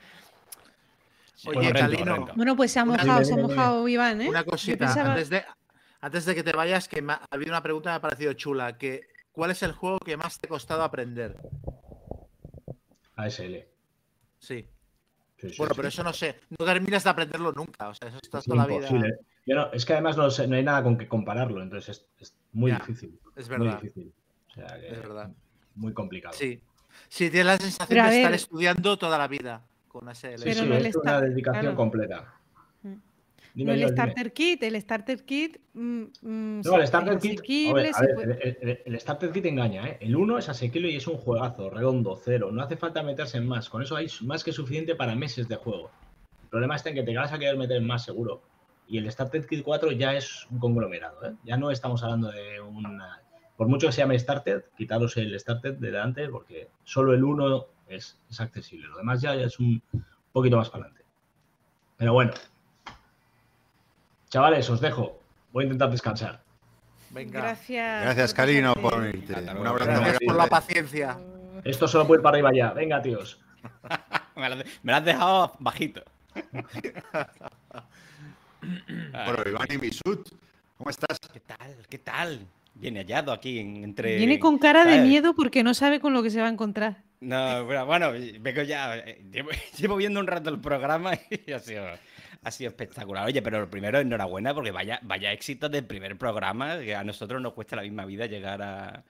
Oye, 1.45 1.57
Horrendo, 1.67 1.79
Calino, 1.79 2.01
horrendo. 2.13 2.33
Bueno, 2.35 2.55
pues 2.55 2.71
se 2.71 2.79
ha 2.79 2.85
mojado, 2.85 3.23
se 3.23 3.33
ha 3.33 3.37
mojado 3.37 3.87
Iván, 3.87 4.21
¿eh? 4.21 4.29
Una 4.29 4.43
cosita, 4.43 4.85
pensaba- 4.87 5.11
antes, 5.11 5.29
de, 5.29 5.43
antes 6.01 6.25
de 6.25 6.33
que 6.35 6.43
te 6.43 6.51
vayas, 6.51 6.87
que 6.87 7.01
me 7.01 7.13
ha 7.13 7.21
habido 7.29 7.51
una 7.51 7.61
pregunta 7.61 7.89
que 7.89 7.93
me 7.93 7.97
ha 7.97 8.01
parecido 8.01 8.33
chula, 8.33 8.77
que 8.77 9.01
¿cuál 9.31 9.51
es 9.51 9.61
el 9.63 9.71
juego 9.71 9.99
que 9.99 10.17
más 10.17 10.39
te 10.39 10.47
ha 10.47 10.49
costado 10.49 10.83
aprender? 10.83 11.35
ASL. 13.15 13.65
Sí. 14.39 14.67
Sí, 15.38 15.49
sí, 15.49 15.55
Bueno, 15.57 15.73
sí. 15.73 15.77
pero 15.77 15.88
eso 15.89 16.03
no 16.03 16.13
sé, 16.13 16.39
no 16.57 16.65
terminas 16.65 17.03
de 17.03 17.09
aprenderlo 17.11 17.51
nunca, 17.51 17.89
o 17.89 17.93
sea, 17.93 18.07
eso 18.09 18.17
está 18.21 18.39
Es 18.39 18.45
toda 18.45 18.57
la 18.57 18.65
vida. 18.65 18.89
Yo 19.45 19.55
no- 19.55 19.71
es 19.71 19.85
que 19.85 19.93
además 19.93 20.17
no, 20.17 20.29
sé- 20.31 20.47
no 20.47 20.55
hay 20.55 20.63
nada 20.63 20.83
con 20.83 20.97
que 20.97 21.07
compararlo, 21.07 21.61
entonces 21.61 21.97
es, 21.97 22.05
es 22.19 22.35
muy 22.53 22.71
Ya, 22.71 22.79
difícil. 22.79 23.19
Es 23.35 23.47
Muy 23.49 23.57
verdad, 23.59 23.81
difícil. 23.81 24.11
O 24.49 24.53
sea, 24.53 24.79
que 24.79 24.88
es 24.91 24.99
verdad. 24.99 25.31
Muy 25.75 25.93
complicado. 25.93 26.33
Sí. 26.35 26.59
Sí, 27.07 27.29
tienes 27.29 27.45
la 27.45 27.57
sensación 27.57 28.07
de 28.09 28.17
estar 28.17 28.33
estudiando 28.33 28.97
toda 28.97 29.17
la 29.19 29.27
vida 29.27 29.63
con. 29.88 30.13
Sí, 30.15 30.27
Pero 30.43 30.61
sí, 30.63 30.67
no 30.67 30.75
es 30.75 30.95
una 30.95 31.21
dedicación 31.21 31.61
claro. 31.61 31.75
completa. 31.77 32.33
Dime, 33.57 33.73
el 33.73 33.79
dime. 33.79 33.91
Starter 33.91 34.33
Kit, 34.33 34.61
el 34.63 34.81
Starter 34.81 35.23
Kit. 35.25 35.57
mm, 35.73 36.03
mm, 36.21 36.61
No, 36.63 36.77
el 36.79 36.87
Starter 36.87 37.17
Kit. 37.17 37.31
a 37.31 37.33
asequible, 37.33 37.73
ver, 37.81 37.89
a 37.91 37.93
se 37.97 38.05
ver, 38.05 38.15
puede- 38.15 38.49
el, 38.61 38.69
el- 38.69 38.79
el 38.85 38.99
Starter 38.99 39.31
Kit 39.31 39.45
engaña, 39.47 39.87
¿eh? 39.89 39.97
El 39.99 40.15
1 40.15 40.37
es 40.37 40.47
asequible 40.47 40.91
y 40.91 40.97
es 40.97 41.07
un 41.07 41.17
juegazo, 41.17 41.71
redondo, 41.71 42.15
cero. 42.23 42.51
No 42.51 42.61
hace 42.61 42.77
falta 42.77 43.01
meterse 43.01 43.37
en 43.39 43.47
más. 43.47 43.67
Con 43.67 43.81
eso 43.81 43.95
hay 43.95 44.07
más 44.21 44.43
que 44.43 44.51
suficiente 44.51 44.93
para 44.93 45.15
meses 45.15 45.47
de 45.47 45.55
juego. 45.55 45.89
El 46.43 46.49
problema 46.49 46.75
está 46.75 46.89
en 46.89 46.95
que 46.95 47.03
te 47.03 47.15
vas 47.17 47.34
a 47.34 47.39
querer 47.39 47.57
meter 47.57 47.77
en 47.77 47.88
más 47.88 48.05
seguro. 48.05 48.43
Y 48.88 48.99
el 48.99 49.11
Starter 49.11 49.47
Kit 49.47 49.63
4 49.63 49.91
ya 49.91 50.13
es 50.15 50.45
un 50.51 50.59
conglomerado, 50.59 51.25
¿eh? 51.25 51.34
Ya 51.43 51.57
no 51.57 51.71
estamos 51.71 52.03
hablando 52.03 52.31
de 52.31 52.61
una. 52.61 53.21
Por 53.57 53.67
mucho 53.67 53.88
que 53.88 53.93
se 53.93 54.01
llame 54.01 54.19
Starter, 54.19 54.69
quitaros 54.77 55.17
el 55.17 55.38
Starter 55.39 55.79
de 55.79 55.88
delante 55.88 56.29
porque 56.29 56.67
solo 56.84 57.11
el 57.15 57.23
1 57.23 57.65
es, 57.88 58.19
es 58.29 58.39
accesible. 58.39 58.88
Lo 58.88 58.97
demás 58.97 59.19
ya 59.19 59.34
es 59.34 59.59
un 59.59 59.81
poquito 60.31 60.57
más 60.57 60.69
para 60.69 60.84
adelante. 60.84 61.03
Pero 61.97 62.13
bueno. 62.13 62.31
Chavales, 64.29 64.69
os 64.69 64.81
dejo. 64.81 65.19
Voy 65.51 65.63
a 65.63 65.65
intentar 65.65 65.89
descansar. 65.89 66.41
Venga, 67.09 67.39
Gracias. 67.41 68.03
Gracias, 68.03 68.33
pasarte. 68.33 68.81
por 68.81 68.93
unirte. 68.95 69.33
Hasta 69.35 69.55
Un 69.55 69.67
abrazo 69.67 69.91
gracias 69.91 70.19
por 70.25 70.35
la 70.35 70.47
paciencia. 70.47 71.17
Esto 71.63 71.87
solo 71.87 72.05
puede 72.05 72.19
ir 72.19 72.23
para 72.23 72.35
arriba 72.35 72.51
ya. 72.53 72.71
Venga, 72.73 73.01
tíos. 73.01 73.39
Me 74.35 74.49
lo, 74.49 74.95
has- 74.95 75.05
dejado 75.05 75.53
bajito. 75.59 76.01
Bueno, 78.61 79.43
Iván 79.49 79.67
y 79.71 79.77
Misut, 79.77 80.29
¿cómo 80.77 80.89
estás? 80.89 81.19
¿Qué 81.31 81.39
tal? 81.39 81.75
¿Qué 81.89 81.97
tal? 81.99 82.39
Viene 82.73 82.99
hallado 83.01 83.31
aquí 83.31 83.59
en- 83.59 83.83
entre. 83.83 84.17
Viene 84.17 84.39
con 84.39 84.57
cara 84.57 84.83
de 84.83 84.99
miedo 85.01 85.33
porque 85.35 85.63
no 85.63 85.73
sabe 85.73 85.99
con 85.99 86.13
lo 86.13 86.21
que 86.23 86.29
se 86.31 86.41
va 86.41 86.47
a 86.47 86.51
encontrar. 86.51 86.97
No, 87.21 87.65
bueno, 87.65 87.85
bueno, 87.85 88.11
vengo 88.41 88.61
ya. 88.63 88.97
eh, 88.97 89.21
Llevo, 89.31 89.49
llevo 89.77 89.95
viendo 89.95 90.19
un 90.19 90.27
rato 90.27 90.49
el 90.49 90.59
programa 90.59 91.13
y 91.29 91.51
ha 91.51 91.59
sido, 91.59 91.85
ha 92.43 92.51
sido 92.51 92.69
espectacular. 92.69 93.26
Oye, 93.26 93.41
pero 93.41 93.59
lo 93.59 93.69
primero, 93.69 93.99
enhorabuena, 93.99 94.53
porque 94.53 94.72
vaya, 94.72 94.99
vaya 95.03 95.31
éxito 95.31 95.69
del 95.69 95.85
primer 95.85 96.18
programa, 96.18 96.80
que 96.80 96.95
a 96.95 97.03
nosotros 97.03 97.41
nos 97.41 97.53
cuesta 97.53 97.76
la 97.76 97.81
misma 97.84 98.05
vida 98.05 98.26
llegar 98.26 98.61
a, 98.61 99.03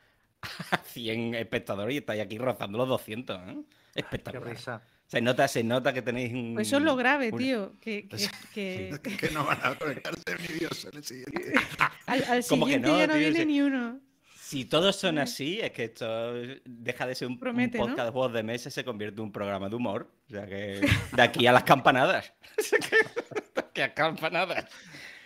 a 0.72 0.78
100 0.86 1.36
espectadores 1.36 1.96
y 1.96 1.98
estáis 2.00 2.22
aquí 2.22 2.38
rozando 2.38 2.78
los 2.78 2.88
200. 2.88 3.38
¿eh? 3.50 3.56
Qué 3.94 4.00
Espectacular. 4.02 4.50
risa. 4.50 4.82
Se 5.08 5.22
nota, 5.22 5.48
se 5.48 5.64
nota 5.64 5.94
que 5.94 6.02
tenéis 6.02 6.34
un. 6.34 6.54
Pues 6.56 6.68
eso 6.68 6.78
es 6.78 6.84
lo 6.84 6.96
grave, 6.98 7.30
un- 7.32 7.38
tío. 7.40 7.74
Que, 7.80 8.08
que- 8.54 9.00
que 9.02 9.18
Que 9.18 9.30
no 9.32 9.46
van 9.46 9.58
a 9.64 9.74
conectarse 9.76 10.22
ni 10.40 10.60
Dios 10.60 10.86
en 10.86 10.98
el 10.98 11.04
siguiente. 11.04 11.54
al, 12.08 12.24
al 12.26 12.46
¿Cómo 12.48 12.66
que 12.66 12.74
siguiente 12.74 12.88
no, 12.90 12.98
ya 13.00 13.08
no 13.08 13.14
tío? 13.14 13.22
viene 13.22 13.46
ni 13.46 13.62
uno. 13.62 14.00
Si 14.48 14.64
todos 14.64 14.96
son 14.96 15.18
así, 15.18 15.60
es 15.60 15.72
que 15.72 15.84
esto 15.84 16.32
deja 16.64 17.06
de 17.06 17.16
ser 17.16 17.28
un, 17.28 17.34
un 17.34 17.40
Promete, 17.40 17.80
¿no? 17.80 17.88
podcast 17.88 18.06
de 18.06 18.12
juegos 18.12 18.32
de 18.32 18.44
mesa 18.44 18.70
y 18.70 18.72
se 18.72 18.86
convierte 18.86 19.20
en 19.20 19.26
un 19.26 19.32
programa 19.34 19.68
de 19.68 19.76
humor. 19.76 20.10
O 20.26 20.32
sea 20.32 20.46
que 20.46 20.90
de 21.12 21.22
aquí 21.22 21.46
a 21.48 21.52
las 21.52 21.64
campanadas. 21.64 22.32
de 22.72 23.62
aquí 23.62 23.82
a 23.82 23.94
campanadas. 23.94 24.72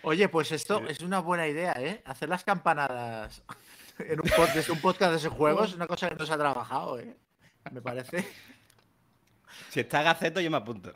Oye, 0.02 0.28
pues 0.28 0.50
esto 0.50 0.82
es 0.88 1.02
una 1.02 1.20
buena 1.20 1.46
idea, 1.46 1.72
¿eh? 1.78 2.02
Hacer 2.04 2.28
las 2.30 2.42
campanadas 2.42 3.44
en 4.00 4.18
un 4.18 4.28
podcast, 4.28 4.68
un 4.70 4.80
podcast 4.80 5.12
de 5.12 5.18
ese 5.18 5.28
juego 5.28 5.62
es 5.62 5.74
una 5.74 5.86
cosa 5.86 6.08
que 6.08 6.16
no 6.16 6.26
se 6.26 6.32
ha 6.32 6.38
trabajado, 6.38 6.98
¿eh? 6.98 7.16
Me 7.70 7.80
parece. 7.80 8.26
Si 9.70 9.78
está 9.78 10.02
Gaceto, 10.02 10.40
yo 10.40 10.50
me 10.50 10.56
apunto. 10.56 10.92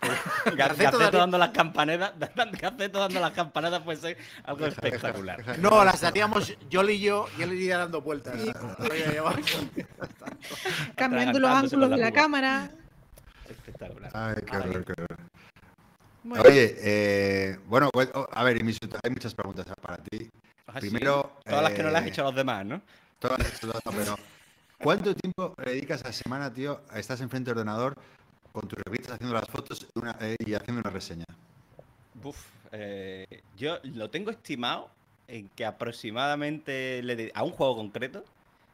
Ga- 0.44 0.54
Gaceto 0.56 0.56
Gaceto, 0.56 0.98
daría- 0.98 1.18
dando 1.20 1.38
las 1.38 1.50
campanadas, 1.50 2.12
Gaceto 2.60 2.98
dando 2.98 3.20
las 3.20 3.32
campanadas 3.32 3.82
puede 3.82 3.98
ser 3.98 4.16
algo 4.44 4.66
espectacular. 4.66 5.58
No, 5.58 5.84
las 5.84 6.00
daríamos 6.00 6.56
Yoli 6.70 6.94
y 6.94 7.00
yo 7.00 7.26
y 7.38 7.42
él 7.42 7.52
iría 7.52 7.78
dando 7.78 8.00
vueltas. 8.00 8.34
Cambiando 10.96 11.38
los 11.38 11.50
ángulos 11.50 11.90
de 11.90 11.96
la 11.98 12.12
cámara. 12.12 12.70
Espectacular. 13.48 14.10
Ay, 14.14 14.34
qué 14.46 14.56
Ay. 14.56 14.62
horror, 14.62 14.84
qué 14.84 14.92
horror. 14.92 15.18
Bueno, 16.22 16.44
Oye, 16.46 16.76
eh, 16.78 17.58
bueno, 17.66 17.88
pues, 17.92 18.10
oh, 18.14 18.26
a 18.30 18.44
ver, 18.44 18.58
hay 18.58 19.10
muchas 19.10 19.34
preguntas 19.34 19.66
para 19.80 19.96
ti. 19.98 20.30
Ah, 20.66 20.74
sí. 20.74 20.90
Primero, 20.90 21.38
Todas 21.44 21.62
las 21.62 21.72
que 21.72 21.82
no 21.82 21.90
le 21.90 21.98
has 21.98 22.04
eh, 22.04 22.08
hecho 22.08 22.20
a 22.22 22.24
los 22.26 22.34
demás, 22.34 22.64
¿no? 22.66 22.80
Todas, 23.18 23.38
todas, 23.60 23.84
no, 23.84 23.92
pero 23.92 24.16
¿cuánto 24.78 25.14
tiempo 25.14 25.54
le 25.64 25.72
dedicas 25.72 26.02
a 26.04 26.08
la 26.08 26.12
semana, 26.12 26.52
tío? 26.52 26.82
Estás 26.94 27.20
enfrente 27.22 27.50
del 27.50 27.58
ordenador 27.58 27.96
con 28.52 28.68
tus 28.68 28.78
revistas 28.84 29.14
haciendo 29.14 29.34
las 29.34 29.48
fotos 29.48 29.86
una- 29.94 30.16
eh, 30.20 30.36
y 30.44 30.54
haciendo 30.54 30.80
una 30.80 30.90
reseña. 30.90 31.24
Eh, 32.72 33.26
yo 33.56 33.78
lo 33.82 34.10
tengo 34.10 34.30
estimado 34.30 34.90
en 35.26 35.48
que 35.50 35.64
aproximadamente 35.64 37.02
le 37.02 37.16
de- 37.16 37.32
a 37.34 37.42
un 37.42 37.50
juego 37.52 37.76
concreto 37.76 38.24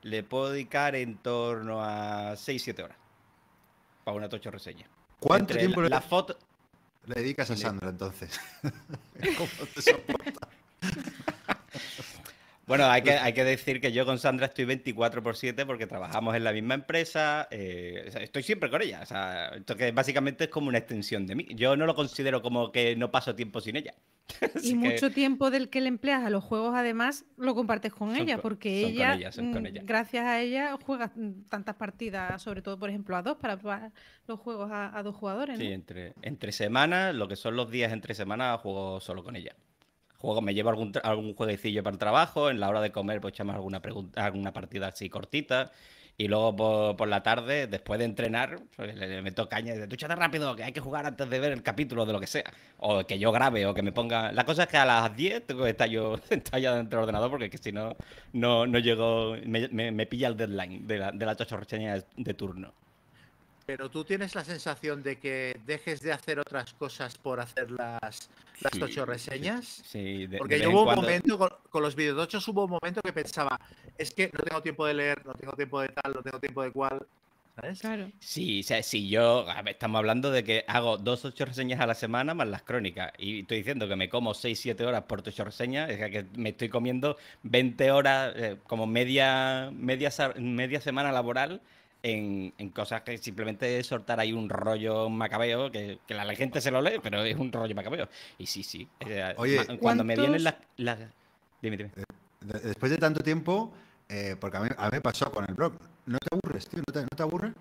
le 0.03 0.23
puedo 0.23 0.51
dedicar 0.51 0.95
en 0.95 1.17
torno 1.19 1.83
a 1.83 2.37
6-7 2.37 2.83
horas 2.83 2.97
para 4.05 4.17
una 4.17 4.29
tocho 4.29 4.51
reseña. 4.51 4.87
¿Cuánto 5.19 5.55
Entre 5.55 5.61
tiempo 5.61 5.81
la, 5.81 5.89
le, 5.89 5.95
la 5.95 6.01
foto, 6.01 6.39
le 7.07 7.15
dedicas 7.15 7.51
a 7.51 7.57
Sandra 7.57 7.89
entonces? 7.91 8.39
¿Cómo 9.37 9.51
te 9.75 9.83
soporta? 9.83 10.46
Bueno, 12.67 12.87
hay 12.87 13.03
que, 13.03 13.13
hay 13.13 13.33
que 13.33 13.45
decir 13.45 13.81
que 13.81 13.93
yo 13.93 14.05
con 14.05 14.19
Sandra 14.19 14.47
estoy 14.47 14.65
24 14.65 15.23
por 15.23 15.37
7 15.37 15.65
porque 15.67 15.87
trabajamos 15.87 16.35
en 16.35 16.43
la 16.43 16.53
misma 16.53 16.75
empresa, 16.75 17.47
eh, 17.53 18.11
estoy 18.21 18.43
siempre 18.43 18.69
con 18.71 18.83
ella, 18.83 19.01
o 19.03 19.07
sea, 19.07 19.49
esto 19.55 19.77
que 19.77 19.93
básicamente 19.93 20.45
es 20.45 20.51
como 20.51 20.67
una 20.69 20.79
extensión 20.79 21.27
de 21.29 21.37
mí. 21.37 21.47
Yo 21.55 21.77
no 21.77 21.87
lo 21.87 21.95
considero 21.95 22.43
como 22.43 22.73
que 22.73 22.97
no 22.97 23.13
paso 23.13 23.37
tiempo 23.37 23.61
sin 23.61 23.77
ella. 23.77 23.95
Y 24.65 24.71
que- 24.71 24.75
mucho 24.75 25.13
tiempo 25.13 25.51
del 25.53 25.69
que 25.71 25.81
le 25.81 25.87
empleas 25.87 26.25
a 26.25 26.31
los 26.31 26.43
juegos, 26.43 26.75
además, 26.75 27.25
lo 27.37 27.55
compartes 27.55 27.93
con 27.93 28.11
Son 28.17 28.17
ella, 28.17 28.39
porque 28.39 28.83
son 28.83 28.97
con 28.97 28.97
ella, 28.97 29.15
ella, 29.15 29.33
son 29.33 29.53
con 29.53 29.63
mm, 29.63 29.67
ella. 29.67 29.83
gracias 29.85 30.25
a 30.27 30.41
ella, 30.41 30.77
juegas 30.85 31.13
tantas 31.49 31.77
partidas, 31.77 32.43
sobre 32.43 32.63
todo, 32.63 32.77
por 32.81 32.89
ejemplo, 32.91 33.17
a 33.17 33.23
dos, 33.23 33.37
para 33.37 33.57
probar 33.57 33.93
los 34.27 34.41
juegos 34.41 34.73
a, 34.73 34.97
a 34.99 35.03
dos 35.05 35.15
jugadores. 35.15 35.57
¿no? 35.57 35.65
Sí, 35.65 35.71
entre, 35.73 36.15
entre 36.23 36.51
semanas, 36.51 37.15
lo 37.15 37.29
que 37.29 37.37
son 37.37 37.55
los 37.55 37.71
días 37.71 37.93
entre 37.93 38.15
semanas, 38.15 38.61
juego 38.61 39.01
solo 39.01 39.23
con 39.23 39.37
ella. 39.37 39.55
Juego, 40.27 40.43
me 40.43 40.55
llevo 40.55 40.71
algún, 40.71 40.93
algún 41.03 41.35
jueguecillo 41.35 41.83
para 41.83 41.95
el 41.95 41.99
trabajo, 41.99 42.51
en 42.51 42.61
la 42.61 42.69
hora 42.69 42.81
de 42.81 42.93
comer 42.93 43.21
pues 43.21 43.33
echamos 43.35 43.55
alguna, 43.55 43.81
pregunta, 43.81 44.25
alguna 44.25 44.53
partida 44.53 44.89
así 44.89 45.09
cortita. 45.09 45.73
Y 46.19 46.29
luego 46.29 46.57
por, 46.57 46.97
por 46.97 47.09
la 47.09 47.23
tarde, 47.23 47.67
después 47.67 47.99
de 47.99 48.07
entrenar, 48.07 48.59
pues, 48.75 48.95
le, 48.97 49.07
le 49.07 49.21
meto 49.23 49.49
caña 49.51 49.73
y 49.73 49.75
dice, 49.77 49.87
"Dúchate 49.87 50.15
rápido, 50.17 50.57
que 50.57 50.65
hay 50.65 50.73
que 50.73 50.81
jugar 50.81 51.05
antes 51.05 51.29
de 51.29 51.39
ver 51.39 51.53
el 51.53 51.63
capítulo 51.63 52.07
de 52.07 52.13
lo 52.15 52.21
que 52.21 52.27
sea. 52.27 52.45
O 52.79 53.05
que 53.05 53.19
yo 53.19 53.33
grabe 53.33 53.67
o 53.67 53.75
que 53.75 53.83
me 53.83 53.93
ponga... 53.93 54.33
La 54.33 54.45
cosa 54.45 54.63
es 54.63 54.69
que 54.71 54.79
a 54.79 54.87
las 54.87 55.15
10 55.15 55.47
tengo 55.47 55.65
que 55.65 55.71
estar 55.71 55.89
yo 55.91 56.17
ya 56.61 56.75
dentro 56.75 56.99
del 57.01 57.05
ordenador 57.05 57.31
porque 57.31 57.51
que 57.51 57.59
si 57.59 57.71
no, 57.71 57.97
no, 58.33 58.67
no 58.67 58.79
llego... 58.79 59.37
Me, 59.45 59.69
me- 59.69 60.07
pilla 60.07 60.29
el 60.29 60.37
deadline 60.39 60.87
de 60.87 60.99
la, 60.99 61.13
de 61.13 61.27
la 61.27 61.35
de 62.17 62.35
turno. 62.35 62.73
Pero 63.67 63.91
tú 63.91 64.05
tienes 64.05 64.37
la 64.37 64.45
sensación 64.45 65.03
de 65.03 65.17
que 65.19 65.59
dejes 65.67 66.01
de 66.01 66.13
hacer 66.13 66.39
otras 66.39 66.73
cosas 66.75 67.19
por 67.19 67.41
hacer 67.41 67.69
las, 67.73 68.31
las 68.61 68.73
Sí, 68.73 68.79
tocho 68.79 69.05
reseñas. 69.05 69.83
Sí, 69.85 70.29
de- 70.29 70.39
Porque 70.39 70.55
de 70.57 70.63
yo 70.63 70.71
hubo 70.71 70.81
un 70.81 70.85
cuando- 70.87 71.03
momento, 71.03 71.37
con, 71.37 71.49
con 71.69 71.83
los 71.83 71.97
videotochos 71.97 72.47
hubo 72.47 72.65
un 72.67 72.71
momento 72.81 73.01
que 73.03 73.13
pensaba, 73.13 73.59
es 73.99 74.13
que 74.13 74.31
no 74.33 74.45
tengo 74.45 74.63
tiempo 74.63 74.87
de 74.87 74.95
leer, 74.95 75.27
no 75.27 75.35
tengo 75.35 75.53
tiempo 75.55 75.81
de 75.81 75.89
tal, 75.89 76.13
no 76.15 76.23
tengo 76.23 76.39
tiempo 76.39 76.63
de 76.63 76.71
cual. 76.71 77.05
¿Sabes? 77.57 77.81
Claro. 77.81 78.13
Sí, 78.21 78.61
o 78.61 78.63
sea, 78.63 78.83
si 78.83 79.09
yo, 79.09 79.49
a 79.51 79.63
ver, 79.63 79.73
estamos 79.75 79.99
hablando 79.99 80.31
de 80.31 80.45
que 80.45 80.65
hago 80.69 80.99
dos 80.99 81.25
ocho 81.25 81.47
reseñas 81.47 81.81
a 81.81 81.87
la 81.87 81.95
semana 81.95 82.35
más 82.35 82.47
las 82.47 82.63
crónicas. 82.63 83.13
Y 83.19 83.41
estoy 83.41 83.57
diciendo 83.59 83.89
que 83.89 83.97
me 83.97 84.09
como 84.11 84.35
6, 84.35 84.61
7 84.61 84.85
horas 84.85 85.05
por 85.05 85.27
ocho 85.27 85.43
reseñas, 85.43 85.91
es 85.91 85.99
que 86.11 86.27
me 86.37 86.51
estoy 86.51 86.69
comiendo 86.69 87.17
20 87.43 87.91
horas, 87.91 88.33
eh, 88.37 88.57
como 88.67 88.87
media, 88.87 89.71
media, 89.73 90.11
media 90.37 90.81
semana 90.83 91.11
laboral 91.11 91.63
en, 92.11 92.55
en 92.59 92.71
cosas 92.71 93.03
que 93.03 93.19
simplemente 93.19 93.79
es 93.79 93.87
soltar 93.87 94.21
ahí 94.21 94.33
un 94.33 94.49
rollo 94.49 95.09
macabeo, 95.09 95.71
que, 95.71 95.99
que 96.07 96.15
la 96.15 96.25
gente 96.35 96.61
se 96.61 96.71
lo 96.71 96.81
lee, 96.81 97.01
pero 97.03 97.23
es 97.25 97.37
un 97.37 97.51
rollo 97.53 97.75
macabeo. 97.75 98.09
Y 98.39 98.47
sí, 98.47 98.63
sí. 98.63 98.89
eh, 99.01 99.35
Oye, 99.37 99.59
cuando 99.79 100.05
me 100.05 100.15
vienen 100.17 100.43
¿cuántos- 100.43 100.63
las... 100.77 100.99
Dime, 101.63 101.77
dime. 101.77 101.91
De- 102.41 102.61
Después 102.61 102.91
de 102.93 102.99
tanto 102.99 103.23
tiempo, 103.23 103.73
eh, 104.09 104.37
porque 104.41 104.57
a 104.57 104.61
mí, 104.61 104.69
a 104.77 104.85
mí 104.87 104.91
me 104.93 105.01
pasó 105.01 105.31
con 105.33 105.45
el 105.49 105.55
blog, 105.55 105.73
¿no 106.07 106.19
te 106.19 106.29
aburres, 106.37 106.69
tío? 106.69 106.81
¿No 106.87 106.93
te, 106.93 107.01
no 107.03 107.09
te 107.17 107.23
aburre? 107.23 107.53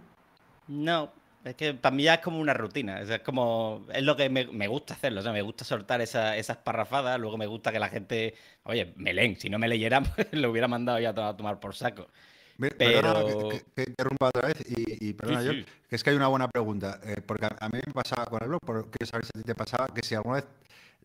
No, 0.67 1.11
es 1.43 1.55
que 1.55 1.73
para 1.73 1.95
mí 1.95 2.03
ya 2.03 2.15
es 2.15 2.19
como 2.21 2.39
una 2.39 2.53
rutina. 2.53 2.99
o 3.01 3.05
sea, 3.05 3.15
es 3.17 3.21
como. 3.21 3.85
Es 3.93 4.03
lo 4.03 4.15
que 4.15 4.29
me, 4.29 4.45
me 4.47 4.67
gusta 4.67 4.93
hacerlo. 4.95 5.19
O 5.21 5.23
sea, 5.23 5.31
me 5.31 5.41
gusta 5.41 5.63
soltar 5.63 6.01
esa- 6.01 6.35
esas 6.37 6.57
parrafadas. 6.57 7.19
Luego 7.19 7.37
me 7.37 7.45
gusta 7.47 7.71
que 7.71 7.79
la 7.79 7.89
gente. 7.89 8.33
Oye, 8.63 8.93
me 8.97 9.13
leen. 9.13 9.35
Si 9.39 9.49
no 9.49 9.57
me 9.59 9.67
leyeran, 9.67 10.03
pues 10.15 10.27
lo 10.33 10.51
hubiera 10.51 10.67
mandado 10.67 10.99
ya 10.99 11.09
a 11.09 11.37
tomar 11.37 11.59
por 11.59 11.75
saco. 11.75 12.07
Perdona 12.57 13.13
Pero- 13.25 13.49
que, 13.49 13.57
que- 13.59 13.65
que 13.83 13.89
interrumpa 13.89 14.27
otra 14.29 14.47
vez 14.47 14.57
y, 14.67 15.09
y 15.09 15.13
perdona 15.13 15.41
Sí, 15.41 15.45
yo, 15.47 15.51
sí. 15.53 15.65
que 15.89 15.95
es 15.95 16.03
que 16.03 16.09
hay 16.11 16.15
una 16.15 16.27
buena 16.27 16.47
pregunta, 16.47 16.99
eh, 17.03 17.21
porque 17.25 17.45
a, 17.45 17.55
a 17.59 17.69
mí 17.69 17.79
me 17.85 17.93
pasaba 17.93 18.25
con 18.25 18.41
el 18.41 18.49
blog, 18.49 18.61
por, 18.61 18.89
quiero 18.89 19.05
saber 19.09 19.25
si 19.25 19.31
a 19.35 19.41
ti 19.41 19.45
te 19.45 19.55
pasaba 19.55 19.87
que 19.93 20.01
si 20.03 20.15
alguna 20.15 20.35
vez 20.37 20.45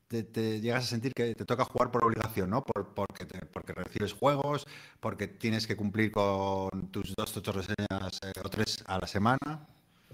te, 0.09 0.23
te 0.25 0.61
llegas 0.61 0.85
a 0.85 0.87
sentir 0.87 1.13
que 1.13 1.35
te 1.35 1.45
toca 1.45 1.65
jugar 1.65 1.91
por 1.91 2.05
obligación, 2.05 2.51
¿no? 2.51 2.63
Por, 2.65 2.95
porque, 2.95 3.25
te- 3.27 3.47
porque 3.47 3.73
recibes 3.73 4.13
juegos, 4.13 4.67
porque 5.01 5.29
tienes 5.29 5.67
que 5.67 5.77
cumplir 5.77 6.11
con 6.13 6.89
tus 6.91 7.15
dos, 7.17 7.37
ocho 7.37 7.53
reseñas 7.53 8.19
eh, 8.25 8.33
o 8.45 8.49
tres 8.49 8.83
a 8.87 8.99
la 9.01 9.07
semana. 9.07 9.67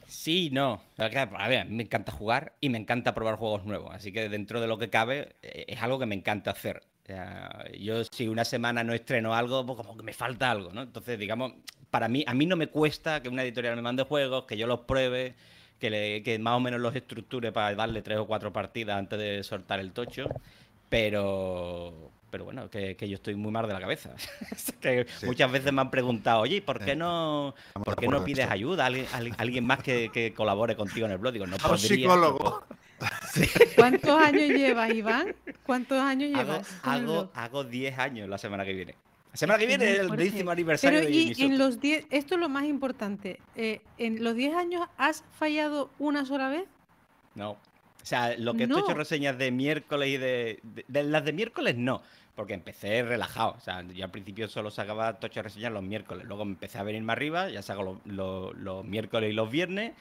Sí, 0.07 0.51
no. 0.53 0.81
A 0.99 1.49
ver, 1.49 1.67
me 1.69 1.83
encanta 1.83 2.13
jugar 2.13 2.55
y 2.61 2.69
me 2.69 2.79
encanta 2.79 3.15
probar 3.15 3.37
juegos 3.37 3.65
nuevos. 3.65 3.95
Así 3.95 4.13
que 4.13 4.29
dentro 4.29 4.61
de 4.61 4.67
lo 4.69 4.79
que 4.79 4.89
cabe, 4.91 5.35
eh, 5.43 5.65
es 5.69 5.83
algo 5.83 5.99
que 5.99 6.07
me 6.07 6.15
encanta 6.15 6.51
hacer. 6.51 6.83
Sea, 7.07 7.65
yo 7.79 8.03
si 8.05 8.27
una 8.27 8.45
semana 8.45 8.83
no 8.83 8.93
estreno 8.93 9.33
algo, 9.35 9.65
pues 9.65 9.77
como 9.77 9.97
que 9.97 10.03
me 10.03 10.13
falta 10.13 10.51
algo, 10.51 10.73
¿no? 10.73 10.83
Entonces, 10.83 11.17
digamos, 11.19 11.53
para 11.91 12.09
mí, 12.09 12.25
a 12.27 12.35
mí 12.35 12.47
no 12.47 12.57
me 12.57 12.67
cuesta 12.67 13.23
que 13.23 13.29
una 13.29 13.45
editorial 13.45 13.77
me 13.77 13.83
mande 13.83 14.03
juegos, 14.03 14.45
que 14.45 14.57
yo 14.57 14.67
los 14.67 14.81
pruebe, 14.81 15.35
que, 15.79 15.89
le- 15.91 16.23
que 16.25 16.37
más 16.41 16.55
o 16.57 16.61
menos 16.61 16.81
los 16.81 16.97
estructure 16.97 17.53
para 17.53 17.75
darle 17.77 18.03
tres 18.03 18.19
o 18.19 18.27
cuatro 18.27 18.53
partidas 18.53 18.99
antes 18.99 19.19
de 19.21 19.45
soltar 19.45 19.79
el 19.79 19.93
tocho. 19.93 20.29
Pero, 20.89 22.11
pero 22.31 22.45
bueno, 22.45 22.69
que, 22.71 22.97
que 22.97 23.09
yo 23.09 23.15
estoy 23.17 23.37
muy 23.37 23.53
mal 23.53 23.67
de 23.69 23.75
la 23.75 23.81
cabeza. 23.81 24.11
Que 24.81 25.07
Sí. 25.21 25.27
muchas 25.27 25.51
veces 25.53 25.73
me 25.73 25.81
han 25.83 25.91
preguntado, 25.91 26.41
oye, 26.41 26.57
¿y 26.57 26.61
¿por 26.61 26.79
qué 26.85 26.93
Eh, 26.93 26.97
no, 26.97 27.55
¿por 27.85 27.97
qué 27.97 28.09
no 28.09 28.25
pides 28.25 28.49
ayuda? 28.51 28.87
¿Alguien, 28.87 29.07
alguien- 29.13 29.35
alguien 29.39 29.65
más 29.67 29.79
que, 29.81 30.11
que 30.13 30.33
colabore 30.35 30.75
contigo 30.75 31.07
en 31.07 31.13
el 31.13 31.19
blog? 31.19 31.33
Digo, 31.33 31.47
podría, 31.59 31.69
no 31.69 31.77
psicólogo. 31.79 32.65
¿Cuántos 33.77 34.21
años 34.21 34.49
llevas, 34.49 34.93
Iván? 34.95 35.35
¿Cuántos 35.65 35.99
años 36.01 36.31
llevas? 36.37 36.69
hago, 36.83 37.31
hago 37.35 37.65
10 37.65 37.99
años 37.99 38.29
la 38.29 38.39
semana 38.39 38.65
que 38.65 38.73
viene. 38.73 38.95
La 39.33 39.37
semana 39.39 39.59
que 39.59 39.67
viene 39.67 39.91
es 39.93 39.99
el 39.99 40.11
décimo 40.17 40.51
aniversario 40.51 41.01
Pero 41.01 41.11
de 41.11 41.15
y 41.15 41.29
en 41.29 41.35
Soto. 41.53 41.59
los 41.59 41.81
10, 41.81 42.07
esto 42.11 42.35
es 42.37 42.41
lo 42.41 42.49
más 42.49 42.65
importante, 42.65 43.39
eh, 43.55 43.83
¿en 43.99 44.25
los 44.25 44.35
10 44.35 44.55
años 44.55 44.89
has 44.97 45.25
fallado 45.39 45.91
una 45.99 46.25
sola 46.25 46.49
vez? 46.49 46.65
No. 47.35 47.51
O 47.51 47.59
sea, 48.09 48.35
lo 48.39 48.55
que 48.55 48.67
No. 48.67 48.77
estoy 48.79 48.91
hecho 48.91 48.99
reseñas 48.99 49.37
de 49.37 49.51
miércoles 49.51 50.09
y 50.09 50.17
de, 50.17 50.61
de- 50.63 50.85
de 50.89 51.03
las 51.03 51.23
de 51.25 51.33
miércoles 51.35 51.77
no, 51.77 52.01
porque 52.35 52.55
empecé 52.55 53.03
relajado. 53.03 53.55
O 53.59 53.61
sea, 53.61 53.83
yo 53.83 54.05
al 54.05 54.11
principio 54.11 54.49
solo 54.49 54.71
sacaba 54.71 55.19
tocho 55.19 55.43
reseñas 55.43 55.73
los 55.73 55.83
miércoles. 55.83 56.25
Luego 56.25 56.43
empecé 56.45 56.79
a 56.79 56.83
venir 56.85 57.03
más 57.03 57.17
arriba, 57.17 57.51
ya 57.51 57.61
saco 57.63 58.01
los 58.07 58.85
miércoles 58.87 59.31
y 59.31 59.35
los 59.35 59.51
viernes. 59.51 59.93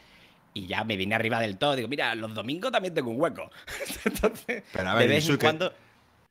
Y 0.56 0.66
ya 0.68 0.84
me 0.86 0.96
vine 0.98 1.14
arriba 1.16 1.40
del 1.40 1.58
todo. 1.60 1.76
Digo, 1.76 1.88
mira, 1.90 2.16
los 2.16 2.34
domingos 2.34 2.72
también 2.72 2.94
tengo 2.96 3.12
un 3.12 3.20
hueco. 3.22 3.52
Entonces, 4.06 4.64
Pero 4.72 4.90
a 4.90 4.94
de 4.96 4.96
ver, 4.96 5.10
vez 5.10 5.18
Misu, 5.18 5.28
en 5.28 5.38
que, 5.38 5.46
cuando. 5.46 5.74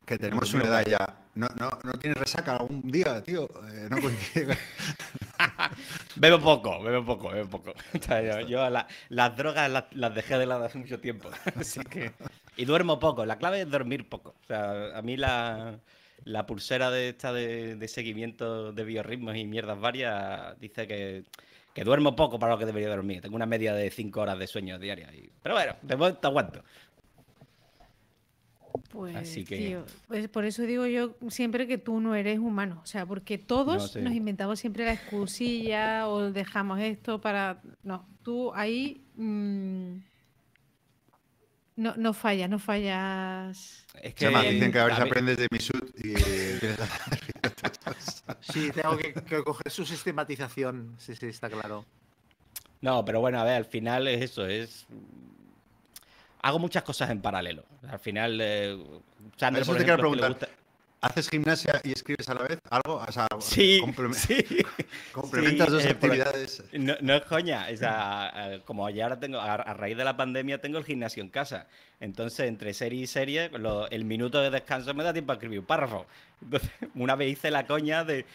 que 0.07 0.19
tenemos 0.19 0.53
una 0.55 0.65
edad 0.65 0.85
ya. 0.87 1.19
¿No, 1.35 1.47
no, 1.57 1.69
no 1.85 1.93
tienes 1.95 2.17
resaca 2.19 2.57
algún 2.57 2.83
día, 2.91 3.23
tío? 3.23 3.45
Eh, 3.73 3.89
no 3.91 3.97
Bebo 6.17 6.41
poco, 6.41 6.83
bebo 6.83 7.05
poco, 7.05 7.31
bebo 7.31 7.49
poco. 7.51 7.73
Yo 8.09 8.41
yo 8.43 8.71
la- 8.71 8.87
las 9.09 9.37
drogas 9.37 9.71
las, 9.71 9.85
las 9.93 10.15
dejé 10.15 10.39
de 10.39 10.47
lado 10.47 10.65
hace 10.65 10.79
mucho 10.79 11.01
tiempo. 11.01 11.31
Así 11.57 11.81
que. 11.85 12.13
Y 12.57 12.65
duermo 12.65 12.99
poco. 12.99 13.27
La 13.27 13.39
clave 13.39 13.63
es 13.63 13.71
dormir 13.71 14.09
poco. 14.09 14.35
O 14.43 14.47
sea, 14.47 14.97
a 14.97 15.03
mí 15.03 15.17
la, 15.17 15.79
la 16.25 16.47
pulsera 16.47 16.91
de 16.91 17.11
esta 17.11 17.33
de, 17.33 17.77
de 17.77 17.89
seguimiento 17.89 18.73
de 18.73 18.85
biorritmos 18.85 19.37
y 19.37 19.45
mierdas 19.45 19.81
varias 19.81 20.59
dice 20.61 20.87
que, 20.87 21.25
que 21.75 21.85
duermo 21.85 22.17
poco 22.17 22.39
para 22.39 22.53
lo 22.55 22.59
que 22.59 22.65
debería 22.67 22.89
dormir. 22.89 23.21
Tengo 23.21 23.37
una 23.37 23.47
media 23.47 23.75
de 23.75 23.91
5 23.91 24.21
horas 24.23 24.39
de 24.39 24.47
sueño 24.47 24.79
diaria. 24.79 25.13
y- 25.13 25.31
Pero 25.43 25.55
bueno, 25.57 25.75
de 25.83 25.97
momento 25.97 26.29
aguanto. 26.29 26.63
Pues, 28.91 29.15
Así 29.15 29.45
que- 29.45 29.57
tío, 29.59 29.85
pues 30.09 30.29
por 30.29 30.45
eso 30.45 30.63
digo 30.63 30.87
yo 30.87 31.17
siempre 31.29 31.67
que 31.69 31.79
tú 31.79 32.01
no 32.01 32.15
eres 32.15 32.39
humano. 32.39 32.81
O 32.83 32.87
sea, 32.87 33.07
porque 33.07 33.39
todos 33.39 33.95
nos 33.97 34.13
inventamos 34.15 34.59
siempre 34.59 34.85
la 34.85 34.93
excusilla 34.95 36.09
o 36.09 36.31
dejamos 36.33 36.81
esto 36.81 37.21
para. 37.21 37.61
No, 37.83 38.07
tú 38.23 38.53
ahí. 38.55 39.05
mm, 39.17 39.97
no, 41.77 41.95
no 41.97 42.13
fallas, 42.15 42.49
no 42.51 42.59
fallas. 42.61 43.85
Es 44.01 44.15
que 44.15 44.27
Chema, 44.27 44.43
dicen 44.43 44.71
que 44.73 44.79
a 44.79 44.85
ver 44.87 44.95
si 44.97 45.03
aprendes 45.03 45.37
de 45.39 45.49
Misut 45.51 45.91
y 46.05 46.15
Sí, 48.41 48.71
tengo 48.71 48.97
que, 48.97 49.13
que 49.15 49.43
coger 49.43 49.71
su 49.71 49.85
sistematización. 49.85 50.95
Sí, 50.99 51.15
sí, 51.17 51.27
está 51.27 51.49
claro. 51.49 51.85
No, 52.81 53.05
pero 53.05 53.21
bueno, 53.21 53.41
a 53.41 53.45
ver, 53.45 53.55
al 53.57 53.65
final 53.65 54.07
es 54.09 54.23
eso, 54.23 54.47
es... 54.47 54.87
Hago 56.43 56.59
muchas 56.59 56.83
cosas 56.83 57.09
en 57.11 57.23
paralelo. 57.23 57.65
Al 57.89 57.99
final, 57.99 58.39
eh, 58.41 58.73
Eso 58.75 59.73
por 59.73 59.77
te 59.79 59.85
quiero 59.85 59.95
ejemplo, 59.95 60.11
que 60.11 60.17
le 60.17 60.23
preguntar. 60.23 60.51
¿Haces 61.01 61.29
gimnasia 61.29 61.81
y 61.85 61.93
escribes 61.93 62.29
a 62.31 62.35
la 62.35 62.43
vez? 62.43 62.59
¿Algo? 62.71 62.97
O 62.97 63.13
sea, 63.13 63.27
Sí, 63.41 63.81
compleme- 63.83 64.15
sí. 64.15 64.45
complementas 65.13 65.67
Sí, 65.69 65.73
dos 65.73 65.85
eh, 65.85 65.91
actividades. 65.91 66.65
No, 66.73 66.95
no 67.01 67.15
es 67.15 67.23
coña, 67.25 67.67
o 67.73 67.77
sea, 67.77 68.61
como 68.67 68.89
ya 68.91 69.05
ahora 69.05 69.19
tengo, 69.21 69.39
a, 69.39 69.55
a 69.55 69.75
raíz 69.75 69.97
de 69.97 70.05
la 70.05 70.17
pandemia 70.17 70.61
tengo 70.61 70.77
el 70.79 70.85
gimnasio 70.85 71.23
en 71.23 71.31
casa. 71.31 71.67
Entonces, 72.05 72.47
entre 72.49 72.75
serie 72.75 73.05
y 73.05 73.07
serie, 73.07 73.51
el 73.91 74.05
minuto 74.05 74.43
de 74.43 74.51
descanso 74.51 74.93
me 74.93 75.03
da 75.03 75.15
tiempo 75.15 75.33
a 75.33 75.37
escribir 75.37 75.61
un 75.61 75.65
párrafo. 75.65 76.05
Entonces, 76.43 76.71
una 76.95 77.17
vez 77.17 77.33
hice 77.33 77.51
la 77.51 77.67
coña 77.67 78.05
de, 78.05 78.27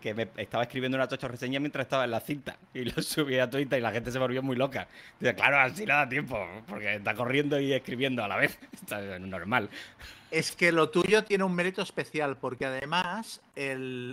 que 0.00 0.14
me 0.14 0.28
estaba 0.38 0.62
escribiendo 0.62 0.96
una 0.96 1.08
tocha 1.08 1.28
reseña 1.28 1.60
mientras 1.60 1.84
estaba 1.84 2.04
en 2.04 2.10
la 2.10 2.20
cinta. 2.20 2.56
Y 2.72 2.86
lo 2.86 3.02
subí 3.02 3.38
a 3.38 3.50
Twitter 3.50 3.80
y 3.80 3.82
la 3.82 3.92
gente 3.92 4.10
se 4.10 4.18
volvió 4.18 4.42
muy 4.42 4.56
loca. 4.56 4.88
Claro, 5.20 5.58
así 5.58 5.84
no 5.84 5.94
da 5.94 6.08
tiempo, 6.08 6.38
porque 6.66 6.94
está 6.94 7.14
corriendo 7.14 7.60
y 7.60 7.74
escribiendo 7.74 8.24
a 8.24 8.28
la 8.28 8.36
vez. 8.36 8.58
Está 8.72 9.18
normal. 9.18 9.68
Es 10.30 10.52
que 10.52 10.72
lo 10.72 10.88
tuyo 10.88 11.24
tiene 11.24 11.44
un 11.44 11.54
mérito 11.54 11.82
especial, 11.82 12.38
porque 12.38 12.64
además 12.64 13.42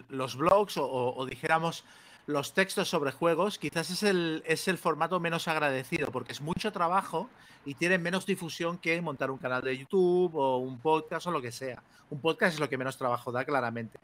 los 0.09 0.35
blogs 0.35 0.75
o 0.77 1.25
dijéramos 1.29 1.85
los 2.27 2.53
textos 2.53 2.89
sobre 2.89 3.11
juegos 3.11 3.57
quizás 3.59 3.89
es 3.91 4.03
el, 4.03 4.43
es 4.45 4.67
el 4.67 4.77
formato 4.77 5.19
menos 5.19 5.47
agradecido, 5.47 6.11
porque 6.11 6.31
es 6.31 6.41
mucho 6.41 6.71
trabajo 6.71 7.29
y 7.65 7.75
tiene 7.75 7.97
menos 7.97 8.25
difusión 8.25 8.77
que 8.77 8.99
montar 9.01 9.31
un 9.31 9.37
canal 9.37 9.61
de 9.63 9.77
YouTube 9.77 10.35
o 10.35 10.57
un 10.57 10.79
podcast 10.79 11.27
o 11.27 11.31
lo 11.31 11.41
que 11.41 11.51
sea. 11.51 11.81
Un 12.09 12.19
podcast 12.21 12.53
es 12.55 12.59
lo 12.59 12.69
que 12.69 12.77
menos 12.77 12.97
trabajo 12.97 13.31
da, 13.31 13.43
claramente. 13.45 13.99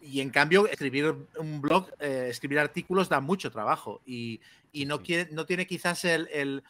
Y 0.00 0.20
en 0.20 0.30
cambio, 0.30 0.66
escribir 0.68 1.14
un 1.38 1.60
blog, 1.60 1.88
eh, 1.98 2.28
escribir 2.30 2.58
artículos 2.58 3.08
da 3.08 3.20
mucho 3.20 3.50
trabajo 3.50 4.00
y, 4.06 4.40
y 4.72 4.86
no, 4.86 4.98
Sí. 4.98 5.04
quiere, 5.04 5.30
no 5.32 5.44
tiene 5.44 5.66
quizás 5.66 6.04
el, 6.04 6.28
el, 6.32 6.62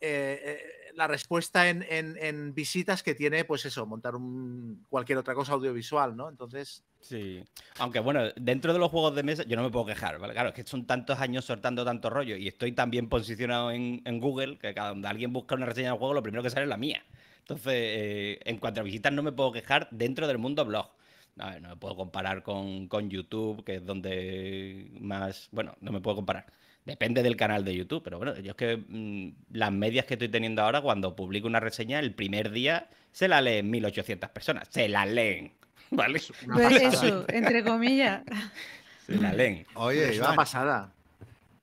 eh, 0.00 0.40
eh, 0.44 0.62
la 0.96 1.06
respuesta 1.06 1.68
en, 1.68 1.84
en- 1.88 2.54
visitas 2.54 3.02
que 3.02 3.14
tiene, 3.14 3.44
pues 3.44 3.64
eso, 3.64 3.86
montar 3.86 4.14
un, 4.14 4.84
cualquier 4.88 5.18
otra 5.18 5.34
cosa 5.34 5.52
audiovisual, 5.52 6.16
¿no? 6.16 6.28
Entonces, 6.28 6.84
Sí. 7.00 7.44
Aunque 7.78 8.00
bueno, 8.00 8.22
dentro 8.36 8.72
de 8.72 8.78
los 8.78 8.90
juegos 8.90 9.14
de 9.14 9.22
mesa 9.22 9.44
yo 9.44 9.56
no 9.56 9.62
me 9.62 9.70
puedo 9.70 9.84
quejar, 9.84 10.18
¿vale? 10.18 10.32
Claro, 10.32 10.48
es 10.48 10.54
que 10.54 10.64
son 10.64 10.86
tantos 10.86 11.18
años 11.20 11.44
soltando 11.44 11.84
tanto 11.84 12.08
rollo 12.08 12.34
y 12.36 12.48
estoy 12.48 12.72
tan 12.72 12.90
bien 12.90 13.10
posicionado 13.10 13.70
en, 13.72 14.00
Google 14.20 14.58
que 14.58 14.72
cada 14.72 14.88
donde 14.88 15.08
alguien 15.08 15.30
busca 15.32 15.54
una 15.54 15.66
reseña 15.66 15.90
del 15.90 15.98
juego, 15.98 16.14
lo 16.14 16.22
primero 16.22 16.42
que 16.42 16.48
sale 16.48 16.62
es 16.62 16.68
la 16.70 16.78
mía. 16.78 17.04
Entonces, 17.40 17.74
eh, 17.74 18.40
en 18.44 18.56
cuanto 18.56 18.80
a 18.80 18.84
visitas, 18.84 19.12
no 19.12 19.22
me 19.22 19.32
puedo 19.32 19.52
quejar 19.52 19.86
dentro 19.90 20.26
del 20.26 20.38
mundo 20.38 20.64
blog. 20.64 20.88
No 21.36 21.68
me 21.68 21.76
puedo 21.76 21.96
comparar 21.96 22.42
con, 22.42 22.88
con 22.88 23.10
YouTube, 23.10 23.64
que 23.64 23.76
es 23.76 23.84
donde 23.84 24.88
más. 25.00 25.48
Bueno, 25.52 25.76
no 25.80 25.92
me 25.92 26.00
puedo 26.00 26.16
comparar. 26.16 26.46
Depende 26.84 27.22
del 27.22 27.36
canal 27.36 27.64
de 27.64 27.74
YouTube, 27.74 28.02
pero 28.02 28.18
bueno, 28.18 28.38
yo 28.38 28.50
es 28.50 28.56
que 28.56 28.76
mm, 28.76 29.56
las 29.56 29.72
medias 29.72 30.04
que 30.04 30.14
estoy 30.14 30.28
teniendo 30.28 30.62
ahora, 30.62 30.82
cuando 30.82 31.16
publico 31.16 31.46
una 31.46 31.60
reseña, 31.60 31.98
el 31.98 32.14
primer 32.14 32.50
día 32.50 32.88
se 33.10 33.26
la 33.26 33.40
leen 33.40 33.70
1800 33.70 34.28
personas. 34.30 34.68
Se 34.70 34.88
la 34.88 35.06
leen, 35.06 35.52
¿vale? 35.90 36.20
una 36.46 36.54
Pues 36.54 36.82
pasada. 36.82 37.06
eso, 37.06 37.24
entre 37.28 37.64
comillas. 37.64 38.22
Se 39.06 39.16
la 39.16 39.34
leen. 39.34 39.66
Oye, 39.74 40.12
es 40.12 40.18
una 40.18 40.34
pasada. 40.34 40.90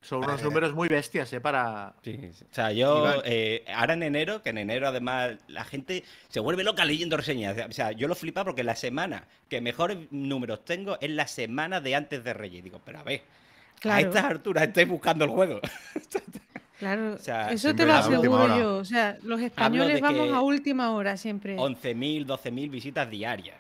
Son 0.02 0.24
unos 0.24 0.44
números 0.44 0.74
muy 0.74 0.88
bestias, 0.88 1.32
¿eh? 1.34 1.42
Para... 1.42 1.94
Sí, 2.04 2.20
sí. 2.34 2.46
O 2.52 2.54
sea, 2.54 2.72
yo 2.72 3.22
eh, 3.26 3.64
ahora 3.74 3.94
en 3.94 4.04
enero, 4.04 4.44
que 4.44 4.50
en 4.50 4.60
enero 4.60 4.88
además 4.88 5.38
la 5.48 5.64
gente 5.64 6.04
se 6.30 6.40
vuelve 6.40 6.64
loca 6.64 6.86
leyendo 6.86 7.18
reseñas. 7.18 7.58
O 7.68 7.72
sea, 7.72 7.92
yo 7.94 8.08
lo 8.08 8.14
flipa 8.14 8.44
porque 8.44 8.64
la 8.64 8.76
semana 8.76 9.26
que 9.50 9.60
mejores 9.60 9.98
números 10.12 10.66
tengo 10.66 11.00
es 11.02 11.10
la 11.10 11.26
semana 11.28 11.82
de 11.82 11.96
antes 11.96 12.24
de 12.24 12.34
Reyes. 12.34 12.64
Digo, 12.64 12.80
pero 12.86 13.00
a 13.00 13.04
ver, 13.04 13.22
a 13.90 13.98
Claro, 13.98 14.08
estas 14.08 14.26
alturas 14.26 14.64
estáis 14.68 14.88
buscando 14.88 15.26
el 15.26 15.32
juego. 15.32 15.60
claro. 16.80 17.14
o 17.14 17.18
sea, 17.18 17.52
Eso 17.52 17.74
te 17.76 17.86
lo 17.86 17.94
a 17.94 18.00
aseguro 18.00 18.58
yo. 18.58 18.78
O 18.78 18.86
sea, 18.86 19.18
los 19.24 19.42
españoles 19.42 20.00
vamos 20.02 20.32
a 20.32 20.42
última 20.42 20.92
hora 20.92 21.18
siempre. 21.18 21.58
11.000, 21.58 22.26
12.000 22.26 22.70
visitas 22.70 23.10
diarias. 23.10 23.58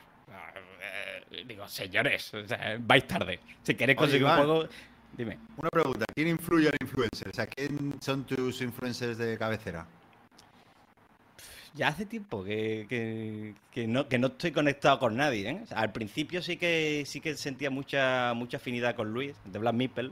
Eh, 1.31 1.43
Digo, 1.47 1.67
señores, 1.67 2.33
o 2.33 2.45
sea, 2.47 2.77
vais 2.79 3.07
tarde. 3.07 3.39
Si 3.63 3.73
queréis 3.75 3.97
Oye, 3.97 4.05
conseguir 4.05 4.25
un 4.25 4.31
Iván. 4.31 4.45
juego, 4.45 4.69
dime. 5.17 5.37
una 5.57 5.69
pregunta. 5.69 6.05
¿Quién 6.13 6.27
influye 6.27 6.67
al 6.67 6.77
influencer? 6.81 7.29
O 7.29 7.33
sea, 7.33 7.47
¿quién 7.47 7.95
son 8.01 8.25
tus 8.25 8.61
influencers 8.61 9.17
de 9.17 9.37
cabecera? 9.37 9.85
Ya 11.73 11.87
hace 11.87 12.05
tiempo 12.05 12.43
que, 12.43 12.85
que- 12.89 13.53
que 13.71 13.87
no, 13.87 14.07
que 14.09 14.17
no 14.19 14.27
estoy 14.27 14.51
conectado 14.51 14.99
con 14.99 15.15
nadie. 15.15 15.49
¿eh? 15.49 15.59
O 15.63 15.65
sea, 15.65 15.79
al 15.79 15.91
principio 15.93 16.41
sí 16.41 16.57
que 16.57 17.03
sí 17.05 17.21
que 17.21 17.35
sentía 17.35 17.69
mucha, 17.69 18.33
mucha 18.35 18.57
afinidad 18.57 18.95
con 18.95 19.13
Luis, 19.13 19.35
de 19.45 19.57
Black 19.59 19.73
Meeple. 19.75 20.11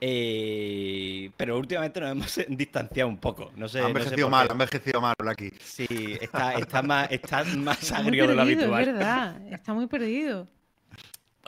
eh, 0.00 1.30
pero 1.36 1.58
últimamente 1.58 2.00
nos 2.00 2.10
hemos 2.10 2.40
distanciado 2.58 3.08
un 3.08 3.18
poco. 3.18 3.50
No 3.56 3.68
sé, 3.68 3.78
ha 3.78 3.82
no 3.82 3.86
sé 3.88 3.90
envejecido 3.92 4.28
mal, 4.28 4.48
ha 4.48 4.52
envejecido 4.52 5.00
mal 5.00 5.14
aquí. 5.28 5.50
Sí, 5.62 5.86
está, 6.20 6.54
está 6.54 6.82
más, 6.90 7.10
está 7.10 7.44
más 7.44 7.82
Está 7.82 7.98
agrio 7.98 8.26
de 8.28 8.34
lo 8.34 8.42
habitual. 8.42 8.80
es 8.82 8.86
verdad. 8.94 9.52
Está 9.52 9.72
muy 9.74 9.86
perdido. 9.86 10.46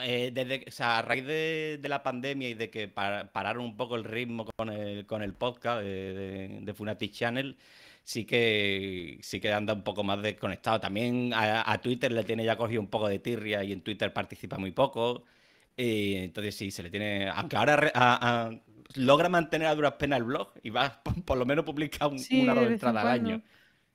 Eh, 0.02 0.30
desde, 0.32 0.60
que- 0.60 0.68
o 0.68 0.72
sea, 0.72 0.98
a 0.98 1.02
raíz 1.02 1.24
de, 1.26 1.78
de 1.80 1.88
la 1.88 2.02
pandemia 2.02 2.48
y 2.50 2.54
de 2.54 2.70
que 2.70 2.88
pa- 2.88 3.24
pararon 3.32 3.64
un 3.64 3.76
poco 3.76 3.96
el 3.96 4.04
ritmo 4.04 4.46
con 4.56 4.68
el, 4.70 5.06
con 5.06 5.22
el 5.22 5.32
podcast 5.32 5.82
de, 5.82 6.14
de, 6.14 6.58
de 6.62 6.74
Funatic 6.74 7.12
Channel, 7.12 7.56
sí 8.06 8.24
que 8.24 9.18
sí 9.20 9.40
que 9.40 9.52
anda 9.52 9.74
un 9.74 9.82
poco 9.82 10.04
más 10.04 10.22
desconectado. 10.22 10.78
También 10.80 11.32
a, 11.34 11.70
a 11.70 11.80
Twitter 11.80 12.12
le 12.12 12.22
tiene 12.24 12.44
ya 12.44 12.56
cogido 12.56 12.80
un 12.80 12.86
poco 12.88 13.08
de 13.08 13.18
tirria 13.18 13.64
y 13.64 13.72
en 13.72 13.80
Twitter 13.82 14.12
participa 14.12 14.58
muy 14.58 14.70
poco. 14.70 15.24
Eh, 15.76 16.22
entonces 16.24 16.54
sí, 16.54 16.70
se 16.70 16.82
le 16.84 16.90
tiene. 16.90 17.28
Aunque 17.28 17.56
ahora 17.56 17.76
re- 17.76 17.92
a- 17.94 18.46
a- 18.46 18.60
logra 18.94 19.28
mantener 19.28 19.66
a 19.68 19.74
duras 19.74 19.94
penas 19.94 20.18
el 20.20 20.24
blog 20.24 20.52
y 20.62 20.70
va 20.70 21.02
por, 21.04 21.22
por 21.24 21.36
lo 21.38 21.44
menos 21.44 21.64
publica 21.64 22.06
un- 22.06 22.18
Sí, 22.20 22.40
una 22.42 22.54
de 22.54 22.60
o 22.60 22.62
dos 22.62 22.70
vez 22.70 22.82
en 22.82 22.88
entradas 22.88 23.04
al 23.04 23.08
año. 23.10 23.42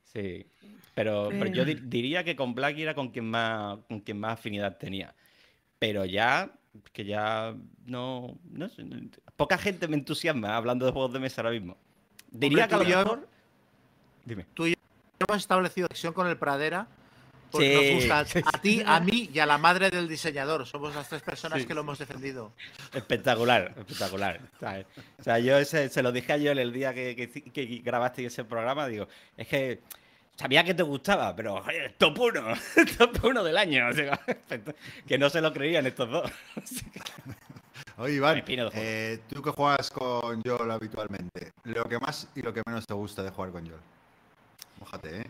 Sí. 0.03 0.45
Pero, 0.93 1.29
pero 1.29 1.45
yo 1.47 1.63
di- 1.63 1.79
diría 1.83 2.23
que 2.25 2.35
con 2.35 2.53
Black 2.53 2.77
era 2.77 2.93
con 2.93 3.09
quien 3.11 3.29
más 3.29 3.79
con 3.88 4.01
quien 4.01 4.19
más 4.19 4.33
afinidad 4.33 4.77
tenía. 4.77 5.15
Pero 5.79 6.03
ya, 6.05 6.51
que 6.93 7.05
ya 7.05 7.55
no, 7.85 8.38
no 8.51 8.69
sé, 8.69 8.83
poca 9.38 9.57
gente 9.57 9.88
me 9.88 9.95
entusiasma 9.95 10.55
hablando 10.57 10.85
de 10.85 10.91
juegos 10.91 11.13
de 11.13 11.19
mesa 11.19 11.41
ahora 11.41 11.51
mismo. 11.53 11.77
Diría 12.29 12.67
que 12.67 12.75
a 12.75 12.77
tú 14.26 14.64
lo 14.64 14.68
y 14.68 14.72
yo-. 14.72 14.76
Dime. 14.76 14.77
Hemos 15.27 15.38
establecido 15.38 15.88
conexión 15.88 16.14
con 16.14 16.27
el 16.27 16.38
Pradera. 16.38 16.88
Porque 17.52 17.68
Sí, 17.68 17.93
nos 17.93 17.95
gusta 17.95 18.26
sí, 18.26 18.39
a 18.45 18.60
ti, 18.61 18.84
a 18.85 18.99
mí 19.02 19.30
y 19.34 19.39
a 19.39 19.45
la 19.45 19.57
madre 19.57 19.89
del 19.89 20.07
diseñador. 20.07 20.65
Somos 20.65 20.95
las 20.95 21.10
tres 21.10 21.22
personas 21.22 21.60
Sí. 21.60 21.68
que 21.68 21.73
lo 21.73 21.81
hemos 21.81 21.99
defendido. 21.99 22.53
Espectacular, 22.93 23.73
espectacular. 23.77 24.39
O 25.19 25.23
sea, 25.23 25.38
yo 25.39 25.57
ese- 25.57 25.89
se 25.89 26.02
lo 26.02 26.14
dije 26.14 26.31
a 26.31 26.38
Joel 26.38 26.60
el 26.60 26.72
día 26.72 26.93
que, 26.93 27.14
que, 27.15 27.30
que 27.30 27.65
grabaste 27.84 28.26
ese 28.26 28.45
programa. 28.45 28.88
Digo, 28.88 29.07
es 29.35 29.48
que 29.49 29.81
sabía 30.38 30.64
que 30.64 30.73
te 30.73 30.84
gustaba, 30.84 31.35
pero 31.35 31.61
joder, 31.61 31.93
top 31.98 32.19
uno, 32.19 32.53
top 32.98 33.26
uno 33.26 33.43
del 33.43 33.57
año. 33.57 33.89
Que 35.06 35.18
no 35.18 35.30
se 35.30 35.41
lo 35.41 35.52
creían 35.52 35.85
estos 35.85 36.10
dos. 36.10 36.31
Oye, 37.98 38.14
Iván, 38.15 38.43
eh, 38.48 39.19
tú 39.27 39.41
que 39.41 39.49
juegas 39.52 39.91
con 39.91 40.41
Joel 40.41 40.72
habitualmente, 40.72 41.52
lo 41.65 41.84
que 41.84 41.99
más 41.99 42.30
y 42.34 42.41
lo 42.41 42.53
que 42.53 42.61
menos 42.65 42.88
te 42.88 42.93
gusta 42.93 43.22
de 43.23 43.30
jugar 43.31 43.52
con 43.52 43.65
Joel. 43.68 43.81
Mójate, 44.81 45.21
¿eh? 45.21 45.25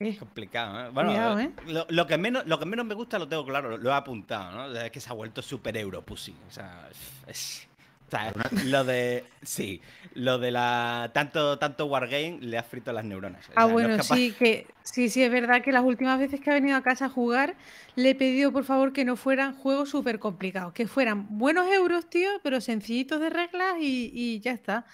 Eh, 0.00 0.16
Complicado, 0.18 0.86
¿eh? 0.86 0.90
Bueno, 0.92 1.10
Cuidado, 1.10 1.38
¿eh? 1.40 1.50
Lo, 1.66 1.86
lo 1.88 2.06
que 2.06 2.18
menos, 2.18 2.46
lo 2.46 2.58
que 2.58 2.66
menos 2.66 2.84
me 2.84 2.94
gusta 2.94 3.18
lo 3.18 3.28
tengo 3.28 3.44
claro, 3.46 3.70
lo, 3.70 3.78
lo 3.78 3.90
he 3.90 3.94
apuntado, 3.94 4.50
¿no? 4.68 4.76
Es 4.80 4.90
que 4.90 5.00
se 5.00 5.08
ha 5.10 5.12
vuelto 5.12 5.40
super 5.40 5.76
euro 5.76 6.02
pussy. 6.02 6.34
O 6.48 6.50
sea, 6.52 6.88
es- 7.26 7.66
o 8.06 8.10
sea, 8.10 8.32
lo 8.64 8.84
de. 8.84 9.24
Sí, 9.42 9.80
lo 10.14 10.38
de 10.38 10.50
la. 10.50 11.10
Tanto, 11.12 11.58
tanto 11.58 11.86
Wargame 11.86 12.38
le 12.40 12.56
ha 12.58 12.62
frito 12.62 12.90
las 12.92 13.04
neuronas. 13.04 13.46
O 13.50 13.52
Ah, 13.54 13.62
no 13.62 13.66
es 13.66 13.72
bueno, 13.72 13.88
capaz- 13.96 14.14
sí, 14.14 14.32
que 14.38 14.66
sí, 14.82 15.08
sí, 15.10 15.22
es 15.22 15.30
verdad 15.30 15.62
que 15.62 15.72
las 15.72 15.84
últimas 15.84 16.18
veces 16.18 16.40
que 16.40 16.50
ha 16.50 16.54
venido 16.54 16.76
a 16.76 16.82
casa 16.82 17.06
a 17.06 17.08
jugar, 17.10 17.54
le 17.96 18.10
he 18.10 18.14
pedido 18.14 18.50
por 18.50 18.64
favor 18.64 18.92
que 18.94 19.04
no 19.04 19.14
fueran 19.16 19.54
juegos 19.54 19.90
súper 19.90 20.18
complicados, 20.20 20.72
que 20.72 20.86
fueran 20.86 21.26
buenos 21.38 21.68
euros, 21.70 22.08
tío, 22.08 22.30
pero 22.42 22.60
sencillitos 22.62 23.20
de 23.20 23.28
reglas 23.30 23.74
y, 23.80 24.10
y 24.14 24.40
ya 24.40 24.52
está. 24.52 24.86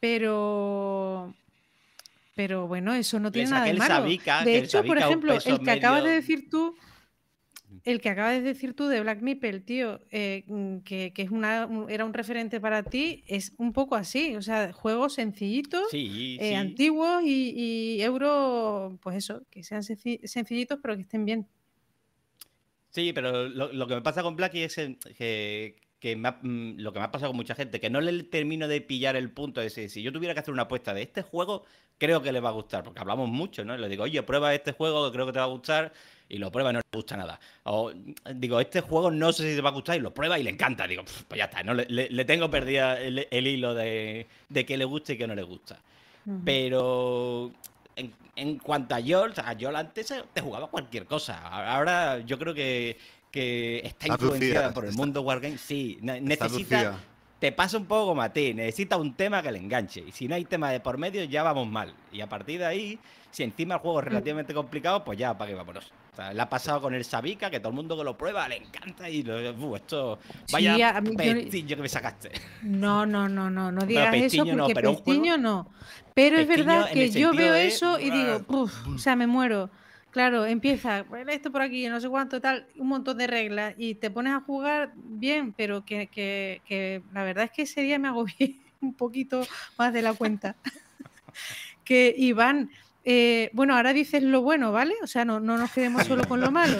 Pero, 0.00 1.32
pero 2.38 2.68
bueno, 2.68 2.94
eso 2.94 3.18
no 3.18 3.32
tiene 3.32 3.50
nada 3.50 3.66
de 3.66 3.72
malo. 3.74 3.94
Sabica, 3.96 4.44
De 4.44 4.58
hecho, 4.58 4.84
por 4.84 4.96
ejemplo, 4.96 5.32
el 5.44 5.58
que 5.58 5.70
acabas 5.72 6.04
de 6.04 6.10
decir 6.10 6.48
tú, 6.48 6.72
el 7.82 8.00
que 8.00 8.10
acabas 8.10 8.34
de 8.34 8.42
decir 8.42 8.74
tú 8.74 8.86
de 8.86 9.00
Black 9.00 9.20
Meeple, 9.22 9.58
tío, 9.58 9.98
eh, 10.12 10.44
mm, 10.46 10.78
que, 10.84 11.12
que 11.12 11.22
es 11.22 11.32
una, 11.32 11.66
un- 11.66 11.90
era 11.90 12.04
un 12.04 12.14
referente 12.14 12.60
para 12.60 12.84
ti, 12.84 13.24
es 13.26 13.54
un 13.58 13.72
poco 13.72 13.96
así. 13.96 14.36
O 14.36 14.42
sea, 14.42 14.72
juegos 14.72 15.14
sencillitos, 15.14 15.82
Sí, 15.90 16.38
eh, 16.40 16.50
sí. 16.50 16.54
antiguos 16.54 17.24
y, 17.24 17.96
y 17.96 18.02
euro, 18.02 18.96
pues 19.02 19.16
eso, 19.16 19.42
que 19.50 19.64
sean 19.64 19.82
senci- 19.82 20.24
sencillitos 20.24 20.78
pero 20.80 20.94
que 20.94 21.02
estén 21.02 21.24
bien. 21.24 21.48
Sí, 22.90 23.12
pero 23.12 23.48
lo, 23.48 23.72
lo 23.72 23.86
que 23.88 23.96
me 23.96 24.02
pasa 24.02 24.22
con 24.22 24.36
Blacky 24.36 24.60
es 24.62 24.76
que, 25.16 25.74
que 26.00 26.14
me 26.16 26.28
ha- 26.28 26.38
mm, 26.42 26.78
lo 26.78 26.92
que 26.92 26.98
me 27.00 27.04
ha 27.06 27.10
pasado 27.10 27.30
con 27.30 27.36
mucha 27.36 27.54
gente, 27.54 27.80
que 27.80 27.90
no 27.90 28.00
le 28.00 28.22
termino 28.24 28.68
de 28.68 28.80
pillar 28.80 29.16
el 29.16 29.30
punto 29.30 29.60
de 29.60 29.70
si, 29.70 29.88
si 29.88 30.02
yo 30.02 30.12
tuviera 30.12 30.34
que 30.34 30.40
hacer 30.40 30.52
una 30.54 30.62
apuesta 30.62 30.94
de 30.94 31.02
este 31.02 31.22
juego, 31.22 31.64
creo 31.98 32.22
que 32.22 32.30
le 32.32 32.38
va 32.40 32.50
a 32.50 32.52
gustar, 32.52 32.84
porque 32.84 33.00
hablamos 33.00 33.28
mucho, 33.28 33.64
¿no? 33.64 33.76
Le 33.76 33.88
digo, 33.88 34.04
oye, 34.04 34.22
prueba 34.22 34.54
este 34.54 34.72
juego 34.72 35.06
que 35.06 35.12
creo 35.14 35.26
que 35.26 35.32
te 35.32 35.38
va 35.40 35.46
a 35.46 35.48
gustar, 35.48 35.92
y 36.28 36.38
lo 36.38 36.52
prueba 36.52 36.70
y 36.70 36.74
no 36.74 36.78
le 36.80 36.98
gusta 36.98 37.16
nada. 37.16 37.40
O 37.64 37.90
digo, 38.34 38.60
este 38.60 38.80
juego 38.82 39.10
no 39.10 39.32
sé 39.32 39.48
si 39.50 39.56
te 39.56 39.62
va 39.62 39.70
a 39.70 39.72
gustar, 39.72 39.96
y 39.96 40.00
lo 40.00 40.14
prueba 40.14 40.38
y 40.38 40.42
le 40.44 40.50
encanta. 40.50 40.86
Digo, 40.86 41.02
"Pf, 41.04 41.24
pues 41.26 41.38
ya 41.38 41.46
está, 41.46 41.62
no 41.64 41.74
le, 41.74 41.86
le- 41.88 42.10
le 42.10 42.24
tengo 42.24 42.48
perdida 42.50 43.00
el, 43.00 43.26
el 43.30 43.46
hilo 43.46 43.74
de, 43.74 44.26
de 44.48 44.66
qué 44.66 44.76
le 44.76 44.84
gusta 44.84 45.14
y 45.14 45.18
qué 45.18 45.26
no 45.26 45.34
le 45.34 45.42
gusta. 45.42 45.80
Pero 46.44 47.50
en, 47.96 48.12
en 48.36 48.58
cuanto 48.58 48.94
a 48.94 49.00
Yol, 49.00 49.30
o 49.30 49.34
sea, 49.34 49.52
Yol 49.54 49.74
antes 49.76 50.10
eh, 50.10 50.22
te 50.32 50.40
jugaba 50.40 50.68
cualquier 50.68 51.06
cosa. 51.06 51.38
Ahora 51.74 52.20
yo 52.20 52.38
creo 52.38 52.54
que, 52.54 52.98
que 53.30 53.78
está 53.78 53.88
Está 53.88 54.06
influenciada 54.08 54.60
aducida, 54.66 54.74
por 54.74 54.84
el 54.84 54.90
está- 54.90 55.00
mundo 55.02 55.22
Wargame. 55.22 55.58
Sí, 55.58 55.98
necesita. 56.02 56.98
Te 57.38 57.52
pasa 57.52 57.76
un 57.78 57.86
poco 57.86 58.06
como 58.08 58.22
a 58.22 58.30
ti, 58.32 58.52
necesita 58.52 58.96
un 58.96 59.14
tema 59.14 59.42
que 59.42 59.52
le 59.52 59.58
enganche. 59.58 60.02
Y 60.06 60.10
si 60.10 60.26
no 60.26 60.34
hay 60.34 60.44
tema 60.44 60.70
de 60.72 60.80
por 60.80 60.98
medio, 60.98 61.22
ya 61.24 61.44
vamos 61.44 61.68
mal. 61.68 61.94
Y 62.10 62.20
a 62.20 62.28
partir 62.28 62.58
de 62.58 62.66
ahí, 62.66 62.98
si 63.30 63.44
encima 63.44 63.74
el 63.74 63.80
juego 63.80 64.00
es 64.00 64.06
relativamente 64.06 64.52
complicado, 64.52 65.04
pues 65.04 65.18
ya, 65.18 65.38
para 65.38 65.48
qué 65.50 65.54
vámonos. 65.54 65.92
O 66.12 66.16
sea, 66.16 66.32
le 66.32 66.42
ha 66.42 66.48
pasado 66.48 66.80
con 66.80 66.94
el 66.94 67.04
Sabica, 67.04 67.48
que 67.48 67.60
todo 67.60 67.68
el 67.68 67.76
mundo 67.76 67.96
que 67.96 68.02
lo 68.02 68.18
prueba 68.18 68.48
le 68.48 68.56
encanta 68.56 69.08
y 69.08 69.22
lo, 69.22 69.38
uf, 69.52 69.76
esto. 69.76 70.18
Sí, 70.46 70.52
Vaya 70.52 70.96
a 70.96 71.00
mí 71.00 71.10
yo- 71.10 71.16
pestillo 71.16 71.76
que 71.76 71.82
me 71.82 71.88
sacaste. 71.88 72.32
No, 72.62 73.06
no, 73.06 73.28
no, 73.28 73.48
no, 73.48 73.70
no 73.70 73.82
digas 73.86 74.12
eso 74.14 74.20
Pestiño 74.24 74.56
no, 74.56 74.64
porque 74.64 74.74
pero 74.74 74.90
un 74.90 74.96
juego- 74.96 75.36
no. 75.38 75.70
Pero 76.14 76.38
es 76.38 76.48
verdad 76.48 76.90
que 76.90 77.08
yo 77.10 77.32
veo 77.34 77.52
de- 77.52 77.68
eso 77.68 78.00
y 78.00 78.10
digo, 78.10 78.40
"Puf", 78.42 78.84
o 78.88 78.98
sea, 78.98 79.14
me 79.14 79.28
muero. 79.28 79.70
Claro, 80.10 80.46
empieza, 80.46 81.02
"Bueno, 81.02 81.30
esto 81.32 81.52
por 81.52 81.60
aquí, 81.62 81.86
no 81.88 82.00
sé 82.00 82.08
cuánto, 82.08 82.40
tal, 82.40 82.66
un 82.76 82.88
montón 82.88 83.18
de 83.18 83.26
reglas 83.26 83.74
y 83.76 83.94
te 83.96 84.10
pones 84.10 84.32
a 84.32 84.40
jugar 84.40 84.92
bien, 84.96 85.52
pero 85.52 85.84
que, 85.84 86.08
que- 86.08 86.62
que 86.64 87.02
la 87.12 87.24
verdad 87.24 87.44
es 87.44 87.50
que 87.50 87.62
ese 87.62 87.82
día 87.82 87.98
me 87.98 88.08
agobié 88.08 88.34
un 88.80 88.94
poquito 88.94 89.46
más 89.76 89.92
de 89.92 90.02
la 90.02 90.14
cuenta. 90.14 90.56
que 91.84 92.14
Iván, 92.16 92.70
eh, 93.04 93.50
bueno, 93.52 93.74
ahora 93.76 93.92
dices 93.92 94.22
lo 94.22 94.42
bueno, 94.42 94.72
¿vale? 94.72 94.94
O 95.02 95.06
sea, 95.06 95.24
no, 95.24 95.40
no 95.40 95.56
nos 95.58 95.70
quedemos 95.72 96.02
solo 96.04 96.24
con 96.26 96.40
lo 96.40 96.50
malo. 96.50 96.78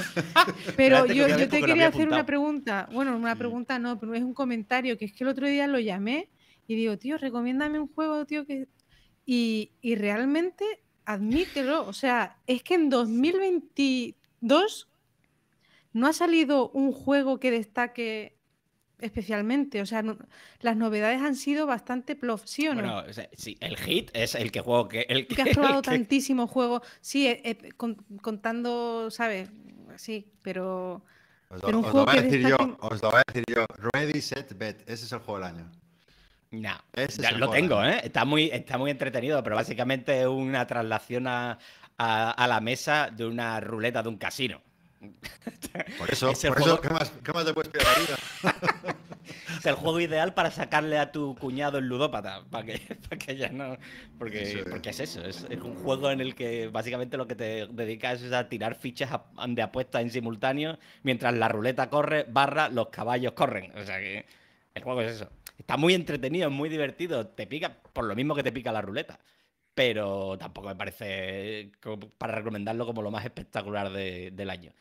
Pero 0.76 1.06
yo, 1.06 1.26
yo 1.28 1.48
te 1.48 1.62
quería 1.62 1.88
hacer 1.88 2.08
una 2.08 2.26
pregunta. 2.26 2.88
Bueno, 2.92 3.16
una 3.16 3.34
Mm. 3.34 3.38
pregunta 3.38 3.78
no, 3.78 3.98
pero 3.98 4.14
es 4.14 4.22
un 4.22 4.34
comentario, 4.34 4.96
que 4.98 5.04
es 5.06 5.12
que 5.12 5.24
el 5.24 5.28
otro 5.28 5.46
día 5.46 5.66
lo 5.66 5.78
llamé 5.78 6.28
y 6.66 6.74
digo, 6.76 6.98
tío, 6.98 7.16
recomiéndame 7.18 7.78
un 7.78 7.88
juego, 7.88 8.24
tío, 8.26 8.46
que... 8.46 8.68
Y, 9.24 9.72
y 9.82 9.94
realmente, 9.96 10.64
admítelo, 11.08 11.86
o 11.86 11.92
sea, 11.92 12.36
es 12.46 12.62
que 12.62 12.74
en 12.74 12.90
2022 12.90 14.88
no 15.94 16.06
ha 16.06 16.12
salido 16.12 16.68
un 16.70 16.92
juego 16.92 17.40
que 17.40 17.50
destaque 17.50 18.36
especialmente, 19.00 19.80
o 19.80 19.86
sea, 19.86 20.02
no- 20.02 20.18
las 20.60 20.76
novedades 20.76 21.22
han 21.22 21.34
sido 21.36 21.66
bastante 21.66 22.14
plof, 22.16 22.42
¿sí 22.46 22.68
o 22.68 22.74
no? 22.74 22.82
Bueno, 22.82 23.04
o 23.08 23.12
sea, 23.12 23.28
sí, 23.32 23.56
el 23.60 23.76
hit 23.76 24.10
es 24.12 24.34
el 24.34 24.50
que 24.52 24.60
juego 24.60 24.88
que. 24.88 25.06
El 25.08 25.26
que, 25.26 25.36
que 25.36 25.42
has 25.42 25.48
el 25.48 25.54
probado 25.54 25.82
que- 25.82 25.90
tantísimos 25.90 26.50
juegos, 26.50 26.82
sí, 27.00 27.26
eh, 27.26 27.40
eh, 27.44 27.72
con- 27.76 27.94
contando, 28.20 29.10
¿sabes? 29.10 29.50
Sí, 29.96 30.32
pero... 30.42 31.04
Os 31.50 31.60
Pero 31.62 31.72
lo, 31.72 31.78
un 31.78 31.84
os 31.86 31.94
lo 31.94 32.04
juego 32.04 32.06
voy 32.06 32.18
a 32.18 32.22
que 32.22 32.28
decir 32.28 32.48
yo, 32.48 32.56
os 32.80 33.02
lo 33.02 33.10
voy 33.10 33.20
a 33.20 33.32
decir 33.32 33.44
yo. 33.48 33.64
Ready, 33.94 34.20
set, 34.20 34.58
bet. 34.58 34.82
Ese 34.82 35.06
es 35.06 35.12
el 35.12 35.20
juego 35.20 35.38
del 35.40 35.44
año. 35.56 35.70
No, 36.50 36.70
Ese 36.94 37.22
ya 37.22 37.32
lo 37.32 37.50
tengo, 37.50 37.84
¿eh? 37.84 38.00
Está 38.02 38.24
muy, 38.24 38.44
está 38.50 38.78
muy 38.78 38.90
entretenido, 38.90 39.42
pero 39.42 39.56
básicamente 39.56 40.20
es 40.20 40.26
una 40.26 40.66
traslación 40.66 41.26
a, 41.26 41.58
a- 41.98 42.30
a 42.30 42.46
la 42.46 42.60
mesa 42.60 43.10
de 43.14 43.26
una 43.26 43.60
ruleta 43.60 44.02
de 44.02 44.08
un 44.08 44.16
casino. 44.16 44.60
Por 45.98 46.10
eso, 46.10 46.30
Ese 46.30 46.48
por 46.48 46.58
juego- 46.58 46.74
eso 46.74 46.80
¿qué, 46.82 46.90
más, 46.90 47.12
¿qué 47.22 47.32
más 47.32 47.44
te 47.44 47.54
puedes 47.54 47.70
pedir 47.70 47.86
la 47.86 48.52
vida? 48.52 48.96
Es 49.58 49.66
el 49.66 49.74
juego 49.74 50.00
ideal 50.00 50.34
para 50.34 50.50
sacarle 50.50 50.98
a 50.98 51.12
tu 51.12 51.36
cuñado 51.36 51.78
el 51.78 51.86
ludópata, 51.86 52.42
para 52.50 52.64
que, 52.64 52.78
para 53.08 53.16
que 53.18 53.36
ya 53.36 53.50
no... 53.50 53.76
Porque, 54.18 54.64
porque 54.68 54.90
es 54.90 55.00
eso, 55.00 55.22
es, 55.24 55.46
es 55.48 55.60
un 55.60 55.74
juego 55.74 56.10
en 56.10 56.20
el 56.20 56.34
que 56.34 56.68
básicamente 56.68 57.16
lo 57.16 57.26
que 57.28 57.34
te 57.36 57.66
dedicas 57.68 58.22
es 58.22 58.32
a 58.32 58.48
tirar 58.48 58.74
fichas 58.74 59.10
de 59.48 59.62
apuestas 59.62 60.02
en 60.02 60.10
simultáneo, 60.10 60.78
mientras 61.02 61.34
la 61.34 61.48
ruleta 61.48 61.90
corre, 61.90 62.24
barra, 62.28 62.68
los 62.68 62.88
caballos 62.88 63.32
corren. 63.32 63.70
O 63.76 63.84
sea 63.84 63.98
que 63.98 64.24
el 64.74 64.82
juego 64.82 65.02
es 65.02 65.12
eso. 65.16 65.30
Está 65.58 65.76
muy 65.76 65.92
entretenido, 65.94 66.50
muy 66.50 66.68
divertido, 66.68 67.26
te 67.26 67.46
pica 67.46 67.76
por 67.92 68.04
lo 68.04 68.14
mismo 68.14 68.34
que 68.34 68.42
te 68.42 68.52
pica 68.52 68.72
la 68.72 68.80
ruleta. 68.80 69.18
Pero 69.74 70.36
tampoco 70.38 70.68
me 70.68 70.76
parece 70.76 71.70
para 72.16 72.34
recomendarlo 72.34 72.86
como 72.86 73.02
lo 73.02 73.10
más 73.10 73.24
espectacular 73.24 73.90
de- 73.90 74.30
del 74.32 74.50
año. 74.50 74.72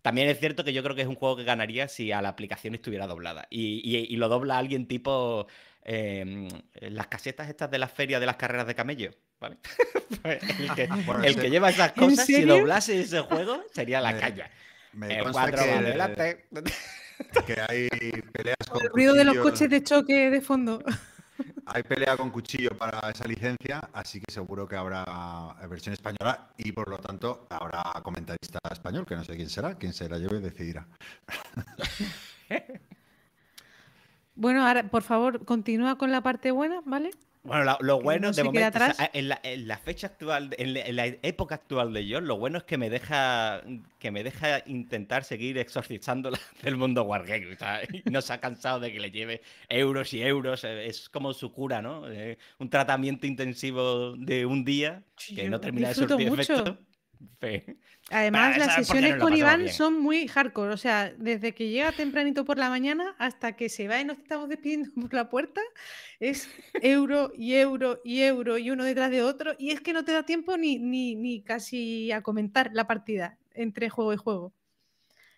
También 0.00 0.28
es 0.28 0.40
cierto 0.40 0.64
que 0.64 0.72
yo 0.72 0.82
creo 0.82 0.96
que 0.96 1.02
es 1.02 1.06
un 1.08 1.14
juego 1.14 1.36
que 1.36 1.44
ganaría 1.44 1.86
si 1.86 2.10
a 2.10 2.20
la 2.22 2.30
aplicación 2.30 2.74
estuviera 2.74 3.06
doblada. 3.06 3.46
Y, 3.50 3.80
y- 3.84 4.12
y 4.12 4.16
lo 4.16 4.28
dobla 4.28 4.58
alguien 4.58 4.86
tipo 4.88 5.46
eh, 5.84 6.48
las 6.80 7.06
casetas 7.08 7.48
estas 7.48 7.70
de 7.70 7.78
las 7.78 7.92
ferias 7.92 8.20
de 8.20 8.26
las 8.26 8.36
carreras 8.36 8.66
de 8.66 8.74
camello. 8.74 9.10
¿vale? 9.40 9.58
Pues 10.22 10.42
el 10.60 10.74
que, 10.74 10.86
Bueno, 11.06 11.24
el 11.24 11.36
que 11.36 11.50
lleva 11.50 11.70
esas 11.70 11.92
¿En 11.96 12.04
cosas, 12.04 12.26
si 12.26 12.42
doblase 12.42 13.00
ese 13.00 13.20
juego, 13.20 13.62
sería 13.72 14.00
la 14.00 14.12
Me- 14.12 14.20
caña. 14.20 14.50
Me 14.92 15.18
Eh, 15.18 15.22
consta 15.22 15.40
cuatro 15.50 15.64
que, 15.64 15.70
adelante. 15.70 16.46
que 17.46 17.60
hay 17.68 17.88
peleas 18.32 18.56
con 18.68 18.82
El 18.82 18.88
ruido 18.90 19.14
de 19.14 19.24
los 19.24 19.36
coches 19.38 19.68
de 19.68 19.82
choque 19.82 20.30
de 20.30 20.40
fondo. 20.40 20.82
Hay 21.66 21.82
pelea 21.82 22.16
con 22.16 22.30
cuchillo 22.30 22.70
para 22.76 23.10
esa 23.10 23.24
licencia, 23.26 23.88
así 23.92 24.20
que 24.20 24.32
seguro 24.32 24.68
que 24.68 24.76
habrá 24.76 25.56
versión 25.68 25.92
española 25.92 26.50
y 26.56 26.72
por 26.72 26.88
lo 26.88 26.98
tanto 26.98 27.46
habrá 27.50 27.82
comentarista 28.02 28.58
español, 28.70 29.06
que 29.06 29.16
no 29.16 29.24
sé 29.24 29.36
quién 29.36 29.48
será, 29.48 29.76
quién 29.76 29.92
se 29.92 30.08
la 30.08 30.18
lleve 30.18 30.40
decidirá. 30.40 30.86
Bueno, 34.34 34.66
ahora, 34.66 34.88
por 34.88 35.02
favor, 35.02 35.44
continúa 35.44 35.98
con 35.98 36.10
la 36.10 36.22
parte 36.22 36.52
buena, 36.52 36.80
¿vale? 36.86 37.10
Bueno, 37.44 37.76
lo 37.80 37.98
Que 37.98 38.04
bueno 38.04 38.28
no 38.28 38.32
de 38.32 38.44
momento, 38.44 38.78
o 38.78 38.80
sea, 38.80 38.90
atrás. 38.90 39.10
en, 39.14 39.28
la, 39.28 39.40
en 39.42 39.66
la 39.66 39.76
fecha 39.78 40.06
actual, 40.06 40.54
en 40.58 40.74
la, 40.74 40.80
en 40.86 40.94
la 40.96 41.06
época 41.06 41.56
actual 41.56 41.92
de 41.92 42.06
John, 42.08 42.26
lo 42.28 42.36
bueno 42.36 42.58
es 42.58 42.64
que 42.64 42.78
me 42.78 42.88
deja 42.88 43.62
que 43.98 44.10
me 44.12 44.22
deja 44.22 44.62
intentar 44.66 45.24
seguir 45.24 45.58
exorcizando 45.58 46.30
la- 46.30 46.38
del 46.62 46.76
mundo 46.76 47.02
Wargame. 47.02 47.56
no 48.04 48.22
se 48.22 48.32
ha 48.32 48.40
cansado 48.40 48.78
de 48.78 48.92
que 48.92 49.00
le 49.00 49.10
lleve 49.10 49.42
euros 49.68 50.14
y 50.14 50.22
euros. 50.22 50.62
eh, 50.62 50.86
Es 50.86 51.08
como 51.08 51.32
su 51.34 51.52
cura, 51.52 51.82
¿no? 51.82 52.08
Eh, 52.08 52.38
un 52.58 52.70
tratamiento 52.70 53.26
intensivo 53.26 54.14
de 54.16 54.46
un 54.46 54.64
día 54.64 55.02
que 55.16 55.34
yo 55.44 55.50
no 55.50 55.60
termina 55.60 55.88
de 55.88 55.94
surtir 55.94 56.28
mucho. 56.30 56.42
efecto. 56.54 56.78
Fe. 57.38 57.76
Además, 58.10 58.52
Para 58.52 58.66
las 58.66 58.74
sesiones 58.74 59.16
con 59.16 59.36
Iván 59.36 59.60
bien. 59.62 59.72
son 59.72 60.00
muy 60.00 60.28
hardcore. 60.28 60.72
O 60.72 60.76
sea, 60.76 61.12
desde 61.16 61.54
que 61.54 61.68
llega 61.68 61.92
tempranito 61.92 62.44
por 62.44 62.58
la 62.58 62.68
mañana 62.68 63.14
hasta 63.18 63.56
que 63.56 63.68
se 63.68 63.88
va 63.88 64.00
y 64.00 64.04
nos 64.04 64.18
estamos 64.18 64.48
despidiendo 64.48 64.90
por 65.00 65.12
la 65.14 65.28
puerta, 65.28 65.60
es 66.20 66.48
euro 66.80 67.32
y 67.36 67.54
euro 67.54 68.00
y 68.04 68.22
euro 68.22 68.58
y 68.58 68.70
uno 68.70 68.84
detrás 68.84 69.10
de 69.10 69.22
otro. 69.22 69.54
Y 69.58 69.70
es 69.70 69.80
que 69.80 69.92
no 69.92 70.04
te 70.04 70.12
da 70.12 70.24
tiempo 70.24 70.56
ni, 70.56 70.78
ni, 70.78 71.14
ni 71.14 71.42
casi 71.42 72.12
a 72.12 72.22
comentar 72.22 72.70
la 72.72 72.86
partida 72.86 73.38
entre 73.54 73.88
juego 73.90 74.12
y 74.12 74.16
juego. 74.16 74.52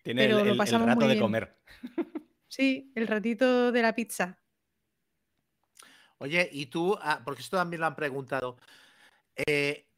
Tiene 0.02 0.22
Pero 0.22 0.38
el, 0.40 0.46
lo 0.46 0.52
el 0.52 0.58
pasamos 0.58 0.86
rato 0.86 1.06
muy 1.06 1.14
de 1.14 1.20
comer. 1.20 1.56
Sí, 2.48 2.92
el 2.94 3.08
ratito 3.08 3.72
de 3.72 3.82
la 3.82 3.94
pizza. 3.94 4.38
Oye, 6.18 6.48
y 6.52 6.66
tú, 6.66 6.96
ah, 7.02 7.20
porque 7.24 7.42
esto 7.42 7.56
también 7.56 7.80
lo 7.80 7.86
han 7.86 7.96
preguntado, 7.96 8.56
eh, 9.46 9.88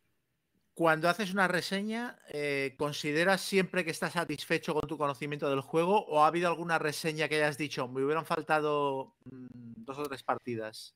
cuando 0.76 1.08
haces 1.08 1.32
una 1.32 1.48
reseña, 1.48 2.18
eh, 2.28 2.74
¿consideras 2.76 3.40
siempre 3.40 3.82
que 3.82 3.90
estás 3.90 4.12
satisfecho 4.12 4.74
con 4.74 4.86
tu 4.86 4.98
conocimiento 4.98 5.48
del 5.48 5.62
juego 5.62 6.04
o 6.04 6.22
ha 6.22 6.26
habido 6.26 6.48
alguna 6.48 6.78
reseña 6.78 7.28
que 7.28 7.36
hayas 7.36 7.56
dicho, 7.56 7.88
me 7.88 8.04
hubieran 8.04 8.26
faltado 8.26 9.16
mm, 9.24 9.72
dos 9.86 9.98
o 9.98 10.02
tres 10.02 10.22
partidas? 10.22 10.94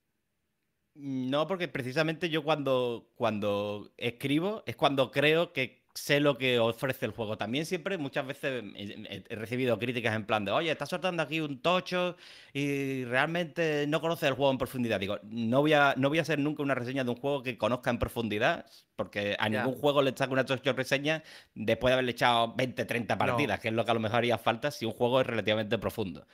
No, 0.92 1.46
porque 1.46 1.66
precisamente 1.66 2.28
yo 2.28 2.44
cuando, 2.44 3.08
cuando 3.14 3.90
escribo 3.96 4.62
es 4.66 4.76
cuando 4.76 5.10
creo 5.10 5.54
que 5.54 5.82
sé 5.94 6.20
lo 6.20 6.38
que 6.38 6.58
ofrece 6.58 7.06
el 7.06 7.12
juego. 7.12 7.36
También 7.38 7.66
siempre, 7.66 7.98
muchas 7.98 8.26
veces 8.26 8.62
he, 8.76 8.82
he- 9.16 9.24
he 9.28 9.34
recibido 9.36 9.78
críticas 9.78 10.14
en 10.14 10.24
plan 10.26 10.44
de, 10.44 10.52
oye, 10.52 10.70
estás 10.70 10.88
soltando 10.88 11.22
aquí 11.22 11.40
un 11.40 11.60
tocho 11.62 12.16
y 12.52 13.04
realmente 13.04 13.86
no 13.88 14.00
conoces 14.00 14.28
el 14.28 14.34
juego 14.34 14.50
en 14.52 14.58
profundidad. 14.58 15.00
Digo, 15.00 15.18
no 15.24 15.60
voy 15.60 15.72
a, 15.72 15.94
no 15.96 16.08
voy 16.08 16.18
a 16.18 16.22
hacer 16.22 16.38
nunca 16.38 16.62
una 16.62 16.74
reseña 16.74 17.04
de 17.04 17.10
un 17.10 17.16
juego 17.16 17.42
que 17.42 17.58
conozca 17.58 17.90
en 17.90 17.98
profundidad, 17.98 18.66
porque 18.96 19.36
a 19.38 19.48
ningún 19.48 19.74
juego 19.74 20.02
le 20.02 20.14
saco 20.16 20.32
una 20.32 20.44
tocho 20.44 20.72
reseña 20.72 21.22
después 21.54 21.90
de 21.90 21.94
haberle 21.94 22.12
echado 22.12 22.54
20, 22.54 22.84
30 22.84 23.16
partidas, 23.18 23.60
que 23.60 23.68
es 23.68 23.74
lo 23.74 23.84
que 23.84 23.90
a 23.90 23.94
lo 23.94 24.00
mejor 24.00 24.18
haría 24.18 24.38
falta 24.38 24.70
si 24.70 24.84
un 24.86 24.92
juego 24.92 25.20
es 25.20 25.26
relativamente 25.26 25.78
profundo. 25.78 26.26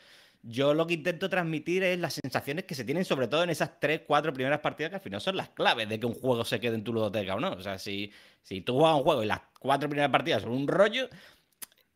Yo 0.43 0.75
lo 0.75 0.87
que 0.87 0.95
intento 0.95 1.29
transmitir 1.29 1.83
es 1.83 1.99
las 1.99 2.15
sensaciones 2.15 2.65
que 2.65 2.75
se 2.75 2.85
tienen, 2.85 3.05
sobre 3.05 3.29
todo 3.29 3.43
en 3.43 3.51
esas 3.51 3.81
tres, 3.81 4.03
cuatro 4.07 4.33
primeras 4.33 4.61
partidas, 4.61 4.91
que 4.91 4.97
al 4.97 5.03
final 5.03 5.21
son 5.21 5.37
las 5.37 5.51
claves 5.51 5.89
de 5.89 5.99
que 5.99 6.07
un 6.07 6.15
juego 6.15 6.45
se 6.45 6.61
quede 6.61 6.77
en 6.77 6.85
tu 6.85 6.93
ludoteca 6.93 7.35
o 7.35 7.41
no. 7.41 7.53
O 7.53 7.61
sea, 7.61 7.79
si, 7.79 8.13
si 8.43 8.61
tú 8.61 8.79
juegas 8.79 8.97
un 8.97 9.03
juego 9.03 9.23
y 9.23 9.27
las 9.27 9.41
cuatro 9.59 9.89
primeras 9.89 10.11
partidas 10.11 10.43
son 10.43 10.53
un 10.53 10.69
rollo, 10.69 11.09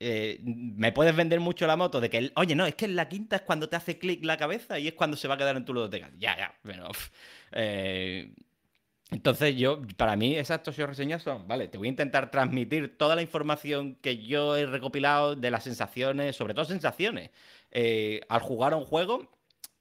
eh, 0.00 0.40
me 0.42 0.92
puedes 0.92 1.14
vender 1.14 1.40
mucho 1.40 1.66
la 1.66 1.76
moto 1.76 2.00
de 2.00 2.08
que, 2.08 2.32
oye, 2.36 2.54
no, 2.54 2.66
es 2.66 2.74
que 2.74 2.86
en 2.86 2.96
la 2.96 3.08
quinta 3.08 3.36
es 3.36 3.42
cuando 3.42 3.68
te 3.68 3.76
hace 3.76 3.98
clic 3.98 4.24
la 4.24 4.36
cabeza 4.38 4.78
y 4.78 4.88
es 4.88 4.94
cuando 4.94 5.16
se 5.16 5.28
va 5.28 5.34
a 5.34 5.38
quedar 5.38 5.56
en 5.56 5.64
tu 5.64 5.74
ludoteca. 5.74 6.10
Ya, 6.18 6.36
ya, 6.36 6.54
bueno. 6.64 6.88
eh, 7.52 8.32
entonces 9.10 9.56
yo, 9.56 9.82
para 9.96 10.14
mí, 10.16 10.36
esas 10.36 10.62
Toshio 10.62 10.86
reseñas 10.86 11.22
son, 11.22 11.48
vale, 11.48 11.66
te 11.68 11.78
voy 11.78 11.88
a 11.88 11.90
intentar 11.90 12.30
transmitir 12.30 12.96
toda 12.96 13.16
la 13.16 13.22
información 13.22 13.96
que 13.96 14.18
yo 14.24 14.56
he 14.56 14.66
recopilado 14.66 15.34
de 15.34 15.50
las 15.50 15.64
sensaciones, 15.64 16.36
sobre 16.36 16.54
todo 16.54 16.64
sensaciones, 16.64 17.30
eh, 17.70 18.20
al 18.28 18.40
jugar 18.40 18.72
a 18.72 18.76
un 18.76 18.84
juego. 18.84 19.28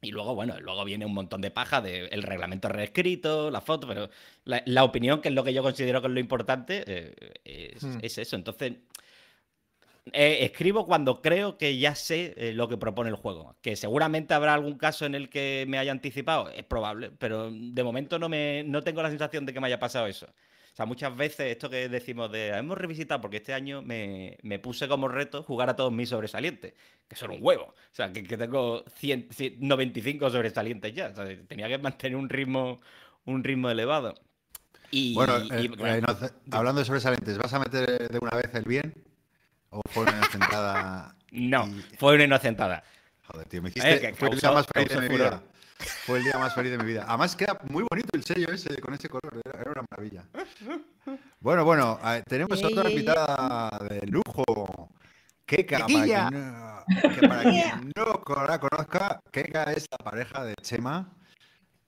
Y 0.02 0.11
luego, 0.11 0.34
bueno, 0.34 0.57
luego 0.61 0.86
viene 0.86 1.06
un 1.06 1.14
montón 1.14 1.41
de 1.41 1.52
paja 1.52 1.82
del 1.82 2.24
reglamento 2.24 2.70
reescrito, 2.70 3.52
la 3.52 3.60
foto, 3.60 3.86
pero 3.88 4.10
la, 4.45 4.64
la 4.66 4.86
opinión, 4.86 5.22
que 5.22 5.28
es 5.28 5.36
lo 5.36 5.44
que 5.44 5.53
yo 5.53 5.61
considero 5.61 6.02
que 6.02 6.07
es 6.07 6.14
lo 6.14 6.20
importante, 6.22 6.84
eh, 6.88 7.16
es, 7.44 7.84
Hmm. 7.84 7.99
es 8.02 8.18
eso. 8.18 8.36
Entonces, 8.38 8.74
eh, 10.11 10.40
escribo 10.45 10.86
cuando 10.86 11.22
creo 11.22 11.57
que 11.57 11.78
ya 11.78 11.94
sé 11.95 12.34
eh, 12.38 12.53
lo 12.53 12.68
que 12.68 12.78
propone 12.78 13.10
el 13.10 13.16
juego. 13.16 13.56
Que 13.61 13.76
seguramente 13.76 14.34
habrá 14.34 14.53
algún 14.53 14.78
caso 14.78 15.06
en 15.06 15.16
el 15.16 15.30
que 15.30 15.66
me 15.68 15.78
haya 15.78 15.91
anticipado, 15.91 16.49
es 16.49 16.64
probable, 16.64 17.11
pero 17.11 17.52
de 17.52 17.84
momento 17.84 18.18
no, 18.18 18.30
me, 18.30 18.64
no 18.64 18.82
tengo 18.84 19.03
la 19.03 19.10
sensación 19.10 19.45
de 19.45 19.53
que 19.53 19.60
me 19.60 19.68
haya 19.68 19.80
pasado 19.80 20.07
eso. 20.07 20.28
O 20.72 20.76
sea, 20.76 20.86
muchas 20.86 21.16
veces 21.16 21.48
esto 21.52 21.70
que 21.70 21.90
decimos 21.90 22.32
de 22.32 22.50
hemos 22.50 22.78
revisitado, 22.78 23.20
porque 23.22 23.38
este 23.38 23.54
año 23.54 23.82
me, 23.82 24.38
me 24.44 24.60
puse 24.60 24.88
como 24.88 25.08
reto 25.08 25.44
jugar 25.44 25.70
a 25.70 25.76
todos 25.76 25.91
mis 25.91 26.10
sobresalientes, 26.10 26.74
que 27.08 27.16
son 27.16 27.32
un 27.32 27.40
huevo. 27.41 27.64
O 27.66 27.76
sea, 27.96 28.12
que, 28.14 28.24
que 28.24 28.38
tengo 28.38 28.84
100, 28.96 29.28
100, 29.32 29.56
95 29.60 30.30
sobresalientes 30.30 30.94
ya. 30.94 31.10
O 31.10 31.16
sea, 31.16 31.26
tenía 31.48 31.68
que 31.68 31.78
mantener 31.78 32.16
un 32.18 32.30
ritmo, 32.30 32.80
un 33.26 33.44
ritmo 33.44 33.70
elevado. 33.70 34.16
Y, 34.91 35.14
Bueno, 35.16 35.40
y- 35.44 35.66
eh, 35.66 35.70
bueno, 35.78 35.96
eh, 35.96 36.02
inoce- 36.02 36.34
hablando 36.52 36.80
de 36.80 36.86
sobresalientes, 36.86 37.38
¿vas 37.38 37.54
a 37.54 37.60
meter 37.60 38.08
de 38.10 38.20
una 38.20 38.32
vez 38.38 38.50
el 38.56 38.64
bien? 38.64 38.94
¿O 39.72 39.82
fue 39.90 40.04
una 40.04 40.24
sentada? 40.32 41.16
no, 41.32 41.68
y- 41.68 41.82
fue 41.98 42.16
una 42.16 42.24
inocentada. 42.24 42.84
Joder, 43.28 43.48
tío, 43.48 43.62
me 43.62 43.70
Eh, 43.70 43.74
dijiste 43.76 44.00
que 44.02 44.14
causó- 44.14 44.54
más 44.54 44.66
feliz 44.68 44.90
de 44.90 45.02
mi 45.02 45.08
furor. 45.08 45.30
vida. 45.30 45.44
Fue 46.06 46.18
el 46.19 46.23
día 46.26 46.38
más 46.38 46.53
feliz 46.53 46.72
de 46.72 46.77
mi 46.77 46.85
vida. 46.85 47.06
Además 47.07 47.35
queda 47.35 47.57
muy 47.69 47.85
bonito 47.89 48.10
el 48.14 48.23
sello 48.23 48.51
ese 48.51 48.76
con 48.81 48.93
ese 48.93 49.07
color, 49.07 49.41
era, 49.45 49.61
era 49.61 49.72
una 49.72 49.85
maravilla. 49.89 50.26
Bueno, 51.39 51.64
bueno, 51.64 51.99
eh, 52.03 52.23
tenemos 52.27 52.60
Ey, 52.60 52.65
otra 52.65 52.89
invitada 52.89 53.80
de 53.89 54.06
lujo. 54.07 54.89
Keka, 55.45 55.80
para 55.80 55.88
quien, 55.88 56.31
no, 56.31 56.84
que 57.15 57.27
para 57.27 57.41
quien 57.41 57.91
no 57.95 58.45
la 58.47 58.60
conozca, 58.60 59.19
Keka 59.31 59.64
es 59.73 59.88
la 59.89 59.97
pareja 59.97 60.43
de 60.43 60.53
Chema. 60.61 61.11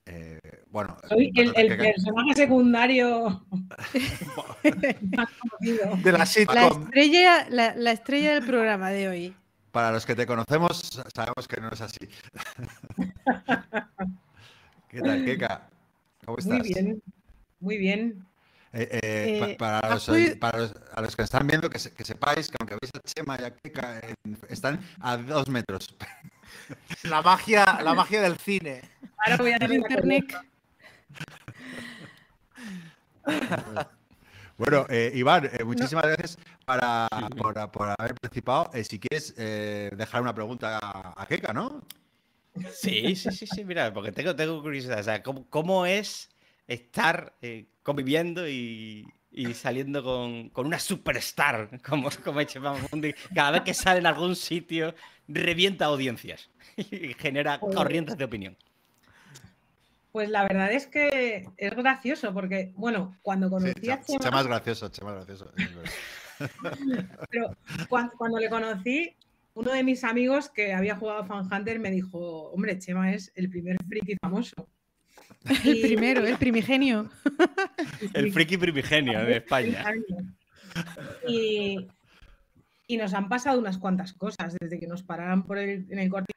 Eh, 0.04 0.40
bueno, 0.68 0.96
Soy 1.08 1.30
el, 1.36 1.52
personaje 1.52 2.34
secundario 2.34 3.46
más 5.16 5.28
conocido. 5.38 5.96
De 6.02 6.12
la 6.12 6.18
La 6.18 6.26
sitcom. 6.26 6.82
estrella, 6.84 7.46
la, 7.50 7.74
la 7.76 7.92
estrella 7.92 8.34
del 8.34 8.44
programa 8.44 8.90
de 8.90 9.08
hoy. 9.08 9.36
Para 9.72 9.90
los 9.90 10.06
que 10.06 10.14
te 10.14 10.26
conocemos, 10.26 11.02
sabemos 11.14 11.48
que 11.48 11.60
no 11.60 11.68
es 11.70 11.80
así. 11.80 11.98
¿Qué 14.88 15.00
tal, 15.00 15.24
Keka? 15.24 15.68
¿Cómo 16.24 16.38
estás? 16.38 16.58
Muy 16.58 16.68
bien, 16.68 17.02
muy 17.60 17.76
bien. 17.78 18.26
Eh, 18.74 18.88
eh, 18.90 19.00
Eh, 19.50 19.56
para, 19.58 19.78
¿has 19.80 19.90
los, 19.94 20.06
podido- 20.06 20.38
para 20.38 20.58
los- 20.58 20.74
a 20.94 21.00
los 21.00 21.16
que 21.16 21.22
están 21.22 21.46
viendo, 21.46 21.68
que, 21.68 21.78
se- 21.78 21.92
que 21.92 22.04
sepáis 22.04 22.48
que 22.48 22.56
aunque 22.60 22.76
veis 22.80 22.90
a 22.94 23.00
Chema 23.00 23.36
y 23.40 23.44
a 23.44 23.54
Keka, 23.56 24.00
están 24.48 24.80
a 25.00 25.16
dos 25.16 25.48
metros. 25.48 25.94
La 27.04 27.22
magia, 27.22 27.80
la 27.82 27.94
magia 27.94 28.20
del 28.22 28.36
cine. 28.36 28.82
Ahora 29.18 29.36
voy 29.38 29.52
a 29.52 29.58
la 29.58 29.74
internet. 29.74 30.24
Bueno, 34.62 34.86
eh, 34.88 35.10
Iván, 35.12 35.50
eh, 35.52 35.64
muchísimas 35.64 36.04
gracias 36.04 36.38
para, 36.64 37.08
por, 37.36 37.54
por 37.72 37.88
haber 37.98 38.14
participado. 38.14 38.70
Eh, 38.74 38.84
si 38.84 39.00
quieres 39.00 39.34
eh, 39.36 39.90
dejar 39.96 40.22
una 40.22 40.32
pregunta 40.32 40.78
a, 40.80 41.20
a 41.20 41.26
Keka, 41.26 41.52
¿no? 41.52 41.84
Sí, 42.72 43.16
sí, 43.16 43.32
sí, 43.32 43.44
sí, 43.46 43.64
mira, 43.64 43.92
porque 43.92 44.12
tengo, 44.12 44.36
tengo 44.36 44.62
curiosidad. 44.62 45.00
O 45.00 45.02
sea, 45.02 45.20
¿cómo, 45.20 45.48
cómo 45.50 45.84
es 45.84 46.28
estar 46.68 47.34
eh, 47.42 47.66
conviviendo 47.82 48.48
y, 48.48 49.04
y 49.32 49.52
saliendo 49.54 50.04
con, 50.04 50.50
con 50.50 50.66
una 50.66 50.78
superstar 50.78 51.80
como, 51.82 52.08
como 52.22 52.40
Mundi? 52.92 53.14
Cada 53.34 53.50
vez 53.50 53.62
que 53.62 53.74
sale 53.74 53.98
en 53.98 54.06
algún 54.06 54.36
sitio, 54.36 54.94
revienta 55.26 55.86
audiencias 55.86 56.50
y 56.76 57.14
genera 57.14 57.58
Pues- 57.58 57.74
corrientes 57.74 58.16
de 58.16 58.24
opinión. 58.24 58.56
Pues 60.12 60.28
la 60.28 60.42
verdad 60.42 60.70
es 60.72 60.86
que 60.86 61.46
es 61.56 61.74
gracioso 61.74 62.32
porque, 62.34 62.72
bueno, 62.76 63.16
cuando 63.22 63.46
Sí, 63.46 63.50
conocí 63.50 63.90
a 63.90 64.00
Chema, 64.02 64.18
Chema, 64.18 64.18
Chema 64.20 64.40
es 64.40 64.46
gracioso, 64.46 64.88
Chema 64.90 65.10
es 65.10 65.16
gracioso. 65.16 65.52
pero 67.30 67.56
cuan- 67.88 68.10
cuando, 68.18 68.38
le 68.38 68.50
conocí, 68.50 69.16
uno 69.54 69.72
de 69.72 69.82
mis 69.82 70.04
amigos 70.04 70.50
que 70.50 70.74
había 70.74 70.96
jugado 70.96 71.24
Fan 71.24 71.48
Hunter 71.50 71.78
me 71.78 71.90
dijo, 71.90 72.50
hombre, 72.50 72.78
Chema 72.78 73.12
es 73.14 73.32
el 73.36 73.48
primer 73.48 73.76
friki 73.88 74.16
famoso. 74.22 74.68
El 75.64 75.80
primero, 75.80 76.24
el 76.24 76.36
primigenio. 76.38 77.10
El 78.14 78.32
friki 78.32 78.56
primigenio 78.58 79.18
de 79.24 79.38
España. 79.38 79.84
Y, 81.26 81.88
y 82.86 82.96
nos 82.96 83.12
han 83.12 83.28
pasado 83.28 83.58
unas 83.58 83.76
cuantas 83.78 84.12
cosas, 84.12 84.54
desde 84.60 84.78
que 84.78 84.86
nos 84.86 85.02
pararan 85.02 85.42
por 85.44 85.58
el, 85.58 85.86
en 85.90 85.98
el 85.98 86.08
corte 86.10 86.32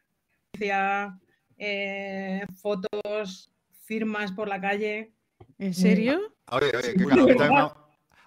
eh, 1.57 2.45
fotos, 2.61 3.51
firmas 3.85 4.31
por 4.31 4.47
la 4.47 4.59
calle. 4.59 5.13
¿En 5.57 5.73
serio? 5.73 6.19
Oye, 6.51 6.71
oye, 6.77 6.93
Keka, 6.93 7.13
a, 7.13 7.17
mí 7.17 7.35
también 7.35 7.49
me 7.53 7.59
han- 7.59 7.71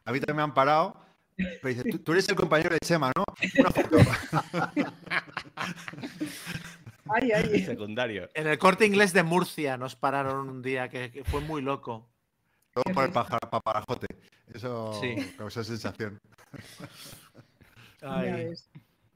a 0.04 0.12
mí 0.12 0.20
también 0.20 0.36
me 0.36 0.42
han 0.42 0.54
parado. 0.54 1.00
Pero 1.36 1.68
dice, 1.68 1.84
tú, 1.90 1.98
tú 2.00 2.12
eres 2.12 2.28
el 2.28 2.34
compañero 2.34 2.70
de 2.70 2.78
Chema, 2.80 3.12
¿no? 3.14 3.24
Una 3.60 3.70
foto. 3.70 3.96
Ay, 7.10 7.30
ay. 7.32 7.64
Secundario. 7.64 8.28
En 8.34 8.46
el 8.46 8.58
corte 8.58 8.84
inglés 8.84 9.12
de 9.14 9.22
Murcia 9.22 9.76
nos 9.78 9.96
pararon 9.96 10.48
un 10.50 10.60
día 10.62 10.88
que, 10.90 11.10
que 11.10 11.24
fue 11.24 11.40
muy 11.40 11.62
loco. 11.62 12.10
Todo 12.72 12.84
por 12.92 13.04
el 13.04 13.12
paja- 13.12 13.38
paparajote. 13.38 14.06
Eso 14.52 14.92
Sí. 15.00 15.14
causó 15.38 15.64
sensación. 15.64 16.20
Ay. 18.02 18.52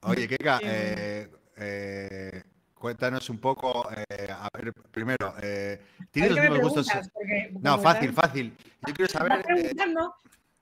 Oye, 0.02 0.26
Keka, 0.26 0.58
Qué 0.60 0.66
eh, 0.66 1.30
eh, 1.56 2.42
cuéntanos 2.82 3.30
un 3.30 3.38
poco, 3.38 3.88
eh, 3.92 4.28
a 4.28 4.48
ver, 4.58 4.74
primero, 4.90 5.34
eh, 5.40 5.80
¿tienes 6.10 6.32
los 6.32 6.40
mismos 6.40 6.58
gustos? 6.58 6.88
porque 7.14 7.54
No, 7.60 7.78
fácil, 7.78 8.12
fácil. 8.12 8.52
Yo 8.84 8.92
quiero 8.92 9.08
saber, 9.08 9.44
eh, 9.56 9.72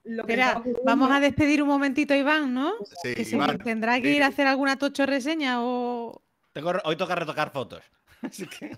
lo 0.04 0.24
que 0.26 0.32
Espera, 0.34 0.62
vamos 0.84 1.10
a 1.10 1.18
despedir 1.18 1.62
un 1.62 1.68
momentito 1.68 2.12
a 2.12 2.18
Iván, 2.18 2.52
¿no? 2.52 2.74
sí, 3.02 3.14
Que 3.14 3.24
se 3.24 3.36
Iván, 3.36 3.56
tendrá 3.58 3.98
que 4.02 4.12
ir 4.12 4.22
a 4.22 4.26
hacer 4.26 4.46
alguna 4.46 4.76
tocho 4.76 5.06
reseña 5.06 5.62
o. 5.62 6.20
Tengo- 6.52 6.74
hoy 6.84 6.96
toca 6.96 7.14
retocar 7.14 7.50
fotos. 7.52 7.82
Así 8.22 8.46
que 8.46 8.76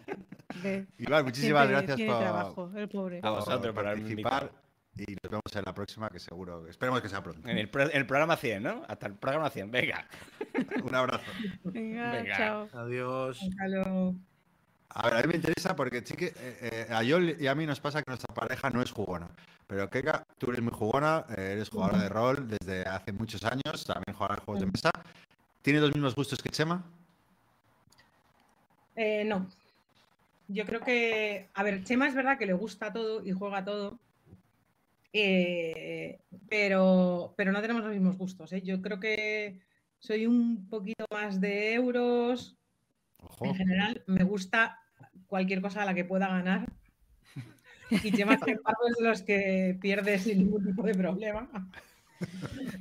Iván, 0.98 1.24
muchísimas 1.24 1.68
gracias 1.68 1.96
tiene 1.96 2.12
por, 2.12 2.20
trabajo, 2.20 2.70
el 2.76 2.88
pobre. 2.88 3.20
A 3.24 3.30
vosotros 3.30 3.74
por 3.74 3.84
participar 3.84 4.52
y 4.96 5.12
nos 5.22 5.30
vemos 5.30 5.42
en 5.56 5.62
la 5.64 5.72
próxima, 5.74 6.08
que 6.10 6.18
seguro, 6.18 6.66
esperemos 6.68 7.00
que 7.00 7.08
sea 7.08 7.22
pronto. 7.22 7.48
en 7.48 7.56
el, 7.58 7.68
pro- 7.68 7.84
en 7.90 7.96
el 7.96 8.06
programa 8.06 8.36
100, 8.36 8.62
¿no? 8.62 8.82
Hasta 8.88 9.06
el 9.06 9.14
programa 9.14 9.48
100. 9.50 9.70
Venga. 9.70 10.06
Un 10.84 10.94
abrazo. 10.94 11.24
Venga, 11.64 12.12
Venga. 12.12 12.36
chao. 12.36 12.68
Adiós. 12.74 13.40
A 14.94 15.02
ver, 15.08 15.14
a 15.16 15.22
mí 15.22 15.28
me 15.28 15.36
interesa 15.36 15.74
porque 15.74 16.02
sí 16.04 16.14
que 16.14 16.26
eh, 16.26 16.34
eh, 16.36 16.86
a 16.90 17.02
Yol 17.02 17.40
y 17.40 17.46
a 17.46 17.54
mí 17.54 17.64
nos 17.64 17.80
pasa 17.80 18.02
que 18.02 18.10
nuestra 18.10 18.34
pareja 18.34 18.68
no 18.68 18.82
es 18.82 18.90
jugona. 18.92 19.30
Pero 19.66 19.88
Keka, 19.88 20.24
tú 20.36 20.50
eres 20.50 20.60
muy 20.60 20.72
jugona, 20.74 21.24
eh, 21.30 21.52
eres 21.54 21.70
jugadora 21.70 22.02
de 22.02 22.08
rol 22.10 22.46
desde 22.46 22.82
hace 22.82 23.12
muchos 23.12 23.42
años, 23.44 23.86
también 23.86 24.14
juegas 24.14 24.40
juegos 24.40 24.60
de 24.60 24.66
mesa. 24.70 24.90
¿Tienes 25.62 25.80
los 25.80 25.94
mismos 25.94 26.14
gustos 26.14 26.42
que 26.42 26.50
Chema? 26.50 26.84
Eh, 28.96 29.24
no. 29.24 29.46
Yo 30.48 30.66
creo 30.66 30.80
que, 30.80 31.48
a 31.54 31.62
ver, 31.62 31.82
Chema 31.84 32.06
es 32.08 32.14
verdad 32.14 32.36
que 32.36 32.44
le 32.44 32.52
gusta 32.52 32.92
todo 32.92 33.24
y 33.24 33.32
juega 33.32 33.64
todo, 33.64 33.98
eh, 35.12 36.20
pero, 36.48 37.34
pero 37.36 37.52
no 37.52 37.60
tenemos 37.60 37.82
los 37.82 37.92
mismos 37.92 38.16
gustos. 38.16 38.52
¿eh? 38.52 38.62
Yo 38.62 38.80
creo 38.82 38.98
que 39.00 39.60
soy 39.98 40.26
un 40.26 40.68
poquito 40.68 41.04
más 41.10 41.40
de 41.40 41.74
euros. 41.74 42.56
Ojo. 43.18 43.44
En 43.46 43.54
general, 43.54 44.02
me 44.06 44.24
gusta 44.24 44.78
cualquier 45.26 45.60
cosa 45.60 45.82
a 45.82 45.84
la 45.86 45.94
que 45.94 46.04
pueda 46.04 46.28
ganar. 46.28 46.66
Y 47.90 48.10
Chema, 48.12 48.38
sin 48.38 48.56
embargo, 48.56 48.80
es 48.88 48.96
de 48.96 49.04
los 49.08 49.22
que 49.22 49.76
pierde 49.80 50.18
sin 50.18 50.38
ningún 50.38 50.64
tipo 50.64 50.82
de 50.82 50.94
problema. 50.94 51.48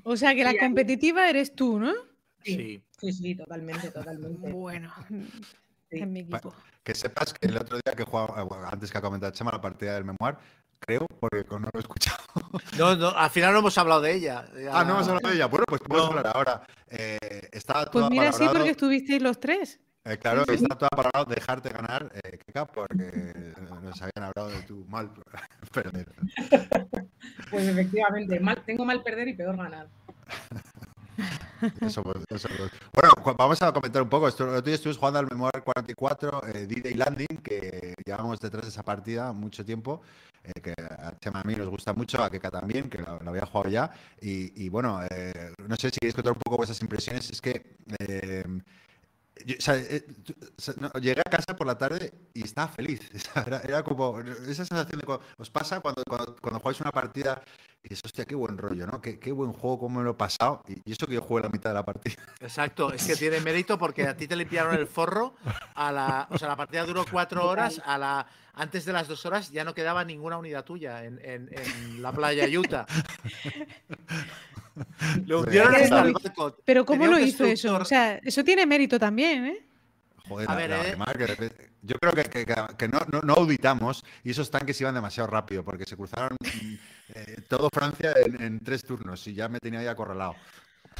O 0.04 0.16
sea 0.16 0.34
que 0.36 0.44
la 0.44 0.52
Y 0.52 0.56
ahí- 0.56 0.60
competitiva 0.60 1.30
eres 1.30 1.54
tú, 1.56 1.80
¿no? 1.80 1.92
Sí. 2.44 2.82
Sí, 3.00 3.12
sí, 3.12 3.36
totalmente, 3.36 3.92
totalmente. 3.92 4.52
Bueno, 4.52 4.92
Sí. 5.90 5.98
en 6.00 6.14
mi 6.14 6.20
equipo. 6.22 6.54
Que 6.84 6.96
sepas 6.96 7.34
que 7.34 7.48
el 7.48 7.58
otro 7.58 7.78
día 7.84 7.96
que 7.96 8.04
jugaba, 8.04 8.44
bueno, 8.44 8.68
antes 8.72 8.92
que 8.92 8.98
ha 8.98 9.02
comentado 9.02 9.32
Chema, 9.34 9.52
la 9.52 9.60
partida 9.62 9.96
del 9.96 10.06
memoir, 10.06 10.38
creo, 10.82 11.06
porque 11.20 11.46
no 11.50 11.60
lo 11.60 11.70
he 11.76 11.80
escuchado. 11.80 12.18
No, 12.78 12.96
no, 12.96 13.10
al 13.10 13.30
final 13.30 13.54
no 13.54 13.60
hemos 13.60 13.78
hablado 13.78 14.02
de 14.02 14.14
ella. 14.16 14.46
Ah, 14.72 14.84
no 14.84 14.94
hemos 14.96 15.08
hablado 15.08 15.30
de 15.30 15.36
ella. 15.36 15.46
Bueno, 15.48 15.66
pues 15.68 15.82
podemos 15.82 16.10
No. 16.12 16.18
hablar 16.18 16.36
ahora. 16.36 16.64
Eh, 16.90 17.50
está 17.52 17.90
Pues 17.92 18.10
mira, 18.10 18.32
sí, 18.32 18.46
porque 18.52 18.72
estuvisteis 18.72 19.22
los 19.22 19.40
tres. 19.40 19.80
Eh, 20.06 20.18
claro, 20.18 20.44
está 20.48 20.76
todo 20.76 20.90
para 20.90 21.24
dejarte 21.26 21.70
ganar, 21.70 22.12
eh, 22.24 22.40
Keka, 22.46 22.66
porque 22.66 23.54
nos 23.84 24.02
habían 24.02 24.24
hablado 24.32 24.50
de 24.50 24.62
tu 24.64 24.84
mal 24.86 25.12
perder. 25.74 26.08
Pues 27.52 27.68
efectivamente, 27.68 28.40
mal, 28.40 28.64
tengo 28.66 28.84
mal 28.84 29.04
perder 29.04 29.28
y 29.28 29.34
peor 29.34 29.58
ganar. 29.58 29.88
Eso, 31.82 32.02
pues, 32.02 32.18
eso, 32.30 32.50
pues. 32.58 32.72
Bueno, 32.94 33.36
vamos 33.38 33.62
a 33.62 33.72
comentar 33.72 34.02
un 34.02 34.10
poco. 34.10 34.28
Esto, 34.28 34.44
el 34.46 34.50
otro 34.52 34.62
día 34.64 34.74
estuvimos 34.76 34.98
jugando 34.98 35.20
al 35.20 35.28
Memoir 35.30 35.62
44, 35.64 36.42
eh, 36.48 36.66
D-Day 36.68 36.96
Landing, 36.96 37.38
que 37.44 37.94
llevamos 38.04 38.40
detrás 38.40 38.64
de 38.64 38.70
esa 38.70 38.82
partida 38.82 39.32
mucho 39.34 39.64
tiempo, 39.64 40.02
eh, 40.44 40.62
que 40.62 40.74
a 40.80 41.18
Chema 41.20 41.42
a 41.42 41.44
mí 41.44 41.56
nos 41.56 41.70
gusta 41.70 41.94
mucho, 41.94 42.24
a 42.24 42.30
Keka 42.30 42.52
también, 42.52 42.90
que 42.90 43.00
lo, 43.00 43.20
lo 43.20 43.30
había 43.30 43.46
jugado 43.46 43.70
ya. 43.70 43.92
Y, 44.22 44.70
bueno, 44.70 45.02
eh, 45.10 45.54
no 45.68 45.76
sé 45.76 45.90
si 45.90 46.00
queréis 46.00 46.16
contar 46.16 46.34
un 46.34 46.40
poco 46.40 46.58
vuestras 46.58 46.82
impresiones. 46.82 47.30
Es 47.30 47.42
que 47.42 47.78
eh, 48.00 48.44
yo- 49.46 49.56
o 49.56 49.62
eh, 49.74 50.06
llegué 51.02 51.22
a 51.22 51.30
casa 51.30 51.56
por 51.56 51.66
la 51.68 51.78
tarde 51.78 52.14
y 52.34 52.44
estaba 52.44 52.68
feliz. 52.68 53.02
Era, 53.64 53.84
como 53.84 54.20
esa 54.20 54.66
sensación 54.66 55.00
de 55.00 55.20
os 55.38 55.50
pasa 55.50 55.80
cuando, 55.80 56.04
cuando, 56.08 56.36
cuando 56.42 56.60
jugáis 56.60 56.80
una 56.82 56.92
partida 56.92 57.42
y 57.84 57.90
dices, 57.90 58.04
hostia, 58.06 58.26
qué 58.26 58.36
buen 58.36 58.58
rollo, 58.58 58.86
¿no? 58.86 59.02
Qué, 59.02 59.18
qué 59.20 59.32
buen 59.32 59.54
juego, 59.54 59.80
cómo 59.80 60.00
me 60.00 60.06
lo 60.06 60.12
he 60.12 60.16
pasado. 60.16 60.64
Y, 60.68 60.74
y 60.90 60.92
eso 60.94 61.08
que 61.08 61.16
yo 61.16 61.22
jugué 61.22 61.42
la 61.44 61.50
mitad 61.50 61.72
de 61.72 61.74
la 61.74 61.84
partida. 61.86 62.16
Exacto, 62.40 62.94
es 62.94 63.06
que 63.08 63.16
tiene 63.16 63.40
mérito 63.42 63.78
porque 63.78 64.08
a 64.08 64.16
ti 64.16 64.28
te 64.28 64.36
limpiaron 64.36 64.76
el 64.76 64.86
forro 64.88 65.34
a 65.74 65.92
la. 65.92 66.28
O 66.30 66.38
sea, 66.38 66.48
la 66.48 66.56
partida 66.56 66.84
duró 66.86 67.06
cuatro 67.10 67.48
horas, 67.48 67.82
a 67.86 67.98
la. 67.98 68.28
Antes 68.54 68.84
de 68.86 68.92
las 68.94 69.08
dos 69.08 69.26
horas 69.26 69.50
ya 69.52 69.64
no 69.64 69.74
quedaba 69.74 70.04
ninguna 70.04 70.38
unidad 70.38 70.66
tuya 70.66 71.06
en, 71.06 71.20
en- 71.24 71.50
en 71.52 72.02
la 72.02 72.12
playa 72.12 72.46
Utah. 72.60 72.86
Le 75.26 75.36
hundieron 75.36 75.72
Pero- 75.74 75.84
hasta 75.84 76.02
el 76.02 76.14
barco. 76.14 76.58
Pero 76.66 76.86
¿cómo 76.86 77.04
Tenía 77.04 77.18
lo 77.20 77.26
hizo 77.26 77.46
eso? 77.46 77.76
O 77.78 77.86
sea, 77.86 78.18
eso 78.24 78.44
tiene 78.44 78.66
mérito 78.66 79.00
también, 79.00 79.46
¿eh? 79.46 79.66
Joder, 80.28 80.50
A 80.50 80.54
la- 80.54 80.58
ver, 80.60 80.70
la- 80.70 80.76
eh. 80.78 80.80
además 80.88 81.08
que 81.14 81.18
de 81.18 81.28
repente- 81.28 81.70
yo 81.82 81.96
creo 82.00 82.14
que, 82.14 82.46
que- 82.78 82.88
no, 82.88 83.00
no- 83.12 83.22
no 83.22 83.34
auditamos 83.34 84.04
y 84.24 84.32
esos 84.32 84.52
tanques 84.52 84.80
iban 84.82 84.94
demasiado 84.94 85.28
rápido 85.28 85.64
porque 85.64 85.86
se 85.86 85.96
cruzaron 85.98 86.38
eh, 87.16 87.42
todo 87.48 87.70
Francia 87.74 88.14
en, 88.26 88.42
en 88.42 88.60
tres 88.64 88.84
turnos 88.84 89.26
y 89.28 89.34
ya 89.34 89.50
me 89.50 89.60
tenía 89.60 89.80
ahí 89.80 89.88
acorralado. 89.88 90.36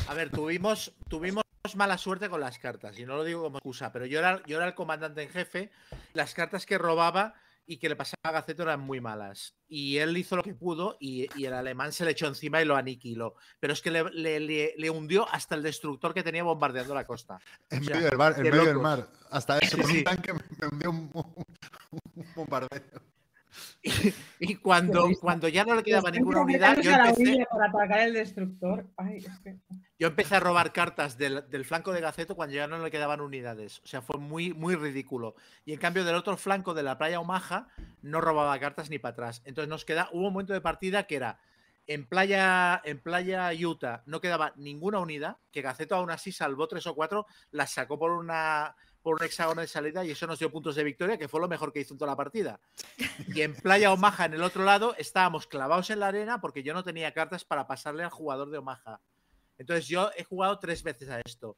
A 0.08 0.14
ver, 0.14 0.30
tuvimos, 0.30 0.94
tuvimos 1.10 1.44
mala 1.76 1.98
suerte 1.98 2.30
con 2.30 2.42
las 2.42 2.58
cartas, 2.60 2.98
y 2.98 3.06
no 3.06 3.16
lo 3.18 3.24
digo 3.24 3.44
como 3.44 3.58
excusa, 3.58 3.92
pero 3.92 4.06
yo 4.06 4.20
era, 4.20 4.42
yo 4.46 4.58
era 4.58 4.68
el 4.68 4.74
comandante 4.76 5.22
en 5.24 5.30
jefe. 5.30 5.72
Las 6.14 6.34
cartas 6.34 6.66
que 6.66 6.78
robaba 6.78 7.34
y 7.68 7.78
que 7.78 7.88
le 7.88 7.96
pasaba 7.96 8.18
a 8.24 8.32
Gaceto 8.32 8.64
eran 8.64 8.80
muy 8.82 9.00
malas. 9.00 9.54
Y 9.70 9.98
él 9.98 10.18
hizo 10.18 10.36
lo 10.36 10.44
que 10.44 10.56
pudo 10.56 10.98
y, 11.00 11.30
y 11.40 11.46
el 11.46 11.54
alemán 11.54 11.94
se 11.94 12.04
le 12.04 12.12
echó 12.12 12.28
encima 12.28 12.62
y 12.62 12.66
lo 12.66 12.76
aniquiló. 12.76 13.36
Pero 13.60 13.72
es 13.74 13.82
que 13.82 13.92
le, 13.92 14.04
le- 14.12 14.40
le- 14.40 14.74
le 14.78 14.90
hundió 14.90 15.30
hasta 15.32 15.56
el 15.56 15.62
destructor 15.64 16.14
que 16.14 16.24
tenía 16.24 16.44
bombardeando 16.44 16.94
la 16.96 17.06
costa. 17.06 17.40
En 17.70 17.82
O 17.82 17.84
sea, 17.86 17.96
medio 17.96 18.10
del 18.10 18.18
mar, 18.18 18.34
en 18.38 18.44
de 18.44 18.52
medio 18.52 18.66
del 18.66 18.80
mar. 18.80 19.08
Hasta 19.30 19.60
eso, 19.60 19.78
Sí, 19.78 19.82
con 19.84 19.92
sí. 19.92 19.98
un 20.00 20.04
tanque 20.04 20.34
me, 20.34 20.40
me 20.60 20.68
hundió 20.68 20.90
un, 20.90 21.10
un- 21.14 21.46
un 22.16 22.26
bombardeo. 22.36 22.82
Y 24.40 24.56
cuando, 24.56 25.08
cuando 25.20 25.48
ya 25.48 25.64
no 25.64 25.76
le 25.76 25.84
quedaba 25.84 26.10
ninguna 26.10 26.42
unidad, 26.42 26.78
yo 26.82 26.92
empecé, 26.92 27.46
para 27.50 27.66
atacar 27.68 28.00
el 28.00 28.14
destructor. 28.14 28.88
Ay, 28.98 29.18
es 29.18 29.40
que- 29.40 29.58
yo 30.00 30.08
empecé 30.08 30.36
a 30.36 30.40
robar 30.40 30.74
cartas 30.74 31.18
del, 31.18 31.48
del 31.50 31.66
flanco 31.66 31.92
de 31.94 32.02
Gaceto 32.02 32.36
cuando 32.36 32.56
ya 32.56 32.68
no 32.68 32.80
le 32.80 32.90
quedaban 32.90 33.22
unidades. 33.22 33.82
O 33.84 33.88
sea, 33.88 34.02
fue 34.02 34.20
muy, 34.20 34.54
muy 34.54 34.76
ridículo. 34.76 35.36
Y 35.64 35.74
en 35.74 35.80
cambio, 35.80 36.04
del 36.04 36.16
otro 36.16 36.38
flanco 36.38 36.74
de 36.74 36.84
la 36.84 36.98
playa 36.98 37.20
Omaha, 37.20 37.68
no 38.02 38.20
robaba 38.20 38.60
cartas 38.60 38.90
ni 38.90 38.98
para 38.98 39.14
atrás. 39.14 39.42
Entonces 39.46 39.70
nos 39.70 39.86
queda, 39.86 40.10
hubo 40.12 40.28
un 40.28 40.34
momento 40.34 40.54
de 40.54 40.62
partida 40.62 41.04
que 41.04 41.18
era 41.18 41.40
en 41.88 42.08
playa, 42.08 42.82
en 42.84 43.00
playa 43.00 43.52
Utah, 43.54 44.04
no 44.06 44.22
quedaba 44.22 44.54
ninguna 44.56 45.00
unidad, 45.00 45.38
que 45.52 45.62
Gaceto 45.62 45.96
aún 45.96 46.10
así 46.10 46.32
salvó 46.32 46.68
tres 46.68 46.88
o 46.88 46.96
cuatro, 46.96 47.26
las 47.52 47.72
sacó 47.72 48.00
por 48.00 48.12
una 48.12 48.76
por 49.02 49.16
un 49.16 49.24
hexágono 49.24 49.62
de 49.62 49.68
salida 49.68 50.06
y 50.06 50.12
eso 50.12 50.28
nos 50.28 50.40
dio 50.40 50.52
puntos 50.52 50.76
de 50.76 50.84
victoria, 50.84 51.18
que 51.18 51.28
fue 51.28 51.42
lo 51.42 51.48
mejor 51.48 51.74
que 51.74 51.80
hizo 51.80 51.94
en 51.94 51.98
toda 51.98 52.12
la 52.12 52.18
partida. 52.18 52.60
Y 53.34 53.42
en 53.42 53.56
Playa 53.56 53.92
Omaha, 53.92 54.26
en 54.26 54.34
el 54.34 54.44
otro 54.44 54.64
lado, 54.64 54.96
estábamos 54.98 55.48
clavados 55.48 55.90
en 55.90 56.00
la 56.00 56.08
arena 56.08 56.40
porque 56.42 56.64
yo 56.64 56.74
no 56.74 56.84
tenía 56.84 57.14
cartas 57.14 57.44
para 57.44 57.68
pasarle 57.68 58.04
al 58.04 58.10
jugador 58.10 58.50
de 58.50 58.60
Omaha. 58.60 59.02
Entonces 59.58 59.88
yo 59.88 60.12
he 60.16 60.24
jugado 60.24 60.60
tres 60.60 60.84
veces 60.84 61.10
a 61.10 61.22
esto. 61.26 61.58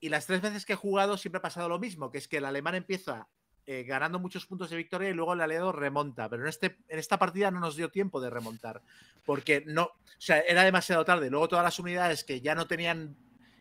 Y 0.00 0.10
las 0.10 0.26
tres 0.26 0.40
veces 0.40 0.64
que 0.64 0.74
he 0.74 0.76
jugado 0.76 1.16
siempre 1.16 1.38
ha 1.38 1.42
pasado 1.42 1.68
lo 1.68 1.78
mismo, 1.78 2.10
que 2.10 2.18
es 2.18 2.28
que 2.28 2.36
el 2.36 2.44
alemán 2.44 2.74
empieza 2.74 3.28
eh, 3.66 3.84
ganando 3.84 4.18
muchos 4.18 4.46
puntos 4.46 4.70
de 4.70 4.76
victoria 4.76 5.10
y 5.10 5.12
luego 5.12 5.34
el 5.34 5.40
aliado 5.40 5.72
remonta. 5.72 6.28
Pero 6.28 6.42
en, 6.42 6.48
este, 6.48 6.78
en 6.88 6.98
esta 6.98 7.18
partida 7.18 7.50
no 7.50 7.60
nos 7.60 7.76
dio 7.76 7.90
tiempo 7.90 8.20
de 8.20 8.30
remontar, 8.30 8.80
porque 9.26 9.62
no, 9.66 9.84
o 9.84 10.20
sea, 10.20 10.40
era 10.40 10.64
demasiado 10.64 11.04
tarde. 11.04 11.28
Luego 11.28 11.48
todas 11.48 11.64
las 11.64 11.78
unidades 11.78 12.24
que 12.24 12.40
ya 12.40 12.54
no 12.54 12.66
tenían 12.66 13.14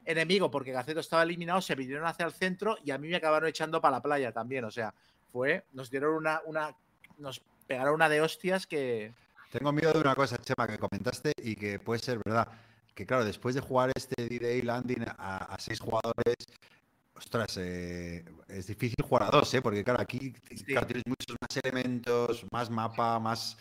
enemigo 0.07 0.49
porque 0.49 0.71
Gaceto 0.71 1.01
estaba 1.01 1.23
eliminado 1.23 1.61
se 1.61 1.75
vinieron 1.75 2.05
hacia 2.05 2.25
el 2.25 2.31
centro 2.31 2.77
y 2.84 2.91
a 2.91 2.97
mí 2.97 3.07
me 3.07 3.17
acabaron 3.17 3.49
echando 3.49 3.81
para 3.81 3.97
la 3.97 4.01
playa 4.01 4.31
también. 4.31 4.63
O 4.65 4.71
sea, 4.71 4.93
fue, 5.31 5.65
nos 5.73 5.89
dieron 5.89 6.15
una, 6.15 6.41
una 6.45 6.75
nos 7.17 7.41
pegaron 7.67 7.95
una 7.95 8.09
de 8.09 8.21
hostias 8.21 8.65
que... 8.65 9.13
Tengo 9.51 9.71
miedo 9.71 9.93
de 9.93 9.99
una 9.99 10.15
cosa, 10.15 10.38
Chema, 10.38 10.67
que 10.67 10.77
comentaste 10.77 11.31
y 11.41 11.55
que 11.55 11.79
puede 11.79 11.99
ser 11.99 12.19
verdad. 12.23 12.47
Que 12.93 13.05
claro, 13.05 13.25
después 13.25 13.55
de 13.55 13.61
jugar 13.61 13.91
este 13.95 14.27
D-Day 14.27 14.61
Landing 14.61 15.05
a, 15.17 15.38
a 15.38 15.59
seis 15.59 15.79
jugadores, 15.79 16.35
ostras, 17.15 17.57
eh, 17.57 18.25
es 18.47 18.67
difícil 18.67 19.03
jugar 19.03 19.23
a 19.23 19.29
dos, 19.29 19.53
¿eh? 19.53 19.61
Porque 19.61 19.84
claro, 19.84 20.01
aquí 20.01 20.34
claro, 20.65 20.88
tienes 20.88 21.05
muchos 21.05 21.35
más 21.39 21.57
elementos, 21.63 22.45
más 22.51 22.69
mapa, 22.69 23.19
más... 23.19 23.57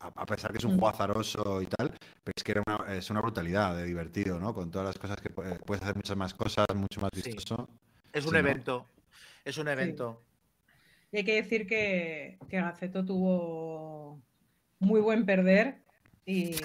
A 0.00 0.06
a 0.22 0.26
pesar 0.26 0.50
que 0.52 0.58
es 0.58 0.64
un 0.64 0.72
juego 0.72 0.88
azaroso 0.88 1.60
y 1.60 1.66
tal, 1.66 1.90
pero 2.24 2.32
es 2.34 2.42
que 2.42 2.52
era 2.52 2.62
una- 2.66 2.94
es 2.94 3.10
una 3.10 3.20
brutalidad 3.20 3.76
de 3.76 3.84
divertido, 3.84 4.40
¿no? 4.40 4.54
Con 4.54 4.70
todas 4.70 4.86
las 4.86 4.98
cosas 4.98 5.20
que 5.20 5.28
pu- 5.34 5.58
puedes 5.64 5.82
hacer 5.82 5.94
muchas 5.96 6.16
más 6.16 6.32
cosas, 6.34 6.66
mucho 6.74 7.00
más 7.00 7.10
Sí. 7.14 7.22
vistoso. 7.32 7.68
Es 8.12 8.24
un 8.24 8.30
Sí, 8.30 8.32
¿no? 8.34 8.38
evento. 8.38 8.86
Es 9.44 9.58
un 9.58 9.68
evento. 9.68 10.22
Y 11.12 11.18
hay 11.18 11.24
que 11.24 11.34
decir 11.42 11.66
que, 11.66 12.38
que 12.48 12.60
Gaceto 12.60 13.04
tuvo 13.04 14.20
muy 14.78 15.00
buen 15.00 15.26
perder 15.26 15.82
y 16.24 16.56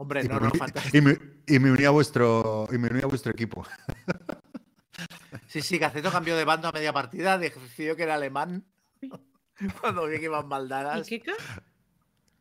Hombre, 0.00 0.22
Y 0.24 0.28
no, 0.28 0.38
me, 0.38 0.46
no, 0.46 0.50
fantástico. 0.52 0.96
y 0.96 1.00
me- 1.00 1.18
y 1.48 1.58
me 1.58 1.72
uní 1.72 1.84
a 1.84 1.90
vuestro 1.90 2.68
y 2.70 2.78
me 2.78 2.88
uní 2.88 3.00
a 3.02 3.06
vuestro 3.06 3.32
equipo. 3.32 3.64
Sí, 5.48 5.62
sí, 5.62 5.78
Gaceto 5.78 6.10
cambió 6.10 6.36
de 6.36 6.44
bando 6.44 6.68
a 6.68 6.72
media 6.72 6.92
partida, 6.92 7.38
decidió 7.38 7.96
que 7.96 8.02
era 8.02 8.14
alemán. 8.16 8.64
Cuando 9.80 10.06
vi 10.06 10.18
que 10.18 10.24
iban 10.24 10.44
¿Y 10.44 10.48
maldadas. 10.48 11.08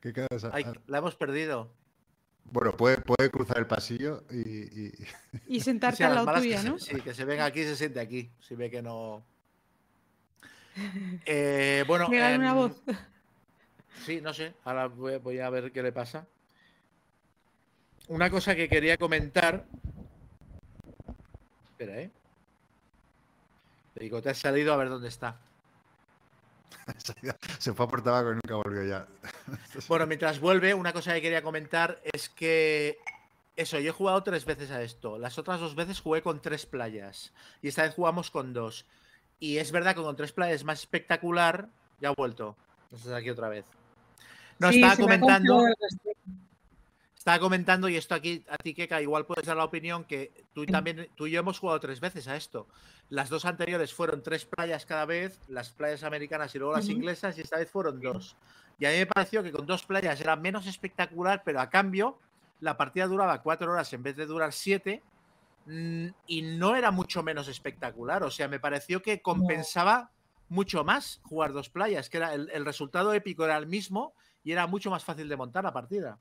Qué 0.02 0.14
ca- 0.14 0.26
¿Qué 0.28 0.28
quedas 0.30 0.44
a- 0.45 0.52
Ay, 0.53 0.65
la 0.88 0.98
hemos 0.99 1.15
perdido. 1.15 1.72
Bueno, 2.49 2.72
puede, 2.78 2.98
puede 2.98 3.30
cruzar 3.30 3.57
el 3.57 3.68
pasillo 3.68 4.24
y, 4.32 4.40
y- 4.40 4.94
Y 5.48 5.60
Sí, 5.60 5.61
sentarte 5.61 6.03
a 6.03 6.07
al 6.07 6.15
lado 6.26 6.34
tuya, 6.40 6.61
se- 6.61 6.69
¿no? 6.69 6.80
sí, 6.80 7.02
que 7.02 7.14
se 7.14 7.26
venga 7.26 7.45
aquí 7.45 7.61
y 7.61 7.65
se 7.65 7.76
siente 7.76 7.99
aquí. 7.99 8.32
Si 8.40 8.56
ve 8.56 8.69
que 8.69 8.82
no. 8.82 9.24
Eh, 11.26 11.84
bueno, 11.88 12.07
Pégale 12.10 12.38
una 12.38 12.52
em, 12.52 12.56
voz. 12.56 12.82
Sí, 14.06 14.22
no 14.22 14.34
sé. 14.34 14.53
Ahora 14.64 14.88
voy, 14.88 15.18
voy 15.18 15.40
a 15.40 15.49
ver 15.49 15.72
qué 15.72 15.82
le 15.84 15.91
pasa. 15.91 16.26
Una 18.07 18.30
cosa 18.30 18.56
que 18.56 18.69
quería 18.69 18.95
comentar. 18.98 19.65
Espera, 21.72 21.99
¿eh? 22.02 22.11
Digo, 23.95 24.22
te 24.22 24.30
has 24.30 24.38
salido 24.38 24.72
a 24.74 24.78
ver 24.78 24.90
dónde 24.90 25.07
está. 25.10 25.40
se 27.60 27.74
fue 27.74 27.86
a 27.86 27.90
por 27.90 28.04
tabaco 28.04 28.32
y 28.32 28.36
nunca 28.36 28.56
volvió 28.56 28.84
ya. 28.84 29.08
Bueno, 29.88 30.08
mientras 30.08 30.40
vuelve, 30.40 30.74
una 30.74 30.94
cosa 30.94 31.14
que 31.14 31.22
quería 31.22 31.42
comentar 31.42 32.02
es 32.14 32.30
que. 32.30 33.00
Eso, 33.56 33.80
yo 33.80 33.90
he 33.90 33.94
jugado 33.94 34.22
tres 34.22 34.46
veces 34.46 34.70
a 34.70 34.84
esto. 34.84 35.18
Las 35.18 35.40
otras 35.40 35.60
dos 35.60 35.74
veces 35.74 36.00
jugué 36.00 36.22
con 36.22 36.42
tres 36.42 36.68
playas. 36.68 37.34
Y 37.64 37.70
esta 37.70 37.82
vez 37.84 37.96
jugamos 37.96 38.30
con 38.30 38.54
dos. 38.54 38.86
Y 39.40 39.58
es 39.58 39.72
verdad 39.72 39.96
que 39.96 40.04
con 40.04 40.16
tres 40.16 40.32
playas 40.32 40.58
es 40.58 40.64
más 40.64 40.80
espectacular. 40.82 41.68
Ya 42.00 42.10
ha 42.10 42.14
vuelto. 42.14 42.56
No 42.92 42.98
estás 42.98 43.14
aquí 43.14 43.32
otra 43.32 43.50
vez. 43.50 43.66
No, 44.60 44.72
Sí, 44.72 44.82
estaba 44.82 44.96
comentando. 44.98 45.66
Estaba 47.28 47.40
comentando, 47.41 47.90
y 47.90 47.98
esto 47.98 48.16
aquí 48.16 48.45
a 48.48 48.56
ti, 48.56 48.74
Keka, 48.74 49.02
igual 49.02 49.26
puedes 49.26 49.45
dar 49.45 49.58
la 49.58 49.66
opinión 49.66 50.06
que 50.06 50.32
tú 50.54 50.64
y 50.64 50.66
también, 50.66 51.10
tú 51.14 51.28
y 51.28 51.32
yo 51.32 51.41
hemos 51.41 51.60
jugado 51.60 51.78
tres 51.82 51.99
veces 51.99 52.30
a 52.30 52.38
esto. 52.38 52.70
Las 53.10 53.28
dos 53.28 53.44
anteriores 53.44 53.94
fueron 53.94 54.24
tres 54.24 54.45
playas 54.45 54.86
cada 54.86 55.04
vez, 55.04 55.38
las 55.49 55.72
playas 55.72 56.04
americanas 56.04 56.56
y 56.56 56.60
luego 56.60 56.78
las 56.78 56.88
inglesas, 56.88 57.38
y 57.38 57.41
esta 57.41 57.58
vez 57.58 57.70
fueron 57.70 57.99
dos. 57.99 58.38
Y 58.80 58.86
a 58.86 58.91
mí 58.91 58.99
me 58.99 59.08
pareció 59.08 59.44
que 59.44 59.52
con 59.52 59.66
dos 59.66 59.84
playas 59.84 60.22
era 60.22 60.38
menos 60.38 60.68
espectacular, 60.68 61.41
pero 61.44 61.60
a 61.60 61.70
cambio 61.70 62.18
la 62.62 62.78
partida 62.78 63.08
duraba 63.08 63.41
cuatro 63.41 63.74
horas 63.74 63.91
en 63.91 64.04
vez 64.04 64.16
de 64.16 64.26
durar 64.26 64.54
siete, 64.54 65.04
mm, 65.66 66.08
y 66.28 66.41
no 66.44 66.78
era 66.78 66.91
mucho 66.91 67.24
menos 67.24 67.49
espectacular. 67.49 68.24
O 68.24 68.32
sea, 68.32 68.48
me 68.48 68.62
pareció 68.62 69.02
que 69.02 69.22
compensaba 69.22 70.12
mucho 70.48 70.86
más 70.86 71.20
jugar 71.24 71.52
dos 71.52 71.70
playas, 71.70 72.10
que 72.10 72.20
era 72.20 72.34
el, 72.34 72.49
el 72.54 72.64
resultado 72.64 73.12
épico 73.12 73.44
era 73.44 73.58
el 73.58 73.68
mismo 73.68 74.14
y 74.45 74.54
era 74.54 74.66
mucho 74.66 74.90
más 74.90 75.04
fácil 75.04 75.28
de 75.28 75.36
montar 75.36 75.66
la 75.66 75.74
partida. 75.74 76.20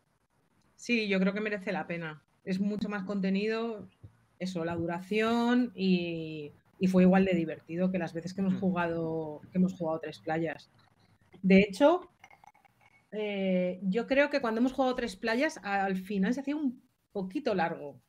Sí, 0.76 1.08
yo 1.08 1.18
creo 1.18 1.32
que 1.32 1.40
merece 1.40 1.72
la 1.72 1.86
pena. 1.86 2.22
Es 2.44 2.60
mucho 2.60 2.88
más 2.88 3.04
contenido, 3.04 3.88
eso, 4.38 4.64
la 4.64 4.76
duración 4.76 5.72
y, 5.74 6.52
y 6.78 6.86
fue 6.88 7.02
igual 7.02 7.24
de 7.24 7.34
divertido 7.34 7.90
que 7.90 7.98
las 7.98 8.12
veces 8.12 8.34
que 8.34 8.40
hemos 8.42 8.54
Mm. 8.54 8.60
jugado, 8.60 9.40
que 9.50 9.58
hemos 9.58 9.72
jugado 9.74 9.98
tres 10.00 10.18
playas. 10.20 10.70
De 11.42 11.60
hecho, 11.60 12.08
eh, 13.12 13.80
yo 13.82 14.06
creo 14.06 14.30
que 14.30 14.40
cuando 14.40 14.60
hemos 14.60 14.72
jugado 14.72 14.94
tres 14.94 15.16
playas, 15.16 15.58
al 15.62 15.96
final 15.96 16.34
se 16.34 16.40
hacía 16.40 16.56
un 16.56 16.82
poquito 17.12 17.54
largo. 17.54 18.00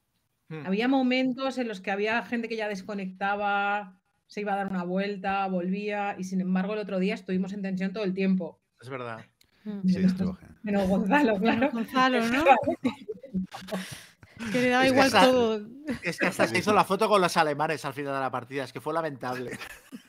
Hmm. 0.49 0.65
Había 0.65 0.87
momentos 0.87 1.57
en 1.57 1.67
los 1.67 1.81
que 1.81 1.91
había 1.91 2.23
gente 2.23 2.47
que 2.49 2.57
ya 2.57 2.67
desconectaba, 2.67 3.99
se 4.27 4.41
iba 4.41 4.53
a 4.53 4.57
dar 4.57 4.67
una 4.67 4.83
vuelta, 4.83 5.47
volvía, 5.47 6.15
y 6.19 6.23
sin 6.25 6.41
embargo 6.41 6.73
el 6.73 6.79
otro 6.79 6.99
día 6.99 7.13
estuvimos 7.13 7.53
en 7.53 7.61
tensión 7.61 7.93
todo 7.93 8.03
el 8.03 8.13
tiempo. 8.13 8.59
Es 8.81 8.89
verdad. 8.89 9.25
Mm. 9.67 9.87
Sí, 9.87 9.97
estuvo 9.97 10.33
genial. 10.35 10.57
Menos 10.63 10.87
Gonzalo, 10.87 11.39
claro. 11.39 11.69
Gonzalo, 11.71 12.27
¿no? 12.29 12.43
Que 14.51 14.61
le 14.61 14.69
daba 14.69 14.85
Es 14.85 14.91
que 14.91 14.95
igual 14.95 15.07
esa- 15.07 15.21
todo. 15.21 15.61
Es 16.03 16.17
que 16.19 16.27
hasta 16.27 16.47
se 16.47 16.57
hizo 16.59 16.71
la 16.71 16.83
foto 16.83 17.09
con 17.09 17.19
los 17.19 17.35
alemanes 17.37 17.83
al 17.85 17.93
final 17.93 18.13
de 18.13 18.19
la 18.19 18.29
partida, 18.31 18.63
es 18.63 18.71
que 18.71 18.79
fue 18.79 18.93
lamentable. 18.93 19.57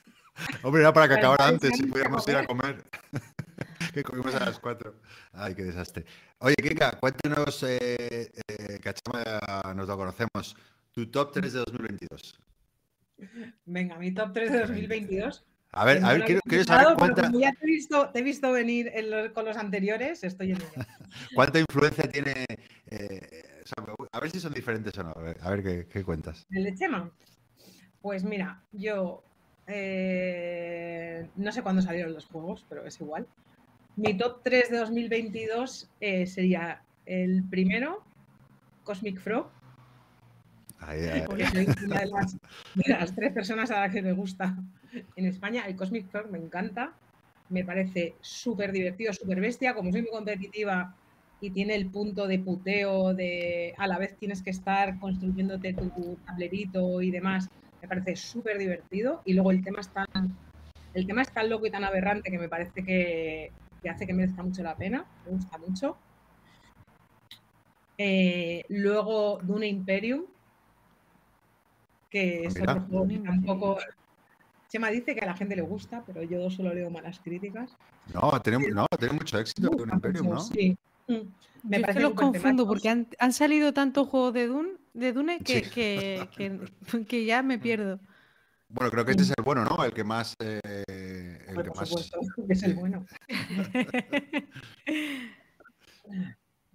Hombre, 0.62 0.82
era 0.82 0.92
para 0.92 1.08
que 1.08 1.14
acabara 1.14 1.48
antes 1.48 1.78
y 1.80 1.86
pudiéramos 1.86 2.28
ir 2.28 2.36
a 2.36 2.46
comer. 2.46 2.84
que 3.94 4.02
comimos 4.04 4.34
a 4.34 4.44
las 4.44 4.58
4. 4.60 4.94
Ay, 5.32 5.54
qué 5.54 5.64
desastre. 5.64 6.04
Oye, 6.38 6.54
Kika, 6.56 6.98
cuéntanos, 7.00 7.62
eh, 7.64 8.30
eh, 8.48 8.78
que 8.80 8.88
a 8.88 8.92
Chema 8.94 9.24
ya 9.24 9.74
nos 9.74 9.88
lo 9.88 9.96
conocemos, 9.96 10.54
tu 10.92 11.10
top 11.10 11.32
3 11.32 11.52
de 11.54 11.58
2022. 11.60 12.38
Venga, 13.64 13.96
mi 13.96 14.12
top 14.12 14.32
3 14.34 14.52
de 14.52 14.58
2022. 14.60 15.44
A 15.72 15.84
ver, 15.84 16.00
no 16.00 16.08
a 16.08 16.12
ver, 16.14 16.24
quiero, 16.24 16.40
quiero 16.46 16.64
saber 16.64 16.96
cuánta, 16.96 17.26
como 17.26 17.40
ya 17.40 17.52
te 17.52 17.66
he 17.66 17.66
visto, 17.66 18.08
te 18.10 18.20
he 18.20 18.22
visto 18.22 18.50
venir 18.52 18.90
con 19.34 19.44
los 19.44 19.56
anteriores, 19.56 20.24
estoy 20.24 20.52
en 20.52 20.56
ello. 20.56 20.66
cuánta 21.34 21.58
influencia 21.58 22.08
tiene. 22.08 22.46
eh, 22.86 23.62
o 23.62 23.66
sea, 23.66 23.94
a 24.12 24.20
ver 24.20 24.30
si 24.30 24.40
son 24.40 24.54
diferentes 24.54 24.96
o 24.98 25.02
no. 25.02 25.10
A 25.10 25.20
ver, 25.20 25.36
a 25.42 25.50
ver 25.50 25.62
qué, 25.62 25.86
qué 25.86 26.04
cuentas. 26.04 26.46
¿El 26.50 26.64
de 26.64 26.74
Chema? 26.74 27.10
Pues 28.00 28.24
mira, 28.24 28.62
yo 28.72 29.22
eh, 29.66 31.28
no 31.36 31.52
sé 31.52 31.62
cuándo 31.62 31.82
salieron 31.82 32.14
los 32.14 32.26
juegos, 32.26 32.64
pero 32.68 32.86
es 32.86 32.98
igual. 33.00 33.26
Mi 33.96 34.16
top 34.16 34.40
3 34.42 34.70
de 34.70 34.78
2022 34.78 35.90
eh, 36.00 36.26
sería 36.26 36.82
el 37.04 37.44
primero, 37.44 38.02
Cosmic 38.84 39.20
Frog, 39.20 39.50
Ahí, 40.80 41.00
ahí, 41.06 41.22
porque 41.26 41.44
soy 41.48 41.66
una 41.84 42.00
de 42.00 42.06
las, 42.06 42.36
de 42.74 42.88
las 42.88 43.14
tres 43.14 43.32
personas 43.32 43.70
a 43.72 43.80
las 43.80 43.92
que 43.92 44.00
me 44.00 44.12
gusta 44.12 44.56
en 44.92 45.26
España. 45.26 45.66
El 45.66 45.76
Cosmic 45.76 46.08
Frog 46.10 46.30
me 46.30 46.38
encanta, 46.38 46.98
me 47.48 47.64
parece 47.64 48.18
súper 48.20 48.72
divertido, 48.72 49.12
súper 49.12 49.40
bestia. 49.40 49.74
Como 49.74 49.92
soy 49.92 50.02
muy 50.02 50.10
competitiva 50.10 50.96
y 51.40 51.52
tiene 51.52 51.74
el 51.76 51.90
punto 51.90 52.26
de 52.26 52.40
puteo, 52.40 53.14
de 53.14 53.74
a 53.78 53.86
la 53.86 53.98
vez 53.98 54.16
tienes 54.18 54.42
que 54.42 54.50
estar 54.50 54.98
construyéndote 54.98 55.74
tu 55.74 56.18
tablerito 56.26 57.00
y 57.00 57.10
demás, 57.10 57.48
me 57.80 57.88
parece 57.88 58.16
súper 58.16 58.58
divertido. 58.58 59.22
Y 59.24 59.34
luego 59.34 59.50
el 59.50 59.62
tema 59.62 59.80
es 59.80 59.92
tan, 59.92 60.06
el 60.94 61.06
tema 61.06 61.22
es 61.22 61.32
tan 61.32 61.48
loco 61.48 61.66
y 61.66 61.70
tan 61.70 61.84
aberrante 61.84 62.30
que 62.30 62.38
me 62.38 62.48
parece 62.48 62.84
que, 62.84 63.52
que 63.82 63.88
hace 63.88 64.06
que 64.06 64.14
merezca 64.14 64.42
mucho 64.42 64.62
la 64.62 64.76
pena, 64.76 65.06
me 65.24 65.30
gusta 65.30 65.58
mucho. 65.58 65.98
Eh, 68.00 68.62
luego 68.68 69.40
Dune 69.42 69.66
Imperium, 69.66 70.26
que 72.10 72.44
es 72.46 72.54
mira. 72.54 72.72
otro 72.72 72.86
juego 72.86 73.08
que 73.08 73.18
tampoco. 73.18 73.78
Chema 74.68 74.90
dice 74.90 75.14
que 75.14 75.20
a 75.20 75.26
la 75.26 75.34
gente 75.36 75.56
le 75.56 75.62
gusta, 75.62 76.02
pero 76.06 76.22
yo 76.22 76.50
solo 76.50 76.74
leo 76.74 76.90
malas 76.90 77.18
críticas. 77.20 77.70
No, 78.12 78.40
tiene, 78.42 78.70
no, 78.70 78.86
tiene 78.98 79.14
mucho 79.14 79.38
éxito 79.38 79.70
gusta 79.70 79.90
Imperium, 79.92 80.28
¿no? 80.28 80.40
Sí. 80.40 80.76
Mm. 81.06 81.12
Me 81.14 81.22
Yo 81.22 81.22
es 81.22 81.76
que 81.76 81.80
parece 81.80 82.00
los 82.00 82.12
confundo 82.12 82.66
porque 82.66 82.88
han, 82.88 83.08
han 83.18 83.32
salido 83.32 83.72
tantos 83.72 84.06
juegos 84.08 84.34
de 84.34 84.46
Dune, 84.46 84.70
de 84.94 85.12
Dune 85.12 85.38
que, 85.40 85.64
Sí. 85.64 85.70
que, 85.70 86.28
que- 86.36 86.60
que 87.08 87.24
ya 87.24 87.42
me 87.42 87.58
pierdo. 87.58 87.98
Bueno, 88.68 88.90
creo 88.90 89.04
que 89.06 89.12
este 89.12 89.22
es 89.22 89.30
el 89.36 89.42
bueno, 89.42 89.64
¿no? 89.64 89.82
El 89.82 89.92
que 89.94 90.04
más. 90.04 90.34
eh, 90.40 90.60
el 91.48 91.56
que 91.56 91.64
por 91.64 91.76
más. 91.76 91.88
supuesto, 91.88 92.20
que 92.46 92.52
es 92.52 92.62
el 92.62 92.74
bueno. 92.74 93.06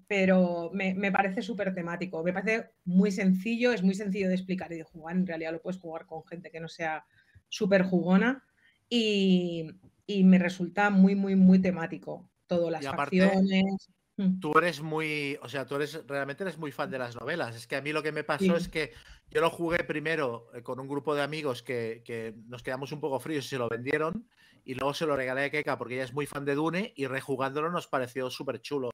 Pero 0.07 0.70
me, 0.74 0.94
me 0.94 1.11
parece 1.11 1.41
súper 1.41 1.74
temático. 1.74 2.24
Me 2.24 2.34
parece 2.34 2.72
muy 2.86 3.11
sencillo, 3.11 3.72
es 3.72 3.82
muy 3.84 3.95
sencillo 3.95 4.28
de 4.28 4.36
explicar 4.36 4.72
y 4.74 4.78
de 4.78 4.84
jugar. 4.84 5.15
En 5.15 5.26
realidad 5.26 5.52
lo 5.53 5.61
puedes 5.61 5.80
jugar 5.80 6.06
con 6.06 6.26
gente 6.26 6.52
que 6.52 6.60
no 6.60 6.68
sea 6.68 7.06
súper 7.53 7.84
jugona. 7.84 8.43
Y, 8.89 9.67
y 10.07 10.23
me 10.23 10.39
resulta 10.39 10.89
muy, 10.89 11.15
muy, 11.15 11.35
muy 11.35 11.59
temático. 11.59 12.27
Todo, 12.47 12.71
las 12.71 12.84
Y 12.84 12.88
aparte, 12.88 13.21
facciones. 13.21 13.89
Mm. 14.17 14.39
Tú 14.39 14.57
eres 14.57 14.81
muy, 14.81 15.38
o 15.41 15.49
sea, 15.49 15.65
tú 15.65 15.75
eres 15.75 16.05
realmente 16.07 16.43
eres 16.43 16.57
muy 16.57 16.71
fan 16.71 16.89
de 16.89 16.97
las 16.97 17.15
novelas. 17.15 17.55
Es 17.55 17.67
que 17.67 17.75
a 17.75 17.81
mí 17.81 17.91
lo 17.91 18.03
que 18.03 18.11
me 18.11 18.23
pasó 18.23 18.43
Sí. 18.45 18.51
es 18.55 18.67
que 18.69 18.91
yo 19.30 19.41
lo 19.41 19.49
jugué 19.49 19.84
primero 19.84 20.49
eh, 20.53 20.61
con 20.61 20.80
un 20.80 20.88
grupo 20.88 21.15
de 21.15 21.21
amigos 21.21 21.63
que, 21.63 22.01
que 22.05 22.35
nos 22.47 22.63
quedamos 22.63 22.91
un 22.91 22.99
poco 22.99 23.19
fríos 23.19 23.45
y 23.45 23.49
se 23.49 23.57
lo 23.57 23.69
vendieron. 23.69 24.27
Y 24.65 24.75
luego 24.75 24.93
se 24.93 25.05
lo 25.05 25.15
regalé 25.15 25.45
a 25.45 25.49
Keka 25.51 25.77
porque 25.77 25.95
ella 25.95 26.05
es 26.05 26.13
muy 26.13 26.25
fan 26.25 26.45
de 26.45 26.55
Dune 26.55 26.93
y 26.95 27.05
rejugándolo 27.05 27.69
nos 27.69 27.88
pareció 27.88 28.30
súper 28.30 28.61
chulo 28.61 28.89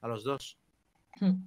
a 0.00 0.08
los 0.08 0.24
dos. 0.24 0.58
Mm. 1.20 1.42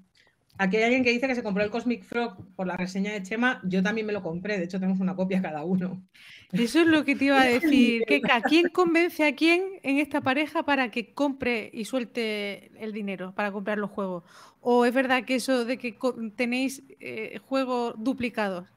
Aquí 0.57 0.77
hay 0.77 0.83
alguien 0.83 1.03
que 1.03 1.11
dice 1.11 1.27
que 1.27 1.35
se 1.35 1.41
compró 1.41 1.63
el 1.63 1.71
Cosmic 1.71 2.03
Frog 2.03 2.37
por 2.55 2.67
la 2.67 2.77
reseña 2.77 3.11
de 3.11 3.23
Chema. 3.23 3.59
Yo 3.63 3.81
también 3.81 4.05
me 4.05 4.13
lo 4.13 4.21
compré. 4.21 4.57
De 4.59 4.65
hecho, 4.65 4.79
tenemos 4.79 4.99
una 4.99 5.15
copia 5.15 5.41
cada 5.41 5.63
uno. 5.63 6.03
Eso 6.51 6.81
es 6.81 6.87
lo 6.87 7.03
que 7.03 7.15
te 7.15 7.25
iba 7.25 7.41
a 7.41 7.45
decir. 7.59 8.03
Que, 8.05 8.21
¿A 8.31 8.41
quién 8.41 8.69
convence 8.69 9.25
a 9.25 9.35
quién 9.35 9.63
en 9.81 9.97
esta 9.97 10.21
pareja 10.21 10.63
para 10.63 10.91
que 10.91 11.13
compre 11.13 11.71
y 11.73 11.85
suelte 11.85 12.71
el 12.79 12.93
dinero 12.93 13.33
para 13.33 13.51
comprar 13.51 13.79
los 13.79 13.89
juegos? 13.89 14.23
¿O 14.61 14.85
es 14.85 14.93
verdad 14.93 15.25
que 15.25 15.35
eso 15.35 15.65
de 15.65 15.77
que 15.77 15.97
tenéis 16.35 16.83
eh, 16.99 17.39
juegos 17.45 17.95
duplicados? 17.97 18.67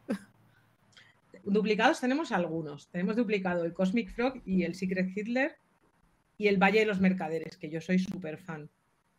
Duplicados 1.44 2.00
tenemos 2.00 2.32
algunos. 2.32 2.88
Tenemos 2.88 3.16
duplicado 3.16 3.64
el 3.64 3.74
Cosmic 3.74 4.10
Frog 4.10 4.40
y 4.46 4.62
el 4.62 4.74
Secret 4.74 5.10
Hitler 5.14 5.56
y 6.38 6.48
el 6.48 6.56
Valle 6.56 6.80
de 6.80 6.86
los 6.86 7.00
Mercaderes, 7.00 7.56
que 7.56 7.68
yo 7.68 7.80
soy 7.80 7.98
súper 7.98 8.38
fan. 8.38 8.70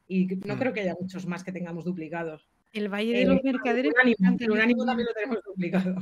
Y 0.07 0.25
no 0.27 0.55
Hmm. 0.55 0.59
creo 0.59 0.73
que 0.73 0.81
haya 0.81 0.95
muchos 0.99 1.25
más 1.25 1.43
que 1.43 1.51
tengamos 1.51 1.83
duplicados. 1.85 2.47
El 2.73 2.89
Valle 2.89 3.13
de 3.13 3.21
Eh, 3.23 3.25
los 3.27 3.43
Mercaderes. 3.43 3.91
el 4.03 4.51
Unánimo 4.51 4.85
también. 4.85 5.07
lo 5.07 5.13
tenemos 5.13 5.43
duplicado. 5.43 5.95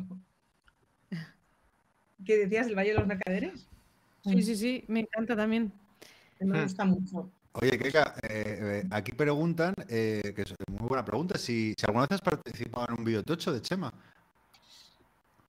¿Qué 2.25 2.37
decías 2.37 2.67
del 2.67 2.75
Valle 2.75 2.89
de 2.91 2.97
los 2.99 3.07
Mercaderes? 3.07 3.67
Sí, 4.23 4.41
sí, 4.41 4.55
sí, 4.55 4.83
me 4.87 5.01
encanta 5.01 5.35
también. 5.35 5.71
Me 6.39 6.59
Hmm. 6.59 6.63
gusta 6.63 6.85
mucho. 6.85 7.29
Oye, 7.53 7.77
Keka, 7.77 8.15
eh, 8.23 8.81
eh, 8.83 8.87
aquí 8.91 9.13
preguntan, 9.13 9.73
eh, 9.87 10.33
que 10.35 10.41
es 10.41 10.53
muy 10.67 10.87
buena 10.89 11.05
pregunta, 11.05 11.37
si, 11.37 11.73
si 11.77 11.85
alguna 11.85 12.01
vez 12.03 12.11
has 12.13 12.21
participado 12.21 12.87
en 12.89 12.99
un 12.99 13.05
videotocho 13.05 13.53
de 13.53 13.61
Chema. 13.61 13.93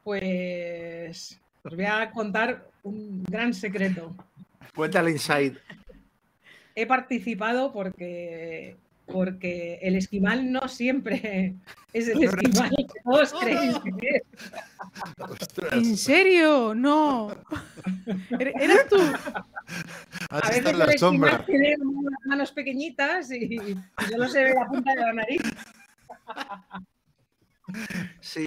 Pues 0.04 1.40
os 1.64 1.74
voy 1.74 1.84
a 1.84 2.10
contar 2.12 2.70
un 2.84 3.24
gran 3.24 3.52
secreto. 3.52 4.14
Cuéntale 4.74 5.10
Inside. 5.10 5.56
He 6.78 6.86
participado 6.86 7.72
porque, 7.72 8.76
porque 9.06 9.78
el 9.82 9.96
esquimal 9.96 10.52
no 10.52 10.68
siempre 10.68 11.54
es 11.92 12.08
el 12.08 12.22
esquimal 12.22 12.70
que 12.76 13.00
todos 13.02 13.32
creéis 13.32 13.76
que 13.98 14.08
es. 14.08 14.22
Ostras, 15.18 15.72
¿En 15.72 15.96
serio? 15.96 16.74
No. 16.74 17.30
¿Er- 18.38 18.52
¿Eras 18.60 18.88
tú? 18.88 18.96
A 20.30 20.36
has 20.38 20.48
veces 20.50 20.56
estado 20.58 20.68
en 20.68 20.74
el 20.74 20.78
la 20.78 20.84
esquimal 20.84 20.98
sombra. 21.30 21.44
tiene 21.46 21.74
unas 21.80 22.20
manos 22.26 22.52
pequeñitas 22.52 23.30
y, 23.32 23.54
y 23.56 23.76
solo 24.10 24.28
se 24.28 24.44
ve 24.44 24.54
la 24.54 24.66
punta 24.66 24.94
de 24.94 25.00
la 25.00 25.12
nariz. 25.14 25.42
Sí. 28.20 28.46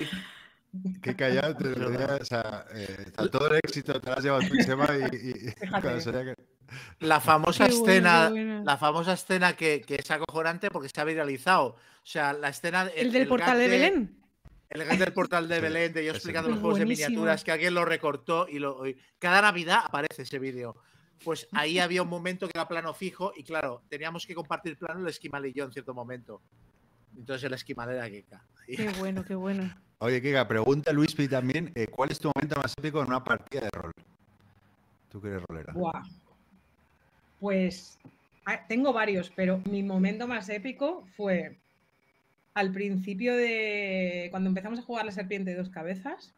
Keka 1.02 1.30
ya 1.30 1.54
te 1.58 1.64
lo 1.76 1.90
diría, 1.90 2.18
o 2.22 2.26
sea, 2.26 2.66
eh, 2.76 3.06
o 3.18 3.22
sea, 3.24 3.32
todo 3.32 3.50
el 3.52 3.58
éxito 3.64 4.00
te 4.00 4.08
lo 4.10 4.16
has 4.18 4.24
llevado 4.24 4.42
tú, 4.48 4.56
Chema, 4.64 4.88
y, 5.12 5.16
y- 5.16 5.50
y 5.50 5.70
cuando 5.70 6.00
sería 6.00 6.24
que- 6.26 6.36
La 7.00 7.20
famosa 7.20 7.68
bueno, 7.68 7.82
escena, 7.84 8.30
bueno. 8.30 8.64
la 8.64 8.78
famosa 8.78 9.14
escena 9.14 9.56
que, 9.56 9.82
que 9.82 9.96
es 9.96 10.12
acojonante 10.12 10.70
porque 10.70 10.90
se 10.90 11.00
ha 11.02 11.04
viralizado. 11.04 11.66
O 11.68 12.06
sea, 12.06 12.34
la 12.34 12.50
escena. 12.50 12.90
El 12.96 13.12
del 13.12 13.28
portal 13.28 13.50
gag 13.50 13.58
de 13.58 13.68
Belén. 13.68 14.16
El 14.70 14.86
gag 14.86 14.98
del 15.00 15.14
portal 15.14 15.48
de 15.48 15.60
Belén, 15.60 15.94
de 15.94 16.06
yo 16.06 16.12
explicando 16.12 16.50
los 16.50 16.60
juegos 16.60 16.78
de 16.80 16.86
buenísimo. 16.86 17.10
miniaturas, 17.10 17.44
que 17.44 17.52
alguien 17.52 17.74
lo 17.74 17.86
recortó 17.86 18.48
y 18.48 18.60
lo. 18.60 18.86
y 18.88 18.98
cada 19.18 19.42
Navidad 19.42 19.82
aparece 19.86 20.22
ese 20.24 20.38
vídeo. 20.40 20.76
Pues 21.24 21.48
ahí 21.54 21.80
había 21.80 22.02
un 22.04 22.10
momento 22.10 22.48
que 22.48 22.54
era 22.56 22.68
plano 22.68 22.94
fijo 22.94 23.34
y 23.36 23.44
claro, 23.44 23.82
teníamos 23.90 24.26
que 24.26 24.36
compartir 24.36 24.78
plano 24.78 25.02
el 25.02 25.08
esquimal 25.08 25.46
y 25.46 25.54
yo 25.54 25.66
en 25.66 25.72
cierto 25.74 25.94
momento. 25.94 26.42
Entonces 27.18 27.44
el 27.46 27.54
esquimal 27.54 27.90
era 27.92 28.10
Keka. 28.10 28.46
Y- 28.68 28.76
Qué 28.78 28.90
bueno, 29.00 29.24
qué 29.26 29.36
bueno. 29.36 29.74
Oye, 30.02 30.22
Keka, 30.22 30.48
pregunta 30.48 30.94
Luispi 30.94 31.28
también, 31.28 31.72
eh, 31.76 31.88
¿cuál 31.88 32.12
es 32.12 32.20
tu 32.20 32.32
momento 32.34 32.56
más 32.62 32.74
épico 32.78 33.02
en 33.02 33.08
una 33.08 33.22
partida 33.22 33.62
de 33.64 33.70
rol? 33.74 33.92
Tú 35.10 35.20
que 35.20 35.28
eres 35.28 35.44
rolera. 35.50 35.74
Buah. 35.74 36.04
Pues 37.40 37.98
ah, 38.46 38.66
tengo 38.68 38.94
varios, 38.94 39.32
pero 39.36 39.62
mi 39.70 39.84
momento 39.84 40.28
más 40.28 40.50
épico 40.50 41.06
fue 41.16 41.58
al 42.54 42.72
principio 42.72 43.36
de 43.36 44.28
cuando 44.32 44.50
empezamos 44.50 44.80
a 44.80 44.84
jugar 44.84 45.06
la 45.06 45.12
serpiente 45.12 45.52
de 45.52 45.58
dos 45.58 45.70
cabezas, 45.70 46.34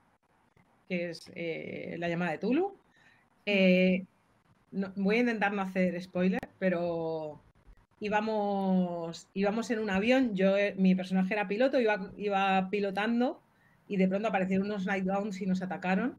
que 0.88 1.10
es 1.10 1.32
eh, 1.36 1.96
la 1.98 2.10
llamada 2.10 2.32
de 2.32 2.38
Tulu. 2.38 2.76
Eh, 3.46 4.06
voy 4.72 5.16
a 5.16 5.20
intentar 5.20 5.54
no 5.54 5.62
hacer 5.62 6.00
spoiler, 6.02 6.48
pero 6.60 7.42
íbamos, 8.00 9.28
íbamos 9.34 9.72
en 9.72 9.80
un 9.80 9.90
avión, 9.90 10.36
yo, 10.36 10.58
eh, 10.58 10.76
mi 10.78 10.96
personaje 10.96 11.34
era 11.34 11.48
piloto, 11.48 11.80
iba, 11.80 12.12
iba 12.18 12.70
pilotando 12.70 13.42
y 13.88 13.98
de 13.98 14.08
pronto 14.08 14.28
aparecieron 14.28 14.68
unos 14.68 14.86
Nightgowns 14.86 15.42
y 15.42 15.46
nos 15.46 15.62
atacaron 15.62 16.18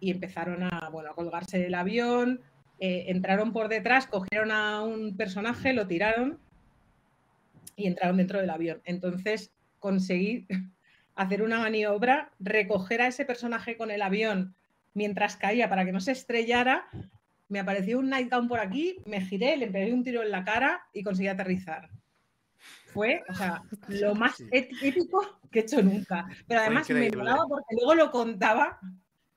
y 0.00 0.10
empezaron 0.10 0.62
a, 0.62 0.90
bueno, 0.90 1.10
a 1.10 1.14
colgarse 1.14 1.58
del 1.58 1.74
avión, 1.74 2.40
eh, 2.86 3.04
entraron 3.10 3.52
por 3.52 3.68
detrás, 3.68 4.06
cogieron 4.06 4.50
a 4.52 4.82
un 4.82 5.16
personaje, 5.16 5.72
lo 5.72 5.86
tiraron 5.86 6.38
y 7.76 7.86
entraron 7.86 8.18
dentro 8.18 8.40
del 8.40 8.50
avión. 8.50 8.82
Entonces 8.84 9.52
conseguí 9.78 10.46
hacer 11.14 11.42
una 11.42 11.58
maniobra, 11.60 12.30
recoger 12.40 13.00
a 13.00 13.06
ese 13.06 13.24
personaje 13.24 13.76
con 13.78 13.90
el 13.90 14.02
avión 14.02 14.54
mientras 14.92 15.36
caía 15.36 15.68
para 15.70 15.84
que 15.84 15.92
no 15.92 16.00
se 16.00 16.12
estrellara. 16.12 16.86
Me 17.48 17.60
apareció 17.60 17.98
un 17.98 18.10
nightgown 18.10 18.48
por 18.48 18.58
aquí, 18.60 18.96
me 19.06 19.20
giré, 19.22 19.56
le 19.56 19.68
pegué 19.68 19.92
un 19.94 20.04
tiro 20.04 20.22
en 20.22 20.30
la 20.30 20.44
cara 20.44 20.82
y 20.92 21.02
conseguí 21.02 21.28
aterrizar. 21.28 21.88
fue, 22.86 23.22
o 23.28 23.34
sea, 23.34 23.62
lo 23.88 24.14
más 24.14 24.40
ép- 24.50 24.76
épico 24.82 25.40
que 25.50 25.60
he 25.60 25.62
hecho 25.62 25.82
nunca. 25.82 26.26
Pero 26.46 26.60
además 26.60 26.86
me 26.90 27.10
molaba 27.16 27.42
porque 27.48 27.74
luego 27.76 27.94
lo 27.94 28.10
contaba, 28.10 28.78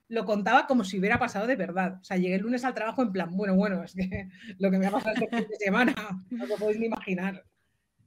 lo 0.10 0.26
contaba 0.26 0.68
como 0.68 0.84
si 0.84 1.00
hubiera 1.00 1.20
pasado 1.20 1.48
de 1.48 1.56
verdad. 1.56 2.00
O 2.02 2.04
sea, 2.04 2.18
llegué 2.18 2.36
el 2.36 2.42
lunes 2.42 2.64
al 2.64 2.74
trabajo 2.74 3.02
en 3.02 3.12
plan, 3.12 3.36
bueno, 3.36 3.56
bueno, 3.56 3.84
es 3.84 3.94
que 3.94 4.30
lo 4.60 4.72
que 4.72 4.78
me 4.78 4.88
ha 4.88 4.92
pasado 4.92 5.16
este 5.16 5.28
fin 5.28 5.48
de 5.50 5.58
semana, 5.58 5.96
no 6.30 6.46
lo 6.46 6.56
podéis 6.56 6.80
ni 6.80 6.86
imaginar. 6.88 7.44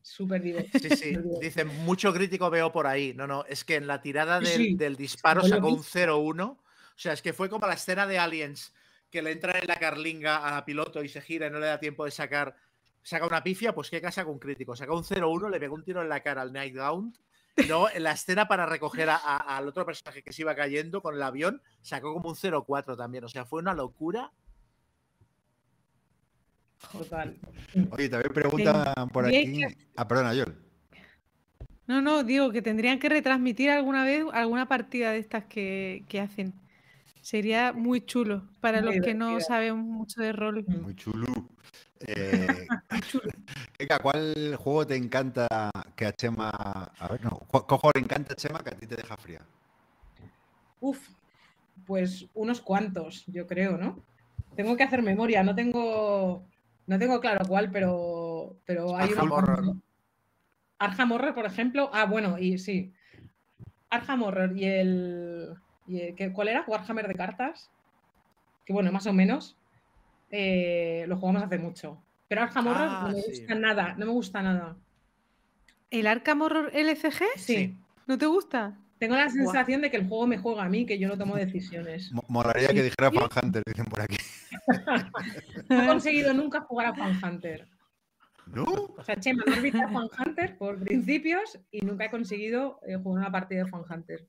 Súper 0.03 0.41
divertido. 0.41 0.97
Sí, 0.97 0.97
sí. 0.97 1.17
Dicen, 1.43 1.69
mucho 1.85 2.13
crítico 2.13 2.49
veo 2.49 2.73
por 2.73 2.87
ahí. 2.87 3.13
No, 3.15 3.27
no, 3.27 3.45
es 3.45 3.65
que 3.65 3.77
en 3.77 3.87
la 3.87 4.01
tirada 4.01 4.41
del, 4.41 4.49
Sí, 4.49 4.75
del 4.75 4.97
disparo 4.97 5.43
sacó 5.43 5.69
un 5.69 5.83
0-1. 5.83 6.43
O 6.43 6.59
sea, 6.97 7.13
es 7.13 7.21
que 7.21 7.35
fue 7.35 7.51
como 7.51 7.67
la 7.67 7.75
escena 7.75 8.07
de 8.07 8.19
Aliens, 8.19 8.73
que 9.11 9.21
le 9.21 9.33
entra 9.33 9.59
en 9.59 9.67
la 9.67 9.77
carlinga 9.77 10.57
a 10.57 10.65
piloto 10.65 11.03
y 11.03 11.09
se 11.09 11.21
gira 11.21 11.47
y 11.47 11.51
no 11.51 11.59
le 11.59 11.67
da 11.67 11.79
tiempo 11.79 12.07
de 12.07 12.11
sacar. 12.11 12.57
Saca 13.03 13.27
una 13.27 13.43
pifia, 13.43 13.75
pues 13.75 13.91
¿qué 13.91 14.01
casa 14.01 14.25
con 14.25 14.39
crítico? 14.39 14.75
Saca 14.75 14.93
un 14.93 15.05
0-1, 15.05 15.51
le 15.51 15.61
pegó 15.61 15.75
un 15.75 15.85
tiro 15.85 16.01
en 16.01 16.09
la 16.09 16.23
cara 16.23 16.43
al 16.43 16.53
Nightgown. 16.53 17.13
Y 17.13 17.19
luego 17.69 17.89
en 17.91 18.03
la 18.03 18.13
escena 18.13 18.47
para 18.49 18.67
recoger 18.67 19.11
a- 19.11 19.17
a- 19.17 19.57
al 19.57 19.69
otro 19.69 19.85
personaje 19.85 20.23
que 20.23 20.33
se 20.33 20.43
iba 20.43 20.55
cayendo 20.55 21.03
con 21.03 21.15
el 21.15 21.23
avión, 21.23 21.63
sacó 21.83 22.13
como 22.15 22.29
un 22.31 22.37
0-4 22.37 22.97
también. 22.97 23.25
O 23.25 23.29
sea, 23.29 23.45
fue 23.45 23.61
una 23.61 23.75
locura. 23.75 24.31
Total. 26.93 27.37
Oye, 27.91 28.09
también 28.09 28.33
preguntan 28.33 29.09
por 29.11 29.27
aquí. 29.27 29.63
Ah, 29.97 30.09
perdona, 30.09 30.33
Yol. 30.35 30.57
No, 31.87 32.01
no, 32.01 32.23
digo 32.23 32.53
que 32.53 32.63
tendrían 32.63 32.99
que 32.99 33.09
retransmitir 33.09 33.69
alguna 33.71 34.05
vez 34.05 34.25
alguna 34.33 34.67
partida 34.69 35.11
de 35.13 35.19
estas 35.19 35.45
que, 35.45 36.05
que 36.09 36.21
hacen. 36.21 36.55
Sería 37.21 37.73
muy 37.73 38.01
chulo 38.01 38.49
para 38.61 38.81
Muy 38.81 38.97
los 38.97 39.05
que 39.05 39.13
no 39.15 39.41
saben 39.41 39.77
mucho 39.77 40.23
de 40.23 40.33
rol. 40.33 40.65
Muy 40.69 40.95
chulo. 40.95 41.27
Eh, 42.07 42.67
venga, 43.79 43.99
¿cuál 43.99 44.57
juego 44.57 44.87
te 44.87 44.97
encanta 44.97 45.47
que 45.97 46.07
a 46.07 46.13
Chema. 46.13 46.51
A 46.51 47.09
ver, 47.09 47.23
no. 47.25 47.31
¿Cuál 47.49 47.65
juego 47.65 47.91
le 47.95 48.01
encanta 48.01 48.33
a 48.33 48.37
Chema 48.37 48.61
que 48.61 48.71
a 48.71 48.75
ti 48.77 48.87
te 48.87 48.97
deja 48.97 49.17
fría? 49.17 49.41
Uf, 50.81 51.09
pues 51.87 52.27
unos 52.35 52.61
cuantos, 52.61 53.25
yo 53.27 53.47
creo, 53.47 53.77
¿no? 53.77 54.03
Tengo 54.57 54.77
que 54.77 54.83
hacer 54.83 55.03
memoria, 55.03 55.43
no 55.43 55.55
tengo, 55.55 56.47
no 56.87 56.99
tengo 56.99 57.21
claro 57.21 57.45
cuál, 57.47 57.71
pero, 57.71 58.57
pero 58.65 58.97
hay 58.97 59.11
Arkham 59.11 59.33
Horror. 59.33 59.75
Arkham 60.79 61.13
Horror, 61.13 61.35
por 61.35 61.45
ejemplo. 61.47 61.91
Ah, 61.93 62.07
bueno, 62.07 62.39
y 62.39 62.59
sí. 62.59 62.93
Arkham 63.91 64.23
Horror 64.23 64.57
y 64.57 64.65
el, 64.65 65.55
y 65.87 66.01
el- 66.01 66.15
¿qué- 66.15 66.33
¿cuál 66.33 66.49
era? 66.49 66.65
Warhammer 66.67 67.07
de 67.07 67.15
cartas. 67.15 67.71
Que 68.65 68.73
bueno, 68.73 68.91
más 68.91 69.07
o 69.07 69.13
menos. 69.13 69.57
Eh, 70.31 71.05
lo 71.09 71.17
jugamos 71.17 71.43
hace 71.43 71.59
mucho. 71.59 72.03
Pero 72.29 72.43
Arkham 72.43 72.67
Horror 72.69 72.89
Ah, 72.91 73.05
no 73.09 73.17
me 73.17 73.23
sí. 73.23 73.31
gusta 73.41 73.55
nada, 73.55 73.95
no 73.99 74.07
me 74.07 74.13
gusta 74.13 74.43
nada. 74.43 74.77
¿El 75.91 76.07
Arkham 76.07 76.43
Horror 76.43 76.71
LCG? 76.75 77.25
Sí. 77.37 77.77
¿No 78.07 78.17
te 78.17 78.27
gusta? 78.27 78.77
Tengo 78.99 79.17
la 79.17 79.29
sensación 79.31 79.81
de 79.81 79.91
que 79.91 79.97
el 79.97 80.07
juego 80.07 80.27
me 80.27 80.37
juega 80.39 80.63
a 80.65 80.69
mí, 80.69 80.85
que 80.85 80.99
yo 80.99 81.09
no 81.09 81.17
tomo 81.17 81.35
decisiones. 81.35 82.13
Mo- 82.13 82.25
Molaría 82.29 82.69
que 82.69 82.83
dijera 82.83 83.11
Fan 83.11 83.29
Hunter, 83.45 83.63
dicen 83.67 83.87
por 83.87 84.01
aquí. 84.03 84.17
No 85.69 85.83
he 85.83 85.87
conseguido 85.87 86.35
nunca 86.35 86.61
jugar 86.61 86.87
a 86.89 86.95
Fan 86.95 87.19
Hunter. 87.23 87.67
¿No? 88.47 88.65
O 88.65 89.03
sea, 89.05 89.17
Chema, 89.17 89.43
no 89.47 89.53
arbitra 89.55 89.89
Fan 89.89 90.09
Hunter 90.19 90.59
por 90.59 90.79
principios 90.81 91.59
y 91.71 91.81
nunca 91.83 92.05
he 92.07 92.11
conseguido 92.11 92.81
eh, 92.87 92.97
jugar 92.97 93.21
una 93.23 93.33
partida 93.33 93.65
de 93.65 93.71
Fan 93.71 93.85
Hunter. 93.89 94.27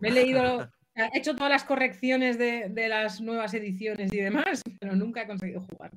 Me 0.00 0.08
he 0.08 0.12
leído, 0.12 0.68
he 0.96 1.18
hecho 1.18 1.36
todas 1.36 1.50
las 1.50 1.64
correcciones 1.64 2.38
de, 2.38 2.68
de 2.70 2.88
las 2.88 3.20
nuevas 3.20 3.52
ediciones 3.54 4.12
y 4.12 4.16
demás, 4.18 4.62
pero 4.80 4.96
nunca 4.96 5.22
he 5.22 5.26
conseguido 5.26 5.60
jugar. 5.60 5.90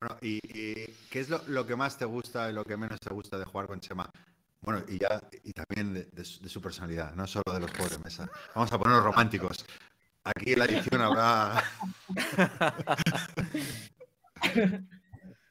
Bueno, 0.00 0.16
¿y, 0.20 0.38
y 0.44 0.86
qué 1.10 1.20
es 1.20 1.28
lo, 1.28 1.42
lo 1.48 1.66
que 1.66 1.76
más 1.76 1.98
te 1.98 2.04
gusta 2.04 2.50
y 2.50 2.52
lo 2.52 2.64
que 2.64 2.76
menos 2.76 3.00
te 3.00 3.12
gusta 3.12 3.38
de 3.38 3.44
jugar 3.44 3.66
con 3.66 3.80
Chema? 3.80 4.10
Bueno, 4.60 4.84
y 4.88 4.98
ya 4.98 5.20
y 5.44 5.52
también 5.52 5.94
de, 5.94 6.04
de 6.12 6.24
su, 6.24 6.42
de 6.42 6.48
su 6.48 6.60
personalidad, 6.60 7.14
no 7.14 7.26
solo 7.26 7.52
de 7.54 7.60
los 7.60 7.70
juegos 7.70 7.96
de 7.96 8.04
mesa. 8.04 8.28
Vamos 8.54 8.72
a 8.72 8.78
ponernos 8.78 9.04
románticos. 9.04 9.64
Aquí 10.24 10.52
en 10.52 10.58
la 10.58 10.64
edición 10.66 11.00
habrá. 11.00 11.62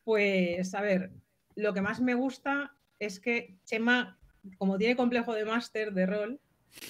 Pues, 0.03 0.74
a 0.74 0.80
ver, 0.80 1.11
lo 1.56 1.74
que 1.74 1.82
más 1.82 1.99
me 1.99 2.14
gusta 2.14 2.74
es 2.98 3.19
que 3.19 3.57
Chema, 3.65 4.18
como 4.57 4.78
tiene 4.78 4.95
complejo 4.95 5.34
de 5.34 5.44
máster 5.44 5.91
de 5.91 6.06
rol, 6.06 6.40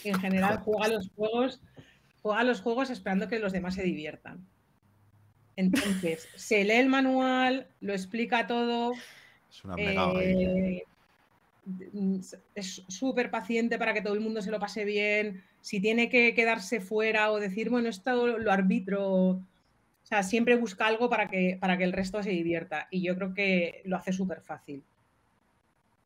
en 0.03 0.19
general 0.19 0.59
juega 0.59 0.87
los 0.87 1.09
juegos, 1.15 1.61
juega 2.21 2.43
los 2.43 2.61
juegos 2.61 2.89
esperando 2.89 3.27
que 3.27 3.39
los 3.39 3.53
demás 3.53 3.75
se 3.75 3.83
diviertan. 3.83 4.45
Entonces, 5.55 6.27
se 6.35 6.63
lee 6.63 6.75
el 6.75 6.89
manual, 6.89 7.67
lo 7.81 7.93
explica 7.93 8.47
todo, 8.47 8.93
Es 9.49 9.63
una 9.63 9.75
ahí. 9.75 9.97
eh, 10.21 10.83
es 12.55 12.83
súper 12.87 13.29
paciente 13.29 13.77
para 13.77 13.93
que 13.93 14.01
todo 14.01 14.13
el 14.13 14.21
mundo 14.21 14.41
se 14.41 14.51
lo 14.51 14.59
pase 14.59 14.85
bien. 14.85 15.43
Si 15.61 15.81
tiene 15.81 16.09
que 16.09 16.33
quedarse 16.33 16.79
fuera 16.79 17.31
o 17.31 17.39
decir, 17.39 17.69
bueno, 17.69 17.89
esto 17.89 18.37
lo 18.37 18.51
arbitro. 18.51 19.03
O 19.31 19.43
sea, 20.03 20.23
siempre 20.23 20.55
busca 20.55 20.87
algo 20.87 21.09
para 21.09 21.27
que, 21.27 21.57
para 21.59 21.77
que 21.77 21.83
el 21.83 21.91
resto 21.91 22.23
se 22.23 22.29
divierta. 22.29 22.87
Y 22.89 23.01
yo 23.01 23.15
creo 23.15 23.33
que 23.33 23.81
lo 23.83 23.97
hace 23.97 24.13
súper 24.13 24.41
fácil. 24.41 24.83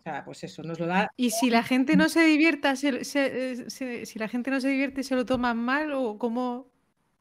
O 0.02 0.04
sea, 0.04 0.26
pues 0.26 0.44
eso, 0.44 0.64
nos 0.64 0.80
lo 0.80 0.88
da. 0.88 1.12
Y 1.16 1.30
si 1.30 1.52
la 1.52 1.62
gente 1.62 1.96
no 1.96 2.10
se 2.10 2.24
divierta, 2.26 2.76
se- 2.76 3.06
se- 3.06 3.52
eh, 3.52 3.70
se- 3.70 4.08
si 4.08 4.18
la 4.18 4.28
gente 4.28 4.50
no 4.50 4.60
se 4.60 4.68
divierte, 4.70 5.04
¿se 5.04 5.16
lo 5.16 5.26
toman 5.26 5.58
mal 5.58 5.92
o 5.94 6.18
cómo? 6.18 6.68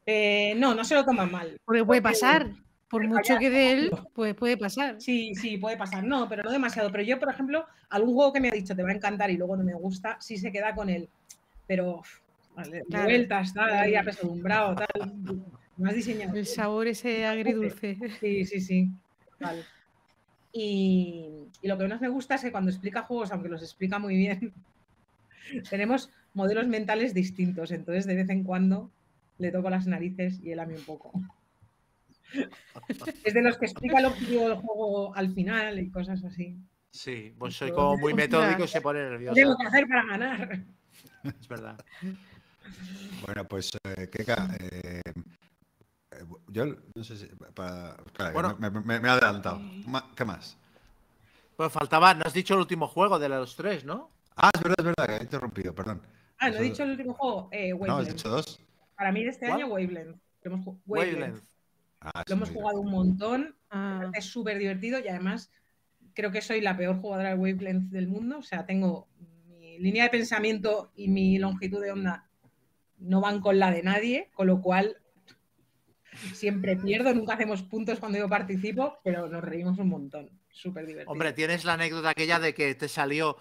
Eh, 0.07 0.55
no, 0.57 0.73
no 0.73 0.83
se 0.83 0.95
lo 0.95 1.05
toman 1.05 1.31
mal. 1.31 1.59
Porque 1.63 1.85
puede 1.85 2.01
pasar. 2.01 2.49
Por 2.89 3.07
mucho 3.07 3.37
que 3.37 3.51
de 3.51 3.71
él, 3.71 3.91
pues 4.13 4.33
puede 4.33 4.57
pasar. 4.57 4.99
Sí, 4.99 5.33
sí, 5.35 5.57
puede 5.57 5.77
pasar. 5.77 6.03
No, 6.03 6.27
pero 6.27 6.41
no 6.43 6.51
demasiado. 6.51 6.91
Pero 6.91 7.03
yo, 7.03 7.19
por 7.19 7.29
ejemplo, 7.29 7.65
algún 7.89 8.15
juego 8.15 8.33
que 8.33 8.39
me 8.41 8.49
ha 8.49 8.51
dicho 8.51 8.75
te 8.75 8.81
va 8.83 8.89
a 8.89 8.93
encantar 8.93 9.29
y 9.29 9.37
luego 9.37 9.55
no 9.55 9.63
me 9.63 9.75
gusta, 9.75 10.17
sí 10.19 10.35
se 10.37 10.51
queda 10.51 10.73
con 10.73 10.89
él. 10.89 11.07
Pero 11.67 12.01
vale, 12.55 12.81
Claro. 12.89 13.05
vueltas, 13.05 13.53
tal, 13.53 13.69
ahí 13.71 13.95
apesadumbrado, 13.95 14.75
tal. 14.75 15.11
Más 15.77 15.93
diseñado. 15.95 16.35
El 16.35 16.45
sabor 16.47 16.87
ese 16.87 17.25
agridulce. 17.27 17.97
Sí, 18.19 18.43
sí, 18.45 18.59
sí. 18.59 18.89
Total. 19.39 19.63
Y, 20.53 21.29
y 21.61 21.67
lo 21.67 21.77
que 21.77 21.83
menos 21.83 22.01
me 22.01 22.09
gusta 22.09 22.35
es 22.35 22.41
que 22.41 22.51
cuando 22.51 22.71
explica 22.71 23.03
juegos, 23.03 23.31
aunque 23.31 23.49
los 23.49 23.61
explica 23.61 23.99
muy 23.99 24.15
bien, 24.17 24.53
tenemos 25.69 26.09
modelos 26.33 26.67
mentales 26.67 27.13
distintos. 27.13 27.71
Entonces, 27.71 28.05
de 28.05 28.15
vez 28.15 28.29
en 28.29 28.43
cuando 28.43 28.91
le 29.37 29.51
toco 29.51 29.69
las 29.69 29.87
narices 29.87 30.39
y 30.43 30.51
él 30.51 30.59
a 30.59 30.65
mí 30.65 30.75
un 30.75 30.83
poco. 30.83 31.11
Es 33.25 33.33
de 33.33 33.41
los 33.41 33.57
que 33.57 33.65
explica 33.65 33.99
el 33.99 34.05
objetivo 34.05 34.47
del 34.47 34.57
juego 34.57 35.13
al 35.15 35.33
final 35.33 35.79
y 35.79 35.89
cosas 35.89 36.23
así. 36.23 36.55
Sí, 36.89 37.33
pues 37.37 37.55
soy 37.55 37.71
como 37.71 37.97
muy 37.97 38.13
metódico 38.13 38.63
y 38.63 38.67
se 38.67 38.81
pone 38.81 38.99
¿Qué 38.99 39.09
nervioso. 39.09 39.35
tengo 39.35 39.57
que 39.57 39.67
hacer 39.67 39.87
para 39.87 40.05
ganar? 40.05 40.59
Es 41.23 41.47
verdad. 41.47 41.77
Bueno, 43.25 43.45
pues, 43.47 43.71
eh, 43.83 44.09
Keka, 44.09 44.57
eh, 44.59 45.01
yo 46.47 46.65
no 46.95 47.03
sé 47.03 47.17
si. 47.17 47.27
Para, 47.53 47.97
Bueno. 48.33 48.55
me, 48.59 48.69
me- 48.69 48.99
me 48.99 49.07
he 49.07 49.11
adelantado. 49.11 49.61
¿Qué 50.15 50.25
más? 50.25 50.57
Pues 51.55 51.71
faltaba, 51.71 52.13
no 52.13 52.23
has 52.25 52.33
dicho 52.33 52.53
el 52.55 52.61
último 52.61 52.87
juego 52.87 53.19
de 53.19 53.29
los 53.29 53.55
tres, 53.55 53.85
¿no? 53.85 54.09
Ah, 54.35 54.49
es 54.53 54.61
verdad, 54.61 54.75
es 54.79 54.85
verdad, 54.85 55.05
que 55.07 55.15
he 55.17 55.23
interrumpido, 55.23 55.75
perdón. 55.75 56.01
Ah, 56.39 56.49
no 56.49 56.57
he 56.57 56.63
dicho 56.63 56.83
el 56.83 56.91
último 56.91 57.13
juego. 57.13 57.49
Eh, 57.51 57.73
No, 57.73 57.97
has 57.97 58.07
dicho 58.07 58.29
dos. 58.29 58.59
Para 58.95 59.11
mí 59.11 59.23
de 59.23 59.29
este 59.29 59.47
¿Cuál? 59.47 59.61
año, 59.61 59.67
Wavelength. 59.73 60.19
Lo 60.43 60.53
hemos, 60.53 60.65
Wavelength. 60.85 61.19
Wavelength. 61.19 61.43
Ah, 62.01 62.23
Lo 62.27 62.33
hemos 62.35 62.49
jugado 62.49 62.79
un 62.79 62.89
montón. 62.91 63.55
Ah, 63.69 64.09
Es 64.13 64.25
súper 64.25 64.57
divertido 64.57 64.99
y 64.99 65.07
además 65.07 65.51
creo 66.13 66.31
que 66.31 66.41
soy 66.41 66.61
la 66.61 66.75
peor 66.75 66.99
jugadora 66.99 67.29
de 67.29 67.35
Wavelength 67.35 67.91
del 67.91 68.07
mundo. 68.07 68.39
O 68.39 68.43
sea, 68.43 68.65
tengo 68.65 69.07
mi 69.59 69.77
línea 69.79 70.05
de 70.05 70.09
pensamiento 70.09 70.91
y 70.95 71.09
mi 71.09 71.37
longitud 71.37 71.81
de 71.81 71.91
onda 71.91 72.27
no 72.97 73.21
van 73.21 73.39
con 73.39 73.59
la 73.59 73.69
de 73.71 73.83
nadie, 73.83 74.29
con 74.33 74.47
lo 74.47 74.61
cual 74.61 74.97
siempre 76.33 76.75
pierdo, 76.75 77.13
nunca 77.13 77.33
hacemos 77.35 77.61
puntos 77.63 77.99
cuando 77.99 78.17
yo 78.17 78.27
participo, 78.29 78.97
pero 79.03 79.27
nos 79.27 79.43
reímos 79.43 79.77
un 79.79 79.89
montón. 79.89 80.29
Súper 80.49 80.85
divertido. 80.85 81.11
Hombre, 81.11 81.33
tienes 81.33 81.63
la 81.63 81.73
anécdota 81.73 82.09
aquella 82.09 82.39
de 82.39 82.53
que 82.53 82.75
te 82.75 82.87
salió 82.89 83.37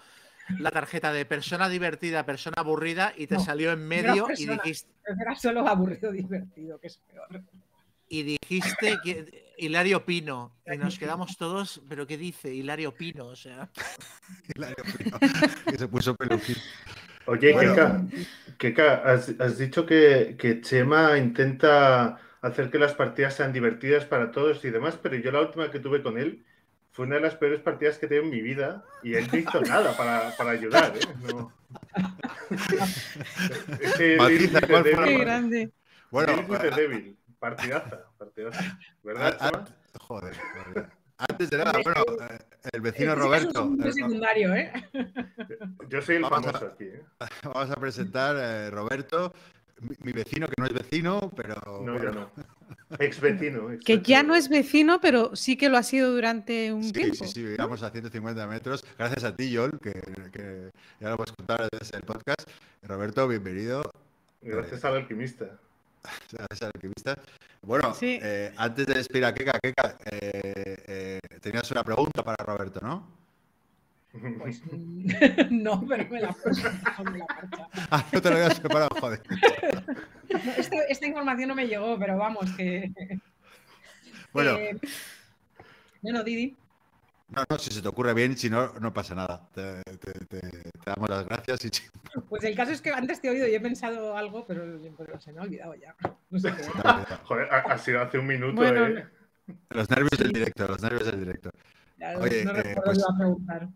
la 0.59 0.71
tarjeta 0.71 1.13
de 1.13 1.25
persona 1.25 1.69
divertida, 1.69 2.25
persona 2.27 2.55
aburrida 2.59 3.13
y 3.17 3.27
te 3.27 3.35
No, 3.35 3.41
salió 3.41 3.73
en 3.73 3.87
medio 3.87 4.27
y 4.37 4.47
dijiste, 4.47 4.91
Era 5.05 5.35
solo 5.37 5.67
aburrido 5.67 6.11
divertido, 6.13 6.79
que 6.81 6.87
es 6.89 6.99
peor. 6.99 7.43
y 8.09 8.23
dijiste 8.23 8.99
que 9.05 9.51
Hilario 9.59 10.05
Pino. 10.05 10.53
Y 10.73 10.77
nos 10.79 10.99
quedamos 10.99 11.37
todos, 11.37 11.83
¿pero 11.89 12.07
qué 12.07 12.17
dice 12.17 12.55
Hilario 12.55 12.95
Pino? 12.95 13.27
O 13.27 13.37
sea, 13.37 13.69
Hilario 14.55 14.85
Pino, 14.99 15.19
que 15.67 15.79
se 15.79 15.89
puso 15.89 16.15
peluquín. 16.17 16.57
Oye, 17.27 17.53
Bueno. 17.53 17.75
Keka, 17.75 18.05
Keka, 18.59 18.95
has, 19.05 19.35
has 19.39 19.59
dicho 19.59 19.85
que, 19.85 20.37
que 20.39 20.61
Chema 20.63 21.19
intenta 21.19 22.19
hacer 22.43 22.71
que 22.71 22.79
las 22.79 22.95
partidas 22.95 23.35
sean 23.35 23.53
divertidas 23.53 24.05
para 24.07 24.31
todos 24.33 24.65
y 24.65 24.71
demás, 24.71 24.99
pero 25.03 25.17
yo 25.17 25.31
la 25.33 25.41
última 25.43 25.71
que 25.71 25.79
tuve 25.81 26.03
con 26.03 26.19
él 26.19 26.45
fue 26.93 27.07
una 27.07 27.17
de 27.17 27.21
las 27.23 27.37
peores 27.37 27.61
partidas 27.61 27.99
que 27.99 28.07
he 28.07 28.09
tenido 28.09 28.25
en 28.25 28.31
mi 28.31 28.41
vida 28.43 28.85
y 29.03 29.15
él 29.15 29.29
no 29.33 29.39
hizo 29.39 29.61
nada 29.61 29.97
para, 29.97 30.35
para 30.37 30.51
ayudar. 30.51 30.93
¿eh? 30.97 31.01
No. 31.33 31.53
Ese 33.81 34.17
Matiza, 34.17 34.61
¿cuál 34.67 34.85
la 34.91 35.05
qué 35.05 35.19
grande. 35.19 35.71
Bueno, 36.11 36.37
Little 36.37 36.71
Devil, 36.71 37.17
partidaza, 37.39 38.01
partidaza. 38.19 38.79
¿Verdad, 39.03 39.39
Chema? 39.39 39.65
ah, 39.65 39.99
joder, 40.01 40.35
joder. 40.65 40.89
Antes 41.19 41.51
de 41.51 41.59
nada, 41.59 41.73
bueno, 41.85 42.03
eh, 42.29 42.39
el 42.73 42.81
vecino 42.81 43.13
un 43.13 43.19
Roberto. 43.19 43.53
segundo 43.53 43.87
eh, 43.89 43.93
secundario, 43.93 44.55
¿eh? 44.55 44.73
Yo 45.89 46.03
soy 46.03 46.17
el 46.17 46.23
Vamos 46.23 46.39
a- 46.39 46.53
famoso 46.53 46.67
aquí. 46.73 46.85
¿eh? 46.85 47.03
Vamos 47.45 47.71
a 47.71 47.77
presentar 47.77 48.37
eh, 48.39 48.71
Roberto, 48.71 49.33
mi, 49.81 49.97
mi 50.03 50.13
vecino 50.13 50.47
que 50.47 50.55
no 50.59 50.67
es 50.67 50.73
vecino, 50.73 51.31
pero. 51.37 51.55
No, 51.85 51.93
bueno, 51.93 52.03
ya 52.05 52.11
no. 52.11 52.31
Ex 52.99 53.21
vecino. 53.21 53.69
Que 53.85 54.01
ya 54.01 54.23
no 54.23 54.35
es 54.35 54.49
vecino, 54.49 55.01
pero 55.01 55.35
sí 55.37 55.57
que 55.57 55.69
lo 55.69 55.77
ha 55.79 55.83
sido 55.83 56.13
durante 56.13 56.73
un 56.73 56.85
Sí, 56.85 56.93
tiempo. 56.93 57.15
sí, 57.15 57.27
sí, 57.29 57.43
vivíamos 57.43 57.83
a 57.83 57.91
150 57.91 58.47
metros. 58.47 58.85
Gracias 58.99 59.25
a 59.25 59.35
ti, 59.37 59.55
Joel, 59.55 59.79
que, 59.81 59.93
que 60.33 60.71
ya 61.01 61.09
lo 61.09 61.15
hemos 61.15 61.33
contado 61.33 61.69
desde 61.79 61.97
el 61.97 62.03
podcast. 62.03 62.49
Roberto, 62.83 63.27
bienvenido. 63.29 63.83
Gracias 64.43 64.85
al 64.85 64.97
alquimista. 64.97 65.47
Gracias 66.33 66.63
al 66.63 66.71
alquimista. 66.75 67.17
Bueno, 67.63 67.93
Sí. 67.95 68.19
eh, 68.23 68.53
antes 68.57 68.87
de 68.87 68.95
despedir 68.95 69.25
a 69.27 69.35
Keka, 69.35 69.59
Keka, 69.63 69.99
eh, 70.11 70.77
eh, 70.87 71.19
tenías 71.43 71.71
una 71.71 71.85
pregunta 71.85 72.23
para 72.25 72.43
Roberto, 72.45 72.81
¿no? 72.81 73.20
Pues 74.39 74.63
mm, 74.73 75.07
no, 75.63 75.85
pero 75.87 76.09
me 76.11 76.21
la, 76.21 76.35
me 77.05 77.19
la 77.19 77.27
marcha. 77.29 77.69
Ah, 77.91 78.05
no 78.13 78.21
te 78.23 78.31
lo 78.31 78.37
habías 78.37 78.61
preparado, 78.61 78.91
joder. 79.01 79.23
Esta, 80.57 80.77
esta 80.89 81.07
información 81.07 81.49
no 81.49 81.55
me 81.55 81.67
llegó, 81.67 81.99
pero 81.99 82.17
vamos, 82.17 82.51
que. 82.57 82.93
Bueno, 84.33 84.57
que- 84.59 84.79
Bueno, 86.03 86.23
Didi. 86.23 86.57
no, 87.31 87.43
no, 87.51 87.59
si 87.59 87.73
se 87.73 87.83
te 87.83 87.89
ocurre 87.89 88.15
bien, 88.15 88.37
si 88.37 88.49
no, 88.49 88.73
no 88.81 88.93
pasa 88.95 89.13
nada. 89.17 89.49
Te, 89.53 89.83
te- 89.83 90.13
te- 90.27 90.41
te 90.41 90.71
damos 90.87 91.11
las 91.11 91.25
gracias 91.27 91.65
y 91.65 91.71
Pues 92.29 92.45
el 92.45 92.55
caso 92.55 92.71
es 92.71 92.81
que 92.81 92.91
antes 92.93 93.21
te 93.21 93.27
he 93.27 93.31
oído 93.33 93.49
y 93.49 93.55
he 93.57 93.61
pensado 93.61 94.17
algo, 94.17 94.47
pero, 94.47 94.79
se 95.19 95.33
me 95.33 95.41
ha 95.41 95.43
olvidado 95.43 95.75
ya. 95.75 95.97
No 96.31 96.39
sé 96.39 96.53
qué. 96.55 96.63
Joder, 97.25 97.49
ha, 97.53 97.59
ha 97.73 97.79
sido 97.79 98.01
hace 98.03 98.19
un 98.19 98.27
minuto, 98.29 98.55
Bueno, 98.55 98.87
¿eh? 98.87 99.07
los 99.71 99.91
nervios 99.91 100.17
del 100.17 100.31
directo, 100.33 100.69
los 100.69 100.81
nervios 100.81 101.07
del 101.07 101.19
directo. 101.19 101.51
Ya 101.99 102.13
no- 102.13 102.21
Oye, 102.21 102.45
no 102.45 102.53
eh, 102.53 102.63
recuerdo 102.63 102.83
pues- 102.85 103.03
a 103.05 103.17
preguntar. 103.19 103.69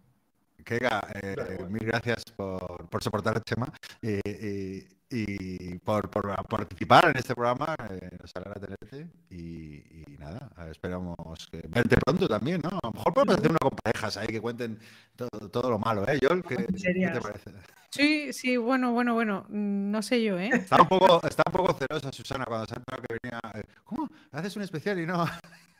Keka, 0.65 1.07
eh, 1.23 1.37
mil 1.69 1.85
gracias 1.85 2.25
por, 2.37 2.89
por 2.89 3.03
soportar 3.03 3.37
el 3.37 3.43
tema 3.45 3.69
y, 4.01 4.15
y- 4.29 4.89
y 5.11 5.79
por, 5.79 6.11
por 6.11 6.35
participar 6.49 7.09
en 7.11 7.17
este 7.19 7.35
programa. 7.35 7.77
eh, 7.91 8.09
nos 8.21 8.35
alegra 8.35 8.55
tenerte 8.61 9.07
y, 9.31 9.77
y 10.13 10.17
nada, 10.19 10.51
esperamos 10.73 11.17
que 11.53 11.63
verte 11.69 11.97
pronto 12.05 12.27
también, 12.27 12.61
¿no? 12.65 12.71
A 12.83 12.87
lo 12.87 12.93
mejor 12.93 13.15
podemos 13.15 13.37
hacer 13.37 13.51
uno 13.51 13.59
con 13.61 13.71
parejas 13.81 14.17
ahí 14.17 14.27
que 14.27 14.41
cuenten 14.41 14.79
todo, 15.15 15.29
todo 15.51 15.71
lo 15.71 15.79
malo, 15.79 16.05
¿eh, 16.09 16.19
Joel? 16.21 16.43
¿Qué, 16.43 16.57
qué 16.57 17.11
te 17.13 17.21
parece? 17.21 17.51
Sí, 17.91 18.33
sí, 18.33 18.57
bueno, 18.57 18.93
bueno, 18.93 19.15
bueno. 19.15 19.45
mm, 19.49 19.91
No 19.93 20.03
sé 20.03 20.21
yo, 20.25 20.37
¿eh? 20.39 20.51
Está 20.53 20.83
un 20.83 20.89
poco, 20.89 21.25
está 21.29 21.45
un 21.47 21.53
poco 21.53 21.75
celosa 21.75 22.11
Susana 22.11 22.45
cuando 22.47 22.67
se 22.67 22.75
ha 22.75 22.79
enterado 22.79 23.03
que 23.07 23.19
venía. 23.23 23.41
eh, 23.55 23.63
¿Cómo? 23.85 24.09
¿Haces 24.33 24.57
un 24.57 24.63
especial 24.63 24.99
y 24.99 25.07
no? 25.07 25.25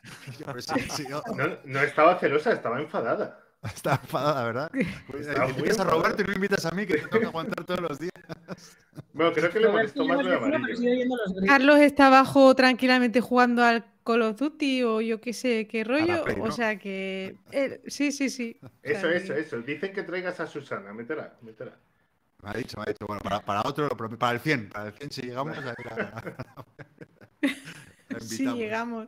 Yo, 0.39 0.45
pues 0.45 0.65
sí, 0.65 0.79
sí, 0.91 1.05
yo- 1.09 1.23
No, 1.35 1.57
no 1.65 1.79
estaba 1.81 2.17
celosa, 2.19 2.53
estaba 2.53 2.79
enfadada. 2.79 3.41
está 3.75 3.99
enfadada, 4.01 4.43
¿verdad? 4.45 4.71
Pues, 5.07 5.27
eh, 5.27 5.33
invitas 5.49 5.79
a. 5.79 5.83
Roberto 5.83 6.21
y 6.21 6.25
no 6.25 6.33
invitas 6.33 6.65
a 6.65 6.71
mí, 6.71 6.85
que 6.85 6.95
te 6.95 7.07
tengo 7.07 7.19
que 7.19 7.25
aguantar 7.27 7.63
todos 7.65 7.81
los 7.81 7.99
días. 7.99 8.11
Bueno, 9.13 9.33
creo 9.33 9.49
que 9.51 9.59
le 9.59 9.69
molestó 9.69 10.05
más 10.05 10.23
lo 10.23 10.29
de 10.29 10.35
amarillo. 10.35 11.15
Carlos 11.47 11.79
está 11.79 12.07
abajo 12.07 12.53
tranquilamente 12.55 13.21
jugando 13.21 13.63
al 13.63 13.85
Call 14.03 14.21
of 14.21 14.37
Duty 14.37 14.83
o 14.83 15.01
yo 15.01 15.19
qué 15.21 15.33
sé 15.33 15.67
qué 15.67 15.83
rollo. 15.83 16.23
Play, 16.23 16.37
O 16.41 16.51
sea 16.51 16.77
que. 16.77 17.35
eh, 17.51 17.81
sí, 17.87 18.11
sí, 18.11 18.29
sí. 18.29 18.59
O 18.61 18.67
sea 18.67 18.71
Eso, 18.83 19.07
que- 19.09 19.15
eso, 19.17 19.33
eso. 19.33 19.61
Dicen 19.61 19.93
que 19.93 20.03
traigas 20.03 20.39
a 20.39 20.47
Susana, 20.47 20.93
métela, 20.93 21.33
métela. 21.41 21.77
Me 22.43 22.49
ha 22.51 22.53
dicho, 22.53 22.77
me 22.77 22.83
ha 22.83 22.85
dicho, 22.91 23.05
bueno, 23.07 23.21
para, 23.23 23.41
para 23.41 23.61
otro, 23.67 23.89
para 23.89 24.33
el 24.33 24.39
100, 24.39 24.69
para 24.69 24.87
el 24.89 24.93
100 24.93 25.09
si 25.11 25.21
llegamos, 25.23 25.57
la, 25.57 25.73
la 28.09 28.19
Sí, 28.19 28.43
invitamos. 28.43 28.59
llegamos. 28.59 29.07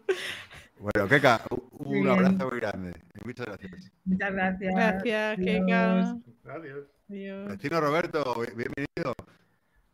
Bueno, 0.79 1.07
Keka, 1.07 1.41
un- 1.49 2.01
Muy 2.01 2.09
abrazo 2.09 2.49
muy 2.49 2.59
grande. 2.59 2.93
y 3.21 3.25
Muchas 3.27 3.45
gracias. 3.47 3.91
Muchas 4.05 4.31
gracias. 4.33 4.75
Gracias, 4.75 5.37
Adiós. 5.39 5.45
Keka. 5.65 6.11
Adiós. 6.53 6.83
Adiós. 7.09 7.47
Vecino 7.49 7.81
Roberto, 7.81 8.35
bi- 8.39 8.53
bienvenido. 8.55 9.15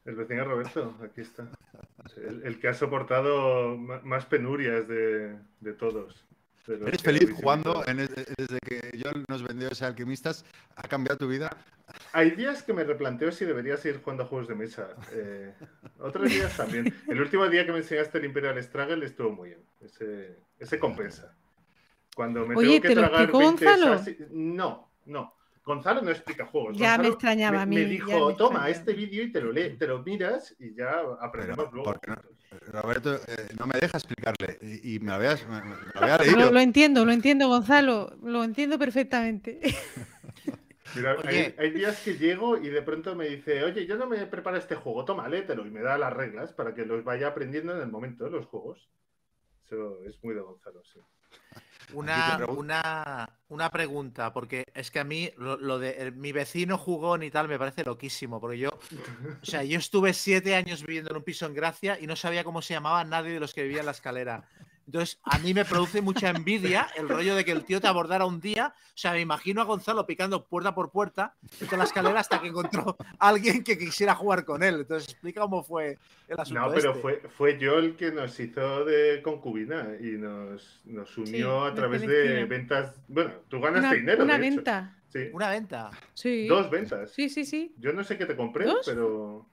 El 0.06 0.16
vecino 0.16 0.44
Roberto, 0.44 0.98
aquí 1.04 1.22
está. 1.22 1.48
El, 2.18 2.44
el 2.46 2.60
que 2.60 2.68
ha 2.68 2.74
soportado 2.74 3.78
más 3.78 4.26
penurias 4.26 4.88
de, 4.88 5.38
de 5.62 5.74
todos. 5.74 6.26
¿Eres 6.68 7.02
feliz 7.02 7.30
jugando 7.34 7.84
en 7.88 7.98
desde 7.98 8.60
que 8.66 8.98
John 9.04 9.26
nos 9.28 9.44
vendió 9.44 9.70
ese 9.70 9.86
alquimistas? 9.86 10.46
¿Ha 10.78 10.88
cambiado 10.88 11.18
tu 11.18 11.28
vida? 11.28 11.50
Hay 12.11 12.32
días 12.32 12.64
que 12.64 12.74
me 12.74 12.84
replanteo 12.84 13.32
si 13.32 13.45
debería 13.45 13.78
seguir 13.78 14.02
jugando 14.02 14.24
a 14.24 14.26
juegos 14.28 14.48
de 14.48 14.56
mesa. 14.56 14.90
Eh, 15.11 15.53
otros 15.99 16.30
días 16.30 16.56
también. 16.56 16.94
El 17.07 17.22
último 17.22 17.48
día 17.48 17.65
que 17.65 17.72
me 17.72 17.80
enseñaste 17.80 18.18
el 18.20 18.26
Imperial 18.26 18.61
Struggle 18.61 19.06
estuvo 19.06 19.32
muy 19.32 19.49
bien. 19.49 19.61
Ese, 19.82 20.38
ese 20.60 20.80
compensa. 20.80 21.36
Cuando 22.15 22.45
me 22.45 22.56
Oye, 22.56 22.80
tengo 22.80 22.82
que 22.82 22.88
¿te 22.90 22.95
lo 22.95 23.02
tragar 23.02 23.22
explicó 23.22 23.40
20 23.40 23.65
Gonzalo? 23.65 24.02
No, 24.32 24.91
no. 25.06 25.36
Gonzalo 25.65 26.02
no 26.02 26.11
explica 26.11 26.45
juegos. 26.45 26.78
Ya 26.78 26.98
me 26.98 27.03
Gonzalo 27.10 27.14
extrañaba 27.14 27.61
a 27.61 27.65
mí, 27.65 27.76
Me 27.76 27.86
dijo, 27.86 28.07
me 28.07 28.36
toma 28.36 28.36
extrañaba". 28.36 28.70
este 28.70 28.94
vídeo 28.94 29.24
y 29.24 29.32
te 29.32 29.41
lo, 29.41 29.52
lee, 29.52 29.78
te 29.78 29.88
lo 29.88 30.03
miras 30.03 30.56
y 30.60 30.76
ya 30.76 31.02
aprendemos 31.22 31.65
Pero, 31.65 31.72
luego. 31.72 31.84
¿por 31.84 31.99
qué 32.02 32.11
no? 32.11 32.18
Roberto 32.68 33.15
eh, 33.15 33.49
no 33.57 33.65
me 33.65 33.80
deja 33.80 33.98
explicarle 33.98 34.60
y, 34.61 34.95
y 34.95 34.99
me, 34.99 35.11
lo 35.14 35.20
me, 35.20 35.61
me 35.64 36.36
lo 36.36 36.40
Lo, 36.45 36.52
lo 36.52 36.60
entiendo, 36.60 37.06
lo 37.06 37.11
entiendo, 37.11 37.48
Gonzalo. 37.48 38.15
Lo 38.22 38.44
entiendo 38.44 38.78
perfectamente. 38.78 39.60
Mira, 40.96 41.18
hay, 41.58 41.72
días 41.72 42.02
que 42.02 42.18
llego 42.18 42.58
y 42.58 42.70
de 42.70 42.82
pronto 42.82 43.16
me 43.16 43.28
dice, 43.28 43.64
oye, 43.64 43.86
yo 43.88 43.98
no 43.98 44.08
me 44.08 44.26
preparo 44.28 44.58
este 44.58 44.76
juego, 44.76 45.06
toma, 45.06 45.28
léetelo 45.28 45.66
y 45.66 45.72
me 45.72 45.82
da 45.82 45.98
las 45.98 46.14
reglas 46.14 46.54
para 46.54 46.76
que 46.76 46.86
los 46.86 47.04
vaya 47.04 47.28
aprendiendo 47.28 47.76
en 47.76 47.82
el 47.82 47.88
momento 47.90 48.26
de 48.26 48.32
los 48.32 48.46
juegos. 48.46 48.90
Eso 49.66 50.04
es 50.04 50.24
muy 50.24 50.36
de 50.36 50.42
Gonzalo, 50.42 50.84
sí. 50.84 51.00
Una, 51.94 52.38
una, 52.48 53.40
una 53.50 53.70
pregunta, 53.70 54.34
porque 54.34 54.66
es 54.74 54.90
que 54.90 55.00
a 55.00 55.04
mí 55.04 55.30
lo, 55.38 55.58
lo 55.58 55.78
de 55.78 55.92
el- 55.92 56.16
mi 56.16 56.32
vecino 56.32 56.78
jugón 56.78 57.22
y 57.24 57.30
tal 57.30 57.48
me 57.48 57.60
parece 57.60 57.84
loquísimo, 57.84 58.40
porque 58.40 58.58
yo, 58.58 58.70
o 58.70 59.46
sea, 59.46 59.64
yo 59.64 59.78
estuve 59.78 60.14
siete 60.14 60.56
años 60.56 60.82
viviendo 60.82 61.12
en 61.12 61.18
un 61.18 61.24
piso 61.24 61.46
en 61.46 61.54
Gracia 61.54 62.00
y 62.00 62.08
no 62.08 62.16
sabía 62.16 62.44
cómo 62.44 62.62
se 62.62 62.74
llamaba 62.74 63.04
nadie 63.04 63.34
de 63.34 63.40
los 63.40 63.54
que 63.54 63.64
vivía 63.64 63.82
en 63.82 63.86
la 63.86 63.92
escalera. 63.92 64.44
Entonces, 64.86 65.20
a 65.24 65.40
mí 65.40 65.54
me 65.54 65.64
produce 65.66 66.02
mucha 66.02 66.30
envidia 66.30 66.88
el 66.98 67.08
rollo 67.08 67.36
de 67.36 67.46
que 67.46 67.52
el 67.52 67.64
tío 67.64 67.80
te 67.80 67.88
abordara 67.88 68.26
un 68.26 68.42
día. 68.42 68.74
O 68.78 68.92
sea, 68.98 69.14
me 69.14 69.22
imagino 69.22 69.62
a 69.62 69.66
Gonzalo 69.66 70.06
picando 70.06 70.46
puerta 70.46 70.76
por 70.76 70.92
puerta 70.92 71.36
de 71.60 71.78
la 71.78 71.86
escalera 71.86 72.20
hasta 72.20 72.42
que 72.42 72.48
encontró 72.48 72.98
a 73.20 73.28
alguien 73.30 73.64
que 73.64 73.78
quisiera 73.78 74.14
jugar 74.16 74.44
con 74.46 74.62
él. 74.62 74.82
Entonces, 74.82 75.10
explica 75.10 75.42
cómo 75.42 75.64
fue 75.64 75.98
el 76.28 76.40
asunto. 76.40 76.60
No, 76.62 76.74
pero 76.74 76.90
este. 76.92 77.02
fue, 77.02 77.22
fue 77.38 77.58
yo 77.58 77.80
el 77.80 77.96
que 77.96 78.12
nos 78.12 78.38
hizo 78.40 78.84
de 78.86 79.22
concubina 79.22 79.88
y 80.00 80.18
nos, 80.18 80.82
nos 80.86 81.18
unió 81.18 81.64
a 81.64 81.74
través 81.74 82.02
de 82.02 82.46
ventas. 82.46 82.96
Bueno, 83.08 83.32
tú 83.48 83.62
ganaste 83.62 83.88
Una, 83.88 83.96
dinero. 83.96 84.24
una 84.26 84.38
de 84.38 84.48
hecho. 84.48 84.56
venta. 84.58 84.98
Sí, 85.10 85.30
Una 85.32 85.50
venta. 85.50 85.92
Sí. 86.16 86.48
dos 86.48 86.70
ventas. 86.72 87.12
Sí, 87.12 87.30
sí, 87.30 87.46
sí. 87.46 87.74
Yo 87.78 87.94
no 87.94 88.04
sé 88.04 88.18
qué 88.18 88.26
te 88.26 88.36
compré, 88.36 88.66
¿Dos? 88.66 88.82
pero. 88.86 89.48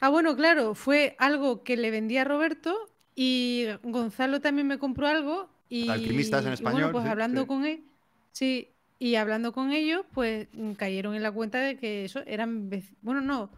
Ah, 0.00 0.10
bueno, 0.10 0.36
claro, 0.36 0.74
fue 0.74 1.16
algo 1.18 1.64
que 1.64 1.76
le 1.76 1.90
vendí 1.90 2.18
a 2.18 2.24
Roberto 2.24 2.88
y 3.20 3.66
Gonzalo 3.82 4.40
también 4.40 4.68
me 4.68 4.78
compró 4.78 5.08
algo 5.08 5.50
y, 5.68 5.88
Alquimistas 5.90 6.44
en 6.44 6.52
y 6.52 6.54
español, 6.54 6.82
bueno, 6.82 6.92
pues 6.92 7.04
sí, 7.04 7.10
hablando 7.10 7.40
sí. 7.42 7.46
con 7.48 7.64
él, 7.66 7.84
sí, 8.30 8.68
y 9.00 9.16
hablando 9.16 9.52
con 9.52 9.72
ellos, 9.72 10.02
pues 10.14 10.46
mm, 10.52 10.74
cayeron 10.74 11.16
en 11.16 11.24
la 11.24 11.32
cuenta 11.32 11.58
de 11.58 11.76
que 11.76 12.04
eso 12.04 12.20
eran, 12.26 12.70
bueno, 13.02 13.20
no, 13.20 13.50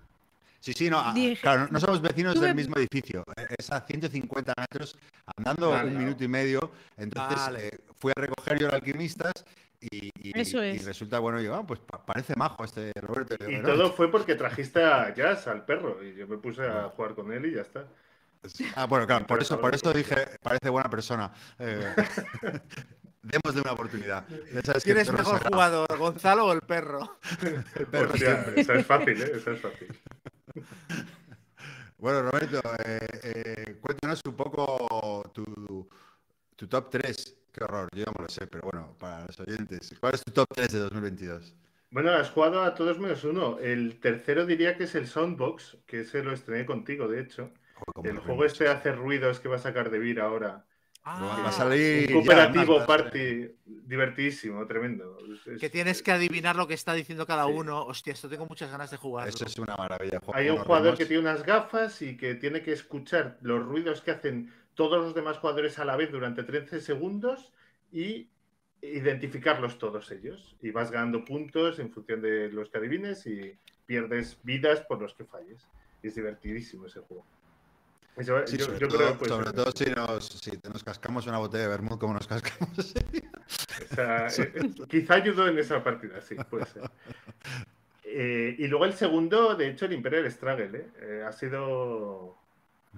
Sí, 0.61 0.73
sí, 0.75 0.89
no, 0.91 0.99
a- 0.99 1.13
Dije- 1.15 1.41
claro, 1.43 1.69
no 1.71 1.79
somos 1.81 2.01
vecinos 2.03 2.35
tuve- 2.37 2.47
del 2.49 2.55
mismo 2.55 2.77
edificio. 2.77 3.23
eh, 3.37 3.47
Es 3.59 3.71
a 3.73 3.81
150 3.81 4.53
metros, 4.59 4.97
andando 5.37 5.71
Vale, 5.71 5.89
un 5.89 5.93
vale. 5.95 6.05
minuto 6.05 6.25
y 6.25 6.29
medio. 6.29 6.71
Entonces 6.99 7.39
Vale. 7.39 7.69
eh, 7.69 7.79
fui 7.99 8.13
a 8.15 8.21
recoger 8.21 8.59
yo 8.61 8.69
al 8.69 8.75
alquimistas 8.75 9.33
y, 9.81 10.11
y- 10.23 10.39
Eso 10.39 10.63
y 10.63 10.69
es. 10.77 10.85
resulta, 10.85 11.19
bueno, 11.19 11.41
yo, 11.41 11.55
ah, 11.55 11.67
pues 11.67 11.81
pa- 11.81 12.05
parece 12.05 12.35
majo 12.37 12.63
este 12.65 12.93
Roberto. 13.01 13.37
Y 13.49 13.57
"No, 13.57 13.63
todo 13.69 13.91
fue 13.93 14.11
porque 14.11 14.35
trajiste 14.35 14.83
a 14.85 15.15
Jazz, 15.15 15.47
al 15.47 15.65
perro, 15.65 16.05
y 16.05 16.15
yo 16.15 16.27
me 16.29 16.37
puse 16.37 16.63
a 16.67 16.91
jugar 16.95 17.15
con 17.15 17.33
él 17.33 17.47
y 17.47 17.55
ya 17.55 17.63
está. 17.63 17.87
Ah, 18.75 18.87
bueno, 18.87 19.07
claro, 19.07 19.27
por 19.27 19.41
eso, 19.43 19.61
por 19.61 19.75
eso 19.75 19.93
dije, 19.93 20.17
parece 20.43 20.71
buena 20.71 20.89
persona. 20.89 21.33
Eh, 21.59 21.95
Démosle 23.23 23.61
una 23.61 23.73
oportunidad. 23.73 24.25
¿Quién 24.83 24.97
es 24.99 25.13
mejor 25.13 25.47
jugador, 25.47 25.99
Gonzalo 25.99 26.47
o 26.47 26.53
el 26.53 26.63
perro? 26.63 27.19
el 27.77 27.87
perro 27.87 28.11
Hostia, 28.13 28.43
siempre. 28.43 28.61
esa 28.63 28.75
es 28.75 28.87
fácil, 28.87 29.23
¿eh? 29.23 29.33
Esa 29.35 29.51
es 29.53 29.61
fácil. 29.61 29.89
Bueno, 31.99 32.23
Roberto, 32.23 32.63
eh, 32.87 33.07
eh, 33.23 33.79
cuéntanos 33.79 34.23
un 34.25 34.35
poco 34.35 35.31
tu, 35.35 35.87
tu 36.57 36.67
top 36.67 36.89
3. 36.89 37.37
Qué 37.53 37.63
horror, 37.63 37.91
yo 37.95 38.07
no 38.07 38.13
me 38.17 38.23
lo 38.23 38.29
sé, 38.31 38.47
pero 38.47 38.63
bueno, 38.73 38.97
para 38.99 39.27
los 39.27 39.39
oyentes. 39.41 39.95
¿Cuál 40.01 40.15
es 40.15 40.25
tu 40.25 40.33
top 40.33 40.47
3 40.55 40.73
de 40.73 40.79
2022? 40.79 41.55
Bueno, 41.91 42.11
has 42.13 42.31
jugado 42.31 42.63
a 42.63 42.75
todos 42.75 42.99
menos 42.99 43.23
uno. 43.25 43.59
El 43.59 44.01
tercero 44.01 44.47
diría 44.47 44.79
que 44.79 44.85
es 44.85 44.95
el 44.95 45.09
Soundbox, 45.09 45.77
que 45.87 46.01
ese 46.01 46.23
lo 46.23 46.33
estrené 46.33 46.65
contigo, 46.65 47.07
de 47.07 47.21
hecho. 47.21 47.51
El 48.05 48.19
juego 48.19 48.45
este 48.45 48.69
hace 48.69 48.93
ruidos 48.93 49.41
que 49.41 49.49
va 49.49 49.57
a 49.57 49.61
sacar 49.61 49.91
de 49.91 49.99
Vir 49.99 50.21
ahora. 50.21 50.65
Va- 51.07 51.19
va 51.19 51.35
a 51.45 51.49
Ah, 51.49 51.53
salir 51.53 52.09
Un 52.09 52.13
cooperativo 52.23 52.85
party 52.87 53.49
divertidísimo, 53.65 54.67
tremendo. 54.67 55.17
Es- 55.47 55.59
Que 55.59 55.71
tienes 55.71 56.03
que 56.03 56.13
adivinar 56.13 56.57
lo 56.57 56.69
que 56.69 56.75
está 56.75 56.93
diciendo 56.93 57.27
cada 57.27 57.47
Sí. 57.47 57.53
uno. 57.55 57.83
Hostia, 57.87 58.13
esto 58.13 58.29
tengo 58.29 58.47
muchas 58.47 58.71
ganas 58.71 58.91
de 58.91 58.97
jugar. 58.99 59.27
Eso 59.29 59.45
es 59.47 59.59
una 59.59 59.77
maravilla. 59.77 60.21
Hay 60.35 60.51
un 60.51 60.59
jugador 60.59 60.97
que 60.99 61.07
tiene 61.07 61.23
unas 61.23 61.43
gafas 61.43 62.03
y 62.03 62.17
que 62.17 62.35
tiene 62.35 62.63
que 62.63 62.73
escuchar 62.73 63.39
los 63.41 63.65
ruidos 63.65 64.03
que 64.03 64.11
hacen 64.11 64.53
todos 64.75 65.03
los 65.03 65.15
demás 65.15 65.39
jugadores 65.39 65.79
a 65.79 65.85
la 65.87 65.97
vez 65.97 66.11
durante 66.13 66.43
13 66.43 66.81
segundos 66.81 67.53
y 67.91 68.29
identificarlos 68.83 69.79
todos 69.79 70.11
ellos. 70.11 70.55
Y 70.63 70.71
vas 70.71 70.91
ganando 70.91 71.25
puntos 71.25 71.79
en 71.79 71.91
función 71.91 72.21
de 72.21 72.51
los 72.51 72.69
que 72.71 72.79
adivines 72.79 73.27
y 73.27 73.57
pierdes 73.87 74.39
vidas 74.43 74.81
por 74.83 75.01
los 75.01 75.15
que 75.15 75.25
falles. 75.25 75.67
Y 76.03 76.09
es 76.09 76.15
divertidísimo 76.15 76.87
ese 76.87 77.01
juego. 77.01 77.25
Eso- 78.17 78.47
Sí, 78.47 78.59
yo- 78.59 78.67
sobre 78.67 78.79
yo 78.81 78.89
todo, 78.89 78.99
creo 78.99 79.13
que 79.13 79.19
puede 79.19 79.31
sobre 79.31 79.47
ser. 79.47 79.55
todo 79.55 79.73
si, 79.73 79.85
nos, 79.91 80.25
si 80.29 80.51
nos 80.73 80.85
cascamos 80.85 81.27
una 81.27 81.39
botella 81.39 81.63
de 81.65 81.69
vermouth 81.69 81.99
como 81.99 82.15
nos 82.15 82.27
cascamos. 82.27 82.71
O 83.91 83.95
sea, 83.95 84.27
eh, 84.39 84.53
eh, 84.55 84.71
quizá 84.89 85.15
ayudó 85.15 85.49
en 85.49 85.59
esa 85.59 85.83
partida, 85.83 86.21
sí, 86.21 86.37
puede 86.49 86.67
ser. 86.67 86.83
Eh, 88.05 88.55
y 88.59 88.67
luego 88.67 88.85
el 88.85 88.93
segundo, 88.95 89.55
de 89.55 89.69
hecho, 89.69 89.87
el 89.87 89.93
Imperial 89.93 90.31
Struggle, 90.31 90.91
¿eh? 91.01 91.25
Ha 91.27 91.33
sido. 91.33 92.37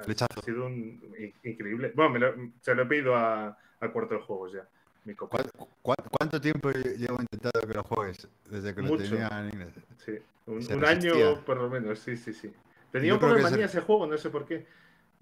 Flechazo. 0.03 0.41
Ha 0.41 0.43
sido 0.43 0.67
un, 0.67 1.01
in- 1.19 1.35
increíble. 1.45 1.93
Bueno, 1.95 2.11
me 2.11 2.19
lo- 2.19 2.35
se 2.61 2.75
lo 2.75 2.83
he 2.83 2.87
pedido 2.87 3.15
a, 3.15 3.57
a 3.81 3.89
cuarto 3.93 4.15
de 4.15 4.21
juegos 4.23 4.53
ya. 4.55 4.67
Mi 5.05 5.15
copa. 5.15 5.39
¿Cuán- 5.43 5.69
cuán- 5.83 6.09
¿Cuánto 6.11 6.41
tiempo 6.41 6.71
llevo 6.71 7.19
intentando 7.21 7.67
que 7.67 7.75
lo 7.75 7.83
juegues? 7.85 8.29
Desde 8.51 8.75
que 8.75 8.83
lo 8.83 8.97
tenía 8.97 9.29
en 9.41 9.47
inglés. 9.53 9.69
Sí, 10.05 10.19
un, 10.47 10.85
año 10.85 11.45
por 11.45 11.57
lo 11.59 11.69
menos, 11.69 11.99
sí, 11.99 12.17
sí, 12.17 12.33
sí. 12.33 12.53
Tenía 12.91 13.15
un 13.15 13.21
poco 13.21 13.35
de 13.35 13.43
manía 13.43 13.67
ese 13.67 13.81
juego, 13.81 14.07
no 14.07 14.17
sé 14.17 14.31
por 14.31 14.47
qué. 14.47 14.67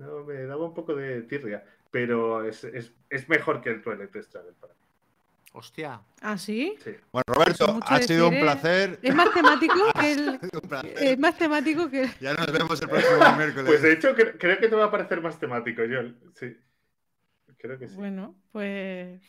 No, 0.01 0.25
me 0.25 0.35
daba 0.47 0.65
un 0.65 0.75
poco 0.75 0.95
de 0.95 1.23
tirria, 1.23 1.63
pero 1.91 2.45
es, 2.45 2.65
es- 2.65 2.93
es 3.11 3.29
mejor 3.29 3.61
que 3.61 3.71
el 3.71 3.83
Twilight 3.83 4.17
Struggle 4.23 4.53
para 4.61 4.73
mí. 4.75 4.81
Hostia. 5.53 6.01
¿Ah, 6.23 6.39
sí? 6.39 6.77
Sí. 6.83 6.93
Bueno, 7.11 7.25
Roberto, 7.27 7.81
ha 7.83 7.99
sido 8.01 8.29
un 8.29 8.35
decir, 8.35 8.39
¿eh? 8.39 8.41
placer. 8.53 8.99
Es 9.03 9.15
más 9.15 9.35
temático 9.35 9.75
que 10.01 10.13
el. 10.13 10.41
Placer. 10.69 10.95
Es 10.97 11.19
más 11.19 11.37
temático 11.37 11.91
que. 11.91 12.09
Ya 12.21 12.35
nos 12.35 12.53
vemos 12.53 12.81
el 12.81 12.89
próximo 12.89 13.19
miércoles. 13.37 13.67
Pues 13.67 13.83
de 13.83 13.93
hecho, 13.93 14.15
cre- 14.15 14.37
creo 14.39 14.59
que 14.59 14.69
te 14.69 14.77
va 14.77 14.85
a 14.87 14.91
parecer 14.91 15.21
más 15.21 15.39
temático, 15.41 15.83
Joel. 15.83 16.17
Sí. 16.35 16.57
Creo 17.61 17.79
que 17.79 17.89
sí. 17.89 17.97
Bueno, 17.97 18.37
pues 18.53 19.21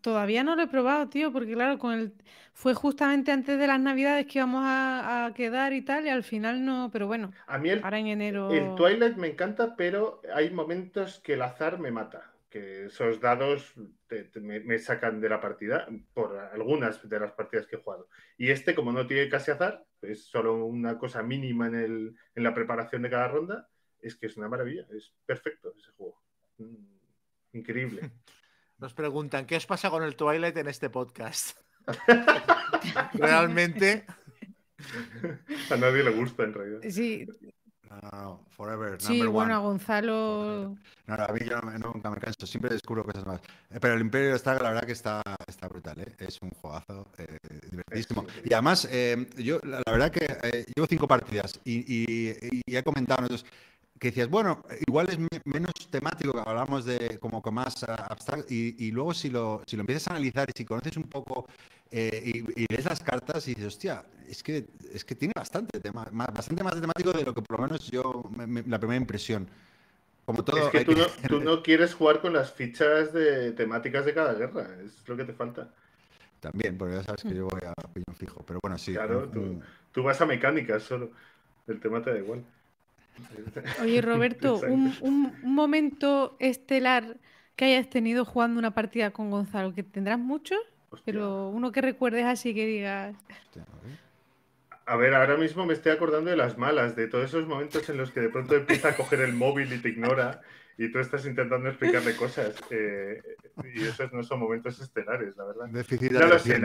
todavía 0.00 0.44
no 0.44 0.56
lo 0.56 0.62
he 0.62 0.68
probado, 0.68 1.08
tío, 1.08 1.32
porque 1.32 1.52
claro, 1.54 1.78
con 1.78 1.92
el 1.94 2.14
fue 2.52 2.74
justamente 2.74 3.32
antes 3.32 3.58
de 3.58 3.66
las 3.66 3.80
Navidades 3.80 4.26
que 4.26 4.38
íbamos 4.38 4.62
a, 4.64 5.26
a 5.26 5.34
quedar 5.34 5.72
y 5.72 5.82
tal, 5.82 6.06
y 6.06 6.10
al 6.10 6.22
final 6.22 6.64
no, 6.64 6.90
pero 6.92 7.06
bueno, 7.06 7.32
A 7.46 7.58
mí 7.58 7.70
el, 7.70 7.82
ahora 7.82 7.98
en 7.98 8.06
enero. 8.08 8.48
el 8.48 8.74
Twilight 8.74 9.16
me 9.16 9.28
encanta, 9.28 9.76
pero 9.76 10.20
hay 10.34 10.50
momentos 10.50 11.20
que 11.20 11.34
el 11.34 11.42
azar 11.42 11.78
me 11.78 11.90
mata. 11.90 12.32
Que 12.50 12.86
esos 12.86 13.20
dados 13.20 13.74
te- 14.06 14.24
te- 14.24 14.40
me, 14.40 14.60
me 14.60 14.78
sacan 14.78 15.20
de 15.20 15.28
la 15.28 15.40
partida 15.40 15.88
por 16.14 16.38
algunas 16.38 17.08
de 17.08 17.20
las 17.20 17.32
partidas 17.32 17.66
que 17.66 17.76
he 17.76 17.80
jugado. 17.82 18.08
Y 18.38 18.50
este, 18.50 18.74
como 18.74 18.92
no 18.92 19.06
tiene 19.06 19.28
casi 19.28 19.50
azar, 19.50 19.84
es 20.02 20.24
solo 20.26 20.64
una 20.64 20.98
cosa 20.98 21.22
mínima 21.22 21.66
en, 21.68 21.74
el, 21.74 22.16
en 22.34 22.42
la 22.44 22.54
preparación 22.54 23.02
de 23.02 23.10
cada 23.10 23.28
ronda, 23.28 23.68
es 24.00 24.16
que 24.16 24.26
es 24.26 24.36
una 24.36 24.48
maravilla. 24.48 24.86
Es 24.90 25.14
perfecto 25.26 25.73
Increíble. 27.68 28.10
Nos 28.78 28.92
preguntan, 28.92 29.46
¿qué 29.46 29.56
os 29.56 29.64
pasa 29.66 29.88
con 29.88 30.02
el 30.02 30.16
Twilight 30.16 30.56
en 30.58 30.68
este 30.68 30.90
podcast? 30.90 31.56
Realmente, 33.14 34.04
A 35.70 35.76
nadie 35.76 36.02
le 36.02 36.10
gusta, 36.10 36.44
en 36.44 36.52
realidad. 36.52 36.80
Sí, 36.90 37.26
No, 37.88 37.96
no, 38.00 38.10
no, 38.10 38.44
forever, 38.50 39.00
sí, 39.00 39.18
number 39.18 39.28
bueno, 39.28 39.54
a 39.54 39.60
one. 39.60 39.68
Gonzalo. 39.68 40.76
No, 41.06 41.16
no, 41.16 41.24
a 41.24 41.32
mí 41.32 41.40
yo 41.48 41.60
no 41.60 41.78
nunca 41.92 42.10
me 42.10 42.16
canso, 42.18 42.46
siempre 42.46 42.70
descubro 42.70 43.04
cosas 43.04 43.24
más. 43.24 43.40
Eh, 43.70 43.78
Pero 43.80 43.94
el 43.94 44.00
Imperio 44.00 44.34
está, 44.34 44.54
la 44.54 44.70
verdad 44.70 44.84
que 44.86 44.92
está, 44.92 45.22
está 45.46 45.68
brutal, 45.68 45.98
¿eh? 46.00 46.14
es 46.18 46.42
un 46.42 46.50
juegazo 46.50 47.06
eh, 47.18 47.38
divertidísimo. 47.70 48.26
Y 48.44 48.52
además, 48.52 48.86
eh, 48.90 49.26
yo 49.38 49.58
la, 49.62 49.80
la 49.86 49.92
verdad 49.92 50.10
que 50.10 50.24
eh, 50.24 50.64
llevo 50.74 50.86
cinco 50.88 51.06
partidas 51.08 51.58
y, 51.64 51.80
y- 51.86 52.62
y 52.66 52.76
he 52.76 52.82
comentado 52.82 53.22
nosotros 53.22 53.46
que 54.04 54.10
decías, 54.10 54.28
bueno, 54.30 54.62
igual 54.86 55.08
es 55.10 55.18
me- 55.18 55.28
menos 55.44 55.72
temático, 55.90 56.32
que 56.32 56.40
hablamos 56.48 56.84
de 56.84 57.18
como 57.18 57.42
que 57.42 57.50
más 57.50 57.82
abstracto, 57.84 58.46
y, 58.52 58.74
y 58.86 58.90
luego 58.90 59.14
si 59.14 59.30
lo, 59.30 59.62
si 59.66 59.76
lo 59.76 59.82
empiezas 59.82 60.08
a 60.08 60.10
analizar 60.12 60.48
y 60.48 60.52
si 60.56 60.64
conoces 60.64 60.96
un 60.96 61.04
poco 61.04 61.46
eh, 61.90 62.22
y, 62.56 62.62
y 62.62 62.66
lees 62.68 62.84
las 62.86 63.00
cartas 63.00 63.46
y 63.48 63.50
dices, 63.54 63.66
hostia, 63.68 64.04
es 64.28 64.42
que, 64.42 64.66
es 64.92 65.04
que 65.04 65.14
tiene 65.14 65.32
bastante 65.36 65.80
tema, 65.80 66.06
más, 66.12 66.28
bastante 66.34 66.62
más 66.64 66.74
de 66.74 66.80
temático 66.82 67.12
de 67.12 67.24
lo 67.24 67.34
que 67.34 67.42
por 67.42 67.58
lo 67.60 67.66
menos 67.66 67.90
yo, 67.90 68.22
me- 68.36 68.46
me- 68.46 68.62
la 68.64 68.78
primera 68.78 69.00
impresión. 69.00 69.48
Como 70.26 70.44
todo, 70.44 70.60
Es 70.60 70.70
que 70.70 70.80
tú 70.80 70.94
que- 70.94 70.96
no, 70.96 71.06
tú 71.28 71.40
no 71.40 71.62
quieres 71.62 71.94
jugar 71.94 72.20
con 72.22 72.32
las 72.32 72.52
fichas 72.52 73.12
de 73.12 73.52
temáticas 73.52 74.04
de 74.06 74.14
cada 74.14 74.32
guerra, 74.34 74.80
es 74.82 75.06
lo 75.08 75.16
que 75.16 75.24
te 75.24 75.34
falta. 75.34 75.74
También, 76.40 76.76
porque 76.76 76.96
ya 76.96 77.02
sabes 77.04 77.24
que 77.24 77.34
yo 77.34 77.46
voy 77.48 77.60
a 77.66 77.72
piñón 77.92 78.16
fijo. 78.16 78.44
Pero 78.46 78.58
bueno, 78.62 78.76
sí. 78.78 78.92
Claro, 78.92 79.30
tú- 79.30 79.60
Tú 79.92 80.02
vas 80.02 80.20
a 80.20 80.26
mecánicas 80.26 80.82
solo, 80.84 81.12
el 81.66 81.80
tema 81.80 82.02
te 82.02 82.10
da 82.12 82.18
igual. 82.18 82.46
Oye, 83.82 84.00
Roberto, 84.00 84.60
un, 84.68 84.92
un- 85.00 85.38
un 85.42 85.54
momento 85.54 86.36
estelar 86.40 87.16
que 87.56 87.66
hayas 87.66 87.88
tenido 87.88 88.24
jugando 88.24 88.58
una 88.58 88.74
partida 88.74 89.10
con 89.12 89.30
Gonzalo, 89.30 89.74
que 89.74 89.82
tendrás 89.82 90.18
muchos, 90.18 90.58
pero 91.04 91.48
uno 91.50 91.70
que 91.72 91.80
recuerdes 91.80 92.24
así 92.24 92.54
que 92.54 92.66
digas. 92.66 93.16
hostia, 93.30 93.62
a 93.62 93.86
ver. 93.86 93.98
A 94.86 94.96
ver, 94.96 95.14
ahora 95.14 95.36
mismo 95.36 95.64
me 95.64 95.72
estoy 95.72 95.92
acordando 95.92 96.30
de 96.30 96.36
las 96.36 96.58
malas, 96.58 96.94
de 96.94 97.06
todos 97.08 97.24
esos 97.26 97.46
momentos 97.46 97.88
en 97.88 97.96
los 97.96 98.10
que 98.10 98.20
de 98.20 98.28
pronto 98.28 98.54
empieza 98.54 98.88
a 98.88 98.96
coger 98.96 99.20
el 99.20 99.32
móvil 99.32 99.72
y 99.72 99.78
te 99.78 99.88
ignora 99.88 100.42
y 100.76 100.90
tú 100.92 100.98
estás 100.98 101.24
intentando 101.24 101.68
explicarle 101.70 102.14
cosas. 102.16 102.54
eh, 102.70 103.22
y 103.74 103.82
esos 103.84 104.12
no 104.12 104.22
son 104.22 104.40
momentos 104.40 104.78
estelares, 104.80 105.36
la 105.36 105.44
verdad. 105.44 105.68
Déficit 105.68 106.12
No 106.12 106.26
lo 106.26 106.38
sé. 106.38 106.60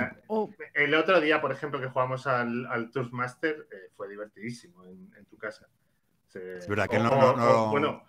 el 0.73 0.95
otro 0.95 1.21
día, 1.21 1.39
por 1.39 1.51
ejemplo, 1.53 1.79
que 1.79 1.87
jugamos 1.87 2.27
al, 2.27 2.65
al 2.65 2.91
Toastmaster, 2.91 3.67
eh, 3.71 3.89
fue 3.95 4.09
divertidísimo 4.09 4.85
en, 4.85 5.09
en 5.17 5.25
tu 5.25 5.37
casa. 5.37 5.67
Es 6.35 6.67
verdad 6.67 6.87
que 6.87 6.97
o- 6.97 7.03
no- 7.03 7.31
o- 7.67 7.69
Bueno, 7.71 8.03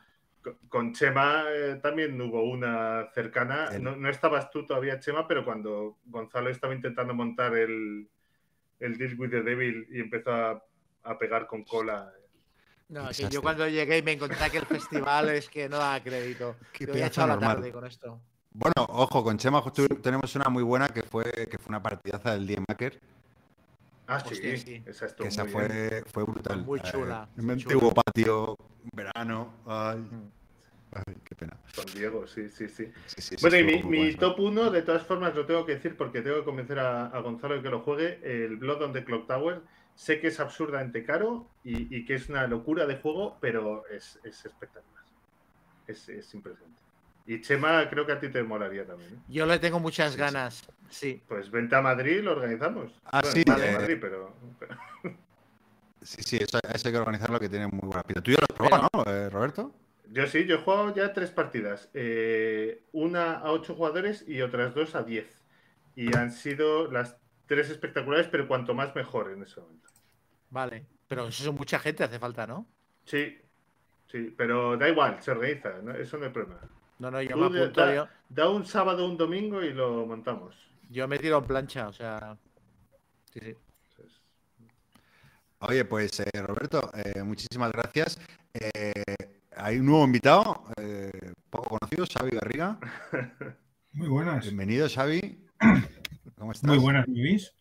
con- 0.68 0.92
Chema 0.92 1.44
eh, 1.48 1.78
también 1.82 2.20
hubo 2.20 2.42
una 2.44 3.09
cercana. 3.14 3.68
El- 3.72 3.82
No, 3.82 3.97
no 3.97 4.09
estabas 4.09 4.51
tú 4.51 4.66
todavía, 4.66 4.98
Chema, 5.01 5.26
pero 5.28 5.44
cuando 5.44 5.98
Gonzalo 6.05 6.51
estaba 6.51 6.74
intentando 6.74 7.14
montar 7.14 7.56
el, 7.56 8.09
el 8.78 8.98
Deal 8.98 9.18
with 9.18 9.30
the 9.30 9.42
Devil 9.42 9.86
y 9.90 10.01
empezó 10.01 10.32
a, 10.32 10.62
a 11.05 11.18
pegar 11.18 11.47
con 11.47 11.64
cola. 11.64 12.12
no, 12.88 13.09
que 13.09 13.28
yo 13.28 13.40
cuando 13.42 13.68
llegué 13.68 13.98
y 13.98 14.02
me 14.02 14.12
encontré 14.12 14.51
que 14.51 14.59
el 14.59 14.66
festival 14.66 15.28
es 15.30 15.48
que 15.48 15.68
no 15.68 15.78
da 15.78 16.02
crédito. 16.02 16.56
Qué 16.72 16.86
Yo 16.86 16.92
había 16.92 17.05
pedazo 17.05 17.22
echado 17.22 17.28
la 17.28 17.38
tarde 17.38 17.72
con 17.72 17.86
esto. 17.86 18.20
Bueno, 18.52 18.74
ojo, 18.88 19.22
con 19.22 19.38
Chema 19.38 19.62
tenemos 20.02 20.34
una 20.34 20.48
muy 20.48 20.64
buena 20.64 20.88
que 20.88 21.02
fue, 21.05 21.24
que 21.48 21.56
fue 21.59 21.68
una 21.68 21.82
partidaza 21.82 22.32
del 22.32 22.47
DM 22.48 22.64
Maker. 22.68 23.01
Ah, 24.10 24.20
sí, 24.20 24.34
Hostia, 24.34 24.56
sí. 24.56 24.82
esa 24.86 25.06
estuvo 25.06 25.24
Que 25.24 25.28
esa 25.28 25.44
muy 25.44 25.52
bien. 25.54 25.68
fue, 25.70 26.04
fue 26.12 26.24
brutal. 26.24 26.64
Muy 26.64 26.80
Eh, 26.80 26.82
chula, 26.90 27.28
en 27.36 27.44
muy 27.44 27.52
un 27.54 27.58
chula. 27.60 27.74
antiguo 27.74 27.94
patio, 27.94 28.56
verano. 28.94 29.52
Ay, 29.66 29.98
Mm. 29.98 30.30
ay, 30.92 31.14
qué 31.24 31.34
pena. 31.36 31.56
Con 31.76 31.86
Diego, 31.94 32.26
sí, 32.26 32.48
sí, 32.48 32.68
sí. 32.68 32.86
Sí, 33.06 33.22
sí, 33.22 33.36
sí, 33.36 33.36
Bueno, 33.40 33.56
y 33.58 33.82
mi, 33.84 34.14
top 34.16 34.40
1, 34.40 34.70
de 34.70 34.82
todas 34.82 35.06
formas, 35.06 35.34
lo 35.36 35.46
tengo 35.46 35.64
que 35.64 35.74
decir 35.76 35.96
porque 35.96 36.22
tengo 36.22 36.38
que 36.38 36.44
convencer 36.44 36.80
a, 36.80 37.06
a 37.06 37.20
Gonzalo 37.20 37.54
de 37.54 37.62
que 37.62 37.70
lo 37.70 37.80
juegue. 37.82 38.20
El 38.24 38.56
Blood 38.56 38.82
on 38.82 38.92
the 38.92 39.04
Clock 39.04 39.28
Tower. 39.28 39.62
Sé 39.94 40.18
que 40.20 40.28
es 40.28 40.40
absurdamente 40.40 41.04
caro 41.04 41.46
y, 41.62 41.94
y 41.94 42.04
que 42.06 42.14
es 42.14 42.28
una 42.28 42.46
locura 42.46 42.86
de 42.86 42.96
juego, 42.96 43.38
pero 43.40 43.86
es, 43.88 44.18
es 44.24 44.44
espectacular. 44.46 45.04
Es, 45.86 46.08
es 46.08 46.32
impresionante. 46.34 46.80
Y 47.31 47.40
Chema, 47.43 47.89
creo 47.89 48.05
que 48.05 48.11
a 48.11 48.19
ti 48.19 48.28
te 48.28 48.43
molaría 48.43 48.85
también. 48.85 49.12
¿eh? 49.15 49.19
Yo 49.28 49.47
le 49.47 49.61
tengo 49.61 49.78
muchas 49.78 50.16
ganas. 50.16 50.69
Sí. 50.89 51.23
Pues 51.28 51.48
vente 51.48 51.77
a 51.77 51.81
Madrid 51.81 52.16
y 52.16 52.23
lo 52.23 52.32
organizamos. 52.32 52.90
Ah, 53.05 53.20
Bueno, 53.23 53.31
sí, 53.36 53.44
no 53.47 53.57
eh, 53.57 53.73
Madrid, 53.73 53.98
pero, 54.01 54.35
Sí, 56.02 56.23
sí, 56.24 56.39
eso, 56.39 56.59
eso 56.74 56.89
hay 56.89 56.93
que 56.93 56.98
organizarlo 56.98 57.39
que 57.39 57.48
tiene 57.48 57.69
muy 57.69 57.86
buena 57.86 58.02
pinta. 58.02 58.20
Tú 58.20 58.32
ya 58.32 58.39
lo 58.40 58.47
has 58.51 58.57
probado, 58.57 58.89
¿no, 58.93 59.12
eh, 59.12 59.31
Roberto? 59.31 59.73
Yo 60.09 60.27
sí, 60.27 60.44
yo 60.44 60.57
he 60.57 60.59
jugado 60.59 60.93
ya 60.93 61.12
tres 61.12 61.31
partidas. 61.31 61.89
Eh, 61.94 62.82
una 62.90 63.35
a 63.35 63.52
ocho 63.52 63.77
jugadores 63.77 64.24
y 64.27 64.43
otras 64.43 64.74
dos 64.74 64.97
a 64.97 65.05
diez. 65.05 65.39
Y 65.94 66.12
han 66.16 66.32
sido 66.32 66.90
las 66.90 67.16
tres 67.47 67.70
espectaculares, 67.70 68.27
pero 68.27 68.48
cuanto 68.48 68.74
más 68.74 68.93
mejor 68.97 69.31
en 69.31 69.44
ese 69.44 69.61
momento. 69.61 69.89
Vale. 70.51 70.85
Pero 71.07 71.28
eso 71.28 71.44
son 71.44 71.55
mucha 71.55 71.78
gente, 71.78 72.02
hace 72.02 72.19
falta, 72.19 72.44
¿no? 72.48 72.66
Sí, 73.05 73.39
sí, 74.09 74.35
pero 74.36 74.77
da 74.77 74.89
igual, 74.89 75.23
se 75.23 75.31
organiza, 75.31 75.81
¿no? 75.81 75.94
eso 75.94 76.19
no 76.19 76.24
hay 76.24 76.32
problema. 76.32 76.61
No, 77.01 77.10
no, 77.10 77.20
yo 77.22 77.31
Tú 77.31 77.39
me 77.39 77.47
apunto. 77.47 77.81
da- 77.81 77.94
Yo, 77.94 78.09
Da 78.28 78.48
un 78.48 78.64
sábado 78.64 79.05
o 79.05 79.09
un 79.10 79.16
domingo 79.16 79.60
y 79.62 79.72
lo 79.72 80.06
montamos. 80.06 80.55
yo 80.89 81.09
me 81.09 81.18
tiro 81.18 81.39
en 81.39 81.44
plancha, 81.44 81.89
o 81.89 81.93
sea. 81.93 82.36
Sí, 83.32 83.40
sí. 83.97 84.02
Oye, 85.60 85.85
pues 85.85 86.20
eh, 86.20 86.43
Roberto, 86.43 86.90
eh, 86.94 87.22
muchísimas 87.24 87.72
gracias. 87.72 88.18
Eh, 88.55 88.93
hay 89.56 89.78
un 89.78 89.86
nuevo 89.86 90.05
invitado, 90.05 90.64
eh, 90.77 91.10
poco 91.51 91.77
conocido, 91.78 92.06
Xavi 92.06 92.31
Garriga. 92.31 92.78
Muy 93.93 94.09
buenas. 94.09 94.44
Bienvenido, 94.44 94.89
Xavi. 94.89 95.44
¿Cómo 96.39 96.52
estás? 96.52 96.68
Muy 96.70 96.78
buenas, 96.78 97.09
¿me 97.09 97.20
oís? 97.20 97.52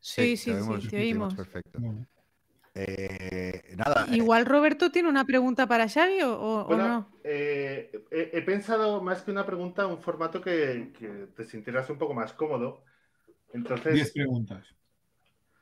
Sí, 0.00 0.36
sí, 0.36 0.50
te 0.50 0.52
oímos- 0.60 0.80
sí, 0.82 0.88
te 0.88 0.90
te 0.90 0.96
oímos 1.02 1.34
oímos. 1.34 1.34
Perfecto. 1.34 1.78
Bueno, 1.80 2.06
Eh, 2.76 3.74
nada, 3.76 4.06
eh, 4.10 4.16
Igual 4.16 4.46
Roberto 4.46 4.90
tiene 4.90 5.08
una 5.08 5.24
pregunta 5.24 5.66
para 5.68 5.88
Xavi 5.88 6.22
o, 6.22 6.32
o- 6.38 6.60
o 6.62 6.66
Bueno, 6.66 6.88
no. 6.88 7.08
eh, 7.22 8.04
he, 8.10 8.30
he 8.32 8.42
pensado 8.42 9.00
más 9.00 9.22
que 9.22 9.30
una 9.30 9.46
pregunta, 9.46 9.86
un 9.86 10.00
formato 10.02 10.40
que, 10.40 10.92
que 10.98 11.28
te 11.36 11.44
sintieras 11.44 11.88
un 11.90 11.98
poco 11.98 12.14
más 12.14 12.32
cómodo. 12.32 12.82
Diez 13.52 13.54
Entonces, 13.54 14.12
preguntas. 14.12 14.66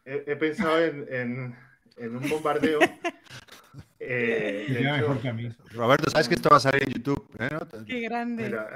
he, 0.06 0.24
he 0.26 0.36
pensado 0.36 0.82
en, 0.82 1.06
en- 1.12 1.56
en 1.98 2.16
un 2.16 2.28
bombardeo 2.30 2.80
Eh, 4.04 4.64
de 4.68 4.74
Sería 4.74 4.96
hecho, 4.96 5.02
mejor 5.08 5.22
que 5.22 5.28
a 5.28 5.32
mí. 5.32 5.48
Roberto, 5.70 6.10
¿sabes 6.10 6.28
que 6.28 6.34
esto 6.34 6.48
va 6.50 6.56
a 6.56 6.60
salir 6.60 6.82
en 6.82 6.92
YouTube? 6.94 7.24
¿eh? 7.38 7.48
¿No? 7.52 7.84
Qué 7.86 8.00
grande. 8.00 8.44
Mira, 8.46 8.68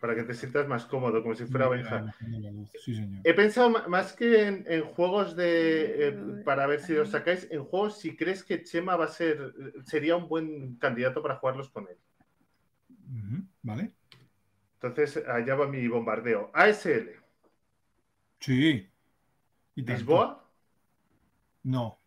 para, 0.00 0.14
que 0.14 0.22
te 0.22 0.34
sientas 0.34 0.66
más 0.68 0.86
cómodo, 0.86 1.22
como 1.22 1.34
si 1.34 1.44
fuera 1.46 1.68
Benja. 1.68 2.14
Sí, 2.84 2.94
señor. 2.94 3.20
He 3.24 3.34
pensado 3.34 3.70
más 3.88 4.12
que 4.12 4.46
en, 4.46 4.64
en 4.68 4.82
juegos 4.82 5.36
de 5.36 6.08
eh, 6.08 6.42
para 6.44 6.66
ver 6.66 6.80
si 6.80 6.94
los 6.94 7.10
sacáis, 7.10 7.48
en 7.50 7.64
juegos 7.64 7.98
si 7.98 8.16
crees 8.16 8.44
que 8.44 8.62
Chema 8.62 8.96
va 8.96 9.06
a 9.06 9.08
ser 9.08 9.52
sería 9.84 10.16
un 10.16 10.28
buen 10.28 10.76
candidato 10.76 11.22
para 11.22 11.36
jugarlos 11.36 11.68
con 11.70 11.88
él. 11.88 11.96
¿Vale? 13.62 13.92
Entonces, 14.80 15.24
allá 15.26 15.54
va 15.56 15.66
mi 15.66 15.86
bombardeo. 15.88 16.50
ASL, 16.54 17.16
Sí. 18.40 18.88
¿Y 19.74 19.82
tanto? 19.82 19.98
Lisboa, 19.98 20.50
No. 21.64 21.98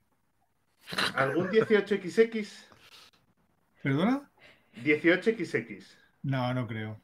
algún 1.15 1.49
18XX, 1.49 2.67
¿Perdona? 3.83 4.31
18XX, 4.83 5.85
No, 6.23 6.53
no 6.53 6.67
creo. 6.67 7.01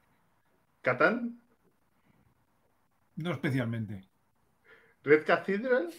Catán, 0.82 1.40
No 3.16 3.32
especialmente. 3.32 4.08
Red 5.04 5.26
Cathedral, 5.26 5.90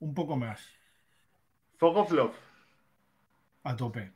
Un 0.00 0.14
poco 0.14 0.36
más. 0.36 0.64
Fog 1.76 1.96
of 1.96 2.12
Love 2.12 2.34
A 3.64 3.74
tope. 3.76 4.12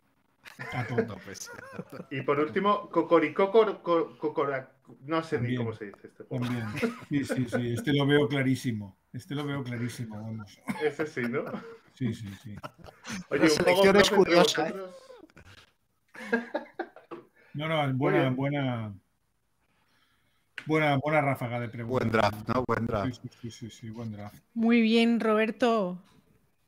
A 0.73 0.86
tope. 0.86 1.32
y 2.10 2.20
por 2.23 2.39
último 2.40 2.89
Cocoricocor, 2.90 3.82
Co- 3.82 4.16
Cocora- 4.19 4.70
no 5.02 5.23
sé 5.23 5.40
ni 5.40 5.56
cómo 5.56 5.73
se 5.73 5.86
dice 5.86 6.09
este 6.09 6.24
juego. 6.24 6.44
También. 6.44 6.66
Sí, 7.09 7.24
sí, 7.24 7.47
sí. 7.48 7.73
Este 7.74 7.93
lo 7.93 8.06
veo 8.06 8.28
clarísimo. 8.28 8.97
Este 9.12 9.35
lo 9.35 9.44
veo 9.44 9.62
clarísimo, 9.62 10.20
vamos. 10.20 10.60
Ese 10.82 11.06
sí, 11.06 11.23
¿no? 11.23 11.44
Sí, 11.94 12.12
sí, 12.14 12.28
sí. 12.43 12.56
Oye, 13.31 13.43
La 13.44 13.48
selección 13.48 13.97
es 13.97 14.10
curiosa, 14.10 14.69
¿eh? 14.69 14.74
No, 17.55 17.69
no, 17.69 17.93
buena, 17.94 18.31
buena. 18.31 18.94
Buena, 20.67 20.97
buena 20.97 21.21
ráfaga 21.21 21.61
de 21.61 21.69
preguntas. 21.69 22.01
Buen 22.01 22.13
draft, 22.13 22.49
¿no? 22.49 22.65
Buen 22.67 22.87
draft. 22.87 23.15
sí, 23.23 23.29
sí, 23.41 23.51
sí, 23.51 23.71
sí, 23.71 23.91
buen 23.91 24.13
draft. 24.13 24.43
Muy 24.55 24.81
bien, 24.83 25.21
Roberto. 25.21 25.99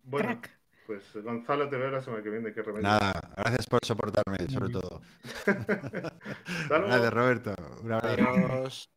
Bueno, 0.02 0.28
Crack. 0.28 0.50
pues 0.86 1.02
Gonzalo, 1.22 1.68
te 1.68 1.76
veo 1.76 1.90
la 1.90 2.02
semana 2.02 2.22
que 2.22 2.30
viene. 2.30 2.52
Qué 2.52 2.62
remedio. 2.62 2.82
Nada, 2.82 3.12
gracias 3.36 3.66
por 3.66 3.84
soportarme, 3.84 4.38
sobre 4.48 4.68
bien. 4.68 4.80
todo. 4.80 5.00
Gracias, 6.68 7.12
Roberto. 7.12 7.54
Un 7.82 7.92
abrazo. 7.92 8.28
Adiós. 8.30 8.90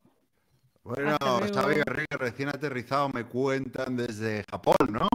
Bueno. 0.83 1.17
Xavi 1.19 1.75
Garriga, 1.85 2.17
recién 2.17 2.49
aterrizado, 2.49 3.09
me 3.09 3.25
cuentan 3.25 3.95
desde 3.97 4.43
Japón, 4.49 4.75
¿no? 4.91 5.07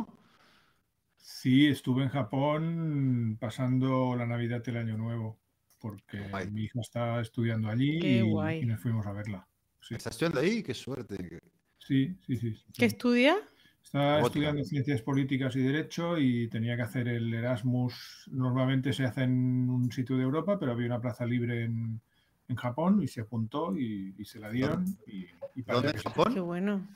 Sí, 1.17 1.67
estuve 1.69 2.03
en 2.05 2.09
Japón 2.11 3.37
pasando 3.41 4.15
la 4.17 4.27
Navidad 4.27 4.63
y 4.67 4.71
el 4.71 4.77
Año 4.77 4.97
Nuevo, 4.97 5.41
porque 5.79 6.29
Guay. 6.29 6.51
mi 6.51 6.65
hija 6.65 6.81
está 6.81 7.21
estudiando 7.21 7.69
allí 7.69 7.99
y 8.01 8.67
nos 8.67 8.81
fuimos 8.81 9.07
a 9.07 9.13
verla. 9.13 9.49
Sí, 9.83 9.95
¿Estás 9.95 10.13
estudiando 10.15 10.41
ahí? 10.41 10.63
Qué 10.63 10.75
suerte. 10.75 11.41
sí, 11.79 12.17
sí. 12.27 12.37
sí, 12.37 12.37
sí. 12.37 12.63
¿Qué 12.73 12.87
estudia? 12.87 13.37
Estaba 13.83 14.21
estudiando 14.21 14.65
Ciencias 14.65 15.03
Políticas 15.03 15.55
y 15.57 15.61
Derecho 15.61 16.17
y 16.17 16.49
tenía 16.49 16.77
que 16.77 16.83
hacer 16.83 17.09
el 17.09 17.35
Erasmus. 17.35 18.31
Normalmente 18.31 18.93
se 18.93 19.05
hace 19.05 19.25
en 19.25 19.69
un 19.69 19.91
sitio 19.93 20.17
de 20.17 20.23
Europa, 20.23 20.59
pero 20.59 20.73
había 20.73 20.87
una 20.87 21.01
plaza 21.01 21.27
libre 21.27 21.65
en, 21.65 22.01
en 22.49 22.57
Japón 22.57 23.03
y 23.03 23.09
se 23.09 23.23
apuntó 23.23 23.77
y, 23.77 24.15
y 24.17 24.25
se 24.25 24.39
la 24.39 24.51
dieron. 24.51 24.97
Y, 25.07 25.27
y 25.57 25.65
¿En 25.67 25.97
Japón? 25.99 26.33
Qué 26.33 26.41
bueno. 26.41 26.87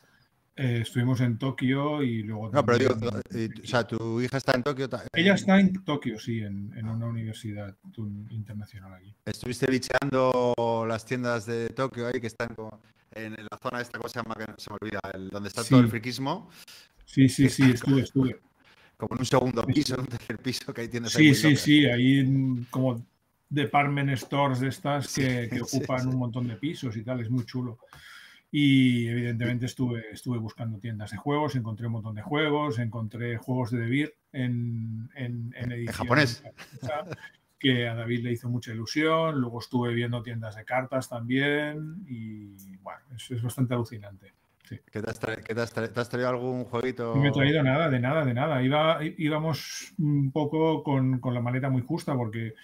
Eh, 0.58 0.80
estuvimos 0.80 1.20
en 1.20 1.36
Tokio 1.36 2.02
y 2.02 2.22
luego... 2.22 2.50
No, 2.50 2.64
pero 2.64 2.78
digo, 2.78 2.94
o 2.94 3.66
sea, 3.66 3.86
tu 3.86 4.22
hija 4.22 4.38
está 4.38 4.52
en 4.54 4.62
Tokio. 4.62 4.88
Ella 5.12 5.34
está 5.34 5.60
en 5.60 5.84
Tokio, 5.84 6.18
sí, 6.18 6.40
en, 6.40 6.72
en 6.74 6.88
una 6.88 7.06
universidad 7.06 7.76
internacional 8.30 8.94
allí. 8.94 9.14
Estuviste 9.26 9.66
bicheando 9.70 10.86
las 10.88 11.04
tiendas 11.04 11.44
de 11.44 11.68
Tokio 11.68 12.06
ahí 12.06 12.20
que 12.20 12.28
están 12.28 12.54
como 12.54 12.80
en 13.12 13.32
la 13.34 13.58
zona 13.62 13.82
esta 13.82 13.98
cosa 13.98 14.22
que 14.22 14.44
se 14.56 14.70
me 14.70 14.76
olvida, 14.80 15.00
el- 15.12 15.28
donde 15.28 15.48
está 15.48 15.62
todo 15.62 15.80
el 15.80 15.88
friquismo, 15.88 16.48
Sí, 17.04 17.28
sí, 17.28 17.48
sí, 17.50 17.62
estuve, 17.74 18.00
estuve. 18.00 18.40
como 18.96 19.14
en 19.14 19.20
un 19.20 19.26
segundo 19.26 19.62
piso, 19.66 19.94
en 19.94 20.00
un 20.02 20.06
tercer 20.06 20.38
piso 20.38 20.72
que 20.72 20.80
hay 20.82 20.88
tiendas 20.88 21.14
ahí 21.16 21.34
Sí, 21.34 21.48
muy 21.50 21.58
sí, 21.60 21.84
locas. 21.84 21.98
sí, 21.98 22.22
mm, 22.24 22.64
como 22.70 23.06
department 23.50 24.10
stores 24.16 24.60
de 24.60 24.68
estas 24.68 25.14
que, 25.14 25.50
ocupan 25.62 26.00
sí. 26.00 26.08
un 26.08 26.16
montón 26.16 26.48
de 26.48 26.56
pisos 26.56 26.96
y 26.96 27.02
tal, 27.02 27.20
es 27.20 27.30
muy 27.30 27.44
chulo. 27.44 27.78
Y 28.50 29.08
evidentemente 29.08 29.66
estuve, 29.66 30.04
estuve 30.12 30.38
buscando 30.38 30.78
tiendas 30.78 31.10
de 31.10 31.16
juegos, 31.16 31.56
encontré 31.56 31.86
un 31.86 31.94
montón 31.94 32.14
de 32.14 32.22
juegos, 32.22 32.78
encontré 32.78 33.36
juegos 33.36 33.70
de 33.72 33.78
Debir 33.80 34.14
en, 34.32 35.10
en, 35.14 35.52
en 35.56 35.72
edición 35.72 35.94
japonés. 35.94 36.42
japonesa, 36.80 37.18
que 37.58 37.88
a 37.88 37.94
David 37.94 38.22
le 38.22 38.32
hizo 38.32 38.48
mucha 38.48 38.72
ilusión. 38.72 39.40
Luego 39.40 39.58
estuve 39.60 39.92
viendo 39.94 40.22
tiendas 40.22 40.56
de 40.56 40.64
cartas 40.64 41.08
también 41.08 42.04
y 42.06 42.76
bueno, 42.78 43.00
es, 43.16 43.30
es 43.30 43.42
bastante 43.42 43.74
alucinante. 43.74 44.32
Sí. 44.62 44.78
¿Qué 44.90 45.00
te 45.02 45.10
has, 45.10 45.20
tra- 45.20 45.42
qué 45.42 45.54
te 45.54 45.60
has 45.60 45.76
tra- 45.76 45.92
te 45.92 46.00
has 46.00 46.08
traído 46.08 46.28
algún 46.28 46.64
jueguito? 46.64 47.14
No 47.14 47.22
me 47.22 47.28
he 47.28 47.32
traído 47.32 47.62
nada, 47.62 47.88
de 47.88 48.00
nada, 48.00 48.24
de 48.24 48.34
nada. 48.34 48.62
Iba, 48.62 48.98
íbamos 49.02 49.92
un 49.98 50.32
poco 50.32 50.82
con, 50.82 51.18
con 51.20 51.34
la 51.34 51.40
maleta 51.40 51.68
muy 51.70 51.82
justa 51.82 52.16
porque 52.16 52.54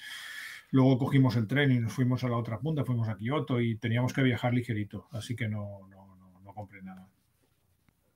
luego 0.73 0.99
cogimos 0.99 1.37
el 1.37 1.47
tren 1.47 1.71
y 1.71 1.79
nos 1.79 1.93
fuimos 1.93 2.25
a 2.25 2.29
la 2.29 2.37
otra 2.37 2.59
punta, 2.59 2.85
fuimos 2.85 3.09
a 3.09 3.17
Kioto 3.17 3.61
y 3.61 3.77
teníamos 3.77 4.13
que 4.13 4.23
viajar 4.23 4.53
ligerito, 4.53 5.07
así 5.13 5.37
que 5.37 5.49
no, 5.49 5.87
no, 5.89 6.17
no, 6.17 6.41
no 6.41 6.53
compré 6.55 6.83
nada. 6.83 7.09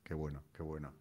Qué 0.02 0.14
bueno, 0.14 0.42
qué 0.52 0.62
bueno. 0.62 0.92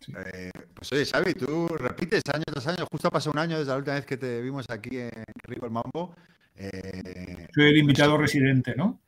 Sí. 0.00 0.12
Eh, 0.34 0.50
pues 0.74 0.92
oye, 0.92 1.04
Xavi, 1.06 1.34
tú 1.34 1.68
repites 1.68 2.22
año 2.32 2.42
tras 2.44 2.66
año. 2.66 2.84
Justo 2.90 3.06
ha 3.08 3.10
pasado 3.10 3.32
un 3.32 3.38
año 3.38 3.58
desde 3.58 3.70
la 3.70 3.76
última 3.78 3.94
vez 3.94 4.04
que 4.04 4.16
te 4.16 4.40
vimos 4.42 4.68
aquí 4.68 4.98
en 4.98 5.10
Rico 5.44 5.66
el 5.66 5.70
Mambo. 5.72 6.16
Eh, 6.56 7.46
Soy 7.54 7.64
el 7.70 7.76
invitado 7.78 8.16
pues, 8.16 8.22
residente, 8.32 8.74
¿no? 8.74 9.00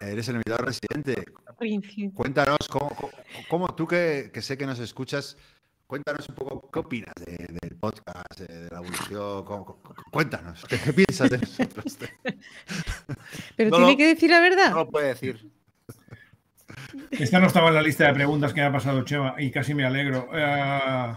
Eres 0.00 0.26
el 0.28 0.36
invitado 0.36 0.64
residente. 0.64 1.22
Príncipe. 1.58 2.14
Cuéntanos, 2.14 2.66
¿cómo, 2.70 2.88
cómo- 2.96 3.12
cómo- 3.48 3.74
tú 3.74 3.86
que, 3.86 4.30
que 4.32 4.40
sé 4.42 4.56
que 4.56 4.64
nos 4.66 4.78
escuchas, 4.80 5.36
cuéntanos 5.92 6.26
un 6.30 6.34
poco 6.34 6.70
qué 6.70 6.78
opinas 6.78 7.12
de- 7.26 7.58
del 7.60 7.76
podcast, 7.76 8.40
eh, 8.40 8.46
de 8.50 8.68
la 8.70 8.78
evolución. 8.78 9.44
cómo- 9.44 9.66
cómo- 9.66 9.94
cuéntanos, 10.10 10.64
¿qué, 10.64 10.78
qué 10.78 10.90
piensas 10.94 11.28
de 11.28 11.36
nosotros? 11.36 11.98
Pero 13.58 13.68
No 13.68 13.76
tiene 13.76 13.96
que 13.98 14.06
decir 14.06 14.30
la 14.30 14.40
verdad. 14.40 14.70
No 14.70 14.76
lo 14.76 14.88
puede 14.88 15.08
decir. 15.08 15.50
Esta 17.10 17.38
no 17.40 17.46
estaba 17.48 17.68
en 17.68 17.74
la 17.74 17.82
lista 17.82 18.06
de 18.06 18.14
preguntas 18.14 18.54
que 18.54 18.62
me 18.62 18.68
ha 18.68 18.72
pasado 18.72 19.02
Chema 19.04 19.34
y 19.36 19.50
casi 19.50 19.74
me 19.74 19.84
alegro. 19.84 20.30
Eh, 20.32 21.12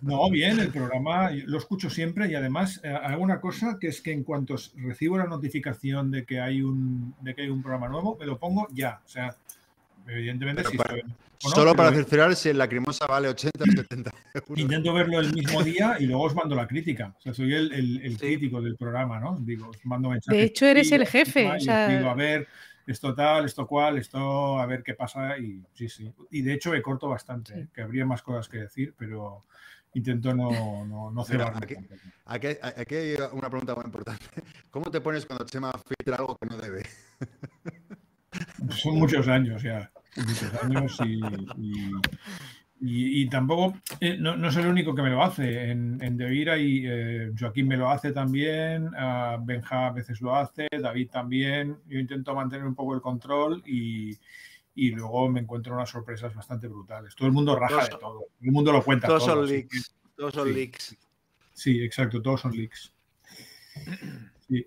no, 0.00 0.28
bien, 0.30 0.58
el 0.58 0.72
programa 0.72 1.30
lo 1.30 1.56
escucho 1.56 1.88
siempre 1.88 2.26
y 2.28 2.34
además 2.34 2.80
hago 2.84 3.22
una 3.22 3.40
cosa 3.40 3.78
que 3.80 3.86
es 3.86 4.00
que 4.02 4.10
en 4.10 4.24
cuanto 4.24 4.56
recibo 4.78 5.16
la 5.16 5.26
notificación 5.26 6.10
de 6.10 6.24
que 6.26 6.40
hay 6.40 6.60
un, 6.60 7.14
de 7.20 7.36
que 7.36 7.42
hay 7.42 7.50
un 7.50 7.62
programa 7.62 7.86
nuevo, 7.88 8.16
me 8.18 8.26
lo 8.26 8.36
pongo 8.36 8.66
ya. 8.72 9.00
O 9.04 9.08
sea, 9.08 9.36
evidentemente 10.08 10.64
si 10.64 10.76
para- 10.76 10.96
no, 10.96 11.14
Solo 11.38 11.74
para 11.76 11.92
cerciorar 11.92 12.34
si 12.34 12.48
el 12.48 12.56
lacrimosa 12.58 13.06
vale 13.06 13.28
80 13.28 13.62
o 13.62 13.66
70 13.66 14.10
euros. 14.34 14.58
Intento 14.58 14.94
verlo 14.94 15.20
el 15.20 15.32
mismo 15.34 15.62
día 15.62 15.96
y 16.00 16.06
luego 16.06 16.22
os 16.22 16.34
mando 16.34 16.54
la 16.56 16.66
crítica. 16.66 17.14
O 17.18 17.20
sea, 17.20 17.34
soy 17.34 17.52
el, 17.54 17.72
el- 17.72 18.00
el 18.02 18.12
Sí. 18.12 18.18
crítico 18.18 18.62
del 18.62 18.76
programa, 18.76 19.20
¿no? 19.20 19.36
Digo, 19.40 19.68
os 19.68 19.84
mando 19.84 20.08
mensajes. 20.08 20.38
De 20.38 20.44
hecho, 20.44 20.64
eres 20.66 20.90
el 20.92 21.06
jefe, 21.06 21.44
y 21.44 21.48
o 21.56 21.60
sea- 21.60 21.88
digo, 21.88 22.08
a 22.08 22.14
ver, 22.14 22.48
esto 22.86 23.14
tal, 23.14 23.44
esto 23.44 23.66
cual, 23.66 23.98
esto, 23.98 24.58
a 24.58 24.64
ver 24.64 24.82
qué 24.82 24.94
pasa. 24.94 25.36
Y 25.38 25.62
sí, 25.74 25.88
sí. 25.90 26.10
Y 26.30 26.40
de 26.40 26.54
hecho 26.54 26.70
me 26.70 26.80
corto 26.80 27.08
bastante, 27.08 27.52
Sí. 27.52 27.60
¿eh? 27.60 27.68
que 27.74 27.82
habría 27.82 28.06
más 28.06 28.22
cosas 28.22 28.48
que 28.48 28.58
decir, 28.58 28.94
pero 28.96 29.44
intento 29.92 30.32
no, 30.34 30.86
no, 30.86 31.10
no 31.10 31.24
cebarme 31.24 31.58
aquí-. 31.62 31.76
Aquí, 32.24 32.46
aquí 32.62 32.94
hay 32.94 33.16
una 33.32 33.50
pregunta 33.50 33.74
muy 33.74 33.84
importante. 33.84 34.24
¿Cómo 34.70 34.90
te 34.90 35.00
pones 35.02 35.26
cuando 35.26 35.44
Chema 35.44 35.70
filtra 35.72 36.16
algo 36.16 36.36
que 36.38 36.46
no 36.48 36.56
debe? 36.56 36.82
Son 38.70 38.96
muchos 38.98 39.28
años 39.28 39.62
ya. 39.62 39.90
Muchos 40.16 40.54
años 40.62 40.98
y. 41.04 41.20
y- 41.58 41.92
y- 42.78 43.22
y 43.22 43.28
tampoco, 43.30 43.74
eh, 44.00 44.18
no, 44.18 44.36
no 44.36 44.52
soy 44.52 44.64
el 44.64 44.68
único 44.68 44.94
que 44.94 45.00
me 45.00 45.08
lo 45.08 45.22
hace. 45.22 45.70
En, 45.70 45.98
en 46.02 46.16
De 46.18 46.26
Vira 46.26 46.58
y 46.58 46.82
eh, 46.86 47.32
Joaquín 47.38 47.68
me 47.68 47.76
lo 47.78 47.88
hace 47.90 48.12
también, 48.12 48.90
Benja 49.44 49.86
a 49.86 49.92
veces 49.92 50.20
lo 50.20 50.36
hace, 50.36 50.68
David 50.70 51.08
también. 51.10 51.78
Yo 51.86 51.98
intento 51.98 52.34
mantener 52.34 52.66
un 52.66 52.74
poco 52.74 52.94
el 52.94 53.00
control 53.00 53.62
y, 53.64 54.14
y 54.74 54.90
luego 54.90 55.26
me 55.30 55.40
encuentro 55.40 55.74
unas 55.74 55.88
sorpresas 55.88 56.34
bastante 56.34 56.68
brutales. 56.68 57.14
Todo 57.16 57.28
el 57.28 57.32
mundo 57.32 57.56
raja 57.56 57.76
Todos 57.76 57.84
de 57.84 57.90
todo. 57.92 58.00
Todo 58.00 58.28
el 58.42 58.52
mundo 58.52 58.72
lo 58.72 58.84
cuenta. 58.84 59.06
Todos 59.06 59.24
todo, 59.24 59.36
son 59.36 59.46
leaks. 59.48 59.94
Todos 60.14 60.34
son 60.34 60.48
sí. 60.48 60.54
leaks. 60.54 60.96
Sí, 61.54 61.82
exacto, 61.82 62.20
todos 62.20 62.42
son 62.42 62.52
leaks. 62.54 62.92
Sí. 64.48 64.66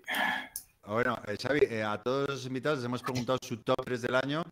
Bueno, 0.90 1.16
eh, 1.28 1.36
Xavi, 1.40 1.60
eh, 1.70 1.84
a 1.84 1.98
todos 1.98 2.28
los 2.28 2.46
invitados 2.46 2.80
les 2.80 2.86
hemos 2.86 3.02
preguntado 3.02 3.38
su 3.40 3.58
top 3.58 3.76
3 3.84 4.02
del 4.02 4.14
año. 4.16 4.42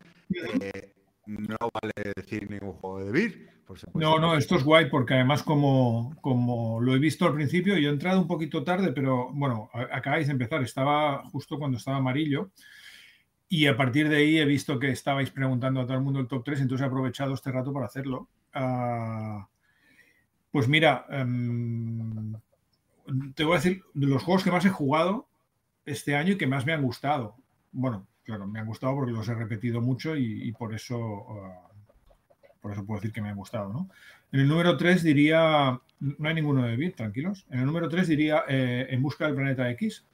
Eh, 0.61 0.93
no 1.27 1.57
vale 1.59 2.13
decir 2.15 2.49
ningún 2.49 2.71
juego 2.73 3.03
de 3.03 3.11
Beer, 3.11 3.49
por 3.67 3.77
supuesto. 3.77 3.99
No, 3.99 4.19
no, 4.19 4.37
esto 4.37 4.55
es 4.55 4.63
guay 4.63 4.89
porque 4.89 5.15
además 5.15 5.43
como, 5.43 6.15
como 6.21 6.79
lo 6.79 6.95
he 6.95 6.99
visto 6.99 7.25
al 7.25 7.33
principio, 7.33 7.77
yo 7.77 7.89
he 7.89 7.91
entrado 7.91 8.21
un 8.21 8.27
poquito 8.27 8.63
tarde, 8.63 8.93
pero 8.93 9.31
bueno, 9.33 9.69
acabáis 9.91 10.27
de 10.27 10.31
empezar, 10.31 10.63
estaba 10.63 11.25
justo 11.25 11.59
cuando 11.59 11.77
estaba 11.77 11.97
amarillo 11.97 12.51
y 13.49 13.67
a 13.67 13.75
partir 13.75 14.07
de 14.07 14.17
ahí 14.17 14.37
he 14.37 14.45
visto 14.45 14.79
que 14.79 14.91
estabais 14.91 15.31
preguntando 15.31 15.81
a 15.81 15.85
todo 15.85 15.97
el 15.97 16.03
mundo 16.03 16.21
el 16.21 16.27
top 16.27 16.45
3, 16.45 16.61
entonces 16.61 16.85
he 16.85 16.87
aprovechado 16.87 17.33
este 17.33 17.51
rato 17.51 17.73
para 17.73 17.87
hacerlo. 17.87 18.29
Ah, 18.53 19.45
Pues 20.51 20.69
mira, 20.69 21.05
em, 21.09 22.33
te 23.35 23.43
voy 23.43 23.53
a 23.53 23.57
decir 23.57 23.83
de 23.93 24.07
los 24.07 24.23
juegos 24.23 24.45
que 24.45 24.51
más 24.51 24.63
he 24.63 24.69
jugado 24.69 25.27
este 25.89 26.15
año 26.15 26.33
y 26.33 26.37
que 26.37 26.47
más 26.47 26.65
me 26.65 26.73
han 26.73 26.81
gustado. 26.81 27.35
Bueno, 27.71 28.07
claro, 28.23 28.47
me 28.47 28.59
han 28.59 28.65
gustado 28.65 28.95
porque 28.95 29.11
los 29.11 29.27
he 29.27 29.35
repetido 29.35 29.81
mucho 29.81 30.15
y, 30.15 30.47
y 30.47 30.51
por 30.51 30.73
eso 30.73 31.25
ah, 31.29 31.69
por 32.61 32.71
eso 32.71 32.85
puedo 32.85 32.99
decir 32.99 33.13
que 33.13 33.21
me 33.21 33.29
han 33.29 33.35
gustado, 33.35 33.71
¿no? 33.71 33.89
En 34.31 34.41
el 34.41 34.47
número 34.47 34.77
3 34.77 35.01
diría, 35.03 35.79
no 35.99 36.27
hay 36.27 36.35
ninguno 36.35 36.63
de 36.63 36.75
Bit, 36.75 36.97
tranquilos. 36.97 37.45
En 37.49 37.59
el 37.59 37.65
número 37.65 37.89
3 37.89 38.07
diría 38.07 38.43
eh, 38.47 38.87
En 38.89 39.01
busca 39.01 39.25
del 39.25 39.35
planeta 39.35 39.69
X. 39.71 40.05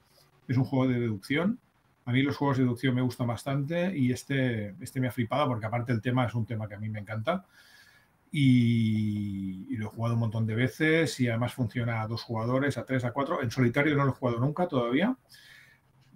Es 0.48 0.56
un 0.56 0.64
juego 0.64 0.88
de 0.88 1.00
deducción. 1.00 1.58
A 2.04 2.12
mí 2.12 2.22
los 2.22 2.36
juegos 2.36 2.56
de 2.56 2.62
deducción 2.62 2.94
me 2.94 3.02
gustan 3.02 3.26
bastante 3.26 3.96
y 3.96 4.12
este, 4.12 4.74
este 4.80 5.00
me 5.00 5.08
ha 5.08 5.12
flipado 5.12 5.48
porque 5.48 5.66
aparte 5.66 5.92
el 5.92 6.00
tema 6.00 6.24
es 6.24 6.34
un 6.34 6.46
tema 6.46 6.68
que 6.68 6.76
a 6.76 6.78
mí 6.78 6.88
me 6.88 7.00
encanta. 7.00 7.44
Y, 8.30 9.66
y 9.68 9.76
lo 9.76 9.86
he 9.86 9.88
jugado 9.88 10.14
un 10.14 10.20
montón 10.20 10.46
de 10.46 10.54
veces 10.54 11.18
y 11.20 11.28
además 11.28 11.52
funciona 11.52 12.02
a 12.02 12.06
dos 12.06 12.22
jugadores, 12.22 12.78
a 12.78 12.84
tres, 12.84 13.04
a 13.04 13.12
cuatro. 13.12 13.42
En 13.42 13.50
solitario 13.50 13.96
no 13.96 14.04
lo 14.04 14.12
he 14.12 14.14
jugado 14.14 14.38
nunca 14.38 14.68
todavía. 14.68 15.16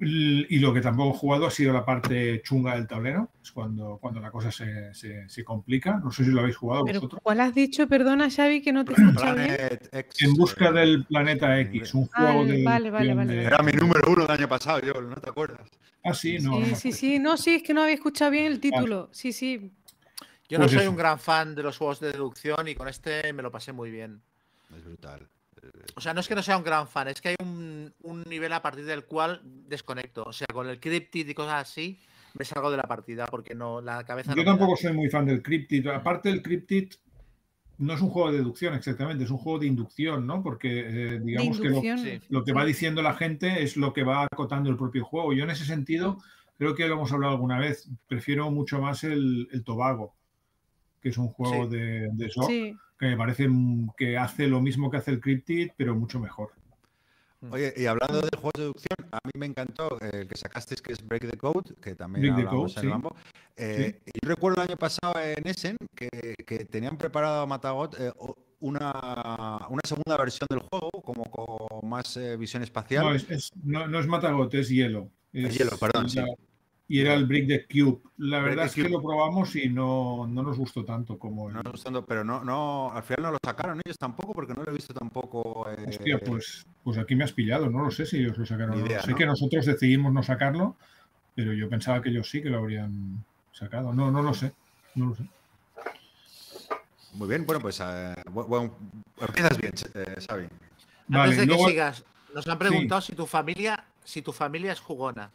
Y 0.02 0.58
lo 0.60 0.72
que 0.72 0.80
tampoco 0.80 1.14
he 1.14 1.18
jugado 1.18 1.46
ha 1.46 1.50
sido 1.50 1.74
la 1.74 1.84
parte 1.84 2.40
chunga 2.42 2.74
del 2.74 2.86
tablero, 2.86 3.30
es 3.42 3.52
cuando, 3.52 3.98
cuando 4.00 4.18
la 4.18 4.30
cosa 4.30 4.50
se, 4.50 4.94
se- 4.94 5.28
se 5.28 5.44
complica. 5.44 6.00
No 6.02 6.10
sé 6.10 6.24
si 6.24 6.30
lo 6.30 6.40
habéis 6.40 6.56
jugado 6.56 6.86
Pero, 6.86 7.00
vosotros. 7.00 7.20
¿cuál 7.22 7.40
has 7.40 7.54
dicho? 7.54 7.86
Perdona, 7.86 8.30
Xavi, 8.30 8.62
que 8.62 8.72
no 8.72 8.82
te 8.86 8.92
he 8.92 8.94
escuchado 8.96 9.34
bien. 9.36 9.48
Planet 9.56 9.88
X, 9.92 10.22
En 10.22 10.34
busca 10.34 10.72
del 10.72 11.04
planeta 11.04 11.60
X, 11.60 11.92
un 11.92 12.06
juego 12.06 12.46
de. 12.46 12.64
vale, 12.64 12.90
vale, 12.90 13.08
deducción 13.08 13.16
vale, 13.28 13.34
de- 13.40 13.44
Era 13.46 13.58
mi 13.62 13.72
número 13.72 14.10
uno 14.10 14.22
del 14.22 14.30
año 14.30 14.48
pasado, 14.48 14.80
yo, 14.80 15.00
¿no 15.02 15.16
te 15.16 15.28
acuerdas? 15.28 15.68
Ah, 16.02 16.14
sí, 16.14 16.38
no. 16.38 16.64
Sí, 16.76 16.92
sí. 16.92 17.18
No, 17.18 17.36
sí, 17.36 17.56
es 17.56 17.62
que 17.62 17.74
no 17.74 17.82
había 17.82 17.94
escuchado 17.94 18.30
bien 18.30 18.46
el 18.46 18.58
título. 18.58 19.10
Sí, 19.12 19.34
sí. 19.34 19.70
Yo 20.48 20.58
no 20.58 20.64
Pues 20.64 20.72
soy 20.72 20.80
eso. 20.82 20.90
un 20.90 20.96
gran 20.96 21.18
fan 21.20 21.54
de 21.54 21.62
los 21.62 21.76
juegos 21.76 22.00
de 22.00 22.10
deducción 22.12 22.66
y 22.66 22.74
con 22.74 22.88
este 22.88 23.32
me 23.34 23.42
lo 23.42 23.50
pasé 23.50 23.72
muy 23.72 23.90
bien. 23.90 24.22
Es 24.74 24.82
brutal. 24.82 25.28
O 25.96 26.00
sea, 26.00 26.14
no 26.14 26.20
es 26.20 26.28
que 26.28 26.34
no 26.34 26.42
sea 26.42 26.56
un 26.56 26.64
gran 26.64 26.88
fan, 26.88 27.08
es 27.08 27.20
que 27.20 27.30
hay 27.30 27.36
un, 27.42 27.92
un 28.02 28.22
nivel 28.24 28.52
a 28.52 28.62
partir 28.62 28.84
del 28.84 29.04
cual 29.04 29.40
desconecto. 29.44 30.22
O 30.24 30.32
sea, 30.32 30.46
con 30.52 30.68
el 30.68 30.80
cryptid 30.80 31.28
y 31.28 31.34
cosas 31.34 31.62
así, 31.62 31.98
me 32.34 32.44
salgo 32.44 32.70
de 32.70 32.76
la 32.76 32.84
partida 32.84 33.26
porque 33.26 33.54
no, 33.54 33.80
la 33.80 34.04
cabeza 34.04 34.32
Yo 34.34 34.44
no 34.44 34.50
tampoco 34.52 34.76
soy 34.76 34.92
muy 34.92 35.08
fan 35.08 35.26
del 35.26 35.42
Cryptid. 35.42 35.86
Aparte, 35.88 36.30
el 36.30 36.42
Cryptid 36.42 36.92
no 37.78 37.94
es 37.94 38.00
un 38.00 38.10
juego 38.10 38.30
de 38.30 38.38
deducción 38.38 38.74
exactamente, 38.74 39.24
es 39.24 39.30
un 39.30 39.38
juego 39.38 39.58
de 39.58 39.66
inducción, 39.66 40.26
¿no? 40.26 40.42
Porque 40.42 40.80
eh, 41.14 41.20
digamos 41.20 41.58
que 41.58 41.70
lo, 41.70 41.76
inducción. 41.82 41.98
sí. 41.98 42.20
lo 42.28 42.44
que 42.44 42.52
va 42.52 42.64
diciendo 42.64 43.00
la 43.02 43.14
gente 43.14 43.62
es 43.62 43.76
lo 43.76 43.92
que 43.92 44.04
va 44.04 44.24
acotando 44.30 44.68
el 44.70 44.76
propio 44.76 45.04
juego. 45.04 45.32
Yo 45.32 45.44
en 45.44 45.50
ese 45.50 45.64
sentido, 45.64 46.18
creo 46.58 46.74
que 46.74 46.86
lo 46.86 46.94
hemos 46.94 47.10
hablado 47.12 47.32
alguna 47.32 47.58
vez, 47.58 47.88
prefiero 48.06 48.50
mucho 48.50 48.80
más 48.80 49.02
el, 49.02 49.48
el 49.50 49.64
Tobago, 49.64 50.14
que 51.00 51.08
es 51.08 51.18
un 51.18 51.28
juego 51.28 51.64
Sí. 51.70 51.76
de, 51.76 52.10
de 52.12 52.26
eso, 52.26 52.42
Sí. 52.42 52.76
Que 53.00 53.06
me 53.06 53.16
parece 53.16 53.48
mm, 53.48 53.92
que 53.96 54.18
hace 54.18 54.46
lo 54.46 54.60
mismo 54.60 54.90
que 54.90 54.98
hace 54.98 55.10
el 55.10 55.20
Cryptid, 55.20 55.70
pero 55.76 55.96
mucho 55.96 56.20
mejor. 56.20 56.52
Oye, 57.50 57.72
y 57.74 57.86
hablando 57.86 58.20
de 58.20 58.28
juegos 58.36 58.52
de 58.54 58.60
deducción, 58.64 58.96
a 59.10 59.18
mí 59.24 59.30
me 59.38 59.46
encantó 59.46 59.98
el 60.02 60.28
que 60.28 60.36
sacasteis, 60.36 60.82
que 60.82 60.92
es 60.92 61.02
Break 61.06 61.30
the 61.30 61.38
Code, 61.38 61.74
que 61.80 61.94
también 61.94 62.26
Break 62.26 62.36
the 62.36 62.40
hablamos 62.48 62.74
Code, 62.74 62.80
en 62.80 62.86
sí. 62.86 62.86
Mambo. 62.92 63.16
Eh, 63.56 64.00
Yo 64.04 64.28
recuerdo 64.28 64.60
el 64.62 64.68
año 64.68 64.76
pasado 64.76 65.14
en 65.18 65.46
Essen 65.46 65.78
que, 65.96 66.34
que 66.46 66.66
tenían 66.66 66.98
preparado 66.98 67.40
a 67.40 67.46
Matagot 67.46 67.98
eh, 67.98 68.12
una, 68.60 68.92
una 69.70 69.80
segunda 69.86 70.18
versión 70.18 70.46
del 70.50 70.58
juego, 70.60 70.90
como 71.02 71.24
con 71.30 71.88
más 71.88 72.14
eh, 72.18 72.36
visión 72.36 72.62
espacial. 72.62 73.04
No, 73.06 73.14
es, 73.14 73.30
es- 73.30 73.50
no, 73.64 73.86
no 73.86 73.98
es 74.00 74.06
Matagot, 74.06 74.52
es 74.52 74.68
hielo. 74.68 75.10
Es 75.32 75.56
hielo, 75.56 75.78
perdón, 75.78 76.04
la- 76.04 76.10
sí. 76.10 76.20
Y 76.92 77.00
era 77.00 77.14
el 77.14 77.24
Brick 77.24 77.46
the 77.46 77.66
Cube. 77.66 78.00
La 78.18 78.40
verdad 78.40 78.66
es 78.66 78.74
que 78.74 78.82
Cube. 78.82 78.90
lo 78.94 79.00
probamos 79.00 79.54
y 79.54 79.68
no, 79.68 80.26
no 80.26 80.42
nos 80.42 80.58
gustó 80.58 80.84
tanto 80.84 81.16
como 81.20 81.46
el, 81.48 81.54
No 81.54 81.62
nos 81.62 81.72
gustando, 81.74 82.04
pero 82.04 82.24
no, 82.24 82.42
no, 82.42 82.90
al 82.92 83.04
final 83.04 83.22
no 83.22 83.30
lo 83.30 83.38
sacaron 83.44 83.80
ellos 83.84 83.96
tampoco, 83.96 84.32
porque 84.34 84.54
no 84.54 84.64
lo 84.64 84.70
he 84.72 84.74
visto 84.74 84.92
tampoco. 84.92 85.70
eh, 85.70 85.84
Hostia, 85.88 86.18
pues, 86.18 86.66
pues 86.82 86.98
aquí 86.98 87.14
me 87.14 87.22
has 87.22 87.32
pillado, 87.32 87.70
no 87.70 87.84
lo 87.84 87.92
sé 87.92 88.06
si 88.06 88.16
ellos 88.18 88.36
lo 88.36 88.44
sacaron. 88.44 88.84
Idea, 88.84 89.02
sé 89.02 89.12
¿no? 89.12 89.16
que 89.16 89.24
nosotros 89.24 89.66
decidimos 89.66 90.12
no 90.12 90.24
sacarlo, 90.24 90.74
pero 91.36 91.52
yo 91.52 91.68
pensaba 91.68 92.02
que 92.02 92.08
ellos 92.08 92.28
sí 92.28 92.42
que 92.42 92.50
lo 92.50 92.58
habrían 92.58 93.24
sacado. 93.52 93.94
No, 93.94 94.10
no 94.10 94.20
lo 94.20 94.34
sé. 94.34 94.52
No 94.96 95.10
lo 95.10 95.14
sé. 95.14 95.22
Muy 97.14 97.28
bien, 97.28 97.46
bueno, 97.46 97.60
pues 97.60 97.78
eh, 97.80 98.14
bu- 98.26 98.46
bueno, 98.46 98.76
empiezas 99.20 99.58
bien, 99.58 99.74
eh, 99.94 100.16
Xavi. 100.26 100.46
Vale, 101.06 101.22
Antes 101.24 101.38
de 101.38 101.46
luego- 101.46 101.64
que 101.66 101.70
sigas, 101.70 102.04
nos 102.34 102.48
han 102.48 102.58
preguntado 102.58 103.00
si 103.00 103.14
tu 103.14 103.26
familia, 103.26 103.84
si 104.02 104.22
tu 104.22 104.32
familia 104.32 104.72
es 104.72 104.80
jugona. 104.80 105.30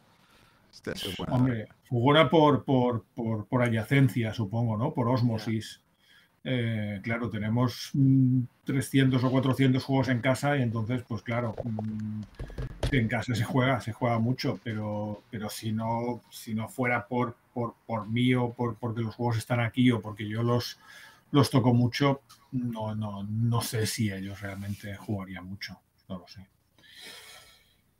Qué 0.82 1.14
bueno. 1.18 1.34
Hombre, 1.34 1.68
Fugora 1.84 2.28
por, 2.28 2.64
por, 2.64 3.04
por, 3.14 3.46
por 3.46 3.62
adyacencia, 3.62 4.34
supongo, 4.34 4.76
¿no? 4.76 4.92
Por 4.92 5.08
osmosis. 5.08 5.80
Eh, 6.48 7.00
claro, 7.02 7.28
tenemos 7.28 7.90
mm, 7.94 8.42
300 8.64 9.22
o 9.24 9.30
400 9.30 9.82
juegos 9.82 10.08
en 10.08 10.20
casa 10.20 10.56
y 10.56 10.62
entonces, 10.62 11.02
pues 11.02 11.22
claro, 11.22 11.56
mm, 11.64 12.22
en 12.92 13.08
casa 13.08 13.34
se 13.34 13.42
juega, 13.44 13.80
se 13.80 13.92
juega 13.92 14.18
mucho, 14.20 14.60
pero, 14.62 15.22
pero 15.30 15.50
si 15.50 15.72
no, 15.72 16.22
si 16.30 16.54
no 16.54 16.68
fuera 16.68 17.08
por, 17.08 17.36
por, 17.52 17.74
por 17.84 18.08
mí 18.08 18.32
o 18.34 18.52
por, 18.52 18.76
porque 18.76 19.00
los 19.00 19.16
juegos 19.16 19.38
están 19.38 19.58
aquí 19.58 19.90
o 19.90 20.00
porque 20.00 20.28
yo 20.28 20.44
los, 20.44 20.78
los 21.32 21.50
toco 21.50 21.74
mucho, 21.74 22.22
no, 22.52 22.94
no, 22.94 23.24
no 23.24 23.60
sé 23.60 23.86
si 23.86 24.12
ellos 24.12 24.40
realmente 24.40 24.96
jugarían 24.96 25.46
mucho, 25.46 25.80
no 26.08 26.18
lo 26.20 26.28
sé. 26.28 26.46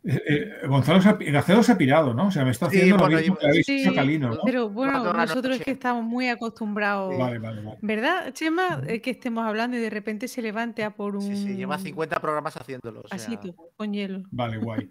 Eh, 0.08 0.22
eh, 0.62 0.66
Gonzalo 0.68 1.00
se 1.02 1.08
ha, 1.08 1.12
Gacelo 1.14 1.62
se 1.64 1.72
ha 1.72 1.76
pirado, 1.78 2.14
¿no? 2.14 2.28
O 2.28 2.30
sea, 2.30 2.44
me 2.44 2.52
está 2.52 2.70
Sí, 2.70 2.76
haciendo 2.76 2.96
lo 2.96 3.02
bueno, 3.04 3.18
mismo 3.18 3.36
que 3.36 3.46
habéis 3.46 3.66
Sí, 3.66 3.80
hecho 3.82 3.92
Calino, 3.94 4.28
¿no? 4.30 4.40
pero 4.44 4.70
bueno, 4.70 5.12
nosotros 5.12 5.56
es 5.56 5.62
que 5.64 5.72
estamos 5.72 6.04
muy 6.04 6.28
acostumbrados. 6.28 7.18
Vale, 7.18 7.38
vale, 7.38 7.60
vale. 7.62 7.78
¿Verdad, 7.82 8.32
Chema? 8.32 8.82
Eh, 8.86 9.00
que 9.00 9.10
estemos 9.10 9.44
hablando 9.44 9.76
y 9.76 9.80
de 9.80 9.90
repente 9.90 10.28
se 10.28 10.42
levante 10.42 10.84
a 10.84 10.90
por 10.94 11.16
un 11.16 11.22
Sí, 11.22 11.36
sí, 11.36 11.56
lleva 11.56 11.76
50 11.78 12.20
programas 12.20 12.56
haciéndolo. 12.56 13.00
o 13.00 13.08
sea, 13.08 13.16
vasito 13.18 13.54
con 13.76 13.92
hielo. 13.92 14.22
Vale, 14.30 14.58
guay. 14.58 14.90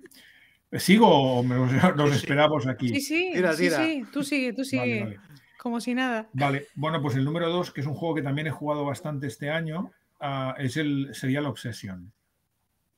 ¿Sigo 0.73 1.07
o 1.07 1.43
nos 1.43 1.71
Sí, 1.71 2.09
sí. 2.09 2.15
esperamos 2.17 2.67
aquí? 2.67 2.89
Sí, 2.89 2.99
sí, 3.01 3.29
Tira, 3.33 3.53
sí, 3.53 3.63
tira. 3.63 3.77
sí, 3.77 4.03
tú 4.11 4.21
sigue, 4.23 4.51
tú 4.51 4.65
sigue, 4.65 4.99
Vale, 5.03 5.15
vale. 5.17 5.19
como 5.57 5.79
si 5.79 5.93
nada. 5.93 6.27
Vale, 6.33 6.67
bueno, 6.75 7.01
pues 7.01 7.15
el 7.15 7.23
número 7.23 7.47
dos, 7.49 7.71
que 7.71 7.79
es 7.79 7.87
un 7.87 7.93
juego 7.93 8.15
que 8.15 8.21
también 8.21 8.47
he 8.47 8.51
jugado 8.51 8.83
bastante 8.83 9.27
este 9.27 9.49
año, 9.49 9.91
ah, 10.19 10.55
es 10.57 10.75
el 10.75 11.09
Serial 11.13 11.45
Obsession, 11.45 12.11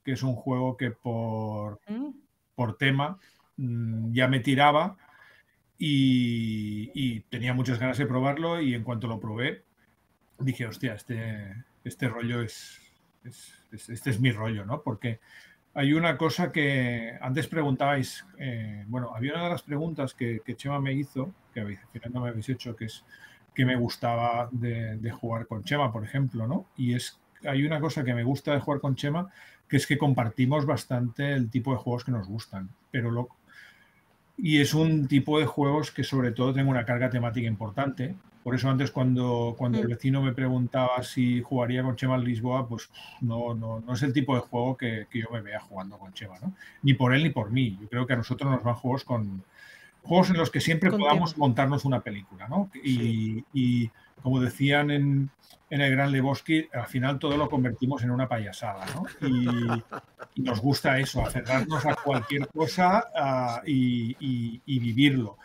que 0.07 0.13
es 0.13 0.23
un 0.23 0.35
juego 0.35 0.77
que 0.77 0.91
por, 0.91 1.81
por 2.55 2.77
tema 2.77 3.19
mm, 3.57 4.13
ya 4.13 4.29
me 4.29 4.39
tiraba 4.39 4.95
y, 5.77 6.91
y 6.93 7.19
tenía 7.29 7.53
muchas 7.53 7.77
ganas 7.77 7.97
de 7.97 8.05
probarlo 8.05 8.61
y 8.61 8.73
en 8.73 8.85
cuanto 8.85 9.07
lo 9.07 9.19
probé 9.19 9.65
dije, 10.39 10.65
hostia, 10.65 10.93
este, 10.93 11.65
este 11.83 12.07
rollo 12.07 12.41
es, 12.41 12.79
es- 13.25 13.53
es- 13.73 13.89
este 13.89 14.11
es 14.11 14.21
mi 14.21 14.31
rollo, 14.31 14.65
¿no? 14.65 14.81
Porque 14.81 15.19
hay 15.73 15.93
una 15.93 16.17
cosa 16.17 16.53
que 16.53 17.17
antes 17.21 17.47
preguntabais, 17.49 18.25
eh, 18.39 18.85
bueno, 18.87 19.13
había 19.15 19.33
una 19.33 19.43
de 19.45 19.49
las 19.49 19.63
preguntas 19.63 20.13
que, 20.13 20.41
que 20.45 20.55
Chema 20.55 20.79
me 20.79 20.93
hizo, 20.93 21.33
que 21.53 21.61
habéis, 21.61 21.79
al 21.81 21.89
final 21.89 22.13
no 22.13 22.21
me 22.21 22.29
habéis 22.29 22.49
hecho, 22.49 22.75
que 22.75 22.85
es 22.85 23.03
que 23.53 23.65
me 23.65 23.75
gustaba 23.75 24.49
de, 24.51 24.97
de 24.97 25.11
jugar 25.11 25.47
con 25.47 25.63
Chema, 25.65 25.91
por 25.91 26.05
ejemplo, 26.05 26.47
¿no? 26.47 26.67
Y 26.77 26.93
es, 26.95 27.19
hay 27.43 27.65
una 27.65 27.79
cosa 27.81 28.03
que 28.03 28.13
me 28.13 28.23
gusta 28.23 28.53
de 28.53 28.59
jugar 28.61 28.79
con 28.79 28.95
Chema, 28.95 29.31
que 29.67 29.77
es 29.77 29.87
que 29.87 29.97
compartimos 29.97 30.65
bastante 30.65 31.33
el 31.33 31.49
tipo 31.49 31.71
de 31.71 31.77
juegos 31.77 32.03
que 32.03 32.11
nos 32.11 32.27
gustan, 32.27 32.69
pero 32.91 33.11
lo, 33.11 33.29
y 34.37 34.61
es 34.61 34.73
un 34.73 35.07
tipo 35.07 35.39
de 35.39 35.45
juegos 35.45 35.91
que 35.91 36.03
sobre 36.03 36.31
todo 36.31 36.53
tiene 36.53 36.69
una 36.69 36.85
carga 36.85 37.09
temática 37.09 37.47
importante. 37.47 38.15
Por 38.43 38.55
eso 38.55 38.69
antes 38.69 38.91
cuando, 38.91 39.55
cuando 39.57 39.79
el 39.79 39.87
Mm. 39.87 39.89
vecino 39.89 40.21
me 40.21 40.31
preguntaba 40.31 41.03
si 41.03 41.41
jugaría 41.41 41.83
con 41.83 41.95
Chema 41.97 42.15
en 42.15 42.23
Lisboa, 42.23 42.67
pues 42.67 42.89
no, 43.19 43.53
no, 43.53 43.81
no 43.81 43.93
es 43.93 44.03
el 44.03 44.13
tipo 44.13 44.35
de 44.35 44.41
juego 44.41 44.77
que, 44.77 45.07
que 45.09 45.19
yo 45.19 45.27
me 45.33 45.41
vea 45.41 45.59
jugando 45.59 45.97
con 45.97 46.13
Chema, 46.13 46.35
¿no? 46.41 46.53
Ni 46.83 46.93
por 46.93 47.13
él 47.13 47.23
ni 47.23 47.29
por 47.29 47.51
mí. 47.51 47.77
Yo 47.81 47.89
creo 47.89 48.07
que 48.07 48.13
a 48.13 48.17
nosotros 48.17 48.49
nos 48.49 48.63
van 48.63 48.75
juegos 48.75 49.03
con 49.03 49.43
juegos 50.03 50.29
en 50.29 50.37
los 50.37 50.49
que 50.49 50.61
siempre 50.61 50.91
Con 50.91 50.99
podamos 50.99 51.37
montarnos 51.37 51.83
una 51.83 51.99
película, 51.99 52.47
¿no? 52.47 52.69
Y, 52.81 53.43
y 53.53 53.91
como 54.27 54.41
decían 54.41 54.91
en, 54.91 55.29
en 55.69 55.79
el 55.79 55.89
Gran 55.89 56.11
Lebowski, 56.11 56.67
al 56.73 56.87
final 56.87 57.17
todo 57.17 57.37
lo 57.37 57.49
convertimos 57.49 58.03
en 58.03 58.11
una 58.11 58.27
payasada, 58.27 58.85
¿no? 58.93 59.05
Y, 60.35 60.41
nos 60.41 60.59
gusta 60.59 60.99
eso, 60.99 61.21
aferrarnos 61.25 61.85
a 61.85 61.95
cualquier 61.95 62.49
cosa 62.49 63.05
ah, 63.15 63.61
y, 63.65 64.17
y- 64.19 64.61
y 64.65 64.79
vivirlo. 64.79 65.37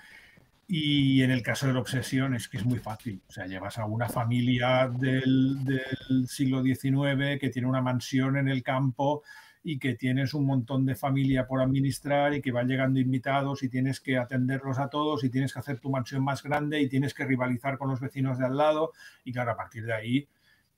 Y 0.66 1.22
en 1.22 1.30
el 1.30 1.42
caso 1.44 1.68
de 1.68 1.74
la 1.74 1.78
obsesión 1.78 2.34
es 2.34 2.48
que 2.48 2.56
es 2.56 2.64
muy 2.64 2.80
fácil. 2.80 3.22
O 3.28 3.30
sea, 3.32 3.46
llevas 3.46 3.78
a 3.78 3.84
una 3.86 4.08
familia 4.08 4.88
del, 4.92 5.64
del 5.64 6.26
siglo 6.26 6.60
XIX 6.60 7.38
que 7.40 7.50
tiene 7.52 7.68
una 7.68 7.80
mansión 7.82 8.36
en 8.36 8.48
el 8.48 8.64
campo 8.64 9.22
y 9.64 9.78
que 9.78 9.94
tienes 9.94 10.34
un 10.34 10.44
montón 10.44 10.84
de 10.84 10.94
familia 10.94 11.46
por 11.46 11.60
administrar 11.60 12.34
y 12.34 12.42
que 12.42 12.50
van 12.50 12.68
llegando 12.68 12.98
invitados 12.98 13.62
y 13.62 13.68
tienes 13.68 14.00
que 14.00 14.18
atenderlos 14.18 14.78
a 14.78 14.88
todos 14.88 15.22
y 15.24 15.30
tienes 15.30 15.52
que 15.52 15.60
hacer 15.60 15.78
tu 15.78 15.90
mansión 15.90 16.24
más 16.24 16.42
grande 16.42 16.80
y 16.80 16.88
tienes 16.88 17.14
que 17.14 17.24
rivalizar 17.24 17.78
con 17.78 17.88
los 17.88 18.00
vecinos 18.00 18.38
de 18.38 18.46
al 18.46 18.56
lado. 18.56 18.92
Y 19.24 19.32
claro, 19.32 19.52
a 19.52 19.56
partir 19.56 19.86
de 19.86 19.94
ahí 19.94 20.28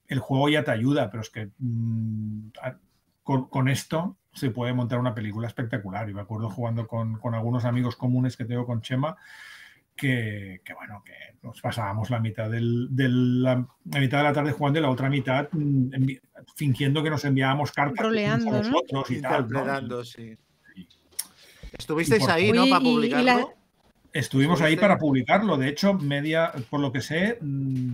el 0.07 0.19
juego 0.19 0.49
ya 0.49 0.63
te 0.63 0.71
ayuda, 0.71 1.09
pero 1.09 1.21
es 1.21 1.29
que 1.29 1.49
mm, 1.57 2.49
con, 3.23 3.49
con 3.49 3.69
esto 3.69 4.17
se 4.33 4.51
puede 4.51 4.73
montar 4.73 4.99
una 4.99 5.15
película 5.15 5.47
espectacular. 5.47 6.09
Y 6.09 6.13
me 6.13 6.21
acuerdo 6.21 6.49
jugando 6.49 6.87
con, 6.87 7.17
con 7.17 7.33
algunos 7.33 7.65
amigos 7.65 7.95
comunes 7.95 8.37
que 8.37 8.45
tengo 8.45 8.65
con 8.65 8.81
Chema 8.81 9.17
que, 9.95 10.61
que, 10.63 10.73
bueno, 10.73 11.01
que 11.05 11.13
nos 11.41 11.61
pasábamos 11.61 12.09
la 12.09 12.19
mitad, 12.19 12.49
del, 12.49 12.87
del- 12.91 13.41
la, 13.41 13.65
la 13.91 13.99
mitad 13.99 14.17
de 14.19 14.23
la 14.25 14.33
tarde 14.33 14.51
jugando 14.51 14.79
y 14.79 14.81
la 14.81 14.89
otra 14.89 15.09
mitad 15.09 15.47
mm, 15.51 15.89
envi- 15.93 16.21
fingiendo 16.55 17.01
que 17.03 17.09
nos 17.09 17.23
enviábamos 17.25 17.71
cartas 17.71 18.05
y 18.13 18.23
tal. 18.25 18.43
¿no? 18.91 19.03
Interpretando, 19.09 20.03
sí. 20.03 20.37
Estuvisteis 21.77 22.27
ahí, 22.29 22.51
¿no? 22.51 22.65
Para 22.67 22.81
y 22.81 22.83
publicarlo. 22.83 23.25
la- 23.25 23.47
Estuvimos 24.13 24.61
ahí 24.61 24.77
para 24.77 24.97
publicarlo. 24.97 25.57
De 25.57 25.67
hecho, 25.67 25.93
media, 25.93 26.51
por 26.69 26.79
lo 26.79 26.91
que 26.91 27.01
sé, 27.01 27.37
mm, 27.41 27.91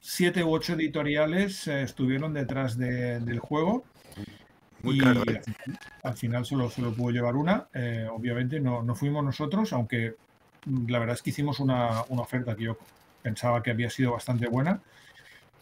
siete 0.00 0.44
u 0.44 0.52
ocho 0.52 0.74
editoriales 0.74 1.66
eh, 1.66 1.82
estuvieron 1.82 2.32
detrás 2.32 2.76
de- 2.78 3.18
del 3.20 3.38
juego. 3.40 3.84
Muy 4.82 4.96
y 4.96 5.00
caro, 5.00 5.22
¿eh? 5.28 5.40
al, 5.66 5.78
al 6.10 6.16
final 6.16 6.44
solo, 6.44 6.68
solo 6.70 6.92
pudo 6.92 7.10
llevar 7.10 7.36
una. 7.36 7.66
Eh, 7.74 8.06
obviamente 8.10 8.60
no, 8.60 8.82
no 8.82 8.94
fuimos 8.94 9.24
nosotros, 9.24 9.72
aunque 9.72 10.14
la 10.66 10.98
verdad 10.98 11.14
es 11.14 11.22
que 11.22 11.30
hicimos 11.30 11.60
una, 11.60 12.04
una 12.08 12.22
oferta 12.22 12.54
que 12.56 12.64
yo 12.64 12.78
pensaba 13.22 13.62
que 13.62 13.70
había 13.70 13.90
sido 13.90 14.12
bastante 14.12 14.46
buena. 14.48 14.80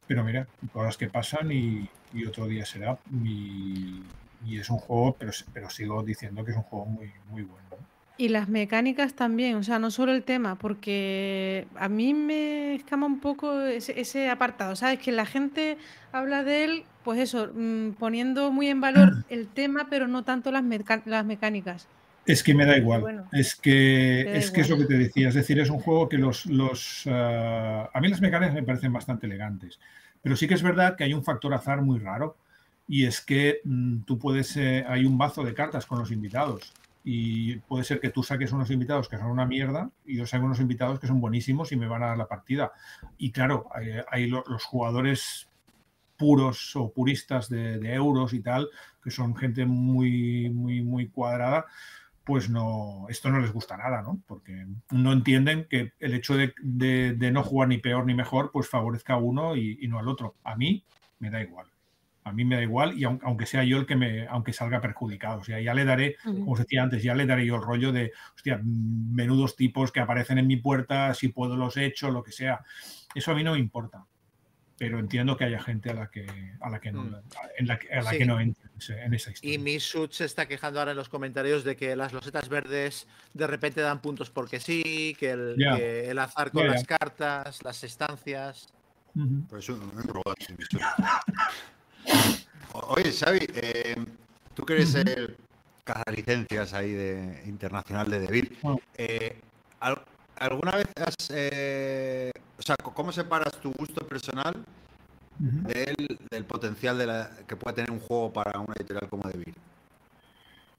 Pero 0.07 0.25
mira, 0.25 0.47
cosas 0.73 0.97
que 0.97 1.09
pasan 1.09 1.53
y, 1.53 1.89
otro 2.27 2.47
día 2.47 2.65
será. 2.67 2.99
Y, 3.25 4.03
es 4.51 4.71
un 4.71 4.79
juego, 4.79 5.15
pero, 5.19 5.33
pero 5.53 5.71
sigo 5.71 6.03
diciendo 6.03 6.45
que 6.45 6.51
es 6.51 6.57
un 6.57 6.63
juego 6.65 6.87
muy, 6.87 7.13
muy 7.29 7.43
bueno. 7.43 7.67
¿no? 7.71 7.77
Y 8.17 8.29
las 8.29 8.49
mecánicas 8.49 9.15
también, 9.15 9.57
o 9.57 9.63
sea, 9.63 9.79
no 9.79 9.91
solo 9.91 10.13
el 10.13 10.25
tema, 10.25 10.57
porque 10.57 11.67
a 11.77 11.89
mí 11.89 12.13
me 12.13 12.75
escama 12.75 13.07
un 13.07 13.21
poco 13.21 13.63
ese, 13.63 13.99
ese 14.01 14.29
apartado, 14.29 14.77
¿sabes? 14.77 14.99
Que 14.99 15.13
la 15.13 15.25
gente 15.25 15.79
habla 16.13 16.43
de 16.43 16.65
él, 16.65 16.85
pues 17.05 17.19
eso, 17.19 17.51
mm, 17.55 17.93
poniendo 17.93 18.51
muy 18.51 18.69
en 18.69 18.81
valor 18.81 19.25
el 19.31 19.47
tema, 19.47 19.87
pero 19.89 20.09
no 20.09 20.25
tanto 20.25 20.51
las, 20.53 20.65
las 21.07 21.25
mecánicas. 21.25 21.89
Es 22.27 22.43
que 22.43 22.55
me 22.55 22.67
da 22.67 22.77
igual. 22.77 23.01
bueno, 23.01 23.27
es 23.33 23.57
que, 23.57 24.25
da 24.27 24.39
es 24.39 24.51
que 24.51 24.61
es 24.61 24.69
lo 24.69 24.77
que 24.79 24.85
te 24.85 24.95
decía. 24.99 25.29
Es 25.29 25.35
decir, 25.35 25.59
es 25.59 25.71
un 25.71 25.81
juego 25.81 26.09
que 26.09 26.19
los. 26.19 26.47
los 26.47 27.05
ah, 27.07 27.89
a 27.93 28.01
mí 28.01 28.09
las 28.09 28.21
mecánicas 28.21 28.55
me 28.55 28.63
parecen 28.63 28.93
bastante 28.93 29.27
elegantes. 29.27 29.79
Pero 30.23 30.37
sí 30.37 30.47
que 30.47 30.55
es 30.55 30.63
verdad 30.63 30.97
que 30.97 31.05
hay 31.05 31.15
un 31.15 31.25
factor 31.25 31.53
azar 31.55 31.83
muy 31.83 31.99
raro. 31.99 32.37
Y 32.87 33.07
es 33.07 33.21
que 33.21 33.61
mm, 33.65 34.01
tú 34.03 34.19
puedes. 34.19 34.57
eh, 34.57 34.85
hay 34.87 35.05
un 35.07 35.17
mazo 35.17 35.43
de 35.45 35.55
cartas 35.55 35.87
con 35.87 35.99
los 35.99 36.11
invitados. 36.13 36.73
Y 37.03 37.57
puede 37.61 37.83
ser 37.85 37.99
que 37.99 38.11
tú 38.11 38.23
saques 38.23 38.53
unos 38.53 38.71
invitados 38.71 39.09
que 39.09 39.17
son 39.17 39.29
una 39.31 39.47
mierda 39.47 39.91
y 40.05 40.17
yo 40.19 40.27
saque 40.27 40.45
unos 40.45 40.61
invitados 40.61 41.01
que 41.01 41.07
son 41.07 41.19
buenísimos 41.19 41.73
y 41.73 41.77
me 41.77 41.87
van 41.89 42.03
a 42.03 42.09
dar 42.09 42.19
la 42.19 42.29
partida. 42.29 42.73
Y 43.17 43.31
claro, 43.33 43.69
hay, 43.73 43.93
hay 44.11 44.27
lo- 44.27 44.45
los 44.47 44.63
jugadores 44.65 45.49
puros 46.19 46.77
o 46.77 46.93
puristas 46.93 47.49
de, 47.49 47.79
de 47.79 47.95
euros 47.95 48.35
y 48.35 48.41
tal, 48.41 48.69
que 49.03 49.11
son 49.11 49.35
gente 49.35 49.65
muy, 49.65 50.51
muy, 50.51 50.83
muy 50.83 51.09
cuadrada, 51.09 51.65
pues 52.31 52.49
no, 52.49 53.07
esto 53.09 53.29
no 53.29 53.41
les 53.41 53.53
gusta 53.53 53.77
nada, 53.77 54.03
¿no? 54.03 54.21
Porque 54.29 54.65
no 54.93 55.13
entienden 55.13 55.67
que 55.69 55.95
el 55.99 56.15
hecho 56.15 56.37
de, 56.37 56.55
de- 56.63 57.15
de 57.15 57.33
no 57.33 57.43
jugar 57.43 57.67
ni 57.69 57.79
peor 57.79 58.07
ni 58.07 58.15
mejor, 58.15 58.53
pues 58.53 58.69
favorezca 58.69 59.15
a 59.15 59.17
uno 59.17 59.57
y, 59.57 59.79
y 59.81 59.89
no 59.89 59.99
al 59.99 60.07
otro. 60.07 60.37
A 60.45 60.55
mí 60.55 60.85
me 61.19 61.29
da 61.29 61.43
igual. 61.43 61.67
A 62.23 62.33
mí 62.33 62.45
me 62.45 62.55
da 62.55 62.63
igual 62.63 62.97
y 62.97 63.03
aun- 63.03 63.19
aunque 63.25 63.47
sea 63.47 63.65
yo 63.65 63.79
el 63.79 63.87
que 63.87 63.97
me, 63.97 64.29
aunque 64.29 64.53
salga 64.53 64.81
perjudicado. 64.81 65.41
O 65.41 65.45
sea, 65.45 65.61
ya 65.61 65.75
le 65.75 65.85
daré, 65.85 66.15
como 66.39 66.53
os 66.53 66.61
decía 66.61 66.85
antes, 66.85 67.03
ya 67.03 67.17
le 67.17 67.27
daré 67.27 67.45
yo 67.47 67.57
el 67.57 67.63
rollo 67.63 67.91
de, 67.91 68.13
hostia, 68.37 68.61
menudos 68.63 69.57
tipos 69.57 69.91
que 69.91 69.99
aparecen 69.99 70.39
en 70.39 70.47
mi 70.47 70.57
puerta, 70.57 71.13
si 71.15 71.31
puedo 71.31 71.57
los 71.57 71.77
echo, 71.77 72.13
lo 72.13 72.23
que 72.23 72.31
sea. 72.31 72.61
Eso 73.13 73.33
a 73.33 73.35
mí 73.35 73.43
no 73.43 73.55
me 73.55 73.59
importa. 73.59 74.05
Pero 74.81 74.99
entiendo 74.99 75.37
que 75.37 75.45
haya 75.45 75.61
gente 75.63 75.91
a 75.91 75.93
la 75.95 76.11
que, 76.11 76.27
a 76.59 76.71
la 76.71 76.81
que 76.81 76.91
no, 76.91 77.03
Mm. 77.05 77.15
en 77.59 77.67
la, 77.67 77.79
a 77.93 78.01
la 78.01 78.11
Sí. 78.13 78.17
que 78.17 78.25
no 78.25 78.41
entre 78.41 78.71
en 79.05 79.13
esa 79.13 79.31
historia. 79.31 79.55
Y 79.55 79.59
Misut 79.59 80.13
se 80.13 80.25
está 80.25 80.49
quejando 80.49 80.79
ahora 80.81 80.93
en 80.93 80.97
los 80.97 81.11
comentarios 81.11 81.65
de 81.65 81.77
que 81.77 81.95
las 81.95 82.15
losetas 82.15 82.49
verdes 82.49 83.07
de 83.35 83.47
repente 83.47 83.83
dan 83.83 84.01
puntos 84.01 84.31
porque 84.31 84.59
sí, 84.59 85.15
que 85.21 85.33
el, 85.33 85.57
que 85.77 86.09
el 86.11 86.19
azar 86.19 86.51
con 86.51 86.67
las 86.67 86.85
cartas, 86.85 87.63
las 87.63 87.85
estancias. 87.85 88.73
Pues 89.51 89.69
un, 89.69 89.83
un 89.83 90.03
robot. 90.03 90.39
sí, 90.41 90.55
sí. 90.71 90.79
O- 92.73 92.95
Oye, 92.97 93.13
Xavi, 93.13 93.47
eh, 93.57 93.97
tú 94.55 94.65
que 94.65 94.73
eres 94.75 94.95
el 94.95 95.37
cazalicencias 95.85 96.73
ahí 96.73 96.93
de 96.93 97.43
internacional 97.45 98.09
de 98.11 98.21
Devir, 98.21 98.57
Bueno. 98.63 98.81
eh, 98.97 99.37
al- 99.81 100.01
¿alguna 100.41 100.73
vez 100.73 100.87
has, 100.97 101.31
eh, 101.33 102.33
o 102.59 102.63
sea, 102.63 102.75
cómo 102.77 103.13
separas 103.13 103.61
tu 103.61 103.71
gusto 103.73 104.07
personal 104.07 104.55
del, 105.39 106.19
del 106.31 106.45
potencial 106.45 106.99
de 106.99 107.07
la, 107.07 107.31
que 107.47 107.57
pueda 107.57 107.75
tener 107.75 107.91
un 107.91 108.01
juego 108.01 108.33
para 108.33 108.59
una 108.59 108.75
editorial 108.77 109.09
como 109.09 109.29
Devir? 109.29 109.55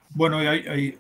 Bueno, 0.10 0.40
hay, 0.40 0.48
hay, 0.48 0.98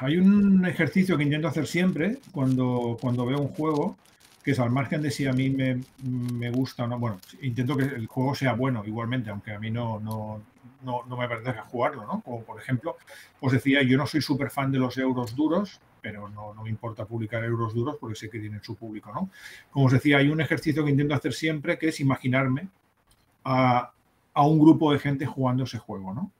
hay 0.00 0.16
un 0.18 0.66
ejercicio 0.66 1.16
que 1.16 1.22
intento 1.22 1.48
hacer 1.48 1.66
siempre 1.66 2.18
cuando, 2.32 2.98
cuando 3.00 3.24
veo 3.24 3.40
un 3.40 3.48
juego, 3.48 3.96
que 4.42 4.50
es 4.50 4.58
al 4.58 4.70
margen 4.70 5.00
de 5.02 5.10
si 5.10 5.26
a 5.26 5.32
mí 5.32 5.50
me, 5.50 5.80
me 6.02 6.50
gusta 6.50 6.84
o 6.84 6.86
no. 6.88 6.98
Bueno, 6.98 7.20
intento 7.40 7.76
que 7.76 7.84
el 7.84 8.06
juego 8.06 8.34
sea 8.34 8.54
bueno 8.54 8.82
igualmente, 8.84 9.30
aunque 9.30 9.52
a 9.52 9.58
mí 9.58 9.70
no, 9.70 10.00
no, 10.00 10.42
no, 10.82 11.04
no 11.08 11.16
me 11.16 11.24
apetezca 11.24 11.62
jugarlo, 11.62 12.04
¿no? 12.06 12.20
Como 12.20 12.42
por 12.42 12.60
ejemplo, 12.60 12.96
os 13.40 13.52
decía, 13.52 13.82
yo 13.82 13.96
no 13.96 14.06
soy 14.06 14.20
súper 14.20 14.50
fan 14.50 14.72
de 14.72 14.78
los 14.78 14.98
euros 14.98 15.34
duros, 15.36 15.80
pero 16.02 16.28
no, 16.28 16.52
no 16.52 16.64
me 16.64 16.70
importa 16.70 17.06
publicar 17.06 17.42
euros 17.44 17.72
duros 17.72 17.96
porque 17.98 18.16
sé 18.16 18.28
que 18.28 18.40
tienen 18.40 18.62
su 18.62 18.76
público, 18.76 19.12
¿no? 19.12 19.30
Como 19.70 19.86
os 19.86 19.92
decía, 19.92 20.18
hay 20.18 20.28
un 20.28 20.40
ejercicio 20.40 20.84
que 20.84 20.90
intento 20.90 21.14
hacer 21.14 21.32
siempre 21.32 21.78
que 21.78 21.88
es 21.88 22.00
imaginarme 22.00 22.68
a, 23.44 23.92
a 24.34 24.46
un 24.46 24.58
grupo 24.58 24.92
de 24.92 24.98
gente 24.98 25.24
jugando 25.24 25.64
ese 25.64 25.78
juego, 25.78 26.12
¿no? 26.12 26.32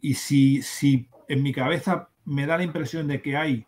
Y 0.00 0.14
si, 0.14 0.62
si 0.62 1.08
en 1.28 1.42
mi 1.42 1.52
cabeza 1.52 2.08
me 2.24 2.46
da 2.46 2.56
la 2.56 2.62
impresión 2.62 3.08
de 3.08 3.20
que 3.20 3.36
hay 3.36 3.66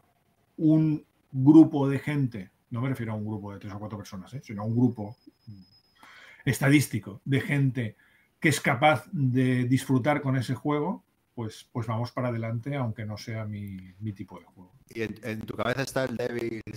un 0.56 1.05
grupo 1.32 1.89
de 1.89 1.98
gente, 1.98 2.51
no 2.70 2.81
me 2.81 2.89
refiero 2.89 3.12
a 3.12 3.16
un 3.16 3.27
grupo 3.27 3.52
de 3.52 3.59
tres 3.59 3.74
o 3.74 3.78
cuatro 3.78 3.98
personas, 3.98 4.32
¿eh? 4.35 4.40
sino 4.43 4.62
a 4.62 4.65
un 4.65 4.77
grupo 4.77 5.16
estadístico 6.44 7.20
de 7.24 7.40
gente 7.40 7.97
que 8.40 8.51
es 8.51 8.60
capaz 8.60 9.05
de 9.10 9.65
disfrutar 9.65 10.23
con 10.23 10.36
ese 10.36 10.55
juego, 10.55 11.02
pues, 11.39 11.69
pues 11.70 11.86
vamos 11.86 12.10
para 12.10 12.28
adelante, 12.31 12.74
aunque 12.74 13.05
no 13.05 13.16
sea 13.16 13.44
mi, 13.44 13.77
mi 14.01 14.12
tipo 14.12 14.40
de 14.40 14.44
juego. 14.47 14.73
Y 14.93 15.02
en, 15.02 15.15
en 15.23 15.40
tu 15.43 15.55
cabeza 15.55 15.82
está 15.82 16.02
el 16.05 16.16
Devil. 16.16 16.60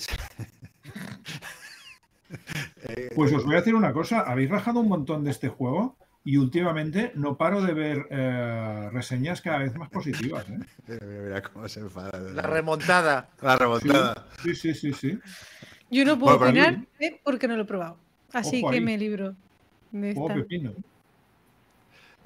Eh, 2.84 3.10
Pues 3.16 3.34
os 3.34 3.44
voy 3.44 3.56
a 3.56 3.58
decir 3.58 3.74
una 3.76 3.92
cosa, 3.92 4.22
habéis 4.22 4.50
rajado 4.50 4.80
un 4.80 4.88
montón 4.88 5.24
de 5.24 5.32
este 5.32 5.50
juego 5.50 5.98
y 6.24 6.38
últimamente 6.38 7.12
no 7.16 7.36
paro 7.38 7.62
de 7.62 7.74
ver 7.74 8.08
eh, 8.10 8.90
reseñas 8.94 9.42
cada 9.42 9.58
vez 9.58 9.76
más 9.76 9.90
positivas. 9.90 10.46
¿eh? 10.50 10.60
mira, 10.88 11.06
mira, 11.24 11.42
cómo 11.42 11.68
se 11.68 11.80
enfada. 11.82 12.18
La 12.32 12.44
remontada. 12.44 13.30
La 13.42 13.58
remontada. 13.58 14.28
Sí, 14.44 14.56
sí, 14.56 14.74
sí, 14.76 14.94
sí. 14.94 15.20
Yo 15.90 16.06
no 16.06 16.18
puedo 16.20 16.38
Bueno, 16.38 16.54
mí- 16.54 16.60
opinar 16.62 16.88
¿eh? 17.00 17.20
porque 17.24 17.48
no 17.48 17.56
lo 17.58 17.64
he 17.64 17.66
probado. 17.66 17.98
Así 18.32 18.62
Ojo 18.62 18.70
que 18.72 18.78
ahí. 18.78 18.84
me 18.84 18.98
libro 18.98 19.36
de 19.92 20.12
esta. 20.12 20.34
pepino. 20.36 20.74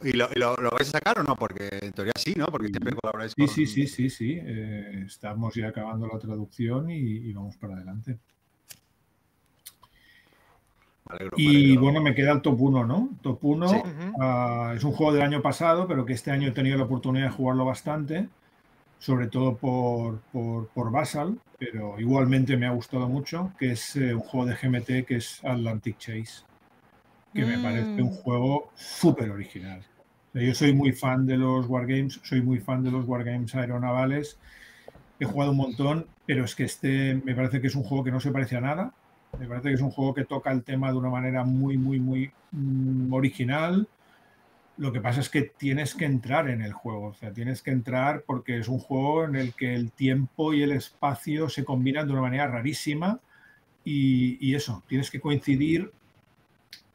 ¿Y 0.01 0.13
lo, 0.13 0.27
y 0.35 0.39
lo- 0.39 0.55
lo 0.57 0.71
vais 0.71 0.87
a 0.89 0.91
sacar 0.91 1.19
o 1.19 1.23
no? 1.23 1.35
Porque 1.35 1.69
en 1.81 1.91
teoría 1.91 2.13
sí, 2.17 2.33
¿no? 2.35 2.47
Porque 2.47 2.67
siempre 2.67 2.95
colaboráis 2.95 3.33
Sí, 3.35 3.47
con... 3.47 3.47
sí, 3.47 3.65
sí, 3.65 3.87
sí, 3.87 4.09
sí. 4.09 4.39
eh, 4.41 5.03
estamos 5.05 5.53
ya 5.55 5.67
acabando 5.69 6.07
la 6.07 6.19
traducción 6.19 6.89
y, 6.89 6.97
y 6.99 7.33
vamos 7.33 7.57
para 7.57 7.75
adelante. 7.75 8.19
Me 11.09 11.15
alegro, 11.15 11.37
me 11.37 11.43
Y 11.43 11.77
alegro. 11.77 11.81
bueno, 11.81 12.01
me 12.01 12.15
queda 12.15 12.31
el 12.33 12.41
top 12.41 12.61
1, 12.61 12.85
¿no? 12.85 13.09
Top 13.21 13.43
1 13.43 13.67
Sí. 13.71 13.77
es 14.75 14.83
un 14.83 14.91
juego 14.91 15.13
del 15.13 15.21
año 15.23 15.41
pasado, 15.41 15.87
pero 15.87 16.05
que 16.05 16.13
este 16.13 16.31
año 16.31 16.47
he 16.47 16.51
tenido 16.51 16.77
la 16.77 16.85
oportunidad 16.85 17.25
de 17.27 17.31
jugarlo 17.31 17.65
bastante, 17.65 18.29
sobre 18.99 19.27
todo 19.27 19.57
por, 19.57 20.21
por, 20.31 20.69
por 20.69 20.91
Basal, 20.91 21.39
pero 21.57 21.99
igualmente 21.99 22.57
me 22.57 22.65
ha 22.67 22.71
gustado 22.71 23.07
mucho, 23.09 23.53
que 23.57 23.71
es 23.73 23.95
eh, 23.97 24.13
un 24.15 24.21
juego 24.21 24.47
de 24.47 24.55
GMT 24.55 25.05
que 25.05 25.17
es 25.17 25.43
Atlantic 25.43 25.97
Chase, 25.97 26.43
que 27.35 27.45
me 27.45 27.59
parece 27.59 28.01
un 28.01 28.09
Mm. 28.09 28.15
juego 28.23 28.71
súper 28.75 29.29
original. 29.29 29.81
Yo 30.33 30.53
soy 30.53 30.73
muy 30.73 30.91
fan 30.91 31.25
de 31.25 31.37
los 31.37 31.67
Wargames, 31.67 32.19
soy 32.23 32.41
muy 32.41 32.59
fan 32.59 32.83
de 32.83 32.91
los 32.91 33.05
Wargames 33.05 33.53
aeronavales, 33.55 34.37
he 35.19 35.25
jugado 35.25 35.51
un 35.51 35.57
montón, 35.57 36.07
pero 36.25 36.43
es 36.45 36.55
que 36.55 36.63
este 36.63 37.15
me 37.23 37.35
parece 37.35 37.61
que 37.61 37.67
es 37.67 37.75
un 37.75 37.83
juego 37.83 38.03
que 38.03 38.11
no 38.11 38.19
se 38.19 38.31
parece 38.31 38.57
a 38.57 38.61
nada. 38.61 38.93
Me 39.39 39.47
parece 39.47 39.69
que 39.69 39.75
es 39.75 39.81
un 39.81 39.91
juego 39.91 40.13
que 40.13 40.25
toca 40.25 40.51
el 40.51 40.63
tema 40.63 40.91
de 40.91 40.97
una 40.97 41.09
manera 41.09 41.43
muy, 41.43 41.77
muy, 41.77 41.99
muy 41.99 42.31
mm, 42.51 43.13
original. 43.13 43.87
Lo 44.77 44.91
que 44.91 45.01
pasa 45.01 45.21
es 45.21 45.29
que 45.29 45.43
tienes 45.43 45.95
que 45.95 46.05
entrar 46.05 46.49
en 46.49 46.61
el 46.61 46.73
juego, 46.73 47.07
o 47.07 47.13
sea, 47.13 47.31
tienes 47.31 47.61
que 47.61 47.71
entrar 47.71 48.23
porque 48.25 48.57
es 48.59 48.67
un 48.67 48.79
juego 48.79 49.23
en 49.25 49.35
el 49.35 49.53
que 49.53 49.73
el 49.73 49.91
tiempo 49.91 50.53
y 50.53 50.63
el 50.63 50.71
espacio 50.71 51.47
se 51.49 51.63
combinan 51.63 52.07
de 52.07 52.13
una 52.13 52.21
manera 52.23 52.47
rarísima 52.47 53.19
y, 53.85 54.37
y 54.45 54.55
eso, 54.55 54.83
tienes 54.87 55.09
que 55.11 55.21
coincidir 55.21 55.91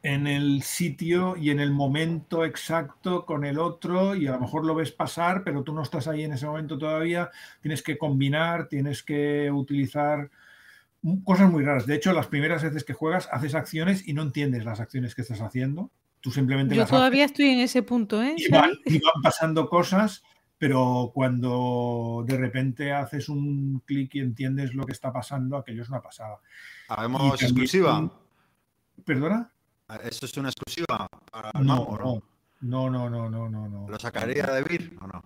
en 0.03 0.25
el 0.27 0.63
sitio 0.63 1.35
y 1.37 1.51
en 1.51 1.59
el 1.59 1.71
momento 1.71 2.43
exacto 2.43 3.25
con 3.25 3.45
el 3.45 3.59
otro 3.59 4.15
y 4.15 4.27
a 4.27 4.31
lo 4.31 4.39
mejor 4.39 4.65
lo 4.65 4.73
ves 4.73 4.91
pasar, 4.91 5.43
pero 5.43 5.63
tú 5.63 5.73
no 5.73 5.83
estás 5.83 6.07
ahí 6.07 6.23
en 6.23 6.33
ese 6.33 6.47
momento 6.47 6.77
todavía, 6.77 7.29
tienes 7.61 7.83
que 7.83 7.97
combinar, 7.97 8.67
tienes 8.67 9.03
que 9.03 9.51
utilizar 9.51 10.31
cosas 11.23 11.51
muy 11.51 11.63
raras. 11.63 11.85
De 11.85 11.95
hecho, 11.95 12.13
las 12.13 12.27
primeras 12.27 12.63
veces 12.63 12.83
que 12.83 12.93
juegas 12.93 13.29
haces 13.31 13.53
acciones 13.53 14.07
y 14.07 14.13
no 14.13 14.23
entiendes 14.23 14.65
las 14.65 14.79
acciones 14.79 15.13
que 15.13 15.21
estás 15.21 15.41
haciendo. 15.41 15.91
Tú 16.19 16.31
simplemente 16.31 16.75
Yo 16.75 16.81
las 16.81 16.89
haces 16.89 16.97
todavía 16.97 17.25
estoy 17.25 17.49
en 17.49 17.59
ese 17.59 17.83
punto, 17.83 18.21
¿eh? 18.21 18.35
y 18.37 18.49
van, 18.49 18.71
y 18.85 18.99
van 18.99 19.21
pasando 19.23 19.69
cosas 19.69 20.23
pero 20.61 21.09
cuando 21.11 22.23
de 22.27 22.37
repente 22.37 22.93
haces 22.93 23.29
un 23.29 23.81
clic 23.83 24.13
y 24.13 24.19
entiendes 24.19 24.75
lo 24.75 24.85
que 24.85 24.91
está 24.91 25.11
pasando, 25.11 25.57
aquello 25.57 25.81
es 25.81 25.89
una 25.89 26.03
pasada. 26.03 26.37
¿Habemos 26.87 27.41
exclusiva? 27.41 28.11
¿Perdona? 29.03 29.51
¿Esto 30.03 30.25
es 30.25 30.37
una 30.37 30.49
exclusiva 30.49 31.07
para 31.31 31.51
No, 31.61 31.97
no? 31.97 32.23
no, 32.61 32.89
no, 32.89 33.09
no, 33.09 33.29
no, 33.29 33.49
no, 33.49 33.67
no. 33.67 33.89
¿Lo 33.89 33.99
sacaría 33.99 34.43
de 34.45 34.63
Vir 34.63 34.97
o 35.01 35.07
no? 35.07 35.23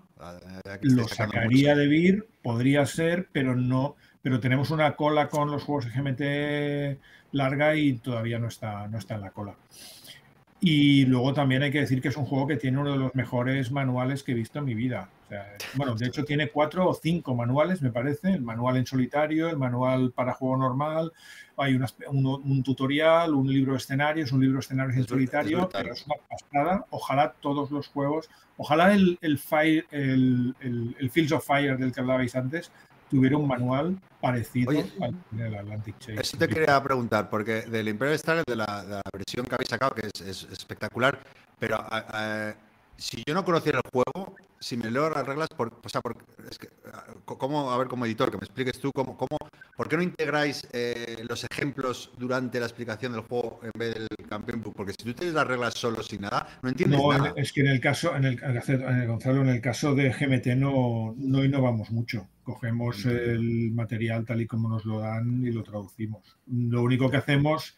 Aquí 0.72 0.88
Lo 0.90 1.08
sacaría 1.08 1.72
mucho. 1.72 1.80
de 1.80 1.88
Vir, 1.88 2.28
podría 2.42 2.86
ser, 2.86 3.28
pero 3.32 3.56
no. 3.56 3.96
Pero 4.22 4.40
tenemos 4.40 4.72
una 4.72 4.96
cola 4.96 5.30
con 5.30 5.52
los 5.52 5.64
juegos 5.64 5.86
GMT 5.94 7.00
larga 7.34 7.76
y 7.76 7.94
todavía 7.98 8.40
no 8.40 8.48
está, 8.48 8.88
no 8.88 8.98
está 8.98 9.16
en 9.16 9.22
la 9.22 9.32
cola. 9.32 9.56
Y 10.62 11.06
luego 11.06 11.34
también 11.34 11.62
hay 11.64 11.72
que 11.72 11.82
decir 11.82 12.02
que 12.02 12.08
es 12.08 12.18
un 12.18 12.26
juego 12.26 12.48
que 12.48 12.56
tiene 12.58 12.80
uno 12.80 12.94
de 12.94 12.98
los 12.98 13.14
mejores 13.14 13.72
manuales 13.72 14.24
que 14.24 14.32
he 14.32 14.36
visto 14.36 14.60
en 14.60 14.66
mi 14.66 14.74
vida. 14.74 15.10
O 15.26 15.27
sea, 15.27 15.57
bueno, 15.73 15.95
de 15.95 16.06
hecho 16.06 16.23
tiene 16.23 16.49
cuatro 16.49 16.88
o 16.88 16.93
cinco 16.93 17.34
manuales, 17.34 17.81
me 17.81 17.91
parece. 17.91 18.31
El 18.34 18.41
manual 18.43 18.77
en 18.77 18.85
solitario, 18.85 19.49
el 19.49 19.57
manual 19.57 20.11
para 20.11 20.34
juego 20.34 20.56
normal, 20.57 21.11
hay 21.57 21.73
una 21.73 21.88
uno- 22.10 22.38
un, 22.38 22.61
tutorial, 22.61 23.34
un 23.34 23.47
libro 23.52 23.72
de 23.72 23.80
escenarios, 23.80 24.31
un 24.31 24.41
libro 24.41 24.57
de 24.57 24.60
escenarios 24.60 24.93
en 24.95 24.99
Es 24.99 25.06
es 25.06 25.10
solitario, 25.10 25.57
brutal. 25.61 25.81
pero 25.81 25.93
es 25.95 26.06
una 26.06 26.15
pasada. 26.30 26.85
Ojalá 26.91 27.34
todos 27.41 27.72
los 27.72 27.88
juegos, 27.88 28.30
ojalá 28.57 28.93
el, 28.93 29.18
el, 29.22 29.39
Fire, 29.39 29.88
el, 29.89 30.53
el- 30.60 30.95
el 30.99 31.10
Fields 31.10 31.31
of 31.31 31.45
Fire 31.45 31.76
del 31.77 31.91
que 31.91 32.02
hablabais 32.02 32.35
antes 32.35 32.72
tuviera 33.10 33.38
un 33.38 33.47
manual 33.47 33.97
parecido 34.22 34.69
Oye, 34.72 34.85
al 35.02 35.15
del 35.31 35.56
Atlantic 35.56 35.97
Chase. 35.99 36.22
Eso 36.22 36.38
te 36.38 36.47
quería 36.47 36.81
preguntar, 36.84 37.30
porque 37.30 37.61
del 37.64 37.88
Imperial 37.88 38.15
Star, 38.15 38.43
de 38.45 38.56
la, 38.56 38.84
de 38.84 38.89
la 38.95 39.02
versión 39.11 39.45
que 39.47 39.56
habéis 39.56 39.69
sacado, 39.69 39.93
que 39.95 40.07
es, 40.14 40.22
es 40.22 40.43
espectacular, 40.52 41.19
pero 41.60 41.77
a- 41.77 41.88
a- 42.10 42.56
si 42.97 43.23
yo 43.26 43.34
no 43.34 43.43
conociera 43.43 43.80
el 43.84 43.91
juego, 43.91 44.35
si 44.59 44.77
me 44.77 44.89
leo 44.89 45.09
las 45.09 45.26
reglas, 45.26 45.49
por, 45.49 45.80
o 45.84 45.89
sea, 45.89 46.01
por- 46.01 46.15
es 46.49 46.57
que, 46.57 46.69
a- 46.91 47.05
¿cómo, 47.26 47.72
a 47.72 47.77
ver, 47.77 47.88
como 47.88 48.05
editor, 48.05 48.31
que 48.31 48.38
me 48.38 48.43
expliques 48.45 48.80
tú, 48.80 48.91
cómo, 48.93 49.17
cómo, 49.17 49.38
¿por 49.76 49.88
qué 49.89 49.97
no 49.97 50.03
integráis 50.03 50.67
eh, 50.72 51.23
los 51.27 51.45
ejemplos 51.51 52.11
durante 52.17 52.59
la 52.59 52.65
explicación 52.65 53.11
del 53.11 53.22
juego 53.22 53.59
en 53.63 53.72
vez 53.77 53.93
del 53.95 54.07
Book? 54.61 54.73
Porque 54.76 54.93
si 54.93 55.03
tú 55.05 55.13
tienes 55.13 55.35
las 55.35 55.45
reglas 55.45 55.73
solo 55.76 56.01
sin 56.03 56.22
nada, 56.22 56.47
no 56.61 56.69
entiendes 56.69 56.99
No, 56.99 57.11
nada. 57.11 57.34
es 57.35 57.51
que 57.51 57.61
en 57.61 57.67
el 57.67 57.80
caso, 57.80 58.15
en 58.15 58.26
el, 58.26 58.41
en 58.43 58.97
el- 59.01 59.07
Gonzalo, 59.07 59.41
en 59.41 59.49
el 59.49 59.61
caso 59.61 59.93
de 59.93 60.11
GMT 60.11 60.55
no, 60.55 61.13
no 61.17 61.43
innovamos 61.43 61.91
mucho. 61.91 62.27
Cogemos 62.43 63.05
el 63.05 63.72
material 63.73 64.23
tal 64.26 64.41
y 64.41 64.47
como 64.47 64.69
nos 64.69 64.85
lo 64.85 64.99
dan 64.99 65.43
y 65.45 65.51
lo 65.51 65.63
traducimos. 65.63 66.38
Lo 66.47 66.84
único 66.84 67.09
que 67.09 67.17
hacemos 67.17 67.76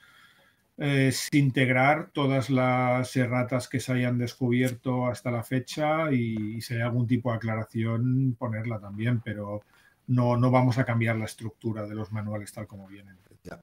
es 0.77 1.27
integrar 1.31 2.11
todas 2.13 2.49
las 2.49 3.15
erratas 3.15 3.67
que 3.67 3.79
se 3.79 3.93
hayan 3.93 4.17
descubierto 4.17 5.07
hasta 5.07 5.31
la 5.31 5.43
fecha 5.43 6.11
y, 6.11 6.57
y 6.57 6.61
si 6.61 6.75
hay 6.75 6.81
algún 6.81 7.07
tipo 7.07 7.31
de 7.31 7.37
aclaración 7.37 8.35
ponerla 8.37 8.79
también, 8.79 9.21
pero 9.21 9.63
no, 10.07 10.37
no 10.37 10.51
vamos 10.51 10.77
a 10.77 10.85
cambiar 10.85 11.15
la 11.15 11.25
estructura 11.25 11.85
de 11.85 11.95
los 11.95 12.11
manuales 12.11 12.53
tal 12.53 12.67
como 12.67 12.87
vienen. 12.87 13.15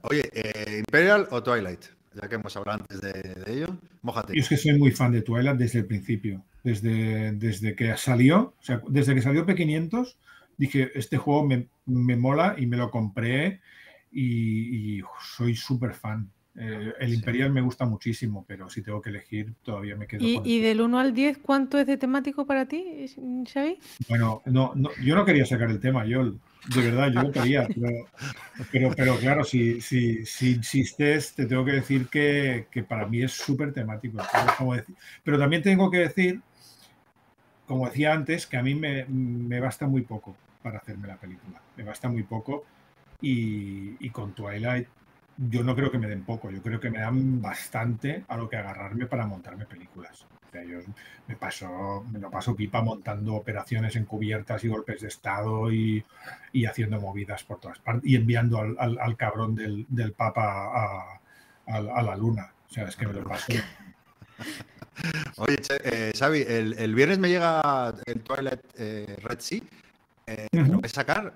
Oye, 0.02 0.28
eh, 0.32 0.78
¿Imperial 0.78 1.28
o 1.30 1.42
Twilight? 1.42 1.84
Ya 2.14 2.28
que 2.28 2.36
hemos 2.36 2.56
hablado 2.56 2.80
antes 2.80 3.00
de, 3.00 3.12
de 3.12 3.52
ello, 3.52 3.76
mójate. 4.02 4.34
Yo 4.34 4.40
es 4.40 4.48
que 4.48 4.56
soy 4.56 4.78
muy 4.78 4.92
fan 4.92 5.12
de 5.12 5.22
Twilight 5.22 5.56
desde 5.56 5.80
el 5.80 5.86
principio, 5.86 6.44
desde, 6.62 7.32
desde 7.32 7.74
que 7.74 7.96
salió, 7.96 8.54
o 8.58 8.62
sea, 8.62 8.80
desde 8.88 9.14
que 9.14 9.22
salió 9.22 9.44
P500, 9.44 10.16
dije, 10.56 10.92
este 10.94 11.16
juego 11.16 11.44
me, 11.44 11.68
me 11.86 12.16
mola 12.16 12.54
y 12.56 12.66
me 12.66 12.76
lo 12.76 12.90
compré 12.90 13.60
y, 14.12 14.98
y 14.98 15.02
soy 15.36 15.56
súper 15.56 15.94
fan. 15.94 16.30
Eh, 16.56 16.92
el 17.00 17.08
Sí. 17.08 17.14
Imperial 17.16 17.50
me 17.52 17.60
gusta 17.60 17.84
muchísimo, 17.84 18.44
pero 18.46 18.70
si 18.70 18.82
tengo 18.82 19.02
que 19.02 19.10
elegir, 19.10 19.52
todavía 19.64 19.96
me 19.96 20.06
quedo 20.06 20.22
¿Y, 20.24 20.34
con 20.36 20.46
y 20.46 20.56
el- 20.58 20.62
del 20.62 20.80
1 20.80 20.98
al 21.00 21.12
10 21.12 21.38
cuánto 21.38 21.78
es 21.78 21.86
de 21.86 21.96
temático 21.96 22.46
para 22.46 22.66
ti, 22.66 23.06
Xavi? 23.52 23.78
Bueno, 24.08 24.42
no, 24.46 24.72
no, 24.74 24.90
yo 25.02 25.14
no 25.16 25.24
quería 25.24 25.46
sacar 25.46 25.70
el 25.70 25.80
tema, 25.80 26.04
yo 26.06 26.24
de 26.24 26.82
verdad, 26.82 27.12
yo 27.12 27.22
lo 27.22 27.32
quería, 27.32 27.68
pero, 27.74 28.08
pero, 28.70 28.94
pero 28.96 29.18
claro, 29.18 29.44
si, 29.44 29.80
si, 29.80 30.24
si 30.24 30.52
insistes, 30.52 31.34
te 31.34 31.46
tengo 31.46 31.64
que 31.64 31.72
decir 31.72 32.06
que, 32.08 32.66
que 32.70 32.82
para 32.82 33.06
mí 33.06 33.22
es 33.22 33.32
súper 33.32 33.72
temático. 33.72 34.18
Pero, 35.24 35.38
también 35.38 35.62
tengo 35.62 35.90
que 35.90 35.98
decir, 35.98 36.40
como 37.66 37.86
decía 37.86 38.12
antes, 38.12 38.46
que 38.46 38.56
a 38.56 38.62
mí 38.62 38.74
me, 38.74 39.04
me 39.06 39.60
basta 39.60 39.86
muy 39.86 40.02
poco 40.02 40.36
para 40.62 40.78
hacerme 40.78 41.08
la 41.08 41.16
película. 41.16 41.60
Me 41.76 41.84
basta 41.84 42.08
muy 42.08 42.22
poco 42.22 42.64
y, 43.20 43.96
y 44.04 44.10
con 44.10 44.32
Twilight 44.34 44.86
yo 45.36 45.62
no 45.64 45.74
creo 45.74 45.90
que 45.90 45.98
me 45.98 46.06
den 46.08 46.24
poco, 46.24 46.50
yo 46.50 46.62
creo 46.62 46.78
que 46.80 46.90
me 46.90 46.98
dan 47.00 47.40
bastante 47.42 48.24
a 48.28 48.36
lo 48.36 48.48
que 48.48 48.56
agarrarme 48.56 49.06
para 49.06 49.26
montarme 49.26 49.66
películas. 49.66 50.26
O 50.48 50.50
sea, 50.52 50.62
yo 50.64 50.78
me 51.26 51.34
paso, 51.36 52.04
me 52.12 52.20
lo 52.20 52.30
paso 52.30 52.54
pipa 52.54 52.80
montando 52.82 53.34
operaciones 53.34 53.96
encubiertas 53.96 54.62
y 54.62 54.68
golpes 54.68 55.00
de 55.00 55.08
estado 55.08 55.72
y, 55.72 56.04
y 56.52 56.64
haciendo 56.66 57.00
movidas 57.00 57.42
por 57.42 57.58
todas 57.58 57.80
partes 57.80 58.08
y 58.08 58.14
enviando 58.14 58.58
al, 58.60 58.76
al- 58.78 58.98
al 59.00 59.16
cabrón 59.16 59.54
del, 59.56 59.84
del 59.88 60.12
Papa 60.12 60.42
a, 60.44 61.20
a- 61.66 61.98
a 61.98 62.02
la 62.02 62.16
luna. 62.16 62.52
O 62.70 62.72
sea, 62.72 62.84
es 62.84 62.94
que 62.96 63.06
me 63.06 63.12
lo 63.14 63.24
paso. 63.24 63.52
Oye, 65.36 65.56
eh, 65.84 66.12
Xavi, 66.16 66.44
el, 66.46 66.74
el 66.78 66.94
viernes 66.94 67.18
me 67.18 67.28
llega 67.28 67.92
el 68.06 68.20
Twilight 68.20 68.60
eh, 68.78 69.16
Red 69.22 69.38
Sea. 69.40 69.60
Eh, 70.26 70.46
¿Lo 70.52 70.62
Ujú. 70.62 70.80
vais 70.80 70.92
a 70.92 70.94
sacar? 70.94 71.34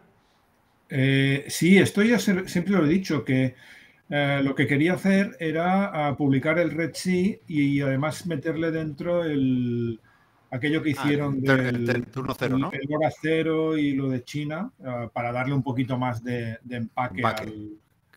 Eh, 0.88 1.44
sí, 1.48 1.78
esto 1.78 2.02
ya 2.02 2.18
se- 2.18 2.48
siempre 2.48 2.72
lo 2.74 2.84
he 2.86 2.88
dicho, 2.88 3.24
que 3.24 3.54
eh, 4.10 4.40
lo 4.42 4.54
que 4.54 4.66
quería 4.66 4.94
hacer 4.94 5.36
era 5.38 6.08
ah, 6.08 6.16
publicar 6.16 6.58
el 6.58 6.70
Red 6.70 6.92
Sea 6.94 7.36
y, 7.46 7.80
además 7.80 8.26
meterle 8.26 8.70
dentro 8.70 9.24
el, 9.24 10.00
aquello 10.50 10.82
que 10.82 10.90
Ah, 10.90 10.92
hicieron 11.04 11.34
el 11.36 11.42
del 11.86 11.90
el 11.96 12.06
turno 12.06 12.34
cero, 12.38 12.54
el- 12.56 12.60
¿no? 12.62 12.70
el 12.72 12.88
hora 12.94 13.10
cero 13.20 13.76
y 13.76 13.92
lo 13.92 14.08
de 14.08 14.24
China 14.24 14.70
ah, 14.84 15.10
para 15.12 15.30
darle 15.32 15.54
un 15.54 15.62
poquito 15.62 15.98
más 15.98 16.22
de, 16.24 16.58
de 16.62 16.76
empaque, 16.76 17.18
Empaque. 17.18 17.42
al, 17.42 17.68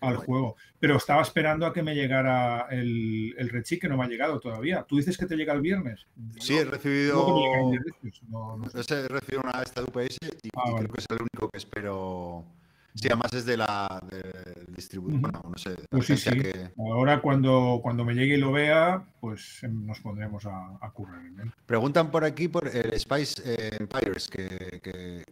al 0.02 0.16
juego. 0.16 0.56
Pero 0.80 0.96
estaba 0.98 1.22
esperando 1.22 1.66
a 1.66 1.74
que 1.74 1.84
me 1.84 1.94
llegara 1.94 2.68
el, 2.72 3.36
el 3.38 3.64
que 3.80 3.88
no 3.88 3.98
me 3.98 4.06
ha 4.06 4.08
llegado 4.08 4.40
todavía. 4.40 4.84
Tú 4.88 4.98
dices 4.98 5.16
que 5.18 5.26
te 5.28 5.36
llega 5.36 5.54
el 5.54 5.62
viernes. 5.62 6.08
Sí, 6.40 6.56
he 6.58 6.66
recibido. 6.66 7.70
directos, 7.72 8.24
no- 8.30 8.58
no 8.58 8.70
sé. 8.70 8.80
Ese 8.80 8.96
he 9.02 9.08
recibido 9.08 9.42
una 9.44 9.62
esta 9.62 9.82
de 9.82 9.88
UPS 9.88 10.18
y, 10.42 10.50
Ah, 10.56 10.64
y 10.70 10.72
vale. 10.72 10.86
creo 10.88 10.94
que 10.96 11.00
es 11.02 11.08
el 11.10 11.18
único 11.22 11.50
que 11.52 11.58
espero. 11.58 12.46
Sí, 12.94 13.08
además 13.08 13.32
es 13.34 13.46
de 13.46 13.56
la 13.58 14.02
del 14.12 14.66
distribuidor, 14.76 15.20
Ujú. 15.20 15.32
bueno, 15.32 15.50
no 15.50 15.58
sé, 15.58 15.76
Pues 15.90 16.06
sí, 16.08 16.18
sí. 16.18 16.30
que. 16.32 16.72
Ahora 16.78 17.22
cuando, 17.22 17.80
cuando 17.82 18.04
me 18.04 18.14
llegue 18.14 18.36
y 18.36 18.40
lo 18.40 18.52
vea, 18.52 19.04
pues 19.22 19.64
em, 19.64 19.86
nos 19.86 20.00
pondremos 20.02 20.46
a, 20.46 20.78
a 20.82 20.92
currar 20.92 21.26
en 21.26 21.40
él. 21.40 21.52
Preguntan 21.66 22.12
por 22.12 22.26
aquí 22.26 22.48
por 22.50 22.68
el 22.68 23.00
Spice 23.00 23.42
eh, 23.46 23.78
Empires, 23.80 24.28
que, 24.28 24.80
que 24.84 25.24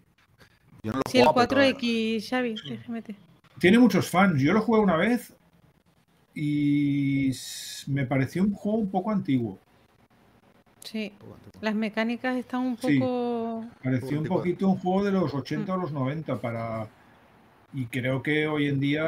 yo 0.83 0.91
no 0.93 0.99
lo 0.99 1.01
Sí, 1.11 1.19
el 1.19 1.27
jugado, 1.27 1.47
pero- 1.49 1.61
4X, 1.61 2.29
Xavi, 2.29 2.55
GMT. 2.55 3.09
Tiene 3.59 3.77
muchos 3.77 4.09
fans. 4.09 4.41
Yo 4.41 4.53
lo 4.53 4.61
jugué 4.61 4.79
una 4.79 4.95
vez 4.95 5.33
y 6.33 7.31
me 7.87 8.05
pareció 8.05 8.43
un 8.43 8.53
juego 8.53 8.77
un 8.77 8.89
poco 8.89 9.11
antiguo. 9.11 9.59
Sí, 10.81 11.11
las 11.59 11.75
mecánicas 11.75 12.37
están 12.37 12.61
un 12.61 12.77
Sí. 12.77 12.97
poco... 12.99 13.65
Pareció 13.83 14.19
un 14.21 14.27
poquito 14.27 14.69
un 14.69 14.77
juego 14.79 15.03
de 15.03 15.11
los 15.11 15.33
80 15.33 15.73
o 15.73 15.77
los 15.77 15.91
90 15.91 16.39
para... 16.39 16.87
Y 17.73 17.85
creo 17.87 18.23
que 18.23 18.47
hoy 18.47 18.67
en 18.67 18.79
día 18.79 19.07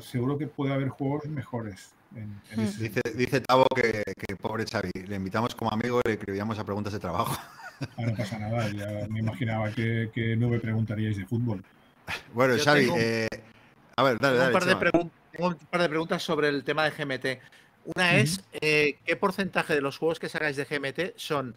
seguro 0.00 0.36
que 0.36 0.46
puede 0.46 0.72
haber 0.74 0.88
juegos 0.88 1.24
mejores. 1.26 1.90
en- 2.14 2.40
en 2.52 2.60
Mm. 2.60 2.64
ese 2.64 2.82
Dice, 2.84 3.00
dice 3.16 3.40
Tavo 3.40 3.66
que, 3.74 4.04
que 4.16 4.36
pobre 4.36 4.64
Xavi, 4.64 4.90
le 5.08 5.16
invitamos 5.16 5.52
como 5.56 5.72
amigo 5.72 6.00
y 6.04 6.08
le 6.08 6.14
escribíamos 6.14 6.56
a 6.60 6.64
preguntas 6.64 6.92
de 6.92 7.00
trabajo. 7.00 7.36
Ah, 7.80 8.02
no 8.06 8.14
pasa 8.14 8.38
nada, 8.38 8.68
ya 8.70 9.08
me 9.08 9.18
imaginaba 9.18 9.72
que, 9.72 10.10
que 10.14 10.36
no 10.36 10.48
me 10.48 10.60
preguntaríais 10.60 11.16
de 11.16 11.26
fútbol. 11.26 11.64
Bueno, 12.32 12.54
Yo 12.54 12.62
Xavi, 12.62 12.82
tengo- 12.82 12.96
eh, 13.00 13.26
a 13.96 14.02
ver, 14.04 14.18
dale, 14.20 14.38
Tengo 14.38 14.38
dale. 14.38 14.46
un, 14.46 14.52
par 14.52 14.64
de 14.64 15.10
tengo 15.32 15.48
un 15.48 15.56
par 15.70 15.82
de 15.82 15.88
preguntas 15.88 16.22
sobre 16.22 16.48
el 16.50 16.62
tema 16.62 16.84
de 16.84 16.92
GMT. 16.92 17.40
Una 17.96 18.14
es, 18.14 18.44
eh, 18.52 18.96
¿qué 19.04 19.16
porcentaje 19.16 19.74
de 19.74 19.80
los 19.80 19.98
juegos 19.98 20.20
que 20.20 20.28
sacáis 20.28 20.56
de 20.56 20.64
GMT 20.66 21.14
son 21.16 21.56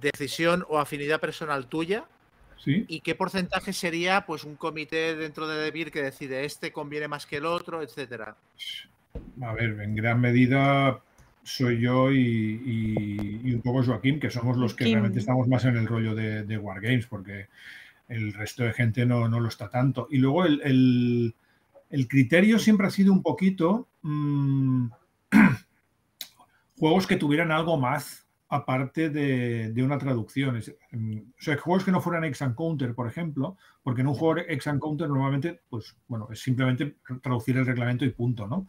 decisión 0.00 0.64
o 0.68 0.78
afinidad 0.78 1.20
personal 1.20 1.66
tuya? 1.66 2.06
¿Sí? 2.62 2.84
¿Y 2.86 3.00
qué 3.00 3.14
porcentaje 3.16 3.72
sería 3.72 4.24
pues 4.24 4.44
un 4.44 4.54
comité 4.54 5.16
dentro 5.16 5.48
de 5.48 5.58
DeVir 5.58 5.90
que 5.90 6.00
decide 6.02 6.44
este 6.44 6.70
conviene 6.70 7.08
más 7.08 7.26
que 7.26 7.38
el 7.38 7.46
otro, 7.46 7.82
etcétera? 7.82 8.36
A 9.42 9.52
ver, 9.52 9.80
en 9.80 9.96
gran 9.96 10.20
medida 10.20 11.00
soy 11.42 11.80
yo 11.80 12.12
y, 12.12 12.18
y- 12.20 13.40
y 13.44 13.52
un 13.54 13.62
poco 13.62 13.82
Joaquín, 13.82 14.20
que 14.20 14.30
somos 14.30 14.56
los 14.56 14.74
que 14.74 14.84
Kim. 14.84 14.92
realmente 14.94 15.18
estamos 15.18 15.48
más 15.48 15.64
en 15.64 15.76
el 15.76 15.88
rollo 15.88 16.14
de, 16.14 16.44
de 16.44 16.56
Wargames, 16.56 17.06
porque 17.06 17.48
el 18.08 18.32
resto 18.32 18.62
de 18.62 18.72
gente 18.72 19.06
no, 19.06 19.28
no 19.28 19.40
lo 19.40 19.48
está 19.48 19.68
tanto. 19.68 20.06
Y 20.10 20.18
luego 20.18 20.44
el, 20.44 20.60
el- 20.62 21.34
el 21.90 22.06
criterio 22.08 22.58
siempre 22.60 22.86
ha 22.86 22.90
sido 22.90 23.12
un 23.12 23.22
poquito 23.22 23.88
mm, 24.02 24.86
juegos 26.78 27.06
que 27.06 27.16
tuvieran 27.16 27.50
algo 27.50 27.76
más 27.76 28.24
aparte 28.54 29.08
de, 29.10 29.72
de 29.72 29.82
una 29.82 29.96
traducción. 29.98 30.56
Es- 30.56 30.74
mm, 30.92 31.18
o 31.18 31.42
sea, 31.42 31.56
juegos 31.56 31.84
que 31.84 31.90
no 31.92 32.00
fueran 32.00 32.24
X 32.24 32.42
and 32.42 32.54
Counter, 32.54 32.94
por 32.94 33.08
ejemplo, 33.08 33.56
porque 33.82 34.02
en 34.02 34.08
un 34.08 34.14
juego 34.14 34.40
X 34.46 34.66
and 34.66 34.80
Counter 34.80 35.08
normalmente, 35.08 35.60
pues 35.70 35.96
bueno, 36.06 36.28
es 36.30 36.40
simplemente 36.40 36.96
traducir 37.22 37.56
el 37.56 37.66
reglamento 37.66 38.04
y 38.04 38.10
punto, 38.10 38.46
¿no? 38.46 38.66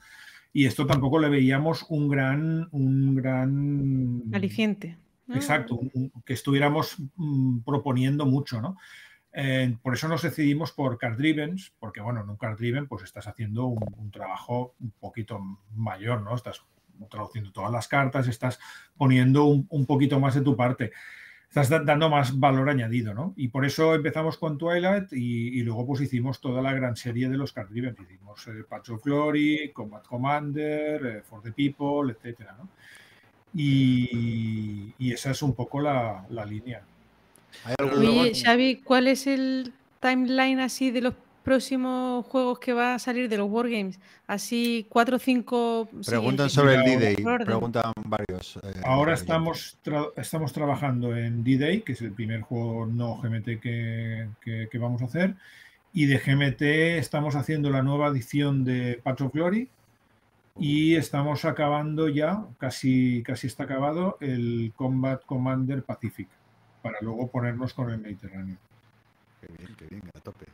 Y 0.54 0.66
esto 0.68 0.86
tampoco 0.86 1.20
le 1.20 1.30
veíamos 1.30 1.86
un 1.90 2.08
gran, 2.08 2.68
un 2.72 3.16
gran 3.16 4.22
Aliciente. 4.34 4.98
Exacto, 5.36 5.76
un- 5.76 6.12
que 6.26 6.34
estuviéramos 6.34 6.98
mm, 7.16 7.60
proponiendo 7.60 8.26
mucho, 8.26 8.62
¿no? 8.62 8.78
Eh, 9.36 9.76
por 9.82 9.96
eso 9.96 10.08
nos 10.08 10.22
decidimos 10.22 10.72
por 10.72 10.98
card 11.00 11.18
drivens, 11.18 11.74
porque 11.80 12.02
bueno, 12.02 12.22
en 12.22 12.30
un 12.30 12.38
card 12.38 12.56
driven 12.58 12.88
pues 12.88 13.04
estás 13.04 13.26
haciendo 13.28 13.66
un, 13.66 13.84
un 13.98 14.12
trabajo 14.12 14.76
un 14.80 14.92
poquito 14.92 15.40
mayor, 15.76 16.22
¿no? 16.22 16.36
Estás 16.36 16.64
traduciendo 17.10 17.52
todas 17.52 17.72
las 17.72 17.88
cartas, 17.88 18.28
estás 18.28 18.60
poniendo 18.98 19.46
un, 19.46 19.66
un 19.70 19.86
poquito 19.86 20.20
más 20.20 20.36
de 20.36 20.42
tu 20.42 20.56
parte, 20.56 20.92
estás 21.50 21.70
da- 21.70 21.84
dando 21.84 22.10
más 22.10 22.40
valor 22.40 22.70
añadido, 22.70 23.14
¿no? 23.14 23.34
Y 23.38 23.50
por 23.50 23.66
eso 23.66 23.94
empezamos 23.94 24.38
con 24.38 24.58
Twilight 24.58 25.14
y, 25.14 25.60
y 25.60 25.64
luego 25.64 25.86
pues 25.86 26.02
hicimos 26.02 26.42
toda 26.42 26.62
la 26.62 26.74
gran 26.74 26.96
serie 26.96 27.30
de 27.30 27.38
los 27.38 27.54
card 27.54 27.70
drivens, 27.70 28.00
hicimos 28.00 28.48
eh, 28.48 28.64
Patch 28.68 28.90
of 28.90 29.04
Glory, 29.04 29.72
Combat 29.74 30.06
Commander, 30.06 31.06
eh, 31.06 31.22
For 31.22 31.42
the 31.42 31.52
People, 31.52 32.12
etcétera, 32.12 32.56
¿no? 32.58 32.70
Y, 33.56 34.94
y 34.98 35.12
esa 35.12 35.32
es 35.32 35.42
un 35.44 35.54
poco 35.54 35.80
la, 35.80 36.26
la 36.30 36.46
línea. 36.46 36.82
¿Hay 37.66 37.76
algún 37.78 38.00
Oye, 38.08 38.34
Xavi, 38.34 38.78
¿cuál 38.78 39.08
es 39.08 39.28
el 39.28 39.74
timeline 40.00 40.60
así 40.60 40.90
de 40.90 41.02
los 41.02 41.14
próximos 41.44 42.26
juegos 42.26 42.58
que 42.60 42.74
va 42.74 42.96
a 42.96 43.00
salir 43.00 43.30
de 43.30 43.38
los 43.38 43.50
Wargames? 43.50 44.00
Así 44.26 44.88
cuatro 44.90 45.18
o 45.18 45.20
cinco. 45.20 45.88
Preguntan 46.06 46.50
sobre 46.50 46.76
el 46.76 46.84
D-Day, 46.84 47.16
preguntan 47.46 47.92
varios. 48.06 48.58
eh, 48.64 48.82
Ahora 48.84 49.14
estamos, 49.14 49.78
tra- 49.86 50.12
estamos 50.18 50.52
trabajando 50.54 51.16
en 51.16 51.44
D-Day, 51.44 51.82
que 51.82 51.92
es 51.92 52.02
el 52.02 52.12
primer 52.14 52.42
juego 52.42 52.86
no 52.88 53.22
GMT 53.22 53.60
que, 53.60 54.30
que- 54.42 54.68
que 54.72 54.78
vamos 54.80 55.02
a 55.02 55.06
hacer. 55.06 55.36
Y 55.94 56.08
de 56.08 56.18
GMT 56.18 56.98
estamos 56.98 57.36
haciendo 57.36 57.70
la 57.70 57.84
nueva 57.84 58.08
edición 58.08 58.64
de 58.64 59.00
Patch 59.04 59.22
of 59.22 59.34
Glory. 59.34 59.70
Y 60.60 60.96
estamos 60.96 61.46
acabando 61.46 62.10
ya, 62.10 62.46
casi, 62.60 63.24
casi 63.24 63.48
está 63.48 63.64
acabado, 63.64 64.18
el 64.22 64.72
Combat 64.76 65.24
Commander 65.26 65.84
Pacific, 65.84 66.28
para 66.84 67.00
luego 67.02 67.28
ponernos 67.32 67.74
con 67.74 67.90
el 67.90 67.98
Mediterráneo. 67.98 68.58
Qué 69.42 69.48
bien, 69.58 69.76
qué 69.76 69.86
bien, 69.90 70.02
a 70.16 70.20
tope. 70.20 70.46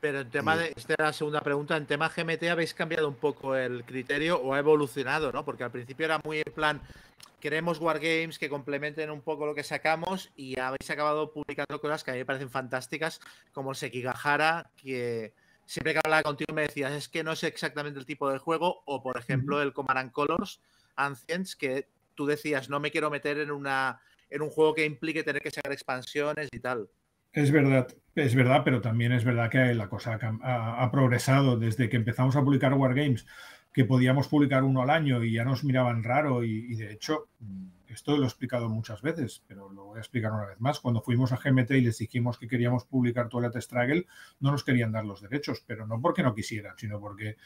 Pero 0.00 0.20
en 0.20 0.30
tema 0.30 0.56
de, 0.56 0.72
esta 0.74 0.94
era 0.94 1.06
la 1.06 1.12
segunda 1.12 1.40
pregunta, 1.42 1.76
en 1.76 1.86
tema 1.86 2.08
GMT 2.08 2.44
habéis 2.44 2.72
cambiado 2.72 3.06
un 3.06 3.16
poco 3.16 3.54
el 3.54 3.84
criterio 3.84 4.40
o 4.40 4.54
ha 4.54 4.58
evolucionado, 4.58 5.30
¿no? 5.30 5.44
Porque 5.44 5.64
al 5.64 5.70
principio 5.70 6.06
era 6.06 6.18
muy 6.24 6.38
en 6.38 6.52
plan, 6.54 6.80
queremos 7.38 7.80
wargames 7.80 8.38
que 8.38 8.48
complementen 8.48 9.10
un 9.10 9.20
poco 9.20 9.46
lo 9.46 9.54
que 9.54 9.62
sacamos 9.62 10.30
y 10.36 10.58
habéis 10.58 10.90
acabado 10.90 11.32
publicando 11.32 11.80
cosas 11.80 12.02
que 12.02 12.12
a 12.12 12.14
mí 12.14 12.20
me 12.20 12.24
parecen 12.24 12.50
fantásticas, 12.50 13.20
como 13.52 13.70
el 13.70 13.76
Sekigahara, 13.76 14.70
que 14.76 15.34
siempre 15.66 15.92
que 15.92 16.00
hablaba 16.02 16.22
contigo 16.22 16.54
me 16.54 16.62
decías, 16.62 16.92
es 16.92 17.08
que 17.08 17.22
no 17.22 17.36
sé 17.36 17.48
exactamente 17.48 17.98
el 17.98 18.06
tipo 18.06 18.30
de 18.30 18.38
juego, 18.38 18.82
o 18.86 19.02
por 19.02 19.18
ejemplo 19.18 19.60
el 19.60 19.72
Command 19.72 19.98
and 19.98 20.12
Colors 20.12 20.60
Ancients, 20.96 21.56
que 21.56 21.88
tú 22.14 22.26
decías, 22.26 22.68
no 22.68 22.80
me 22.80 22.90
quiero 22.90 23.10
meter 23.10 23.38
en, 23.38 23.50
una, 23.50 24.00
en 24.28 24.42
un 24.42 24.50
juego 24.50 24.74
que 24.74 24.84
implique 24.84 25.22
tener 25.22 25.42
que 25.42 25.50
sacar 25.50 25.72
expansiones 25.72 26.48
y 26.52 26.60
tal. 26.60 26.88
Es 27.32 27.50
verdad, 27.52 27.86
es 28.24 28.34
verdad, 28.34 28.62
pero 28.64 28.80
también 28.80 29.12
es 29.12 29.24
verdad 29.24 29.50
que 29.50 29.74
la 29.74 29.88
cosa 29.88 30.18
ha, 30.42 30.90
progresado 30.90 31.56
desde 31.58 31.88
que 31.88 31.96
empezamos 31.96 32.36
a 32.36 32.42
publicar 32.42 32.74
Wargames, 32.74 33.26
que 33.72 33.84
podíamos 33.84 34.28
publicar 34.28 34.64
uno 34.64 34.82
al 34.82 34.90
año 34.90 35.22
y 35.22 35.32
ya 35.32 35.44
nos 35.44 35.64
miraban 35.64 36.02
raro 36.02 36.44
y, 36.44 36.72
y 36.72 36.74
de 36.76 36.92
hecho, 36.92 37.28
esto 37.88 38.16
lo 38.16 38.24
he 38.24 38.26
explicado 38.26 38.68
muchas 38.68 39.02
veces, 39.02 39.42
pero 39.46 39.70
lo 39.70 39.84
voy 39.86 39.98
a 39.98 40.00
explicar 40.00 40.32
una 40.32 40.46
vez 40.46 40.60
más. 40.60 40.80
Cuando 40.80 41.02
fuimos 41.02 41.32
a 41.32 41.36
GMT 41.36 41.70
y 41.72 41.80
les 41.82 41.98
dijimos 41.98 42.38
que 42.38 42.48
queríamos 42.48 42.84
publicar 42.84 43.28
Toilet 43.28 43.60
Struggle, 43.60 44.06
no 44.40 44.50
nos 44.52 44.64
querían 44.64 44.92
dar 44.92 45.04
los 45.04 45.20
derechos, 45.20 45.62
pero 45.66 45.86
no 45.86 46.00
porque 46.00 46.22
no 46.22 46.34
quisieran, 46.34 46.74
sino 46.78 47.00
porque 47.00 47.36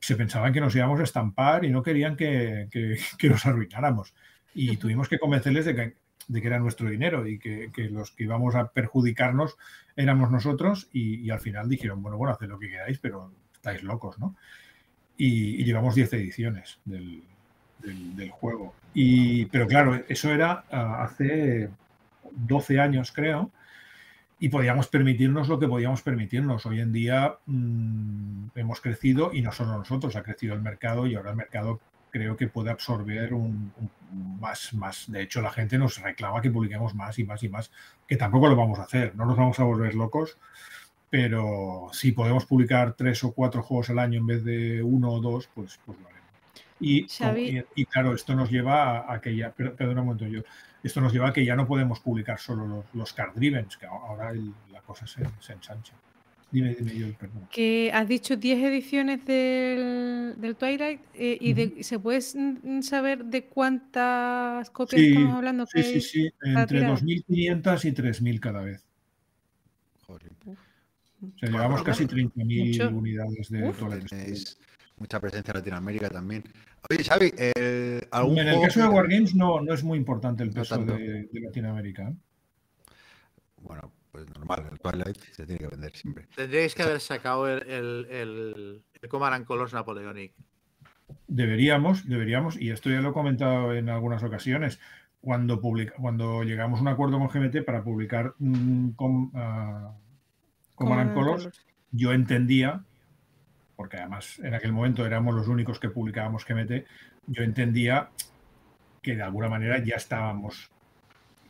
se 0.00 0.16
pensaban 0.16 0.52
que 0.52 0.60
nos 0.60 0.74
íbamos 0.76 1.00
a 1.00 1.04
estampar 1.04 1.64
y 1.64 1.70
no 1.70 1.82
querían 1.82 2.16
que, 2.16 2.68
que- 2.70 2.98
que 3.18 3.28
nos 3.28 3.46
arruináramos. 3.46 4.14
Y 4.54 4.76
tuvimos 4.76 5.08
que 5.08 5.18
convencerles 5.18 5.64
de 5.64 5.74
que, 5.74 5.96
de 6.28 6.40
que 6.40 6.46
era 6.48 6.58
nuestro 6.58 6.88
dinero 6.88 7.26
y 7.26 7.38
que, 7.38 7.70
que 7.72 7.88
los 7.90 8.10
que 8.10 8.24
íbamos 8.24 8.54
a 8.54 8.68
perjudicarnos 8.68 9.56
éramos 9.96 10.30
nosotros 10.30 10.88
y, 10.92 11.30
al 11.30 11.40
final 11.40 11.68
dijeron, 11.68 12.02
bueno, 12.02 12.16
bueno, 12.18 12.34
haced 12.34 12.48
lo 12.48 12.58
que 12.58 12.70
queráis, 12.70 12.98
pero 12.98 13.32
estáis 13.54 13.82
locos, 13.82 14.18
¿no? 14.18 14.34
Y, 15.16 15.64
llevamos 15.64 15.94
10 15.94 16.12
ediciones 16.14 16.78
del, 16.84 17.22
del- 17.78 18.16
del 18.16 18.30
juego. 18.30 18.74
Y, 18.92 19.46
pero 19.46 19.66
claro, 19.66 20.02
eso 20.08 20.32
era 20.32 20.64
ah, 20.70 21.04
hace 21.04 21.68
12 22.32 22.80
años, 22.80 23.12
creo, 23.12 23.50
y 24.40 24.48
podíamos 24.48 24.88
permitirnos 24.88 25.48
lo 25.48 25.58
que 25.58 25.68
podíamos 25.68 26.02
permitirnos. 26.02 26.66
Hoy 26.66 26.80
en 26.80 26.92
día 26.92 27.36
mm, 27.46 28.48
hemos 28.56 28.80
crecido 28.80 29.32
y 29.32 29.42
no 29.42 29.52
solo 29.52 29.78
nosotros, 29.78 30.16
ha 30.16 30.22
crecido 30.22 30.54
el 30.54 30.62
mercado 30.62 31.06
y 31.06 31.14
ahora 31.14 31.30
el 31.30 31.36
mercado 31.36 31.80
creo 32.14 32.36
que 32.36 32.46
puede 32.46 32.70
absorber 32.70 33.34
un, 33.34 33.72
un- 33.76 34.38
más, 34.40 34.72
más. 34.72 35.10
De 35.10 35.20
hecho, 35.22 35.42
la 35.42 35.50
gente 35.50 35.76
nos 35.76 36.00
reclama 36.00 36.40
que 36.40 36.48
publiquemos 36.48 36.94
más 36.94 37.18
y 37.18 37.24
más 37.24 37.42
y 37.42 37.48
más, 37.48 37.72
que 38.06 38.16
tampoco 38.16 38.46
lo 38.48 38.54
vamos 38.54 38.78
a 38.78 38.84
hacer, 38.84 39.16
no 39.16 39.24
nos 39.26 39.36
vamos 39.36 39.58
a 39.58 39.64
volver 39.64 39.96
locos, 39.96 40.38
pero 41.10 41.88
si 41.92 42.12
podemos 42.12 42.44
publicar 42.46 42.92
tres 42.92 43.24
o 43.24 43.32
cuatro 43.32 43.64
juegos 43.64 43.90
al 43.90 43.98
año 43.98 44.20
en 44.20 44.26
vez 44.28 44.44
de 44.44 44.80
uno 44.84 45.10
o 45.10 45.20
dos, 45.20 45.48
pues, 45.52 45.80
pues 45.84 45.98
lo 45.98 46.06
haremos. 46.06 46.24
Y, 46.78 47.06
claro, 47.86 48.14
esto 48.14 48.36
nos 48.36 48.48
lleva 48.48 49.12
a, 49.12 49.20
que 49.20 49.34
ya, 49.34 49.50
per- 49.50 49.74
perdona 49.74 50.02
un 50.02 50.06
momento 50.06 50.26
yo, 50.28 50.42
esto 50.84 51.00
nos 51.00 51.12
lleva 51.12 51.30
a 51.30 51.32
que 51.32 51.44
ya 51.44 51.56
no 51.56 51.66
podemos 51.66 51.98
publicar 51.98 52.38
solo 52.38 52.64
los, 52.68 52.84
los 52.94 53.12
card 53.12 53.34
drivens, 53.34 53.76
que 53.76 53.86
ahora 53.86 54.30
el- 54.30 54.54
la 54.70 54.82
cosa 54.82 55.04
se, 55.08 55.24
se 55.40 55.52
ensancha. 55.54 55.94
Dime, 56.54 56.72
dime 56.76 56.94
yo, 56.96 57.12
perdón. 57.18 57.48
Que 57.50 57.90
has 57.92 58.06
dicho 58.06 58.36
10 58.36 58.62
ediciones 58.62 59.24
del, 59.26 60.34
del 60.36 60.54
Twilight 60.54 61.00
eh, 61.14 61.36
y 61.40 61.52
de- 61.52 61.66
Ujú. 61.66 61.82
¿se 61.82 61.98
puede 61.98 62.20
saber 62.82 63.24
de 63.24 63.46
cuántas 63.46 64.70
copias 64.70 65.00
Sí, 65.02 65.08
estamos 65.08 65.34
hablando? 65.34 65.66
Sí, 65.66 65.72
que 65.74 65.82
sí, 65.82 66.00
sí, 66.00 66.30
entre 66.44 66.78
tirada? 66.78 66.94
2.500 66.94 67.84
y 67.86 67.92
3.000 67.92 68.38
cada 68.40 68.62
vez. 68.62 68.86
Joder, 70.06 70.30
O 70.46 71.38
sea, 71.40 71.50
llevamos 71.50 71.82
casi 71.82 72.06
30.000 72.06 72.68
Mucho. 72.84 72.96
unidades 72.96 73.48
de 73.50 73.68
Uf. 73.68 73.74
Struggle. 73.76 74.04
tenéis 74.04 74.56
mucha 74.96 75.18
presencia 75.18 75.50
en 75.50 75.58
Latinoamérica 75.58 76.08
también. 76.08 76.44
Oye, 76.88 77.02
Xavi, 77.02 77.32
eh, 77.36 78.00
¿algún 78.12 78.38
En 78.38 78.46
el 78.46 78.60
caso 78.60 78.80
de 78.80 78.86
Wargames 78.88 79.34
no, 79.34 79.60
no 79.60 79.74
es 79.74 79.82
muy 79.82 79.98
importante 79.98 80.44
el 80.44 80.50
No 80.50 80.54
peso 80.54 80.76
tanto. 80.76 80.92
de, 80.96 81.24
de 81.32 81.40
Latinoamérica. 81.40 82.10
¿eh? 82.10 82.14
Bueno, 83.60 83.90
pues 84.14 84.28
normal, 84.28 84.68
el 84.70 84.78
Twilight 84.78 85.18
se 85.32 85.44
tiene 85.44 85.58
que 85.58 85.66
vender 85.66 85.96
siempre. 85.96 86.28
Tendríais 86.36 86.72
que 86.72 86.84
haber 86.84 87.00
sacado 87.00 87.48
el, 87.48 87.68
el, 87.68 88.06
el, 88.08 88.84
el 89.02 89.08
Command 89.08 89.34
and 89.34 89.44
Colors 89.44 89.72
Napoleonic. 89.72 90.32
Deberíamos, 91.26 92.08
deberíamos, 92.08 92.56
y 92.56 92.70
esto 92.70 92.90
ya 92.90 93.00
lo 93.00 93.10
he 93.10 93.12
comentado 93.12 93.74
en 93.74 93.88
algunas 93.88 94.22
ocasiones, 94.22 94.78
cuando, 95.20 95.60
publica, 95.60 95.94
cuando 95.98 96.44
llegamos 96.44 96.78
a 96.78 96.82
un 96.82 96.88
acuerdo 96.88 97.18
con 97.18 97.26
GMT 97.26 97.64
para 97.64 97.82
publicar 97.82 98.34
mm, 98.38 98.90
con, 98.90 99.32
ah, 99.34 99.96
Colors, 100.76 101.48
yo 101.90 102.12
entendía, 102.12 102.84
porque 103.74 103.96
además 103.96 104.38
en 104.38 104.54
aquel 104.54 104.72
momento 104.72 105.04
éramos 105.04 105.34
los 105.34 105.48
únicos 105.48 105.80
que 105.80 105.90
publicábamos 105.90 106.46
GMT, 106.46 106.86
yo 107.26 107.42
entendía 107.42 108.10
que 109.02 109.16
de 109.16 109.22
alguna 109.22 109.48
manera 109.48 109.82
ya 109.82 109.96
estábamos 109.96 110.70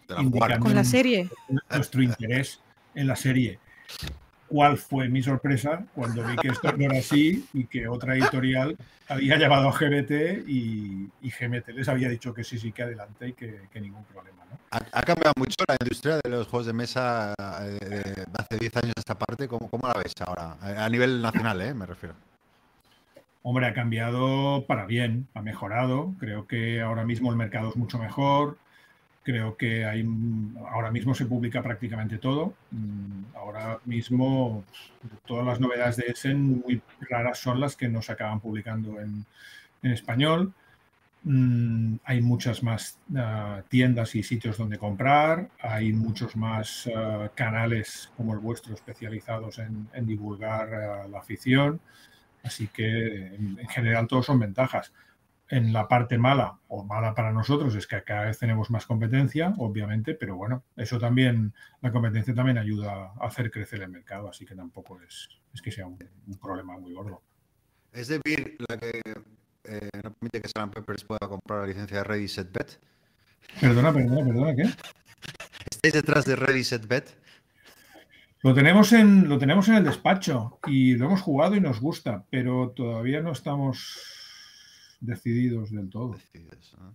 De 0.09 0.15
la 0.15 0.21
indicando 0.23 0.59
Con 0.61 0.69
la 0.71 0.75
nuestro- 0.83 0.99
serie. 0.99 1.31
nuestro 1.71 2.03
interés 2.03 2.61
en 2.95 3.07
la 3.07 3.17
serie. 3.17 3.59
¿Cuál 4.47 4.77
fue 4.77 5.09
mi 5.09 5.23
sorpresa 5.23 5.85
cuando 5.95 6.23
vi 6.23 6.37
que 6.37 6.49
esto 6.49 6.71
no 6.77 6.85
era 6.85 6.99
así 6.99 7.45
y 7.55 7.65
que 7.65 7.89
otra 7.89 8.15
editorial 8.15 8.77
había 9.09 9.37
llamado 9.39 9.69
a 9.69 9.73
GMT 9.73 10.11
y, 10.47 11.09
y 11.23 11.31
GMT 11.31 11.69
les 11.71 11.89
había 11.89 12.09
dicho 12.09 12.33
que 12.35 12.45
sí, 12.45 12.59
sí, 12.59 12.71
que 12.71 12.83
adelante 12.83 13.29
y 13.29 13.33
que, 13.33 13.63
que 13.73 13.81
ningún 13.81 14.05
problema? 14.05 14.45
¿no? 14.51 14.59
Ha, 14.71 14.77
ha 14.93 15.03
cambiado 15.03 15.33
mucho 15.37 15.57
la 15.67 15.77
industria 15.81 16.21
de 16.23 16.31
los 16.31 16.47
juegos 16.47 16.67
de 16.67 16.73
mesa 16.75 17.35
eh, 17.63 17.79
de, 17.81 17.99
de 18.01 18.27
hace 18.39 18.59
10 18.59 18.77
años 18.77 18.93
a 18.97 19.01
esta 19.01 19.19
parte. 19.19 19.49
¿Cómo, 19.49 19.69
cómo 19.71 19.89
la 19.89 19.95
ves 19.95 20.13
ahora? 20.25 20.57
A 20.61 20.85
a 20.85 20.89
nivel 20.91 21.23
nacional, 21.23 21.61
¿eh? 21.63 21.73
me 21.75 21.87
refiero. 21.87 22.15
Hombre, 23.43 23.67
ha 23.67 23.75
cambiado 23.75 24.65
para 24.67 24.87
bien, 24.87 25.27
ha 25.35 25.43
mejorado. 25.43 26.15
Creo 26.21 26.47
que 26.47 26.81
ahora 26.81 27.05
mismo 27.05 27.31
el 27.31 27.37
mercado 27.37 27.71
es 27.71 27.77
mucho 27.77 27.99
mejor. 27.99 28.57
Creo 29.25 29.57
que 29.57 29.85
hay, 29.85 30.07
ahora 30.71 30.93
mismo 30.93 31.15
se 31.15 31.27
publica 31.27 31.63
prácticamente 31.63 32.19
todo. 32.19 32.55
Mm, 32.71 33.25
Ahora 33.45 33.79
mismo 33.85 34.65
todas 35.27 35.45
las 35.45 35.61
novedades 35.61 35.97
de 35.97 36.05
Essen 36.07 36.61
muy 36.61 36.81
raras 37.01 37.39
son 37.39 37.61
las 37.61 37.77
que 37.77 37.89
nos 37.89 38.09
acaban 38.09 38.41
publicando 38.41 38.99
en, 39.01 39.27
en 39.83 39.91
español. 39.93 40.55
Mm, 41.25 41.97
hay 42.05 42.23
muchas 42.23 42.63
más 42.63 42.99
ah, 43.17 43.63
tiendas 43.69 44.15
y 44.15 44.23
sitios 44.23 44.57
donde 44.57 44.79
comprar. 44.79 45.49
Hay 45.61 45.93
muchos 45.93 46.37
más 46.37 46.89
ah, 46.97 47.31
canales 47.35 48.11
como 48.17 48.33
el 48.33 48.41
vuestro 48.41 48.75
especializados 48.75 49.59
en, 49.59 49.89
en 49.93 50.07
divulgar 50.07 50.75
ah, 50.75 51.09
la 51.09 51.19
afición. 51.19 51.81
Así 52.43 52.69
que 52.69 53.27
en, 53.27 53.59
en 53.61 53.69
general 53.69 54.07
todos 54.07 54.25
son 54.27 54.39
ventajas. 54.41 54.91
En 55.51 55.73
la 55.73 55.87
parte 55.87 56.17
mala 56.17 56.59
o 56.69 56.85
mala 56.85 57.15
para 57.15 57.31
nosotros 57.31 57.75
es 57.75 57.87
que 57.87 58.03
cada 58.03 58.25
vez 58.25 58.39
tenemos 58.39 58.71
más 58.71 58.87
competencia, 58.87 59.53
obviamente, 59.59 60.15
pero 60.15 60.37
bueno, 60.37 60.65
eso 60.77 60.99
también, 60.99 61.53
la 61.83 61.93
competencia 61.93 62.35
también 62.35 62.57
ayuda 62.57 63.13
a 63.21 63.27
hacer 63.27 63.51
crecer 63.51 63.83
el 63.83 63.91
mercado, 63.91 64.29
así 64.29 64.47
que 64.47 64.55
tampoco 64.55 65.01
es, 65.03 65.29
es 65.53 65.61
que 65.61 65.71
sea 65.71 65.87
un, 65.87 65.99
un 66.27 66.39
problema 66.39 66.79
muy 66.79 66.95
gordo. 66.95 67.23
Es 67.93 68.09
de 68.09 68.21
la 68.69 68.79
que 68.79 69.03
eh, 69.65 69.89
no 70.03 70.13
permite 70.13 70.41
que 70.41 70.49
Salam 70.49 70.71
Peppers 70.71 71.05
pueda 71.05 71.29
comprar 71.29 71.61
la 71.61 71.67
licencia 71.67 71.99
de 71.99 72.05
Ready 72.05 72.29
Set 72.29 72.53
Bet. 72.53 72.81
Perdona, 73.61 73.93
perdona, 73.93 74.25
perdona, 74.25 74.55
¿qué? 74.55 74.63
¿Estáis 75.71 75.95
detrás 75.95 76.25
de 76.25 76.37
Ready 76.37 76.65
Set 76.65 76.87
Bet? 76.87 77.17
Lo 78.43 78.53
tenemos, 78.53 78.93
en, 78.93 79.27
lo 79.29 79.39
tenemos 79.39 79.69
en 79.69 79.77
el 79.77 79.85
despacho 79.85 80.59
y 80.67 80.97
lo 80.97 81.07
hemos 81.07 81.23
jugado 81.23 81.55
y 81.55 81.61
nos 81.61 81.81
gusta, 81.81 82.25
pero 82.29 82.71
todavía 82.71 83.23
no 83.23 83.33
estamos 83.33 84.14
decididos 85.05 85.71
del 85.71 85.89
todo. 85.91 86.15
Decididos, 86.15 86.75
¿no? 86.79 86.95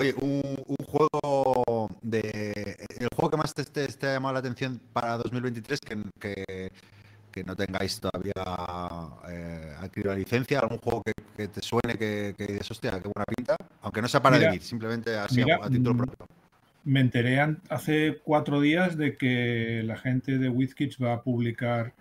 Oye, 0.00 0.14
un, 0.20 0.42
un 0.66 0.86
juego 0.86 1.90
de. 2.02 2.76
El 3.00 3.08
juego 3.14 3.30
que 3.30 3.36
más 3.36 3.54
te, 3.54 3.64
te- 3.64 3.88
te 3.88 4.06
ha 4.06 4.12
llamado 4.14 4.34
la 4.34 4.40
atención 4.40 4.80
para 4.92 5.16
2023, 5.16 5.80
que, 5.80 5.96
que, 6.20 6.70
que 7.32 7.44
no 7.44 7.56
tengáis 7.56 7.98
todavía 7.98 8.32
eh, 9.28 9.74
adquirido 9.80 10.12
la 10.12 10.18
licencia, 10.18 10.60
algún 10.60 10.78
juego 10.78 11.02
que, 11.02 11.12
que 11.36 11.48
te 11.48 11.62
suene 11.62 11.96
que, 11.98 12.34
que 12.36 12.46
dices, 12.46 12.70
hostia, 12.70 12.92
qué 13.00 13.08
buena 13.14 13.24
pinta, 13.36 13.56
aunque 13.80 14.02
no 14.02 14.08
sea 14.08 14.22
para 14.22 14.36
Mira, 14.36 14.48
David, 14.50 14.62
simplemente 14.62 15.16
así 15.16 15.40
a- 15.40 15.44
mira, 15.44 15.56
a, 15.62 15.70
título 15.70 15.94
mm, 15.94 15.98
propio. 15.98 16.26
Me 16.84 17.00
enteré 17.00 17.40
hace 17.70 18.20
cuatro 18.24 18.60
días 18.60 18.96
de 18.96 19.16
que 19.16 19.82
la 19.84 19.96
gente 19.96 20.38
de 20.38 20.48
WizKids 20.48 20.98
va 21.02 21.14
a 21.14 21.22
publicar 21.22 21.94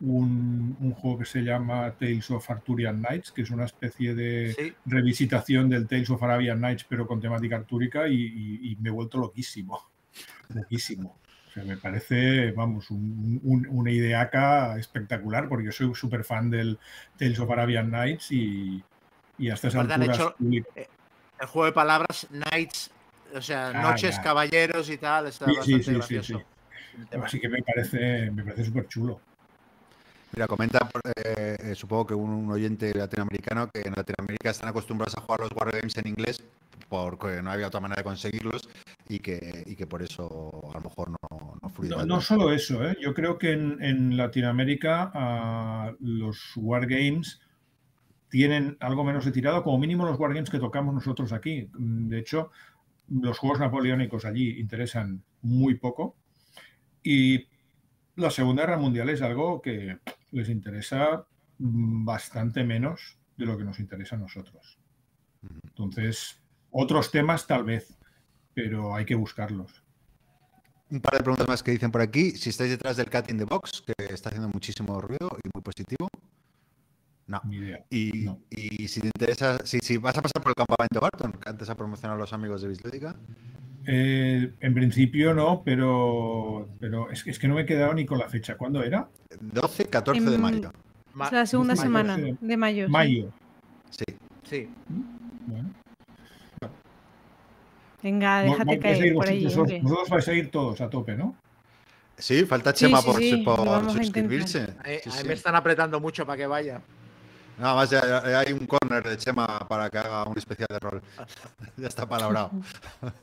un, 0.00 0.76
un 0.80 0.92
juego 0.92 1.18
que 1.18 1.24
se 1.24 1.42
llama 1.42 1.92
Tales 1.98 2.30
of 2.30 2.48
Arthurian 2.50 3.00
Nights, 3.02 3.32
que 3.32 3.42
es 3.42 3.50
una 3.50 3.64
especie 3.64 4.14
de 4.14 4.54
Sí. 4.56 4.72
revisitación 4.86 5.68
del 5.68 5.86
Tales 5.88 6.10
of 6.10 6.22
Arabian 6.22 6.60
Nights, 6.60 6.84
pero 6.88 7.06
con 7.06 7.20
temática 7.20 7.56
artúrica, 7.56 8.06
y, 8.08 8.14
y- 8.14 8.72
y 8.72 8.76
me 8.76 8.90
he 8.90 8.92
vuelto 8.92 9.18
loquísimo. 9.18 9.80
Loquísimo. 10.50 11.16
O 11.48 11.50
sea, 11.50 11.64
me 11.64 11.76
parece, 11.76 12.52
vamos, 12.52 12.90
un- 12.90 13.40
un- 13.42 13.66
una 13.70 13.90
ideaca 13.90 14.78
espectacular, 14.78 15.48
porque 15.48 15.66
yo 15.66 15.72
soy 15.72 15.92
súper 15.94 16.22
fan 16.24 16.50
del 16.50 16.78
Tales 17.18 17.38
of 17.40 17.50
Arabian 17.50 17.90
Nights 17.90 18.30
y, 18.32 18.82
y 19.38 19.50
a 19.50 19.54
estas 19.54 19.74
Aparte 19.74 19.94
han 19.94 20.00
alturas 20.02 20.18
hecho- 20.20 20.34
public- 20.38 20.66
El 21.40 21.46
juego 21.46 21.66
de 21.66 21.72
palabras, 21.72 22.26
Knights, 22.30 22.90
o 23.34 23.40
sea, 23.40 23.68
Ah, 23.68 23.82
noches, 23.90 24.16
ya. 24.16 24.22
caballeros 24.22 24.90
y 24.90 24.98
tal, 24.98 25.26
está 25.28 25.46
Sí, 25.46 25.56
bastante 25.56 25.84
sí, 25.84 25.94
gracioso. 25.94 26.42
Así 27.22 27.38
que 27.40 27.48
me 27.48 27.62
parece, 27.62 28.30
me 28.30 28.42
parece 28.42 28.64
súper 28.64 28.88
chulo. 28.88 29.20
Mira, 30.32 30.46
comenta, 30.46 30.88
eh, 31.24 31.56
eh, 31.58 31.74
supongo 31.74 32.06
que 32.06 32.14
un, 32.14 32.30
un 32.30 32.50
oyente 32.50 32.92
latinoamericano 32.94 33.68
que 33.72 33.80
en 33.80 33.94
Latinoamérica 33.96 34.50
están 34.50 34.68
acostumbrados 34.68 35.16
a 35.16 35.20
jugar 35.22 35.40
los 35.40 35.52
wargames 35.52 35.96
en 35.96 36.08
inglés 36.08 36.42
porque 36.88 37.42
no 37.42 37.50
había 37.50 37.66
otra 37.66 37.80
manera 37.80 38.00
de 38.00 38.04
conseguirlos 38.04 38.68
y 39.08 39.18
que, 39.18 39.64
y 39.66 39.76
que 39.76 39.86
por 39.86 40.02
eso 40.02 40.50
a 40.70 40.78
lo 40.78 40.84
mejor 40.84 41.10
no, 41.10 41.58
no 41.60 41.68
fluye 41.68 41.94
No, 42.06 42.20
solo 42.20 42.52
eso, 42.52 42.86
¿eh? 42.86 42.96
yo 43.00 43.14
creo 43.14 43.38
que 43.38 43.52
en, 43.52 43.82
en 43.82 44.16
Latinoamérica 44.16 45.10
ah, 45.14 45.92
los 46.00 46.52
wargames 46.56 47.40
tienen 48.28 48.76
algo 48.80 49.04
menos 49.04 49.24
de 49.24 49.32
tirado, 49.32 49.62
como 49.62 49.78
mínimo 49.78 50.04
los 50.04 50.18
wargames 50.18 50.50
que 50.50 50.58
tocamos 50.58 50.94
nosotros 50.94 51.32
aquí. 51.32 51.68
De 51.72 52.18
hecho, 52.18 52.50
los 53.08 53.38
juegos 53.38 53.60
napoleónicos 53.60 54.24
allí 54.24 54.58
interesan 54.60 55.22
muy 55.42 55.74
poco 55.74 56.16
y 57.02 57.48
la 58.16 58.30
Segunda 58.30 58.62
Guerra 58.62 58.78
Mundial 58.78 59.08
es 59.08 59.22
algo 59.22 59.62
que 59.62 59.98
les 60.30 60.48
interesa 60.48 61.26
mm, 61.58 62.04
bastante 62.04 62.64
menos 62.64 63.18
de 63.36 63.46
lo 63.46 63.56
que 63.56 63.64
nos 63.64 63.78
interesa 63.80 64.16
a 64.16 64.18
nosotros. 64.18 64.78
Entonces, 65.64 66.40
otros 66.70 67.10
temas 67.10 67.46
tal 67.46 67.64
vez, 67.64 67.96
pero 68.54 68.94
hay 68.94 69.04
que 69.04 69.14
buscarlos. 69.14 69.84
Un 70.90 71.00
par 71.00 71.14
de 71.14 71.20
preguntas 71.20 71.46
más 71.46 71.62
que 71.62 71.70
dicen 71.70 71.90
por 71.90 72.00
aquí. 72.00 72.32
Si 72.32 72.50
estáis 72.50 72.70
detrás 72.70 72.96
del 72.96 73.10
Cat 73.10 73.30
in 73.30 73.38
the 73.38 73.44
Box, 73.44 73.82
que 73.82 73.92
está 74.12 74.30
haciendo 74.30 74.48
muchísimo 74.48 75.00
ruido 75.00 75.28
y 75.44 75.50
muy 75.54 75.62
positivo. 75.62 76.08
No. 77.26 77.42
Ni 77.44 77.56
idea. 77.56 77.84
Y, 77.90 78.24
No. 78.24 78.40
y 78.50 78.88
si 78.88 79.00
te 79.00 79.08
interesa, 79.08 79.58
si, 79.64 79.80
si 79.80 79.98
vas 79.98 80.16
a 80.16 80.22
pasar 80.22 80.42
por 80.42 80.50
el 80.50 80.54
campamento 80.54 80.98
Barton, 81.00 81.32
que 81.32 81.48
antes 81.48 81.68
ha 81.68 81.76
promocionado 81.76 82.16
a 82.16 82.20
los 82.20 82.32
amigos 82.32 82.62
de 82.62 82.68
Bislúdica. 82.68 83.14
Eh, 83.90 84.52
en 84.60 84.74
principio 84.74 85.32
no, 85.32 85.62
pero, 85.64 86.68
pero 86.78 87.10
es, 87.10 87.24
que- 87.24 87.30
es 87.30 87.38
que 87.38 87.48
no 87.48 87.54
me 87.54 87.62
he 87.62 87.66
quedado 87.66 87.94
ni 87.94 88.04
con 88.04 88.18
la 88.18 88.28
fecha. 88.28 88.54
¿Cuándo 88.58 88.82
era? 88.82 89.08
12, 89.40 89.86
14 89.86 90.28
de 90.28 90.36
mayo. 90.36 90.70
Ma- 91.14 91.24
Es 91.26 91.32
la 91.32 91.46
segunda 91.46 91.74
Mayo, 91.74 91.82
semana 91.82 92.18
de 92.38 92.56
mayo. 92.58 92.86
sí. 92.86 92.92
Mayo. 92.92 93.32
Sí. 93.88 94.04
Sí. 94.44 94.68
Bueno, 95.46 95.70
Venga, 98.02 98.42
déjate 98.42 98.74
a 98.74 98.78
caer 98.78 99.14
por 99.14 99.26
ahí, 99.26 99.44
vosotros, 99.44 99.82
vosotros 99.82 100.08
vais 100.10 100.28
a 100.28 100.32
ir 100.34 100.50
todos 100.50 100.80
a 100.82 100.88
tope, 100.90 101.16
¿no? 101.16 101.34
Sí, 102.18 102.44
falta 102.44 102.72
Chema 102.74 103.00
sí, 103.00 103.06
por, 103.06 103.16
sí, 103.16 103.44
a 103.46 103.90
suscribirse. 103.90 104.74
Ahí, 104.84 104.98
Sí, 105.02 105.10
ahí 105.12 105.22
sí. 105.22 105.28
me 105.28 105.32
están 105.34 105.54
apretando 105.54 105.98
mucho 105.98 106.26
para 106.26 106.36
que 106.36 106.46
vaya. 106.46 106.80
Nada 107.58 107.74
más 107.74 107.90
ya, 107.90 108.00
ya 108.24 108.38
hay 108.40 108.52
un 108.52 108.66
corner 108.66 109.02
de 109.02 109.16
Chema 109.16 109.58
para 109.68 109.90
que 109.90 109.98
haga 109.98 110.24
un 110.24 110.38
especial 110.38 110.68
de 110.70 110.78
rol. 110.78 111.02
ya 111.76 111.88
está 111.88 112.08
palabrado. 112.08 112.50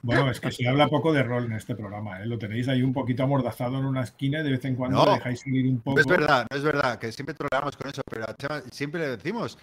Bueno, 0.02 0.30
es 0.30 0.40
que 0.40 0.52
se 0.52 0.68
habla 0.68 0.88
poco 0.88 1.14
de 1.14 1.24
rol 1.24 1.46
en 1.46 1.54
este 1.54 1.76
programa, 1.76 2.22
¿eh? 2.22 2.26
Lo 2.26 2.38
tenéis 2.38 2.68
ahí 2.68 2.82
un 2.84 2.94
poquito 2.94 3.24
amordazado 3.24 3.78
en 3.80 3.86
una 3.86 4.02
esquina 4.04 4.42
y 4.42 4.44
de 4.44 4.52
vez 4.52 4.66
en 4.66 4.76
cuando 4.76 5.06
No, 5.06 5.14
dejáis 5.14 5.40
salir 5.42 5.66
un 5.68 5.80
poco. 5.80 5.96
No 5.96 6.02
es 6.02 6.08
verdad, 6.08 6.46
no 6.50 6.58
es 6.58 6.64
verdad, 6.64 7.00
que 7.00 7.12
siempre 7.12 7.34
troleamos 7.34 7.78
con 7.78 7.90
eso, 7.90 8.02
pero 8.10 8.26
a 8.30 8.36
Chema 8.36 8.62
siempre 8.72 9.02
le 9.02 9.18
decimos, 9.18 9.58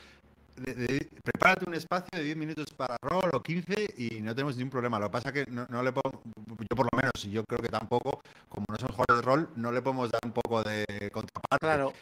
de- 0.57 0.75
de- 0.75 1.09
prepárate 1.23 1.69
un 1.69 1.75
espacio 1.75 2.09
de 2.13 2.25
10 2.25 2.37
minutos 2.37 2.67
para 2.77 2.97
rol 3.03 3.31
o 3.33 3.43
15 3.43 3.95
y 3.97 4.21
no 4.21 4.35
tenemos 4.35 4.57
ningún 4.57 4.71
problema. 4.71 4.99
Lo 4.99 5.07
que 5.07 5.13
pasa 5.13 5.29
es 5.31 5.35
que 5.45 5.51
no, 5.51 5.67
no 5.69 5.83
le 5.83 5.93
pongo, 5.93 6.23
yo 6.59 6.77
por 6.77 6.87
lo 6.93 6.97
menos, 6.97 7.13
y 7.25 7.31
yo 7.31 7.45
creo 7.45 7.61
que 7.61 7.69
tampoco, 7.69 8.23
como 8.49 8.67
no 8.69 8.77
somos 8.77 8.95
jugadores 8.97 9.25
de 9.25 9.31
rol, 9.31 9.49
no 9.57 9.73
le 9.73 9.83
podemos 9.83 10.11
dar 10.11 10.21
un 10.25 10.33
poco 10.33 10.63
de 10.63 10.85
contraparte. 11.13 11.59
Claro. 11.61 11.93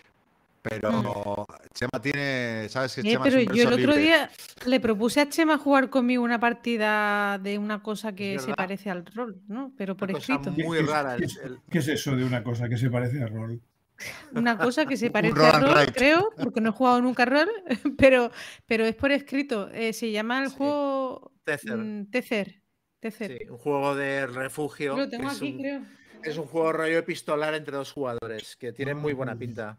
Pero 0.62 1.46
Chema 1.74 2.02
tiene, 2.02 2.68
¿sabes 2.68 2.94
que 2.94 3.00
Eh, 3.00 3.04
Chema 3.12 3.24
pero 3.24 3.38
es 3.38 3.48
un 3.48 3.54
yo 3.54 3.62
el 3.62 3.68
otro 3.68 3.78
libre? 3.78 3.98
día 4.02 4.30
le 4.66 4.80
propuse 4.80 5.20
a 5.20 5.28
Chema 5.28 5.56
jugar 5.58 5.88
conmigo 5.88 6.22
una 6.22 6.38
partida 6.38 7.38
de 7.38 7.56
una 7.58 7.82
cosa 7.82 8.14
que 8.14 8.38
se 8.38 8.52
parece 8.54 8.90
al 8.90 9.06
rol, 9.06 9.40
¿no? 9.48 9.72
Pero 9.78 9.96
por 9.96 10.10
Una 10.10 10.18
cosa 10.18 10.34
escrito. 10.34 10.54
¿Qué- 10.56 10.64
muy 10.64 10.78
qué 10.78 10.86
rara. 10.86 11.16
¿Qué 11.16 11.24
el- 11.24 11.30
es, 11.30 11.36
el- 11.42 11.58
qué 11.70 11.78
es 11.78 11.88
eso 11.88 12.14
de 12.14 12.24
una 12.24 12.42
cosa 12.44 12.68
que 12.68 12.76
se 12.76 12.90
parece 12.90 13.22
a 13.22 13.26
rol? 13.26 13.60
Una 14.34 14.56
cosa 14.58 14.86
que 14.86 14.96
se 14.96 15.10
parece 15.10 15.34
roll 15.34 15.44
a 15.46 15.56
and 15.56 15.66
rol, 15.66 15.92
creo, 15.92 16.30
porque 16.42 16.60
no 16.62 16.70
he 16.70 16.72
jugado 16.72 17.02
nunca 17.02 17.24
rol, 17.26 17.48
pero, 17.98 18.30
pero 18.66 18.84
es 18.86 18.94
por 18.94 19.12
escrito. 19.12 19.68
Eh, 19.72 19.92
se 19.92 20.10
llama 20.10 20.42
el 20.42 20.50
Sí. 20.50 20.56
juego 20.56 21.32
Tether. 21.44 21.76
mm, 21.76 22.10
Tecer. 22.10 22.62
Tecer. 22.98 23.38
Sí, 23.38 23.48
un 23.50 23.58
juego 23.58 23.94
de 23.94 24.26
refugio. 24.26 24.96
Lo 24.96 25.08
tengo 25.08 25.30
es, 25.30 25.36
aquí, 25.36 25.52
un, 25.52 25.58
creo. 25.58 25.82
es 26.22 26.36
un 26.38 26.44
juego 26.46 26.72
rollo 26.72 26.98
epistolar 26.98 27.54
entre 27.54 27.76
dos 27.76 27.92
jugadores, 27.92 28.56
que 28.56 28.72
tiene 28.72 28.94
muy 28.94 29.12
buena 29.14 29.36
pinta. 29.36 29.78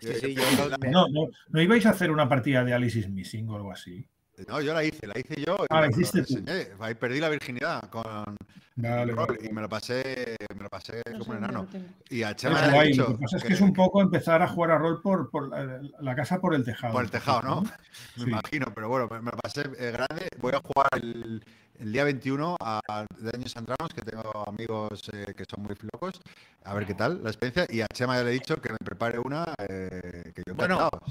Sí, 0.00 0.14
sí, 0.20 0.34
yo- 0.34 0.42
No, 0.90 1.08
no, 1.08 1.28
¿no 1.48 1.60
ibais 1.62 1.84
a 1.86 1.90
hacer 1.90 2.10
una 2.10 2.28
partida 2.28 2.64
de 2.64 2.72
Alice 2.74 2.98
is 2.98 3.08
Missing 3.08 3.48
o 3.48 3.56
algo 3.56 3.72
así? 3.72 4.06
No, 4.48 4.58
yo 4.62 4.72
la 4.72 4.82
hice, 4.82 5.06
la 5.06 5.12
hice 5.18 5.42
yo. 5.44 5.58
Ah, 5.68 5.82
la 5.82 5.88
hiciste 5.90 6.22
tú. 6.22 6.42
Ahí 6.80 6.94
perdí 6.94 7.20
la 7.20 7.28
virginidad 7.28 7.82
con 7.90 8.36
Vale, 8.76 9.12
rol 9.12 9.26
vale. 9.36 9.46
y 9.46 9.52
me 9.52 9.60
lo 9.60 9.68
pasé, 9.68 10.34
me 10.56 10.62
lo 10.62 10.70
pasé 10.70 11.02
No 11.12 11.18
como 11.18 11.32
un 11.32 11.36
enano. 11.36 11.66
Y 12.08 12.22
a 12.22 12.30
Es 12.30 12.36
Chema 12.36 12.66
le 12.68 12.78
he 12.78 12.86
dicho 12.88 13.02
Lo 13.02 13.18
que 13.18 13.22
pasa 13.24 13.36
es 13.36 13.42
que 13.42 13.48
que- 13.48 13.54
es 13.54 13.60
un 13.60 13.74
poco 13.74 14.00
empezar 14.00 14.40
a 14.40 14.48
jugar 14.48 14.70
a 14.70 14.78
rol 14.78 15.02
por, 15.02 15.28
por 15.30 15.50
la, 15.50 15.82
la 16.00 16.14
casa 16.16 16.40
por 16.40 16.54
el 16.54 16.64
tejado. 16.64 16.94
Por 16.94 17.04
el 17.04 17.10
tejado, 17.10 17.42
¿no? 17.42 17.60
Me 18.16 18.24
Sí. 18.24 18.30
imagino, 18.30 18.72
pero 18.74 18.88
bueno, 18.88 19.08
me 19.10 19.20
me 19.20 19.30
lo 19.30 19.36
pasé 19.36 19.60
eh, 19.78 19.90
grande. 19.92 20.28
Voy 20.38 20.52
a 20.54 20.60
jugar 20.64 20.88
el, 20.94 21.44
el 21.80 21.92
día 21.92 22.04
21 22.04 22.56
a, 22.60 22.80
de 23.18 23.30
Años 23.34 23.56
Andranos, 23.56 23.92
que 23.94 24.02
tengo 24.02 24.48
amigos 24.48 25.02
eh, 25.12 25.32
que 25.36 25.44
son 25.48 25.62
muy 25.64 25.74
locos. 25.92 26.20
A 26.64 26.74
ver 26.74 26.86
qué 26.86 26.94
tal 26.94 27.22
la 27.22 27.30
experiencia. 27.30 27.66
Y 27.74 27.80
a 27.80 27.86
Chema 27.88 28.16
ya 28.16 28.24
le 28.24 28.30
he 28.30 28.34
dicho 28.34 28.60
que 28.60 28.70
me 28.70 28.78
prepare 28.84 29.18
una 29.18 29.46
eh, 29.68 30.32
que 30.34 30.42
yo 30.46 30.54
Bueno, 30.54 30.74
encantado. 30.76 31.02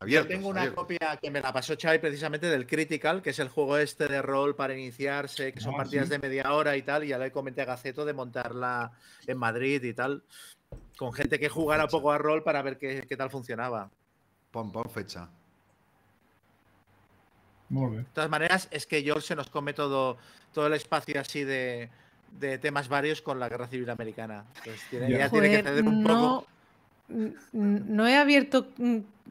Abiertos, 0.00 0.28
Yo 0.28 0.36
tengo 0.36 0.48
una 0.48 0.60
abiertos. 0.62 0.82
copia 0.84 1.16
que 1.22 1.30
me 1.30 1.40
la 1.40 1.52
pasó 1.52 1.74
Xavi 1.80 1.98
precisamente 1.98 2.46
del 2.48 2.66
Critical, 2.66 3.22
que 3.22 3.30
es 3.30 3.38
el 3.38 3.48
juego 3.48 3.78
este 3.78 4.08
de 4.08 4.20
rol 4.22 4.54
para 4.56 4.74
iniciarse, 4.74 5.52
que 5.52 5.60
son 5.60 5.74
Ah, 5.74 5.78
partidas 5.78 6.06
sí. 6.08 6.12
de 6.12 6.18
media 6.18 6.52
hora 6.52 6.76
y 6.76 6.82
tal, 6.82 7.04
y 7.04 7.08
ya 7.08 7.18
le 7.18 7.30
comenté 7.30 7.62
a 7.62 7.66
Gaceto 7.66 8.04
de 8.04 8.12
montarla 8.12 8.92
en 9.26 9.38
Madrid 9.38 9.82
y 9.82 9.94
tal, 9.94 10.24
con 10.98 11.12
gente 11.12 11.38
que 11.38 11.48
jugara 11.48 11.84
un 11.84 11.90
poco 11.90 12.12
a 12.12 12.18
rol 12.18 12.42
para 12.42 12.60
ver 12.62 12.76
qué, 12.78 13.06
qué 13.08 13.16
tal 13.16 13.30
funcionaba. 13.30 13.90
Pon, 14.50 14.72
pon 14.72 14.90
fecha. 14.90 15.28
Muy 17.68 17.90
bien. 17.92 18.02
De 18.04 18.10
todas 18.12 18.30
maneras, 18.30 18.68
es 18.70 18.86
que 18.86 19.02
George 19.02 19.26
se 19.26 19.36
nos 19.36 19.48
come 19.50 19.72
todo, 19.72 20.16
todo 20.52 20.66
el 20.66 20.74
espacio 20.74 21.20
así 21.20 21.44
de, 21.44 21.88
de 22.38 22.58
temas 22.58 22.88
varios 22.88 23.22
con 23.22 23.38
la 23.40 23.48
guerra 23.48 23.66
civil 23.68 23.88
americana. 23.90 24.44
Entonces, 24.58 24.82
tiene, 24.90 25.10
Ya. 25.10 25.18
ya 25.18 25.30
tiene 25.30 25.48
que 25.50 25.56
Joder, 25.62 25.68
ceder 25.74 25.84
un 25.88 26.02
poco. 26.04 26.46
no, 27.08 27.34
no 27.52 28.06
he 28.06 28.16
abierto 28.16 28.68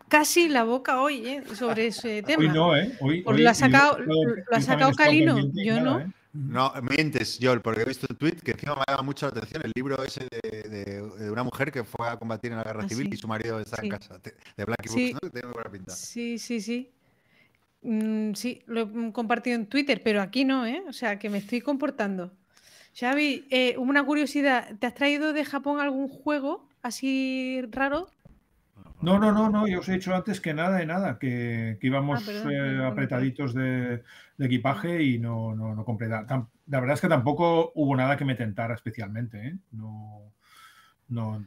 casi 0.07 0.49
la 0.49 0.63
boca 0.63 1.01
hoy 1.01 1.27
eh, 1.27 1.43
sobre 1.55 1.87
ese 1.87 2.21
tema. 2.23 2.43
Hoy 2.43 2.49
no, 2.49 2.75
¿eh? 2.77 2.95
Hoy, 3.01 3.23
hoy- 3.25 3.41
lo 3.41 3.49
ha 3.49 3.53
sacado- 3.53 3.97
lo 3.99 4.15
ha 4.51 4.61
sacado 4.61 4.91
Calino, 4.93 5.37
yo 5.53 5.75
nada, 5.75 5.81
no. 5.83 5.99
¿eh? 6.01 6.07
No, 6.33 6.73
mientes, 6.81 7.37
Joel, 7.39 7.61
porque 7.61 7.81
he 7.83 7.85
visto 7.85 8.07
un 8.09 8.15
tweet 8.15 8.37
que 8.43 8.51
encima 8.51 8.73
me 8.73 8.81
ha 8.81 8.85
llamado 8.87 9.03
mucho 9.03 9.27
la 9.27 9.33
atención. 9.33 9.61
El 9.65 9.71
libro 9.75 10.03
ese 10.03 10.27
de, 10.41 10.63
de- 10.67 11.01
de 11.25 11.31
una 11.31 11.43
mujer 11.43 11.71
que 11.71 11.83
fue 11.83 12.07
a 12.09 12.17
combatir 12.17 12.51
en 12.51 12.57
la 12.57 12.63
guerra 12.63 12.81
Ah, 12.85 12.89
civil 12.89 13.05
sí. 13.07 13.13
y 13.13 13.17
su 13.17 13.27
marido 13.27 13.59
está 13.59 13.81
en 13.83 13.89
casa. 13.89 14.17
De 14.57 14.65
Blacky 14.65 14.89
Sí. 14.89 15.11
Books, 15.11 15.13
¿no? 15.13 15.19
Que 15.19 15.29
tiene 15.29 15.53
buena 15.53 15.69
pinta. 15.69 15.93
Sí, 15.95 16.39
sí, 16.39 16.59
sí. 16.59 16.89
Mm, 17.83 18.33
sí, 18.33 18.61
lo 18.65 18.81
he 18.81 18.85
mm, 18.85 19.11
compartido 19.11 19.55
en 19.55 19.67
Twitter, 19.67 20.01
pero 20.03 20.21
aquí 20.21 20.45
no, 20.45 20.65
¿eh? 20.65 20.83
O 20.87 20.93
sea, 20.93 21.19
que 21.19 21.29
me 21.29 21.37
estoy 21.39 21.61
comportando. 21.61 22.31
Xavi, 22.97 23.47
eh, 23.49 23.75
una 23.77 24.05
curiosidad, 24.05 24.75
¿te 24.79 24.87
has 24.87 24.93
traído 24.93 25.33
de 25.33 25.45
Japón 25.45 25.79
algún 25.79 26.07
juego 26.07 26.69
así 26.81 27.61
raro? 27.71 28.07
No, 29.01 29.19
no, 29.19 29.31
no, 29.33 29.49
no, 29.49 29.67
yo 29.67 29.79
os 29.79 29.89
he 29.89 29.93
dicho 29.93 30.15
antes 30.15 30.39
que 30.39 30.53
nada 30.53 30.77
de 30.77 30.85
nada, 30.85 31.19
que, 31.19 31.77
que 31.81 31.87
íbamos 31.87 32.21
Ah, 32.21 32.25
perdón, 32.25 32.51
eh, 32.53 32.85
apretaditos 32.85 33.53
de, 33.53 34.03
de 34.37 34.45
equipaje 34.45 35.03
y 35.03 35.19
no, 35.19 35.53
no, 35.55 35.75
no 35.75 35.83
compré 35.83 36.07
nada. 36.07 36.47
La 36.67 36.79
verdad 36.79 36.93
es 36.93 37.01
que 37.01 37.09
tampoco 37.09 37.73
hubo 37.75 37.95
nada 37.97 38.15
que 38.15 38.23
me 38.23 38.35
tentara 38.35 38.75
especialmente, 38.75 39.45
¿eh? 39.45 39.57
No, 39.71 40.31
no, 41.09 41.45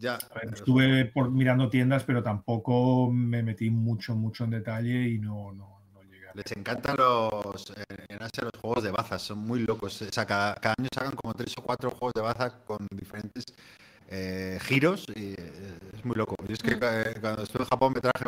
Ya, 0.00 0.14
a 0.14 0.34
ver, 0.34 0.54
estuve 0.54 1.04
por, 1.04 1.30
mirando 1.30 1.68
tiendas, 1.68 2.04
pero 2.04 2.22
tampoco 2.22 3.10
me 3.12 3.42
metí 3.42 3.68
mucho, 3.68 4.14
mucho 4.16 4.44
en 4.44 4.50
detalle 4.50 5.06
y 5.08 5.18
no, 5.18 5.52
no, 5.52 5.82
no 5.92 6.02
llegué 6.04 6.26
a... 6.26 6.32
Les 6.34 6.50
encantan 6.52 6.96
los, 6.96 7.70
eh, 7.76 8.06
en 8.08 8.22
Asia 8.22 8.44
los 8.44 8.58
juegos 8.62 8.82
de 8.82 8.92
bazas, 8.92 9.20
son 9.20 9.40
muy 9.40 9.60
locos. 9.60 10.00
O 10.00 10.06
sea, 10.10 10.24
cada, 10.24 10.54
cada 10.54 10.74
año 10.78 10.88
sacan 10.94 11.12
como 11.16 11.34
tres 11.34 11.54
o 11.58 11.62
cuatro 11.62 11.90
juegos 11.90 12.14
de 12.14 12.22
bazas 12.22 12.54
con 12.64 12.78
diferentes 12.90 13.44
eh, 14.08 14.58
giros 14.62 15.04
y 15.14 15.32
eh, 15.32 15.78
es 15.94 16.04
muy 16.04 16.16
loco. 16.16 16.34
Yo 16.48 16.54
es 16.54 16.62
que 16.62 16.78
eh, 16.80 17.14
cuando 17.20 17.42
estuve 17.42 17.64
en 17.64 17.68
Japón 17.68 17.92
me 17.94 18.00
traje, 18.00 18.24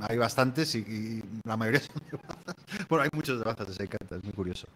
hay 0.00 0.18
bastantes 0.18 0.74
y, 0.74 0.78
y 0.78 1.22
la 1.44 1.56
mayoría 1.56 1.80
son 1.80 2.02
de 2.10 2.18
bazas. 2.18 2.56
Bueno, 2.88 3.04
hay 3.04 3.10
muchos 3.14 3.38
de 3.38 3.44
bazas, 3.44 3.68
les 3.68 3.78
encanta, 3.78 4.16
es 4.16 4.24
muy 4.24 4.32
curioso. 4.32 4.66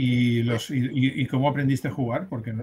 ¿Y, 0.00 0.44
los, 0.44 0.70
y, 0.70 0.88
y- 0.92 1.26
cómo 1.26 1.48
aprendiste 1.48 1.88
a 1.88 1.90
jugar? 1.90 2.28
Porque 2.28 2.54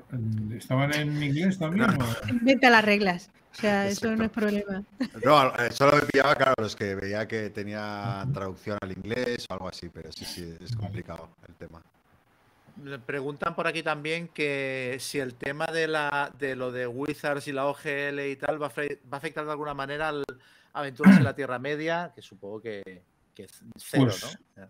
estaban 0.58 0.94
en 0.94 1.22
inglés 1.22 1.60
también. 1.60 1.90
o- 2.02 2.30
Inventa 2.30 2.70
las 2.70 2.86
reglas. 2.86 3.30
O 3.52 3.56
sea, 3.58 3.88
eso 3.90 4.12
Exacto. 4.12 4.16
no 4.18 4.24
es 4.24 4.32
problema. 4.32 4.84
No, 5.24 5.72
solo 5.72 5.98
me 5.98 6.02
pillaba, 6.04 6.36
claro, 6.36 6.54
los 6.58 6.76
que 6.78 6.96
veía 6.96 7.28
que 7.28 7.50
tenía 7.50 8.26
traducción 8.34 8.78
al 8.82 8.92
inglés 8.94 9.46
o 9.50 9.54
algo 9.54 9.68
así, 9.68 9.90
pero 9.90 10.12
sí, 10.14 10.24
sí, 10.24 10.56
es 10.62 10.76
complicado 10.78 11.30
el 11.48 11.56
tema. 11.56 11.82
Le 12.82 13.00
Preguntan 13.00 13.54
por 13.54 13.68
aquí 13.68 13.84
también 13.84 14.30
que 14.30 14.96
si 15.00 15.20
el 15.20 15.36
tema 15.36 15.66
de 15.68 15.88
la 15.90 16.32
de 16.40 16.56
lo 16.56 16.72
de 16.72 16.88
Wizards 16.88 17.48
y 17.50 17.52
la 17.52 17.66
OGL 17.68 18.30
y 18.30 18.36
tal 18.38 18.62
va 18.62 18.68
a, 18.68 18.70
va 18.70 18.86
a 19.12 19.18
afectar 19.18 19.44
de 19.46 19.52
alguna 19.52 19.74
manera 19.74 20.08
al 20.10 20.24
Aventuras 20.74 21.18
en 21.18 21.24
la 21.26 21.36
Tierra 21.36 21.60
Media, 21.60 22.12
que 22.16 22.22
supongo 22.22 22.62
que, 22.62 23.04
que 23.34 23.44
es 23.44 23.62
cero, 23.78 24.06
Pues, 24.10 24.38
¿no? 24.58 24.68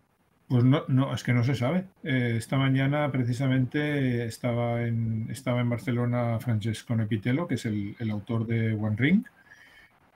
Pues 0.47 0.63
no, 0.63 0.83
no, 0.87 1.13
es 1.13 1.23
que 1.23 1.33
no 1.33 1.43
se 1.43 1.55
sabe. 1.55 1.85
Eh, 2.03 2.35
esta 2.37 2.57
mañana 2.57 3.11
precisamente 3.11 4.25
estaba 4.25 4.83
en, 4.83 5.27
estaba 5.31 5.61
en 5.61 5.69
Barcelona 5.69 6.39
Francesco 6.39 6.95
Nepitelo, 6.95 7.47
que 7.47 7.55
es 7.55 7.65
el, 7.65 7.95
el 7.99 8.11
autor 8.11 8.45
de 8.45 8.73
One 8.73 8.95
Ring, 8.95 9.25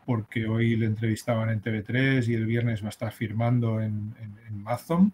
porque 0.06 0.45
hoy 0.48 0.75
le 0.75 0.85
entrevistaban 0.85 1.49
en 1.49 1.61
TV3 1.61 2.27
y 2.27 2.35
el 2.35 2.45
viernes 2.45 2.83
va 2.83 2.88
a 2.88 2.90
estar 2.90 3.11
firmando 3.11 3.82
en, 3.82 4.16
en, 4.22 4.38
en. 4.48 5.14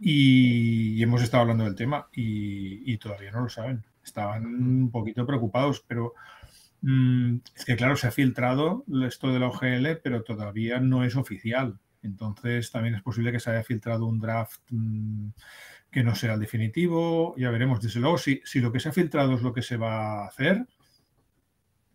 Y, 0.00 1.00
hemos 1.02 1.22
estado 1.22 1.42
hablando 1.42 1.64
del 1.64 1.76
tema 1.76 2.08
y, 2.12 2.92
y 2.92 2.98
todavía 2.98 3.30
no 3.30 3.42
lo 3.42 3.48
saben. 3.48 3.84
Estaban 4.04 4.46
un 4.46 4.90
poquito 4.90 5.24
preocupados, 5.26 5.84
pero 5.86 6.14
mm, 6.82 7.36
es 7.56 7.64
que 7.64 7.76
claro, 7.76 7.96
se 7.96 8.08
ha 8.08 8.10
filtrado 8.10 8.84
esto 9.06 9.32
de 9.32 9.38
la 9.38 9.46
OGL, 9.46 10.00
pero 10.02 10.22
todavía 10.24 10.80
no 10.80 11.04
es 11.04 11.14
oficial. 11.16 11.78
Entonces 12.04 12.70
también 12.70 12.94
es 12.94 13.02
posible 13.02 13.32
que 13.32 13.40
se 13.40 13.50
haya 13.50 13.62
filtrado 13.64 14.06
un 14.06 14.20
draft 14.20 14.60
mm, 14.70 15.28
que 15.90 16.04
no 16.04 16.14
sea 16.14 16.34
el 16.34 16.40
definitivo. 16.40 17.34
Ya 17.36 17.50
veremos. 17.50 17.80
Desde 17.80 18.00
luego, 18.00 18.18
si, 18.18 18.40
si 18.44 18.60
lo 18.60 18.70
que 18.72 18.80
se 18.80 18.88
ha 18.88 18.92
filtrado 18.92 19.34
es 19.34 19.42
lo 19.42 19.52
que 19.52 19.62
se 19.62 19.76
va 19.76 20.22
a 20.22 20.26
hacer, 20.26 20.66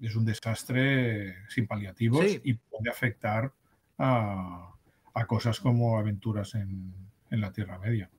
es 0.02 0.16
un 0.16 0.26
desastre 0.26 1.36
sin 1.50 1.68
paliativos 1.68 2.26
Sí. 2.26 2.42
y 2.44 2.54
puede 2.54 2.90
afectar 2.90 3.52
a, 3.98 4.72
a 5.14 5.26
cosas 5.26 5.60
como 5.60 5.98
aventuras 6.00 6.56
en, 6.56 6.94
en 7.30 7.42
la 7.42 7.52
Tierra 7.52 7.78
Media. 7.80 8.10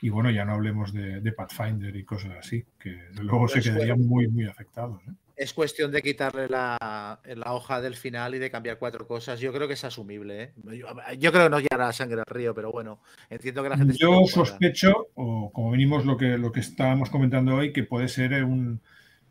Y 0.00 0.08
bueno, 0.10 0.30
ya 0.30 0.44
no 0.44 0.52
hablemos 0.52 0.92
de, 0.92 1.20
de 1.20 1.32
Pathfinder 1.32 1.94
y 1.96 2.04
cosas 2.04 2.32
así, 2.38 2.64
que 2.78 3.08
luego 3.20 3.48
se 3.48 3.60
Pues, 3.60 3.64
quedarían 3.70 4.00
muy, 4.00 4.28
muy 4.28 4.46
afectados. 4.46 5.02
¿eh? 5.08 5.12
Es 5.36 5.52
cuestión 5.52 5.90
de 5.90 6.00
quitarle 6.00 6.48
la, 6.48 7.20
la 7.24 7.54
hoja 7.54 7.80
del 7.80 7.96
final 7.96 8.34
y 8.34 8.38
de 8.38 8.50
cambiar 8.50 8.78
cuatro 8.78 9.06
cosas. 9.06 9.40
Yo 9.40 9.52
creo 9.52 9.66
que 9.66 9.74
es 9.74 9.82
asumible. 9.84 10.42
¿eh? 10.42 10.52
Yo, 10.76 10.86
yo 11.18 11.32
creo 11.32 11.44
que 11.44 11.50
no 11.50 11.58
llegará 11.58 11.92
sangre 11.92 12.20
al 12.20 12.34
río, 12.34 12.54
pero 12.54 12.70
bueno, 12.70 13.00
entiendo 13.30 13.62
que 13.62 13.68
la 13.68 13.76
gente. 13.76 13.94
Yo 13.98 14.20
sospecho, 14.26 15.08
o 15.14 15.50
como 15.52 15.70
mínimo 15.70 15.98
lo 15.98 16.16
que, 16.16 16.38
lo 16.38 16.52
que 16.52 16.60
estábamos 16.60 17.10
comentando 17.10 17.56
hoy, 17.56 17.72
que 17.72 17.82
puede 17.82 18.08
ser 18.08 18.44
un, 18.44 18.80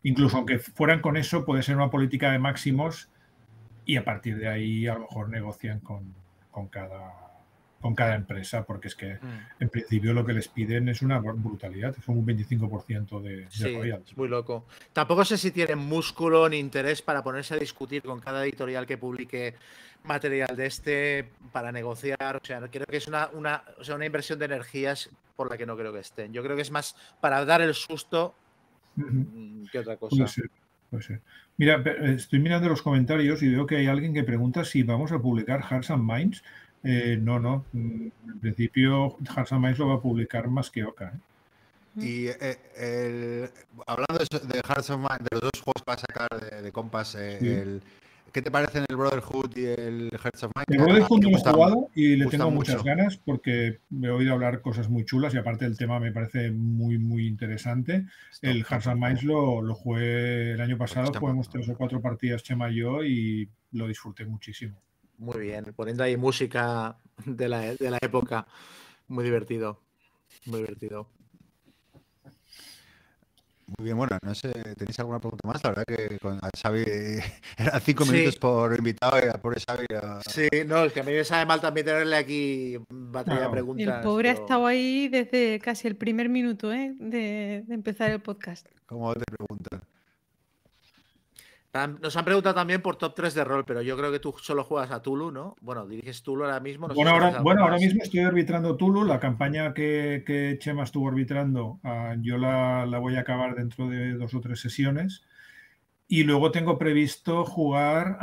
incluso 0.03 0.37
aunque 0.37 0.59
fueran 0.59 1.01
con 1.01 1.17
eso, 1.17 1.45
puede 1.45 1.63
ser 1.63 1.75
una 1.75 1.89
política 1.89 2.31
de 2.31 2.39
máximos 2.39 3.09
y 3.85 3.97
a 3.97 4.05
partir 4.05 4.37
de 4.37 4.47
ahí 4.47 4.87
a 4.87 4.93
lo 4.93 5.01
mejor 5.01 5.29
negocian 5.29 5.79
con, 5.79 6.13
con 6.51 6.67
cada, 6.67 7.22
con 7.83 7.93
cada 7.95 8.15
empresa, 8.15 8.63
porque 8.63 8.87
es 8.87 8.95
que 8.95 9.15
Mm. 9.15 9.39
en 9.59 9.69
principio 9.69 10.13
lo 10.13 10.25
que 10.25 10.31
les 10.33 10.47
piden 10.47 10.87
es 10.87 11.01
una 11.01 11.19
brutalidad, 11.19 11.93
como 12.05 12.21
un 12.21 12.25
25% 12.25 13.19
de, 13.21 13.35
de 13.41 13.51
Sí, 13.51 13.75
royalties. 13.75 14.11
es 14.13 14.17
muy 14.17 14.29
loco. 14.29 14.65
Tampoco 14.93 15.25
sé 15.25 15.37
si 15.37 15.51
tienen 15.51 15.77
músculo 15.79 16.47
ni 16.47 16.57
interés 16.57 17.01
para 17.01 17.21
ponerse 17.21 17.55
a 17.55 17.57
discutir 17.57 18.01
con 18.01 18.21
cada 18.21 18.41
editorial 18.45 18.87
que 18.87 18.97
publique 18.97 19.55
material 20.05 20.55
de 20.55 20.65
este 20.65 21.29
para 21.51 21.71
negociar. 21.73 22.37
O 22.41 22.45
sea, 22.45 22.61
creo 22.69 22.85
que 22.87 22.97
es 22.97 23.07
una, 23.07 23.27
una, 23.33 23.63
o 23.77 23.83
sea, 23.83 23.95
una 23.95 24.05
inversión 24.05 24.39
de 24.39 24.45
energías 24.45 25.09
por 25.35 25.51
la 25.51 25.57
que 25.57 25.65
no 25.65 25.75
creo 25.75 25.91
que 25.91 25.99
estén. 25.99 26.31
Yo 26.31 26.41
creo 26.41 26.55
que 26.55 26.61
es 26.61 26.71
más 26.71 26.95
para 27.19 27.43
dar 27.43 27.61
el 27.61 27.73
susto 27.73 28.33
mm, 28.95 29.65
que 29.71 29.79
otra 29.79 29.97
cosa. 29.97 30.15
Puede 30.15 30.27
ser, 30.29 30.49
puede 30.89 31.03
ser. 31.03 31.21
Mira, 31.57 31.83
estoy 32.15 32.39
mirando 32.39 32.67
los 32.69 32.81
comentarios 32.81 33.43
y 33.43 33.49
veo 33.49 33.67
que 33.67 33.75
hay 33.75 33.87
alguien 33.87 34.13
que 34.13 34.23
pregunta 34.23 34.63
si 34.65 34.83
vamos 34.83 35.11
a 35.11 35.19
publicar 35.19 35.61
Hearts 35.61 35.91
and 35.91 36.03
Minds. 36.03 36.43
Eh, 36.83 37.17
no, 37.21 37.39
no. 37.39 37.65
mm, 37.73 38.07
En 38.27 38.39
principio, 38.39 39.17
Minds 39.51 39.79
lo 39.79 39.87
va 39.87 39.95
a 39.95 40.01
publicar 40.01 40.49
más 40.49 40.69
que 40.69 40.83
Oca. 40.83 41.13
¿eh? 41.15 41.19
Y 42.01 42.27
eh, 42.27 42.57
el- 42.77 43.49
hablando 43.87 44.17
de, 44.17 44.23
eso- 44.23 44.45
de 44.45 44.61
Hearts 44.67 44.89
of 44.89 44.97
Mine, 44.97 45.19
de 45.19 45.27
los 45.31 45.41
dos 45.41 45.61
juegos 45.63 45.83
que 45.83 45.89
va 45.89 45.93
a 45.93 45.97
sacar 45.97 46.29
de, 46.51 46.61
de 46.61 46.71
Compass, 46.71 47.15
eh, 47.15 47.37
Sí. 47.39 47.47
el- 47.47 47.81
¿qué 48.33 48.41
te 48.41 48.49
parecen 48.49 48.83
el 48.89 48.95
Brotherhood 48.97 49.55
y 49.55 49.65
el 49.65 50.09
Hearts 50.11 50.43
of 50.43 50.51
Mine? 50.55 50.65
El 50.67 50.83
Brotherhood 50.83 51.21
no 51.21 51.29
lo 51.29 51.37
he 51.37 51.39
jugado 51.39 51.89
y 51.93 52.15
le 52.15 52.25
tengo 52.25 52.49
muchas 52.51 52.77
mucho. 52.77 52.85
ganas 52.85 53.17
porque 53.17 53.77
me 53.91 54.07
he 54.07 54.11
oído 54.11 54.33
hablar 54.33 54.61
cosas 54.61 54.89
muy 54.89 55.05
chulas 55.05 55.33
y 55.35 55.37
aparte 55.37 55.65
el 55.65 55.77
tema 55.77 55.99
me 55.99 56.11
parece 56.11 56.49
muy, 56.51 56.97
muy 56.97 57.27
interesante. 57.27 58.05
El 58.41 58.65
Hearts 58.65 58.87
Minds 58.95 59.23
lo, 59.23 59.61
lo 59.61 59.75
jugué 59.75 60.53
el 60.53 60.61
año 60.61 60.77
pasado, 60.77 61.13
jugamos 61.17 61.47
tres 61.49 61.69
o 61.69 61.77
cuatro 61.77 62.01
partidas 62.01 62.41
Chema 62.43 62.69
y 62.71 62.75
yo 62.77 63.03
y 63.03 63.47
lo 63.71 63.87
disfruté 63.87 64.25
muchísimo. 64.25 64.75
Muy 65.17 65.39
bien, 65.39 65.65
poniendo 65.75 66.03
ahí 66.03 66.17
música 66.17 66.97
de 67.25 67.47
la, 67.49 67.59
de 67.75 67.91
la 67.91 67.97
época. 68.01 68.45
Muy 69.07 69.23
divertido. 69.23 69.79
Muy 70.45 70.59
divertido. 70.61 71.09
Muy 73.77 73.85
bien, 73.85 73.97
bueno, 73.97 74.17
no 74.21 74.35
sé, 74.35 74.51
¿tenéis 74.77 74.99
alguna 74.99 75.19
pregunta 75.19 75.47
más? 75.47 75.63
La 75.63 75.69
verdad 75.71 75.85
que 75.85 76.19
con 76.19 76.37
a 76.37 76.49
Xavi 76.61 76.83
eran 77.57 77.81
cinco 77.81 78.03
Sí. 78.05 78.11
minutos 78.11 78.35
por 78.37 78.77
invitado 78.77 79.17
y 79.25 79.29
a 79.29 79.33
pobre 79.41 79.61
Xavi 79.65 79.85
a- 79.95 80.21
Sí, 80.29 80.47
no, 80.67 80.83
es 80.83 80.93
que 80.93 80.99
a 80.99 81.03
mí 81.03 81.13
me 81.13 81.23
sabe 81.23 81.45
mal 81.45 81.61
también 81.61 81.85
tenerle 81.85 82.15
aquí 82.15 82.77
batería 82.89 83.43
de 83.43 83.49
preguntas. 83.49 83.87
El 83.97 84.01
pobre 84.03 84.29
ha 84.29 84.33
estado 84.33 84.65
ahí 84.67 85.07
desde 85.07 85.59
casi 85.59 85.87
el 85.87 85.95
primer 85.95 86.27
minuto 86.29 86.73
¿eh? 86.73 86.93
de, 86.99 87.63
de 87.65 87.73
empezar 87.73 88.11
el 88.11 88.21
podcast. 88.21 88.67
¿Cómo 88.85 89.13
te 89.15 89.23
preguntan? 89.25 89.81
Nos 91.73 92.15
han 92.15 92.23
preguntado 92.25 92.53
también 92.53 92.83
por 92.83 92.97
top 92.97 93.15
3 93.15 93.33
de 93.33 93.43
rol, 93.43 93.65
pero 93.65 93.81
yo 93.81 93.97
creo 93.97 94.11
que 94.11 94.19
tú 94.19 94.35
solo 94.39 94.63
juegas 94.63 94.91
a 94.91 95.01
Tulu, 95.01 95.31
¿no? 95.31 95.55
Bueno, 95.59 95.87
diriges 95.87 96.21
Tulu 96.21 96.43
ahora 96.43 96.59
mismo. 96.59 96.87
no 96.87 96.93
Bueno, 96.93 97.09
si 97.09 97.15
ahora, 97.15 97.41
bueno, 97.41 97.63
ahora 97.63 97.77
mismo 97.77 98.03
estoy 98.03 98.19
arbitrando 98.19 98.77
Tulu, 98.77 99.03
la 99.03 99.19
campaña 99.19 99.73
que, 99.73 100.23
que 100.23 100.57
Chema 100.59 100.83
estuvo 100.83 101.07
arbitrando, 101.07 101.79
ah, 101.83 102.15
yo 102.21 102.37
la, 102.37 102.85
la 102.85 102.99
voy 102.99 103.15
a 103.15 103.21
acabar 103.21 103.55
dentro 103.55 103.89
de 103.89 104.13
dos 104.13 104.35
o 104.35 104.39
tres 104.39 104.59
sesiones. 104.59 105.23
Y 106.07 106.25
luego 106.25 106.51
tengo 106.51 106.77
previsto 106.77 107.43
jugar 107.43 108.19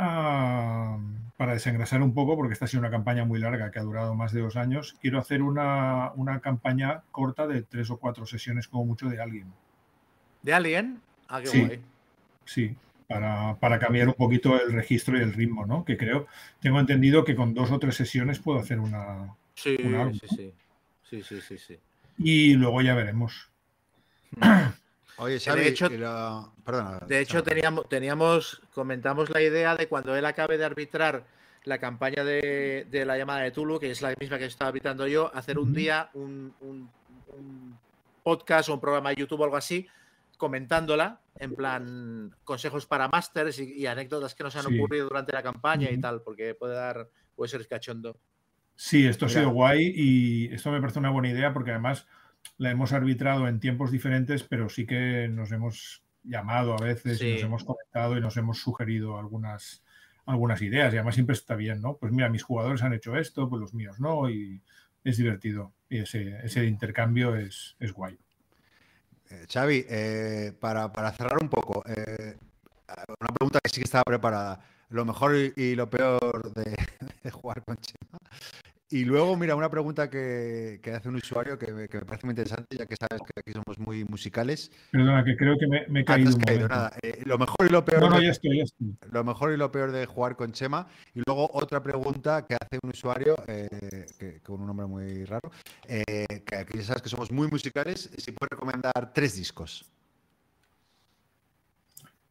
para 1.35 1.53
desengrasar 1.53 2.01
un 2.01 2.13
poco, 2.13 2.37
porque 2.37 2.53
esta 2.53 2.65
ha 2.65 2.67
sido 2.69 2.79
una 2.79 2.89
campaña 2.89 3.25
muy 3.25 3.39
larga 3.39 3.69
que 3.69 3.79
ha 3.79 3.83
durado 3.83 4.15
más 4.15 4.31
de 4.31 4.39
dos 4.39 4.55
años. 4.55 4.95
Quiero 5.01 5.19
hacer 5.19 5.41
una, 5.41 6.13
una 6.15 6.39
campaña 6.39 7.03
corta 7.11 7.47
de 7.47 7.63
tres 7.63 7.89
o 7.89 7.97
cuatro 7.97 8.25
sesiones, 8.25 8.69
como 8.69 8.85
mucho, 8.85 9.09
de 9.09 9.19
alguien. 9.19 9.51
¿De 10.41 10.53
Alien? 10.53 11.01
Ah, 11.27 11.41
qué 11.41 11.47
Sí. 11.47 11.65
guay. 11.65 11.81
Sí, 12.45 12.75
para, 13.11 13.55
para 13.59 13.77
cambiar 13.79 14.07
un 14.07 14.13
poquito 14.13 14.59
el 14.61 14.71
registro 14.73 15.17
y 15.17 15.21
el 15.21 15.33
ritmo, 15.33 15.65
¿no? 15.65 15.83
Que 15.83 15.97
creo, 15.97 16.27
tengo 16.61 16.79
entendido 16.79 17.23
que 17.25 17.35
con 17.35 17.53
dos 17.53 17.71
o 17.71 17.79
tres 17.79 17.95
sesiones 17.95 18.39
puedo 18.39 18.59
hacer 18.59 18.79
una, 18.79 19.35
Sí, 19.55 19.75
álbum, 19.81 20.13
sí, 20.13 20.25
¿no? 20.29 20.35
sí. 20.37 20.53
Sí, 21.09 21.23
sí, 21.23 21.41
sí, 21.41 21.57
sí. 21.57 21.77
Y 22.17 22.53
luego 22.53 22.81
ya 22.81 22.95
veremos. 22.95 23.49
Oye, 25.17 25.33
de 25.35 25.39
Xavi, 25.39 25.61
hecho- 25.67 25.89
la- 25.89 26.47
perdona. 26.65 26.99
De 27.05 27.19
hecho, 27.19 27.43
teníamos, 27.43 27.87
teníamos, 27.89 28.61
comentamos 28.73 29.29
la 29.29 29.41
idea 29.41 29.75
de 29.75 29.87
cuando 29.87 30.15
él 30.15 30.25
acabe 30.25 30.57
de 30.57 30.65
arbitrar 30.65 31.25
la 31.65 31.77
campaña 31.77 32.23
de, 32.23 32.87
de 32.89 33.05
la 33.05 33.17
llamada 33.17 33.41
de 33.41 33.51
Tulu, 33.51 33.79
que 33.79 33.91
es 33.91 34.01
la 34.01 34.15
misma 34.19 34.39
que 34.39 34.45
estaba 34.45 34.69
arbitrando 34.69 35.05
yo, 35.07 35.29
hacer 35.35 35.59
un 35.59 35.73
día 35.73 36.09
un, 36.13 36.53
un- 36.61 36.89
un 37.37 37.77
podcast 38.23 38.69
o 38.69 38.73
un 38.75 38.79
programa 38.79 39.09
de 39.09 39.17
YouTube 39.17 39.41
o 39.41 39.43
algo 39.43 39.57
así, 39.57 39.87
comentándola, 40.41 41.21
en 41.37 41.53
plan 41.53 42.35
consejos 42.43 42.87
para 42.87 43.07
másters 43.07 43.59
y, 43.59 43.73
y 43.73 43.85
anécdotas 43.85 44.33
que 44.33 44.43
nos 44.43 44.55
han 44.55 44.65
Sí. 44.65 44.75
ocurrido 44.75 45.07
durante 45.07 45.31
la 45.33 45.43
campaña 45.43 45.91
y 45.91 46.01
tal, 46.01 46.23
porque 46.23 46.55
puede 46.55 46.73
dar, 46.73 47.09
puede 47.35 47.49
ser 47.49 47.67
cachondo. 47.67 48.19
Sí, 48.75 49.05
esto 49.05 49.27
ha 49.27 49.29
sido 49.29 49.51
guay 49.51 49.93
y 49.95 50.51
esto 50.51 50.71
me 50.71 50.81
parece 50.81 50.97
una 50.97 51.11
buena 51.11 51.29
idea 51.29 51.53
porque 51.53 51.69
además 51.69 52.07
la 52.57 52.71
hemos 52.71 52.91
arbitrado 52.91 53.47
en 53.47 53.59
tiempos 53.59 53.91
diferentes, 53.91 54.41
pero 54.41 54.67
sí 54.67 54.87
que 54.87 55.27
nos 55.27 55.51
hemos 55.51 56.01
llamado 56.23 56.73
a 56.73 56.81
veces 56.83 57.21
y 57.21 57.33
nos 57.33 57.43
hemos 57.43 57.63
comentado 57.63 58.17
y 58.17 58.21
nos 58.21 58.35
hemos 58.37 58.57
sugerido 58.57 59.19
algunas, 59.19 59.83
algunas 60.25 60.59
ideas 60.63 60.91
y 60.91 60.97
además 60.97 61.13
siempre 61.13 61.35
está 61.35 61.55
bien, 61.55 61.81
¿no? 61.83 61.97
Pues 61.97 62.11
mira, 62.11 62.29
mis 62.29 62.41
jugadores 62.41 62.81
han 62.81 62.93
hecho 62.93 63.15
esto, 63.15 63.47
pues 63.47 63.59
los 63.59 63.75
míos 63.75 63.99
no, 63.99 64.27
y 64.27 64.59
es 65.03 65.17
divertido. 65.17 65.71
Y 65.87 65.99
ese, 65.99 66.39
ese 66.43 66.65
intercambio 66.65 67.35
es, 67.35 67.75
es 67.79 67.91
guay. 67.93 68.17
Eh, 69.31 69.45
Xavi, 69.47 69.85
eh, 69.87 70.51
para, 70.59 70.91
para 70.91 71.11
cerrar 71.13 71.41
un 71.41 71.47
poco, 71.47 71.83
eh, 71.87 72.35
una 73.19 73.29
pregunta 73.33 73.59
que 73.63 73.69
sí 73.69 73.77
que 73.77 73.85
estaba 73.85 74.03
preparada. 74.03 74.59
Lo 74.89 75.05
mejor 75.05 75.33
y, 75.35 75.75
lo 75.75 75.89
peor 75.89 76.53
de, 76.53 76.75
de 77.23 77.31
jugar 77.31 77.63
con 77.63 77.77
Chema. 77.77 78.19
Y 78.91 79.05
luego, 79.05 79.37
mira, 79.37 79.55
una 79.55 79.69
pregunta 79.69 80.09
que, 80.09 80.79
que 80.83 80.91
hace 80.91 81.07
un 81.07 81.15
usuario 81.15 81.57
que 81.57 81.71
me, 81.71 81.87
que 81.87 81.99
me 81.99 82.05
parece 82.05 82.27
muy 82.27 82.31
interesante, 82.33 82.75
ya 82.77 82.85
que 82.85 82.97
sabes 82.97 83.21
que 83.21 83.39
aquí 83.39 83.53
somos 83.53 83.79
muy 83.79 84.03
musicales. 84.03 84.69
Perdona, 84.91 85.23
que 85.23 85.37
creo 85.37 85.57
que 85.57 85.65
me, 85.65 85.87
me 85.87 86.01
he 86.01 86.03
Ah, 86.03 86.15
caído 86.15 86.35
un 86.35 86.41
caído, 86.41 86.67
nada. 86.67 86.91
Eh, 87.01 87.21
lo 87.25 87.37
mejor 87.37 87.67
y 87.67 87.69
lo 87.69 87.85
peor 87.85 88.01
No, 88.01 88.09
no, 88.09 88.17
de- 88.19 88.25
ya 88.25 88.31
estoy, 88.31 88.57
ya 88.57 88.63
estoy. 88.63 88.93
lo 89.09 89.23
mejor 89.23 89.53
y 89.53 89.57
lo 89.57 89.71
peor 89.71 89.93
de 89.93 90.05
jugar 90.05 90.35
con 90.35 90.51
Chema. 90.51 90.87
Y 91.15 91.21
luego 91.25 91.49
otra 91.53 91.81
pregunta 91.81 92.45
que 92.45 92.55
hace 92.55 92.79
un 92.83 92.89
usuario 92.89 93.35
eh, 93.47 94.05
que, 94.19 94.41
con 94.41 94.59
un 94.59 94.67
nombre 94.67 94.85
muy 94.87 95.23
raro, 95.23 95.49
eh, 95.87 96.25
que 96.45 96.55
aquí 96.57 96.77
ya 96.79 96.83
sabes 96.83 97.01
que 97.01 97.09
somos 97.09 97.31
muy 97.31 97.47
musicales, 97.47 98.11
si 98.17 98.31
puede 98.33 98.49
recomendar 98.51 99.13
tres 99.13 99.37
discos. 99.37 99.85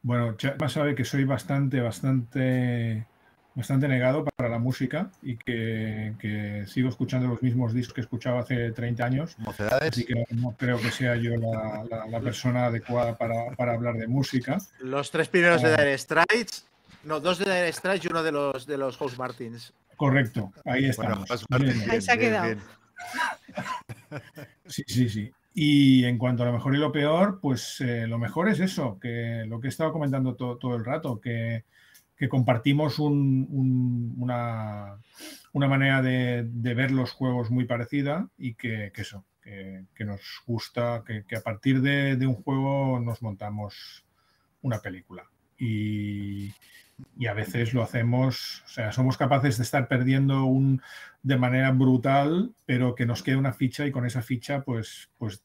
Bueno, 0.03 0.37
Chema 0.37 0.69
sabe 0.69 0.95
que 0.95 1.05
soy 1.05 1.25
bastante, 1.25 1.81
bastante, 1.81 3.07
bastante 3.55 3.89
negado 3.89 4.25
para 4.25 4.49
la 4.49 4.59
música 4.59 5.11
y 5.23 5.37
que, 5.37 6.15
que 6.19 6.65
sigo 6.67 6.89
escuchando 6.89 7.29
los 7.29 7.43
mismos 7.43 7.75
discos 7.75 7.95
que 7.95 8.01
escuchaba 8.03 8.41
hace 8.41 8.71
30 8.73 9.05
años. 9.05 9.39
Mocedades. 9.39 9.91
Así 9.93 10.05
que 10.05 10.15
no, 10.15 10.25
no 10.31 10.57
creo 10.57 10.79
que 10.81 10.91
sea 10.91 11.17
yo 11.17 11.37
la, 11.37 11.85
la- 11.91 12.07
la 12.07 12.21
persona 12.21 12.67
adecuada 12.67 13.17
para, 13.19 13.51
para 13.57 13.75
hablar 13.75 13.97
de 13.97 14.07
música. 14.07 14.59
Los 14.81 15.11
tres 15.11 15.29
primeros 15.29 15.63
de 15.63 15.75
Ah. 15.75 15.77
Dire 15.77 15.99
Straits. 15.99 16.67
No, 17.05 17.19
dos 17.21 17.39
de 17.39 17.45
Dire 17.47 17.73
Straits 17.73 18.05
y 18.05 18.09
uno 18.09 18.23
de 18.23 18.33
los 18.33 18.67
de 18.67 18.77
los 18.79 18.97
House 18.99 19.19
Martins. 19.19 19.73
Correcto, 19.97 20.53
ahí 20.65 20.91
Bueno, 20.97 21.25
estamos. 21.29 21.47
Bien. 21.61 21.91
Ahí 21.91 22.01
se 22.01 22.13
ha 22.13 22.17
quedado. 22.17 22.47
bien. 22.47 22.59
Sí, 24.67 24.85
sí, 24.87 25.09
sí. 25.09 25.31
Y 25.55 26.05
en 26.05 26.17
cuanto 26.19 26.43
a 26.43 26.47
lo 26.47 26.53
mejor 26.53 26.75
y 26.75 26.79
lo 26.79 26.93
peor, 26.93 27.41
pues 27.41 27.81
eh, 27.81 28.07
lo 28.07 28.19
mejor 28.19 28.49
es 28.49 28.61
eso, 28.61 28.99
que 29.01 29.45
lo 29.49 29.61
que 29.61 29.67
he 29.67 29.71
estado 29.71 29.93
comentando 29.93 30.35
to- 30.37 30.57
todo 30.59 30.77
el 30.77 30.85
rato, 30.85 31.21
que, 31.21 31.65
que 32.21 32.29
compartimos 32.29 32.99
un- 32.99 33.47
un- 33.51 34.15
una, 34.19 34.99
una 35.55 35.69
manera 35.69 36.03
de, 36.03 36.43
ver 36.75 36.91
los 36.91 37.13
juegos 37.13 37.51
muy 37.51 37.65
parecida 37.65 38.29
y 38.37 38.57
que, 38.57 38.93
eso, 38.95 39.25
que, 39.41 40.05
nos 40.05 40.21
gusta, 40.47 41.03
que, 41.07 41.35
a 41.35 41.41
partir 41.41 41.81
de, 41.81 42.27
un 42.27 42.35
juego 42.35 43.01
nos 43.01 43.23
montamos 43.23 44.05
una 44.61 44.81
película. 44.81 45.31
Y, 45.57 46.53
y 47.17 47.27
a 47.27 47.33
veces 47.33 47.73
lo 47.73 47.83
hacemos, 47.83 48.65
o 48.67 48.69
sea, 48.69 48.93
somos 48.93 49.17
capaces 49.17 49.57
de 49.57 49.63
estar 49.63 49.89
perdiendo 49.89 50.45
un, 50.45 50.83
de 51.23 51.39
manera 51.39 51.71
brutal, 51.71 52.53
pero 52.67 52.95
que 52.95 53.07
nos 53.07 53.23
quede 53.23 53.37
una 53.37 53.55
ficha 53.55 53.87
y 53.87 53.93
con 53.93 54.05
esa 54.05 54.21
ficha, 54.21 54.61
pues, 54.61 55.09
pues 55.17 55.43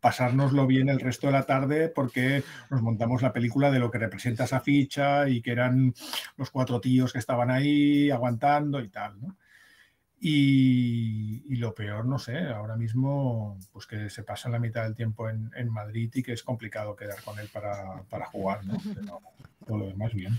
pasárnoslo 0.00 0.66
bien 0.66 0.88
el 0.88 1.00
resto 1.00 1.26
de 1.26 1.32
la 1.32 1.44
tarde 1.46 1.88
porque 1.88 2.42
nos 2.70 2.82
montamos 2.82 3.22
la 3.22 3.32
película 3.32 3.70
de 3.70 3.78
lo 3.78 3.90
que 3.90 3.98
representa 3.98 4.44
esa 4.44 4.60
ficha 4.60 5.28
y 5.28 5.42
que 5.42 5.52
eran 5.52 5.94
los 6.36 6.50
cuatro 6.50 6.80
tíos 6.80 7.12
que 7.12 7.18
estaban 7.18 7.50
ahí 7.50 8.10
aguantando 8.10 8.80
y 8.80 8.88
tal, 8.88 9.20
¿no? 9.20 9.36
Y, 10.20 11.44
y 11.48 11.56
lo 11.56 11.74
peor, 11.74 12.04
no 12.04 12.18
sé, 12.18 12.38
ahora 12.38 12.76
mismo, 12.76 13.56
pues 13.72 13.86
que 13.86 14.10
se 14.10 14.24
pasa 14.24 14.48
la 14.48 14.58
mitad 14.58 14.82
del 14.82 14.96
tiempo 14.96 15.28
en, 15.28 15.50
en 15.54 15.70
Madrid 15.70 16.10
y 16.12 16.22
que 16.24 16.32
es 16.32 16.42
complicado 16.42 16.96
quedar 16.96 17.22
con 17.22 17.38
él 17.38 17.48
para, 17.52 18.02
para 18.10 18.26
jugar, 18.26 18.64
¿no? 18.64 18.76
Pero 18.94 19.20
todo 19.64 19.78
lo 19.78 19.86
demás 19.86 20.12
bien. 20.12 20.36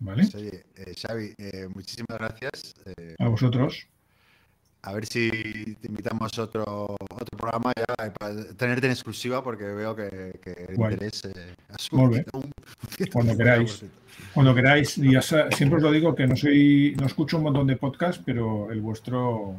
¿Vale? 0.00 0.22
Pues, 0.22 0.34
oye, 0.36 0.64
eh, 0.76 0.94
Xavi, 0.96 1.34
eh, 1.36 1.68
muchísimas 1.74 2.18
gracias. 2.18 2.74
Eh, 2.96 3.16
A 3.18 3.28
vosotros. 3.28 3.86
A 4.88 4.92
ver 4.94 5.06
si 5.06 5.76
te 5.80 5.88
invitamos 5.88 6.38
a 6.38 6.42
otro, 6.42 6.96
otro 6.98 7.38
programa 7.38 7.72
ya 7.76 8.06
eh, 8.06 8.10
para 8.18 8.34
tenerte 8.54 8.86
en 8.86 8.92
exclusiva 8.92 9.42
porque 9.42 9.64
veo 9.64 9.94
que, 9.94 10.38
que 10.42 10.66
el 10.68 10.76
Guay. 10.76 10.94
interés 10.94 11.24
eh, 11.26 11.54
subido 11.78 12.24
un 12.32 12.50
Cuando 13.12 13.34
150%. 13.34 13.36
queráis. 13.36 13.84
Cuando 14.34 14.54
queráis, 14.54 14.98
y 14.98 15.12
ya 15.12 15.22
siempre 15.22 15.76
os 15.76 15.82
lo 15.82 15.92
digo 15.92 16.14
que 16.14 16.26
no 16.26 16.34
soy, 16.36 16.96
no 16.98 17.06
escucho 17.06 17.36
un 17.36 17.44
montón 17.44 17.66
de 17.66 17.76
podcasts, 17.76 18.22
pero 18.24 18.70
el 18.72 18.80
vuestro 18.80 19.54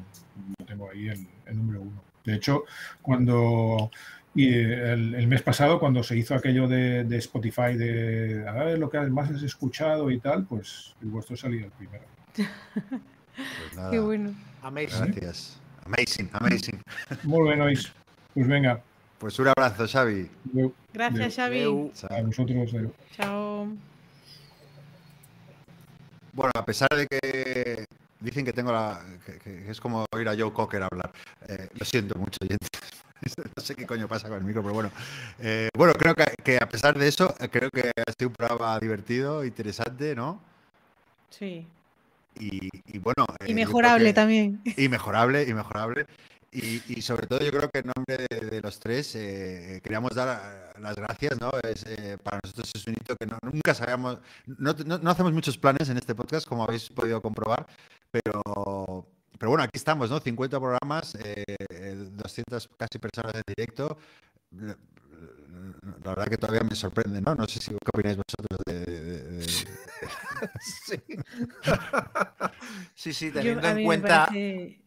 lo 0.60 0.66
tengo 0.66 0.90
ahí 0.90 1.08
el, 1.08 1.28
el 1.46 1.58
número 1.58 1.82
uno. 1.82 2.04
De 2.26 2.36
hecho, 2.36 2.66
cuando 3.02 3.90
y 4.36 4.54
el, 4.54 5.16
el 5.16 5.28
mes 5.28 5.42
pasado, 5.42 5.80
cuando 5.80 6.04
se 6.04 6.18
hizo 6.18 6.36
aquello 6.36 6.68
de, 6.68 7.04
de 7.04 7.18
Spotify 7.18 7.76
de 7.76 8.46
a 8.48 8.52
ver 8.64 8.80
lo 8.80 8.90
que 8.90 9.00
más 9.02 9.30
has 9.32 9.44
escuchado 9.44 10.12
y 10.12 10.20
tal, 10.20 10.46
pues 10.46 10.96
el 11.02 11.10
vuestro 11.10 11.36
salía 11.38 11.66
el 11.66 11.72
primero. 11.72 12.04
Pues 13.40 13.74
nada, 13.78 13.92
Qué 13.92 14.00
bueno. 14.00 14.34
Amazing. 14.62 15.12
Gracias. 15.12 15.60
Amazing, 15.86 16.30
amazing. 16.34 16.82
Muy 17.24 17.48
bien, 17.48 17.62
Ois. 17.62 17.92
Pues 18.34 18.48
venga, 18.48 18.82
Pues 19.18 19.38
un 19.40 19.48
abrazo, 19.48 19.88
Xavi. 19.88 20.30
Gracias, 20.94 21.36
Xavi. 21.36 21.60
Adeu. 21.60 21.92
A 22.10 22.22
vosotros. 22.22 22.72
Chao. 23.16 23.68
Bueno, 26.34 26.52
a 26.56 26.66
pesar 26.66 26.90
de 26.96 27.08
que 27.08 27.86
dicen 28.20 28.46
que 28.46 28.54
tengo 28.54 28.72
la. 28.72 29.02
que, 29.26 29.40
que 29.40 29.72
es 29.72 29.82
como 29.82 30.06
oír 30.14 30.28
a 30.30 30.36
Joe 30.38 30.54
Cocker 30.54 30.84
hablar. 30.84 31.12
eh, 31.48 31.68
lo 31.78 31.86
siento 31.86 32.18
mucho, 32.18 32.38
oyentes. 32.42 32.70
No 33.58 33.62
sé 33.62 33.76
qué 33.76 33.86
coño 33.86 34.08
pasa 34.08 34.30
con 34.30 34.38
el 34.38 34.46
micro, 34.46 34.62
pero 34.62 34.74
bueno. 34.74 34.92
Eh, 35.40 35.68
bueno, 35.78 35.92
creo 35.94 36.16
que, 36.16 36.24
que 36.42 36.56
a 36.56 36.70
pesar 36.70 36.98
de 36.98 37.06
eso, 37.10 37.36
creo 37.52 37.70
que 37.70 37.90
ha 37.90 38.12
sido 38.18 38.30
un 38.30 38.34
programa 38.34 38.80
divertido, 38.80 39.44
interesante, 39.44 40.16
¿no? 40.16 40.40
Sí. 41.30 41.68
Y, 42.38 42.70
y 42.86 42.98
bueno. 43.00 43.26
eh, 43.40 43.46
Y 43.52 43.54
mejorable 43.54 44.06
que- 44.10 44.14
también. 44.14 44.62
Y 44.78 44.88
mejorable, 44.90 45.44
y 45.48 45.54
mejorable. 45.54 46.06
Y, 46.52 46.82
y 46.88 47.02
sobre 47.04 47.28
todo 47.28 47.40
yo 47.42 47.52
creo 47.52 47.70
que 47.70 47.80
en 47.80 47.92
nombre 47.96 48.26
de, 48.28 48.50
de 48.50 48.62
los 48.62 48.80
tres 48.80 49.14
eh, 49.16 49.80
queríamos 49.84 50.16
dar 50.16 50.74
eh, 50.76 50.80
las 50.82 50.96
gracias, 50.96 51.40
¿no? 51.40 51.52
Es, 51.62 51.86
eh, 51.86 52.18
para 52.24 52.40
nosotros 52.44 52.72
es 52.74 52.88
un 52.88 52.94
hito 52.94 53.16
que 53.16 53.28
no- 53.28 53.38
nunca 53.44 53.76
sabíamos, 53.76 54.18
no, 54.48 54.74
no- 54.86 54.98
no 54.98 55.10
hacemos 55.12 55.32
muchos 55.32 55.58
planes 55.60 55.90
en 55.90 55.98
este 55.98 56.16
podcast, 56.16 56.48
como 56.48 56.64
habéis 56.64 56.90
podido 56.90 57.22
comprobar, 57.22 57.68
pero, 58.10 58.42
pero 59.38 59.50
bueno, 59.52 59.64
aquí 59.64 59.78
estamos, 59.78 60.10
¿no? 60.10 60.20
50 60.20 60.60
programas, 60.60 61.16
eh, 61.24 61.44
200 62.14 62.68
casi 62.78 62.98
personas 62.98 63.36
en 63.36 63.44
directo. 63.56 63.98
La 64.52 64.76
la 66.04 66.12
verdad 66.12 66.28
que 66.28 66.38
todavía 66.38 66.62
me 66.68 66.74
sorprende, 66.76 67.22
¿no? 67.22 67.36
No 67.36 67.46
sé 67.46 67.60
si 67.60 67.72
qué 67.72 67.78
opináis 67.94 68.18
vosotros 68.18 68.60
de- 68.66 68.89
Sí. 70.62 70.96
sí, 72.96 73.14
sí, 73.14 73.28
Yo- 73.28 73.34
teniendo 73.34 73.68
a 73.68 73.72
en 73.72 73.78
mí 73.78 73.84
cuenta. 73.86 74.28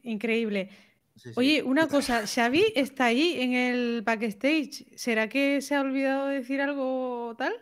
increíble. 0.02 0.68
Sí, 1.16 1.28
sí. 1.28 1.34
Oye, 1.36 1.62
una 1.62 1.86
cosa, 1.88 2.26
Xavi 2.26 2.72
está 2.74 3.06
ahí 3.06 3.40
en 3.40 3.52
el 3.52 4.02
backstage. 4.02 4.86
¿Será 4.96 5.28
que 5.28 5.60
se 5.60 5.74
ha 5.74 5.80
olvidado 5.80 6.26
de 6.28 6.36
decir 6.40 6.60
algo 6.60 7.34
tal? 7.38 7.52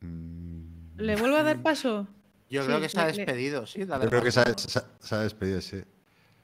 Mm, 0.00 0.96
¿Le 0.96 1.16
vuelvo 1.16 1.36
a 1.36 1.42
dar 1.42 1.60
paso? 1.62 2.06
yo 2.50 2.64
creo 2.64 2.80
que 2.80 2.88
se 2.88 2.98
ha 2.98 3.06
le- 3.06 3.12
despedido, 3.12 3.66
sí. 3.66 3.84
dale 3.84 4.04
Yo 4.04 4.10
creo 4.10 4.22
que 4.22 4.30
se 4.32 4.40
ha, 4.40 4.44
se 4.56 4.78
ha- 4.78 4.84
se 5.00 5.14
ha 5.14 5.18
despedido, 5.20 5.60
sí. 5.60 5.82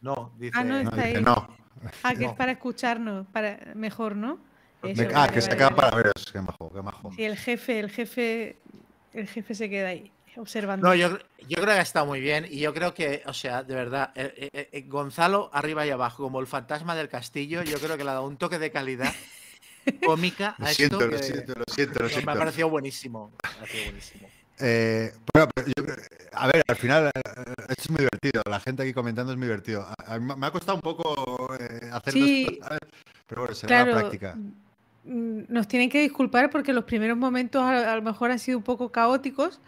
No, 0.03 0.35
dice. 0.39 0.53
Ah, 0.55 0.65
no, 0.65 0.83
No, 0.83 0.91
está 0.91 0.97
dice, 1.05 1.17
ahí. 1.19 1.23
no. 1.25 1.57
Ah, 2.03 2.15
que 2.15 2.25
es 2.27 2.33
para 2.33 2.53
escucharnos, 2.53 3.27
para 3.29 3.73
mejor, 3.75 4.17
¿no? 4.17 4.39
Eso, 4.83 5.03
Me- 5.03 5.09
ah, 5.09 5.21
vale, 5.21 5.33
que 5.33 5.41
se 5.41 5.51
acaba 5.53 5.71
vale. 5.71 5.81
para 5.83 5.97
veros. 5.97 6.31
Qué 6.31 6.41
majo, 6.43 6.71
qué 6.75 6.83
majo. 6.83 7.11
Sí, 7.17 7.25
el 7.25 7.37
jefe, 7.39 7.79
el 7.81 7.91
jefe, 7.91 8.59
el 9.15 9.27
jefe 9.29 9.55
se 9.55 9.71
queda 9.71 9.89
ahí 9.89 10.11
observando. 10.37 10.87
No, 10.89 10.95
yo, 10.95 11.11
yo 11.49 11.57
creo 11.57 11.67
que 11.67 11.73
ha 11.73 11.81
estado 11.81 12.07
muy 12.07 12.21
bien 12.21 12.47
y 12.51 12.59
yo 12.59 12.75
creo 12.75 12.93
que, 12.93 13.23
o 13.27 13.33
sea, 13.33 13.63
de 13.63 13.75
verdad, 13.75 14.11
eh, 14.17 14.51
eh, 14.53 14.69
eh, 14.73 14.83
Gonzalo 14.89 15.49
arriba 15.53 15.87
y 15.87 15.91
abajo, 15.91 16.25
como 16.25 16.41
el 16.41 16.47
fantasma 16.49 16.95
del 16.97 17.09
castillo, 17.09 17.63
yo 17.63 17.79
creo 17.79 17.97
que 17.97 18.03
le 18.05 18.11
ha 18.11 18.15
dado 18.15 18.27
un 18.27 18.37
toque 18.37 18.59
de 18.59 18.71
calidad 18.73 19.13
cómica 20.05 20.55
Lo 20.59 20.67
a 20.67 20.69
siento, 20.71 20.97
esto 20.99 21.11
lo 21.11 21.17
que- 21.17 21.23
siento, 21.23 21.53
lo 21.57 21.65
siento, 21.73 22.03
lo 22.03 22.09
que 22.09 22.15
me 22.15 22.21
ha 22.21 22.23
siento. 22.25 22.39
parecido 22.39 22.69
buenísimo. 22.71 23.31
Me 23.43 23.49
ha 23.49 23.55
parecido 23.61 23.85
buenísimo. 23.85 24.29
Eh, 24.61 25.13
bueno, 25.33 25.49
pero 25.55 25.69
yo 25.77 25.85
creo- 25.85 25.97
a 26.33 26.47
ver, 26.47 26.63
al 26.69 26.77
final 26.77 27.07
eh, 27.15 27.21
esto 27.69 27.83
es 27.83 27.91
muy 27.91 27.99
divertido. 27.99 28.43
La 28.49 28.61
gente 28.61 28.83
aquí 28.83 28.93
comentando 28.93 29.33
es 29.33 29.39
muy 29.39 29.47
divertido. 29.47 29.83
A- 29.83 30.15
a 30.15 30.19
mí 30.19 30.35
me 30.37 30.47
ha 30.47 30.51
costado 30.51 30.77
un 30.77 30.81
poco 30.83 31.55
eh, 31.59 31.91
hacer 31.93 32.13
Sí. 32.13 32.59
pero 33.27 33.43
bueno, 33.43 33.55
será 33.55 33.85
la 33.85 33.93
práctica. 33.99 34.37
Mm, 35.05 35.43
nos 35.49 35.69
tienen 35.69 35.91
que 35.91 36.01
disculpar 36.01 36.51
porque 36.51 36.73
los 36.73 36.85
primeros 36.85 37.17
momentos 37.17 37.63
a, 37.63 37.93
a 37.93 37.97
lo 37.97 38.03
mejor 38.03 38.31
han 38.31 38.39
sido 38.39 38.59
un 38.59 38.65
poco 38.65 38.91
caóticos, 38.93 39.61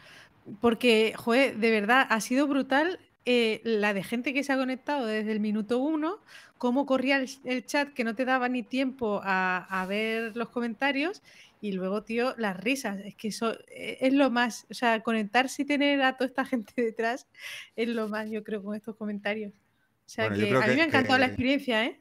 porque, 0.61 1.13
joder, 1.17 1.57
de 1.59 1.71
verdad, 1.71 2.07
ha 2.09 2.21
sido 2.21 2.47
brutal 2.47 2.99
eh, 3.25 3.61
la 3.65 3.93
de 3.93 4.05
gente 4.05 4.33
que 4.33 4.45
se 4.45 4.53
ha 4.53 4.57
conectado 4.57 5.07
desde 5.07 5.33
el 5.33 5.41
minuto 5.41 5.79
uno, 5.79 6.19
cómo 6.59 6.87
corría 6.87 7.17
el, 7.17 7.29
el 7.45 7.67
chat 7.67 7.93
que 7.93 8.05
no 8.05 8.15
te 8.15 8.25
daba 8.25 8.49
ni 8.49 8.63
tiempo 8.63 9.21
a, 9.25 9.67
a 9.83 9.87
ver 9.87 10.37
los 10.37 10.49
comentarios. 10.51 11.23
Y 11.61 11.73
luego, 11.73 12.05
tío, 12.05 12.35
las 12.39 12.57
risas, 12.57 13.01
es 13.05 13.17
que 13.17 13.29
eso 13.29 13.55
eh, 13.69 13.99
es 14.01 14.13
lo 14.13 14.31
más, 14.31 14.67
o 14.71 14.75
sea, 14.75 15.01
conectarse 15.03 15.63
y 15.63 15.65
tener 15.65 16.01
a 16.03 16.17
toda 16.17 16.29
esta 16.29 16.45
gente 16.45 16.73
detrás 16.81 17.27
es 17.75 17.89
lo 17.89 18.09
más, 18.09 18.31
yo 18.31 18.45
creo, 18.45 18.63
con 18.63 18.77
estos 18.77 18.95
comentarios. 18.95 19.53
O 19.55 20.09
sea, 20.09 20.29
Bueno, 20.29 20.45
que 20.45 20.55
a 20.55 20.61
mí 20.61 20.67
que- 20.67 20.75
me 20.77 20.83
ha 20.83 20.87
encantado 20.87 21.19
la 21.19 21.27
experiencia, 21.27 21.85
¿eh? 21.85 22.01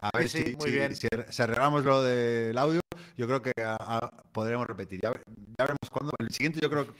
A 0.00 0.10
ver 0.18 0.28
Sí, 0.28 0.42
si, 0.44 0.56
muy 0.56 0.66
si- 0.66 0.70
bien. 0.72 0.96
si 0.96 1.06
ar- 1.12 1.32
si 1.32 1.42
arreglamos 1.42 1.84
lo 1.84 2.02
del 2.02 2.56
audio, 2.58 2.80
yo 3.16 3.26
creo 3.26 3.42
que 3.42 3.52
ah, 3.64 3.76
ah, 3.80 4.10
podremos 4.32 4.66
repetir. 4.66 5.00
Ya, 5.02 5.10
ve- 5.10 5.22
ya 5.26 5.64
veremos 5.64 5.90
cuándo. 5.90 6.12
El 6.18 6.30
siguiente, 6.30 6.60
yo 6.60 6.68
creo 6.70 6.86
que 6.86 6.92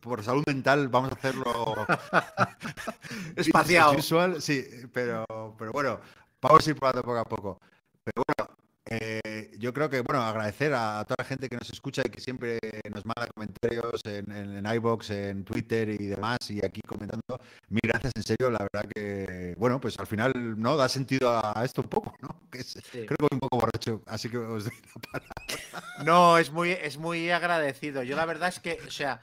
por 0.00 0.22
salud 0.22 0.42
mental 0.46 0.88
vamos 0.88 1.10
a 1.12 1.14
hacerlo 1.14 1.44
Espaciado. 3.36 3.94
visual, 3.96 4.40
sí, 4.42 4.64
pero, 4.92 5.24
pero 5.58 5.72
bueno, 5.72 6.00
vamos 6.40 6.66
a 6.66 6.70
ir 6.70 6.76
probando 6.76 7.02
poco 7.02 7.18
a 7.18 7.24
poco. 7.24 7.60
Pero 8.04 8.24
bueno, 8.26 8.56
eh, 8.90 9.50
yo 9.58 9.72
creo 9.72 9.88
que, 9.88 10.00
bueno, 10.00 10.20
agradecer 10.22 10.72
a 10.74 11.04
toda 11.04 11.16
la 11.18 11.24
gente 11.24 11.48
que 11.48 11.56
nos 11.56 11.70
escucha 11.70 12.02
y 12.04 12.10
que 12.10 12.20
siempre 12.20 12.58
nos 12.92 13.06
manda 13.06 13.28
comentarios 13.34 14.00
en, 14.04 14.30
en, 14.32 14.56
en 14.66 14.74
iVoox, 14.74 15.10
en 15.10 15.44
Twitter 15.44 15.88
y 15.90 16.06
demás, 16.06 16.38
y 16.50 16.64
aquí 16.64 16.80
comentando. 16.82 17.40
Mil 17.68 17.80
gracias, 17.84 18.12
en 18.16 18.22
serio, 18.24 18.50
la 18.50 18.58
verdad 18.72 18.90
que, 18.94 19.54
bueno, 19.56 19.80
pues 19.80 19.98
al 19.98 20.06
final, 20.06 20.32
¿no? 20.60 20.76
Da 20.76 20.88
sentido 20.88 21.30
a 21.30 21.64
esto 21.64 21.82
un 21.82 21.88
poco, 21.88 22.14
¿no? 22.20 22.40
Que 22.50 22.58
es- 22.58 22.78
Creo 22.90 23.06
que 23.06 23.16
voy 23.20 23.28
un 23.32 23.38
poco 23.40 23.58
borracho, 23.58 24.02
así 24.06 24.28
que 24.28 24.38
os 24.38 24.64
doy 24.64 24.72
la 24.74 25.00
palabra. 25.12 26.04
No, 26.04 26.38
es 26.38 26.50
muy, 26.50 26.70
es 26.72 26.98
muy 26.98 27.30
agradecido. 27.30 28.02
Yo 28.02 28.16
la 28.16 28.26
verdad 28.26 28.48
es 28.48 28.58
que, 28.58 28.78
o 28.86 28.90
sea, 28.90 29.20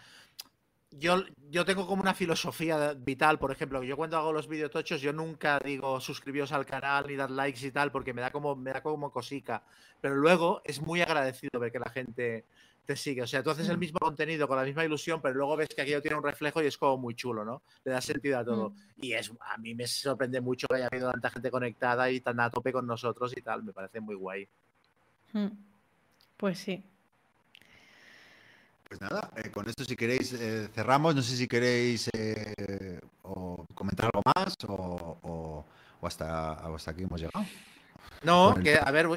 yo, 0.91 1.23
yo 1.49 1.65
tengo 1.65 1.85
como 1.85 2.01
una 2.01 2.13
filosofía 2.13 2.93
vital, 2.93 3.37
por 3.39 3.51
ejemplo, 3.51 3.83
yo 3.83 3.97
cuando 3.97 4.17
hago 4.17 4.31
los 4.31 4.47
videotochos, 4.47 5.01
yo 5.01 5.13
nunca 5.13 5.59
digo 5.59 5.99
suscribiros 5.99 6.51
al 6.51 6.65
canal 6.65 7.05
ni 7.07 7.15
dar 7.15 7.29
likes 7.29 7.65
y 7.65 7.71
tal, 7.71 7.91
porque 7.91 8.13
me 8.13 8.21
da 8.21 8.31
como, 8.31 8.55
me 8.55 8.71
da 8.71 8.81
como 8.81 9.11
cosica. 9.11 9.63
Pero 10.01 10.15
luego 10.15 10.61
es 10.63 10.81
muy 10.81 11.01
agradecido 11.01 11.59
ver 11.59 11.71
que 11.71 11.79
la 11.79 11.89
gente 11.89 12.45
te 12.85 12.95
sigue. 12.95 13.21
O 13.21 13.27
sea, 13.27 13.43
tú 13.43 13.49
haces 13.49 13.67
el 13.67 13.75
Mm. 13.75 13.79
mismo 13.81 13.99
contenido 13.99 14.47
con 14.47 14.55
la 14.55 14.63
misma 14.63 14.85
ilusión, 14.85 15.21
pero 15.21 15.35
luego 15.35 15.57
ves 15.57 15.67
que 15.67 15.81
aquello 15.81 16.01
tiene 16.01 16.15
un 16.17 16.23
reflejo 16.23 16.63
y 16.63 16.67
es 16.67 16.77
como 16.77 16.97
muy 16.97 17.15
chulo, 17.15 17.43
¿no? 17.43 17.61
Le 17.83 17.91
da 17.91 17.99
sentido 17.99 18.39
a 18.39 18.45
todo. 18.45 18.73
Y 18.95 19.11
es, 19.11 19.29
a 19.41 19.57
mí 19.57 19.75
me 19.75 19.85
sorprende 19.87 20.39
mucho 20.39 20.67
que 20.67 20.75
haya 20.77 20.87
habido 20.87 21.11
tanta 21.11 21.29
gente 21.29 21.51
conectada 21.51 22.09
y 22.09 22.21
tan 22.21 22.39
a 22.39 22.49
tope 22.49 22.71
con 22.71 22.87
nosotros 22.87 23.33
y 23.35 23.41
tal. 23.41 23.63
Me 23.63 23.73
parece 23.73 23.99
muy 23.99 24.15
guay. 24.15 24.47
Mm. 25.33 25.47
Pues 26.37 26.59
sí. 26.59 26.81
Pues 28.89 29.01
nada, 29.01 29.29
eh, 29.35 29.49
con 29.51 29.67
esto 29.67 29.83
si 29.83 29.95
queréis 29.95 30.33
eh, 30.33 30.69
cerramos. 30.73 31.13
No 31.15 31.21
sé 31.21 31.35
si 31.35 31.47
queréis 31.47 32.09
eh, 32.13 32.99
o 33.23 33.65
comentar 33.73 34.05
algo 34.13 34.21
más 34.35 34.55
o, 34.67 35.17
o- 35.23 35.65
o 35.99 36.07
hasta, 36.07 36.53
hasta 36.53 36.91
aquí 36.91 37.03
hemos 37.03 37.19
llegado. 37.19 37.45
No, 38.23 38.55
el 38.55 38.63
que 38.63 38.77
a 38.79 38.89
ver, 38.91 39.07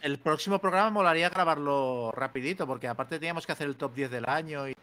el 0.00 0.18
próximo 0.18 0.58
programa 0.58 0.90
molaría 0.90 1.28
grabarlo 1.28 2.12
rapidito, 2.12 2.66
porque 2.66 2.88
aparte 2.88 3.18
teníamos 3.18 3.46
que 3.46 3.52
hacer 3.52 3.66
el 3.66 3.76
top 3.76 3.94
10 3.94 4.10
del 4.10 4.28
año 4.28 4.68
y 4.68 4.74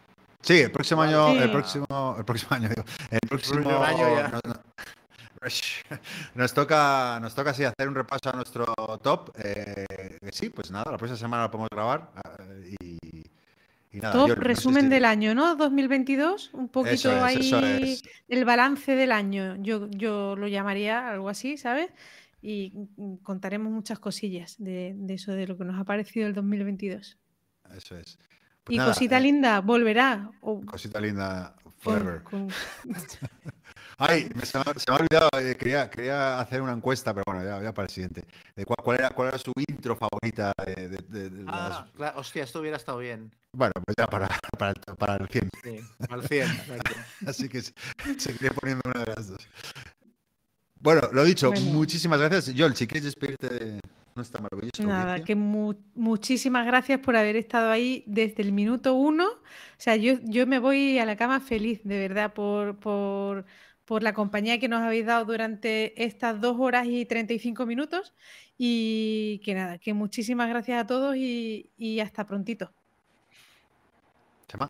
Sí, 0.42 0.60
el 0.60 0.72
próximo 0.72 1.02
año, 1.02 1.30
el 1.40 1.50
próximo, 1.50 2.16
el 2.18 2.26
próximo 2.26 2.56
año, 2.56 2.68
digo, 2.70 2.84
el 3.12 3.20
próximo 3.30 3.62
próximo 3.64 3.84
año 3.84 4.16
ya. 4.16 4.42
nos, 6.36 6.54
toca, 6.54 7.20
nos 7.22 7.34
toca 7.34 7.54
sí 7.54 7.64
hacer 7.64 7.88
un 7.88 7.96
repaso 7.96 8.30
a 8.30 8.34
nuestro 8.34 8.66
top. 9.02 9.30
eh, 9.38 9.86
sí, 10.32 10.50
pues 10.50 10.70
nada, 10.70 10.92
la 10.92 10.98
próxima 10.98 11.18
semana 11.18 11.44
lo 11.44 11.52
podemos 11.52 11.70
grabar 11.72 12.12
ah, 12.16 12.38
y, 13.94 13.98
y 13.98 14.00
nada. 14.02 14.14
Top 14.14 14.28
yo 14.30 14.36
no 14.36 14.42
sé 14.42 14.48
resumen 14.48 14.84
si- 14.84 14.90
del 14.90 15.06
año, 15.06 15.34
¿no? 15.36 15.56
2022, 15.56 16.54
un 16.54 16.68
poquito 16.70 16.94
Eso 16.96 17.16
es, 17.16 17.24
ahí 17.24 17.38
eso 17.40 17.60
es. 17.66 18.04
el 18.28 18.44
balance 18.46 18.96
del 18.96 19.12
año. 19.14 19.56
Yo, 19.62 19.88
yo 19.90 20.36
lo 20.36 20.48
llamaría 20.48 21.08
algo 21.10 21.30
así, 21.30 21.58
¿sabes? 21.58 21.92
Y 22.42 22.74
contaremos 23.24 23.72
muchas 23.72 24.00
cosillas 24.00 24.56
de, 24.58 24.94
de 24.98 25.14
eso, 25.14 25.32
de 25.32 25.48
lo 25.48 25.58
que 25.58 25.64
nos 25.64 25.80
ha 25.80 25.86
parecido 25.86 26.28
el 26.28 26.34
2022. 26.34 27.18
Eso 27.76 27.98
es. 27.98 28.18
Pues 28.66 28.76
y 28.76 28.78
nada, 28.78 28.90
cosita 28.94 29.18
eh, 29.18 29.22
linda, 29.22 29.60
volverá. 29.62 30.30
o 30.42 30.62
Cosita 30.66 31.00
linda 31.00 31.56
con- 31.64 31.74
forever. 31.80 32.24
con- 32.24 32.48
Ay, 34.10 34.30
me- 34.36 34.46
se, 34.46 34.58
me, 34.58 34.64
ha- 34.68 34.74
se 34.80 34.86
me 34.92 34.96
ha 34.96 35.00
olvidado, 35.00 35.30
eh, 35.40 35.56
quería, 35.56 35.90
quería 35.90 36.40
hacer 36.40 36.62
una 36.62 36.74
encuesta, 36.74 37.14
pero 37.14 37.24
bueno, 37.26 37.44
ya, 37.44 37.62
ya 37.62 37.74
para 37.74 37.86
el 37.86 37.90
siguiente. 37.92 38.24
De 38.56 38.66
cuál, 38.66 38.78
cuál 38.84 38.98
era, 39.00 39.10
¿Cuál 39.12 39.30
era 39.30 39.38
su 39.38 39.52
intro 39.68 39.96
favorita 39.96 40.52
de, 40.66 40.90
de- 40.90 40.98
de- 41.08 41.30
de 41.30 41.44
las- 41.44 41.54
Ah, 41.72 41.88
claro, 41.96 42.20
hostia, 42.20 42.44
esto 42.44 42.60
hubiera 42.60 42.78
estado 42.78 42.98
bien. 43.00 43.32
Bueno, 43.54 43.72
pues 43.86 43.96
ya 43.98 44.08
para, 44.08 44.28
para, 44.58 44.72
el, 44.72 44.96
para 44.98 45.16
el 45.18 45.28
100. 45.30 45.50
Sí, 45.64 45.80
al 46.10 46.28
100. 46.28 46.42
exacto. 46.50 46.92
Así 47.28 47.48
que 47.50 47.62
se- 47.62 47.74
seguiré 48.18 48.52
poniendo 48.52 48.82
una 48.86 49.04
de 49.06 49.14
las 49.16 49.28
dos. 49.30 49.48
Bueno, 50.80 51.02
lo 51.14 51.24
dicho, 51.24 51.50
Bueno. 51.52 51.66
muchísimas 51.72 52.20
gracias. 52.20 52.54
Joel, 52.58 52.76
si 52.76 52.88
quieres 52.88 53.06
despedirte 53.06 53.48
de 53.48 53.80
nuestra 54.16 54.42
maravillosa 54.42 54.84
Nada, 54.84 55.02
audiencia. 55.04 55.26
que 55.26 55.36
mu- 55.36 55.76
muchísimas 55.96 56.66
gracias 56.66 57.00
por 57.00 57.16
haber 57.16 57.36
estado 57.38 57.72
ahí 57.72 58.04
desde 58.06 58.44
el 58.44 58.52
minuto 58.52 58.94
uno. 58.94 59.26
O 59.28 59.78
sea, 59.78 59.96
yo, 59.96 60.16
yo 60.24 60.46
me 60.46 60.60
voy 60.60 61.00
a 61.00 61.06
la 61.06 61.16
cama 61.16 61.40
feliz, 61.40 61.80
de 61.84 62.00
verdad, 62.00 62.34
por, 62.34 62.78
por, 62.80 63.46
por 63.86 64.04
la 64.04 64.14
compañía 64.14 64.60
que 64.60 64.68
nos 64.68 64.82
habéis 64.82 65.06
dado 65.06 65.26
durante 65.26 66.02
estas 66.04 66.40
dos 66.40 66.56
horas 66.60 66.86
y 66.88 67.06
35 67.06 67.66
minutos. 67.66 68.14
Y 68.58 69.42
que 69.44 69.54
nada, 69.56 69.78
que 69.80 69.94
muchísimas 69.94 70.48
gracias 70.50 70.82
a 70.84 70.88
todos 70.88 71.16
y, 71.16 71.70
y 71.78 72.00
hasta 72.00 72.26
prontito. 72.26 72.72
Chema. 74.48 74.70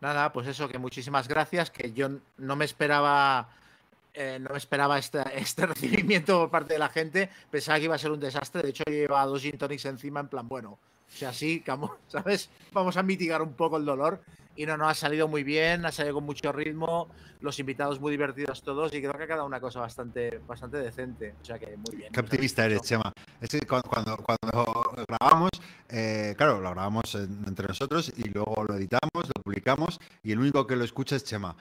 Nada, 0.00 0.32
pues 0.32 0.48
eso, 0.48 0.68
que 0.68 0.78
muchísimas 0.78 1.28
gracias, 1.28 1.70
que 1.70 1.92
yo 1.92 2.08
no 2.38 2.56
me 2.56 2.64
esperaba. 2.64 3.48
eh, 4.14 4.38
no 4.40 4.50
me 4.50 4.58
esperaba 4.58 4.98
esta- 4.98 5.22
este 5.34 5.64
recibimiento 5.66 6.40
por 6.40 6.50
parte 6.50 6.74
de 6.74 6.78
la 6.80 6.88
gente. 6.88 7.30
Pensaba 7.50 7.78
que 7.78 7.84
iba 7.84 7.94
a 7.94 7.98
ser 7.98 8.10
un 8.10 8.20
desastre. 8.20 8.62
De 8.62 8.70
hecho, 8.70 8.82
llevaba 8.86 9.24
dos 9.26 9.40
gin 9.40 9.56
tonics 9.56 9.84
encima 9.86 10.20
en 10.20 10.28
plan, 10.28 10.46
bueno, 10.48 10.72
o 10.72 10.78
sea, 11.16 11.32
sí, 11.32 11.62
¿sabes? 12.08 12.50
Vamos 12.72 12.96
a 12.96 13.02
mitigar 13.02 13.40
un 13.42 13.54
poco 13.54 13.76
el 13.76 13.84
dolor. 13.84 14.22
Y 14.54 14.66
no, 14.66 14.76
no, 14.76 14.86
ha 14.88 14.94
salido 14.94 15.28
muy 15.28 15.44
bien, 15.44 15.86
ha 15.86 15.92
salido 15.92 16.16
con 16.16 16.24
mucho 16.24 16.52
ritmo, 16.52 17.08
los 17.40 17.58
invitados 17.58 17.98
muy 18.00 18.10
divertidos 18.10 18.62
todos 18.62 18.92
y 18.94 19.00
creo 19.00 19.14
que 19.14 19.24
ha 19.24 19.26
quedado 19.26 19.46
una 19.46 19.60
cosa 19.60 19.80
bastante, 19.80 20.38
bastante 20.46 20.76
decente. 20.76 21.34
O 21.40 21.44
sea 21.44 21.58
que 21.58 21.74
muy 21.76 21.96
bien. 21.96 22.12
Qué 22.12 22.20
optimista 22.20 22.64
eres. 22.66 22.82
Chema. 22.82 23.12
Es 23.40 23.48
que 23.48 23.60
cuando, 23.66 23.88
cuando, 23.88 24.16
cuando 24.18 25.04
grabamos, 25.08 25.50
eh, 25.88 26.34
claro, 26.36 26.60
lo 26.60 26.70
grabamos 26.70 27.14
en- 27.14 27.44
entre 27.46 27.66
nosotros 27.66 28.12
y 28.16 28.28
luego 28.28 28.64
lo 28.68 28.74
editamos, 28.74 29.10
lo 29.14 29.42
publicamos 29.42 29.98
y 30.22 30.32
el 30.32 30.38
único 30.38 30.66
que 30.66 30.76
lo 30.76 30.84
escucha 30.84 31.16
es 31.16 31.24
Chema. 31.24 31.56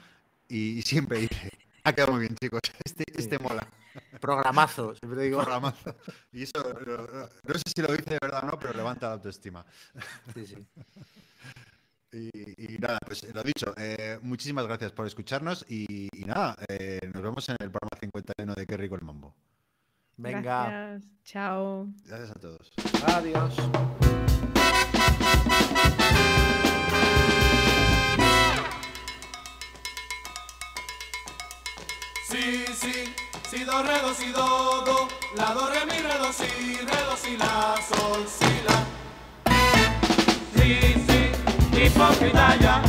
Y, 0.50 0.80
y 0.80 0.82
siempre 0.82 1.20
dice, 1.20 1.50
ha 1.86 1.94
quedado 1.94 2.12
muy 2.12 2.22
bien, 2.22 2.36
chicos, 2.42 2.60
este, 2.84 3.06
este 3.16 3.40
mola. 3.40 3.66
Programazo, 4.20 4.94
siempre 4.96 5.24
digo. 5.24 5.40
Programazo. 5.40 5.96
Y 6.34 6.44
eso, 6.44 6.62
no 7.44 7.54
sé 7.54 7.62
si 7.74 7.82
lo 7.82 7.88
dice 7.94 8.12
de 8.12 8.20
verdad 8.22 8.44
o 8.44 8.48
no, 8.48 8.60
pero 8.60 8.74
levanta 8.74 9.08
la 9.08 9.14
autoestima. 9.14 9.66
Sí, 10.34 10.46
sí. 10.46 10.56
Y, 12.14 12.30
y 12.58 12.78
nada, 12.78 12.98
pues 13.06 13.24
lo 13.34 13.42
dicho, 13.42 13.74
eh, 13.78 14.20
muchísimas 14.22 14.66
gracias 14.68 14.92
por 14.92 15.08
escucharnos 15.08 15.66
y, 15.70 16.10
y 16.12 16.26
nada, 16.26 16.56
eh, 16.68 17.00
nos 17.14 17.24
vemos 17.24 17.48
en 17.50 17.56
el 17.60 17.72
programa 17.72 17.98
51 18.00 18.54
de 18.54 18.66
Qué 18.66 18.78
rico 18.78 18.96
el 18.96 19.02
mambo. 19.02 19.34
Venga, 20.18 20.42
Gracias. 20.42 21.10
Chao. 21.24 21.88
Gracias 22.06 22.32
a 22.32 22.40
todos. 22.40 22.72
adiós. 23.08 23.56
Si, 32.28 32.66
si, 32.74 32.94
si, 33.50 33.64
do, 33.66 33.82
re, 33.84 34.00
do, 34.02 34.14
si, 34.14 34.32
do, 34.32 34.82
do, 34.86 35.08
la, 35.36 35.54
do, 35.54 35.68
re, 35.70 35.86
mi, 35.86 35.98
re, 36.02 36.18
do, 36.18 36.32
si, 36.32 36.48
re, 36.90 37.00
do, 37.08 37.16
si, 37.18 37.36
la, 37.38 37.76
sol, 37.90 38.26
si, 38.28 38.52
la. 38.68 38.78
Sí, 40.56 40.94
sí, 41.08 41.11
hipócrita 41.74 42.56
ya, 42.60 42.82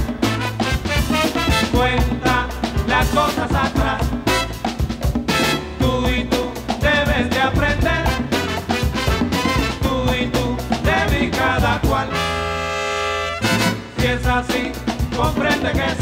cuenta 1.72 2.46
las 2.86 3.08
cosas 3.08 3.50
atrás. 3.52 4.02
Tú 5.78 6.08
y 6.08 6.24
tú 6.24 6.52
debes 6.80 7.30
de 7.30 7.40
aprender, 7.40 8.04
tú 9.82 10.14
y 10.20 10.26
tú 10.26 10.56
debes 10.82 11.36
cada 11.36 11.80
cual. 11.80 12.08
Si 13.98 14.06
es 14.06 14.26
así, 14.26 14.72
comprende 15.16 15.72
que 15.72 16.01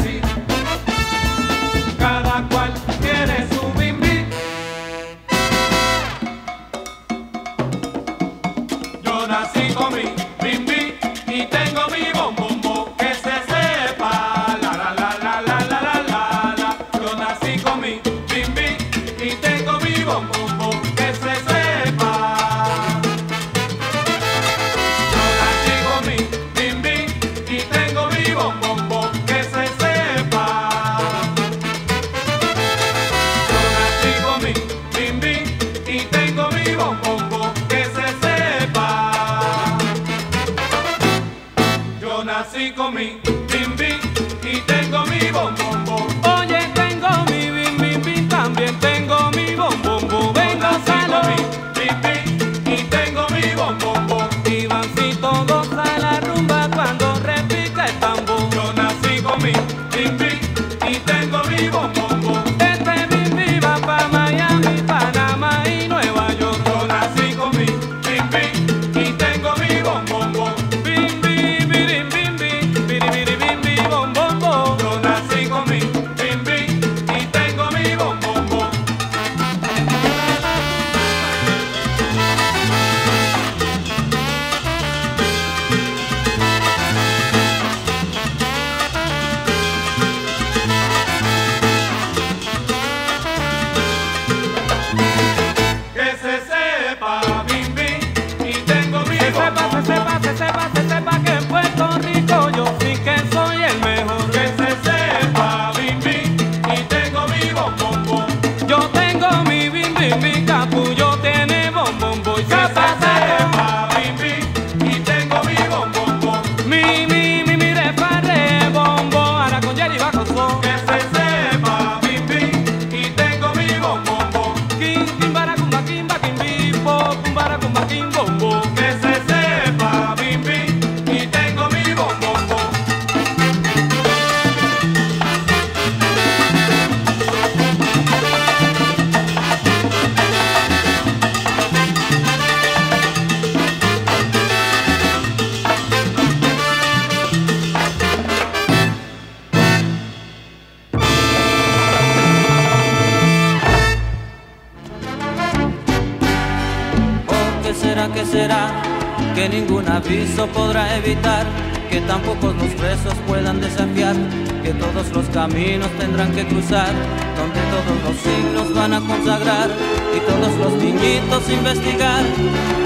cruzar, 166.51 166.91
donde 167.37 167.61
todos 167.71 167.97
los 168.03 168.15
signos 168.21 168.73
van 168.75 168.93
a 168.93 168.99
consagrar, 168.99 169.69
y 170.15 170.19
todos 170.19 170.53
los 170.57 170.73
niñitos 170.83 171.49
investigar, 171.49 172.23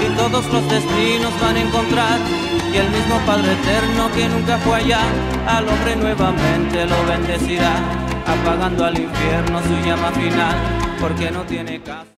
y 0.04 0.16
todos 0.16 0.46
los 0.52 0.70
destinos 0.70 1.32
van 1.40 1.56
a 1.56 1.60
encontrar, 1.60 2.18
y 2.72 2.76
el 2.76 2.88
mismo 2.90 3.18
Padre 3.26 3.52
Eterno 3.52 4.10
que 4.14 4.28
nunca 4.28 4.58
fue 4.58 4.76
allá, 4.76 5.02
al 5.48 5.68
hombre 5.68 5.96
nuevamente 5.96 6.86
lo 6.86 7.06
bendecirá, 7.06 7.74
apagando 8.26 8.84
al 8.84 8.98
infierno 8.98 9.60
su 9.62 9.86
llama 9.86 10.10
final, 10.12 10.56
porque 11.00 11.30
no 11.30 11.42
tiene 11.42 11.82
caso. 11.82 12.15